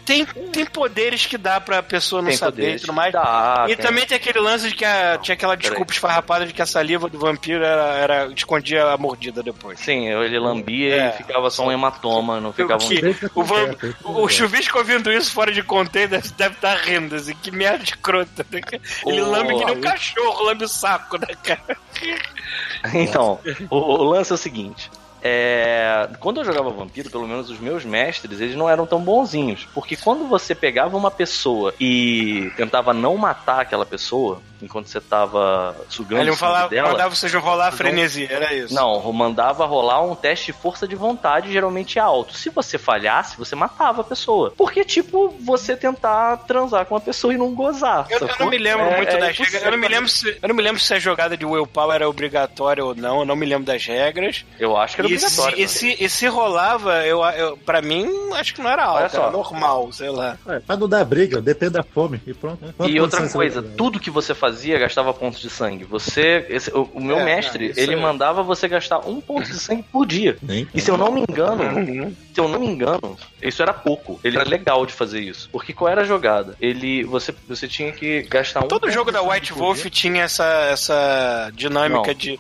Tem, 0.05 0.25
tem 0.25 0.65
poderes 0.65 1.27
que 1.27 1.37
dá 1.37 1.61
pra 1.61 1.83
pessoa 1.83 2.23
não 2.23 2.29
Tem 2.29 2.37
saber 2.39 2.77
e 2.77 2.79
tudo 2.79 2.93
mais. 2.93 3.13
Dá, 3.13 3.65
e 3.69 3.75
tem. 3.75 3.85
também 3.85 4.07
tem 4.07 4.17
aquele 4.17 4.39
lance 4.39 4.69
de 4.69 4.75
que 4.77 4.85
a- 4.85 5.19
tinha 5.21 5.35
aquela 5.35 5.57
desculpa 5.57 5.93
esfarrapada 5.93 6.47
de 6.47 6.53
que 6.53 6.63
a 6.63 6.67
saliva 6.67 7.09
do 7.09 7.19
vampiro 7.19 7.65
era, 7.65 7.83
era- 7.97 8.27
escondia 8.37 8.94
a 8.95 8.99
mordida 8.99 9.43
depois. 9.43 9.79
Sim, 9.81 10.09
ele 10.09 10.39
lambia 10.39 10.95
É. 10.97 11.09
e 11.09 11.13
ficava 11.13 11.51
só 11.51 11.67
um 11.67 11.73
hematoma, 11.73 12.41
não 12.41 12.53
ficava 12.53 12.83
um. 12.83 12.89
que- 12.89 13.01
Sempre 13.01 13.31
O, 13.35 13.43
van, 13.45 13.75
o 14.05 14.29
chuvisco 14.29 14.79
ouvindo 14.79 15.13
isso 15.13 15.31
fora 15.33 15.53
de 15.53 15.63
contexto 15.63 16.11
deve, 16.11 16.29
deve 16.37 16.55
estar 16.55 16.75
rindo, 16.77 17.15
assim, 17.15 17.35
que 17.37 17.51
merda 17.51 17.85
de 17.85 17.97
crota. 17.97 18.47
né? 18.51 18.61
Ele 19.07 19.21
Ô, 19.23 19.31
lambe 19.31 19.57
que 19.57 19.65
nem 19.65 19.77
um 19.77 19.81
cachorro, 19.81 20.45
lambe 20.45 20.65
o 20.65 20.69
saco, 20.69 21.19
né, 21.19 21.29
cara? 21.43 21.77
Então, 22.93 23.41
o, 23.71 23.77
o 23.77 24.03
lance 24.05 24.31
é 24.33 24.35
o 24.35 24.39
seguinte. 24.39 24.91
É, 25.27 26.07
quando 26.21 26.41
eu 26.41 26.45
jogava 26.45 26.69
vampiro, 26.69 27.09
pelo 27.11 27.27
menos 27.27 27.49
os 27.49 27.59
meus 27.59 27.83
mestres, 27.83 28.41
eles 28.43 28.55
não 28.55 28.69
eram 28.69 28.87
tão 28.87 29.01
bonzinhos. 29.01 29.67
Porque 29.73 29.97
quando 29.97 30.27
você 30.29 30.55
pegava 30.55 30.97
uma 30.99 31.11
pessoa 31.11 31.73
e 31.81 32.53
tentava 32.59 32.93
não 32.93 33.17
matar 33.17 33.63
aquela 33.63 33.87
pessoa, 33.87 34.43
enquanto 34.61 34.87
você 34.87 35.01
tava 35.01 35.75
sugando 35.89 36.21
Ele 36.21 36.31
o 36.31 36.37
falava, 36.37 36.69
dela, 36.69 36.91
mandava 36.91 37.15
você 37.15 37.27
rolar 37.39 37.69
a 37.69 37.73
frenesia, 37.73 38.29
era 38.31 38.53
isso. 38.53 38.75
não, 38.75 39.13
mandava 39.13 39.65
rolar 39.65 40.03
um 40.03 40.15
teste 40.15 40.47
de 40.47 40.53
força 40.53 40.87
de 40.87 40.95
vontade, 40.95 41.51
geralmente 41.51 41.99
alto. 41.99 42.37
Se 42.37 42.51
você 42.51 42.77
falhasse, 42.77 43.39
você 43.39 43.57
matava 43.57 44.03
a 44.03 44.05
pessoa. 44.05 44.53
Porque, 44.57 44.85
tipo, 44.85 45.35
você 45.41 45.75
tentar 45.75 46.37
transar 46.47 46.85
com 46.85 46.97
a 46.97 47.01
pessoa 47.01 47.33
e 47.33 47.39
não 47.39 47.55
gozar. 47.55 48.07
Eu, 48.11 48.19
eu 48.21 48.29
não 48.39 48.51
me 48.51 48.59
lembro 48.59 48.85
É- 48.85 48.97
muito 48.97 49.17
é 49.17 49.19
das 49.19 49.39
regras. 49.39 49.63
Eu 49.63 49.71
não 49.71 49.79
me 49.79 49.89
lembro 49.89 50.09
se, 50.09 50.39
eu 50.43 50.49
não 50.49 50.55
me 50.55 50.63
lembro 50.63 50.81
se 50.81 50.93
a 50.93 50.99
jogada 50.99 51.35
de 51.35 51.47
willpower 51.47 51.95
era 51.95 52.09
obrigatória 52.09 52.85
ou 52.85 52.95
não. 52.95 53.21
Eu 53.21 53.25
não 53.25 53.37
me 53.37 53.47
lembro 53.47 53.65
das 53.65 53.85
regras. 53.87 54.45
Eu 54.59 54.77
acho 54.77 54.95
que 54.97 55.01
era 55.01 55.11
E 55.11 55.14
obrigatório. 55.17 55.57
se, 55.57 55.63
e, 55.63 55.69
se, 55.97 56.05
e 56.05 56.09
se 56.09 56.27
rolava, 56.27 57.05
eu, 57.07 57.23
eu, 57.25 57.57
pra 57.59 57.81
mim, 57.83 58.07
acho 58.35 58.55
que 58.55 58.63
não 58.63 58.71
era 58.71 59.09
só. 59.09 59.23
era 59.23 59.31
normal, 59.31 59.93
sei 59.93 60.11
lá. 60.11 60.37
É, 60.47 60.61
pra 60.61 60.77
não 60.77 60.89
dar 60.89 61.05
briga, 61.05 61.41
depende 61.41 61.73
da 61.75 61.83
fome 61.83 62.21
e 62.27 62.35
pronto. 62.35 62.65
né? 62.65 62.73
Quanto 62.77 62.91
E 62.91 63.01
outra 63.01 63.29
coisa, 63.29 63.63
tudo 63.63 64.01
que 64.01 64.11
você 64.11 64.35
fazia 64.35 64.79
gastava 64.79 65.13
pontos 65.15 65.41
de 65.41 65.51
sangue. 65.51 65.85
Você, 65.85 66.47
esse- 66.49 66.71
o, 66.71 66.89
o 66.95 67.01
meu 67.03 67.19
É, 67.21 67.25
mestre, 67.25 67.67
isso 67.71 67.81
ele 67.81 67.95
é- 67.95 67.97
mandava 67.97 68.43
você 68.43 68.67
gastar 68.69 68.99
um 69.09 69.21
ponto 69.21 69.47
de 69.47 69.59
sangue 69.59 69.83
por 69.93 70.07
dia. 70.07 70.37
Nem- 70.43 70.67
E 70.75 70.81
se 70.81 70.91
eu 70.91 70.97
não 70.97 71.11
me 71.13 71.21
engano, 71.29 71.63
Uhum. 71.65 72.15
se 72.33 72.41
eu 72.41 72.49
não 72.49 72.59
me 72.61 72.67
engano, 72.67 73.17
isso 73.43 73.63
era 73.63 73.73
pouco. 73.73 74.19
Ele 74.25 74.37
era 74.37 74.49
legal 74.49 74.85
de 74.87 74.93
fazer 74.93 75.21
isso. 75.21 75.49
Porque 75.51 75.73
qual 75.73 75.91
era 75.91 76.03
a 76.03 76.05
jogada? 76.05 76.57
Ele, 76.61 77.05
você, 77.05 77.35
você 77.49 77.67
tinha 77.69 77.93
que 77.93 78.23
gastar 78.23 78.61
um 78.65 78.69
Todo 78.69 78.83
ponto 78.83 78.93
jogo 78.93 79.11
de 79.11 79.17
da 79.17 79.23
White 79.23 79.53
Wolf 79.53 79.85
tinha 79.87 80.23
essa, 80.25 80.45
essa 80.71 81.51
dinâmica 81.55 82.09
Não. 82.09 82.15
de. 82.15 82.39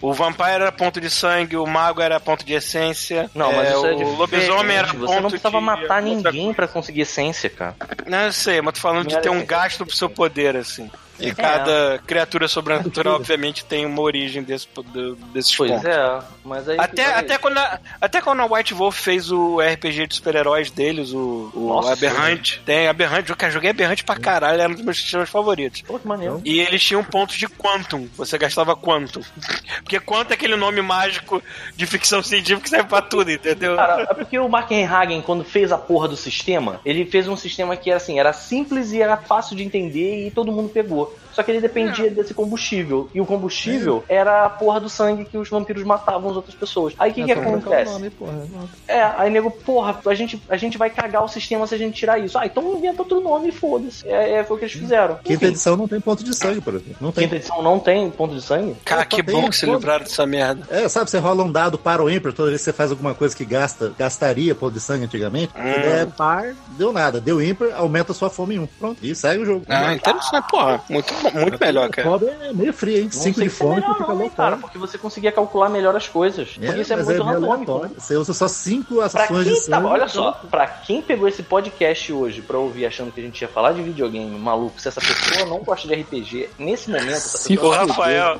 O 0.00 0.12
vampiro 0.12 0.48
era 0.48 0.72
ponto 0.72 1.00
de 1.00 1.10
sangue, 1.10 1.56
o 1.56 1.66
mago 1.66 2.00
era 2.00 2.20
ponto 2.20 2.44
de 2.44 2.52
essência. 2.52 3.30
Não, 3.34 3.52
mas 3.52 3.68
isso 3.68 3.86
é 3.86 3.92
o 3.92 3.96
diferente. 3.96 4.18
lobisomem 4.18 4.76
era 4.76 4.88
ponto 4.88 5.06
Você 5.06 5.20
não 5.20 5.30
precisava 5.30 5.58
de 5.58 5.64
matar 5.64 6.02
ninguém 6.02 6.52
pra 6.52 6.68
conseguir 6.68 7.02
essência, 7.02 7.48
cara. 7.50 7.74
Não, 8.06 8.18
eu 8.26 8.32
sei, 8.32 8.60
mas 8.60 8.74
tô 8.74 8.80
falando 8.80 9.08
de 9.08 9.14
Não 9.14 9.22
ter 9.22 9.28
era 9.28 9.38
um 9.38 9.44
gasto 9.44 9.86
pro 9.86 9.94
seu 9.94 10.08
poder, 10.10 10.56
assim. 10.56 10.90
E 11.18 11.28
É. 11.30 11.34
cada 11.34 11.98
criatura 12.06 12.46
sobrenatural, 12.48 13.16
obviamente, 13.16 13.64
tem 13.64 13.86
uma 13.86 14.00
origem 14.00 14.42
desse, 14.42 14.68
do- 14.92 15.16
desses 15.32 15.54
Pois 15.56 15.70
pontos. 15.70 15.84
é, 15.86 16.18
mas 16.44 16.68
aí. 16.68 16.76
Até, 16.78 17.04
até, 17.14 17.38
quando 17.38 17.58
a, 17.58 17.80
até 18.00 18.20
quando 18.20 18.40
a 18.40 18.46
White 18.46 18.74
Wolf 18.74 18.98
fez 19.00 19.30
o 19.30 19.58
RPG 19.60 20.06
de 20.06 20.14
super-heróis 20.16 20.70
deles, 20.70 21.12
o, 21.12 21.50
o 21.54 21.68
Nossa, 21.68 21.92
Aberrante. 21.92 22.60
Tem 22.66 22.88
Aberrante, 22.88 23.30
eu 23.30 23.50
joguei 23.50 23.70
Aberrante 23.70 24.04
pra 24.04 24.16
caralho, 24.16 24.60
era 24.60 24.70
um 24.70 24.74
dos 24.74 24.84
meus 24.84 24.96
sistemas 24.98 25.28
favoritos. 25.28 25.82
Pô, 25.82 25.98
que 25.98 26.06
maneiro. 26.06 26.40
E 26.44 26.60
eles 26.60 26.82
tinham 26.82 27.02
pontos 27.02 27.36
de 27.36 27.48
Quantum. 27.48 28.08
Você 28.16 28.36
gastava 28.38 28.76
Quantum. 28.76 29.20
Porque 29.82 29.98
Quantum 30.00 30.30
é 30.32 30.34
aquele 30.34 30.56
nome 30.56 30.82
mágico 30.82 31.42
de 31.76 31.86
ficção 31.86 32.22
científica 32.22 32.62
que 32.62 32.70
serve 32.70 32.88
pra 32.88 33.00
tudo, 33.02 33.30
entendeu? 33.30 33.76
Cara, 33.76 34.02
é 34.10 34.14
porque 34.14 34.38
o 34.38 34.48
Markenhagen, 34.48 35.22
quando 35.22 35.44
fez 35.44 35.70
a 35.72 35.78
porra 35.78 36.08
do 36.08 36.16
sistema, 36.16 36.80
ele 36.84 37.04
fez 37.04 37.28
um 37.28 37.36
sistema 37.36 37.76
que 37.76 37.90
era 37.90 37.96
assim, 37.96 38.18
era 38.18 38.32
simples 38.32 38.92
e 38.92 39.00
era 39.00 39.16
fácil 39.16 39.56
de 39.56 39.62
entender 39.62 40.26
e 40.26 40.30
todo 40.30 40.50
mundo 40.52 40.68
pegou. 40.68 41.05
Só 41.36 41.42
que 41.42 41.50
ele 41.50 41.60
dependia 41.60 42.10
desse 42.10 42.32
combustível. 42.32 43.10
E 43.12 43.20
o 43.20 43.26
combustível 43.26 44.02
era 44.08 44.46
a 44.46 44.48
porra 44.48 44.80
do 44.80 44.88
sangue 44.88 45.26
que 45.26 45.36
os 45.36 45.50
vampiros 45.50 45.82
matavam 45.84 46.30
as 46.30 46.36
outras 46.36 46.54
pessoas. 46.54 46.94
Aí 46.98 47.10
o 47.10 47.14
que, 47.14 47.24
que 47.24 47.30
É 47.30 47.36
o 47.36 47.40
acontece? 47.42 47.92
nome, 47.92 48.08
porra. 48.08 48.32
Nossa. 48.32 48.68
É, 48.88 49.02
aí 49.18 49.30
nego, 49.30 49.50
porra, 49.50 50.00
a 50.06 50.14
gente, 50.14 50.42
a 50.48 50.56
gente 50.56 50.78
vai 50.78 50.88
cagar 50.88 51.22
o 51.22 51.28
sistema 51.28 51.66
se 51.66 51.74
a 51.74 51.78
gente 51.78 51.94
tirar 51.94 52.18
isso. 52.18 52.38
Ah, 52.38 52.46
então 52.46 52.74
inventa 52.74 53.02
outro 53.02 53.20
nome 53.20 53.50
e 53.50 53.52
foda-se. 53.52 54.08
É, 54.08 54.36
é, 54.38 54.44
foi 54.44 54.56
o 54.56 54.58
que 54.58 54.64
eles 54.64 54.74
fizeram. 54.74 55.16
Quinta 55.16 55.32
Enfim, 55.34 55.46
edição 55.48 55.76
não 55.76 55.86
tem 55.86 56.00
ponto 56.00 56.24
de 56.24 56.34
sangue, 56.34 56.62
por 56.62 56.72
exemplo. 56.72 56.96
Não 57.02 57.12
tem. 57.12 57.24
quinta 57.24 57.36
edição 57.36 57.62
não 57.62 57.78
tem 57.78 58.10
ponto 58.10 58.34
de 58.34 58.40
sangue? 58.40 58.74
Cara, 58.82 59.04
que 59.04 59.20
bom 59.20 59.50
que 59.50 59.56
se 59.56 59.66
livraram 59.66 60.04
dessa 60.04 60.26
merda. 60.26 60.66
É, 60.70 60.88
sabe, 60.88 61.10
você 61.10 61.18
rola 61.18 61.44
um 61.44 61.52
dado 61.52 61.76
para 61.76 62.02
o 62.02 62.08
ímpar, 62.08 62.32
toda 62.32 62.48
vez 62.48 62.62
que 62.62 62.64
você 62.64 62.72
faz 62.72 62.90
alguma 62.90 63.14
coisa 63.14 63.36
que 63.36 63.44
gasta, 63.44 63.92
gastaria 63.98 64.54
ponto 64.54 64.72
de 64.72 64.80
sangue 64.80 65.04
antigamente. 65.04 65.52
Se 65.52 65.58
der 65.58 66.06
par, 66.06 66.54
deu 66.78 66.94
nada. 66.94 67.20
Deu 67.20 67.42
ímpar, 67.42 67.74
aumenta 67.76 68.12
a 68.12 68.14
sua 68.14 68.30
fome 68.30 68.54
em 68.54 68.60
um. 68.60 68.66
Pronto. 68.66 69.04
E 69.04 69.14
segue 69.14 69.42
o 69.42 69.44
jogo. 69.44 69.66
Ah, 69.68 69.92
interessante, 69.92 70.48
porra. 70.48 70.82
Muito, 70.96 71.34
muito 71.38 71.58
melhor, 71.60 71.88
cara. 71.90 72.08
É 72.48 72.52
meio 72.52 72.72
frio, 72.72 72.96
hein? 72.98 73.04
Não 73.04 73.10
Cinco 73.10 73.38
sei 73.38 73.48
de 73.48 73.50
se 73.54 73.56
é 73.62 73.66
fome, 73.66 73.74
melhor 73.80 73.96
fica 73.98 74.14
não, 74.14 74.30
cara, 74.30 74.56
porque 74.56 74.78
você 74.78 74.98
conseguia 74.98 75.32
calcular 75.32 75.68
melhor 75.68 75.94
as 75.96 76.08
coisas. 76.08 76.48
Porque 76.50 76.80
isso 76.80 76.92
é 76.92 76.96
mas 76.96 77.06
muito 77.06 77.24
meio 77.24 77.40
randômico. 77.48 77.94
Você 78.00 78.16
usa 78.16 78.32
só 78.32 78.48
cinco 78.48 78.96
Pra 78.96 79.06
ações 79.06 79.44
de 79.44 79.52
quem 79.52 79.60
sangue. 79.62 79.82
tá, 79.84 79.88
olha 79.90 80.08
só, 80.08 80.32
pra 80.50 80.66
quem 80.66 81.02
pegou 81.02 81.28
esse 81.28 81.42
podcast 81.42 82.12
hoje 82.12 82.42
pra 82.42 82.58
ouvir 82.58 82.86
achando 82.86 83.12
que 83.12 83.20
a 83.20 83.24
gente 83.24 83.40
ia 83.40 83.48
falar 83.48 83.72
de 83.72 83.82
videogame, 83.82 84.38
maluco, 84.38 84.80
se 84.80 84.88
essa 84.88 85.00
pessoa 85.00 85.46
não 85.46 85.58
gosta 85.58 85.86
de 85.88 85.94
RPG, 85.94 86.50
nesse 86.58 86.90
momento, 86.90 87.20
Se 87.20 87.52
O 87.54 87.56
pessoa 87.56 87.76
Rafael. 87.86 88.38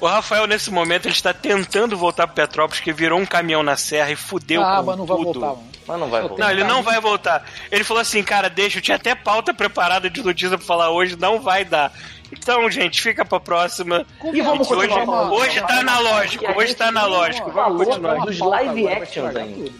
O 0.00 0.06
Rafael, 0.06 0.46
nesse 0.46 0.70
momento, 0.70 1.06
ele 1.06 1.14
está 1.14 1.32
tentando 1.32 1.96
voltar 1.96 2.26
pro 2.26 2.36
Petrópolis, 2.36 2.80
que 2.80 2.92
virou 2.92 3.18
um 3.18 3.24
caminhão 3.24 3.62
na 3.62 3.76
serra 3.76 4.10
e 4.10 4.16
fudeu 4.16 4.62
Ah, 4.62 4.76
com 4.78 4.82
mas 4.84 4.98
não 4.98 5.06
vai 5.06 5.16
tudo. 5.16 5.40
voltar, 5.40 5.46
mano. 5.56 5.75
Mas 5.86 6.00
não 6.00 6.08
vai 6.08 6.22
Eu 6.22 6.28
voltar. 6.28 6.44
Não, 6.44 6.50
ele 6.50 6.64
não 6.64 6.82
vai 6.82 7.00
voltar. 7.00 7.44
Ele 7.70 7.84
falou 7.84 8.00
assim, 8.00 8.22
cara, 8.22 8.48
deixa, 8.50 8.78
eu 8.78 8.82
tinha 8.82 8.96
até 8.96 9.14
pauta 9.14 9.54
preparada 9.54 10.10
de 10.10 10.22
notícia 10.22 10.56
pra 10.58 10.66
falar 10.66 10.90
hoje, 10.90 11.16
não 11.16 11.40
vai 11.40 11.64
dar. 11.64 11.92
Então, 12.32 12.68
gente, 12.70 13.00
fica 13.00 13.24
pra 13.24 13.38
próxima. 13.38 14.04
E 14.32 14.40
vamos 14.42 14.66
Que 14.66 14.74
hoje, 14.74 14.88
continuar 14.88 15.06
falando. 15.06 15.32
hoje 15.34 15.60
tá 15.60 15.78
analógico, 15.78 16.44
hoje 16.58 16.74
tá 16.74 16.88
analógico. 16.88 17.50
Vamos 17.52 17.84
continuar. 17.86 18.16
dos 18.26 18.40
Uma 18.40 18.50
pauta 18.50 18.64
live 18.64 18.88
actions 18.88 19.36
ainda. 19.36 19.70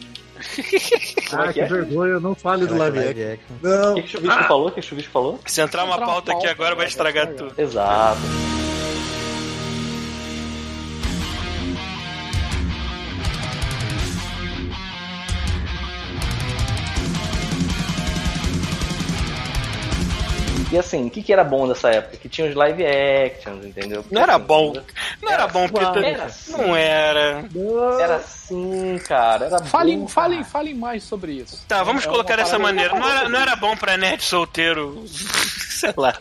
Ah, 1.32 1.52
que 1.52 1.62
vergonha, 1.64 2.20
não 2.20 2.34
fale 2.34 2.66
do 2.66 2.76
live 2.76 2.98
action. 3.00 3.56
Não. 3.62 3.92
O 3.92 3.94
que, 3.96 4.02
que 4.02 4.08
o 4.08 4.10
Chuvisco 4.20 4.44
falou? 4.44 4.68
O 4.68 4.70
que 4.70 4.80
o 4.80 4.82
Chuvisco 4.82 5.10
falou? 5.12 5.40
Se 5.46 5.60
entrar 5.60 5.82
uma 5.84 5.98
pauta 5.98 6.32
aqui 6.32 6.46
agora, 6.46 6.74
vai 6.76 6.86
estragar. 6.86 7.26
tudo. 7.28 7.52
Exato. 7.58 8.20
E 20.70 20.76
assim, 20.78 21.06
o 21.06 21.10
que, 21.10 21.22
que 21.22 21.32
era 21.32 21.44
bom 21.44 21.68
dessa 21.68 21.90
época? 21.90 22.16
Que 22.16 22.28
tinha 22.28 22.48
os 22.48 22.54
live 22.54 22.84
actions, 22.84 23.64
entendeu? 23.64 24.04
Não 24.10 24.22
era 24.22 24.38
bom. 24.38 24.74
Não 25.22 25.30
era 25.32 25.46
bom, 25.46 25.68
porque 25.68 26.04
Era 26.04 26.24
assim. 26.24 26.52
não 26.52 26.74
era. 26.76 27.44
Era 28.00 28.16
assim, 28.16 29.00
cara. 29.06 29.46
Era 29.46 29.58
Falem, 29.64 30.00
bom, 30.00 30.08
falem, 30.08 30.42
falem 30.44 30.74
mais 30.74 31.04
sobre 31.04 31.32
isso. 31.34 31.64
Tá, 31.68 31.82
vamos 31.84 32.04
É 32.04 32.08
colocar 32.08 32.36
dessa 32.36 32.58
maneira. 32.58 32.98
Não 32.98 33.08
era, 33.08 33.28
não 33.28 33.38
era 33.38 33.54
bom 33.56 33.76
pra 33.76 33.96
nerd 33.96 34.22
solteiro, 34.24 35.04
sei 35.76 35.92
lá. 35.96 36.14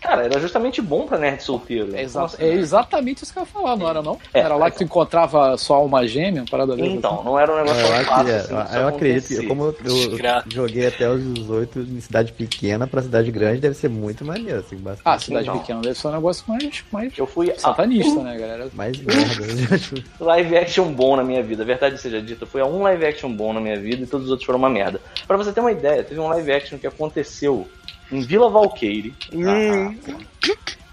Cara, 0.00 0.24
era 0.24 0.40
justamente 0.40 0.80
bom 0.80 1.06
pra 1.06 1.18
nerd 1.18 1.42
solteiro. 1.42 1.94
É, 1.94 2.02
exa- 2.02 2.20
Nossa, 2.20 2.42
é 2.42 2.52
exatamente 2.54 3.22
isso 3.24 3.32
que 3.32 3.38
eu 3.38 3.42
ia 3.42 3.46
falar, 3.46 3.76
não 3.76 3.88
era 3.88 4.02
não? 4.02 4.18
É, 4.32 4.40
era 4.40 4.56
lá 4.56 4.66
é. 4.66 4.70
que 4.70 4.78
tu 4.78 4.84
encontrava 4.84 5.56
sua 5.56 5.76
alma 5.76 6.06
gêmea, 6.06 6.42
uma 6.42 6.48
parada 6.50 6.76
dessa. 6.76 6.88
Então, 6.88 7.22
não 7.24 7.38
era 7.38 7.52
um 7.52 7.56
negócio 7.56 7.80
Eu, 7.82 8.04
fácil 8.04 8.24
que 8.24 8.30
é, 8.30 8.36
assim, 8.36 8.54
disso 8.54 8.76
eu 8.78 8.88
acredito 8.88 9.24
acontecer. 9.24 9.46
como 9.46 9.64
eu, 9.64 9.76
eu 9.84 10.42
joguei 10.52 10.86
até 10.86 11.08
os 11.10 11.34
18 11.34 11.80
em 11.80 12.00
cidade 12.00 12.32
pequena 12.32 12.86
pra 12.86 13.02
cidade 13.02 13.30
grande, 13.30 13.60
deve 13.60 13.74
ser 13.74 13.88
muito 13.88 14.24
maneiro, 14.24 14.60
assim, 14.60 14.76
bastante. 14.76 15.02
Ah, 15.04 15.18
cidade 15.18 15.48
Então. 15.48 15.58
pequena 15.58 15.80
deve 15.80 15.94
ser 15.98 16.08
um 16.08 16.12
negócio 16.12 16.44
mais, 16.48 16.84
mais 16.92 17.18
Eu 17.18 17.26
fui. 17.26 17.50
Ah, 17.50 17.58
satanista, 17.58 18.20
né, 18.22 18.36
galera? 18.38 18.68
Mais 18.74 18.98
merda. 18.98 19.46
né? 19.46 20.04
live 20.20 20.56
action 20.56 20.92
bom 20.92 21.16
na 21.16 21.24
minha 21.24 21.42
vida. 21.42 21.62
A 21.62 21.66
verdade 21.66 21.98
seja 22.00 22.20
dita, 22.20 22.46
foi 22.46 22.60
a 22.60 22.66
um 22.66 22.82
live 22.82 23.04
action 23.06 23.32
bom 23.32 23.52
na 23.52 23.60
minha 23.60 23.78
vida 23.78 24.02
e 24.02 24.06
todos 24.06 24.26
os 24.26 24.30
outros 24.30 24.46
foram 24.46 24.58
uma 24.58 24.70
merda. 24.70 25.00
Pra 25.26 25.36
você 25.36 25.52
ter 25.52 25.60
uma 25.60 25.72
ideia, 25.72 26.02
teve 26.04 26.20
um 26.20 26.28
live 26.28 26.52
action 26.52 26.78
que 26.78 26.86
aconteceu 26.86 27.66
em 28.10 28.20
Vila 28.20 28.48
Valqueire. 28.48 29.14
Hum. 29.32 29.96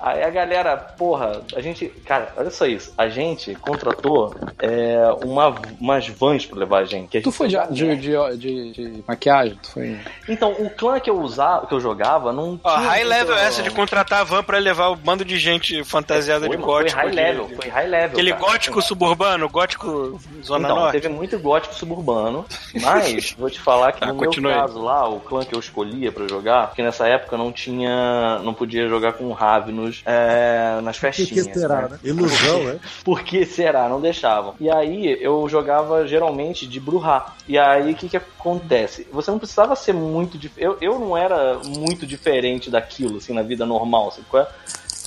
Aí 0.05 0.21
a 0.21 0.29
galera, 0.29 0.75
porra, 0.75 1.41
a 1.55 1.61
gente. 1.61 1.87
Cara, 2.05 2.33
olha 2.35 2.51
só 2.51 2.65
isso. 2.65 2.93
A 2.97 3.07
gente 3.07 3.55
contratou 3.55 4.35
é, 4.59 4.97
uma, 5.23 5.55
umas 5.79 6.07
vans 6.09 6.45
pra 6.45 6.59
levar 6.59 6.79
a 6.79 6.83
gente. 6.85 7.07
que 7.07 7.17
a 7.19 7.21
Tu 7.21 7.25
gente 7.29 7.37
foi 7.37 7.47
de, 7.47 7.55
foi- 7.55 7.67
de, 7.71 7.95
de, 7.95 8.37
de- 8.37 8.71
de 8.73 9.03
maquiagem? 9.07 9.57
Tu 9.63 9.69
foi... 9.71 9.97
Então, 10.27 10.51
o 10.51 10.69
clã 10.69 10.99
que 10.99 11.09
eu 11.09 11.19
usava, 11.21 11.65
que 11.67 11.73
eu 11.73 11.79
jogava, 11.79 12.33
não 12.33 12.59
Ó, 12.63 12.75
tinha. 12.75 12.89
high 12.89 13.03
level 13.05 13.35
essa 13.35 13.63
de 13.63 13.71
contratar 13.71 14.19
a 14.19 14.23
van 14.25 14.43
pra 14.43 14.57
levar 14.57 14.89
o 14.89 14.95
bando 14.97 15.23
de 15.23 15.37
gente 15.37 15.83
fantasiada 15.85 16.47
Foi, 16.47 16.57
de 16.57 16.61
mano, 16.61 16.73
foi 16.73 16.81
gótico. 16.83 16.99
high 16.99 17.09
de- 17.09 17.15
level, 17.15 17.49
foi 17.55 17.69
high 17.69 17.87
level. 17.87 18.09
Aquele 18.11 18.31
cara. 18.33 18.43
gótico 18.43 18.81
suburbano, 18.81 19.47
gótico 19.49 20.19
Zona 20.43 20.65
então, 20.67 20.75
Norte. 20.79 20.91
teve 20.99 21.07
muito 21.09 21.39
gótico 21.39 21.73
suburbano, 21.75 22.45
mas 22.81 23.31
vou 23.39 23.49
te 23.49 23.59
falar 23.61 23.93
que 23.93 24.01
Tá, 24.01 24.07
no 24.07 24.15
continue 24.15 24.51
meu 24.51 24.59
aí. 24.61 24.67
caso 24.67 24.81
lá, 24.81 25.07
o 25.07 25.19
clã 25.21 25.45
que 25.45 25.55
eu 25.55 25.59
escolhia 25.59 26.11
pra 26.11 26.27
jogar, 26.27 26.67
porque 26.67 26.83
nessa 26.83 27.07
época 27.07 27.37
não 27.37 27.51
tinha, 27.53 28.39
não 28.39 28.53
podia 28.53 28.87
jogar 28.89 29.13
com 29.13 29.31
É, 30.05 30.79
nas 30.81 30.97
festinhas. 30.97 31.47
que 31.47 31.53
será, 31.59 31.81
né? 31.83 31.87
né? 31.91 31.99
Ilusão, 32.03 32.63
né? 32.63 32.79
Por 33.03 33.23
que 33.23 33.45
será? 33.45 33.87
Não 33.89 33.99
deixavam. 34.01 34.55
E 34.59 34.69
aí 34.69 35.17
eu 35.21 35.47
jogava 35.49 36.07
geralmente 36.07 36.65
de 36.65 36.79
Bruhá. 36.79 37.33
E 37.47 37.57
aí 37.57 37.91
o 37.91 37.95
que 37.95 38.09
que 38.09 38.17
acontece? 38.17 39.07
Você 39.11 39.29
não 39.31 39.39
precisava 39.39 39.75
ser 39.75 39.93
muito 39.93 40.37
dif... 40.37 40.53
eu, 40.57 40.77
eu 40.81 40.97
não 40.99 41.15
era 41.17 41.59
muito 41.65 42.05
diferente 42.05 42.69
daquilo, 42.69 43.17
assim, 43.17 43.33
na 43.33 43.41
vida 43.43 43.65
normal, 43.65 44.11
sabe 44.11 44.25
qual 44.29 44.43
é? 44.43 44.47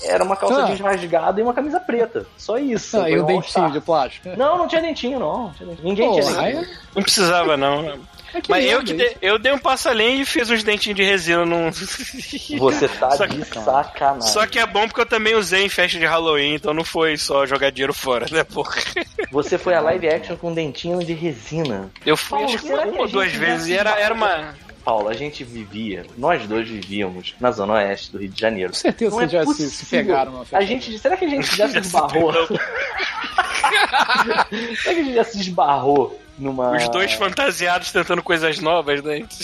Era 0.05 0.23
uma 0.23 0.37
calça 0.37 0.63
Ah. 0.63 0.67
jeans 0.67 0.79
rasgada 0.81 1.41
e 1.41 1.43
uma 1.43 1.55
camisa 1.55 1.81
preta. 1.81 2.27
Só 2.37 2.59
isso. 2.59 2.99
Ah, 3.01 3.09
e 3.11 3.19
o 3.19 3.23
um 3.23 3.27
dentinho 3.27 3.71
de 3.73 3.81
plástico? 3.81 4.29
Não, 4.37 4.59
não 4.59 4.69
tinha 4.69 4.83
dentinho, 4.83 5.19
não. 5.19 5.51
Tinha. 5.53 5.75
Ninguém 5.83 6.11
tinha 6.13 6.23
Porra, 6.23 6.43
dentinho. 6.43 6.61
aí- 6.61 6.69
Não 6.95 7.03
precisava, 7.03 7.57
não. 7.57 7.99
Mas 8.49 8.65
eu, 8.65 8.83
que 8.85 8.93
dei, 8.93 9.17
eu 9.23 9.39
dei 9.39 9.53
um 9.53 9.59
passo 9.59 9.89
além 9.89 10.21
e 10.21 10.25
fiz 10.27 10.51
uns 10.51 10.63
dentinhos 10.63 10.97
de 10.97 11.03
resina 11.05 11.45
num. 11.47 11.71
Você 12.59 12.89
tá 12.89 13.11
Só 13.13 13.25
de 13.27 13.39
que- 13.45 13.59
sacanagem. 13.61 14.29
Só 14.33 14.47
que 14.47 14.59
é 14.59 14.67
bom 14.67 14.87
porque 14.87 15.01
eu 15.01 15.07
também 15.07 15.35
usei 15.35 15.65
em 15.65 15.69
festa 15.69 15.99
de 15.99 16.05
Halloween, 16.05 16.55
então 16.55 16.75
não 16.75 16.85
foi 16.85 17.17
só 17.17 17.47
jogar 17.47 17.71
dinheiro 17.71 17.95
fora, 17.95 18.27
né, 18.31 18.45
porra? 18.45 18.75
Você 19.33 19.57
foi 19.57 19.75
a 19.75 19.81
live 19.81 20.09
action 20.09 20.37
com 20.37 20.53
dentinho 20.53 20.99
de 21.05 21.13
resina. 21.13 21.91
Eu 22.05 22.17
fui 22.17 22.39
Paulo, 22.39 22.55
acho 22.55 22.63
que 22.65 22.73
uma 22.73 23.01
ou 23.01 23.09
duas 23.09 23.31
gente 23.31 23.39
vezes 23.41 23.67
e 23.69 23.75
era, 23.75 23.91
era 23.99 24.13
uma. 24.15 24.55
Paulo, 24.85 25.09
a 25.09 25.15
gente 25.15 25.43
vivia, 25.43 26.05
nós 26.17 26.47
dois 26.47 26.69
vivíamos 26.69 27.35
na 27.41 27.51
zona 27.51 27.73
oeste 27.75 28.13
do 28.13 28.19
Rio 28.19 28.29
de 28.29 28.41
Janeiro. 28.41 28.71
Com 28.73 28.79
certeza 28.79 29.11
Não 29.11 29.19
vocês 29.19 29.35
é 29.35 29.39
já 29.39 29.45
se, 29.47 29.55
se 29.71 29.79
possível. 29.85 30.05
pegaram 30.07 30.33
numa 30.33 30.45
festa. 30.45 30.59
A 30.59 30.63
gente, 30.67 30.97
será 31.01 31.17
que 31.17 31.25
a 31.25 31.29
gente 31.29 31.57
já 31.57 31.69
se 31.69 31.79
esbarrou? 31.79 32.33
será 32.47 34.45
que 34.47 34.89
a 34.89 34.93
gente 34.95 35.15
já 35.15 35.25
se 35.25 35.41
esbarrou 35.41 36.21
numa. 36.39 36.77
Os 36.77 36.89
dois 36.89 37.13
fantasiados 37.15 37.93
tentando 37.93 38.23
coisas 38.23 38.59
novas, 38.61 39.03
né? 39.03 39.25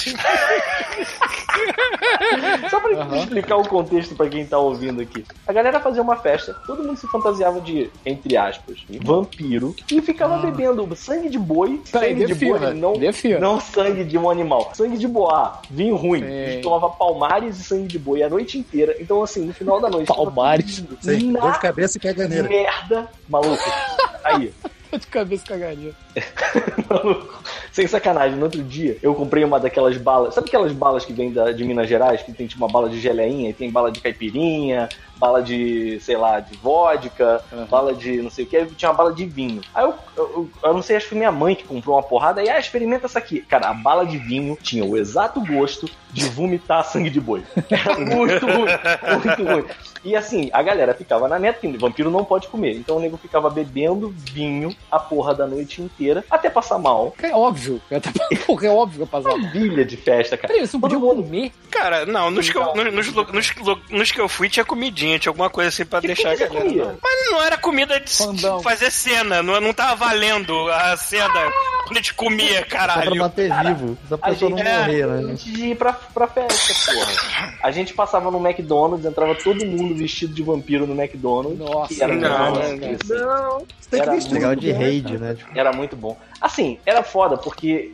Só 2.71 2.81
pra 2.81 3.19
explicar 3.19 3.57
o 3.57 3.69
contexto 3.69 4.15
pra 4.15 4.29
quem 4.29 4.47
tá 4.47 4.59
ouvindo 4.59 5.01
aqui. 5.03 5.25
A 5.47 5.53
galera 5.53 5.81
fazia 5.81 6.03
uma 6.03 6.17
festa, 6.17 6.55
todo 6.67 6.83
mundo 6.83 6.97
se 6.97 7.07
fantasiava 7.09 7.61
de, 7.61 7.91
entre 8.05 8.37
aspas, 8.37 8.79
vampiro 9.03 9.75
e 9.91 10.01
ficava 10.01 10.39
bebendo 10.39 10.95
sangue 10.97 11.29
de 11.29 11.39
boi, 11.39 11.81
Peraí, 11.91 12.11
sangue 12.11 12.27
de 12.27 12.33
defina, 12.35 12.59
boi, 12.59 12.75
não, 12.75 12.93
defina. 12.95 13.39
não 13.39 13.61
sangue 13.61 14.05
de 14.05 14.17
um 14.19 14.31
animal, 14.31 14.71
sangue 14.75 14.97
de 14.97 15.07
boa, 15.07 15.61
vinho 15.71 15.97
ruim. 15.97 16.21
Sim. 16.21 16.27
A 16.43 16.51
gente 16.51 16.63
tomava 16.63 16.89
palmares 16.91 17.59
e 17.59 17.65
sangue 17.65 17.89
de 17.89 17.99
boi 17.99 18.23
a 18.23 18.29
noite 18.29 18.59
inteira. 18.59 18.97
Então, 18.99 19.23
assim, 19.23 19.45
no 19.45 19.53
final 19.53 19.81
da 19.81 19.89
noite. 19.91 20.07
Palmares. 20.09 20.83
Sim, 21.01 21.33
dor 21.33 21.53
de 21.53 21.59
cabeça 21.61 21.99
e 21.99 22.01
caganeira. 22.01 22.49
merda, 22.49 23.09
maluco. 23.29 23.63
Aí, 24.25 24.53
de 24.99 25.07
cabeça 25.07 25.45
cagaria. 25.47 25.93
Maluco, 26.89 27.43
Sem 27.73 27.87
sacanagem, 27.87 28.37
no 28.39 28.45
outro 28.45 28.63
dia 28.63 28.97
eu 29.03 29.15
comprei 29.15 29.43
uma 29.45 29.59
daquelas 29.59 29.97
balas. 29.97 30.35
Sabe 30.35 30.49
aquelas 30.49 30.73
balas 30.73 31.05
que 31.05 31.13
vêm 31.13 31.33
da- 31.33 31.53
de 31.53 31.65
Minas 31.65 31.89
Gerais, 31.89 32.23
que 32.23 32.33
tem 32.33 32.47
tipo 32.47 32.63
uma 32.65 32.71
bala 32.73 32.89
de 32.89 33.01
geleinha 33.01 33.51
e 33.51 33.53
tem 33.55 33.71
bala 33.71 33.91
de 33.91 34.01
caipirinha, 34.01 34.89
bala 35.17 35.43
de, 35.43 35.99
sei 36.01 36.17
lá, 36.17 36.41
de 36.41 36.57
vodka, 36.59 37.43
bala 37.71 37.95
de 37.95 38.21
não 38.21 38.31
sei 38.31 38.45
o 38.45 38.49
que, 38.49 38.67
tinha 38.77 38.91
uma 38.91 38.97
bala 38.97 39.13
de 39.13 39.25
vinho. 39.25 39.63
Aí 39.75 39.85
eu, 39.85 39.95
eu, 40.17 40.25
eu- 40.37 40.51
eu 40.65 40.75
não 40.75 40.83
sei, 40.83 40.97
acho 40.97 41.07
que 41.07 41.11
foi 41.11 41.19
minha 41.19 41.33
mãe 41.33 41.55
que 41.55 41.65
comprou 41.65 41.97
uma 41.97 42.03
porrada 42.03 42.43
e 42.43 42.49
ah, 42.51 42.59
experimenta 42.59 43.07
essa 43.07 43.19
aqui. 43.19 43.41
Cara, 43.41 43.69
a 43.69 43.75
bala 43.75 44.05
de 44.05 44.19
vinho 44.19 44.59
tinha 44.61 44.85
o 44.85 44.97
exato 44.97 45.41
gosto 45.45 45.89
de 46.13 46.25
vomitar 46.27 46.85
sangue 46.85 47.09
de 47.11 47.21
boi. 47.21 47.43
Era 47.71 47.99
muito 47.99 48.45
ruim, 48.47 48.67
muito 49.23 49.45
ruim. 49.45 49.65
E 50.05 50.17
assim, 50.17 50.51
a 50.53 50.63
galera 50.63 50.95
ficava 50.95 51.29
na 51.29 51.39
meta, 51.39 51.61
que 51.61 51.79
vampiro 51.79 52.11
não 52.11 52.25
pode 52.25 52.49
comer. 52.49 52.75
Então 52.77 52.97
o 52.97 53.01
nego 53.01 53.17
ficava 53.17 53.49
bebendo 53.49 54.13
vinho 54.33 54.75
a 54.91 54.99
porra 54.99 55.35
da 55.35 55.47
noite 55.47 55.81
inteira 55.81 56.25
até 56.31 56.51
passar 56.51 56.79
mal. 56.79 57.15
É 57.23 57.35
óbvio. 57.35 57.81
É, 57.91 57.97
até- 57.97 58.11
Porra, 58.47 58.67
é 58.67 58.71
óbvio 58.71 58.97
que 58.99 59.03
eu 59.03 59.07
passava. 59.07 59.39
Bilha 59.53 59.85
de 59.85 59.97
festa, 59.97 60.37
cara. 60.37 60.53
Peraí, 60.53 60.67
você 60.67 60.77
não 60.77 60.81
podia 60.81 60.99
comer? 60.99 61.53
Cara, 61.71 62.05
não, 62.07 62.31
nos 62.31 62.49
que, 62.51 62.57
eu, 62.59 62.75
nos, 62.75 63.13
nos 63.13 63.53
nos 63.91 64.11
que 64.13 64.21
eu 64.21 64.29
fui 64.29 64.49
tinha 64.49 64.65
comidinha, 64.65 65.19
tinha 65.19 65.31
alguma 65.31 65.49
coisa 65.49 65.69
assim 65.69 65.85
pra 65.85 66.01
deixar 66.01 66.33
a 66.33 66.37
que 66.37 66.45
galera. 66.47 66.65
comia? 66.65 66.97
Mas 67.03 67.31
não 67.31 67.43
era 67.43 67.57
comida 67.57 68.01
de 68.01 68.11
Fandão. 68.13 68.61
fazer 68.61 68.91
cena, 68.91 69.43
não, 69.43 69.61
não 69.61 69.73
tava 69.73 69.95
valendo 69.95 70.69
a 70.71 70.97
cena 70.97 71.29
quando 71.85 71.93
a 71.93 72.01
gente 72.01 72.15
comia, 72.15 72.59
Só 72.61 72.65
pra 72.67 72.79
caralho. 72.79 73.17
manter 73.17 73.53
vivo. 73.65 73.99
Só 74.09 74.17
pra 74.17 74.29
A 74.29 74.33
pessoa 74.33 74.51
não 74.51 74.59
gente, 74.59 74.69
morrer, 74.69 75.03
a 75.03 75.07
né? 75.07 75.23
gente 75.37 75.53
de 75.53 75.67
ir 75.69 75.77
pra, 75.77 75.93
pra 75.93 76.27
festa, 76.27 76.93
porra. 76.93 77.55
A 77.63 77.71
gente 77.71 77.95
passava 77.95 78.31
no 78.31 78.45
McDonald's, 78.45 79.05
entrava 79.07 79.35
todo 79.35 79.65
mundo 79.65 79.92
vestido 79.95 80.35
de 80.35 80.43
vampiro 80.43 80.87
no 80.87 81.01
McDonald's. 81.01 81.59
Nossa, 81.59 81.93
E 81.93 82.03
era 82.03 82.15
não, 82.15 82.53
muito 82.53 82.69
não, 82.69 82.79
que 82.79 83.07
Era. 83.97 84.33
Legal 84.33 84.57
de 84.57 84.71
raid, 84.73 85.19
né? 85.19 85.35
Tipo, 85.35 85.59
Era 85.59 85.73
muito 85.73 85.97
bom. 85.97 86.17
Assim, 86.43 86.79
era 86.85 87.03
foda, 87.05 87.37
porque 87.37 87.93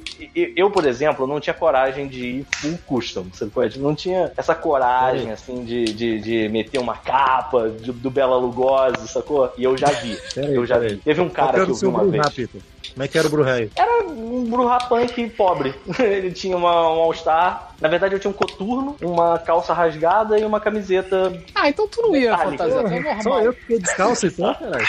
eu, 0.57 0.71
por 0.71 0.87
exemplo, 0.87 1.27
não 1.27 1.39
tinha 1.39 1.53
coragem 1.53 2.09
de 2.09 2.25
ir 2.25 2.47
full 2.57 2.79
custom. 2.87 3.27
Você 3.33 3.45
pode, 3.47 3.79
não 3.79 3.95
tinha 3.95 4.33
essa 4.37 4.55
coragem, 4.55 5.31
assim, 5.31 5.65
de, 5.65 5.85
de, 5.85 6.19
de 6.21 6.49
meter 6.49 6.79
uma 6.79 6.97
capa 6.97 7.69
de- 7.69 7.93
do 7.93 8.11
Bela 8.11 8.37
Lugosi, 8.39 9.07
sacou? 9.07 9.53
E 9.59 9.65
eu 9.65 9.77
já 9.77 9.89
vi. 9.89 10.17
Peraí, 10.35 10.55
eu 10.55 10.65
já 10.65 10.79
vi. 10.79 10.97
Teve 10.97 11.21
um 11.21 11.29
cara 11.29 11.65
que 11.65 11.71
eu 11.71 11.75
vi 11.75 11.87
uma 11.87 12.05
vez. 12.07 12.29
Peter? 12.31 12.61
Como 12.95 13.05
é 13.05 13.09
que 13.09 13.19
era 13.19 13.27
o 13.29 13.31
Bruhá? 13.31 13.61
Era 13.77 14.03
um 14.09 14.45
Bruhá 14.45 14.79
punk 14.79 15.29
pobre. 15.31 15.75
Ele 16.01 16.33
tinha 16.33 16.57
uma, 16.57 16.73
um 16.91 17.01
All-Star. 17.01 17.75
Na 17.81 17.89
verdade, 17.89 18.15
eu 18.15 18.19
tinha 18.19 18.31
um 18.31 18.35
coturno, 18.35 18.97
uma 19.03 19.39
calça 19.39 19.73
rasgada 19.73 20.37
e 20.39 20.45
uma 20.45 20.59
camiseta 20.59 21.33
Ah, 21.55 21.69
então 21.69 21.87
tu 21.87 22.03
não 22.03 22.17
ia 22.17 22.31
Metálica. 22.33 22.65
fantasiar, 22.65 22.85
tu 22.85 22.93
é 23.09 23.23
Só 23.23 23.29
normal. 23.29 23.45
eu 23.45 23.53
que 23.53 23.61
fiquei 23.61 23.79
descalço 23.79 24.27
então, 24.27 24.55
caralho. 24.59 24.87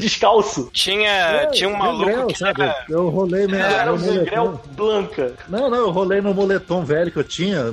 descalço. 0.00 0.70
Tinha, 0.72 1.46
tinha 1.52 1.68
um 1.68 1.76
maluco 1.76 2.06
Gangrel, 2.06 2.26
que 2.26 2.42
sabe? 2.46 2.62
era... 2.62 2.84
Eu 2.88 3.08
rolei 3.08 3.44
Era 3.44 3.92
um 3.92 3.98
gangrel 3.98 4.44
moletom. 4.46 4.60
blanca. 4.74 5.32
Não, 5.48 5.68
não, 5.70 5.78
eu 5.78 5.90
rolei 5.90 6.20
no 6.20 6.32
moletom 6.34 6.84
velho 6.84 7.10
que 7.10 7.18
eu 7.18 7.24
tinha 7.24 7.72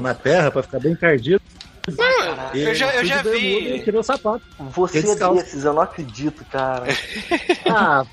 na 0.00 0.14
terra 0.14 0.50
pra 0.50 0.62
ficar 0.62 0.78
bem 0.80 0.92
encardido. 0.92 1.40
E 2.54 2.60
eu 2.62 2.74
já- 2.74 2.94
eu 2.94 3.04
já 3.04 3.22
vi. 3.22 3.82
E 3.86 3.90
o 3.96 4.02
sapato. 4.02 4.42
Você 4.58 4.98
é 4.98 5.02
desses, 5.32 5.64
eu 5.64 5.72
não 5.72 5.82
acredito, 5.82 6.44
cara. 6.50 6.84
Ah, 7.66 8.04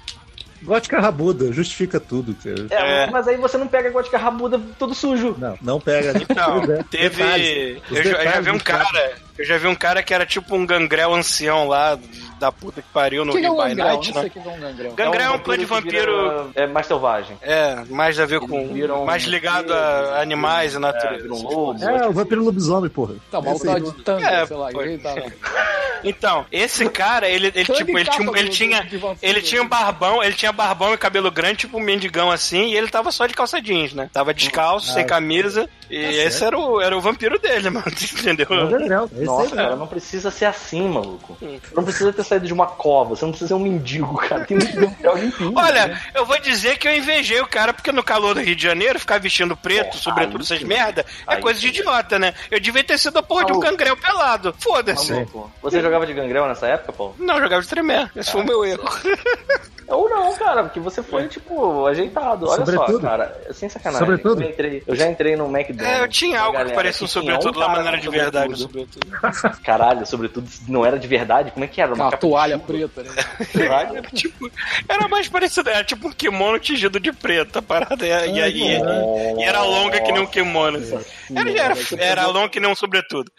gótica 0.64 1.00
rabuda, 1.00 1.52
justifica 1.52 2.00
tudo, 2.00 2.36
cara. 2.36 2.68
É, 2.70 3.04
É. 3.04 3.12
mas 3.12 3.28
aí 3.28 3.38
você 3.38 3.58
não 3.58 3.68
pega 3.68 3.90
gótica 3.90 4.18
rabuda 4.18 4.60
todo 4.80 4.94
sujo. 4.96 5.36
Não, 5.38 5.58
não 5.62 5.80
pega. 5.80 6.14
Então, 6.20 6.64
é, 6.64 6.84
teve. 6.90 7.10
detalhes. 7.18 7.82
Eu 7.92 8.04
já, 8.04 8.10
eu 8.24 8.24
já 8.32 8.42
vi 8.42 8.52
um 8.52 8.60
cara. 8.60 9.14
Eu 9.38 9.46
já 9.46 9.58
vi 9.58 9.68
um 9.68 9.76
cara 9.76 10.02
que 10.02 10.14
era 10.14 10.26
tipo 10.26 10.56
um 10.56 10.66
gangrel 10.66 11.14
ancião 11.14 11.68
lá 11.68 11.98
da 12.40 12.52
puta 12.52 12.82
que 12.82 12.88
pariu 12.90 13.24
no 13.26 13.32
que, 13.34 13.40
que 13.40 13.46
é 13.46 13.50
Rio 13.50 13.60
um 13.60 13.64
by 13.64 13.70
gangrel? 13.76 13.88
Night, 13.96 14.14
Não 14.14 14.22
né? 14.24 14.32
é 14.36 14.40
um 14.50 14.60
gangrel. 14.60 14.94
Gangrel 14.94 15.26
é 15.26 15.30
um 15.30 15.32
vampiro 15.38 15.44
clã 15.44 15.58
de 15.58 15.66
que 15.66 15.74
vampiro. 15.74 16.30
vira- 16.30 16.46
É 16.56 16.68
mais 16.68 16.86
selvagem. 16.88 17.38
É, 17.42 17.76
mais 17.90 18.20
a 18.20 18.26
ver 18.26 18.40
com. 18.40 18.68
Viram 18.74 19.06
mais 19.06 19.24
ligado 19.24 19.72
a 19.74 20.22
animais 20.22 20.74
e 20.74 20.78
É, 20.78 20.80
natureza. 20.80 21.22
vira 21.24 21.34
um 21.34 21.42
lobo. 21.44 21.84
É, 21.84 22.08
o 22.08 22.12
vampiro 22.12 22.44
lobisomem, 22.44 22.90
porra. 22.90 23.16
Tá, 23.32 23.42
mal 23.42 23.56
aí. 23.56 23.82
de 23.82 23.92
tanga, 24.04 24.28
É, 24.28 24.46
sei 24.46 24.58
lá. 24.58 24.72
foi. 24.72 24.98
tava- 24.98 25.22
Então, 26.04 26.46
esse 26.52 26.90
cara, 26.90 27.28
ele, 27.28 27.48
ele, 27.48 27.66
tipo, 27.66 27.98
ele 27.98 28.10
tinha, 28.10 28.32
ele 28.38 28.50
tinha, 28.50 28.88
ele 29.22 29.42
tinha 29.42 29.62
um 29.62 29.68
barbão, 29.68 30.24
ele 30.24 30.34
tinha 30.34 30.52
barbão 30.52 30.94
e 30.94 30.98
cabelo 30.98 31.32
grande, 31.32 31.58
tipo 31.58 31.78
um 31.78 31.82
mendigão 31.82 32.32
assim, 32.32 32.68
e 32.68 32.78
ele 32.78 32.88
tava 32.88 33.12
só 33.12 33.26
de 33.26 33.34
calça 33.34 33.62
jeans, 33.62 33.94
né? 33.94 34.10
Tava 34.12 34.34
descalço, 34.34 34.94
sem 34.94 35.06
camisa, 35.06 35.70
e 35.90 35.98
esse 35.98 36.44
era 36.44 36.58
o, 36.58 36.82
era 36.82 36.98
o 36.98 37.02
vampiro 37.02 37.40
dele, 37.40 37.70
mano, 37.72 37.86
entendeu? 37.88 38.48
É 38.50 38.64
o 38.64 38.68
gangrel. 38.68 39.10
Esse 39.14 39.24
Nossa, 39.24 39.56
cara, 39.56 39.70
né? 39.72 39.76
não 39.76 39.88
precisa 39.88 40.32
ser 40.32 40.46
assim, 40.46 40.88
maluco. 40.88 41.38
Não 41.76 41.84
precisa 41.84 42.12
ter 42.12 42.24
saído 42.24 42.46
de 42.48 42.54
uma 42.54 42.68
cova, 42.68 43.16
você 43.16 43.26
não 43.26 43.32
precisa 43.32 43.50
ser 43.50 43.54
um 43.54 43.60
mendigo, 43.60 44.16
cara. 44.18 44.46
Tem 44.46 44.58
muito 44.58 44.80
limpinho. 45.16 45.54
Olha, 45.56 46.02
eu 46.14 46.26
vou 46.26 46.40
dizer 46.40 46.78
que 46.78 46.88
eu 46.88 46.96
invejei 46.96 47.40
o 47.42 47.48
cara, 47.48 47.74
porque 47.74 47.92
no 47.92 48.04
calor 48.04 48.34
do 48.34 48.42
Rio 48.42 48.56
de 48.56 48.64
Janeiro, 48.64 49.00
ficar 49.00 49.20
vestindo 49.20 49.56
preto, 49.56 49.92
Pô, 49.92 49.98
sobretudo 49.98 50.38
aí 50.38 50.44
essas 50.44 50.64
merda, 50.64 51.02
é 51.02 51.36
Aí 51.36 51.42
coisa 51.42 51.60
de 51.60 51.68
idiota, 51.68 52.20
né? 52.20 52.34
Eu 52.52 52.60
devia 52.60 52.84
ter 52.84 52.98
sido 52.98 53.18
a 53.18 53.24
porra 53.24 53.46
de 53.46 53.52
um 53.52 53.56
Maluco. 53.56 53.72
gangrel 53.72 53.98
pelado. 53.98 54.56
Foda-se. 54.60 55.14
Maluco. 55.14 55.52
Você 55.62 55.82
jogava 55.88 56.06
de 56.06 56.14
gangrel 56.14 56.48
nessa 56.48 56.68
época, 56.68 56.94
Paulo? 56.94 57.16
Não, 57.18 57.36
eu 57.36 57.42
jogava 57.42 57.62
de 57.62 57.68
tremer. 57.68 58.12
Esse 58.16 58.32
foi 58.32 58.42
o 58.42 58.46
meu 58.46 58.64
erro. 58.66 58.84
Ou 59.88 60.10
não, 60.10 60.36
cara, 60.36 60.64
porque 60.64 60.82
você 60.82 61.02
foi, 61.02 61.30
tipo, 61.30 61.86
ajeitado. 61.88 62.46
Olha 62.50 62.66
só, 62.66 62.72
Sobretudo. 62.72 63.00
cara, 63.00 63.42
sem 63.54 63.70
sacanagem. 63.70 64.06
Sobretudo. 64.06 64.42
Eu, 64.44 64.50
entrei, 64.50 64.84
eu 64.86 64.96
já 64.98 65.10
entrei 65.10 65.38
no 65.38 65.46
McDonald's. 65.46 66.00
É, 66.00 66.04
eu 66.04 66.10
tinha 66.10 66.40
Uma 66.40 66.40
algo 66.42 66.52
que 66.52 66.58
galera 66.58 66.76
parecia 66.76 67.06
um 67.06 67.08
sobretudo 67.08 67.56
um 67.56 67.60
lá, 67.62 67.70
mas 67.70 67.80
não 67.80 67.88
era 67.88 67.98
de 67.98 68.10
verdade 68.10 68.58
sobretudo. 68.58 69.08
Caralho, 69.64 70.06
sobretudo 70.06 70.50
não 70.68 70.86
era 70.86 71.00
de 71.00 71.08
verdade? 71.08 71.52
Como 71.52 71.64
é 71.64 71.70
que 71.70 71.80
era? 71.80 71.94
Uma 71.94 72.12
capa 72.12 72.18
toalha 72.18 72.60
preta, 72.60 73.02
né? 73.04 73.12
Era 73.56 74.02
tipo, 74.14 74.52
era 74.90 75.08
mais 75.08 75.30
parecido, 75.30 75.70
era 75.70 75.84
tipo 75.84 76.08
um 76.10 76.12
kimono 76.12 76.60
tingido 76.60 77.00
de 77.00 77.14
preto, 77.14 77.60
a 77.60 77.62
parada. 77.62 78.06
E, 78.06 78.10
e, 78.10 78.42
Ai, 78.42 78.50
e- 78.50 78.80
caralho. 78.80 79.40
e 79.40 79.44
era 79.44 79.62
longa 79.64 80.02
que 80.02 80.12
nem 80.12 80.22
um 80.22 80.28
kimono. 80.28 80.78
assim. 80.80 81.00
Era, 81.36 81.50
era, 81.50 81.76
era 81.98 82.28
longa 82.28 82.50
que 82.50 82.60
nem 82.60 82.70
um 82.70 82.76
sobretudo. 82.76 83.32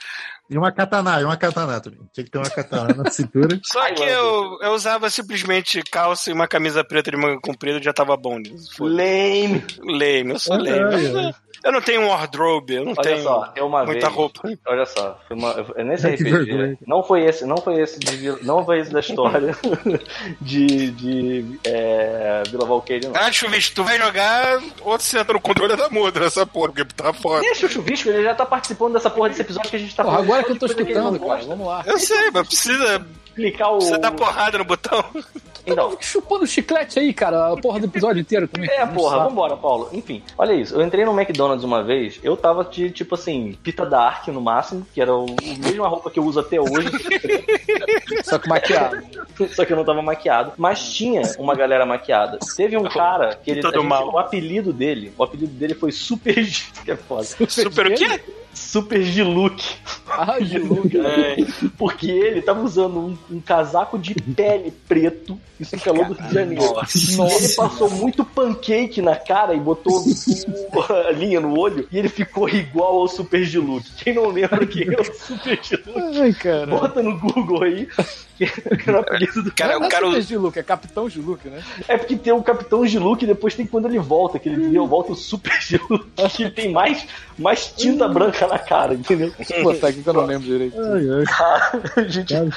E 0.50 0.56
uma 0.56 0.72
katana, 0.72 1.20
e 1.20 1.24
uma 1.24 1.36
katana 1.36 1.78
também. 1.80 2.00
Tinha 2.12 2.24
que 2.24 2.30
ter 2.30 2.38
uma 2.38 2.48
katana 2.48 2.94
na 2.94 3.10
cintura. 3.10 3.60
Só 3.70 3.92
que 3.92 4.02
eu, 4.02 4.58
eu 4.62 4.72
usava 4.72 5.10
simplesmente 5.10 5.82
calça 5.82 6.30
e 6.30 6.32
uma 6.32 6.48
camisa 6.48 6.82
preta 6.82 7.10
de 7.10 7.16
manga 7.18 7.38
comprida 7.40 7.78
e 7.78 7.82
já 7.82 7.92
tava 7.92 8.16
bom. 8.16 8.38
Lame. 8.80 9.64
Lame, 9.80 10.30
eu 10.30 10.38
sou 10.38 10.56
lame. 10.56 11.34
Eu 11.64 11.72
não 11.72 11.80
tenho 11.80 12.02
um 12.02 12.09
wardrobe, 12.09 12.74
eu 12.76 12.85
não 12.85 12.93
Olha 12.93 13.02
tenho 13.02 13.22
só, 13.22 13.52
eu 13.56 13.66
uma 13.66 13.85
muita 13.85 14.01
vez. 14.06 14.14
roupa. 14.14 14.40
Olha 14.66 14.86
só, 14.86 15.18
foi 15.26 15.36
uma, 15.36 15.66
é 15.76 15.82
nesse 15.85 16.06
Ai, 16.06 16.16
que 16.16 16.22
vergonha. 16.24 16.72
RPG. 16.72 16.78
Não 16.86 17.02
foi 17.02 17.24
esse, 17.24 17.44
não 17.44 17.56
foi 17.56 17.80
esse 17.80 17.98
de 17.98 18.16
Vila- 18.16 18.39
não 18.43 18.64
foi 18.64 18.78
esse 18.80 18.93
da 18.93 19.01
história 19.01 19.56
de, 20.40 20.90
de 20.93 21.59
é, 21.64 22.43
Vila 22.51 22.66
Valqueire, 22.66 23.06
não. 23.09 23.16
Ah, 23.16 23.30
Chuvisco, 23.32 23.74
tu 23.74 23.85
vai 23.85 23.98
jogar 23.98 24.60
ou 24.82 24.98
você 24.98 25.18
entra 25.18 25.32
no 25.35 25.40
controle 25.40 25.76
da 25.76 25.89
muda 25.89 26.20
nessa 26.20 26.47
porra, 26.47 26.68
porque 26.72 26.85
tá 26.94 27.12
foda. 27.12 27.40
Deixa 27.40 27.66
o 27.66 27.68
Chuvisco, 27.68 28.09
ele 28.09 28.22
já 28.22 28.35
tá 28.35 28.47
participando 28.47 28.93
dessa 28.94 29.10
porra 29.10 29.28
desse 29.30 29.43
episódio 29.43 29.70
que 29.70 29.76
a 29.76 29.80
gente 29.80 29.94
tá 29.94 30.02
Porra, 30.05 30.16
falando. 30.16 30.30
agora 30.30 30.44
que 30.44 30.52
eu 30.52 30.59
tô 30.59 30.66
escutando, 30.66 31.18
cara, 31.20 31.43
vamos 31.44 31.66
lá. 31.66 31.82
Eu 31.86 31.98
sei, 31.98 32.30
mas 32.32 32.47
precisa, 32.47 33.06
Explicar 33.39 33.70
o. 33.70 33.77
precisa 33.77 33.98
dar 33.98 34.10
porrada 34.10 34.59
no 34.59 34.65
botão. 34.65 35.05
Então, 35.65 35.90
Fica 35.90 36.02
chupando 36.02 36.47
chiclete 36.47 36.98
aí, 36.98 37.12
cara, 37.12 37.52
a 37.52 37.56
porra 37.56 37.78
do 37.78 37.86
episódio 37.86 38.20
inteiro 38.20 38.48
também. 38.48 38.70
É, 38.70 38.86
porra, 38.86 39.19
saco. 39.19 39.28
vambora, 39.28 39.56
Paulo. 39.56 39.89
Enfim, 39.93 40.23
olha 40.36 40.55
isso. 40.55 40.74
Eu 40.74 40.82
entrei 40.82 41.05
no 41.05 41.19
McDonald's 41.19 41.62
uma 41.62 41.82
vez, 41.82 42.19
eu 42.23 42.36
tava 42.36 42.65
de, 42.65 42.90
tipo 42.90 43.15
assim, 43.15 43.56
pita 43.62 43.85
dark 43.85 44.27
no 44.28 44.40
máximo, 44.40 44.86
que 44.94 45.01
era 45.01 45.15
o, 45.15 45.27
a 45.27 45.66
mesma 45.69 45.86
roupa 45.86 46.10
que 46.10 46.19
eu 46.19 46.24
uso 46.24 46.40
até 46.40 46.59
hoje. 46.59 46.89
Só 48.24 48.39
que 48.39 48.48
maquiado. 48.48 48.97
Só 49.55 49.65
que 49.65 49.73
eu 49.73 49.77
não 49.77 49.85
tava 49.85 50.02
maquiado. 50.02 50.52
Mas 50.56 50.82
tinha 50.93 51.23
uma 51.39 51.55
galera 51.55 51.85
maquiada. 51.86 52.39
Teve 52.56 52.77
um 52.77 52.85
cara 52.85 53.36
que 53.36 53.51
ele. 53.51 53.62
Gente- 53.62 53.78
mal. 53.78 54.09
O 54.10 54.19
apelido 54.19 54.73
dele. 54.73 55.12
O 55.16 55.23
apelido 55.23 55.52
dele 55.52 55.74
foi 55.74 55.93
Super 55.93 56.43
G. 56.43 56.65
Que 56.85 56.93
é 56.93 56.97
foda. 56.97 57.24
Super 57.24 57.86
o 57.89 57.94
quê? 57.94 58.20
Super 58.55 59.02
G-Look. 59.02 59.62
Ah, 60.09 60.39
de 60.40 60.59
Luke. 60.59 60.98
É, 60.98 61.36
Porque 61.78 62.10
ele 62.10 62.43
tava 62.43 62.62
usando 62.62 62.98
um, 62.98 63.19
um 63.30 63.40
casaco 63.40 63.98
de 63.98 64.14
pele 64.34 64.72
preto 64.88 65.38
e 65.59 65.62
isso 65.64 65.76
calor 65.80 66.06
do 66.06 66.14
Rio 66.14 66.28
de 66.28 66.34
Janeiro. 66.34 66.64
Nossa. 67.16 67.44
Ele 67.44 67.48
passou 67.55 67.90
muito 67.90 68.24
pancake 68.24 69.02
na 69.02 69.16
cara 69.16 69.55
e 69.55 69.60
botou 69.60 70.02
o- 70.05 70.92
a 70.92 71.10
linha 71.10 71.40
no 71.40 71.59
olho 71.59 71.86
e 71.90 71.98
ele 71.98 72.09
ficou 72.09 72.48
igual 72.48 73.00
ao 73.00 73.09
Super 73.09 73.44
G-Look. 73.44 73.84
Quem 74.02 74.14
não 74.14 74.28
lembra 74.28 74.64
que 74.66 74.82
é 74.84 75.00
o 75.00 75.05
Super 75.05 75.59
G-Look? 75.62 76.18
Ai, 76.20 76.32
cara. 76.32 76.66
Bota 76.66 77.02
no 77.02 77.18
Google 77.18 77.62
aí. 77.64 77.88
Que 78.38 78.44
era 78.86 78.98
o 78.98 79.00
apelido 79.00 79.42
do 79.42 79.52
Cara, 79.52 79.74
não 79.74 79.80
o 79.80 79.84
é 79.86 79.88
cara. 79.88 80.06
Super 80.06 80.22
G-Luke, 80.22 80.59
é 80.60 80.62
Capitão 80.62 81.10
G-Luke, 81.10 81.48
né? 81.48 81.60
É 81.88 81.96
porque 81.98 82.14
tem 82.16 82.32
o 82.32 82.40
Capitão 82.40 82.86
G-Look 82.86 83.22
e 83.22 83.26
depois 83.26 83.55
tem 83.56 83.66
quando 83.66 83.88
ele 83.88 83.98
volta, 83.98 84.38
que 84.38 84.48
ele 84.48 84.78
volta 84.78 85.10
o 85.10 85.16
Super 85.16 85.60
G-Look, 85.60 86.06
que 86.36 86.42
ele 86.44 86.52
tem 86.52 86.70
mais, 86.70 87.05
mais 87.36 87.72
tinta 87.76 88.06
branca 88.06 88.46
na 88.46 88.60
cara, 88.60 88.94
entendeu? 88.94 89.32
Pô, 89.60 89.74
tá 89.74 89.88
aqui 89.88 90.05
que 90.05 90.09
eu 90.09 90.12
não 90.14 90.24
lembro 90.24 90.46
direito. 90.46 90.76
Ai, 90.80 91.02
ai. 91.96 92.09
Gente, 92.09 92.32
Cara, 92.32 92.48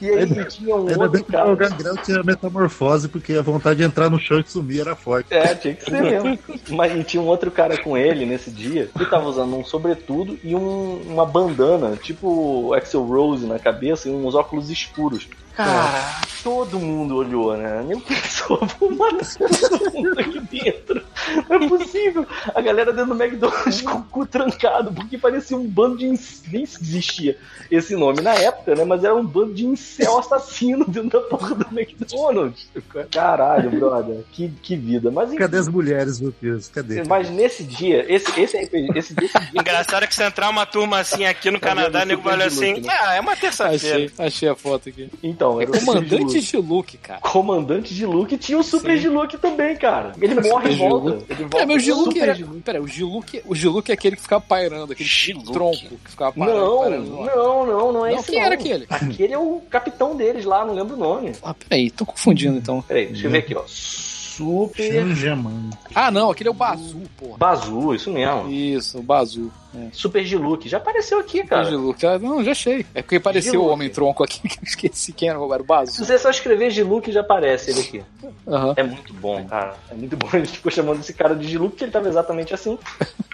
e 0.00 0.08
aí 0.10 0.44
tinha 0.46 0.74
um 0.76 0.88
Ainda 0.88 0.92
outro 1.04 1.10
bem 1.10 1.22
que 1.22 1.30
o 1.30 1.32
cara. 1.32 1.54
Gangrel 1.54 1.96
tinha 1.98 2.22
metamorfose, 2.22 3.08
porque 3.08 3.34
a 3.34 3.42
vontade 3.42 3.78
de 3.78 3.84
entrar 3.84 4.10
no 4.10 4.18
chão 4.18 4.38
e 4.40 4.44
sumir 4.48 4.80
era 4.80 4.94
forte. 4.96 5.32
É, 5.32 5.54
tinha 5.54 5.74
que 5.74 5.84
ser 5.84 6.02
mesmo. 6.02 6.38
Mas 6.70 6.94
e 6.98 7.04
tinha 7.04 7.22
um 7.22 7.26
outro 7.26 7.50
cara 7.50 7.76
com 7.82 7.96
ele 7.96 8.24
nesse 8.26 8.50
dia 8.50 8.88
que 8.96 9.04
tava 9.06 9.28
usando 9.28 9.56
um 9.56 9.64
sobretudo 9.64 10.38
e 10.42 10.54
um- 10.54 11.00
uma 11.06 11.24
bandana, 11.26 11.96
tipo 11.96 12.72
Axel 12.74 13.02
Rose 13.04 13.46
na 13.46 13.58
cabeça 13.58 14.08
e 14.08 14.12
uns 14.12 14.34
óculos 14.34 14.70
escuros. 14.70 15.28
Cara, 15.56 16.20
todo 16.42 16.78
mundo 16.78 17.16
olhou, 17.16 17.56
né? 17.56 17.82
Nem 17.86 17.98
pensou, 17.98 18.60
vou 18.78 18.94
matar 18.94 19.26
todo 19.68 19.92
mundo 19.92 20.20
aqui 20.20 20.40
dentro. 20.40 21.02
Não 21.48 21.56
é 21.56 21.68
possível. 21.68 22.26
A 22.54 22.60
galera 22.60 22.92
dentro 22.92 23.14
do 23.14 23.22
McDonald's 23.22 23.82
com 23.82 23.98
o 23.98 24.02
cu 24.04 24.26
trancado, 24.26 24.92
porque 24.92 25.16
parecia 25.16 25.56
um 25.56 25.66
bando 25.66 25.96
de. 25.96 26.06
Nem 26.52 26.62
existia 26.62 27.38
esse 27.70 27.96
nome 27.96 28.20
na 28.20 28.34
época, 28.34 28.74
né? 28.74 28.84
Mas 28.84 29.02
era 29.02 29.14
um 29.14 29.24
bando 29.24 29.54
de 29.54 29.66
incel 29.66 30.18
assassino 30.18 30.84
dentro 30.86 31.20
da 31.20 31.20
porra 31.26 31.54
do 31.54 31.66
McDonald's. 31.72 32.68
Caralho, 33.10 33.70
brother. 33.70 34.22
Que, 34.30 34.48
que 34.62 34.76
vida. 34.76 35.10
Mas 35.10 35.30
enfim, 35.30 35.38
Cadê 35.38 35.56
as 35.56 35.68
mulheres, 35.68 36.20
meu 36.20 36.34
Deus? 36.40 36.68
Cadê? 36.68 37.02
mas 37.04 37.30
nesse 37.30 37.64
dia, 37.64 38.04
esse, 38.12 38.40
esse 38.40 38.56
RPG, 38.58 38.90
esse 38.94 39.14
desse 39.14 39.38
dia. 39.38 39.60
Engraçado 39.60 40.04
é 40.04 40.06
que 40.06 40.14
se 40.14 40.22
entrar 40.22 40.50
uma 40.50 40.66
turma 40.66 40.98
assim 40.98 41.24
aqui 41.24 41.50
no 41.50 41.58
Canadá, 41.58 42.00
vendo? 42.00 42.08
nego 42.08 42.22
vai 42.22 42.34
olhar 42.34 42.46
assim, 42.46 42.74
luto, 42.74 42.88
ah, 42.90 43.14
é 43.14 43.20
uma 43.20 43.36
terça-feira. 43.36 43.96
Achei, 43.96 44.12
achei 44.18 44.48
a 44.48 44.54
foto 44.54 44.88
aqui. 44.88 45.10
Então, 45.22 45.45
É 45.60 45.62
era 45.62 45.70
o 45.70 45.74
Super 45.74 45.86
comandante 45.86 46.40
G-Luke. 46.40 46.40
G-Luke, 46.40 46.96
cara. 46.98 47.20
Comandante 47.20 47.94
de 47.94 48.06
Luke 48.06 48.36
tinha 48.36 48.58
o 48.58 48.62
Super 48.62 48.98
de 48.98 49.08
Luke 49.08 49.38
também, 49.38 49.76
cara. 49.76 50.12
Ele 50.20 50.34
morre 50.34 50.72
e 50.72 50.76
volta. 50.76 51.24
Ele 51.28 51.44
volta. 51.44 51.58
É, 51.58 51.66
meu 51.66 51.80
Super 51.80 52.28
era. 52.28 52.46
Pera, 52.64 52.82
o 52.82 52.88
G-Luke 52.88 53.42
o 53.44 53.54
G-Luke 53.54 53.90
é 53.90 53.94
aquele 53.94 54.16
que 54.16 54.22
ficava 54.22 54.44
pairando, 54.46 54.92
aquele 54.92 55.08
tronco 55.52 55.96
que 56.04 56.10
ficava 56.10 56.32
pairando. 56.32 56.60
Não, 56.60 56.78
pairando. 56.78 57.10
não, 57.10 57.66
não, 57.66 57.92
não 57.92 58.06
é 58.06 58.12
Não, 58.12 58.18
esse. 58.18 58.30
quem 58.30 58.38
não. 58.38 58.46
era 58.46 58.54
aquele? 58.54 58.86
Aquele 58.88 59.32
é 59.32 59.38
o 59.38 59.60
capitão 59.70 60.16
deles 60.16 60.44
lá, 60.44 60.64
não 60.64 60.74
lembro 60.74 60.94
o 60.96 60.98
nome. 60.98 61.32
Ah, 61.42 61.54
peraí, 61.54 61.90
tô 61.90 62.04
confundindo 62.04 62.56
então. 62.58 62.82
Peraí, 62.82 63.06
deixa 63.06 63.26
eu 63.26 63.30
ver 63.30 63.38
aqui, 63.38 63.54
ó. 63.54 63.62
Super 63.66 64.92
Changeman. 64.92 65.70
Ah, 65.94 66.10
não, 66.10 66.30
aquele 66.30 66.48
é 66.48 66.52
o 66.52 66.54
Bazu, 66.54 67.00
porra. 67.16 67.38
Bazu, 67.38 67.94
isso 67.94 68.12
mesmo. 68.12 68.50
Isso, 68.50 68.98
o 68.98 69.02
Bazu. 69.02 69.50
É. 69.76 69.88
Super 69.92 70.24
G-Luke. 70.24 70.68
Já 70.68 70.78
apareceu 70.78 71.18
aqui, 71.18 71.44
cara. 71.44 71.64
G-Luke. 71.64 72.06
Ah, 72.06 72.18
não, 72.18 72.42
já 72.42 72.52
achei. 72.52 72.86
É 72.94 73.02
porque 73.02 73.16
apareceu 73.16 73.50
o 73.52 73.54
G-Luke. 73.54 73.72
Homem 73.72 73.90
Tronco 73.90 74.24
aqui, 74.24 74.40
que 74.48 74.58
eu 74.58 74.62
esqueci 74.64 75.12
quem 75.12 75.28
era, 75.28 75.38
o 75.38 75.52
Se 75.52 75.62
Bazu. 75.62 76.04
você 76.04 76.18
só 76.18 76.30
escrever 76.30 76.70
G-Luke, 76.70 77.12
já 77.12 77.20
aparece 77.20 77.70
ele 77.70 77.80
aqui. 77.80 78.02
Aham. 78.48 78.74
É 78.76 78.82
muito 78.82 79.12
bom, 79.14 79.44
cara. 79.44 79.74
É 79.90 79.94
muito 79.94 80.16
bom. 80.16 80.28
A 80.32 80.38
gente 80.38 80.52
ficou 80.52 80.72
chamando 80.72 81.00
esse 81.00 81.12
cara 81.12 81.34
de 81.34 81.46
G-Luke 81.46 81.70
porque 81.72 81.84
ele 81.84 81.92
tava 81.92 82.08
exatamente 82.08 82.54
assim. 82.54 82.78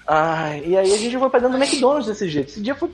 Ai, 0.06 0.62
e 0.66 0.76
aí 0.76 0.92
a 0.92 0.96
gente 0.98 1.16
foi 1.16 1.30
pra 1.30 1.38
dentro 1.38 1.56
do 1.56 1.62
McDonald's 1.62 2.06
desse 2.08 2.28
jeito. 2.28 2.48
Esse 2.48 2.60
dia 2.60 2.74
foi, 2.74 2.90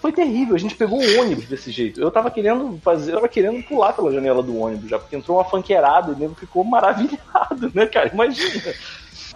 foi 0.00 0.12
terrível. 0.12 0.56
A 0.56 0.58
gente 0.58 0.74
pegou 0.74 1.00
um 1.00 1.20
ônibus 1.20 1.46
desse 1.46 1.70
jeito. 1.70 2.00
Eu 2.00 2.10
tava 2.10 2.30
querendo 2.30 2.78
fazer, 2.82 3.12
eu 3.12 3.16
tava 3.16 3.28
querendo 3.28 3.62
pular 3.62 3.92
pela 3.92 4.12
janela 4.12 4.42
do 4.42 4.58
ônibus 4.58 4.90
já, 4.90 4.98
porque 4.98 5.14
entrou 5.14 5.36
uma 5.38 5.44
funkeirada 5.44 6.10
e 6.10 6.14
o 6.14 6.18
nego 6.18 6.34
ficou 6.34 6.64
maravilhado, 6.64 7.70
né, 7.72 7.86
cara? 7.86 8.10
Imagina. 8.12 8.74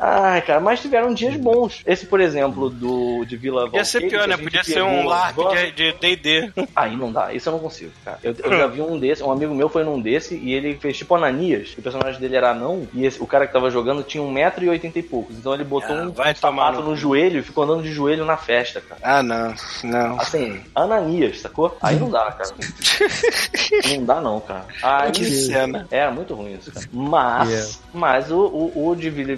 Ai, 0.05 0.43
cara, 0.43 0.59
mas 0.59 0.81
tiveram 0.81 1.15
dias 1.15 1.37
bons. 1.37 1.81
Esse, 1.87 2.07
por 2.07 2.20
exemplo, 2.20 2.69
do 2.69 3.24
de 3.24 3.37
Vila 3.37 3.66
Podia 3.66 3.85
ser 3.85 4.09
pior, 4.09 4.27
né? 4.27 4.37
Podia 4.37 4.65
ser 4.65 4.83
um 4.83 5.07
LARP 5.07 5.37
de- 5.77 5.93
D&D. 5.93 6.53
Aí 6.74 6.97
não 6.97 7.12
dá, 7.12 7.33
isso 7.33 7.49
eu 7.49 7.53
não 7.53 7.61
consigo, 7.61 7.93
cara. 8.05 8.19
Eu, 8.23 8.35
eu 8.43 8.59
já 8.59 8.66
vi 8.66 8.81
um 8.81 8.99
desse, 8.99 9.23
um 9.23 9.31
amigo 9.31 9.55
meu 9.55 9.69
foi 9.69 9.85
num 9.85 10.01
desse 10.01 10.35
e 10.35 10.53
ele 10.53 10.74
fez 10.77 10.97
tipo 10.99 11.15
Ananias, 11.15 11.74
o 11.79 11.83
personagem 11.83 12.20
dele 12.20 12.35
era 12.35 12.51
anão, 12.51 12.89
e 12.93 13.07
esse- 13.07 13.23
o 13.23 13.27
cara 13.29 13.47
que 13.47 13.53
tava 13.53 13.70
jogando 13.70 14.03
tinha 14.03 14.23
1,80m 14.24 14.97
e 14.97 15.03
poucos. 15.05 15.37
Então 15.39 15.55
ele 15.55 15.62
botou 15.65 15.95
Ah, 15.97 16.03
um 16.03 16.11
vai 16.11 16.35
tomar 16.35 16.66
sapato 16.66 16.83
no 16.83 16.91
no 16.93 16.97
joelho 16.97 17.39
e 17.39 17.43
ficou 17.43 17.62
andando 17.62 17.83
de 17.85 17.93
joelho 17.93 18.24
na 18.24 18.37
festa, 18.37 18.81
cara. 18.81 19.01
Ah, 19.05 19.23
não. 19.23 19.55
Não. 19.85 20.19
Assim, 20.20 20.61
Ananias, 20.74 21.41
sacou? 21.41 21.77
Aí 21.81 21.95
não 21.97 22.11
dá, 22.11 22.33
cara. 22.33 22.51
não 23.89 24.05
dá 24.05 24.20
não, 24.20 24.41
cara. 24.41 24.65
Aí, 24.83 25.12
Que 25.12 25.24
cena. 25.24 25.87
é, 25.91 26.11
muito 26.11 26.35
ruim 26.35 26.55
isso, 26.55 26.73
cara. 26.73 26.87
Mas, 26.93 27.49
Yeah. 27.53 27.69
mas 27.95 28.31
o, 28.31 28.39
o, 28.74 28.89
o 28.91 28.97
de 28.97 29.09
Vila, 29.11 29.37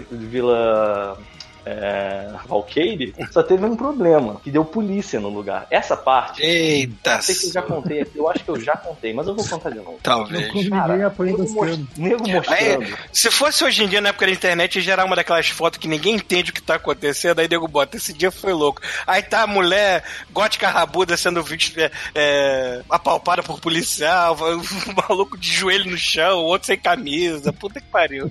Vila 0.55 1.19
é, 1.67 2.29
Valqueire 2.47 3.15
só 3.33 3.43
teve 3.43 3.65
um 3.65 3.75
problema, 3.75 4.39
que 4.45 4.51
deu 4.51 4.65
polícia 4.65 5.19
no 5.19 5.31
lugar. 5.31 5.67
Essa 5.71 5.97
parte, 5.97 6.43
Eita. 6.43 7.15
não 7.15 7.23
sei 7.23 7.35
se 7.35 7.47
eu 7.47 7.53
já 7.53 7.63
contei 7.63 8.03
aqui, 8.03 8.19
eu 8.19 8.29
acho 8.29 8.45
que 8.45 8.51
eu 8.51 8.61
já 8.61 8.77
contei, 8.77 9.15
mas 9.15 9.27
eu 9.27 9.35
vou 9.35 9.47
contar 9.49 9.71
de 9.71 9.79
novo. 9.79 9.99
Talvez. 10.03 10.69
Cara, 10.69 10.95
nego, 11.19 11.43
as 11.43 11.51
mos- 11.51 11.65
canas. 11.71 11.81
nego 11.97 12.29
mostrando. 12.29 12.83
Aí, 12.83 12.95
se 13.13 13.31
fosse 13.31 13.65
hoje 13.65 13.83
em 13.83 13.89
dia, 13.89 14.01
na 14.03 14.11
época 14.11 14.27
da 14.27 14.33
internet, 14.33 14.81
gerar 14.83 15.07
uma 15.07 15.17
daquelas 15.17 15.49
fotos 15.49 15.79
que 15.79 15.89
ninguém 15.89 16.17
entende 16.17 16.51
o 16.51 16.55
que 16.55 16.63
tá 16.63 16.75
acontecendo, 16.75 17.39
aí 17.39 17.49
nego 17.49 17.67
bota, 17.67 17.97
esse 17.97 18.13
dia 18.13 18.31
foi 18.31 18.53
louco. 18.53 18.83
Aí 19.07 19.23
tá 19.23 19.43
a 19.43 19.47
mulher 19.47 20.05
gótica 20.33 20.69
rabuda 20.69 21.17
sendo 21.17 21.43
é, 21.77 21.91
é, 22.15 22.83
apalpada 22.91 23.43
por 23.43 23.59
policial, 23.59 24.37
o 24.37 24.63
maluco 25.09 25.39
de 25.39 25.51
joelho 25.51 25.91
no 25.91 25.97
chão, 25.97 26.41
o 26.41 26.45
outro 26.45 26.67
sem 26.67 26.79
camisa, 26.79 27.53
puta 27.55 27.81
que 27.81 27.89
pariu. 27.89 28.31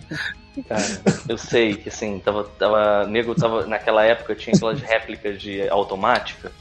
Cara, 0.68 0.84
eu 1.28 1.38
sei 1.38 1.76
que 1.76 1.90
assim, 1.90 2.20
tava, 2.20 2.44
tava. 2.44 3.08
Nego 3.08 3.34
tava. 3.34 3.66
Naquela 3.66 4.04
época 4.06 4.36
tinha 4.36 4.56
aquelas 4.56 4.80
réplicas 4.82 5.42
de 5.42 5.68
automática. 5.70 6.52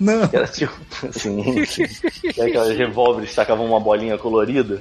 Não, 0.00 0.28
Que 0.28 0.36
era 0.36 0.46
tipo 0.46 0.72
assim. 1.08 1.64
que 2.32 2.40
era 2.40 2.48
aquelas 2.48 2.76
revólveres 2.76 3.34
tacavam 3.34 3.66
uma 3.66 3.80
bolinha 3.80 4.16
colorida. 4.16 4.80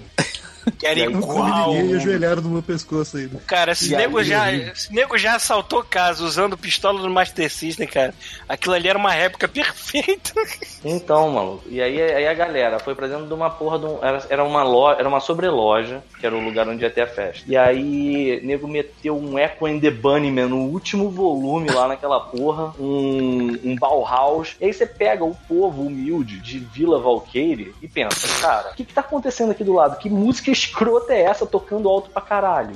Que 0.80 0.88
era 0.88 1.00
E 1.00 1.04
igual. 1.04 1.74
ninguém 1.74 1.96
ajoelharam 1.96 2.42
no 2.42 2.50
meu 2.50 2.64
pescoço 2.64 3.18
ainda. 3.18 3.40
Cara, 3.48 3.74
se 3.76 3.94
E 3.94 3.98
nego, 3.98 4.18
aí, 4.20 4.26
já, 4.26 4.44
aí? 4.44 4.72
se 4.76 4.94
nego 4.94 5.18
já 5.18 5.36
assaltou 5.36 5.84
casa 5.84 6.24
usando 6.24 6.58
pistola 6.58 7.02
do 7.02 7.10
Master 7.10 7.50
System, 7.52 7.88
cara, 7.88 8.14
aquilo 8.48 8.74
ali 8.74 8.88
era 8.88 8.98
uma 8.98 9.12
réplica 9.12 9.48
perfeita. 9.50 10.34
Então, 10.84 11.30
maluco. 11.32 11.64
E 11.70 11.82
aí, 11.82 12.02
aí 12.02 12.28
a 12.28 12.34
galera 12.34 12.80
foi 12.80 12.96
pra 12.96 13.08
dentro 13.08 13.26
de 13.28 13.34
uma 13.34 13.50
porra 13.50 13.80
de 13.80 13.86
um. 13.86 14.00
Era, 14.04 14.26
era 14.30 14.44
uma 14.44 14.64
loja, 14.64 15.00
era 15.00 15.08
uma 15.10 15.20
sobreloja, 15.20 16.04
que 16.20 16.26
era 16.26 16.36
o 16.36 16.44
lugar 16.44 16.68
onde 16.68 16.84
ia 16.84 16.90
ter 16.90 17.02
a 17.02 17.08
festa. 17.08 17.44
E 17.48 17.56
aí, 17.58 18.40
nego 18.44 18.68
meteu 18.68 19.18
um 19.18 19.38
Echo 19.38 19.66
and 19.66 19.80
the 19.80 19.92
Bunnyman 19.92 20.48
no 20.48 20.58
último 20.68 21.10
volume 21.10 21.70
lá 21.72 21.88
naquela 21.88 22.20
porra, 22.20 22.74
um, 22.80 23.58
um 23.64 23.76
Bauhaus. 23.78 24.56
E 24.62 24.66
aí 24.66 24.74
você 24.74 24.86
pega 24.86 25.24
o 25.24 25.36
povo 25.48 25.82
humilde 25.84 26.40
de 26.40 26.60
Vila 26.60 27.00
Valqueire 27.00 27.74
e 27.82 27.88
pensa, 27.88 28.28
cara, 28.42 28.72
o 28.72 28.76
que, 28.76 28.86
que 28.86 28.94
tá 28.94 29.02
acontecendo 29.02 29.52
aqui 29.52 29.64
do 29.64 29.74
lado? 29.74 29.98
Que 29.98 30.10
música 30.10 30.52
escrota 30.54 31.14
é 31.14 31.24
essa 31.24 31.46
tocando 31.46 31.90
alto 31.90 32.10
pra 32.10 32.22
caralho? 32.22 32.76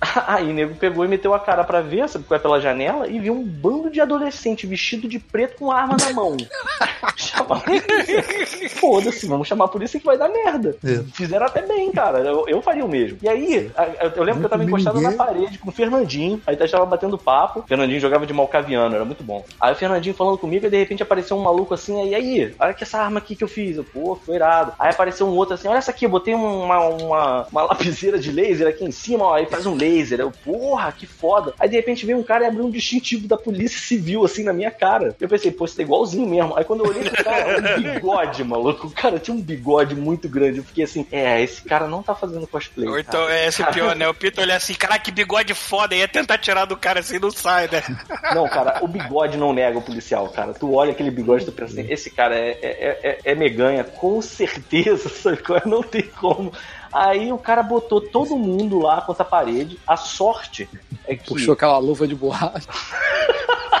Aí, 0.26 0.52
nego 0.52 0.74
pegou 0.74 1.04
e 1.04 1.08
meteu 1.08 1.34
a 1.34 1.40
cara 1.40 1.62
pra 1.64 1.80
ver, 1.80 2.08
sabe, 2.08 2.24
qual 2.24 2.36
é 2.36 2.40
pela 2.40 2.60
janela, 2.60 3.08
e 3.08 3.18
viu 3.18 3.34
um 3.34 3.44
bando 3.44 3.90
de 3.90 4.00
adolescente 4.00 4.66
vestido 4.66 5.08
de 5.08 5.18
preto 5.18 5.56
com 5.58 5.70
arma 5.70 5.96
na 5.98 6.12
mão. 6.12 6.36
Chamar 7.16 7.58
a 7.58 7.60
polícia. 7.60 8.22
Foda-se, 8.70 9.26
vamos 9.26 9.46
chamar 9.46 9.66
a 9.66 9.68
polícia 9.68 9.98
que 9.98 10.06
vai 10.06 10.16
dar 10.16 10.28
merda. 10.28 10.76
É. 10.84 11.02
Fizeram 11.12 11.46
até 11.46 11.62
bem, 11.62 11.90
cara. 11.92 12.20
Eu, 12.20 12.44
eu 12.48 12.62
faria 12.62 12.84
o 12.84 12.88
mesmo. 12.88 13.18
E 13.22 13.28
aí, 13.28 13.70
eu, 14.00 14.10
eu 14.10 14.22
lembro 14.22 14.40
que 14.40 14.46
eu 14.46 14.50
tava 14.50 14.64
encostado 14.64 14.96
ninguém. 14.96 15.16
na 15.16 15.24
parede 15.24 15.58
com 15.58 15.68
o 15.68 15.72
Fernandinho. 15.72 16.40
Aí 16.46 16.56
a 16.56 16.58
gente 16.58 16.70
tava 16.70 16.86
batendo 16.86 17.18
papo. 17.18 17.60
O 17.60 17.66
Fernandinho 17.66 18.00
jogava 18.00 18.26
de 18.26 18.32
malcaviano, 18.32 18.94
era 18.94 19.04
muito 19.04 19.22
bom. 19.22 19.44
Aí 19.60 19.72
o 19.72 19.76
Fernandinho 19.76 20.14
falando 20.14 20.38
comigo, 20.38 20.66
e 20.66 20.70
de 20.70 20.78
repente 20.78 21.02
apareceu 21.02 21.36
um 21.36 21.42
maluco 21.42 21.74
assim, 21.74 22.00
aí, 22.00 22.14
aí, 22.14 22.54
olha 22.58 22.74
que 22.74 22.84
essa 22.84 22.98
arma 22.98 23.18
aqui 23.18 23.36
que 23.36 23.44
eu 23.44 23.48
fiz. 23.48 23.76
Eu, 23.76 23.84
Pô, 23.84 24.14
foi 24.14 24.36
irado. 24.36 24.72
Aí 24.78 24.90
apareceu 24.90 25.26
um 25.26 25.36
outro 25.36 25.54
assim, 25.54 25.68
olha 25.68 25.78
essa 25.78 25.90
aqui, 25.90 26.06
eu 26.06 26.10
botei 26.10 26.34
uma, 26.34 26.78
uma, 26.88 27.46
uma 27.50 27.62
lapiseira 27.62 28.18
de 28.18 28.30
laser 28.30 28.68
aqui 28.68 28.84
em 28.84 28.90
cima, 28.90 29.24
ó, 29.24 29.34
aí 29.34 29.46
faz 29.46 29.66
um 29.66 29.74
laser. 29.74 29.89
Eu, 30.18 30.30
porra, 30.30 30.92
que 30.92 31.06
foda. 31.06 31.54
Aí 31.58 31.68
de 31.68 31.76
repente 31.76 32.06
veio 32.06 32.18
um 32.18 32.22
cara 32.22 32.44
e 32.44 32.46
abriu 32.46 32.64
um 32.64 32.70
distintivo 32.70 33.26
da 33.26 33.36
polícia 33.36 33.80
viu 33.98 34.24
assim 34.24 34.44
na 34.44 34.52
minha 34.52 34.70
cara. 34.70 35.14
Eu 35.20 35.28
pensei, 35.28 35.50
pô, 35.50 35.66
você 35.66 35.76
tá 35.76 35.82
igualzinho 35.82 36.26
mesmo. 36.26 36.56
Aí 36.56 36.64
quando 36.64 36.84
eu 36.84 36.90
olhei 36.90 37.08
pro 37.08 37.24
cara, 37.24 37.58
um 37.58 37.82
bigode, 37.82 38.44
maluco. 38.44 38.86
O 38.86 38.90
cara 38.90 39.18
tinha 39.18 39.36
um 39.36 39.40
bigode 39.40 39.94
muito 39.94 40.28
grande. 40.28 40.58
Eu 40.58 40.64
fiquei 40.64 40.84
assim, 40.84 41.06
é, 41.10 41.42
esse 41.42 41.62
cara 41.62 41.86
não 41.86 42.02
tá 42.02 42.14
fazendo 42.14 42.46
cosplay. 42.46 42.88
Ou 42.88 42.94
cara. 42.94 43.06
então, 43.08 43.28
é 43.28 43.46
esse 43.46 43.62
é 43.62 43.66
pior, 43.66 43.94
né? 43.96 44.08
O 44.08 44.14
Pito 44.14 44.40
olha 44.40 44.56
assim, 44.56 44.74
caraca, 44.74 45.04
que 45.04 45.10
bigode 45.10 45.54
foda, 45.54 45.94
ia 45.94 46.08
tentar 46.08 46.38
tirar 46.38 46.64
do 46.64 46.76
cara 46.76 47.00
assim, 47.00 47.18
não 47.18 47.30
sai, 47.30 47.68
né? 47.70 47.82
Não, 48.34 48.48
cara, 48.48 48.78
o 48.82 48.88
bigode 48.88 49.36
não 49.36 49.52
nega 49.52 49.78
o 49.78 49.82
policial, 49.82 50.28
cara. 50.28 50.54
Tu 50.54 50.72
olha 50.72 50.92
aquele 50.92 51.10
bigode 51.10 51.42
e 51.42 51.46
tu 51.46 51.52
pensa 51.52 51.72
assim, 51.72 51.90
esse 51.90 52.10
cara 52.10 52.36
é, 52.36 52.50
é, 52.62 52.98
é, 53.02 53.18
é 53.24 53.34
meganha, 53.34 53.82
com 53.82 54.22
certeza, 54.22 55.08
sabe? 55.10 55.38
é? 55.50 55.68
Não 55.68 55.82
tem 55.82 56.02
como. 56.02 56.52
Aí 56.92 57.32
o 57.32 57.38
cara 57.38 57.62
botou 57.62 58.00
todo 58.00 58.36
mundo 58.36 58.80
lá 58.80 59.00
contra 59.00 59.22
a 59.22 59.26
parede. 59.26 59.78
A 59.86 59.96
sorte 59.96 60.68
é 61.06 61.14
que. 61.14 61.28
Puxou 61.28 61.54
aquela 61.54 61.78
luva 61.78 62.06
de 62.06 62.14
borracha. 62.14 62.68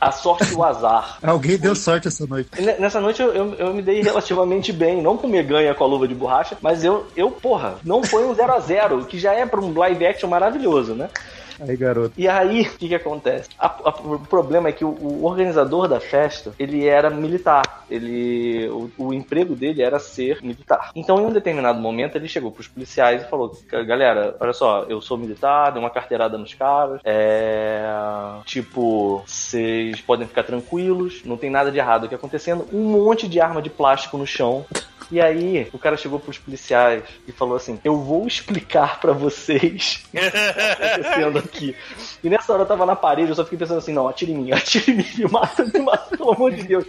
A 0.00 0.12
sorte 0.12 0.52
e 0.52 0.54
o 0.54 0.62
azar. 0.62 1.18
Alguém 1.22 1.58
deu 1.58 1.74
sorte 1.74 2.08
essa 2.08 2.26
noite. 2.26 2.48
Nessa 2.78 3.00
noite 3.00 3.20
eu, 3.20 3.34
eu, 3.34 3.54
eu 3.54 3.74
me 3.74 3.82
dei 3.82 4.00
relativamente 4.00 4.72
bem, 4.72 5.02
não 5.02 5.16
com 5.16 5.26
meganha 5.26 5.74
com 5.74 5.84
a 5.84 5.86
luva 5.86 6.06
de 6.06 6.14
borracha, 6.14 6.56
mas 6.60 6.84
eu, 6.84 7.06
eu 7.16 7.30
porra, 7.30 7.76
não 7.84 8.04
foi 8.04 8.24
um 8.24 8.34
0 8.34 8.52
a 8.52 8.60
0 8.60 9.04
que 9.06 9.18
já 9.18 9.32
é 9.32 9.44
pra 9.44 9.60
um 9.60 9.76
live 9.76 10.06
action 10.06 10.28
maravilhoso, 10.28 10.94
né? 10.94 11.08
Aí, 11.60 11.76
garoto. 11.76 12.12
E 12.16 12.26
aí, 12.28 12.62
o 12.62 12.78
que 12.78 12.88
que 12.88 12.94
acontece? 12.94 13.48
A- 13.58 13.66
a- 13.84 14.00
o 14.02 14.18
problema 14.18 14.68
é 14.68 14.72
que 14.72 14.84
o, 14.84 14.88
o 14.88 15.24
organizador 15.24 15.86
da 15.88 16.00
festa, 16.00 16.52
ele 16.58 16.86
era 16.86 17.10
militar. 17.10 17.84
Ele, 17.90 18.68
o, 18.68 18.90
o 18.98 19.14
emprego 19.14 19.54
dele 19.54 19.82
era 19.82 19.98
ser 19.98 20.38
militar. 20.42 20.90
Então, 20.94 21.18
em 21.20 21.26
um 21.26 21.32
determinado 21.32 21.80
momento, 21.80 22.16
ele 22.16 22.28
chegou 22.28 22.50
pros 22.50 22.68
policiais 22.68 23.22
e 23.22 23.28
falou: 23.28 23.52
Galera, 23.86 24.36
olha 24.40 24.52
só, 24.52 24.84
eu 24.88 25.00
sou 25.00 25.16
militar, 25.18 25.72
dei 25.72 25.80
uma 25.82 25.90
carteirada 25.90 26.38
nos 26.38 26.54
caras. 26.54 27.00
É. 27.04 27.82
Tipo, 28.44 29.22
vocês 29.26 30.00
podem 30.00 30.26
ficar 30.26 30.42
tranquilos, 30.44 31.22
não 31.24 31.36
tem 31.36 31.50
nada 31.50 31.70
de 31.70 31.78
errado 31.78 32.06
aqui 32.06 32.14
acontecendo. 32.14 32.66
Um 32.72 32.82
monte 32.90 33.28
de 33.28 33.40
arma 33.40 33.60
de 33.62 33.70
plástico 33.70 34.16
no 34.16 34.26
chão. 34.26 34.64
E 35.10 35.20
aí, 35.20 35.68
o 35.72 35.78
cara 35.78 35.96
chegou 35.96 36.20
pros 36.20 36.38
policiais 36.38 37.02
e 37.26 37.32
falou 37.32 37.56
assim: 37.56 37.80
Eu 37.82 37.96
vou 37.98 38.26
explicar 38.26 39.00
pra 39.00 39.12
vocês 39.12 40.04
o 40.06 40.16
que 40.16 40.30
tá 40.30 40.70
acontecendo 40.72 41.38
aqui. 41.38 41.76
E 42.22 42.30
nessa 42.30 42.52
hora 42.52 42.62
eu 42.62 42.66
tava 42.66 42.86
na 42.86 42.94
parede, 42.94 43.30
eu 43.30 43.34
só 43.34 43.42
fiquei 43.42 43.58
pensando 43.58 43.78
assim: 43.78 43.92
Não, 43.92 44.06
atire 44.06 44.32
em 44.32 44.36
mim, 44.36 44.52
atire 44.52 44.92
em 44.92 44.96
mim, 44.96 45.06
me 45.18 45.28
mata, 45.28 45.64
me 45.64 45.80
mata, 45.80 46.16
pelo 46.16 46.32
amor 46.32 46.52
de 46.52 46.62
Deus. 46.62 46.86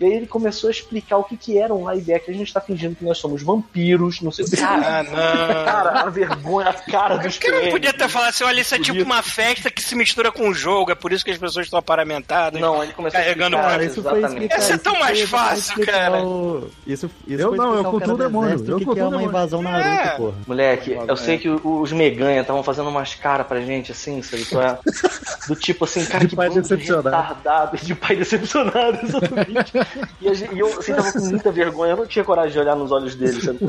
E 0.00 0.04
aí 0.04 0.12
ele 0.12 0.26
começou 0.28 0.68
a 0.68 0.70
explicar 0.70 1.16
o 1.18 1.24
que, 1.24 1.36
que 1.36 1.58
era 1.58 1.74
um 1.74 1.82
live 1.84 2.14
action. 2.14 2.32
A 2.32 2.36
gente 2.36 2.52
tá 2.52 2.60
fingindo 2.60 2.94
que 2.94 3.04
nós 3.04 3.18
somos 3.18 3.42
vampiros, 3.42 4.20
não 4.20 4.30
sei 4.30 4.44
o 4.44 4.48
que. 4.50 4.60
Ah, 4.62 5.02
não. 5.02 5.64
Cara, 5.64 6.00
a 6.02 6.10
vergonha, 6.10 6.68
a 6.68 6.72
cara 6.74 7.16
dos 7.18 7.34
Por 7.36 7.40
que 7.40 7.48
não 7.48 7.54
clientes. 7.58 7.72
podia 7.74 7.92
ter 7.92 8.08
falado 8.08 8.28
assim, 8.30 8.44
olha, 8.44 8.60
isso 8.60 8.74
é 8.74 8.78
tipo 8.78 9.02
uma 9.02 9.22
festa 9.22 9.70
que 9.70 9.82
se 9.82 9.96
mistura 9.96 10.30
com 10.30 10.48
um 10.48 10.54
jogo, 10.54 10.92
é 10.92 10.94
por 10.94 11.12
isso 11.12 11.24
que 11.24 11.30
as 11.32 11.38
pessoas 11.38 11.66
estão 11.66 11.78
aparamentadas. 11.80 12.60
Não, 12.60 12.82
ele 12.82 12.92
começou 12.92 13.18
Carregando 13.20 13.56
a 13.56 13.60
explicar 13.60 13.70
Cara, 13.72 13.84
isso 13.84 14.02
foi 14.02 14.22
explicar. 14.24 14.58
Esse 14.58 14.72
é 14.72 14.78
tão 14.78 14.98
mais 15.00 15.20
fácil, 15.22 15.84
cara. 15.86 16.22
o- 16.22 16.70
Isso, 16.86 17.10
isso 17.26 17.42
Eu 17.42 17.48
foi 17.48 17.58
não, 17.58 17.74
eu 17.74 17.80
o 17.80 17.90
cultuo 17.90 18.14
o 18.14 18.16
demônio, 18.18 18.48
exército 18.50 18.70
eu 18.70 18.76
o 18.76 18.78
que, 18.78 18.84
que 18.94 19.00
é 19.00 19.04
o 19.04 19.08
uma 19.08 19.22
invasão 19.22 19.62
Naruto, 19.62 19.88
É. 19.88 20.08
porra. 20.16 20.34
Moleque, 20.46 20.92
eu 21.08 21.16
sei 21.16 21.38
que 21.38 21.48
o- 21.48 21.80
os 21.80 21.90
meganha 21.92 22.40
estavam 22.42 22.62
fazendo 22.62 22.88
umas 22.88 23.14
caras 23.16 23.46
pra 23.46 23.60
gente, 23.60 23.90
assim, 23.90 24.22
sabe? 24.22 24.44
qual 24.44 24.62
é? 24.62 24.78
Do 25.48 25.56
tipo 25.56 25.84
assim, 25.86 26.04
cara, 26.04 26.20
De 26.20 26.28
que 26.28 26.36
pai 26.36 26.50
decepcionado. 26.50 27.08
retardado, 27.08 27.76
de 27.78 27.94
pai 27.94 28.16
decepcionado, 28.16 28.98
exatamente. 29.02 29.72
E, 30.20 30.32
gente- 30.34 30.54
e 30.54 30.58
eu, 30.58 30.78
assim, 30.78 30.94
tava 30.94 31.12
com 31.12 31.24
muita 31.24 31.52
vergonha, 31.52 31.92
eu 31.92 31.96
não 31.96 32.06
tinha 32.06 32.24
coragem 32.24 32.52
de 32.52 32.58
olhar 32.58 32.76
nos 32.76 32.90
olhos 32.92 33.14
deles, 33.16 33.44
sabe? 33.44 33.60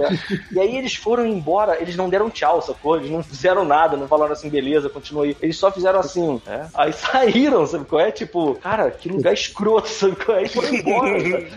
E 0.51 0.59
aí 0.59 0.75
eles 0.77 0.95
foram 0.95 1.25
embora, 1.25 1.81
eles 1.81 1.95
não 1.95 2.09
deram 2.09 2.29
tchau, 2.29 2.61
sacou? 2.61 2.97
Eles 2.97 3.09
não 3.09 3.23
fizeram 3.23 3.63
nada, 3.65 3.95
não 3.97 4.07
falaram 4.07 4.33
assim, 4.33 4.49
beleza, 4.49 4.89
continua 4.89 5.25
aí. 5.25 5.37
Eles 5.41 5.57
só 5.57 5.71
fizeram 5.71 5.99
assim, 5.99 6.41
é? 6.45 6.69
aí 6.73 6.91
saíram, 6.93 7.65
sabe 7.65 7.85
qual 7.85 8.01
é? 8.01 8.11
Tipo, 8.11 8.55
cara, 8.55 8.91
que 8.91 9.09
lugar 9.09 9.33
escroto, 9.33 9.87
sabe 9.89 10.15
qual 10.15 10.37
é? 10.37 10.43
E 10.43 10.49
foram 10.49 10.69
embora, 10.69 11.19
sabe? 11.19 11.49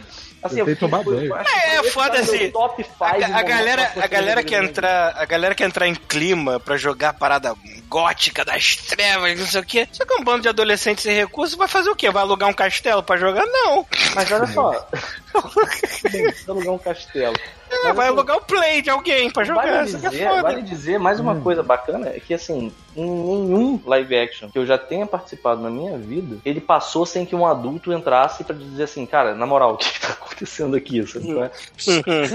Assim, 0.42 0.60
Eu 0.60 0.76
tomar 0.76 1.04
banho. 1.04 1.32
É, 1.36 1.82
foda 1.90 2.18
assim. 2.18 2.50
Top 2.50 2.82
5 2.82 2.96
A, 3.04 3.38
a 3.38 3.42
galera, 3.42 3.92
a 3.96 4.06
galera 4.08 4.42
que 4.42 4.54
entrar, 4.54 5.14
a 5.16 5.24
galera 5.24 5.54
que 5.54 5.62
entrar 5.62 5.86
em 5.86 5.94
clima 5.94 6.58
pra 6.58 6.76
jogar 6.76 7.10
a 7.10 7.14
parada 7.14 7.54
gótica 7.88 8.44
das 8.44 8.74
trevas, 8.76 9.38
não 9.38 9.46
sei 9.46 9.60
o 9.60 9.64
quê. 9.64 9.88
Só 9.92 10.04
que 10.04 10.14
um 10.14 10.24
bando 10.24 10.42
de 10.42 10.48
adolescentes 10.48 11.04
sem 11.04 11.14
recursos 11.14 11.56
vai 11.56 11.68
fazer 11.68 11.90
o 11.90 11.96
quê? 11.96 12.10
Vai 12.10 12.22
alugar 12.22 12.48
um 12.48 12.54
castelo 12.54 13.02
pra 13.02 13.16
jogar? 13.16 13.44
Não. 13.46 13.86
Mas 14.14 14.32
olha 14.32 14.46
só. 14.46 14.88
Alugar 16.48 16.74
um 16.74 16.78
castelo. 16.78 17.36
É, 17.84 17.92
vai 17.92 18.08
alugar 18.08 18.36
o 18.36 18.40
play 18.40 18.82
de 18.82 18.90
alguém 18.90 19.30
pra 19.30 19.44
jogar. 19.44 19.62
Vale 19.62 19.78
é 19.78 19.84
dizer, 19.84 20.28
foda. 20.28 20.42
vale 20.42 20.62
dizer 20.62 20.98
mais 20.98 21.18
uma 21.18 21.40
coisa 21.40 21.62
bacana 21.62 22.08
é 22.08 22.20
que 22.20 22.34
assim, 22.34 22.72
em 22.96 23.04
nenhum 23.04 23.80
live 23.84 24.16
action 24.16 24.50
que 24.50 24.58
eu 24.58 24.66
já 24.66 24.76
tenha 24.76 25.06
participado 25.06 25.60
na 25.60 25.70
minha 25.70 25.96
vida, 25.96 26.36
ele 26.44 26.60
passou 26.60 27.06
sem 27.06 27.24
que 27.24 27.34
um 27.34 27.46
adulto 27.46 27.92
entrasse 27.92 28.44
pra 28.44 28.54
dizer 28.54 28.84
assim, 28.84 29.06
cara, 29.06 29.34
na 29.34 29.46
moral, 29.46 29.74
o 29.74 29.76
que, 29.76 30.00
tá 30.00 30.12
acontecendo 30.12 30.76
aqui? 30.76 31.06
Sabe? 31.06 31.32
qual 31.32 31.44
é? 31.44 31.50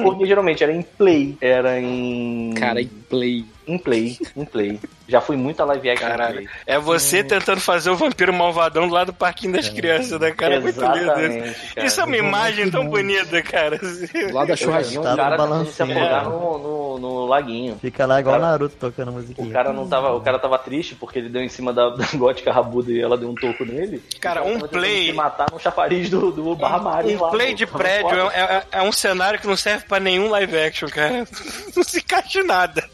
Porque 0.03 0.25
geralmente 0.25 0.63
era 0.63 0.73
em 0.73 0.81
play, 0.81 1.37
era 1.39 1.79
em. 1.79 2.53
Cara, 2.55 2.81
em 2.81 2.87
play. 2.87 3.45
Em 3.67 3.77
play, 3.77 4.17
em 4.35 4.45
play. 4.45 4.79
Já 5.09 5.19
fui 5.21 5.35
muito 5.35 5.61
a 5.61 5.65
live 5.65 5.89
action 5.89 6.07
em 6.07 6.09
Caralho. 6.09 6.33
play. 6.35 6.47
É 6.65 6.79
você 6.79 7.23
tentando 7.23 7.59
fazer 7.59 7.89
o 7.89 7.95
vampiro 7.97 8.33
malvadão 8.33 8.87
lá 8.89 9.03
do 9.03 9.13
parquinho 9.13 9.53
das 9.53 9.67
crianças, 9.69 10.19
né, 10.19 10.31
cara? 10.31 10.55
É 10.55 10.59
muito 10.59 10.79
lindo 10.79 10.95
isso. 10.95 11.03
Exatamente, 11.03 11.73
cara. 11.75 11.87
Isso 11.87 12.01
é 12.01 12.03
uma 12.05 12.17
imagem 12.17 12.71
tão 12.71 12.87
bonita, 12.87 13.41
cara. 13.41 13.79
Lá 14.31 14.45
da 14.45 14.55
churrasqueira. 14.55 15.01
um 15.01 15.03
Tá 15.03 15.11
no 15.11 15.17
cara 15.17 15.37
tentando 15.37 15.65
se 15.71 15.77
balancinho. 15.83 15.97
afogar 16.05 16.23
no, 16.29 16.57
no, 16.57 16.97
no 16.99 17.25
laguinho. 17.25 17.77
Fica 17.81 18.05
lá 18.05 18.19
igual 18.19 18.39
Cara, 18.39 18.51
Naruto 18.51 18.75
tocando 18.77 19.09
O 19.09 19.13
musiquinha. 19.13 19.51
cara 19.53 19.73
não 19.73 19.87
tava, 19.87 20.13
o 20.15 20.21
cara 20.21 20.39
tava 20.39 20.57
triste 20.59 20.95
porque 20.95 21.19
ele 21.19 21.29
deu 21.29 21.41
em 21.43 21.49
cima 21.49 21.73
da, 21.73 21.89
da 21.89 22.05
gótica 22.15 22.51
rabuda 22.51 22.91
e 22.91 22.99
ela 23.01 23.17
deu 23.17 23.29
um 23.29 23.35
toco 23.35 23.65
nele. 23.65 24.01
Cara, 24.21 24.43
O 24.43 24.55
um 24.55 24.59
play- 24.61 25.07
Se 25.07 25.13
matar 25.13 25.47
no 25.51 25.59
chafariz 25.59 26.09
do, 26.09 26.31
do 26.31 26.55
Barra 26.55 26.79
Mari 26.79 27.15
Um 27.15 27.21
lá, 27.21 27.29
play 27.31 27.53
de 27.53 27.65
prédio 27.67 28.29
é, 28.31 28.39
é- 28.39 28.63
é 28.79 28.81
um 28.81 28.91
cenário 28.91 29.39
que 29.39 29.47
não 29.47 29.57
serve 29.57 29.85
pra 29.87 29.99
nenhum 29.99 30.29
live 30.29 30.57
action, 30.57 30.87
cara. 30.89 31.25
Não 31.75 31.83
se 31.83 31.99
encaixa 31.99 32.39
em 32.39 32.43
nada. 32.45 32.87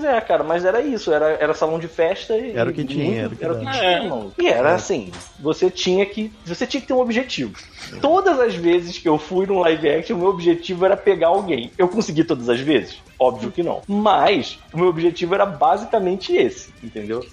Pois 0.00 0.04
é, 0.14 0.20
cara, 0.22 0.42
mas 0.42 0.64
era 0.64 0.80
isso, 0.80 1.12
era, 1.12 1.26
era 1.32 1.52
salão 1.52 1.78
de 1.78 1.86
festa 1.86 2.34
e. 2.36 2.56
Era 2.56 2.70
o 2.70 2.72
que 2.72 2.84
tinha, 2.84 3.04
muito- 3.04 3.18
era 3.18 3.28
o 3.28 3.36
que 3.36 3.44
era 3.44 3.52
o 3.54 3.58
que 3.58 3.64
dava. 3.66 3.76
tinha, 3.78 3.90
É. 3.90 4.08
mano. 4.08 4.32
E 4.38 4.48
era 4.48 4.74
assim, 4.74 5.12
você 5.38 5.70
tinha 5.70 6.06
que. 6.06 6.32
Você 6.46 6.66
tinha 6.66 6.80
que 6.80 6.86
ter 6.86 6.94
um 6.94 7.00
objetivo. 7.00 7.52
Todas 8.00 8.40
as 8.40 8.54
vezes 8.54 8.96
que 8.98 9.08
eu 9.08 9.18
fui 9.18 9.46
num 9.46 9.58
live 9.60 9.88
action, 9.90 10.16
o 10.16 10.20
meu 10.20 10.28
objetivo 10.30 10.86
era 10.86 10.96
pegar 10.96 11.28
alguém. 11.28 11.70
Eu 11.76 11.88
consegui 11.88 12.24
todas 12.24 12.48
as 12.48 12.60
vezes? 12.60 12.96
Óbvio 13.18 13.50
que 13.50 13.62
não. 13.62 13.82
Mas 13.86 14.58
o 14.72 14.78
meu 14.78 14.88
objetivo 14.88 15.34
era 15.34 15.44
basicamente 15.44 16.34
esse, 16.34 16.72
entendeu? 16.82 17.24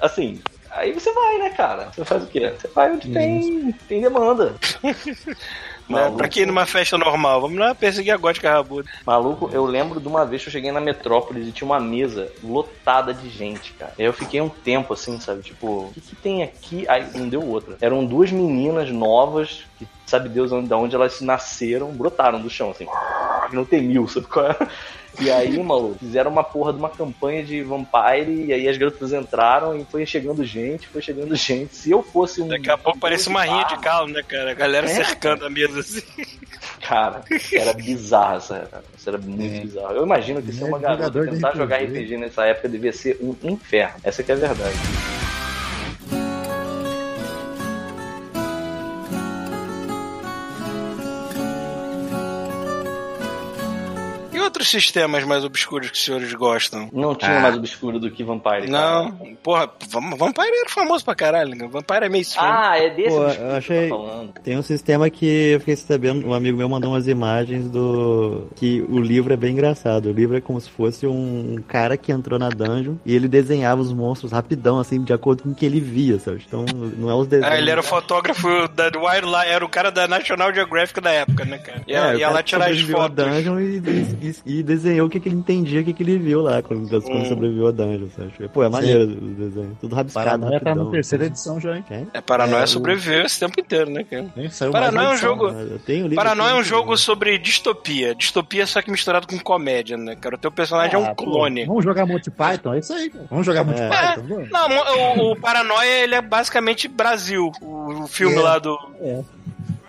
Assim. 0.00 0.40
Aí 0.70 0.92
você 0.92 1.10
vai, 1.12 1.38
né, 1.38 1.50
cara? 1.50 1.88
Você 1.94 2.04
faz 2.04 2.22
o 2.22 2.26
quê? 2.26 2.52
Você 2.58 2.68
vai 2.68 2.92
onde 2.92 3.10
tem, 3.10 3.72
tem 3.88 4.00
demanda. 4.00 4.54
Né? 5.88 6.12
Pra 6.16 6.28
que 6.28 6.40
ir 6.40 6.46
numa 6.46 6.66
festa 6.66 6.98
normal? 6.98 7.40
Vamos 7.40 7.58
lá 7.58 7.74
perseguir 7.74 8.12
a 8.12 8.16
gótica 8.16 8.52
rabuda. 8.52 8.88
Maluco, 9.06 9.50
eu 9.52 9.64
lembro 9.64 10.00
de 10.00 10.08
uma 10.08 10.24
vez 10.24 10.42
que 10.42 10.48
eu 10.48 10.52
cheguei 10.52 10.72
na 10.72 10.80
Metrópolis 10.80 11.46
e 11.46 11.52
tinha 11.52 11.66
uma 11.66 11.78
mesa 11.78 12.30
lotada 12.42 13.14
de 13.14 13.28
gente, 13.28 13.72
cara. 13.72 13.92
Aí 13.98 14.04
eu 14.04 14.12
fiquei 14.12 14.40
um 14.40 14.48
tempo 14.48 14.92
assim, 14.92 15.18
sabe? 15.20 15.42
Tipo, 15.42 15.66
o 15.66 15.90
que, 15.94 16.00
que 16.00 16.16
tem 16.16 16.42
aqui? 16.42 16.88
Aí 16.88 17.06
não 17.14 17.28
deu 17.28 17.44
outra. 17.44 17.76
Eram 17.80 18.04
duas 18.04 18.32
meninas 18.32 18.90
novas, 18.90 19.64
que 19.78 19.86
sabe 20.04 20.28
Deus 20.28 20.50
de 20.50 20.74
onde 20.74 20.94
elas 20.94 21.20
nasceram, 21.20 21.92
brotaram 21.92 22.40
do 22.40 22.50
chão, 22.50 22.70
assim. 22.70 22.86
Não 23.52 23.64
tem 23.64 23.82
mil, 23.82 24.08
sabe 24.08 24.26
qual 24.26 24.46
é? 24.46 24.56
E 25.18 25.30
aí, 25.30 25.58
maluco, 25.62 25.98
fizeram 25.98 26.30
uma 26.30 26.44
porra 26.44 26.72
de 26.72 26.78
uma 26.78 26.90
campanha 26.90 27.42
de 27.42 27.62
Vampire, 27.62 28.44
e 28.46 28.52
aí 28.52 28.68
as 28.68 28.76
garotas 28.76 29.12
entraram 29.12 29.76
e 29.76 29.84
foi 29.84 30.04
chegando 30.04 30.44
gente, 30.44 30.86
foi 30.86 31.00
chegando 31.00 31.34
gente. 31.36 31.74
Se 31.74 31.90
eu 31.90 32.02
fosse 32.02 32.42
um. 32.42 32.48
Daqui 32.48 32.70
a 32.70 32.76
pouco 32.76 32.98
parece 32.98 33.28
uma 33.28 33.42
rinha 33.44 33.64
de 33.64 33.76
galo, 33.76 34.08
né, 34.08 34.22
cara? 34.22 34.50
A 34.50 34.54
galera 34.54 34.86
É, 34.86 34.94
cercando 34.94 35.46
a 35.46 35.50
mesa 35.50 35.80
assim. 35.80 36.02
Cara, 36.80 37.22
era 37.52 37.72
bizarro 37.72 38.36
essa. 38.36 38.84
Isso 38.96 39.08
era 39.08 39.18
muito 39.18 39.62
bizarro. 39.62 39.94
Eu 39.94 40.04
imagino 40.04 40.42
que 40.42 40.52
ser 40.52 40.64
É 40.64 40.66
uma 40.66 40.78
garota 40.78 41.24
tentar 41.26 41.56
jogar 41.56 41.78
RPG 41.82 42.16
nessa 42.18 42.44
época 42.44 42.68
devia 42.68 42.92
ser 42.92 43.18
um 43.20 43.34
inferno. 43.42 43.94
Essa 44.04 44.22
que 44.22 44.30
é 44.30 44.34
a 44.34 44.38
verdade. 44.38 44.76
Outros 54.46 54.68
sistemas 54.68 55.22
mais 55.24 55.44
obscuros 55.44 55.90
que 55.90 55.96
os 55.96 56.04
senhores 56.04 56.32
gostam? 56.32 56.88
Não 56.92 57.14
tinha 57.14 57.36
Ah. 57.36 57.40
mais 57.40 57.56
obscuro 57.56 57.98
do 58.00 58.10
que 58.10 58.24
Vampire. 58.24 58.68
cara. 58.68 58.70
Não, 58.70 59.12
porra, 59.42 59.68
Vam- 59.90 60.16
Vampire 60.16 60.48
era 60.60 60.70
famoso 60.70 61.04
pra 61.04 61.14
caralho, 61.14 61.54
né? 61.54 61.68
Vampire 61.70 62.04
é 62.06 62.08
mainstream. 62.08 62.46
Ah, 62.50 62.78
é 62.78 62.90
desse 62.90 63.08
Pô, 63.10 63.24
eu 63.24 63.30
que 63.30 63.42
achei- 63.42 63.84
eu 63.84 63.88
tô 63.90 64.06
falando. 64.06 64.32
Tem 64.42 64.56
um 64.58 64.62
sistema 64.62 65.10
que 65.10 65.26
eu 65.26 65.60
fiquei 65.60 65.76
sabendo, 65.76 66.26
um 66.26 66.32
amigo 66.32 66.56
meu 66.56 66.68
mandou 66.68 66.92
umas 66.92 67.06
imagens 67.06 67.68
do. 67.70 68.46
que 68.56 68.80
o 68.88 68.98
livro 68.98 69.32
é 69.32 69.36
bem 69.36 69.52
engraçado. 69.52 70.06
O 70.06 70.12
livro 70.12 70.36
é 70.36 70.40
como 70.40 70.60
se 70.60 70.70
fosse 70.70 71.06
um 71.06 71.56
cara 71.68 71.96
que 71.96 72.10
entrou 72.12 72.38
na 72.38 72.48
dungeon 72.48 72.94
e 73.04 73.14
ele 73.14 73.28
desenhava 73.28 73.80
os 73.82 73.92
monstros 73.92 74.32
rapidão, 74.32 74.78
assim, 74.78 75.02
de 75.02 75.12
acordo 75.12 75.42
com 75.42 75.50
o 75.50 75.54
que 75.54 75.66
ele 75.66 75.80
via, 75.80 76.18
sabe? 76.18 76.42
Então 76.46 76.64
não 76.96 77.10
é 77.10 77.14
os 77.14 77.26
desenhos. 77.26 77.52
Ah, 77.54 77.58
ele 77.58 77.70
era 77.70 77.80
o 77.80 77.84
fotógrafo 77.84 78.48
da 78.68 78.84
Wildlife, 78.94 79.48
era 79.48 79.64
o 79.64 79.68
cara 79.68 79.90
da 79.90 80.06
National 80.08 80.54
Geographic 80.54 81.00
da 81.00 81.10
época, 81.10 81.44
né, 81.44 81.58
cara? 81.58 81.82
Ia, 81.86 81.96
É, 81.98 82.18
cara 82.18 82.30
lá 82.34 82.42
tirar 82.42 82.70
as 82.70 82.80
fotos. 82.80 83.16
dungeon 83.24 83.58
e, 83.60 83.76
e- 84.22 84.35
e 84.44 84.56
e 84.58 84.62
desenhou 84.62 85.06
o 85.06 85.10
que, 85.10 85.20
que 85.20 85.28
ele 85.28 85.36
entendia, 85.36 85.80
o 85.80 85.84
que, 85.84 85.92
que 85.92 86.02
ele 86.02 86.18
viu 86.18 86.40
lá 86.42 86.62
quando, 86.62 86.88
quando 86.88 87.04
Hum. 87.22 87.24
sobreviveu 87.26 87.66
a 87.68 87.70
dungeon, 87.70 88.08
sabe? 88.16 88.48
Pô, 88.48 88.64
é 88.64 88.68
maneiro 88.68 89.02
o 89.04 89.34
desenho. 89.34 89.76
Tudo 89.80 89.94
rabiscado, 89.94 90.24
Paranoia 90.26 90.60
tá 90.60 90.70
rapidão. 90.70 90.84
na 90.86 90.90
terceira 90.90 91.26
edição 91.26 91.60
já, 91.60 91.76
hein? 91.76 91.84
Quem? 91.86 92.06
É, 92.14 92.20
Paranoia 92.20 92.60
É, 92.60 92.64
o- 92.64 92.68
sobreviveu 92.68 93.22
esse 93.22 93.38
tempo 93.38 93.60
inteiro, 93.60 93.90
né, 93.90 94.02
cara? 94.04 94.26
Paranoia 94.72 95.06
é 95.08 95.10
um 95.12 95.16
jogo. 95.16 95.50
né? 95.50 95.66
Eu 95.72 95.78
tenho 95.78 96.00
o 96.06 96.08
livro 96.08 96.16
Paranoia 96.16 96.50
é 96.52 96.54
um 96.54 96.62
jogo 96.64 96.96
sobre 96.96 97.38
distopia. 97.38 98.14
Distopia 98.14 98.66
só 98.66 98.80
que 98.82 98.90
misturado 98.90 99.26
com 99.26 99.38
comédia, 99.38 99.96
né, 99.96 100.16
cara? 100.16 100.34
O 100.36 100.38
teu 100.38 100.50
personagem 100.50 100.94
é 100.94 100.96
Ah, 100.96 101.10
um 101.10 101.14
pô, 101.14 101.24
clone. 101.24 101.64
Vamos 101.66 101.84
jogar 101.84 102.06
Monty 102.06 102.30
Python, 102.30 102.74
é 102.74 102.78
isso 102.78 102.92
aí. 102.92 103.10
cara. 103.10 103.26
Vamos 103.30 103.44
jogar 103.46 103.64
Monty 103.64 103.80
É. 103.82 103.88
Python, 103.88 104.22
vamos? 104.28 104.50
Não, 104.50 104.68
o, 105.28 105.32
o 105.32 105.36
Paranoia, 105.36 106.02
ele 106.04 106.14
é 106.14 106.22
basicamente 106.22 106.88
Brasil. 106.88 107.52
O, 107.60 108.02
o 108.04 108.06
filme 108.06 108.36
É. 108.36 108.40
lá 108.40 108.58
do... 108.58 108.78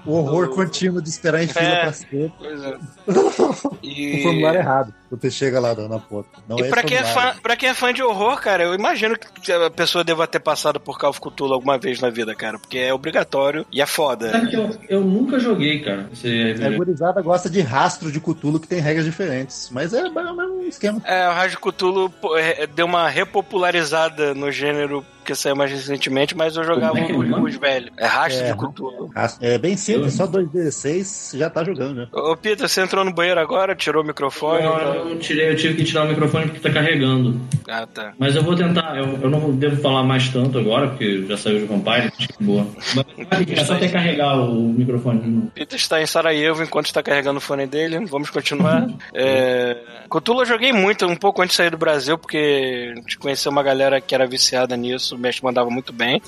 O 0.08 0.14
horror 0.14 0.50
contínuo 0.50 1.02
de 1.02 1.10
esperar 1.10 1.44
em 1.44 1.48
fila 1.48 1.66
É. 1.66 1.82
pra 1.82 1.94
ser 1.94 2.32
Pois 2.40 2.64
é. 2.64 2.78
o 3.08 3.78
E... 3.84 4.24
formulário 4.24 4.60
errado. 4.60 4.94
Você 5.10 5.32
chega 5.32 5.60
lá 5.60 5.74
na 5.74 6.00
ponta. 6.00 6.28
Não 6.50 6.60
E 6.60 6.64
é 6.64 6.70
pra 6.70 6.84
quem 6.84 6.98
é, 6.98 7.04
fã, 7.04 7.34
pra 7.42 7.56
quem 7.56 7.70
é 7.70 7.74
fã 7.74 7.94
de 7.94 8.04
horror, 8.04 8.42
cara, 8.42 8.64
eu 8.64 8.74
imagino 8.74 9.18
que 9.18 9.52
a 9.52 9.70
pessoa 9.70 10.04
deva 10.04 10.28
ter 10.28 10.40
passado 10.40 10.80
por 10.82 10.98
Call 11.00 11.12
of 11.12 11.22
Cthulhu 11.22 11.54
alguma 11.54 11.78
vez 11.78 12.02
na 12.02 12.10
vida, 12.10 12.36
cara, 12.36 12.60
porque 12.60 12.78
é 12.78 12.94
obrigatório 12.94 13.66
e 13.72 13.82
é 13.82 13.86
foda. 13.86 14.32
Sabe 14.32 14.50
que 14.50 14.58
eu, 14.58 14.70
eu 14.90 15.02
nunca 15.02 15.40
joguei, 15.40 15.80
cara. 15.80 16.10
Esse 16.12 16.56
A 16.62 16.70
gurizada 16.72 17.22
gosta 17.22 17.50
de 17.50 17.62
rastro 17.62 18.12
de 18.12 18.20
Cutulo 18.20 18.60
que 18.60 18.68
tem 18.68 18.82
regras 18.82 19.06
diferentes. 19.06 19.70
Mas 19.72 19.94
é 19.94 20.04
o 20.04 20.14
mesmo 20.14 20.62
esquema. 20.64 21.02
É, 21.06 21.30
o 21.30 21.34
Rádio 21.34 21.60
Cthulhu 21.60 22.10
pô, 22.10 22.38
é, 22.38 22.68
deu 22.68 22.86
uma 22.86 23.08
repopularizada 23.08 24.34
no 24.34 24.52
gênero 24.52 25.06
que 25.28 25.36
saiu 25.36 25.56
mais 25.56 25.70
recentemente, 25.72 26.36
mas 26.36 26.56
eu 26.56 26.64
jogava 26.64 26.98
o 26.98 27.44
os, 27.44 27.56
velhos. 27.58 27.92
É 27.98 28.06
Rastro 28.06 28.46
É. 28.46 28.54
de. 28.54 29.14
Rastro. 29.16 29.46
É 29.46 29.58
bem 29.58 29.76
simples, 29.76 30.14
só 30.14 30.26
2D6 30.26 31.38
já 31.38 31.50
tá 31.50 31.64
jogando, 31.64 31.96
né? 31.96 32.08
Ô, 32.14 32.36
Peter, 32.36 32.68
você 32.68 32.82
entrou 32.82 33.04
no 33.04 33.14
banheiro 33.14 33.40
agora, 33.40 33.76
tirou 33.76 34.04
o 34.04 34.06
microfone? 34.06 34.64
Não, 34.64 34.76
então- 34.76 34.94
eu 34.96 35.06
não 35.06 35.18
tirei, 35.18 35.50
eu 35.50 35.56
tive 35.56 35.76
que 35.76 35.84
tirar 35.84 36.06
o 36.06 36.08
microfone 36.08 36.46
porque 36.46 36.60
tá 36.60 36.72
carregando. 36.72 37.40
Ah, 37.68 37.86
tá. 37.86 38.14
Mas 38.18 38.36
eu 38.36 38.44
vou 38.44 38.56
tentar, 38.56 38.98
eu, 38.98 39.20
eu 39.22 39.30
não 39.30 39.52
devo 39.52 39.82
falar 39.82 40.04
mais 40.04 40.30
tanto 40.30 40.58
agora, 40.58 40.88
porque 40.88 41.26
já 41.28 41.36
saiu 41.38 41.60
de 41.60 41.66
Vampire, 41.66 42.12
acho 42.18 42.28
que 42.30 42.44
boa. 42.44 42.66
Mas 42.96 43.52
é 43.52 43.64
só 43.66 43.74
até 43.74 43.88
carregar 43.90 44.38
o 44.38 44.62
microfone. 44.74 45.52
Peter 45.54 45.78
está 45.78 46.02
em 46.02 46.06
Sarajevo 46.06 46.64
enquanto 46.64 46.86
está 46.86 47.04
carregando 47.04 47.38
o 47.38 47.42
fone 47.42 47.68
dele. 47.68 48.06
Vamos 48.06 48.30
continuar. 48.30 48.88
é... 49.14 49.78
Cthulhu 50.10 50.42
eu 50.42 50.46
joguei 50.46 50.72
muito, 50.72 51.06
um 51.06 51.16
pouco 51.16 51.42
antes 51.42 51.54
de 51.54 51.58
sair 51.58 51.70
do 51.72 51.78
Brasil, 51.78 52.18
porque 52.18 52.92
a 52.94 52.96
gente 52.96 53.18
conheceu 53.18 53.52
uma 53.52 53.64
galera 53.64 54.00
que 54.00 54.16
era 54.16 54.26
viciada 54.26 54.78
nisso, 54.78 55.17
o 55.18 55.22
mestre 55.22 55.44
mandava 55.44 55.70
muito 55.70 55.92
bem. 55.92 56.22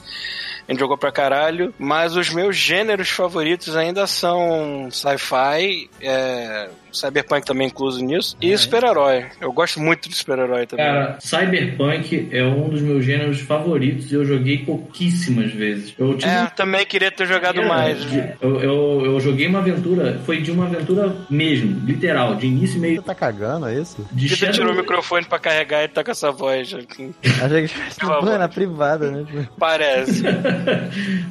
A 0.68 0.72
gente 0.72 0.80
jogou 0.80 0.98
pra 0.98 1.12
caralho. 1.12 1.74
Mas 1.80 2.16
os 2.16 2.30
meus 2.30 2.56
gêneros 2.56 3.10
favoritos 3.10 3.76
ainda 3.76 4.06
são 4.06 4.90
sci-fi, 4.92 5.90
é... 6.02 6.70
cyberpunk 6.92 7.46
também 7.46 7.68
incluso 7.68 8.04
nisso, 8.04 8.36
e 8.42 8.58
super-herói. 8.58 9.26
Eu 9.42 9.52
gosto 9.52 9.80
muito 9.80 10.10
de 10.10 10.16
super-herói 10.16 10.66
também. 10.66 10.86
Cara, 10.86 11.18
Cyberpunk 11.20 12.30
é 12.32 12.44
um 12.44 12.70
dos 12.70 12.82
meus 12.82 13.04
gêneros 13.06 13.40
favoritos 13.42 14.12
e 14.12 14.16
eu 14.16 14.26
joguei 14.26 14.60
pouquíssimas 14.60 15.52
vezes. 15.52 15.94
Eu 15.98 16.16
tive 16.18 16.32
É, 16.32 16.46
também 16.48 16.86
queria 16.86 17.12
ter 17.12 17.26
jogado 17.28 17.62
É, 17.62 17.66
mais. 17.66 18.04
de- 18.10 18.34
Eu, 18.42 18.62
eu, 18.62 19.02
eu 19.06 19.20
joguei 19.20 19.48
uma 19.48 19.60
aventura, 19.60 20.20
foi 20.26 20.42
de 20.42 20.52
uma 20.52 20.66
aventura 20.66 21.16
mesmo, 21.30 21.80
literal, 21.86 22.36
de 22.36 22.48
início 22.48 22.78
e 22.78 22.80
meio. 22.80 22.96
Você 22.98 23.02
tá 23.08 23.16
cagando, 23.16 23.68
é 23.68 23.76
isso? 23.80 24.06
De 24.12 24.28
Shadow- 24.30 24.54
tirou 24.54 24.74
o 24.74 24.76
microfone 24.78 25.26
pra 25.26 25.40
carregar 25.40 25.84
e 25.84 25.88
tá 25.88 26.04
com 26.04 26.12
essa 26.12 26.32
voz. 26.32 26.74
assim. 26.74 27.14
Achei 27.44 27.68
que 27.68 28.06
na 28.40 28.48
privada, 28.48 29.12
né? 29.12 29.26
Parece. 29.60 30.24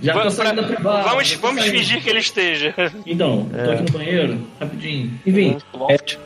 Já 0.03 0.13
tô 0.13 0.19
Vamos, 0.19 0.35
saindo 0.35 0.63
da 0.63 0.69
privada. 0.69 1.03
vamos, 1.09 1.33
tô 1.33 1.41
vamos 1.41 1.65
fingir 1.65 2.03
que 2.03 2.11
ele 2.11 2.19
esteja. 2.21 2.75
Então, 3.07 3.49
tô 3.51 3.57
É. 3.57 3.75
aqui 3.75 3.83
no 3.93 3.99
banheiro, 3.99 4.41
rapidinho. 4.61 5.19
Enfim, 5.27 5.48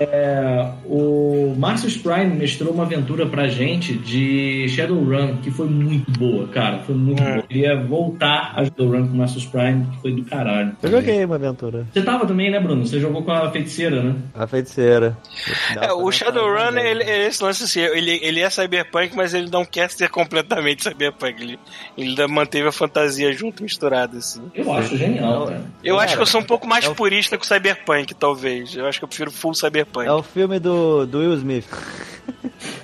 é, 0.00 0.72
o 0.84 1.54
Marcus 1.56 1.96
Prime 1.96 2.26
mestrou 2.36 2.72
uma 2.72 2.84
aventura 2.84 3.26
pra 3.26 3.48
gente 3.48 3.94
de 3.94 4.66
Shadowrun, 4.68 5.36
que 5.38 5.50
foi 5.50 5.66
muito 5.68 6.10
boa, 6.18 6.48
cara. 6.48 6.78
Foi 6.80 6.94
muito 6.94 7.20
Hum. 7.22 7.24
boa. 7.24 7.36
Eu 7.38 7.42
queria 7.44 7.76
voltar 7.80 8.52
a 8.56 8.64
Shadowrun 8.64 9.06
com 9.08 9.14
o 9.14 9.16
Marcus 9.18 9.44
Prime, 9.46 9.86
que 9.92 10.00
foi 10.02 10.12
do 10.12 10.24
caralho. 10.24 10.76
Eu 10.82 10.90
joguei 10.90 11.24
uma 11.24 11.36
aventura. 11.36 11.86
Você 11.92 12.02
tava 12.02 12.26
também, 12.26 12.50
né, 12.50 12.58
Bruno? 12.60 12.86
Você 12.86 12.98
jogou 13.00 13.22
com 13.22 13.32
a 13.32 13.50
feiticeira, 13.50 14.02
né? 14.02 14.14
A 14.34 14.46
feiticeira. 14.46 15.16
É, 15.80 15.92
o 15.92 16.10
Shadowrun, 16.10 16.78
ele, 16.78 17.02
é 17.04 17.26
esse 17.26 17.42
lance 17.42 17.64
assim, 17.64 17.80
ele, 17.80 18.18
ele 18.22 18.40
é 18.40 18.50
cyberpunk, 18.50 19.14
mas 19.16 19.34
ele 19.34 19.50
não 19.50 19.64
quer 19.64 19.90
ser 19.90 20.08
completamente 20.08 20.82
cyberpunk. 20.82 21.42
Ele, 21.42 21.58
ele 21.96 22.08
ainda 22.10 22.28
manteve 22.28 22.68
a 22.68 22.72
fantasia 22.72 23.32
junto, 23.32 23.62
misturada, 23.62 24.18
assim. 24.18 24.42
Eu 24.54 24.72
acho 24.72 24.96
genial, 24.96 25.46
cara. 25.46 25.62
Eu 25.82 25.98
acho 25.98 26.16
que 26.16 26.22
eu 26.22 26.26
sou 26.26 26.40
um 26.40 26.44
pouco 26.44 26.66
mais 26.66 26.84
é 26.84 26.88
o- 26.88 26.94
purista 26.94 27.36
com 27.36 27.44
cyberpunk, 27.44 28.14
talvez. 28.14 28.74
Eu 28.76 28.86
acho 28.86 28.98
que 28.98 29.04
eu 29.04 29.08
prefiro 29.12 29.30
full 29.30 29.54
cyberpunk. 29.54 30.08
É 30.08 30.12
o 30.12 30.22
filme 30.22 30.58
do, 30.58 31.06
do 31.06 31.18
Will 31.18 31.34
Smith. 31.34 31.66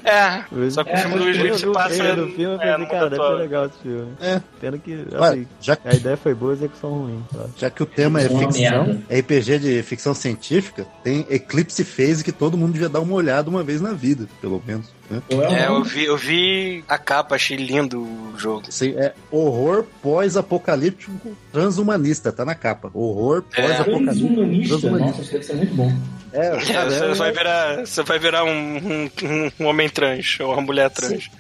É, 0.05 0.43
só 0.71 0.85
que 0.85 0.91
É, 0.91 0.95
o 0.95 0.99
filme 0.99 1.19
do 1.19 1.25
Will 1.25 1.35
Eu 1.35 1.55
Smith 1.55 1.59
se 1.59 1.73
passa... 1.73 2.17
do 2.17 2.29
filme 2.29 2.57
e 2.57 2.59
é, 2.59 2.59
pensei, 2.59 2.79
no 2.79 2.87
cara, 2.89 3.11
deve 3.11 3.23
ser 3.23 3.35
legal 3.35 3.67
esse 3.67 3.79
filme. 3.79 4.13
É. 4.21 4.43
Pena 4.61 4.79
que, 4.79 5.07
Olha, 5.13 5.31
assim, 5.31 5.47
já, 5.61 5.79
a 5.85 5.95
ideia 5.95 6.17
foi 6.17 6.35
boa, 6.35 6.53
a 6.53 6.55
execução 6.55 6.91
ruim. 6.91 7.25
Tá? 7.33 7.47
já 7.57 7.71
que 7.71 7.83
o 7.83 7.87
tema 7.87 8.21
é 8.21 8.25
é 8.25 8.29
ficção, 8.29 8.87
merda. 8.87 9.03
RPG 9.19 9.59
de 9.59 9.83
ficção 9.83 10.15
científica, 10.15 10.87
tem 11.03 11.27
Eclipse 11.31 11.85
Phase 11.85 12.25
que 12.25 12.33
todo 12.33 12.57
mundo 12.57 12.73
devia 12.73 12.89
dar 12.89 13.01
uma 13.01 13.15
olhada 13.15 13.51
uma 13.51 13.63
vez 13.63 13.81
na 13.81 13.93
vida, 13.93 14.27
pelo 14.41 14.63
menos. 14.67 14.98
Né? 15.11 15.23
É 15.31 15.35
É, 15.63 15.67
eu 15.69 15.83
vi, 15.83 16.05
eu 16.05 16.17
vi 16.17 16.85
a 16.89 16.99
capa, 16.99 17.35
achei 17.37 17.57
lindo 17.57 18.01
o 18.03 18.35
jogo. 18.37 18.65
Assim, 18.69 18.91
é 18.97 19.13
horror 19.31 19.85
pós-apocalíptico 20.03 21.37
transhumanista, 21.53 22.33
tá 22.33 22.45
na 22.45 22.55
capa. 22.55 22.91
Horror 22.95 23.43
É. 23.57 23.63
pós-apocalíptico 23.63 24.29
Transumanista. 24.29 24.69
transhumanista. 24.79 25.11
Nossa, 25.11 25.23
isso 25.23 25.33
deve 25.33 25.45
ser 25.45 25.55
muito 25.57 25.75
bom. 25.75 25.93
É, 26.33 26.47
É, 26.59 26.73
cara, 26.73 26.91
você, 26.91 27.05
é- 27.05 27.15
vai 27.15 27.33
virar, 27.33 27.87
você 27.87 28.03
vai 28.03 28.19
virar 28.19 28.45
um, 28.45 28.77
um- 28.79 29.51
um 29.61 29.67
homem 29.67 29.89
trans, 29.89 30.39
ou 30.41 30.53
uma 30.53 30.63
mulher 30.63 30.91
trans. 30.91 31.25
Sim. 31.25 31.31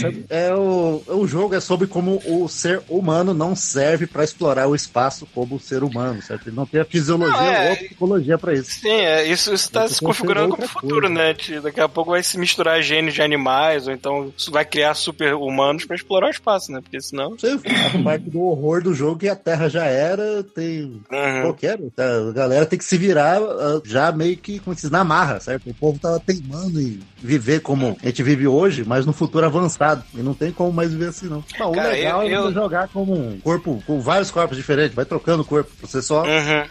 Sabe? 0.00 0.24
é 0.28 0.52
o, 0.54 1.02
o 1.08 1.26
jogo 1.26 1.54
é 1.54 1.60
sobre 1.60 1.86
como 1.86 2.20
o 2.26 2.48
ser 2.48 2.82
humano 2.88 3.32
não 3.32 3.56
serve 3.56 4.06
pra 4.06 4.22
explorar 4.24 4.66
o 4.68 4.74
espaço 4.74 5.26
como 5.34 5.58
ser 5.58 5.82
humano, 5.82 6.20
certo? 6.22 6.48
Ele 6.48 6.56
não 6.56 6.66
tem 6.66 6.80
a 6.80 6.84
fisiologia 6.84 7.32
Não, 7.40 7.52
é- 7.54 7.66
ou 7.68 7.72
a 7.72 7.76
psicologia 7.76 8.38
pra 8.38 8.52
isso. 8.52 8.80
Sim, 8.80 8.90
é, 8.90 9.26
isso 9.26 9.52
está 9.54 9.80
Vai 9.80 9.88
se 9.88 10.00
configurando 10.00 10.54
como 10.56 10.68
futuro, 10.68 11.06
coisa. 11.08 11.14
né? 11.14 11.60
Daqui 11.62 11.80
a 11.80 11.88
pouco 11.88 12.10
vai 12.10 12.22
se 12.22 12.36
misturar 12.38 12.82
genes 12.82 13.14
de 13.14 13.22
animais, 13.22 13.86
ou 13.86 13.92
então 13.94 14.32
vai 14.50 14.64
criar 14.64 14.94
super-humanos 14.94 15.84
pra 15.84 15.96
explorar 15.96 16.26
o 16.26 16.30
espaço, 16.30 16.70
né? 16.72 16.80
Porque 16.82 17.00
senão. 17.00 17.30
Você 17.30 17.48
a 17.96 18.02
parte 18.02 18.28
do 18.30 18.40
horror 18.42 18.82
do 18.82 18.92
jogo 18.94 19.18
que 19.18 19.28
a 19.28 19.36
Terra 19.36 19.68
já 19.68 19.86
era, 19.86 20.42
tem 20.42 21.00
Uhum. 21.10 21.42
qualquer. 21.42 21.78
A 21.96 22.32
galera 22.32 22.66
tem 22.66 22.78
que 22.78 22.84
se 22.84 22.96
virar 22.98 23.40
ah, 23.40 23.80
já 23.84 24.10
meio 24.12 24.36
que, 24.36 24.58
como 24.58 24.72
é 24.72 24.76
se 24.76 24.82
diz, 24.82 24.90
na 24.90 25.04
marra, 25.04 25.40
certo? 25.40 25.70
O 25.70 25.74
povo 25.74 25.98
tava 25.98 26.20
teimando 26.20 26.80
em 26.80 27.00
viver 27.18 27.60
como 27.60 27.96
a 28.02 28.06
gente 28.06 28.22
vive 28.22 28.46
hoje, 28.46 28.84
mas 28.84 29.03
no 29.06 29.12
futuro 29.12 29.44
avançado. 29.46 30.02
E 30.14 30.18
não 30.22 30.34
tem 30.34 30.50
como 30.52 30.72
mais 30.72 30.92
viver 30.92 31.08
assim, 31.08 31.28
não. 31.28 31.44
Bom, 31.58 31.70
o 31.70 31.72
Cara, 31.74 31.88
legal 31.90 32.22
eu- 32.22 32.28
é 32.28 32.40
você 32.42 32.48
eu- 32.48 32.52
jogar 32.54 32.88
como 32.88 33.12
um 33.14 33.38
corpo, 33.40 33.82
com 33.86 34.00
vários 34.00 34.30
corpos 34.30 34.56
diferentes, 34.56 34.94
vai 34.94 35.04
trocando 35.04 35.42
o 35.42 35.46
corpo. 35.46 35.70
Você 35.82 36.00
só. 36.02 36.22
Uhum. 36.22 36.64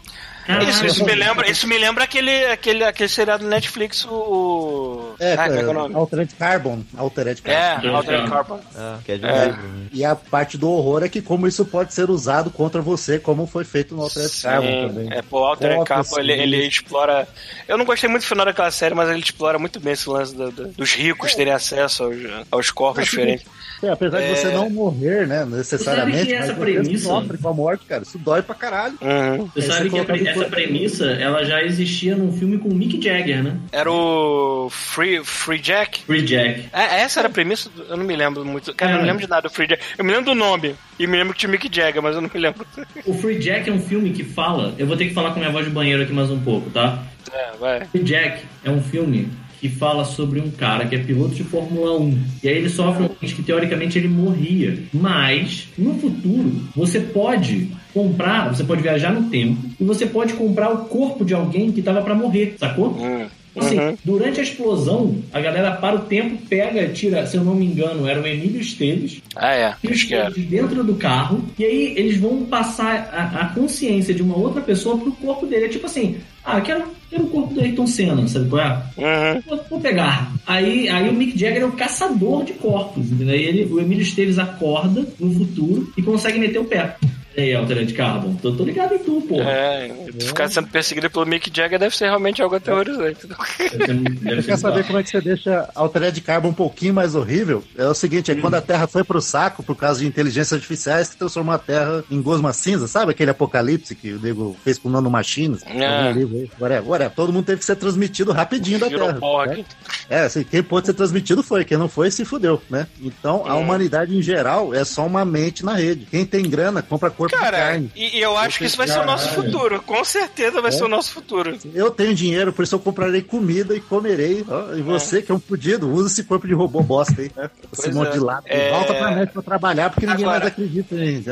Caralho, 0.46 0.70
Isso, 0.70 0.86
isso 0.86 1.06
me 1.06 1.16
lembra, 1.16 1.50
isso 1.50 1.68
me 1.68 1.78
lembra 1.78 2.04
aquele, 2.04 2.46
aquele, 2.48 2.84
aquele 2.84 3.08
seriado 3.10 3.44
do 3.44 3.50
Netflix, 3.50 4.06
o. 4.06 5.16
É, 5.20 5.36
ah, 5.38 5.48
é 5.48 5.62
é 5.62 5.66
o 5.68 5.74
nome? 5.74 5.96
Altered 5.96 6.36
Carbon. 6.36 6.84
Altered 6.98 7.42
Carbon. 7.42 7.60
É, 7.60 7.72
Altered 7.74 7.96
Altered 7.96 8.30
Carbon. 8.30 8.60
Ah, 8.76 8.98
que 9.06 9.12
é 9.14 9.18
de 9.18 9.26
É. 9.26 9.30
né? 9.48 9.60
E 9.92 10.04
a 10.04 10.16
parte 10.16 10.58
do 10.58 10.70
horror 10.70 11.04
é 11.04 11.10
que 11.10 11.22
como 11.22 11.48
isso 11.48 11.64
pode 11.66 11.94
ser 11.94 12.10
usado 12.10 12.50
contra 12.50 12.82
você, 12.82 13.20
como 13.20 13.48
foi 13.48 13.64
feito 13.64 13.96
no 13.96 14.02
Altered 14.04 14.42
Carbon 14.42 14.68
Sim, 14.68 14.88
também. 14.88 15.14
é, 15.14 15.22
pô, 15.22 15.42
o 15.42 15.46
Altered 15.46 15.84
Carbon, 15.86 16.20
ele, 16.20 16.34
ele 16.34 16.68
explora... 16.68 17.28
Eu 17.68 17.78
não 17.78 17.86
gostei 17.86 18.10
muito 18.10 18.24
do 18.24 18.28
final 18.28 18.46
daquela 18.46 18.72
série, 18.72 18.94
mas 18.96 19.10
ele 19.10 19.20
explora 19.20 19.58
muito 19.58 19.80
bem 19.80 19.94
esse 19.94 20.10
lance 20.10 20.36
do- 20.36 20.52
do- 20.52 20.68
dos 20.70 20.94
ricos 20.94 21.34
terem 21.36 21.54
acesso 21.54 22.04
aos, 22.04 22.16
aos 22.52 22.72
corpos 22.72 23.04
É, 23.04 23.06
diferentes. 23.06 23.46
É, 23.82 23.90
apesar 23.90 24.22
de 24.22 24.30
você 24.30 24.48
É. 24.48 24.52
não 24.52 24.70
morrer, 24.70 25.28
né, 25.28 25.46
necessariamente, 25.46 26.18
Sabe 26.20 26.28
que 26.28 26.34
mas 26.36 26.44
essa 26.50 26.54
você 26.54 26.60
premissa- 26.60 27.04
sofre 27.08 27.38
com 27.38 27.50
a 27.50 27.54
morte, 27.54 27.86
cara. 27.86 28.04
Isso 28.04 28.18
dói 28.18 28.42
pra 28.42 28.56
caralho. 28.56 28.98
Uhum. 29.02 29.50
Você 29.54 29.62
sabe 29.64 29.90
você 29.90 30.06
que 30.06 30.12
a 30.12 30.33
essa 30.42 30.46
premissa 30.50 31.06
ela 31.12 31.44
já 31.44 31.62
existia 31.64 32.16
num 32.16 32.32
filme 32.32 32.58
com 32.58 32.70
o 32.70 32.74
Mick 32.76 33.02
Jagger, 33.02 33.44
né? 33.44 33.58
Era 33.72 33.92
o 33.92 34.70
Free, 34.70 35.24
Free 35.24 35.60
Jack? 35.60 36.04
Free 36.06 36.22
Jack. 36.24 36.66
É, 36.74 37.02
essa 37.02 37.20
era 37.22 37.28
a 37.28 37.32
premissa? 37.32 37.70
do- 37.70 37.84
Eu 37.84 37.98
não 37.98 38.06
me 38.06 38.16
lembro 38.16 38.44
muito. 38.46 38.74
Cara, 38.74 38.92
eu 38.94 38.98
não 38.98 39.04
É. 39.04 39.08
lembro 39.08 39.22
de 39.24 39.30
nada 39.30 39.48
do 39.48 39.54
Free 39.54 39.68
Jack. 39.68 39.82
Eu 39.98 40.04
me 40.06 40.12
lembro 40.12 40.26
do 40.26 40.36
nome. 40.36 40.76
E 41.00 41.08
me 41.08 41.18
lembro 41.18 41.34
que 41.34 41.40
tinha 41.40 41.52
Mick 41.52 41.70
Jagger, 41.74 42.02
mas 42.02 42.16
eu 42.16 42.22
não 42.22 42.30
me 42.34 42.40
lembro. 42.40 42.66
O 43.06 43.14
Free 43.16 43.40
Jack 43.40 43.70
é 43.70 43.74
um 43.74 43.80
filme 43.80 44.12
que 44.12 44.24
fala. 44.24 44.74
Eu 44.78 44.86
vou 44.88 44.96
ter 44.98 45.08
que 45.08 45.14
falar 45.14 45.32
com 45.32 45.40
minha 45.40 45.52
voz 45.52 45.66
de 45.66 45.72
banheiro 45.72 46.04
aqui 46.04 46.14
mais 46.14 46.30
um 46.30 46.40
pouco, 46.40 46.70
tá? 46.70 47.04
É, 47.32 47.52
vai. 47.60 47.86
Free 47.88 48.04
Jack 48.04 48.44
é 48.64 48.70
um 48.70 48.82
filme 48.82 49.28
que 49.64 49.70
fala 49.70 50.04
sobre 50.04 50.42
um 50.42 50.52
cara 50.52 50.86
que 50.86 50.94
é 50.94 51.00
piloto 51.00 51.34
de 51.36 51.44
Fórmula 51.46 51.98
1. 51.98 52.20
E 52.44 52.50
aí 52.50 52.58
ele 52.58 52.68
sofre 52.68 53.04
um 53.04 53.06
acidente 53.06 53.36
que 53.36 53.44
teoricamente 53.44 53.98
ele 53.98 54.10
morria. 54.10 54.78
Mas, 54.94 55.70
no 55.78 55.94
futuro, 55.94 56.52
você 56.76 57.00
pode 57.00 57.70
comprar, 57.94 58.54
você 58.54 58.62
pode 58.66 58.82
viajar 58.82 59.14
no 59.14 59.30
tempo 59.30 59.58
e 59.80 59.84
você 59.86 60.06
pode 60.06 60.34
comprar 60.34 60.70
o 60.70 60.80
corpo 60.86 61.24
de 61.24 61.34
alguém 61.34 61.72
que 61.72 61.82
tava 61.82 62.02
pra 62.02 62.14
morrer, 62.14 62.56
sacou? 62.60 62.90
Hum. 63.00 63.26
Assim, 63.56 63.78
Uhum. 63.80 63.96
durante 64.04 64.40
a 64.42 64.44
explosão, 64.44 65.16
a 65.32 65.40
galera 65.40 65.72
para 65.72 65.96
o 65.96 66.00
tempo, 66.00 66.36
pega, 66.50 66.88
tira, 66.90 67.26
se 67.26 67.38
eu 67.38 67.44
não 67.46 67.54
me 67.56 67.66
engano, 67.68 68.06
era 68.08 68.20
o 68.20 68.26
Emílio 68.28 68.60
Esteves, 68.60 69.22
Ah, 69.36 69.54
é. 69.54 69.74
Acho 69.90 70.08
que 70.08 70.14
era. 70.16 70.30
de 70.32 70.42
dentro 70.42 70.84
do 70.84 70.96
carro, 70.96 71.40
e 71.58 71.64
aí 71.64 71.94
eles 71.96 72.18
vão 72.18 72.44
passar 72.46 73.10
a, 73.14 73.44
a 73.44 73.46
consciência 73.54 74.14
de 74.14 74.24
uma 74.24 74.36
outra 74.36 74.60
pessoa 74.62 74.98
pro 74.98 75.12
corpo 75.14 75.46
dele. 75.46 75.66
É 75.66 75.70
tipo 75.70 75.86
assim, 75.86 76.18
ah, 76.46 76.62
quero, 76.62 76.84
quero 77.10 77.24
o 77.24 77.30
corpo 77.30 77.54
do 77.54 77.62
Ayrton 77.62 77.88
Senna, 77.88 78.28
sabe 78.28 78.50
qual 78.50 78.62
é? 78.62 78.84
Uhum. 78.98 79.42
Vou, 79.48 79.66
vou 79.70 79.80
pegar. 79.80 80.32
Aí, 80.46 80.90
aí 80.90 81.10
o 81.10 81.14
Mick 81.14 81.38
Jagger 81.38 81.62
é 81.62 81.66
o 81.66 81.72
caçador 81.72 82.44
de 82.44 82.54
corpos, 82.54 83.12
entendeu? 83.12 83.36
Ele, 83.36 83.66
o 83.66 83.80
Emílio 83.80 84.04
Esteves 84.04 84.38
acorda 84.38 85.08
no 85.20 85.34
futuro 85.34 85.92
e 85.98 86.02
consegue 86.02 86.40
meter 86.40 86.60
o 86.60 86.66
pé. 86.66 86.98
E 87.36 87.42
aí, 87.42 87.56
Altered 87.56 87.92
Carbon, 87.94 88.36
tô, 88.36 88.52
tô 88.54 88.64
ligado 88.64 88.94
em 88.94 89.00
tu, 89.00 89.20
pô. 89.28 89.42
É, 89.42 89.90
ficar 90.22 90.50
sendo 90.50 90.68
perseguido 90.68 91.10
pelo 91.10 91.26
Mick 91.26 91.52
Jagger 91.54 91.80
deve 91.80 91.96
ser 91.98 92.06
realmente 92.06 92.42
algo 92.42 92.56
aterrorizante. 92.56 93.26
Você 93.28 94.44
quer 94.44 94.58
saber 94.58 94.86
como 94.86 95.00
é 95.00 95.04
que 95.04 95.10
você 95.10 95.20
deixa 95.22 95.68
Altered 95.74 96.20
Carbon 96.22 96.50
um 96.50 96.54
pouquinho 96.54 96.94
mais 96.94 97.16
horrível? 97.16 97.64
É 97.78 97.86
o 97.88 97.94
seguinte, 97.96 98.32
é 98.32 98.36
quando 98.36 98.54
a 98.56 98.62
Terra 98.62 98.86
foi 98.86 99.04
pro 99.04 99.20
saco 99.22 99.64
por 99.64 99.76
causa 99.76 100.02
de 100.02 100.06
inteligências 100.08 100.54
artificiais 100.54 101.10
que 101.10 101.18
transformou 101.18 101.56
a 101.56 101.58
Terra 101.58 102.04
em 102.12 102.22
gosma 102.22 102.54
cinza, 102.54 102.88
sabe 102.88 103.12
aquele 103.12 103.32
apocalipse 103.32 103.96
que 103.96 104.12
o 104.14 104.20
nego 104.22 104.56
fez 104.64 104.78
com 104.78 104.90
nanomachines? 104.90 105.64
É. 105.66 105.86
Algum 106.08 106.20
livro 106.20 106.38
aí. 106.38 106.52
Agora, 106.56 106.78
agora, 106.78 107.10
todo 107.10 107.34
mundo 107.34 107.46
teve 107.46 107.60
que 107.60 107.66
ser 107.66 107.76
transmitido 107.78 108.32
rapidinho 108.32 108.78
da 108.80 108.88
Virou 108.88 109.08
Terra. 109.12 109.20
né? 109.48 109.54
aqui. 109.54 109.66
É, 110.10 110.20
assim, 110.20 110.44
quem 110.44 110.62
pôde 110.62 110.86
ser 110.88 110.94
transmitido 110.94 111.42
foi, 111.42 111.66
quem 111.66 111.78
não 111.78 111.90
foi 111.90 112.12
se 112.12 112.24
fudeu, 112.26 112.62
né? 112.70 112.86
Então, 113.02 113.44
a 113.48 113.56
Hum. 113.56 113.62
humanidade 113.62 114.16
em 114.16 114.22
geral 114.22 114.74
é 114.74 114.84
só 114.84 115.06
uma 115.06 115.24
mente 115.26 115.64
na 115.66 115.74
rede. 115.74 116.06
Quem 116.12 116.26
tem 116.26 116.48
grana 116.50 116.82
compra 116.82 117.10
corpo 117.30 117.36
de 117.36 117.42
Cara, 117.42 117.58
carne. 117.58 117.92
e, 117.96 118.18
e 118.18 118.22
eu 118.22 118.38
acho 118.38 118.58
que 118.58 118.66
isso 118.66 118.78
vai 118.78 118.88
ser 118.88 119.00
o 119.00 119.06
nosso 119.06 119.30
futuro. 119.30 119.82
Com 119.82 120.04
certeza 120.04 120.62
vai 120.62 120.70
É? 120.70 120.74
ser 120.74 120.84
o 120.84 120.88
nosso 120.88 121.12
futuro. 121.12 121.58
Eu 121.74 121.92
tenho 121.92 122.14
dinheiro, 122.14 122.52
por 122.54 122.64
isso 122.64 122.76
eu 122.76 122.80
comprarei 122.80 123.22
comida 123.22 123.76
e 123.76 123.80
comerei. 123.80 124.46
ó, 124.48 124.74
e 124.74 124.82
você, 124.82 125.22
que 125.22 125.32
é 125.32 125.36
um 125.36 125.40
fudido, 125.40 125.90
usa 125.92 126.08
esse 126.08 126.24
corpo 126.24 126.48
de 126.48 126.54
robô 126.54 126.82
bosta 126.82 127.22
aí, 127.22 127.32
né? 127.36 127.50
Esse 127.72 127.92
monte 127.92 128.10
é. 128.16 128.20
de. 128.20 128.26
É. 128.46 128.72
Volta 128.72 128.94
pra 128.94 129.12
net 129.12 129.32
pra 129.34 129.42
trabalhar, 129.42 129.90
porque 129.90 130.06
ninguém 130.06 130.26
Agora- 130.26 130.40
mais 130.40 130.52
acredita 130.52 130.96
em, 130.96 131.24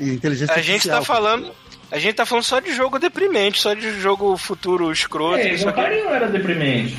em 0.00 0.14
inteligência 0.14 0.54
A 0.54 0.58
gente 0.62 0.88
tá 0.88 0.96
artificial. 0.96 1.04
falando. 1.04 1.52
A 1.90 1.98
gente 1.98 2.14
tá 2.14 2.24
falando 2.26 2.44
só 2.44 2.60
de 2.60 2.72
jogo 2.72 2.98
deprimente, 2.98 3.60
só 3.60 3.74
de 3.74 4.00
jogo 4.00 4.36
futuro 4.36 4.92
escroto. 4.92 5.38
É, 5.40 5.56
só 5.56 5.72
que... 5.72 5.80
era 5.80 6.28
deprimente. 6.28 6.96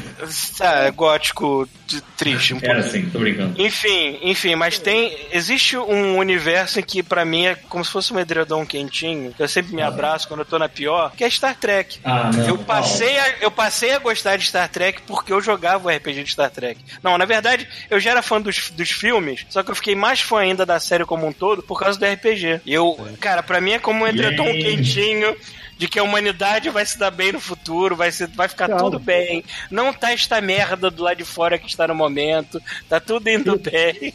Tá, 0.57 0.89
gótico 0.89 1.67
de- 1.87 2.01
triste 2.17 2.53
um 2.53 2.59
pouco. 2.59 2.71
Era 2.71 2.79
assim, 2.85 3.09
tô 3.09 3.19
brincando. 3.19 3.59
Enfim, 3.61 4.19
enfim, 4.21 4.55
mas 4.55 4.77
tem. 4.77 5.17
Existe 5.31 5.75
um 5.77 6.17
universo 6.17 6.79
em 6.79 6.83
que 6.83 7.01
pra 7.01 7.25
mim 7.25 7.45
é 7.47 7.55
como 7.55 7.83
se 7.83 7.91
fosse 7.91 8.13
um 8.13 8.19
edredom 8.19 8.65
quentinho, 8.65 9.33
que 9.33 9.41
eu 9.41 9.47
sempre 9.47 9.73
me 9.75 9.81
abraço 9.81 10.27
quando 10.27 10.41
eu 10.41 10.45
tô 10.45 10.59
na 10.59 10.69
pior, 10.69 11.11
que 11.15 11.23
é 11.23 11.29
Star 11.29 11.55
Trek. 11.55 11.99
Ah, 12.03 12.29
não. 12.33 12.47
Eu 12.47 12.57
passei, 12.59 13.17
a, 13.17 13.33
eu 13.41 13.49
passei 13.49 13.93
a 13.93 13.99
gostar 13.99 14.37
de 14.37 14.45
Star 14.45 14.69
Trek 14.69 15.01
porque 15.07 15.33
eu 15.33 15.41
jogava 15.41 15.87
o 15.87 15.91
RPG 15.95 16.23
de 16.23 16.31
Star 16.31 16.49
Trek. 16.51 16.79
Não, 17.01 17.17
na 17.17 17.25
verdade, 17.25 17.67
eu 17.89 17.99
já 17.99 18.11
era 18.11 18.21
fã 18.21 18.39
dos, 18.39 18.69
dos 18.71 18.91
filmes, 18.91 19.45
só 19.49 19.63
que 19.63 19.71
eu 19.71 19.75
fiquei 19.75 19.95
mais 19.95 20.21
fã 20.21 20.39
ainda 20.41 20.65
da 20.65 20.79
série 20.79 21.05
como 21.05 21.25
um 21.27 21.33
todo 21.33 21.63
por 21.63 21.79
causa 21.79 21.97
do 21.99 22.05
RPG. 22.05 22.61
Eu, 22.67 22.97
cara, 23.19 23.41
pra 23.41 23.59
mim 23.59 23.71
é 23.71 23.79
como 23.79 24.03
um 24.03 24.07
edredom 24.07 24.45
Yay. 24.45 24.80
Quentinho 24.81 25.35
de 25.81 25.87
que 25.87 25.97
a 25.97 26.03
humanidade 26.03 26.69
vai 26.69 26.85
se 26.85 26.95
dar 26.95 27.09
bem 27.09 27.31
no 27.31 27.39
futuro, 27.39 27.95
vai, 27.95 28.11
se, 28.11 28.27
vai 28.27 28.47
ficar 28.47 28.67
Calma. 28.67 28.83
tudo 28.83 28.99
bem. 28.99 29.43
Não 29.71 29.91
tá 29.91 30.11
esta 30.11 30.39
merda 30.39 30.91
do 30.91 31.01
lado 31.01 31.17
de 31.17 31.25
fora 31.25 31.57
que 31.57 31.67
está 31.67 31.87
no 31.87 31.95
momento. 31.95 32.61
Tá 32.87 32.99
tudo 32.99 33.27
indo 33.27 33.57
bem. 33.57 34.13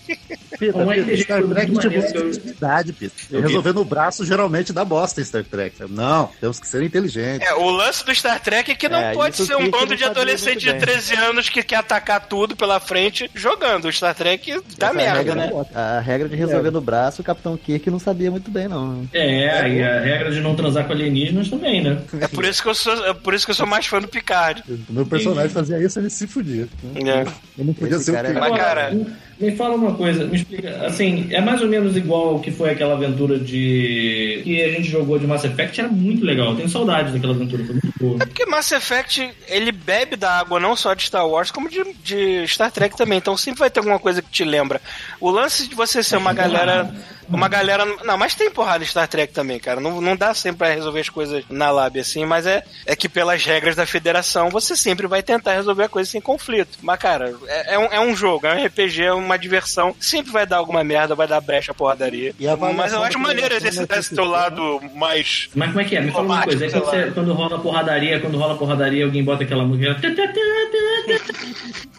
Pita, 0.57 0.73
Como 0.73 0.93
é 0.93 0.95
que 0.95 1.03
Pita, 1.03 1.23
Star 1.25 1.43
Trek 1.43 1.73
utilidade, 1.73 2.93
Pita. 2.93 3.41
Resolver 3.41 3.73
no 3.73 3.85
braço 3.85 4.25
geralmente 4.25 4.73
dá 4.73 4.85
bosta 4.85 5.21
em 5.21 5.25
Star 5.25 5.43
Trek. 5.43 5.75
Não, 5.91 6.31
temos 6.41 6.61
que 6.61 6.69
ser 6.69 6.85
inteligentes. 6.85 7.49
É, 7.49 7.53
o 7.55 7.69
lance 7.69 8.07
do 8.07 8.15
Star 8.15 8.39
Trek 8.39 8.71
é 8.71 8.75
que 8.77 8.89
não 8.89 9.01
É, 9.01 9.13
pode 9.13 9.35
ser 9.37 9.57
um 9.57 9.69
bando 9.69 9.97
de 9.97 10.05
adolescente 10.05 10.61
de 10.61 10.71
muito 10.71 10.87
bem. 10.87 10.95
13 10.95 11.15
anos 11.17 11.49
que 11.49 11.65
quer 11.65 11.77
atacar 11.79 12.27
tudo 12.29 12.55
pela 12.55 12.79
frente 12.79 13.29
jogando. 13.35 13.87
O 13.87 13.93
Star 13.93 14.15
Trek 14.15 14.61
dá 14.79 14.87
Essa 14.87 14.95
merda, 14.95 15.19
regra, 15.19 15.35
né? 15.35 15.51
A 15.75 15.99
regra 15.99 16.29
de 16.29 16.37
resolver 16.37 16.71
no 16.71 16.81
braço, 16.81 17.23
o 17.23 17.25
Capitão 17.25 17.57
Kirk 17.57 17.91
não 17.91 17.99
sabia 17.99 18.31
muito 18.31 18.53
bem, 18.53 18.69
não. 18.69 19.05
É, 19.13 19.69
e 19.69 19.83
a 19.83 20.01
regra 20.01 20.31
de 20.31 20.41
não 20.41 20.55
transar 20.55 20.87
com 20.87 20.93
alienígenas 20.93 21.49
também, 21.57 21.83
né? 21.83 22.03
É 22.21 22.29
por 22.29 22.45
isso 22.45 22.63
que 22.63 22.69
eu 22.69 22.75
sou, 22.75 23.07
é 23.07 23.15
por 23.15 23.35
isso 23.35 23.45
que 23.45 23.51
eu 23.51 23.55
sou 23.55 23.67
mais 23.67 23.87
fã 23.87 24.01
do 24.01 24.09
Picard. 24.09 24.63
O 24.89 24.93
meu 24.93 25.07
personagem 25.07 25.51
fazia 25.51 25.79
isso, 25.83 25.99
ele 25.99 26.11
se 26.11 26.27
fudia. 26.27 26.69
É. 26.95 27.27
Eu 27.59 27.65
não 27.65 27.75
podia 27.75 27.97
Esse 27.97 28.07
ser 28.07 28.13
o. 28.13 28.35
Mas, 28.35 28.57
cara, 28.57 28.93
Me 29.39 29.55
fala 29.55 29.75
uma 29.75 29.95
coisa, 29.95 30.25
me 30.25 30.37
explica. 30.37 30.87
Assim, 30.87 31.29
é 31.31 31.41
mais 31.43 31.61
ou 31.61 31.69
menos 31.69 31.95
igual 31.97 32.39
que 32.41 32.51
foi 32.51 32.71
aquela 32.71 32.95
aventura 32.95 33.39
de. 33.39 34.41
que 34.43 34.63
a 34.63 34.71
gente 34.71 34.89
jogou 34.89 35.19
de 35.19 35.27
Mass 35.27 35.45
Effect, 35.45 35.81
era 35.81 35.91
muito 35.91 36.25
legal. 36.25 36.51
Eu 36.51 36.57
tenho 36.57 36.69
saudades 36.69 37.13
daquela 37.13 37.35
aventura, 37.35 37.65
foi 37.65 37.75
muito 37.75 37.93
boa. 38.01 38.17
É 38.23 38.27
porque 38.27 38.47
Mass 38.47 38.73
Effect, 38.73 39.31
ele 39.49 39.73
bebe 39.73 40.17
da 40.17 40.39
água 40.39 40.59
não 40.59 40.75
só 40.75 40.95
de 40.95 41.03
Star 41.03 41.29
Wars, 41.29 41.51
como 41.51 41.69
de, 41.69 41.85
de 42.03 42.49
Star 42.49 42.73
Trek 42.73 42.97
também. 42.97 43.19
Então 43.19 43.37
sempre 43.37 43.61
vai 43.61 43.71
ter 43.71 43.81
alguma 43.81 43.99
coisa 43.99 44.23
que 44.23 44.31
te 44.31 44.45
lembra. 44.45 44.81
O 45.21 45.31
lance 45.31 45.69
de 45.69 45.75
você 45.75 46.03
ser 46.03 46.17
uma 46.17 46.33
galera. 46.33 46.91
Uma 47.29 47.49
galera. 47.49 47.85
Não, 48.05 48.17
mas 48.17 48.35
tem 48.35 48.51
porrada 48.51 48.85
em 48.85 48.87
Star 48.87 49.09
Trek 49.09 49.33
também, 49.33 49.59
cara. 49.59 49.81
Não, 49.81 50.01
não 50.01 50.17
dá 50.17 50.33
sempre 50.33 50.59
pra 50.59 50.69
resolver 50.69 51.01
as 51.01 51.09
coisas 51.09 51.45
na 51.51 51.71
lab 51.71 51.99
assim, 51.99 52.25
mas 52.25 52.47
é, 52.47 52.63
é 52.87 52.95
que 52.95 53.09
pelas 53.09 53.45
regras 53.45 53.75
da 53.75 53.85
federação 53.85 54.49
você 54.49 54.77
sempre 54.77 55.07
vai 55.09 55.23
tentar 55.23 55.55
resolver 55.55 55.85
a 55.85 55.89
coisa 55.89 56.09
sem 56.09 56.21
conflito. 56.21 56.79
Mas, 56.83 56.99
cara, 56.99 57.35
é, 57.49 57.75
é 57.75 57.79
um, 57.79 57.85
é 57.87 58.01
um 58.01 58.15
jogo, 58.15 58.47
é 58.47 58.55
um 58.55 58.65
RPG, 58.65 59.03
é 59.03 59.15
uma 59.27 59.37
diversão. 59.39 59.95
Sempre 60.01 60.33
vai 60.33 60.47
dar 60.47 60.57
alguma 60.57 60.83
merda, 60.83 61.15
vai 61.15 61.29
dar 61.29 61.41
brecha, 61.41 61.75
porradaria. 61.75 62.35
E 62.39 62.49
a 62.49 62.53
avaliação 62.53 62.77
Mas 62.85 62.93
eu 62.93 63.03
acho 63.03 63.19
maneiro 63.19 63.55
exercitar 63.55 63.87
vai 63.89 63.99
esse 63.99 64.15
teu 64.15 64.25
lado 64.25 64.81
mais. 64.95 65.49
Mas 65.55 65.69
como 65.69 65.81
é 65.81 65.85
que 65.85 65.97
é? 65.97 66.01
Me 66.01 66.11
fala 66.11 66.25
uma 66.25 66.43
coisa, 66.43 66.65
é 66.67 66.71
quando, 66.71 66.85
você- 66.85 67.11
quando 67.13 67.33
rola 67.35 67.59
porradaria, 67.59 68.21
quando 68.21 68.39
rola 68.39 68.57
porradaria, 68.57 69.05
alguém 69.05 69.23
bota 69.23 69.43
aquela 69.45 69.65
música. 69.65 69.97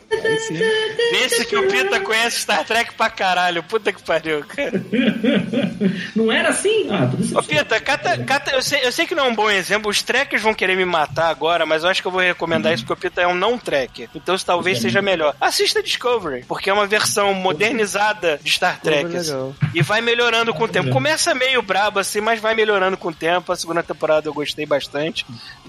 Vê 0.09 1.45
que 1.45 1.55
o 1.55 1.67
Pita 1.67 1.99
conhece 1.99 2.41
Star 2.41 2.65
Trek 2.65 2.93
pra 2.93 3.09
caralho. 3.09 3.61
Puta 3.63 3.91
que 3.91 4.01
pariu, 4.01 4.43
cara. 4.45 4.81
Não 6.15 6.31
era 6.31 6.49
assim? 6.49 6.87
Ah, 6.89 7.09
isso. 7.19 7.37
Ô, 7.37 7.43
Pita, 7.43 7.79
cata, 7.79 8.17
cata, 8.23 8.51
eu, 8.51 8.61
sei, 8.61 8.81
eu 8.83 8.91
sei 8.91 9.05
que 9.05 9.13
não 9.13 9.25
é 9.25 9.27
um 9.27 9.35
bom 9.35 9.49
exemplo. 9.49 9.89
Os 9.89 10.01
trekkers 10.01 10.41
vão 10.41 10.53
querer 10.53 10.75
me 10.75 10.85
matar 10.85 11.29
agora, 11.29 11.65
mas 11.65 11.83
eu 11.83 11.89
acho 11.89 12.01
que 12.01 12.07
eu 12.07 12.11
vou 12.11 12.21
recomendar 12.21 12.73
isso 12.73 12.85
porque 12.85 12.93
o 12.93 13.09
Pita 13.09 13.21
é 13.21 13.27
um 13.27 13.35
não 13.35 13.57
trekker. 13.57 14.09
Então 14.15 14.35
isso 14.35 14.45
talvez 14.45 14.79
seja 14.79 15.01
melhor. 15.01 15.35
Assista 15.39 15.83
Discovery, 15.83 16.45
porque 16.47 16.69
é 16.69 16.73
uma 16.73 16.87
versão 16.87 17.33
modernizada 17.33 18.39
de 18.41 18.51
Star 18.51 18.79
Trek. 18.79 19.15
Assim. 19.15 19.55
E 19.73 19.81
vai 19.81 20.01
melhorando 20.01 20.53
com 20.53 20.63
o 20.63 20.67
tempo. 20.67 20.89
Começa 20.89 21.35
meio 21.35 21.61
brabo 21.61 21.99
assim, 21.99 22.21
mas 22.21 22.39
vai 22.39 22.55
melhorando 22.55 22.97
com 22.97 23.09
o 23.09 23.13
tempo. 23.13 23.51
A 23.51 23.55
segunda 23.55 23.83
temporada 23.83 24.27
eu 24.27 24.33
gostei 24.33 24.65
bastante. 24.65 25.25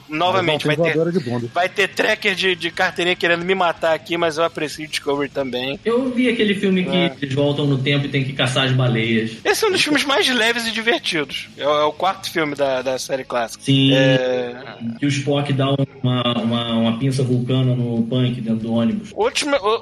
Novamente, 0.09 0.67
vai 0.67 0.77
ter. 0.77 0.97
Vai 1.53 1.69
ter 1.69 1.89
tracker 1.89 2.35
de, 2.35 2.55
de 2.55 2.71
carteirinha 2.71 3.17
querendo 3.17 3.45
me 3.45 3.55
matar 3.55 3.95
aqui, 3.95 4.17
mas 4.17 4.39
eu 4.39 4.45
aprecio 4.45 4.87
Discovery 4.89 5.29
também. 5.29 5.79
Eu 5.85 6.11
vi 6.11 6.29
aquele 6.29 6.55
filme 6.55 6.85
que 6.85 6.91
É. 6.97 7.13
eles 7.21 7.35
voltam 7.35 7.67
no 7.67 7.79
tempo 7.79 8.07
e 8.07 8.09
tem 8.09 8.25
que 8.25 8.33
caçar 8.33 8.65
as 8.67 8.73
baleias. 8.73 9.33
Esse 9.45 9.65
é 9.65 9.69
um 9.69 9.73
dos 9.73 9.83
filmes 9.83 10.05
mais 10.05 10.29
leves 10.29 10.67
e 10.67 10.71
divertidos. 10.73 11.49
É 11.57 11.67
o, 11.67 11.71
é 11.81 11.85
o 11.85 11.93
quarto 11.93 12.31
filme 12.31 12.55
da, 12.55 12.83
da 12.83 12.99
série 12.99 13.25
clássica. 13.25 13.63
Sim. 13.65 13.93
É... 13.95 14.77
Que 14.99 15.07
o 15.07 15.09
Spock 15.09 15.53
dá 15.53 15.67
uma, 16.03 16.23
uma, 16.39 16.73
uma 16.75 16.99
pinça 16.99 17.23
vulcana 17.23 17.75
no 17.75 18.03
punk 18.05 18.41
dentro 18.41 18.61
do 18.69 18.73
ônibus. 18.73 19.13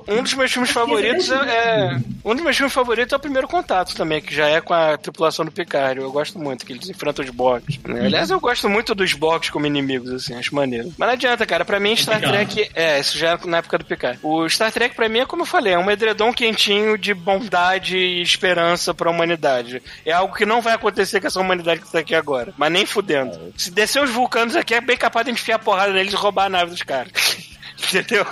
Um 0.08 0.22
dos 0.22 0.34
meus 0.34 0.52
filmes 0.52 0.70
favoritos 0.70 1.30
é, 1.30 1.34
é- 1.36 1.98
Um 2.24 2.34
dos 2.34 2.42
meus 2.42 2.56
filmes 2.56 2.72
favoritos 2.72 3.12
é 3.12 3.16
o 3.16 3.20
Primeiro 3.20 3.48
Contato 3.48 3.94
também, 3.94 4.20
que 4.20 4.34
já 4.34 4.46
é 4.48 4.60
com 4.60 4.74
a 4.74 4.96
tripulação 4.96 5.44
do 5.44 5.50
Picard. 5.52 6.00
Eu 6.00 6.10
gosto 6.12 6.38
muito, 6.38 6.64
que 6.66 6.72
eles 6.72 6.88
enfrentam 6.88 7.24
os 7.24 7.30
Borgs. 7.30 7.78
né? 7.86 8.06
Aliás, 8.06 8.30
eu 8.30 8.40
gosto 8.40 8.68
muito 8.68 8.94
dos 8.94 9.12
Borgs 9.14 9.50
como 9.50 9.66
inimigos, 9.66 10.12
assim, 10.16 10.34
acho 10.34 10.54
maneiro. 10.54 10.92
Mas 10.96 11.06
não 11.06 11.14
adianta, 11.14 11.46
cara. 11.46 11.64
Pra 11.64 11.80
mim, 11.80 11.94
Star 11.96 12.20
Picard. 12.20 12.46
Trek. 12.54 12.70
É, 12.74 12.98
isso 12.98 13.18
já 13.18 13.32
é 13.32 13.46
na 13.46 13.58
época 13.58 13.78
do 13.78 13.84
Picard. 13.84 14.18
O 14.22 14.48
Star 14.48 14.72
Trek, 14.72 14.94
pra 14.94 15.08
mim, 15.08 15.20
é 15.20 15.26
como 15.26 15.42
eu 15.42 15.46
falei, 15.46 15.74
é 15.74 15.78
um 15.78 15.90
edredom 15.90 16.32
quentinho 16.32 16.98
de 16.98 17.14
bondade 17.14 17.96
e 17.96 18.22
esperança 18.22 18.94
pra 18.94 19.10
humanidade. 19.10 19.82
É 20.04 20.12
algo 20.12 20.34
que 20.34 20.46
não 20.46 20.60
vai 20.60 20.74
acontecer 20.74 21.20
com 21.20 21.26
essa 21.26 21.40
humanidade 21.40 21.80
que 21.80 21.92
tá 21.92 22.00
aqui 22.00 22.14
agora. 22.14 22.52
Mas 22.56 22.72
nem 22.72 22.86
fudendo. 22.86 23.52
Se 23.56 23.70
descer 23.70 24.02
os 24.02 24.10
vulcanos 24.10 24.56
aqui, 24.56 24.74
é 24.74 24.80
bem 24.80 24.96
capaz 24.96 25.24
de 25.26 25.32
enfiar 25.32 25.56
a 25.56 25.60
porrada 25.60 25.92
neles 25.92 26.12
e 26.12 26.16
roubar 26.16 26.46
a 26.46 26.50
nave 26.50 26.70
dos 26.70 26.82
caras. 26.82 27.12
Entendeu? 27.78 28.24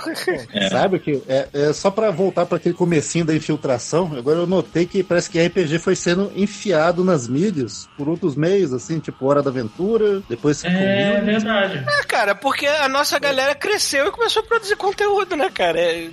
Sabe 0.69 0.97
o 0.97 0.99
que? 0.99 1.21
É, 1.27 1.47
é 1.53 1.73
só 1.73 1.91
pra 1.91 2.09
voltar 2.11 2.45
pra 2.45 2.57
aquele 2.57 2.73
comecinho 2.75 3.25
da 3.25 3.33
infiltração, 3.35 4.11
agora 4.17 4.39
eu 4.39 4.47
notei 4.47 4.85
que 4.85 5.03
parece 5.03 5.29
que 5.29 5.39
RPG 5.41 5.79
foi 5.79 5.95
sendo 5.95 6.31
enfiado 6.35 7.03
nas 7.03 7.27
mídias 7.27 7.87
por 7.97 8.09
outros 8.09 8.35
meios, 8.35 8.73
assim, 8.73 8.99
tipo 8.99 9.25
Hora 9.25 9.43
da 9.43 9.49
Aventura, 9.51 10.21
depois 10.27 10.57
se 10.57 10.67
É 10.67 10.71
comiu. 11.15 11.25
verdade. 11.25 11.83
É, 11.87 12.03
cara, 12.05 12.33
porque 12.33 12.65
a 12.65 12.89
nossa 12.89 13.19
galera 13.19 13.53
cresceu 13.55 14.07
e 14.07 14.11
começou 14.11 14.41
a 14.41 14.45
produzir 14.45 14.75
conteúdo, 14.75 15.35
né, 15.35 15.49
cara? 15.53 15.79
É, 15.79 16.09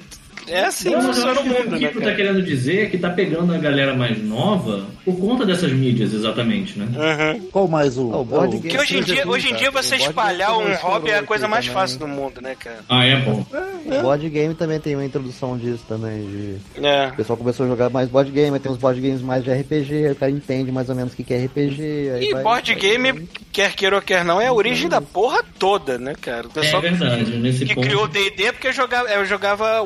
é 0.48 0.64
assim 0.64 0.90
que 0.90 0.96
Não, 0.96 1.02
funciona 1.02 1.32
o 1.32 1.42
que 1.42 1.48
o 1.48 1.52
mundo, 1.52 1.78
que 1.78 1.84
né, 1.84 1.90
tu 1.92 2.00
tá 2.00 2.14
querendo 2.14 2.42
dizer 2.42 2.84
é 2.84 2.86
que 2.86 2.98
tá 2.98 3.10
pegando 3.10 3.54
a 3.54 3.58
galera 3.58 3.94
mais 3.94 4.22
nova 4.22 4.86
por 5.04 5.18
conta 5.18 5.44
dessas 5.44 5.72
mídias, 5.72 6.12
exatamente, 6.12 6.78
né? 6.78 6.86
Uhum. 6.86 7.40
Qual 7.50 7.68
mais 7.68 7.96
o. 7.98 8.12
Ah, 8.12 8.18
o 8.18 8.24
board 8.24 8.56
o- 8.56 8.60
game 8.60 8.68
Que 8.74 8.78
hoje 8.80 8.98
em 8.98 9.02
dia, 9.02 9.16
Jesus, 9.16 9.34
hoje 9.34 9.50
em 9.50 9.54
dia 9.56 9.70
você 9.70 9.96
espalhar 9.96 10.56
um 10.56 10.62
também 10.62 10.76
hobby 10.76 11.10
é 11.10 11.18
a 11.18 11.22
coisa 11.22 11.48
mais 11.48 11.64
também. 11.66 11.80
fácil 11.80 11.98
do 11.98 12.08
mundo, 12.08 12.40
né, 12.40 12.54
cara? 12.58 12.80
Ah, 12.88 13.04
é 13.04 13.16
bom. 13.16 13.44
O 13.86 14.02
board 14.02 14.28
game 14.30 14.54
também 14.54 14.78
tem 14.80 14.94
uma 14.94 15.04
introdução 15.04 15.56
disso 15.58 15.84
também. 15.88 16.22
De... 16.26 16.56
É. 16.86 17.08
O 17.08 17.16
pessoal 17.16 17.36
começou 17.36 17.66
a 17.66 17.68
jogar 17.68 17.90
mais 17.90 18.08
board 18.08 18.30
game, 18.30 18.58
tem 18.58 18.70
uns 18.70 18.78
board 18.78 19.00
games 19.00 19.20
mais 19.22 19.42
de 19.44 19.50
RPG, 19.52 20.06
aí 20.06 20.12
o 20.12 20.16
cara 20.16 20.30
entende 20.32 20.70
mais 20.70 20.88
ou 20.88 20.94
menos 20.94 21.12
o 21.12 21.16
que 21.16 21.24
que 21.24 21.34
é 21.34 21.44
RPG. 21.44 21.82
E 22.20 22.32
vai- 22.32 22.42
board 22.42 22.72
vai- 22.72 22.80
game, 22.80 23.28
quer 23.50 23.74
queira 23.74 23.96
ou 23.96 24.02
quer 24.02 24.24
não, 24.24 24.40
é 24.40 24.46
a 24.46 24.52
origem 24.52 24.88
da 24.88 25.00
porra 25.00 25.42
toda, 25.58 25.98
né, 25.98 26.14
cara? 26.20 26.46
O 26.46 26.50
É 26.50 26.62
pessoal 26.62 26.82
verdade, 26.82 27.36
nesse 27.38 27.64
que 27.64 27.74
ponto. 27.74 27.86
criou 27.86 28.04
o 28.04 28.08
D&D 28.08 28.44
é 28.44 28.52
porque 28.52 28.68
eu 28.68 28.72
jogava, 28.72 29.08
eu 29.08 29.24
jogava 29.26 29.82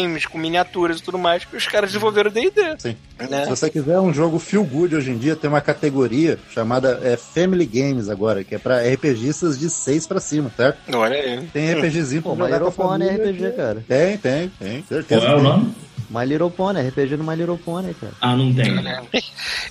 Wargames 0.00 0.26
com 0.26 0.38
miniaturas 0.38 0.98
e 0.98 1.02
tudo 1.02 1.18
mais, 1.18 1.46
e 1.52 1.56
os 1.56 1.66
caras 1.66 1.90
desenvolveram 1.90 2.30
D&D. 2.30 2.76
Sim. 2.78 2.96
Né? 3.18 3.44
Se 3.44 3.50
você 3.50 3.70
quiser 3.70 4.00
um 4.00 4.12
jogo 4.12 4.38
feel 4.38 4.64
good 4.64 4.96
hoje 4.96 5.10
em 5.10 5.18
dia, 5.18 5.36
tem 5.36 5.48
uma 5.48 5.60
categoria 5.60 6.38
chamada 6.50 7.00
é, 7.02 7.16
Family 7.16 7.66
Games 7.66 8.08
agora, 8.08 8.42
que 8.42 8.54
é 8.54 8.58
pra 8.58 8.80
RPGistas 8.80 9.58
de 9.58 9.68
6 9.68 10.06
pra 10.06 10.20
cima, 10.20 10.50
certo? 10.56 10.78
Olha 10.96 11.16
aí. 11.16 11.46
Tem 11.52 11.72
RPGzinho 11.74 12.22
pra 12.22 12.32
Pô, 12.32 12.36
jogar 12.38 12.60
com 12.60 12.66
a 12.66 12.72
Pony 12.72 13.04
é 13.04 13.12
família. 13.12 13.30
RPG, 13.48 13.56
cara. 13.56 13.84
Tem, 13.86 14.16
tem, 14.16 14.52
tem. 14.58 14.84
Certeza. 14.88 15.20
Qual 15.20 15.32
é 15.32 15.34
o 15.34 15.38
que 15.38 15.42
nome? 15.42 15.74
My 16.10 16.24
Little 16.26 16.50
Pony, 16.50 16.80
RPG 16.88 17.16
do 17.16 17.24
My 17.24 17.36
Little 17.36 17.56
Pony, 17.56 17.94
cara. 17.94 18.12
Ah, 18.20 18.34
não 18.36 18.52
tem. 18.52 18.66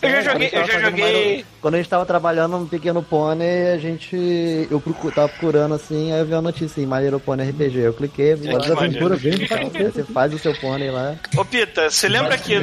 Eu 0.02 0.10
já 0.10 0.22
joguei, 0.22 0.50
eu 0.54 0.66
já 0.66 0.80
joguei. 0.80 1.38
My- 1.38 1.46
Quando 1.62 1.74
a 1.74 1.78
gente 1.78 1.90
tava 1.90 2.06
trabalhando 2.06 2.58
no 2.58 2.66
Pequeno 2.68 3.04
Pony, 3.04 3.44
a 3.74 3.78
gente. 3.78 4.68
Eu 4.72 4.80
procu- 4.80 5.12
tava 5.12 5.28
procurando 5.28 5.74
assim, 5.76 6.14
aí 6.14 6.20
eu 6.20 6.26
vi 6.26 6.34
a 6.34 6.42
notícia 6.42 6.80
em 6.82 6.86
My 6.86 7.00
Little 7.02 7.20
Pony 7.20 7.44
RPG. 7.50 7.80
Eu 7.80 7.94
cliquei, 7.94 8.36
vi 8.36 8.48
Mas 8.52 8.66
lá. 8.68 8.76
a 8.76 8.78
aventura 8.78 9.16
vem 9.18 9.34
Você 9.34 10.04
faz 10.06 10.34
o 10.34 10.40
seu 10.40 10.54
pônei 10.56 10.90
lá. 10.90 11.16
Ô, 11.36 11.44
Pita, 11.44 11.90
você 11.90 12.08
lembra 12.08 12.38
que. 12.38 12.54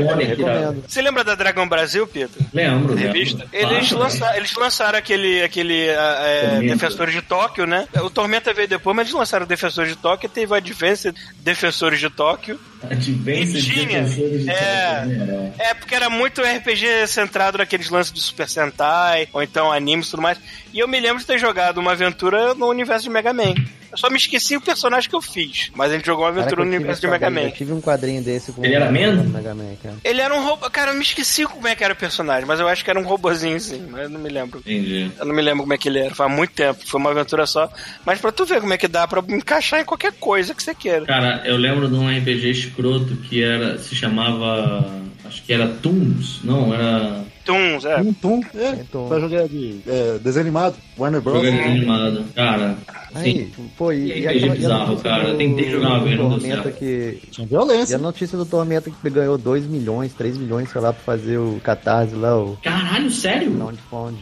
Você 0.88 1.02
lembra 1.02 1.22
da 1.22 1.34
Dragão 1.34 1.68
Brasil, 1.68 2.06
Pita? 2.06 2.30
Lembro, 2.54 2.94
lembro. 2.94 3.12
Revista? 3.12 3.46
Claro, 3.50 3.74
Eles, 3.76 3.90
lançaram, 3.92 4.36
eles 4.36 4.54
lançaram 4.54 4.98
aquele, 4.98 5.42
aquele 5.42 5.90
ah, 5.90 6.22
é. 6.24 6.60
Defensores 6.60 7.12
de 7.14 7.20
Tóquio, 7.22 7.66
né? 7.66 7.86
O 8.02 8.08
Tormenta 8.10 8.54
veio 8.54 8.68
depois, 8.68 8.96
mas 8.96 9.06
eles 9.08 9.18
lançaram 9.18 9.44
o 9.44 9.48
Defensores 9.48 9.90
de 9.90 9.96
Tóquio, 9.98 10.28
teve 10.30 10.52
o 10.52 10.54
Advanced 10.56 11.14
Defensores 11.40 12.00
de 12.00 12.08
Tóquio. 12.08 12.58
Advanced 12.82 13.56
E 13.56 13.62
tinha, 13.62 14.04
de 14.04 14.50
é. 14.50 15.00
Tóquio, 15.00 15.54
É, 15.58 15.74
porque 15.74 15.94
era 15.94 16.10
muito 16.10 16.42
RPG 16.42 17.06
centrado 17.08 17.58
naqueles 17.58 17.88
lances 17.88 18.12
de 18.12 18.20
Super 18.20 18.48
Sentai, 18.48 19.28
ou 19.32 19.42
então 19.42 19.72
animes 19.72 20.08
e 20.08 20.10
tudo 20.10 20.22
mais. 20.22 20.38
E 20.76 20.78
eu 20.78 20.86
me 20.86 21.00
lembro 21.00 21.18
de 21.18 21.24
ter 21.24 21.38
jogado 21.38 21.78
uma 21.78 21.92
aventura 21.92 22.52
no 22.52 22.66
universo 22.66 23.04
de 23.04 23.10
Mega 23.10 23.32
Man. 23.32 23.54
Eu 23.90 23.96
só 23.96 24.10
me 24.10 24.18
esqueci 24.18 24.58
o 24.58 24.60
personagem 24.60 25.08
que 25.08 25.16
eu 25.16 25.22
fiz, 25.22 25.70
mas 25.74 25.90
gente 25.90 26.04
jogou 26.04 26.26
uma 26.26 26.30
aventura 26.30 26.62
no 26.62 26.70
universo 26.70 27.00
de 27.00 27.08
Mega 27.08 27.30
Man. 27.30 27.44
Eu 27.44 27.52
tive 27.52 27.72
um 27.72 27.80
quadrinho 27.80 28.22
desse 28.22 28.52
com 28.52 28.62
Ele 28.62 28.74
era 28.74 28.92
mesmo? 28.92 29.24
Mega 29.24 29.54
Man, 29.54 29.74
cara. 29.82 29.94
Ele 30.04 30.20
era 30.20 30.34
um 30.34 30.44
robô. 30.44 30.68
Cara, 30.68 30.90
eu 30.90 30.94
me 30.94 31.00
esqueci 31.00 31.46
como 31.46 31.66
é 31.66 31.74
que 31.74 31.82
era 31.82 31.94
o 31.94 31.96
personagem, 31.96 32.44
mas 32.44 32.60
eu 32.60 32.68
acho 32.68 32.84
que 32.84 32.90
era 32.90 33.00
um 33.00 33.04
robozinho 33.04 33.58
sim, 33.58 33.86
mas 33.90 34.02
eu 34.02 34.10
não 34.10 34.20
me 34.20 34.28
lembro. 34.28 34.58
Entendi. 34.58 35.10
Eu 35.18 35.24
não 35.24 35.34
me 35.34 35.40
lembro 35.40 35.62
como 35.62 35.72
é 35.72 35.78
que 35.78 35.88
ele 35.88 35.98
era, 35.98 36.14
faz 36.14 36.30
muito 36.30 36.52
tempo, 36.52 36.78
foi 36.84 37.00
uma 37.00 37.10
aventura 37.10 37.46
só. 37.46 37.72
Mas 38.04 38.20
pra 38.20 38.30
tu 38.30 38.44
ver 38.44 38.60
como 38.60 38.74
é 38.74 38.76
que 38.76 38.86
dá 38.86 39.08
pra 39.08 39.24
encaixar 39.30 39.80
em 39.80 39.84
qualquer 39.86 40.12
coisa 40.12 40.54
que 40.54 40.62
você 40.62 40.74
queira. 40.74 41.06
Cara, 41.06 41.40
eu 41.46 41.56
lembro 41.56 41.88
de 41.88 41.94
um 41.94 42.06
RPG 42.06 42.50
escroto 42.50 43.16
que 43.16 43.42
era, 43.42 43.78
se 43.78 43.96
chamava. 43.96 44.84
Acho 45.24 45.42
que 45.42 45.54
era 45.54 45.68
Toons. 45.68 46.44
Não, 46.44 46.74
era. 46.74 47.24
Tuns, 47.46 47.84
é. 47.84 47.96
Tum, 48.02 48.12
tum, 48.12 48.40
é, 48.54 48.72
Tum. 48.90 49.08
pra 49.08 49.20
jogar 49.20 49.46
de 49.48 49.80
é, 49.86 50.18
desenho 50.18 50.44
animado, 50.44 50.74
Warner 50.98 51.20
Bros. 51.20 51.42
Jogo 51.42 51.46
animado. 51.64 52.24
Cara, 52.34 52.76
Aí, 53.16 53.52
sim. 53.56 53.70
pô, 53.76 53.92
e, 53.92 53.96
E 54.12 54.20
e 54.22 54.28
aquela- 54.28 54.54
e 54.54 54.58
bizarro, 54.58 54.86
notícia 54.88 55.10
cara. 55.10 55.28
Eu 55.28 55.36
tentei 55.38 55.70
jogar 55.70 55.88
uma 55.88 56.00
vez, 56.00 56.18
não 56.18 56.28
deu 56.28 56.38
Tormenta 56.38 56.62
certo. 56.62 56.78
que 56.78 57.18
Tinha 57.30 57.46
E 57.46 57.50
violência. 57.50 57.96
a 57.96 57.98
notícia 57.98 58.36
do 58.38 58.44
Tormenta 58.46 58.90
que 58.90 59.10
ganhou 59.10 59.36
2 59.38 59.66
milhões, 59.66 60.12
3 60.14 60.36
milhões, 60.36 60.70
sei 60.70 60.80
lá, 60.80 60.92
pra 60.92 61.02
fazer 61.02 61.38
o 61.38 61.60
Catarse 61.62 62.14
lá, 62.14 62.36
o 62.38 62.56
Caralho, 62.62 63.10
sério? 63.10 63.50
Não 63.50 63.72
Fund. 63.90 64.16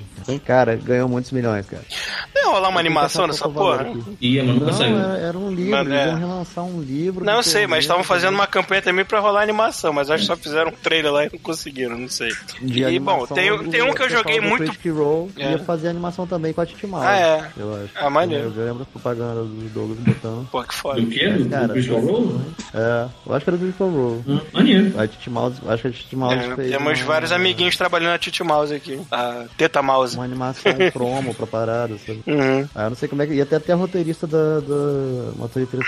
Cara, 0.47 0.75
ganhou 0.77 1.09
muitos 1.09 1.31
milhões, 1.33 1.67
cara. 1.67 1.83
Não 2.35 2.43
ia 2.43 2.49
rolar 2.49 2.69
uma 2.69 2.81
Tem 2.81 2.87
animação 2.87 3.25
é 3.51 3.53
valor 3.53 3.85
porra? 3.85 4.17
Ia, 4.21 4.43
mas 4.45 4.59
Não, 4.61 4.73
saiu. 4.73 4.97
era, 4.99 5.19
era 5.19 5.39
um 5.39 5.51
livro, 5.51 5.71
Mas, 5.71 5.87
eles 5.87 5.99
é. 6.01 6.07
iam 6.09 6.19
relançar 6.19 6.65
um 6.65 6.81
livro. 6.81 7.25
Não, 7.25 7.35
eu 7.35 7.43
sei, 7.43 7.67
mas 7.67 7.81
estavam 7.81 8.03
fazendo 8.05 8.35
uma 8.35 8.47
campanha 8.47 8.81
também 8.83 9.05
pra 9.05 9.21
rolar 9.21 9.43
animação, 9.43 9.93
mas 9.93 10.11
acho 10.11 10.23
que 10.23 10.27
só 10.27 10.37
fizeram 10.37 10.71
um 10.71 10.75
trailer 10.75 11.13
lá 11.13 11.25
e 11.27 11.31
não 11.33 11.39
conseguiram, 11.39 11.99
não 11.99 12.09
sei. 12.09 12.31
de 12.63 12.83
E, 12.85 12.99
bom, 12.99 13.27
tem, 13.27 13.51
o 13.51 13.69
tem 13.71 13.83
um 13.83 13.93
que 13.93 14.03
eu 14.03 14.09
joguei 14.11 14.41
muito. 14.41 14.65
Critic 14.73 14.93
Role 14.93 15.31
É. 15.37 15.53
ia 15.53 15.59
fazer 15.59 15.89
animação 15.89 16.27
também 16.27 16.53
com 16.53 16.61
a 16.63 16.67
Titi 16.67 16.87
Mouse, 16.87 17.07
Ah, 17.07 17.19
é? 17.19 17.51
Eu 17.57 17.75
acho. 17.75 17.91
Ah, 17.95 18.09
maneiro. 18.11 18.53
Eu 18.57 18.65
lembro 18.67 18.84
a 18.85 18.99
propaganda 18.99 19.43
do 19.43 19.69
Douglas 19.73 19.99
botando. 19.99 20.49
Pô, 20.51 20.63
que 20.63 20.75
foda. 20.75 21.01
Do 21.01 21.07
quê? 21.09 21.29
Do, 21.29 21.49
Cara, 21.49 21.67
do 21.69 21.73
Crystal 21.75 22.01
Role? 22.01 22.41
É, 22.75 23.07
eu 23.27 23.35
acho 23.35 23.45
que 23.45 23.51
era 23.51 23.57
do 23.57 23.61
Critical 23.65 23.89
Role. 23.91 24.25
Ah, 24.29 24.41
maneiro. 24.53 25.01
A 25.01 25.07
Titi 25.07 25.31
Mouse, 25.31 25.57
acho 25.69 25.83
que 25.83 25.89
a 25.89 25.91
Titi 25.93 26.17
Mouse 26.17 26.37
É, 26.37 26.55
fez 26.57 26.71
temos 26.71 26.99
uma- 27.01 27.07
vários 27.07 27.33
amiguinhos 27.33 27.77
trabalhando 27.77 28.11
na 28.13 28.19
Titi 28.19 28.43
Mouse 28.43 28.75
aqui. 28.75 29.01
A 29.11 29.45
Teta 29.57 29.83
Mouse. 29.83 30.15
Uma 30.17 30.25
animação 30.25 30.73
promo 30.93 31.35
pra 31.35 31.47
parada, 31.47 31.97
sabe? 31.99 32.23
Uhum. 32.27 32.69
Ah, 32.75 32.85
eu 32.85 32.91
não 32.91 32.97
sei 32.97 33.09
como 33.09 33.23
é 33.23 33.27
que. 33.27 33.35
Ia 33.35 33.47
ter 33.47 33.57
até 33.57 33.73
a 33.73 33.77
roteirista 33.77 34.27
da. 34.27 34.61
da 34.61 34.75
uma 35.35 35.43
roteirista 35.47 35.79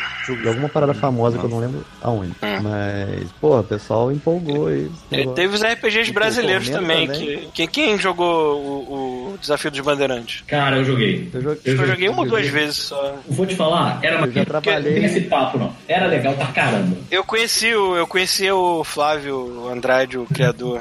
de 0.42 0.48
alguma 0.48 0.68
parada 0.68 0.94
famosa 0.94 1.38
que 1.38 1.44
eu 1.44 1.48
não 1.50 1.58
lembro 1.60 1.84
aonde. 2.02 2.32
Mas, 2.62 3.30
pô, 3.40 3.58
o 3.58 3.64
pessoal 3.64 4.10
empolgou 4.12 4.72
isso. 4.72 4.92
E 5.10 5.26
teve 5.34 5.54
os 5.54 5.62
RPGs 5.62 6.10
E 6.10 6.12
brasileiros 6.12 6.68
também. 6.68 7.06
também. 7.06 7.38
Que, 7.48 7.48
quem, 7.52 7.68
quem 7.68 7.98
jogou 7.98 8.56
o, 8.60 9.32
o 9.34 9.38
Desafio 9.40 9.70
dos 9.70 9.80
Bandeirantes? 9.80 10.42
Cara, 10.46 10.76
eu 10.78 10.84
joguei. 10.84 11.28
Eu 11.32 11.40
joguei, 11.42 11.60
Eu 11.64 11.86
joguei 11.86 12.08
uma 12.08 12.22
ou 12.22 12.28
duas 12.28 12.46
vezes 12.46 12.75
só. 12.76 13.18
Vou 13.28 13.46
te 13.46 13.54
falar, 13.56 13.98
era 14.02 14.18
uma 14.18 14.26
Eu 14.26 14.32
já 14.32 14.44
trabalhei. 14.44 14.92
Não 14.92 15.00
tem 15.00 15.04
esse 15.04 15.20
papo, 15.22 15.58
não. 15.58 15.72
Era 15.88 16.06
legal 16.06 16.34
pra 16.34 16.46
caramba. 16.48 16.96
Eu 17.10 17.24
conheci 17.24 17.74
o, 17.74 17.96
eu 17.96 18.06
conheci 18.06 18.50
o 18.50 18.82
Flávio 18.84 19.68
Andrade, 19.68 20.18
o 20.18 20.24
criador. 20.26 20.80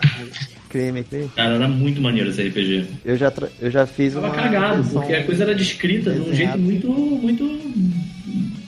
crime. 0.69 1.03
Cara, 1.35 1.55
era 1.55 1.67
muito 1.67 2.01
maneiro 2.01 2.29
esse 2.29 2.41
RPG. 2.43 2.85
Eu 3.05 3.15
já, 3.17 3.31
tra- 3.31 3.47
eu 3.61 3.71
já 3.71 3.85
fiz 3.87 4.13
Tava 4.13 4.27
uma. 4.27 4.35
cagado, 4.35 4.83
versão- 4.83 5.01
porque 5.01 5.13
a 5.15 5.23
coisa 5.23 5.43
era 5.45 5.55
descrita 5.55 6.11
de 6.11 6.19
um 6.21 6.33
jeito 6.33 6.57
muito. 6.57 6.87
muito. 6.89 7.45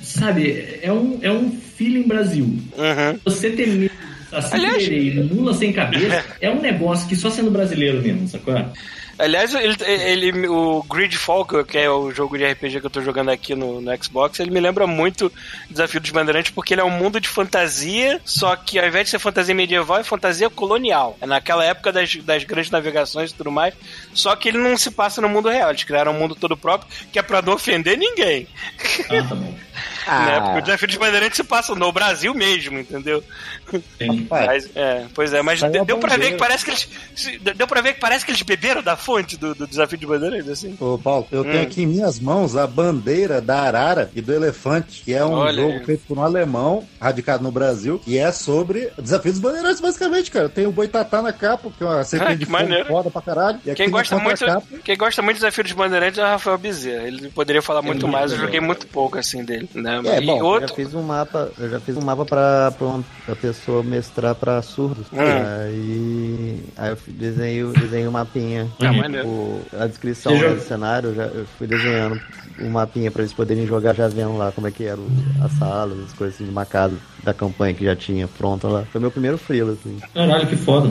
Sabe, 0.01 0.79
é 0.81 0.91
um, 0.91 1.19
é 1.21 1.31
um 1.31 1.51
feeling 1.51 2.07
Brasil. 2.07 2.45
Uhum. 2.45 3.19
Você 3.25 3.49
ter 3.49 3.67
medo 3.67 3.91
de 3.91 4.29
Saci 4.29 4.55
Aliás- 4.55 5.31
Mula 5.31 5.53
sem 5.53 5.73
cabeça 5.73 6.23
é 6.39 6.49
um 6.49 6.61
negócio 6.61 7.07
que 7.07 7.15
só 7.15 7.29
sendo 7.29 7.51
brasileiro 7.51 8.01
mesmo, 8.01 8.27
sacou? 8.27 8.55
Aliás, 9.19 9.53
ele, 9.55 9.75
ele, 9.83 10.47
o 10.47 10.83
Gridfall, 10.83 11.45
que- 11.45 11.63
que 11.63 11.77
é 11.77 11.89
o 11.89 12.11
jogo 12.11 12.37
de 12.37 12.45
RPG 12.45 12.79
que 12.79 12.85
eu 12.85 12.89
tô 12.89 13.01
jogando 13.01 13.29
aqui 13.31 13.55
no, 13.55 13.81
no 13.81 14.03
Xbox, 14.03 14.39
ele 14.39 14.51
me 14.51 14.59
lembra 14.59 14.85
muito 14.85 15.31
Desafio 15.69 15.99
dos 15.99 16.11
Bandeirantes, 16.11 16.51
porque 16.51 16.73
ele 16.73 16.81
é 16.81 16.83
um 16.83 16.89
mundo 16.91 17.19
de 17.19 17.27
fantasia, 17.27 18.21
só 18.23 18.55
que 18.55 18.77
ao 18.77 18.85
invés 18.87 19.05
de 19.05 19.11
ser 19.11 19.19
fantasia 19.19 19.55
medieval, 19.55 19.97
é 19.99 20.03
fantasia 20.03 20.49
colonial. 20.49 21.17
É 21.19 21.25
naquela 21.25 21.65
época 21.65 21.91
das, 21.91 22.15
das 22.17 22.43
grandes 22.43 22.69
navegações 22.71 23.31
e 23.31 23.33
tudo 23.33 23.51
mais, 23.51 23.73
só 24.13 24.35
que 24.35 24.49
ele 24.49 24.57
não 24.59 24.77
se 24.77 24.91
passa 24.91 25.19
no 25.21 25.29
mundo 25.29 25.49
real. 25.49 25.69
Eles 25.71 25.83
criaram 25.83 26.11
um 26.11 26.19
mundo 26.19 26.35
todo 26.35 26.55
próprio, 26.55 26.89
que 27.11 27.17
é 27.17 27.21
pra 27.21 27.41
não 27.41 27.53
ofender 27.53 27.97
ninguém. 27.97 28.47
Ah. 30.09 30.25
Né? 30.25 30.39
Porque 30.41 30.57
o 30.57 30.61
Desafio 30.61 30.87
dos 30.87 30.97
Bandeirantes 30.97 31.35
se 31.37 31.43
passa 31.43 31.75
no 31.75 31.91
Brasil 31.91 32.33
mesmo, 32.33 32.79
entendeu? 32.79 33.21
Mas, 34.29 34.69
é, 34.75 35.05
pois 35.13 35.33
é, 35.33 35.41
mas 35.41 35.59
Saiu 35.59 35.71
de- 35.71 35.79
a 35.79 35.83
deu 35.83 35.99
pra 35.99 36.15
ver 36.17 36.31
que 36.31 36.37
parece 36.37 36.63
que 36.65 36.71
eles. 36.71 36.89
Deu 37.55 37.67
pra 37.67 37.81
ver 37.81 37.93
que 37.93 37.99
parece 37.99 38.25
que 38.25 38.31
eles 38.31 38.41
beberam 38.41 38.81
da 38.81 38.95
fonte 39.07 39.37
do, 39.37 39.55
do 39.55 39.65
desafio 39.65 39.97
de 39.97 40.05
bandeirantes, 40.05 40.49
assim. 40.49 40.75
Ô, 40.81 40.97
Paulo, 40.97 41.25
eu 41.31 41.43
tenho 41.45 41.59
Hum. 41.59 41.63
aqui 41.63 41.83
em 41.83 41.85
minhas 41.87 42.19
mãos 42.19 42.57
a 42.57 42.67
bandeira 42.67 43.39
da 43.39 43.61
arara 43.61 44.11
e 44.13 44.21
do 44.21 44.33
elefante, 44.33 45.01
que 45.03 45.13
é 45.13 45.23
um 45.23 45.31
Olha 45.31 45.61
jogo 45.61 45.73
aí. 45.79 45.85
feito 45.85 46.03
por 46.07 46.17
um 46.17 46.21
alemão, 46.23 46.83
radicado 46.99 47.41
no 47.41 47.51
Brasil, 47.51 48.01
e 48.05 48.17
é 48.17 48.29
sobre 48.33 48.89
desafios 49.01 49.35
dos 49.35 49.41
bandeirantes, 49.41 49.79
basicamente, 49.79 50.29
cara. 50.29 50.49
Tem 50.49 50.67
o 50.67 50.71
Boitatá 50.71 51.21
na 51.21 51.31
capa, 51.31 51.69
que 51.77 51.81
é 51.83 51.87
uma 51.87 52.03
serpente 52.03 52.33
Ah, 52.33 52.37
que 52.37 52.45
de 52.67 52.75
fogo 52.75 52.87
foda 52.87 53.09
pra 53.09 53.21
caralho. 53.21 53.59
E 53.65 53.73
Quem 53.73 53.89
gosta, 53.89 54.17
muito, 54.19 54.45
quem 54.83 54.97
gosta 54.97 55.21
muito 55.21 55.37
do 55.37 55.39
desafio 55.39 55.63
dos 55.63 55.73
bandeirantes 55.73 56.19
é 56.19 56.23
o 56.23 56.27
Rafael 56.27 56.57
Bezerra. 56.57 57.07
Ele 57.07 57.29
poderia 57.29 57.61
falar 57.61 57.81
muito 57.81 57.97
muito 57.97 58.07
mais, 58.09 58.31
eu 58.33 58.37
joguei 58.37 58.59
muito 58.59 58.85
pouco 58.87 59.17
assim 59.17 59.43
dele. 59.45 59.69
Né? 59.73 60.01
É, 60.05 60.21
e 60.21 60.25
bom, 60.25 60.33
Eu 60.33 60.39
já 60.39 60.43
outro. 60.45 60.75
fiz 60.75 60.93
um 60.93 61.01
mapa, 61.01 61.49
eu 61.57 61.69
já 61.69 61.79
fiz 61.79 61.95
um 61.95 62.01
mapa 62.01 62.25
pra, 62.25 62.71
pra 62.77 62.85
uma 62.87 63.03
pra 63.25 63.35
pessoa 63.35 63.81
mestrar 63.81 64.35
pra 64.35 64.61
surdos. 64.61 65.07
Hum. 65.13 65.17
Aí, 65.19 66.59
aí 66.77 66.89
eu 66.89 66.97
desenhei, 67.07 67.63
desenhei 67.73 68.07
um 68.07 68.11
mapinha. 68.11 68.67
Ah, 68.79 68.91
Tipo, 69.03 69.69
a 69.71 69.87
descrição 69.87 70.45
do 70.55 70.59
cenário, 70.59 71.09
eu, 71.09 71.15
já, 71.15 71.25
eu 71.27 71.45
fui 71.47 71.67
desenhando 71.67 72.21
um 72.59 72.69
mapinha 72.69 73.11
pra 73.11 73.21
eles 73.21 73.33
poderem 73.33 73.65
jogar 73.65 73.93
já 73.93 74.07
vendo 74.07 74.37
lá 74.37 74.51
como 74.51 74.67
é 74.67 74.71
que 74.71 74.83
era 74.83 74.99
o, 74.99 75.07
as 75.43 75.51
salas, 75.53 75.99
as 75.99 76.13
coisas 76.13 76.35
assim 76.35 76.45
de 76.45 76.51
uma 76.51 76.65
casa 76.65 76.95
da 77.23 77.33
campanha 77.33 77.73
que 77.73 77.83
já 77.83 77.95
tinha 77.95 78.27
pronta 78.27 78.67
lá. 78.67 78.85
Foi 78.91 79.01
meu 79.01 79.11
primeiro 79.11 79.37
freela, 79.37 79.73
assim. 79.73 79.99
Caralho, 80.13 80.47
que 80.47 80.55
foda. 80.55 80.89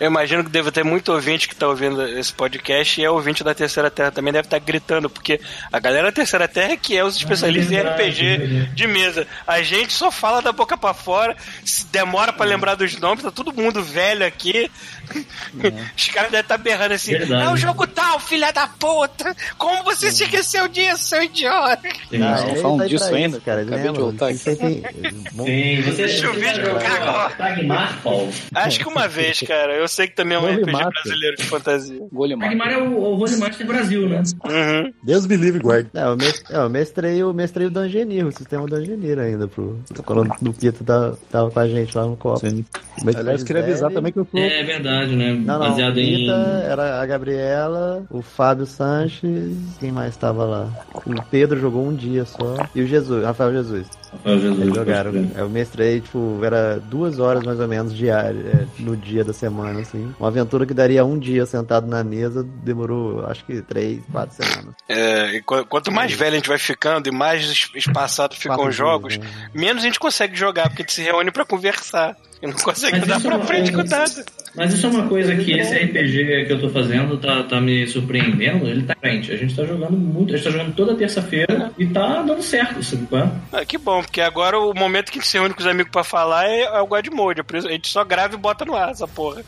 Eu 0.00 0.06
imagino 0.06 0.42
que 0.42 0.50
deve 0.50 0.70
ter 0.70 0.84
muito 0.84 1.12
ouvinte 1.12 1.48
que 1.48 1.54
tá 1.54 1.68
ouvindo 1.68 2.02
esse 2.06 2.32
podcast 2.32 3.00
e 3.00 3.04
é 3.04 3.10
ouvinte 3.10 3.44
da 3.44 3.54
Terceira 3.54 3.90
Terra 3.90 4.10
também 4.10 4.32
deve 4.32 4.46
estar 4.46 4.58
gritando, 4.58 5.10
porque 5.10 5.40
a 5.70 5.78
galera 5.78 6.06
da 6.06 6.12
Terceira 6.12 6.48
Terra 6.48 6.72
é 6.72 6.76
que 6.76 6.96
é 6.96 7.04
os 7.04 7.16
especialistas 7.16 7.70
em 7.70 7.76
verdade, 7.76 8.02
RPG 8.02 8.36
verdade. 8.36 8.74
de 8.74 8.86
mesa. 8.86 9.26
A 9.46 9.60
gente 9.62 9.92
só 9.92 10.10
fala 10.10 10.40
da 10.40 10.52
boca 10.52 10.76
pra 10.76 10.94
fora, 10.94 11.36
se 11.64 11.86
demora 11.86 12.32
pra 12.32 12.46
lembrar 12.46 12.74
dos 12.74 12.98
nomes, 12.98 13.22
tá 13.22 13.30
todo 13.30 13.52
mundo 13.52 13.82
velho 13.82 14.24
aqui. 14.24 14.70
Os 15.96 16.08
caras 16.08 16.30
devem 16.30 16.40
estar 16.40 16.58
berrando 16.58 16.94
assim: 16.94 17.12
Verdade. 17.12 17.42
é 17.42 17.52
o 17.52 17.56
jogo 17.56 17.86
tal, 17.86 18.20
filha 18.20 18.52
da 18.52 18.66
puta! 18.66 19.34
Como 19.56 19.82
você 19.84 20.10
se 20.10 20.24
esqueceu 20.24 20.68
disso, 20.68 20.87
seu 20.96 21.22
idiota? 21.22 21.88
Tem 22.10 22.22
Ah, 22.22 22.34
estão 22.36 22.56
falando 22.56 22.78
tá 22.80 22.86
disso 22.86 23.14
ainda? 23.14 23.36
isso, 23.36 23.40
cara. 23.44 23.62
Acabei 23.62 23.92
de 23.92 23.98
voltar 23.98 24.26
aí 24.26 24.38
tem... 24.38 24.56
Sim, 24.56 25.82
você, 25.82 25.96
Deixa 26.02 26.30
que 26.30 26.40
jogou 26.40 26.80
cagou. 26.80 27.36
Pragmar, 27.36 28.00
Paulo? 28.02 28.28
Acho 28.54 28.78
que 28.80 28.88
uma 28.88 29.08
vez, 29.08 29.40
cara. 29.40 29.74
Eu, 29.74 29.88
sei 29.88 30.06
que 30.06 30.14
também 30.14 30.36
é 30.36 30.40
um 30.40 30.46
RPG 30.46 30.72
brasileiro 30.72 31.36
de 31.36 31.44
fantasia. 31.44 31.98
Golimar. 32.12 32.48
Magmar 32.48 32.72
é 32.72 32.78
o, 32.78 32.92
o 32.96 33.18
Holy 33.18 33.36
Master 33.36 33.66
Brasil, 33.66 34.08
né? 34.08 34.22
Uhum. 34.44 34.92
Deus 35.02 35.26
me 35.26 35.36
livre, 35.36 35.60
guarde. 35.60 35.88
É, 35.94 36.02
eu, 36.04 36.16
mes- 36.16 36.44
é, 36.50 36.56
eu 36.56 36.70
mestrei, 36.70 37.22
eu 37.22 37.34
mestrei 37.34 37.66
o 37.66 37.70
Dungeoneer, 37.70 38.26
o 38.26 38.32
sistema 38.32 38.66
Dungeoneer 38.66 39.18
ainda, 39.18 39.48
pro, 39.48 39.78
quando 40.04 40.30
o 40.48 40.52
Pito 40.52 40.84
tava, 40.84 41.18
tava 41.30 41.50
com 41.50 41.60
a 41.60 41.68
gente 41.68 41.96
lá 41.96 42.04
no 42.06 42.16
copo. 42.16 42.40
Sim. 42.40 42.64
Mas 43.04 43.16
Aliás, 43.16 43.42
queria 43.42 43.62
avisar 43.62 43.90
também 43.90 44.12
que 44.12 44.18
eu 44.18 44.26
sou. 44.30 44.40
É 44.40 44.62
verdade, 44.62 45.14
né? 45.16 45.32
Não, 45.32 45.58
não, 45.58 45.68
Baseado 45.70 45.96
o 45.96 46.00
em. 46.00 46.16
Pita 46.18 46.32
era 46.68 47.00
a 47.00 47.06
Gabriela, 47.06 48.04
o 48.10 48.22
Fábio 48.22 48.66
Sanches, 48.66 49.52
quem 49.78 49.92
mais 49.92 50.16
tava 50.16 50.44
lá? 50.44 50.70
O 51.06 51.22
Pedro 51.30 51.58
jogou 51.60 51.86
um 51.86 51.94
dia 51.94 52.24
só, 52.24 52.56
e 52.74 52.82
o 52.82 52.86
Jesus, 52.86 53.24
Rafael 53.24 53.52
Jesus. 53.52 53.86
Rafael 54.12 54.38
Jesus, 54.38 54.60
Eles 54.62 54.74
jogaram. 54.74 55.12
Eu 55.36 55.48
mestrei, 55.48 56.00
tipo, 56.00 56.40
era 56.42 56.78
duas 56.80 57.18
horas 57.18 57.42
mais 57.44 57.60
ou 57.60 57.68
menos 57.68 57.94
diárias, 57.94 58.44
é, 58.46 58.66
no 58.78 58.96
dia 58.96 59.24
da 59.24 59.32
semana, 59.32 59.80
assim. 59.80 60.14
Uma 60.18 60.28
aventura 60.28 60.64
que 60.66 60.72
daria 60.74 61.04
um 61.04 61.18
dia 61.18 61.44
sentado 61.46 61.86
na 61.86 62.02
mesa, 62.02 62.42
demorou, 62.42 63.26
acho 63.26 63.44
que 63.44 63.60
três, 63.62 64.00
quatro 64.10 64.34
semanas. 64.42 64.74
É, 64.88 65.34
e 65.36 65.42
qu- 65.42 65.64
quanto 65.66 65.92
mais 65.92 66.12
velho 66.12 66.32
a 66.32 66.36
gente 66.36 66.48
vai 66.48 66.58
ficando 66.58 67.08
e 67.08 67.12
mais 67.12 67.42
es- 67.44 67.70
espaçados 67.74 68.36
ficam 68.38 68.66
os 68.66 68.74
jogos, 68.74 69.14
dias, 69.18 69.24
né? 69.24 69.50
menos 69.54 69.82
a 69.82 69.86
gente 69.86 70.00
consegue 70.00 70.34
jogar, 70.36 70.68
porque 70.68 70.82
a 70.82 70.84
gente 70.84 70.94
se 70.94 71.02
reúne 71.02 71.30
pra 71.30 71.44
conversar. 71.44 72.16
E 72.40 72.46
não 72.46 72.54
consegue 72.54 72.96
andar 72.98 73.16
isso 73.18 73.26
pra 73.26 73.34
é 73.34 73.36
uma 73.38 73.46
frente 73.46 73.70
com 73.72 73.78
coisa- 73.78 73.96
nada. 73.96 74.24
Mas 74.54 74.72
isso 74.74 74.86
é 74.86 74.90
uma 74.90 75.08
coisa 75.08 75.34
que 75.36 75.52
esse 75.52 75.74
RPG 75.74 76.46
que 76.46 76.52
eu 76.52 76.60
tô 76.60 76.68
fazendo 76.70 77.16
tá, 77.18 77.42
tá 77.44 77.60
me 77.60 77.86
surpreendendo. 77.86 78.66
Ele 78.66 78.82
tá 78.82 78.94
frente. 79.00 79.32
A 79.32 79.36
gente 79.36 79.54
tá 79.54 79.64
jogando 79.64 79.96
muito. 79.96 80.32
A 80.32 80.36
gente 80.36 80.44
tá 80.46 80.50
jogando 80.50 80.74
toda 80.74 80.94
terça-feira 80.94 81.72
e 81.78 81.86
tá 81.86 82.22
dando 82.22 82.42
certo, 82.42 82.82
sabe? 82.82 83.06
qual 83.06 83.22
é? 83.22 83.30
Ah, 83.52 83.64
que 83.64 83.76
bom, 83.78 84.02
porque 84.02 84.20
agora 84.20 84.58
o 84.58 84.72
momento 84.74 85.10
que 85.12 85.18
a 85.18 85.20
gente 85.20 85.30
se 85.30 85.38
reúne 85.38 85.54
com 85.54 85.60
os 85.60 85.66
amigos 85.66 85.90
pra 85.92 86.02
falar 86.04 86.46
é, 86.48 86.62
é 86.62 86.80
o 86.80 86.86
God 86.86 87.06
Mode. 87.08 87.42
Por 87.42 87.56
isso 87.56 87.68
A 87.68 87.72
gente 87.72 87.88
só 87.88 88.04
grava 88.04 88.34
e 88.34 88.38
bota 88.38 88.64
no 88.64 88.74
ar 88.76 88.90
essa 88.90 89.06
porra. 89.06 89.42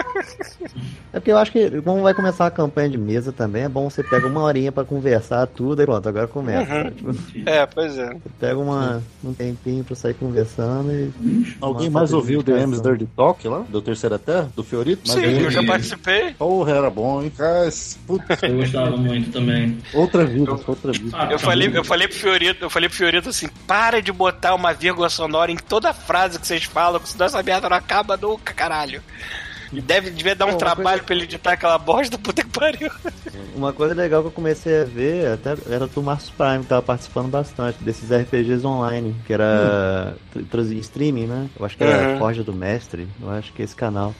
É 1.12 1.20
porque 1.20 1.31
eu 1.31 1.39
acho 1.39 1.52
que, 1.52 1.81
como 1.83 2.02
vai 2.02 2.12
começar 2.12 2.44
a 2.47 2.51
campanha 2.51 2.89
de 2.91 2.99
mesa 2.99 3.31
também, 3.33 3.62
é 3.62 3.68
bom 3.68 3.89
você 3.89 4.02
pega 4.02 4.26
uma 4.26 4.41
horinha 4.43 4.73
pra 4.73 4.84
conversar 4.84 5.47
tudo 5.47 5.81
e 5.81 5.84
pronto, 5.86 6.09
agora 6.09 6.26
começa. 6.26 6.75
Uhum. 6.75 6.91
Tipo, 7.12 7.49
É, 7.49 7.65
pois 7.67 7.97
é. 7.97 8.09
você 8.15 8.20
pega 8.41 8.59
uma, 8.59 9.01
um 9.23 9.33
tempinho 9.33 9.84
pra 9.84 9.94
sair 9.94 10.15
conversando 10.15 10.91
e. 10.93 11.55
Alguém 11.60 11.89
mais 11.89 12.12
ouviu 12.12 12.41
o 12.41 12.43
The 12.43 12.52
dedicação. 12.55 12.73
M's 12.73 12.83
Dirty 12.83 13.07
Talk 13.17 13.47
lá? 13.47 13.60
Do 13.68 13.81
Terceira 13.81 14.18
Terra? 14.18 14.51
Do 14.57 14.65
Fiorito? 14.65 15.02
Mas 15.07 15.15
Sim, 15.17 15.25
aí- 15.25 15.41
eu 15.44 15.51
já 15.52 15.62
participei. 15.65 16.34
Porra, 16.34 16.73
era 16.73 16.91
bom, 16.91 17.23
hein? 17.23 17.31
Cara, 17.36 17.68
putz, 18.09 18.43
Eu 18.43 18.57
gostava 18.57 18.97
muito 18.97 19.31
também. 19.31 19.78
outra 19.93 20.25
vida, 20.26 20.51
outra 20.67 20.91
vida. 20.91 21.17
Ah, 21.17 21.28
Eu 21.31 21.39
falei, 21.39 21.70
eu 21.73 21.84
falei 21.84 22.09
pro 22.09 22.17
Fiorito, 22.17 22.65
eu 22.65 22.70
falei 22.70 22.89
pro 22.89 22.99
Fiorito 22.99 23.28
assim, 23.28 23.47
para 23.68 24.02
de 24.02 24.10
botar 24.10 24.52
uma 24.57 24.73
vírgula 24.73 25.09
sonora 25.09 25.52
em 25.52 25.57
toda 25.57 25.93
frase 25.94 26.41
que 26.41 26.47
vocês 26.47 26.65
falam, 26.65 26.99
que 26.99 27.09
senão 27.09 27.26
essa 27.26 27.41
merda 27.41 27.68
não 27.68 27.76
acaba 27.76 28.17
nunca, 28.17 28.52
caralho. 28.52 29.01
Deve, 29.83 30.11
devia 30.11 30.35
dar 30.35 30.47
um 30.47 30.57
trabalho 30.57 31.03
pra 31.05 31.15
ele 31.15 31.25
editar 31.25 31.53
aquela 31.53 31.78
bosta, 31.78 32.17
puta 32.19 32.43
que 32.43 32.49
pariu. 32.51 32.91
Uma 33.55 33.73
coisa 33.73 33.94
legal 33.94 34.23
que 34.23 34.28
eu 34.28 34.33
comecei 34.33 34.83
a 34.83 34.85
ver 34.85 35.27
até 35.33 35.57
era 35.70 35.86
do 35.86 36.03
Marcos 36.03 36.31
Prime, 36.31 36.61
que 36.61 36.67
tava 36.67 36.83
participando 36.83 37.28
bastante 37.28 37.83
desses 37.83 38.11
RPGs 38.11 38.65
online, 38.67 39.15
que 39.27 39.33
era 39.33 40.17
trazia 40.51 40.78
streaming, 40.81 41.27
né? 41.27 41.49
Eu 41.59 41.65
acho 41.67 41.77
que 41.77 41.85
era 41.85 42.12
Uhum. 42.12 42.19
Forja 42.19 42.43
do 42.44 42.53
Mestre, 42.53 43.09
eu 43.23 43.31
acho 43.31 43.53
que 43.53 43.62
é 43.62 43.65
esse 43.65 43.75
canal. 43.77 44.15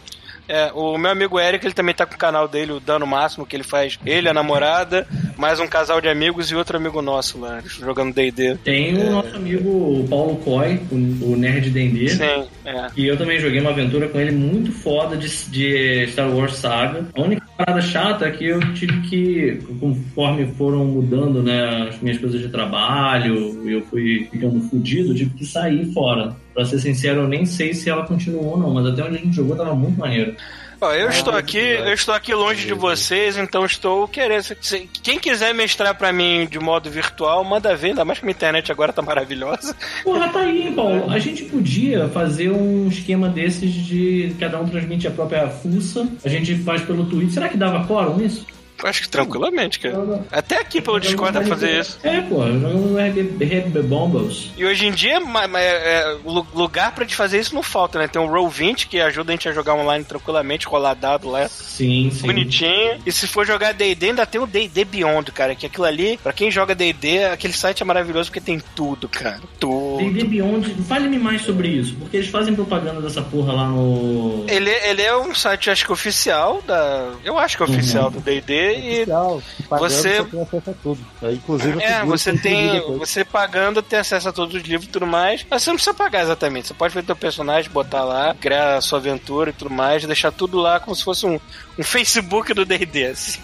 É, 0.49 0.71
o 0.75 0.99
meu 0.99 1.11
amigo 1.11 1.41
Eric, 1.41 1.67
ele 1.67 1.75
também 1.75 1.95
tá 1.95 2.05
com 2.05 2.15
o 2.15 2.19
canal 2.19 2.47
dele, 2.47 2.73
o 2.73 2.81
Dano 2.81 3.07
Máximo, 3.07 3.47
que 3.47 3.57
ele 3.57 3.63
faz 3.63 3.99
ele, 4.05 4.29
a 4.29 4.35
namorada, 4.35 5.07
mais 5.37 5.59
um 5.59 5.67
casal 5.67 6.01
de 6.01 6.09
amigos 6.09 6.51
e 6.51 6.55
outro 6.55 6.77
amigo 6.77 7.01
nosso 7.01 7.39
lá, 7.39 7.63
jogando 7.67 8.15
D&D. 8.15 8.57
Tem 8.63 8.97
o 8.97 9.11
nosso 9.11 9.35
amigo 9.37 10.07
Paulo 10.09 10.37
Coy, 10.37 10.81
o, 10.91 11.37
Nerd 11.37 11.71
D&D. 11.71 12.09
Sim, 12.11 12.49
é. 12.65 12.87
E 12.97 13.07
eu 13.07 13.17
também 13.17 13.41
joguei 13.41 13.61
uma 13.61 13.71
aventura 13.71 14.09
com 14.09 14.21
ele 14.21 14.33
muito 14.33 14.71
foda 14.71 15.17
de, 15.17 15.29
de 15.51 16.07
Star 16.09 16.31
Wars 16.31 16.57
Saga. 16.57 17.07
A 17.15 17.21
única 17.21 17.47
parada 17.57 17.81
chata 17.81 18.27
é 18.27 18.31
que 18.31 18.45
eu 18.45 18.61
tive 18.75 19.01
que, 19.03 19.63
conforme 19.81 20.47
foram 20.55 20.85
mudando 20.85 21.43
né, 21.43 21.89
as 21.89 22.01
minhas 22.01 22.19
coisas 22.19 22.41
de 22.41 22.49
trabalho, 22.49 23.69
eu 23.69 23.83
fui 23.87 24.29
ficando 24.31 24.61
fudido, 24.69 25.13
eu 25.13 25.17
tive 25.17 25.31
que 25.31 25.47
sair 25.47 25.93
fora. 25.93 26.37
Pra 26.55 26.65
ser 26.65 26.79
sincero, 26.79 27.23
eu 27.23 27.29
nem 27.29 27.45
sei 27.45 27.75
se 27.75 27.91
ela 27.91 28.07
continuou 28.07 28.53
ou 28.53 28.59
não, 28.59 28.71
mas 28.73 28.87
até 28.87 29.03
onde 29.03 29.17
a 29.17 29.21
gente 29.21 29.35
jogou 29.35 29.57
tava 29.57 29.75
muito 29.75 29.99
maneiro. 29.99 30.37
Ó, 30.81 30.93
eu 30.93 31.09
estou 31.09 31.33
aqui, 31.35 31.57
eu 31.59 31.95
estou 31.95 32.15
aqui 32.15 32.35
longe 32.35 32.67
de 32.67 32.75
vocês, 32.75 33.37
então 33.39 33.65
estou 33.65 34.07
querendo. 34.07 34.43
se- 34.61 34.89
Quem 35.03 35.19
quiser 35.19 35.55
mestrar 35.55 35.95
pra 35.97 36.13
mim 36.13 36.47
de 36.51 36.59
modo 36.59 36.91
virtual, 36.91 37.43
manda 37.43 37.75
ver, 37.75 37.89
ainda 37.89 38.05
mais 38.05 38.19
que 38.19 38.25
minha 38.25 38.35
internet 38.35 38.71
agora 38.71 38.93
tá 38.93 39.01
maravilhosa. 39.01 39.75
Porra, 40.03 40.29
tá 40.29 40.41
aí, 40.41 40.73
Paulo. 40.75 41.11
A 41.11 41.19
gente 41.19 41.45
podia 41.45 42.09
fazer 42.09 42.51
um 42.51 42.89
esquema 42.89 43.29
desses 43.29 43.73
de 43.73 44.35
cada 44.39 44.61
um 44.61 44.69
transmite 44.69 45.07
a 45.09 45.11
própria 45.11 45.49
fuça. 45.49 46.07
A 46.25 46.29
gente 46.29 46.55
faz 46.59 46.83
pelo 46.83 47.07
Twitter. 47.07 47.33
Será 47.35 47.49
que 47.49 47.57
dava 47.57 47.87
quórum 47.87 48.21
isso? 48.23 48.45
Eu 48.83 48.89
Acho 48.89 49.03
que 49.03 49.09
tranquilamente, 49.09 49.79
cara. 49.79 49.97
Até 50.31 50.59
aqui 50.59 50.81
pelo 50.81 51.01
Discord 51.01 51.33
dá 51.33 51.41
pra 51.41 51.49
fazer 51.49 51.81
isso. 51.81 51.99
É, 52.03 52.21
pô, 52.21 52.43
RB 52.43 53.83
Bombos. 53.83 54.51
E 54.57 54.65
hoje 54.65 54.87
em 54.87 54.93
dia, 54.93 55.19
é, 55.57 56.17
lu- 56.25 56.47
lugar 56.55 56.93
pra 56.95 57.05
gente 57.05 57.17
fazer 57.17 57.39
isso 57.41 57.55
não 57.55 57.63
falta, 57.63 57.99
né? 57.99 58.09
Tem 58.09 58.21
o 58.21 58.27
Roll20 58.29 58.87
que 58.89 59.01
ajuda 59.01 59.33
a 59.33 59.35
gente 59.35 59.49
a 59.49 59.53
jogar 59.53 59.75
online 59.75 60.05
tranquilamente, 60.05 60.67
rolar 60.67 60.95
dado 60.95 61.31
lá. 61.31 61.49
Sim, 61.49 62.11
sim. 62.13 62.27
Bonitinho. 62.27 63.01
E 63.07 63.13
se 63.13 63.27
for 63.27 63.47
jogar 63.47 63.73
D&D, 63.73 64.07
ainda 64.07 64.27
tem 64.27 64.41
o 64.41 64.47
D&D 64.47 64.85
Beyond, 64.85 65.33
cara. 65.33 65.55
Que 65.55 65.67
aquilo 65.67 65.87
ali, 65.87 66.19
pra 66.23 66.33
quem 66.33 66.51
joga 66.51 66.75
D&D, 66.75 67.25
aquele 67.25 67.53
site 67.53 67.83
é 67.83 67.87
maravilhoso 67.87 68.31
porque 68.31 68.41
tem 68.41 68.61
tudo, 68.75 69.09
cara. 69.09 69.41
Tudo. 69.59 69.99
D&D 69.99 70.25
Beyond, 70.25 70.75
fale-me 70.87 71.19
mais 71.19 71.43
sobre 71.43 71.69
isso, 71.69 71.95
porque 71.99 72.17
eles 72.19 72.29
fazem 72.29 72.55
propaganda 72.55 73.01
dessa 73.01 73.23
porra 73.23 73.53
lá 73.53 73.69
no... 73.69 74.45
Ele, 74.49 74.71
ele 74.71 75.03
é 75.03 75.17
um 75.17 75.35
site, 75.35 75.71
acho 75.71 75.87
que 75.87 75.93
oficial 75.93 76.63
da. 76.67 77.13
Eu 77.25 77.39
acho 77.39 77.57
que 77.57 77.63
é 77.63 77.67
oficial 77.67 78.11
do 78.11 78.21
DD 78.21 78.64
e. 78.73 78.95
Oficial, 79.03 79.43
pagando, 79.69 79.91
você- 79.91 80.23
você 80.23 80.25
tem 80.31 80.41
acesso 80.43 80.71
a 80.71 80.75
tudo. 80.83 81.01
É, 81.23 81.33
inclusive, 81.33 81.83
É, 81.83 82.05
você 82.05 82.33
que 82.33 82.39
tem. 82.39 82.81
Você 82.99 83.25
pagando 83.25 83.83
tem 83.83 83.99
acesso 83.99 84.29
a 84.29 84.33
todos 84.33 84.55
os 84.55 84.63
livros 84.63 84.89
e 84.89 84.93
tudo 84.93 85.07
mais. 85.07 85.45
Mas 85.51 85.63
você 85.63 85.71
não 85.71 85.77
precisa 85.77 85.95
pagar 85.95 86.23
exatamente. 86.23 86.69
Você 86.69 86.75
pode 86.75 86.95
fazer 86.95 87.07
teu 87.07 87.17
personagem, 87.17 87.71
botar 87.71 88.05
lá, 88.05 88.35
criar 88.41 88.77
a 88.77 88.81
sua 88.81 88.99
aventura 88.99 89.51
e 89.51 89.53
tudo 89.53 89.71
mais, 89.71 90.05
deixar 90.07 90.31
tudo 90.33 90.59
lá 90.59 90.79
como 90.81 90.95
se 90.97 91.05
fosse 91.05 91.27
um, 91.27 91.39
um 91.79 91.83
Facebook 91.83 92.53
do 92.55 92.65
DD, 92.65 93.07
assim. 93.07 93.41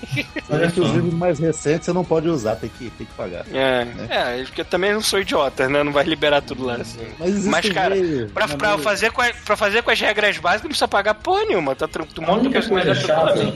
Mas, 0.48 0.68
inclusive, 0.70 1.10
mais 1.14 1.38
recente 1.38 1.84
você 1.84 1.92
não 1.92 2.04
pode 2.04 2.28
usar, 2.28 2.56
tem 2.56 2.70
que, 2.70 2.90
tem 2.90 3.06
que 3.06 3.12
pagar. 3.14 3.44
É, 3.52 3.86
é, 4.08 4.42
porque 4.44 4.60
eu 4.60 4.64
também 4.64 4.92
não 4.92 5.00
sou 5.00 5.20
idiota, 5.20 5.68
né? 5.68 5.82
Não 5.82 5.92
vai 5.92 6.04
liberar 6.04 6.40
tudo 6.42 6.64
lá. 6.64 6.74
Assim. 6.76 7.00
Mas, 7.18 7.28
existe 7.30 7.48
Mas, 7.50 7.68
cara, 7.70 7.94
meio- 7.94 8.28
Pra, 8.30 8.46
na 8.46 8.56
pra, 8.56 8.68
meio- 8.70 8.82
fazer 8.82 9.10
com 9.12 9.20
a- 9.22 9.32
pra 9.44 9.56
fazer 9.56 9.82
com 9.82 9.90
as 9.90 10.00
regras 10.00 10.36
básicas, 10.38 10.62
não 10.62 10.68
precisa 10.68 10.88
pagar 10.88 11.14
porra 11.14 11.44
nenhuma. 11.44 11.74
Tá, 11.74 11.88
tu 11.88 12.00
A 12.00 12.20
monta 12.20 12.32
o 12.32 12.40
única 12.40 12.62
coisa 12.62 12.86
personagem 12.94 13.54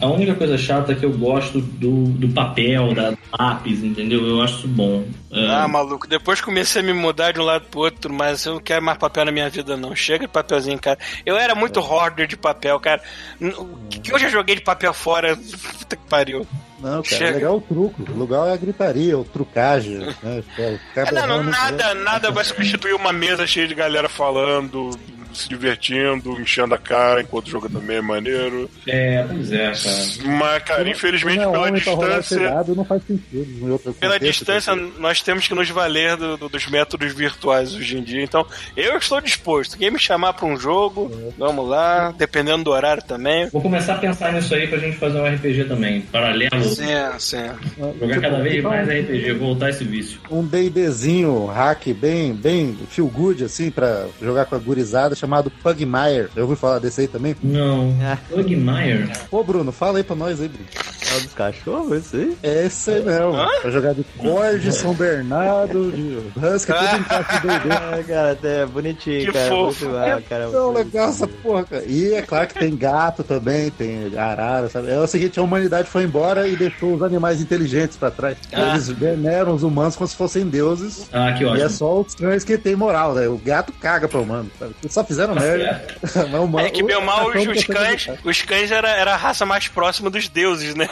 a 0.00 0.06
única 0.06 0.34
coisa 0.34 0.56
chata 0.56 0.89
é 0.92 0.94
que 0.94 1.04
eu 1.04 1.12
gosto 1.12 1.60
do, 1.60 2.04
do 2.06 2.28
papel, 2.28 2.94
da 2.94 3.14
lápis, 3.38 3.82
entendeu? 3.82 4.26
Eu 4.26 4.42
acho 4.42 4.58
isso 4.58 4.68
bom. 4.68 5.04
É, 5.30 5.46
Ah, 5.48 5.68
maluco, 5.68 6.06
depois 6.06 6.40
comecei 6.40 6.82
a 6.82 6.84
me 6.84 6.92
mudar 6.92 7.32
de 7.32 7.40
um 7.40 7.44
lado 7.44 7.66
pro 7.70 7.80
outro, 7.80 8.12
mas 8.12 8.44
eu 8.44 8.54
não 8.54 8.60
quero 8.60 8.84
mais 8.84 8.98
papel 8.98 9.24
na 9.24 9.32
minha 9.32 9.48
vida, 9.48 9.76
não. 9.76 9.94
Chega 9.94 10.26
de 10.26 10.32
papelzinho, 10.32 10.78
cara. 10.78 10.98
Eu 11.24 11.36
era 11.36 11.54
muito 11.54 11.80
hoarder 11.80 12.26
de 12.26 12.36
papel, 12.36 12.78
cara. 12.80 13.02
O 13.40 13.76
que 13.88 14.12
eu 14.12 14.18
já 14.18 14.28
joguei 14.28 14.56
de 14.56 14.62
papel 14.62 14.92
fora? 14.92 15.36
Puta 15.36 15.96
que 15.96 16.06
pariu. 16.08 16.46
Não, 16.80 17.02
cara, 17.02 17.04
Chega. 17.04 17.30
legal 17.32 17.54
é 17.54 17.56
o 17.56 17.60
truco. 17.60 18.02
O 18.12 18.20
legal 18.20 18.48
é 18.48 18.52
a 18.52 18.56
gritaria, 18.56 19.18
o 19.18 19.24
trucagem. 19.24 19.98
Né? 20.22 20.42
Ficar 20.88 21.08
É, 21.08 21.26
não, 21.26 21.42
nada, 21.44 21.94
nada 21.94 22.30
vai 22.30 22.44
substituir 22.44 22.94
uma 22.94 23.12
mesa 23.12 23.46
cheia 23.46 23.68
de 23.68 23.74
galera 23.74 24.08
falando, 24.08 24.90
se 25.32 25.48
divertindo, 25.48 26.40
enchendo 26.40 26.74
a 26.74 26.78
cara 26.78 27.20
enquanto 27.22 27.46
o 27.46 27.50
jogo 27.50 27.68
também 27.70 27.98
é 27.98 28.00
maneiro. 28.00 28.68
É, 28.86 29.22
pois 29.28 29.52
é, 29.52 29.70
cara. 29.72 30.36
Mas, 30.38 30.62
cara, 30.64 30.88
infelizmente, 30.90 31.38
Não 31.38 31.50
é 31.50 31.52
pela 31.52 31.70
distância. 31.70 32.64
não 32.74 32.84
faz 32.84 33.02
sentido. 33.06 33.78
Pela 34.00 34.14
contexto, 34.14 34.20
distância, 34.20 34.74
nós 34.98 35.22
temos 35.22 35.46
que 35.46 35.54
nos 35.54 35.68
valer 35.70 36.16
do- 36.16 36.36
do- 36.36 36.48
dos 36.48 36.66
métodos 36.68 37.12
virtuais 37.14 37.74
hoje 37.74 37.96
em 37.98 38.02
dia. 38.02 38.22
Então, 38.24 38.44
eu 38.76 38.96
estou 38.98 39.20
disposto. 39.20 39.78
Quem 39.78 39.90
me 39.92 40.00
chamar 40.00 40.32
para 40.32 40.46
um 40.46 40.56
jogo, 40.58 41.10
vamos 41.38 41.68
lá, 41.68 42.12
dependendo 42.16 42.64
do 42.64 42.70
horário 42.72 43.02
também. 43.04 43.48
Vou 43.50 43.62
começar 43.62 43.94
a 43.94 43.98
pensar 43.98 44.32
nisso 44.32 44.52
aí 44.52 44.66
pra 44.66 44.78
gente 44.78 44.96
fazer 44.98 45.20
um 45.20 45.26
RPG 45.26 45.64
também, 45.66 46.00
paralelo. 46.00 46.50
Sim, 46.74 47.18
sim. 47.18 47.36
Jogar 47.78 47.92
Tipo, 48.14 48.20
cada 48.20 48.42
vez 48.42 48.56
então, 48.56 48.70
mais 48.70 48.88
RPG, 48.88 49.32
voltar 49.34 49.70
esse 49.70 49.84
vício. 49.84 50.20
um 50.30 50.44
D&Dzinho 50.44 51.46
hack 51.46 51.86
bem, 51.94 52.32
bem 52.32 52.76
feel 52.88 53.06
good, 53.08 53.44
assim, 53.44 53.70
pra 53.70 54.06
jogar 54.20 54.46
com 54.46 54.54
a 54.54 54.58
gurizada, 54.58 55.14
chamado 55.14 55.50
Pugmire. 55.62 56.28
Eu 56.36 56.44
ouvi 56.44 56.56
falar 56.56 56.78
desse 56.78 57.02
aí 57.02 57.08
também? 57.08 57.36
Não. 57.42 57.90
É. 58.00 58.16
Pugmire? 58.34 59.10
Ô, 59.30 59.42
Bruno, 59.44 59.70
fala 59.72 59.98
aí 59.98 60.04
pra 60.04 60.16
nós 60.16 60.40
aí, 60.40 60.48
Bruno. 60.48 60.64
É 61.12 61.16
o 61.16 61.20
dos 61.22 61.34
cachorros, 61.34 61.92
esse 61.92 62.16
aí? 62.16 62.36
É 62.42 62.66
esse 62.66 62.90
aí 62.90 63.02
mesmo. 63.04 63.32
Pra 63.60 63.70
jogar 63.70 63.94
de 63.94 64.04
Corge, 64.16 64.70
São 64.72 64.94
Bernardo, 64.94 65.90
de 65.90 66.18
Husky, 66.38 66.72
tudo 66.72 66.96
em 66.96 67.02
caixa 67.02 67.40
de 67.40 67.46
D&D. 67.48 67.72
Ah, 67.74 68.02
cara, 68.06 68.30
até 68.32 68.66
bonitinho, 68.66 69.26
Que 69.26 69.32
cara. 69.32 69.48
fofo. 69.48 69.84
Muito 69.86 69.98
legal, 70.00 70.22
cara. 70.28 70.48
Não, 70.48 70.72
legal 70.72 71.08
essa 71.08 71.26
porra, 71.26 71.64
cara. 71.64 71.84
E 71.86 72.14
é 72.14 72.22
claro 72.22 72.46
que 72.48 72.54
tem 72.54 72.76
gato 72.76 73.24
também, 73.24 73.70
tem 73.70 74.16
arara, 74.16 74.68
sabe? 74.68 74.90
É 74.90 74.98
o 75.00 75.06
seguinte, 75.06 75.38
a 75.40 75.42
humanidade 75.42 75.88
foi 75.88 76.04
embora 76.04 76.46
e 76.46 76.54
deixou 76.60 76.94
os 76.94 77.02
animais 77.02 77.40
inteligentes 77.40 77.96
pra 77.96 78.10
trás. 78.10 78.36
Ah. 78.52 78.70
Eles 78.70 78.88
veneram 78.88 79.54
os 79.54 79.62
humanos 79.62 79.96
como 79.96 80.06
se 80.08 80.14
fossem 80.16 80.46
deuses. 80.48 81.08
Ah, 81.12 81.32
que 81.32 81.42
E 81.42 81.46
é 81.46 81.50
ótimo. 81.50 81.70
só 81.70 82.00
os 82.00 82.14
cães 82.14 82.44
que 82.44 82.56
tem 82.58 82.76
moral, 82.76 83.14
né? 83.14 83.26
O 83.28 83.36
gato 83.38 83.72
caga 83.72 84.06
pra 84.08 84.20
humano, 84.20 84.50
sabe? 84.58 84.74
Só 84.88 85.04
fizeram 85.04 85.34
merda. 85.34 85.84
Mas 86.02 86.40
o 86.40 86.46
mal- 86.46 86.60
É 86.64 86.70
que 86.70 86.82
bem 86.82 86.96
ou 86.96 87.02
mal, 87.02 87.28
os, 87.34 87.46
os 87.46 87.64
cães, 87.66 88.08
os 88.24 88.42
cães 88.42 88.70
era, 88.70 88.88
era 88.90 89.14
a 89.14 89.16
raça 89.16 89.44
mais 89.46 89.66
próxima 89.68 90.10
dos 90.10 90.28
deuses, 90.28 90.74
né? 90.74 90.88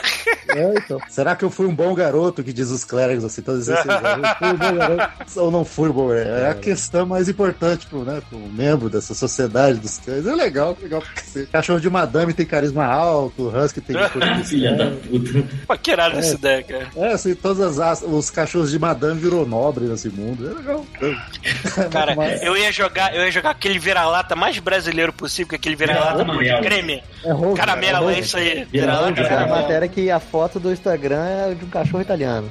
É, 0.48 0.74
então. 0.78 0.98
Será 1.08 1.36
que 1.36 1.44
eu 1.44 1.50
fui 1.50 1.66
um 1.66 1.74
bom 1.74 1.94
garoto, 1.94 2.42
que 2.42 2.52
diz 2.52 2.70
os 2.70 2.84
clérigos 2.84 3.24
assim, 3.24 3.42
todos 3.42 3.68
esses 3.68 3.86
anos? 3.88 4.28
Eu 4.28 4.36
fui 4.36 4.48
um 4.48 4.56
bom 4.56 4.76
garoto 4.76 5.12
ou 5.36 5.50
não 5.50 5.64
fui 5.64 5.88
bom 5.90 6.08
garoto? 6.08 6.28
É 6.30 6.50
a 6.50 6.54
questão 6.54 7.04
mais 7.06 7.28
importante 7.28 7.86
pro, 7.86 8.04
né, 8.04 8.20
pro 8.28 8.38
membro 8.38 8.88
dessa 8.88 9.14
sociedade 9.14 9.78
dos 9.78 9.98
cães. 9.98 10.26
É 10.26 10.34
legal, 10.34 10.76
legal. 10.80 11.02
Cachorro 11.52 11.80
de 11.80 11.90
madame 11.90 12.32
tem 12.32 12.46
carisma 12.46 12.84
alto, 12.86 13.48
husky 13.48 13.80
tem 13.80 13.96
Filha 14.44 14.74
da 14.76 14.86
puta. 14.90 15.44
Pô, 15.66 15.76
que 15.76 15.90
irado 15.90 16.16
É. 16.16 16.18
essa 16.20 16.34
ideia, 16.34 16.62
cara. 16.62 16.86
É, 16.96 17.12
assim, 17.12 17.34
todas 17.34 17.78
as 17.78 18.02
os 18.02 18.30
cachorros 18.30 18.70
de 18.70 18.78
madame 18.78 19.18
virou 19.20 19.46
nobre 19.46 19.84
nesse 19.84 20.08
mundo. 20.08 20.48
É 20.50 20.54
legal. 20.54 20.84
Cara, 21.90 22.14
Mas- 22.14 22.42
eu 22.42 22.56
ia 22.56 22.70
jogar, 22.72 23.14
eu 23.14 23.22
ia 23.24 23.30
jogar 23.30 23.50
aquele 23.50 23.78
vira-lata 23.78 24.34
mais 24.36 24.58
brasileiro 24.58 25.12
possível, 25.12 25.48
que 25.48 25.54
é 25.54 25.58
aquele 25.58 25.76
vira-lata 25.76 26.24
Vira-lata 26.24 26.62
de 26.62 26.68
creme. 26.68 27.02
É 27.24 27.32
roubo, 27.32 27.54
Caramelo, 27.54 28.10
é 28.10 28.14
é 28.14 28.18
isso 28.20 28.36
aí. 28.36 28.64
Vira-lata 28.70 29.12
Tem 29.14 29.36
a 29.36 29.46
matéria 29.46 29.88
que 29.88 30.10
a 30.10 30.20
foto 30.20 30.58
do 30.60 30.72
Instagram 30.72 31.24
é 31.24 31.54
de 31.54 31.64
um 31.64 31.68
cachorro 31.68 32.02
italiano. 32.02 32.50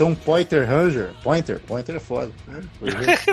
Um 0.00 0.14
pointer 0.14 0.66
ranger. 0.68 1.10
Pointer, 1.22 1.58
pointer 1.60 1.96
é 1.96 2.00
foda. 2.00 2.30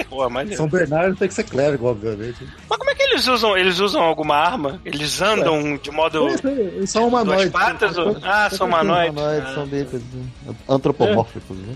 Pô, 0.10 0.28
maneiro. 0.30 0.58
São 0.58 0.68
Bernardo 0.68 1.16
tem 1.16 1.28
que 1.28 1.34
ser 1.34 1.44
clérigo, 1.44 1.88
obviamente. 1.88 2.38
Mas 2.70 2.78
como 2.78 2.90
é 2.90 2.96
que 2.96 3.04
eles 3.04 3.28
usam? 3.28 3.58
Eles 3.58 3.80
usam 3.80 4.02
alguma 4.02 4.36
arma? 4.36 4.80
Eles 4.86 5.22
andam 5.22 5.78
de 5.78 5.92
modo. 5.92 6.28
Eles- 6.28 6.90
são 6.90 7.10
Duas 7.10 7.24
humanoides. 7.24 7.52
patas? 7.52 7.98
ou- 7.98 8.18
Ah, 8.24 8.50
são 8.52 8.68
humanoides. 8.68 8.91
Humanoides, 8.92 9.53
são 9.53 9.66
bípedes, 9.66 10.06
né? 10.14 10.56
antropomórficos, 10.70 11.58
né? 11.58 11.76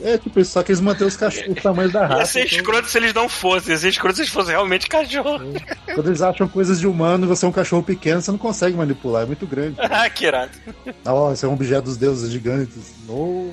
É, 0.00 0.18
tipo, 0.18 0.38
isso, 0.40 0.50
só 0.50 0.62
que 0.62 0.70
eles 0.72 0.80
mantêm 0.80 1.06
os 1.06 1.16
cachorros 1.16 1.56
o 1.56 1.62
tamanho 1.62 1.90
da 1.90 2.00
Ia 2.00 2.06
raça. 2.06 2.32
ser 2.32 2.44
então- 2.46 2.58
escroto 2.58 2.88
se 2.88 2.98
eles 2.98 3.14
não 3.14 3.28
fossem. 3.28 3.72
Ia 3.72 3.78
ser 3.78 3.88
escroto 3.88 4.16
se 4.16 4.22
eles 4.22 4.32
fossem 4.32 4.50
realmente 4.52 4.86
cachorro. 4.88 5.40
Quando 5.94 6.08
eles 6.08 6.20
acham 6.20 6.46
coisas 6.48 6.78
de 6.80 6.86
humano 6.86 7.24
e 7.24 7.28
você 7.28 7.46
é 7.46 7.48
um 7.48 7.52
cachorro 7.52 7.82
pequeno, 7.82 8.20
você 8.20 8.30
não 8.30 8.36
consegue 8.38 8.76
manipular, 8.76 9.22
é 9.22 9.26
muito 9.26 9.46
grande. 9.46 9.76
ah, 9.80 10.10
que 10.10 10.26
irado. 10.26 10.50
Ah, 11.04 11.14
ó, 11.14 11.32
esse 11.32 11.44
é 11.44 11.48
um 11.48 11.54
objeto 11.54 11.84
dos 11.84 11.96
deuses 11.96 12.30
gigantes. 12.30 12.92
No... 13.06 13.52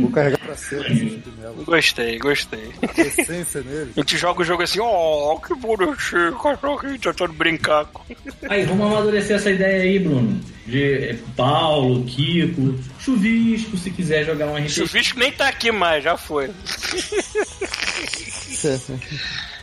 Vou 0.00 0.10
carregar 0.10 0.38
pra 0.38 0.56
cima 0.56 0.82
chinelo. 0.84 1.64
Gostei, 1.64 2.18
gostei. 2.18 2.72
Essência 2.96 3.60
nele. 3.62 3.92
A 3.96 4.00
gente 4.00 4.16
joga 4.16 4.40
o 4.40 4.44
jogo 4.44 4.62
assim, 4.62 4.78
ó, 4.80 5.36
que 5.36 5.54
bonitinho, 5.54 6.36
cachorrinho, 6.38 6.98
tentando 6.98 7.32
brincar. 7.34 7.84
com- 7.86 8.02
Aí, 8.48 8.64
vamos 8.64 8.86
amadurecer 8.86 9.36
essa 9.36 9.50
ideia 9.50 9.82
aí, 9.82 9.98
Bruno. 9.98 10.40
De 10.70 11.10
eh, 11.10 11.18
Paulo, 11.36 12.04
Kiko, 12.04 12.78
Chuvisco, 13.00 13.76
se 13.76 13.90
quiser 13.90 14.24
jogar 14.24 14.46
um 14.46 14.54
RPG. 14.54 14.70
Chuvisco 14.70 15.18
nem 15.18 15.32
tá 15.32 15.48
aqui 15.48 15.72
mais, 15.72 16.04
já 16.04 16.16
foi. 16.16 16.48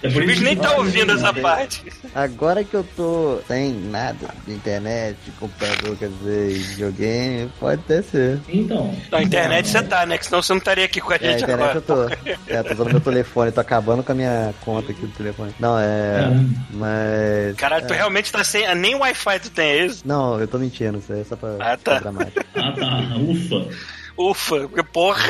É 0.04 0.08
O 0.08 0.14
por 0.14 0.24
isso 0.24 0.44
nem 0.44 0.56
tá 0.56 0.76
ouvindo 0.78 1.12
essa 1.14 1.34
parte. 1.34 1.84
Agora 2.14 2.64
que 2.64 2.74
eu 2.74 2.84
tô 2.96 3.40
sem 3.48 3.74
nada 3.74 4.28
de 4.46 4.54
internet, 4.54 5.18
computador, 5.40 5.96
quer 5.98 6.10
dizer, 6.10 6.50
videogame, 6.54 7.52
pode 7.60 7.82
até 7.82 8.02
ser. 8.02 8.40
Então. 8.48 8.96
Na 9.12 9.22
internet 9.24 9.68
você 9.68 9.82
tá, 9.84 10.06
né? 10.06 10.18
Que 10.18 10.26
senão 10.26 10.42
você 10.42 10.54
não 10.54 10.60
estaria 10.60 10.86
aqui 10.86 11.02
com 11.02 11.12
a 11.14 11.16
É, 11.16 11.20
gente 11.20 11.44
internet 11.44 11.78
agora. 11.78 11.78
eu 11.78 11.82
tô. 11.82 12.32
É, 12.48 12.64
tô 12.64 12.74
usando 12.74 12.92
meu 12.92 13.02
telefone, 13.02 13.52
tô 13.52 13.60
acabando 13.62 14.04
com 14.04 14.12
a 14.12 14.16
minha 14.16 14.54
conta 14.62 14.92
aqui 14.92 15.02
do 15.02 15.14
telefone. 15.14 15.54
Não, 15.60 15.78
é. 15.80 16.28
Mas. 16.72 17.56
Caralho, 17.58 17.88
tu 17.88 17.94
realmente 17.94 18.32
tá 18.32 18.44
sem. 18.44 18.74
Nem 18.76 18.96
Wi-Fi 18.96 19.40
tu 19.40 19.50
tem, 19.50 19.66
é 19.72 19.86
isso? 19.86 20.04
Não, 20.06 20.40
eu 20.40 20.48
tô 20.48 20.58
mentindo, 20.60 21.00
isso 21.00 21.12
aí 21.12 21.22
é 21.22 21.24
só 21.24 21.36
pra 21.36 21.56
Ah, 21.60 21.78
tá. 21.78 22.02
Ah, 22.56 22.72
tá. 22.72 23.18
Ufa. 23.18 23.68
Ufa, 24.18 24.62
porque 24.62 24.84
porra. 24.84 25.28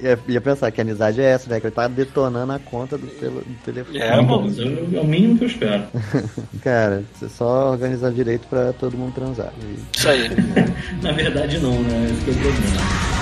Ia, 0.00 0.18
ia 0.28 0.40
pensar 0.40 0.70
que 0.70 0.80
a 0.80 0.84
amizade 0.84 1.20
é 1.20 1.24
essa, 1.24 1.50
né? 1.50 1.58
Que 1.60 1.66
ele 1.66 1.74
tá 1.74 1.88
detonando 1.88 2.52
a 2.52 2.58
conta 2.58 2.96
do, 2.96 3.06
do 3.06 3.56
telefone. 3.64 3.98
É, 3.98 4.16
Não, 4.16 4.22
mano. 4.22 4.46
é 4.48 4.64
o 4.98 5.00
é 5.00 5.04
mínimo 5.04 5.38
que 5.38 5.44
eu 5.44 5.48
espero. 5.48 5.84
Cara, 6.62 7.02
você 7.14 7.28
só 7.28 7.70
organizar 7.72 8.10
direito 8.12 8.46
pra 8.48 8.72
todo 8.72 8.96
mundo 8.96 9.12
transar. 9.14 9.52
E- 9.60 9.98
Isso 9.98 10.08
aí. 10.08 10.28
Na 11.02 11.12
verdade, 11.12 11.58
não, 11.58 11.72
né? 11.82 12.06
Esse 12.12 12.24
que 12.24 12.30
é 12.30 12.32
o 12.32 12.36
problema. 12.36 13.21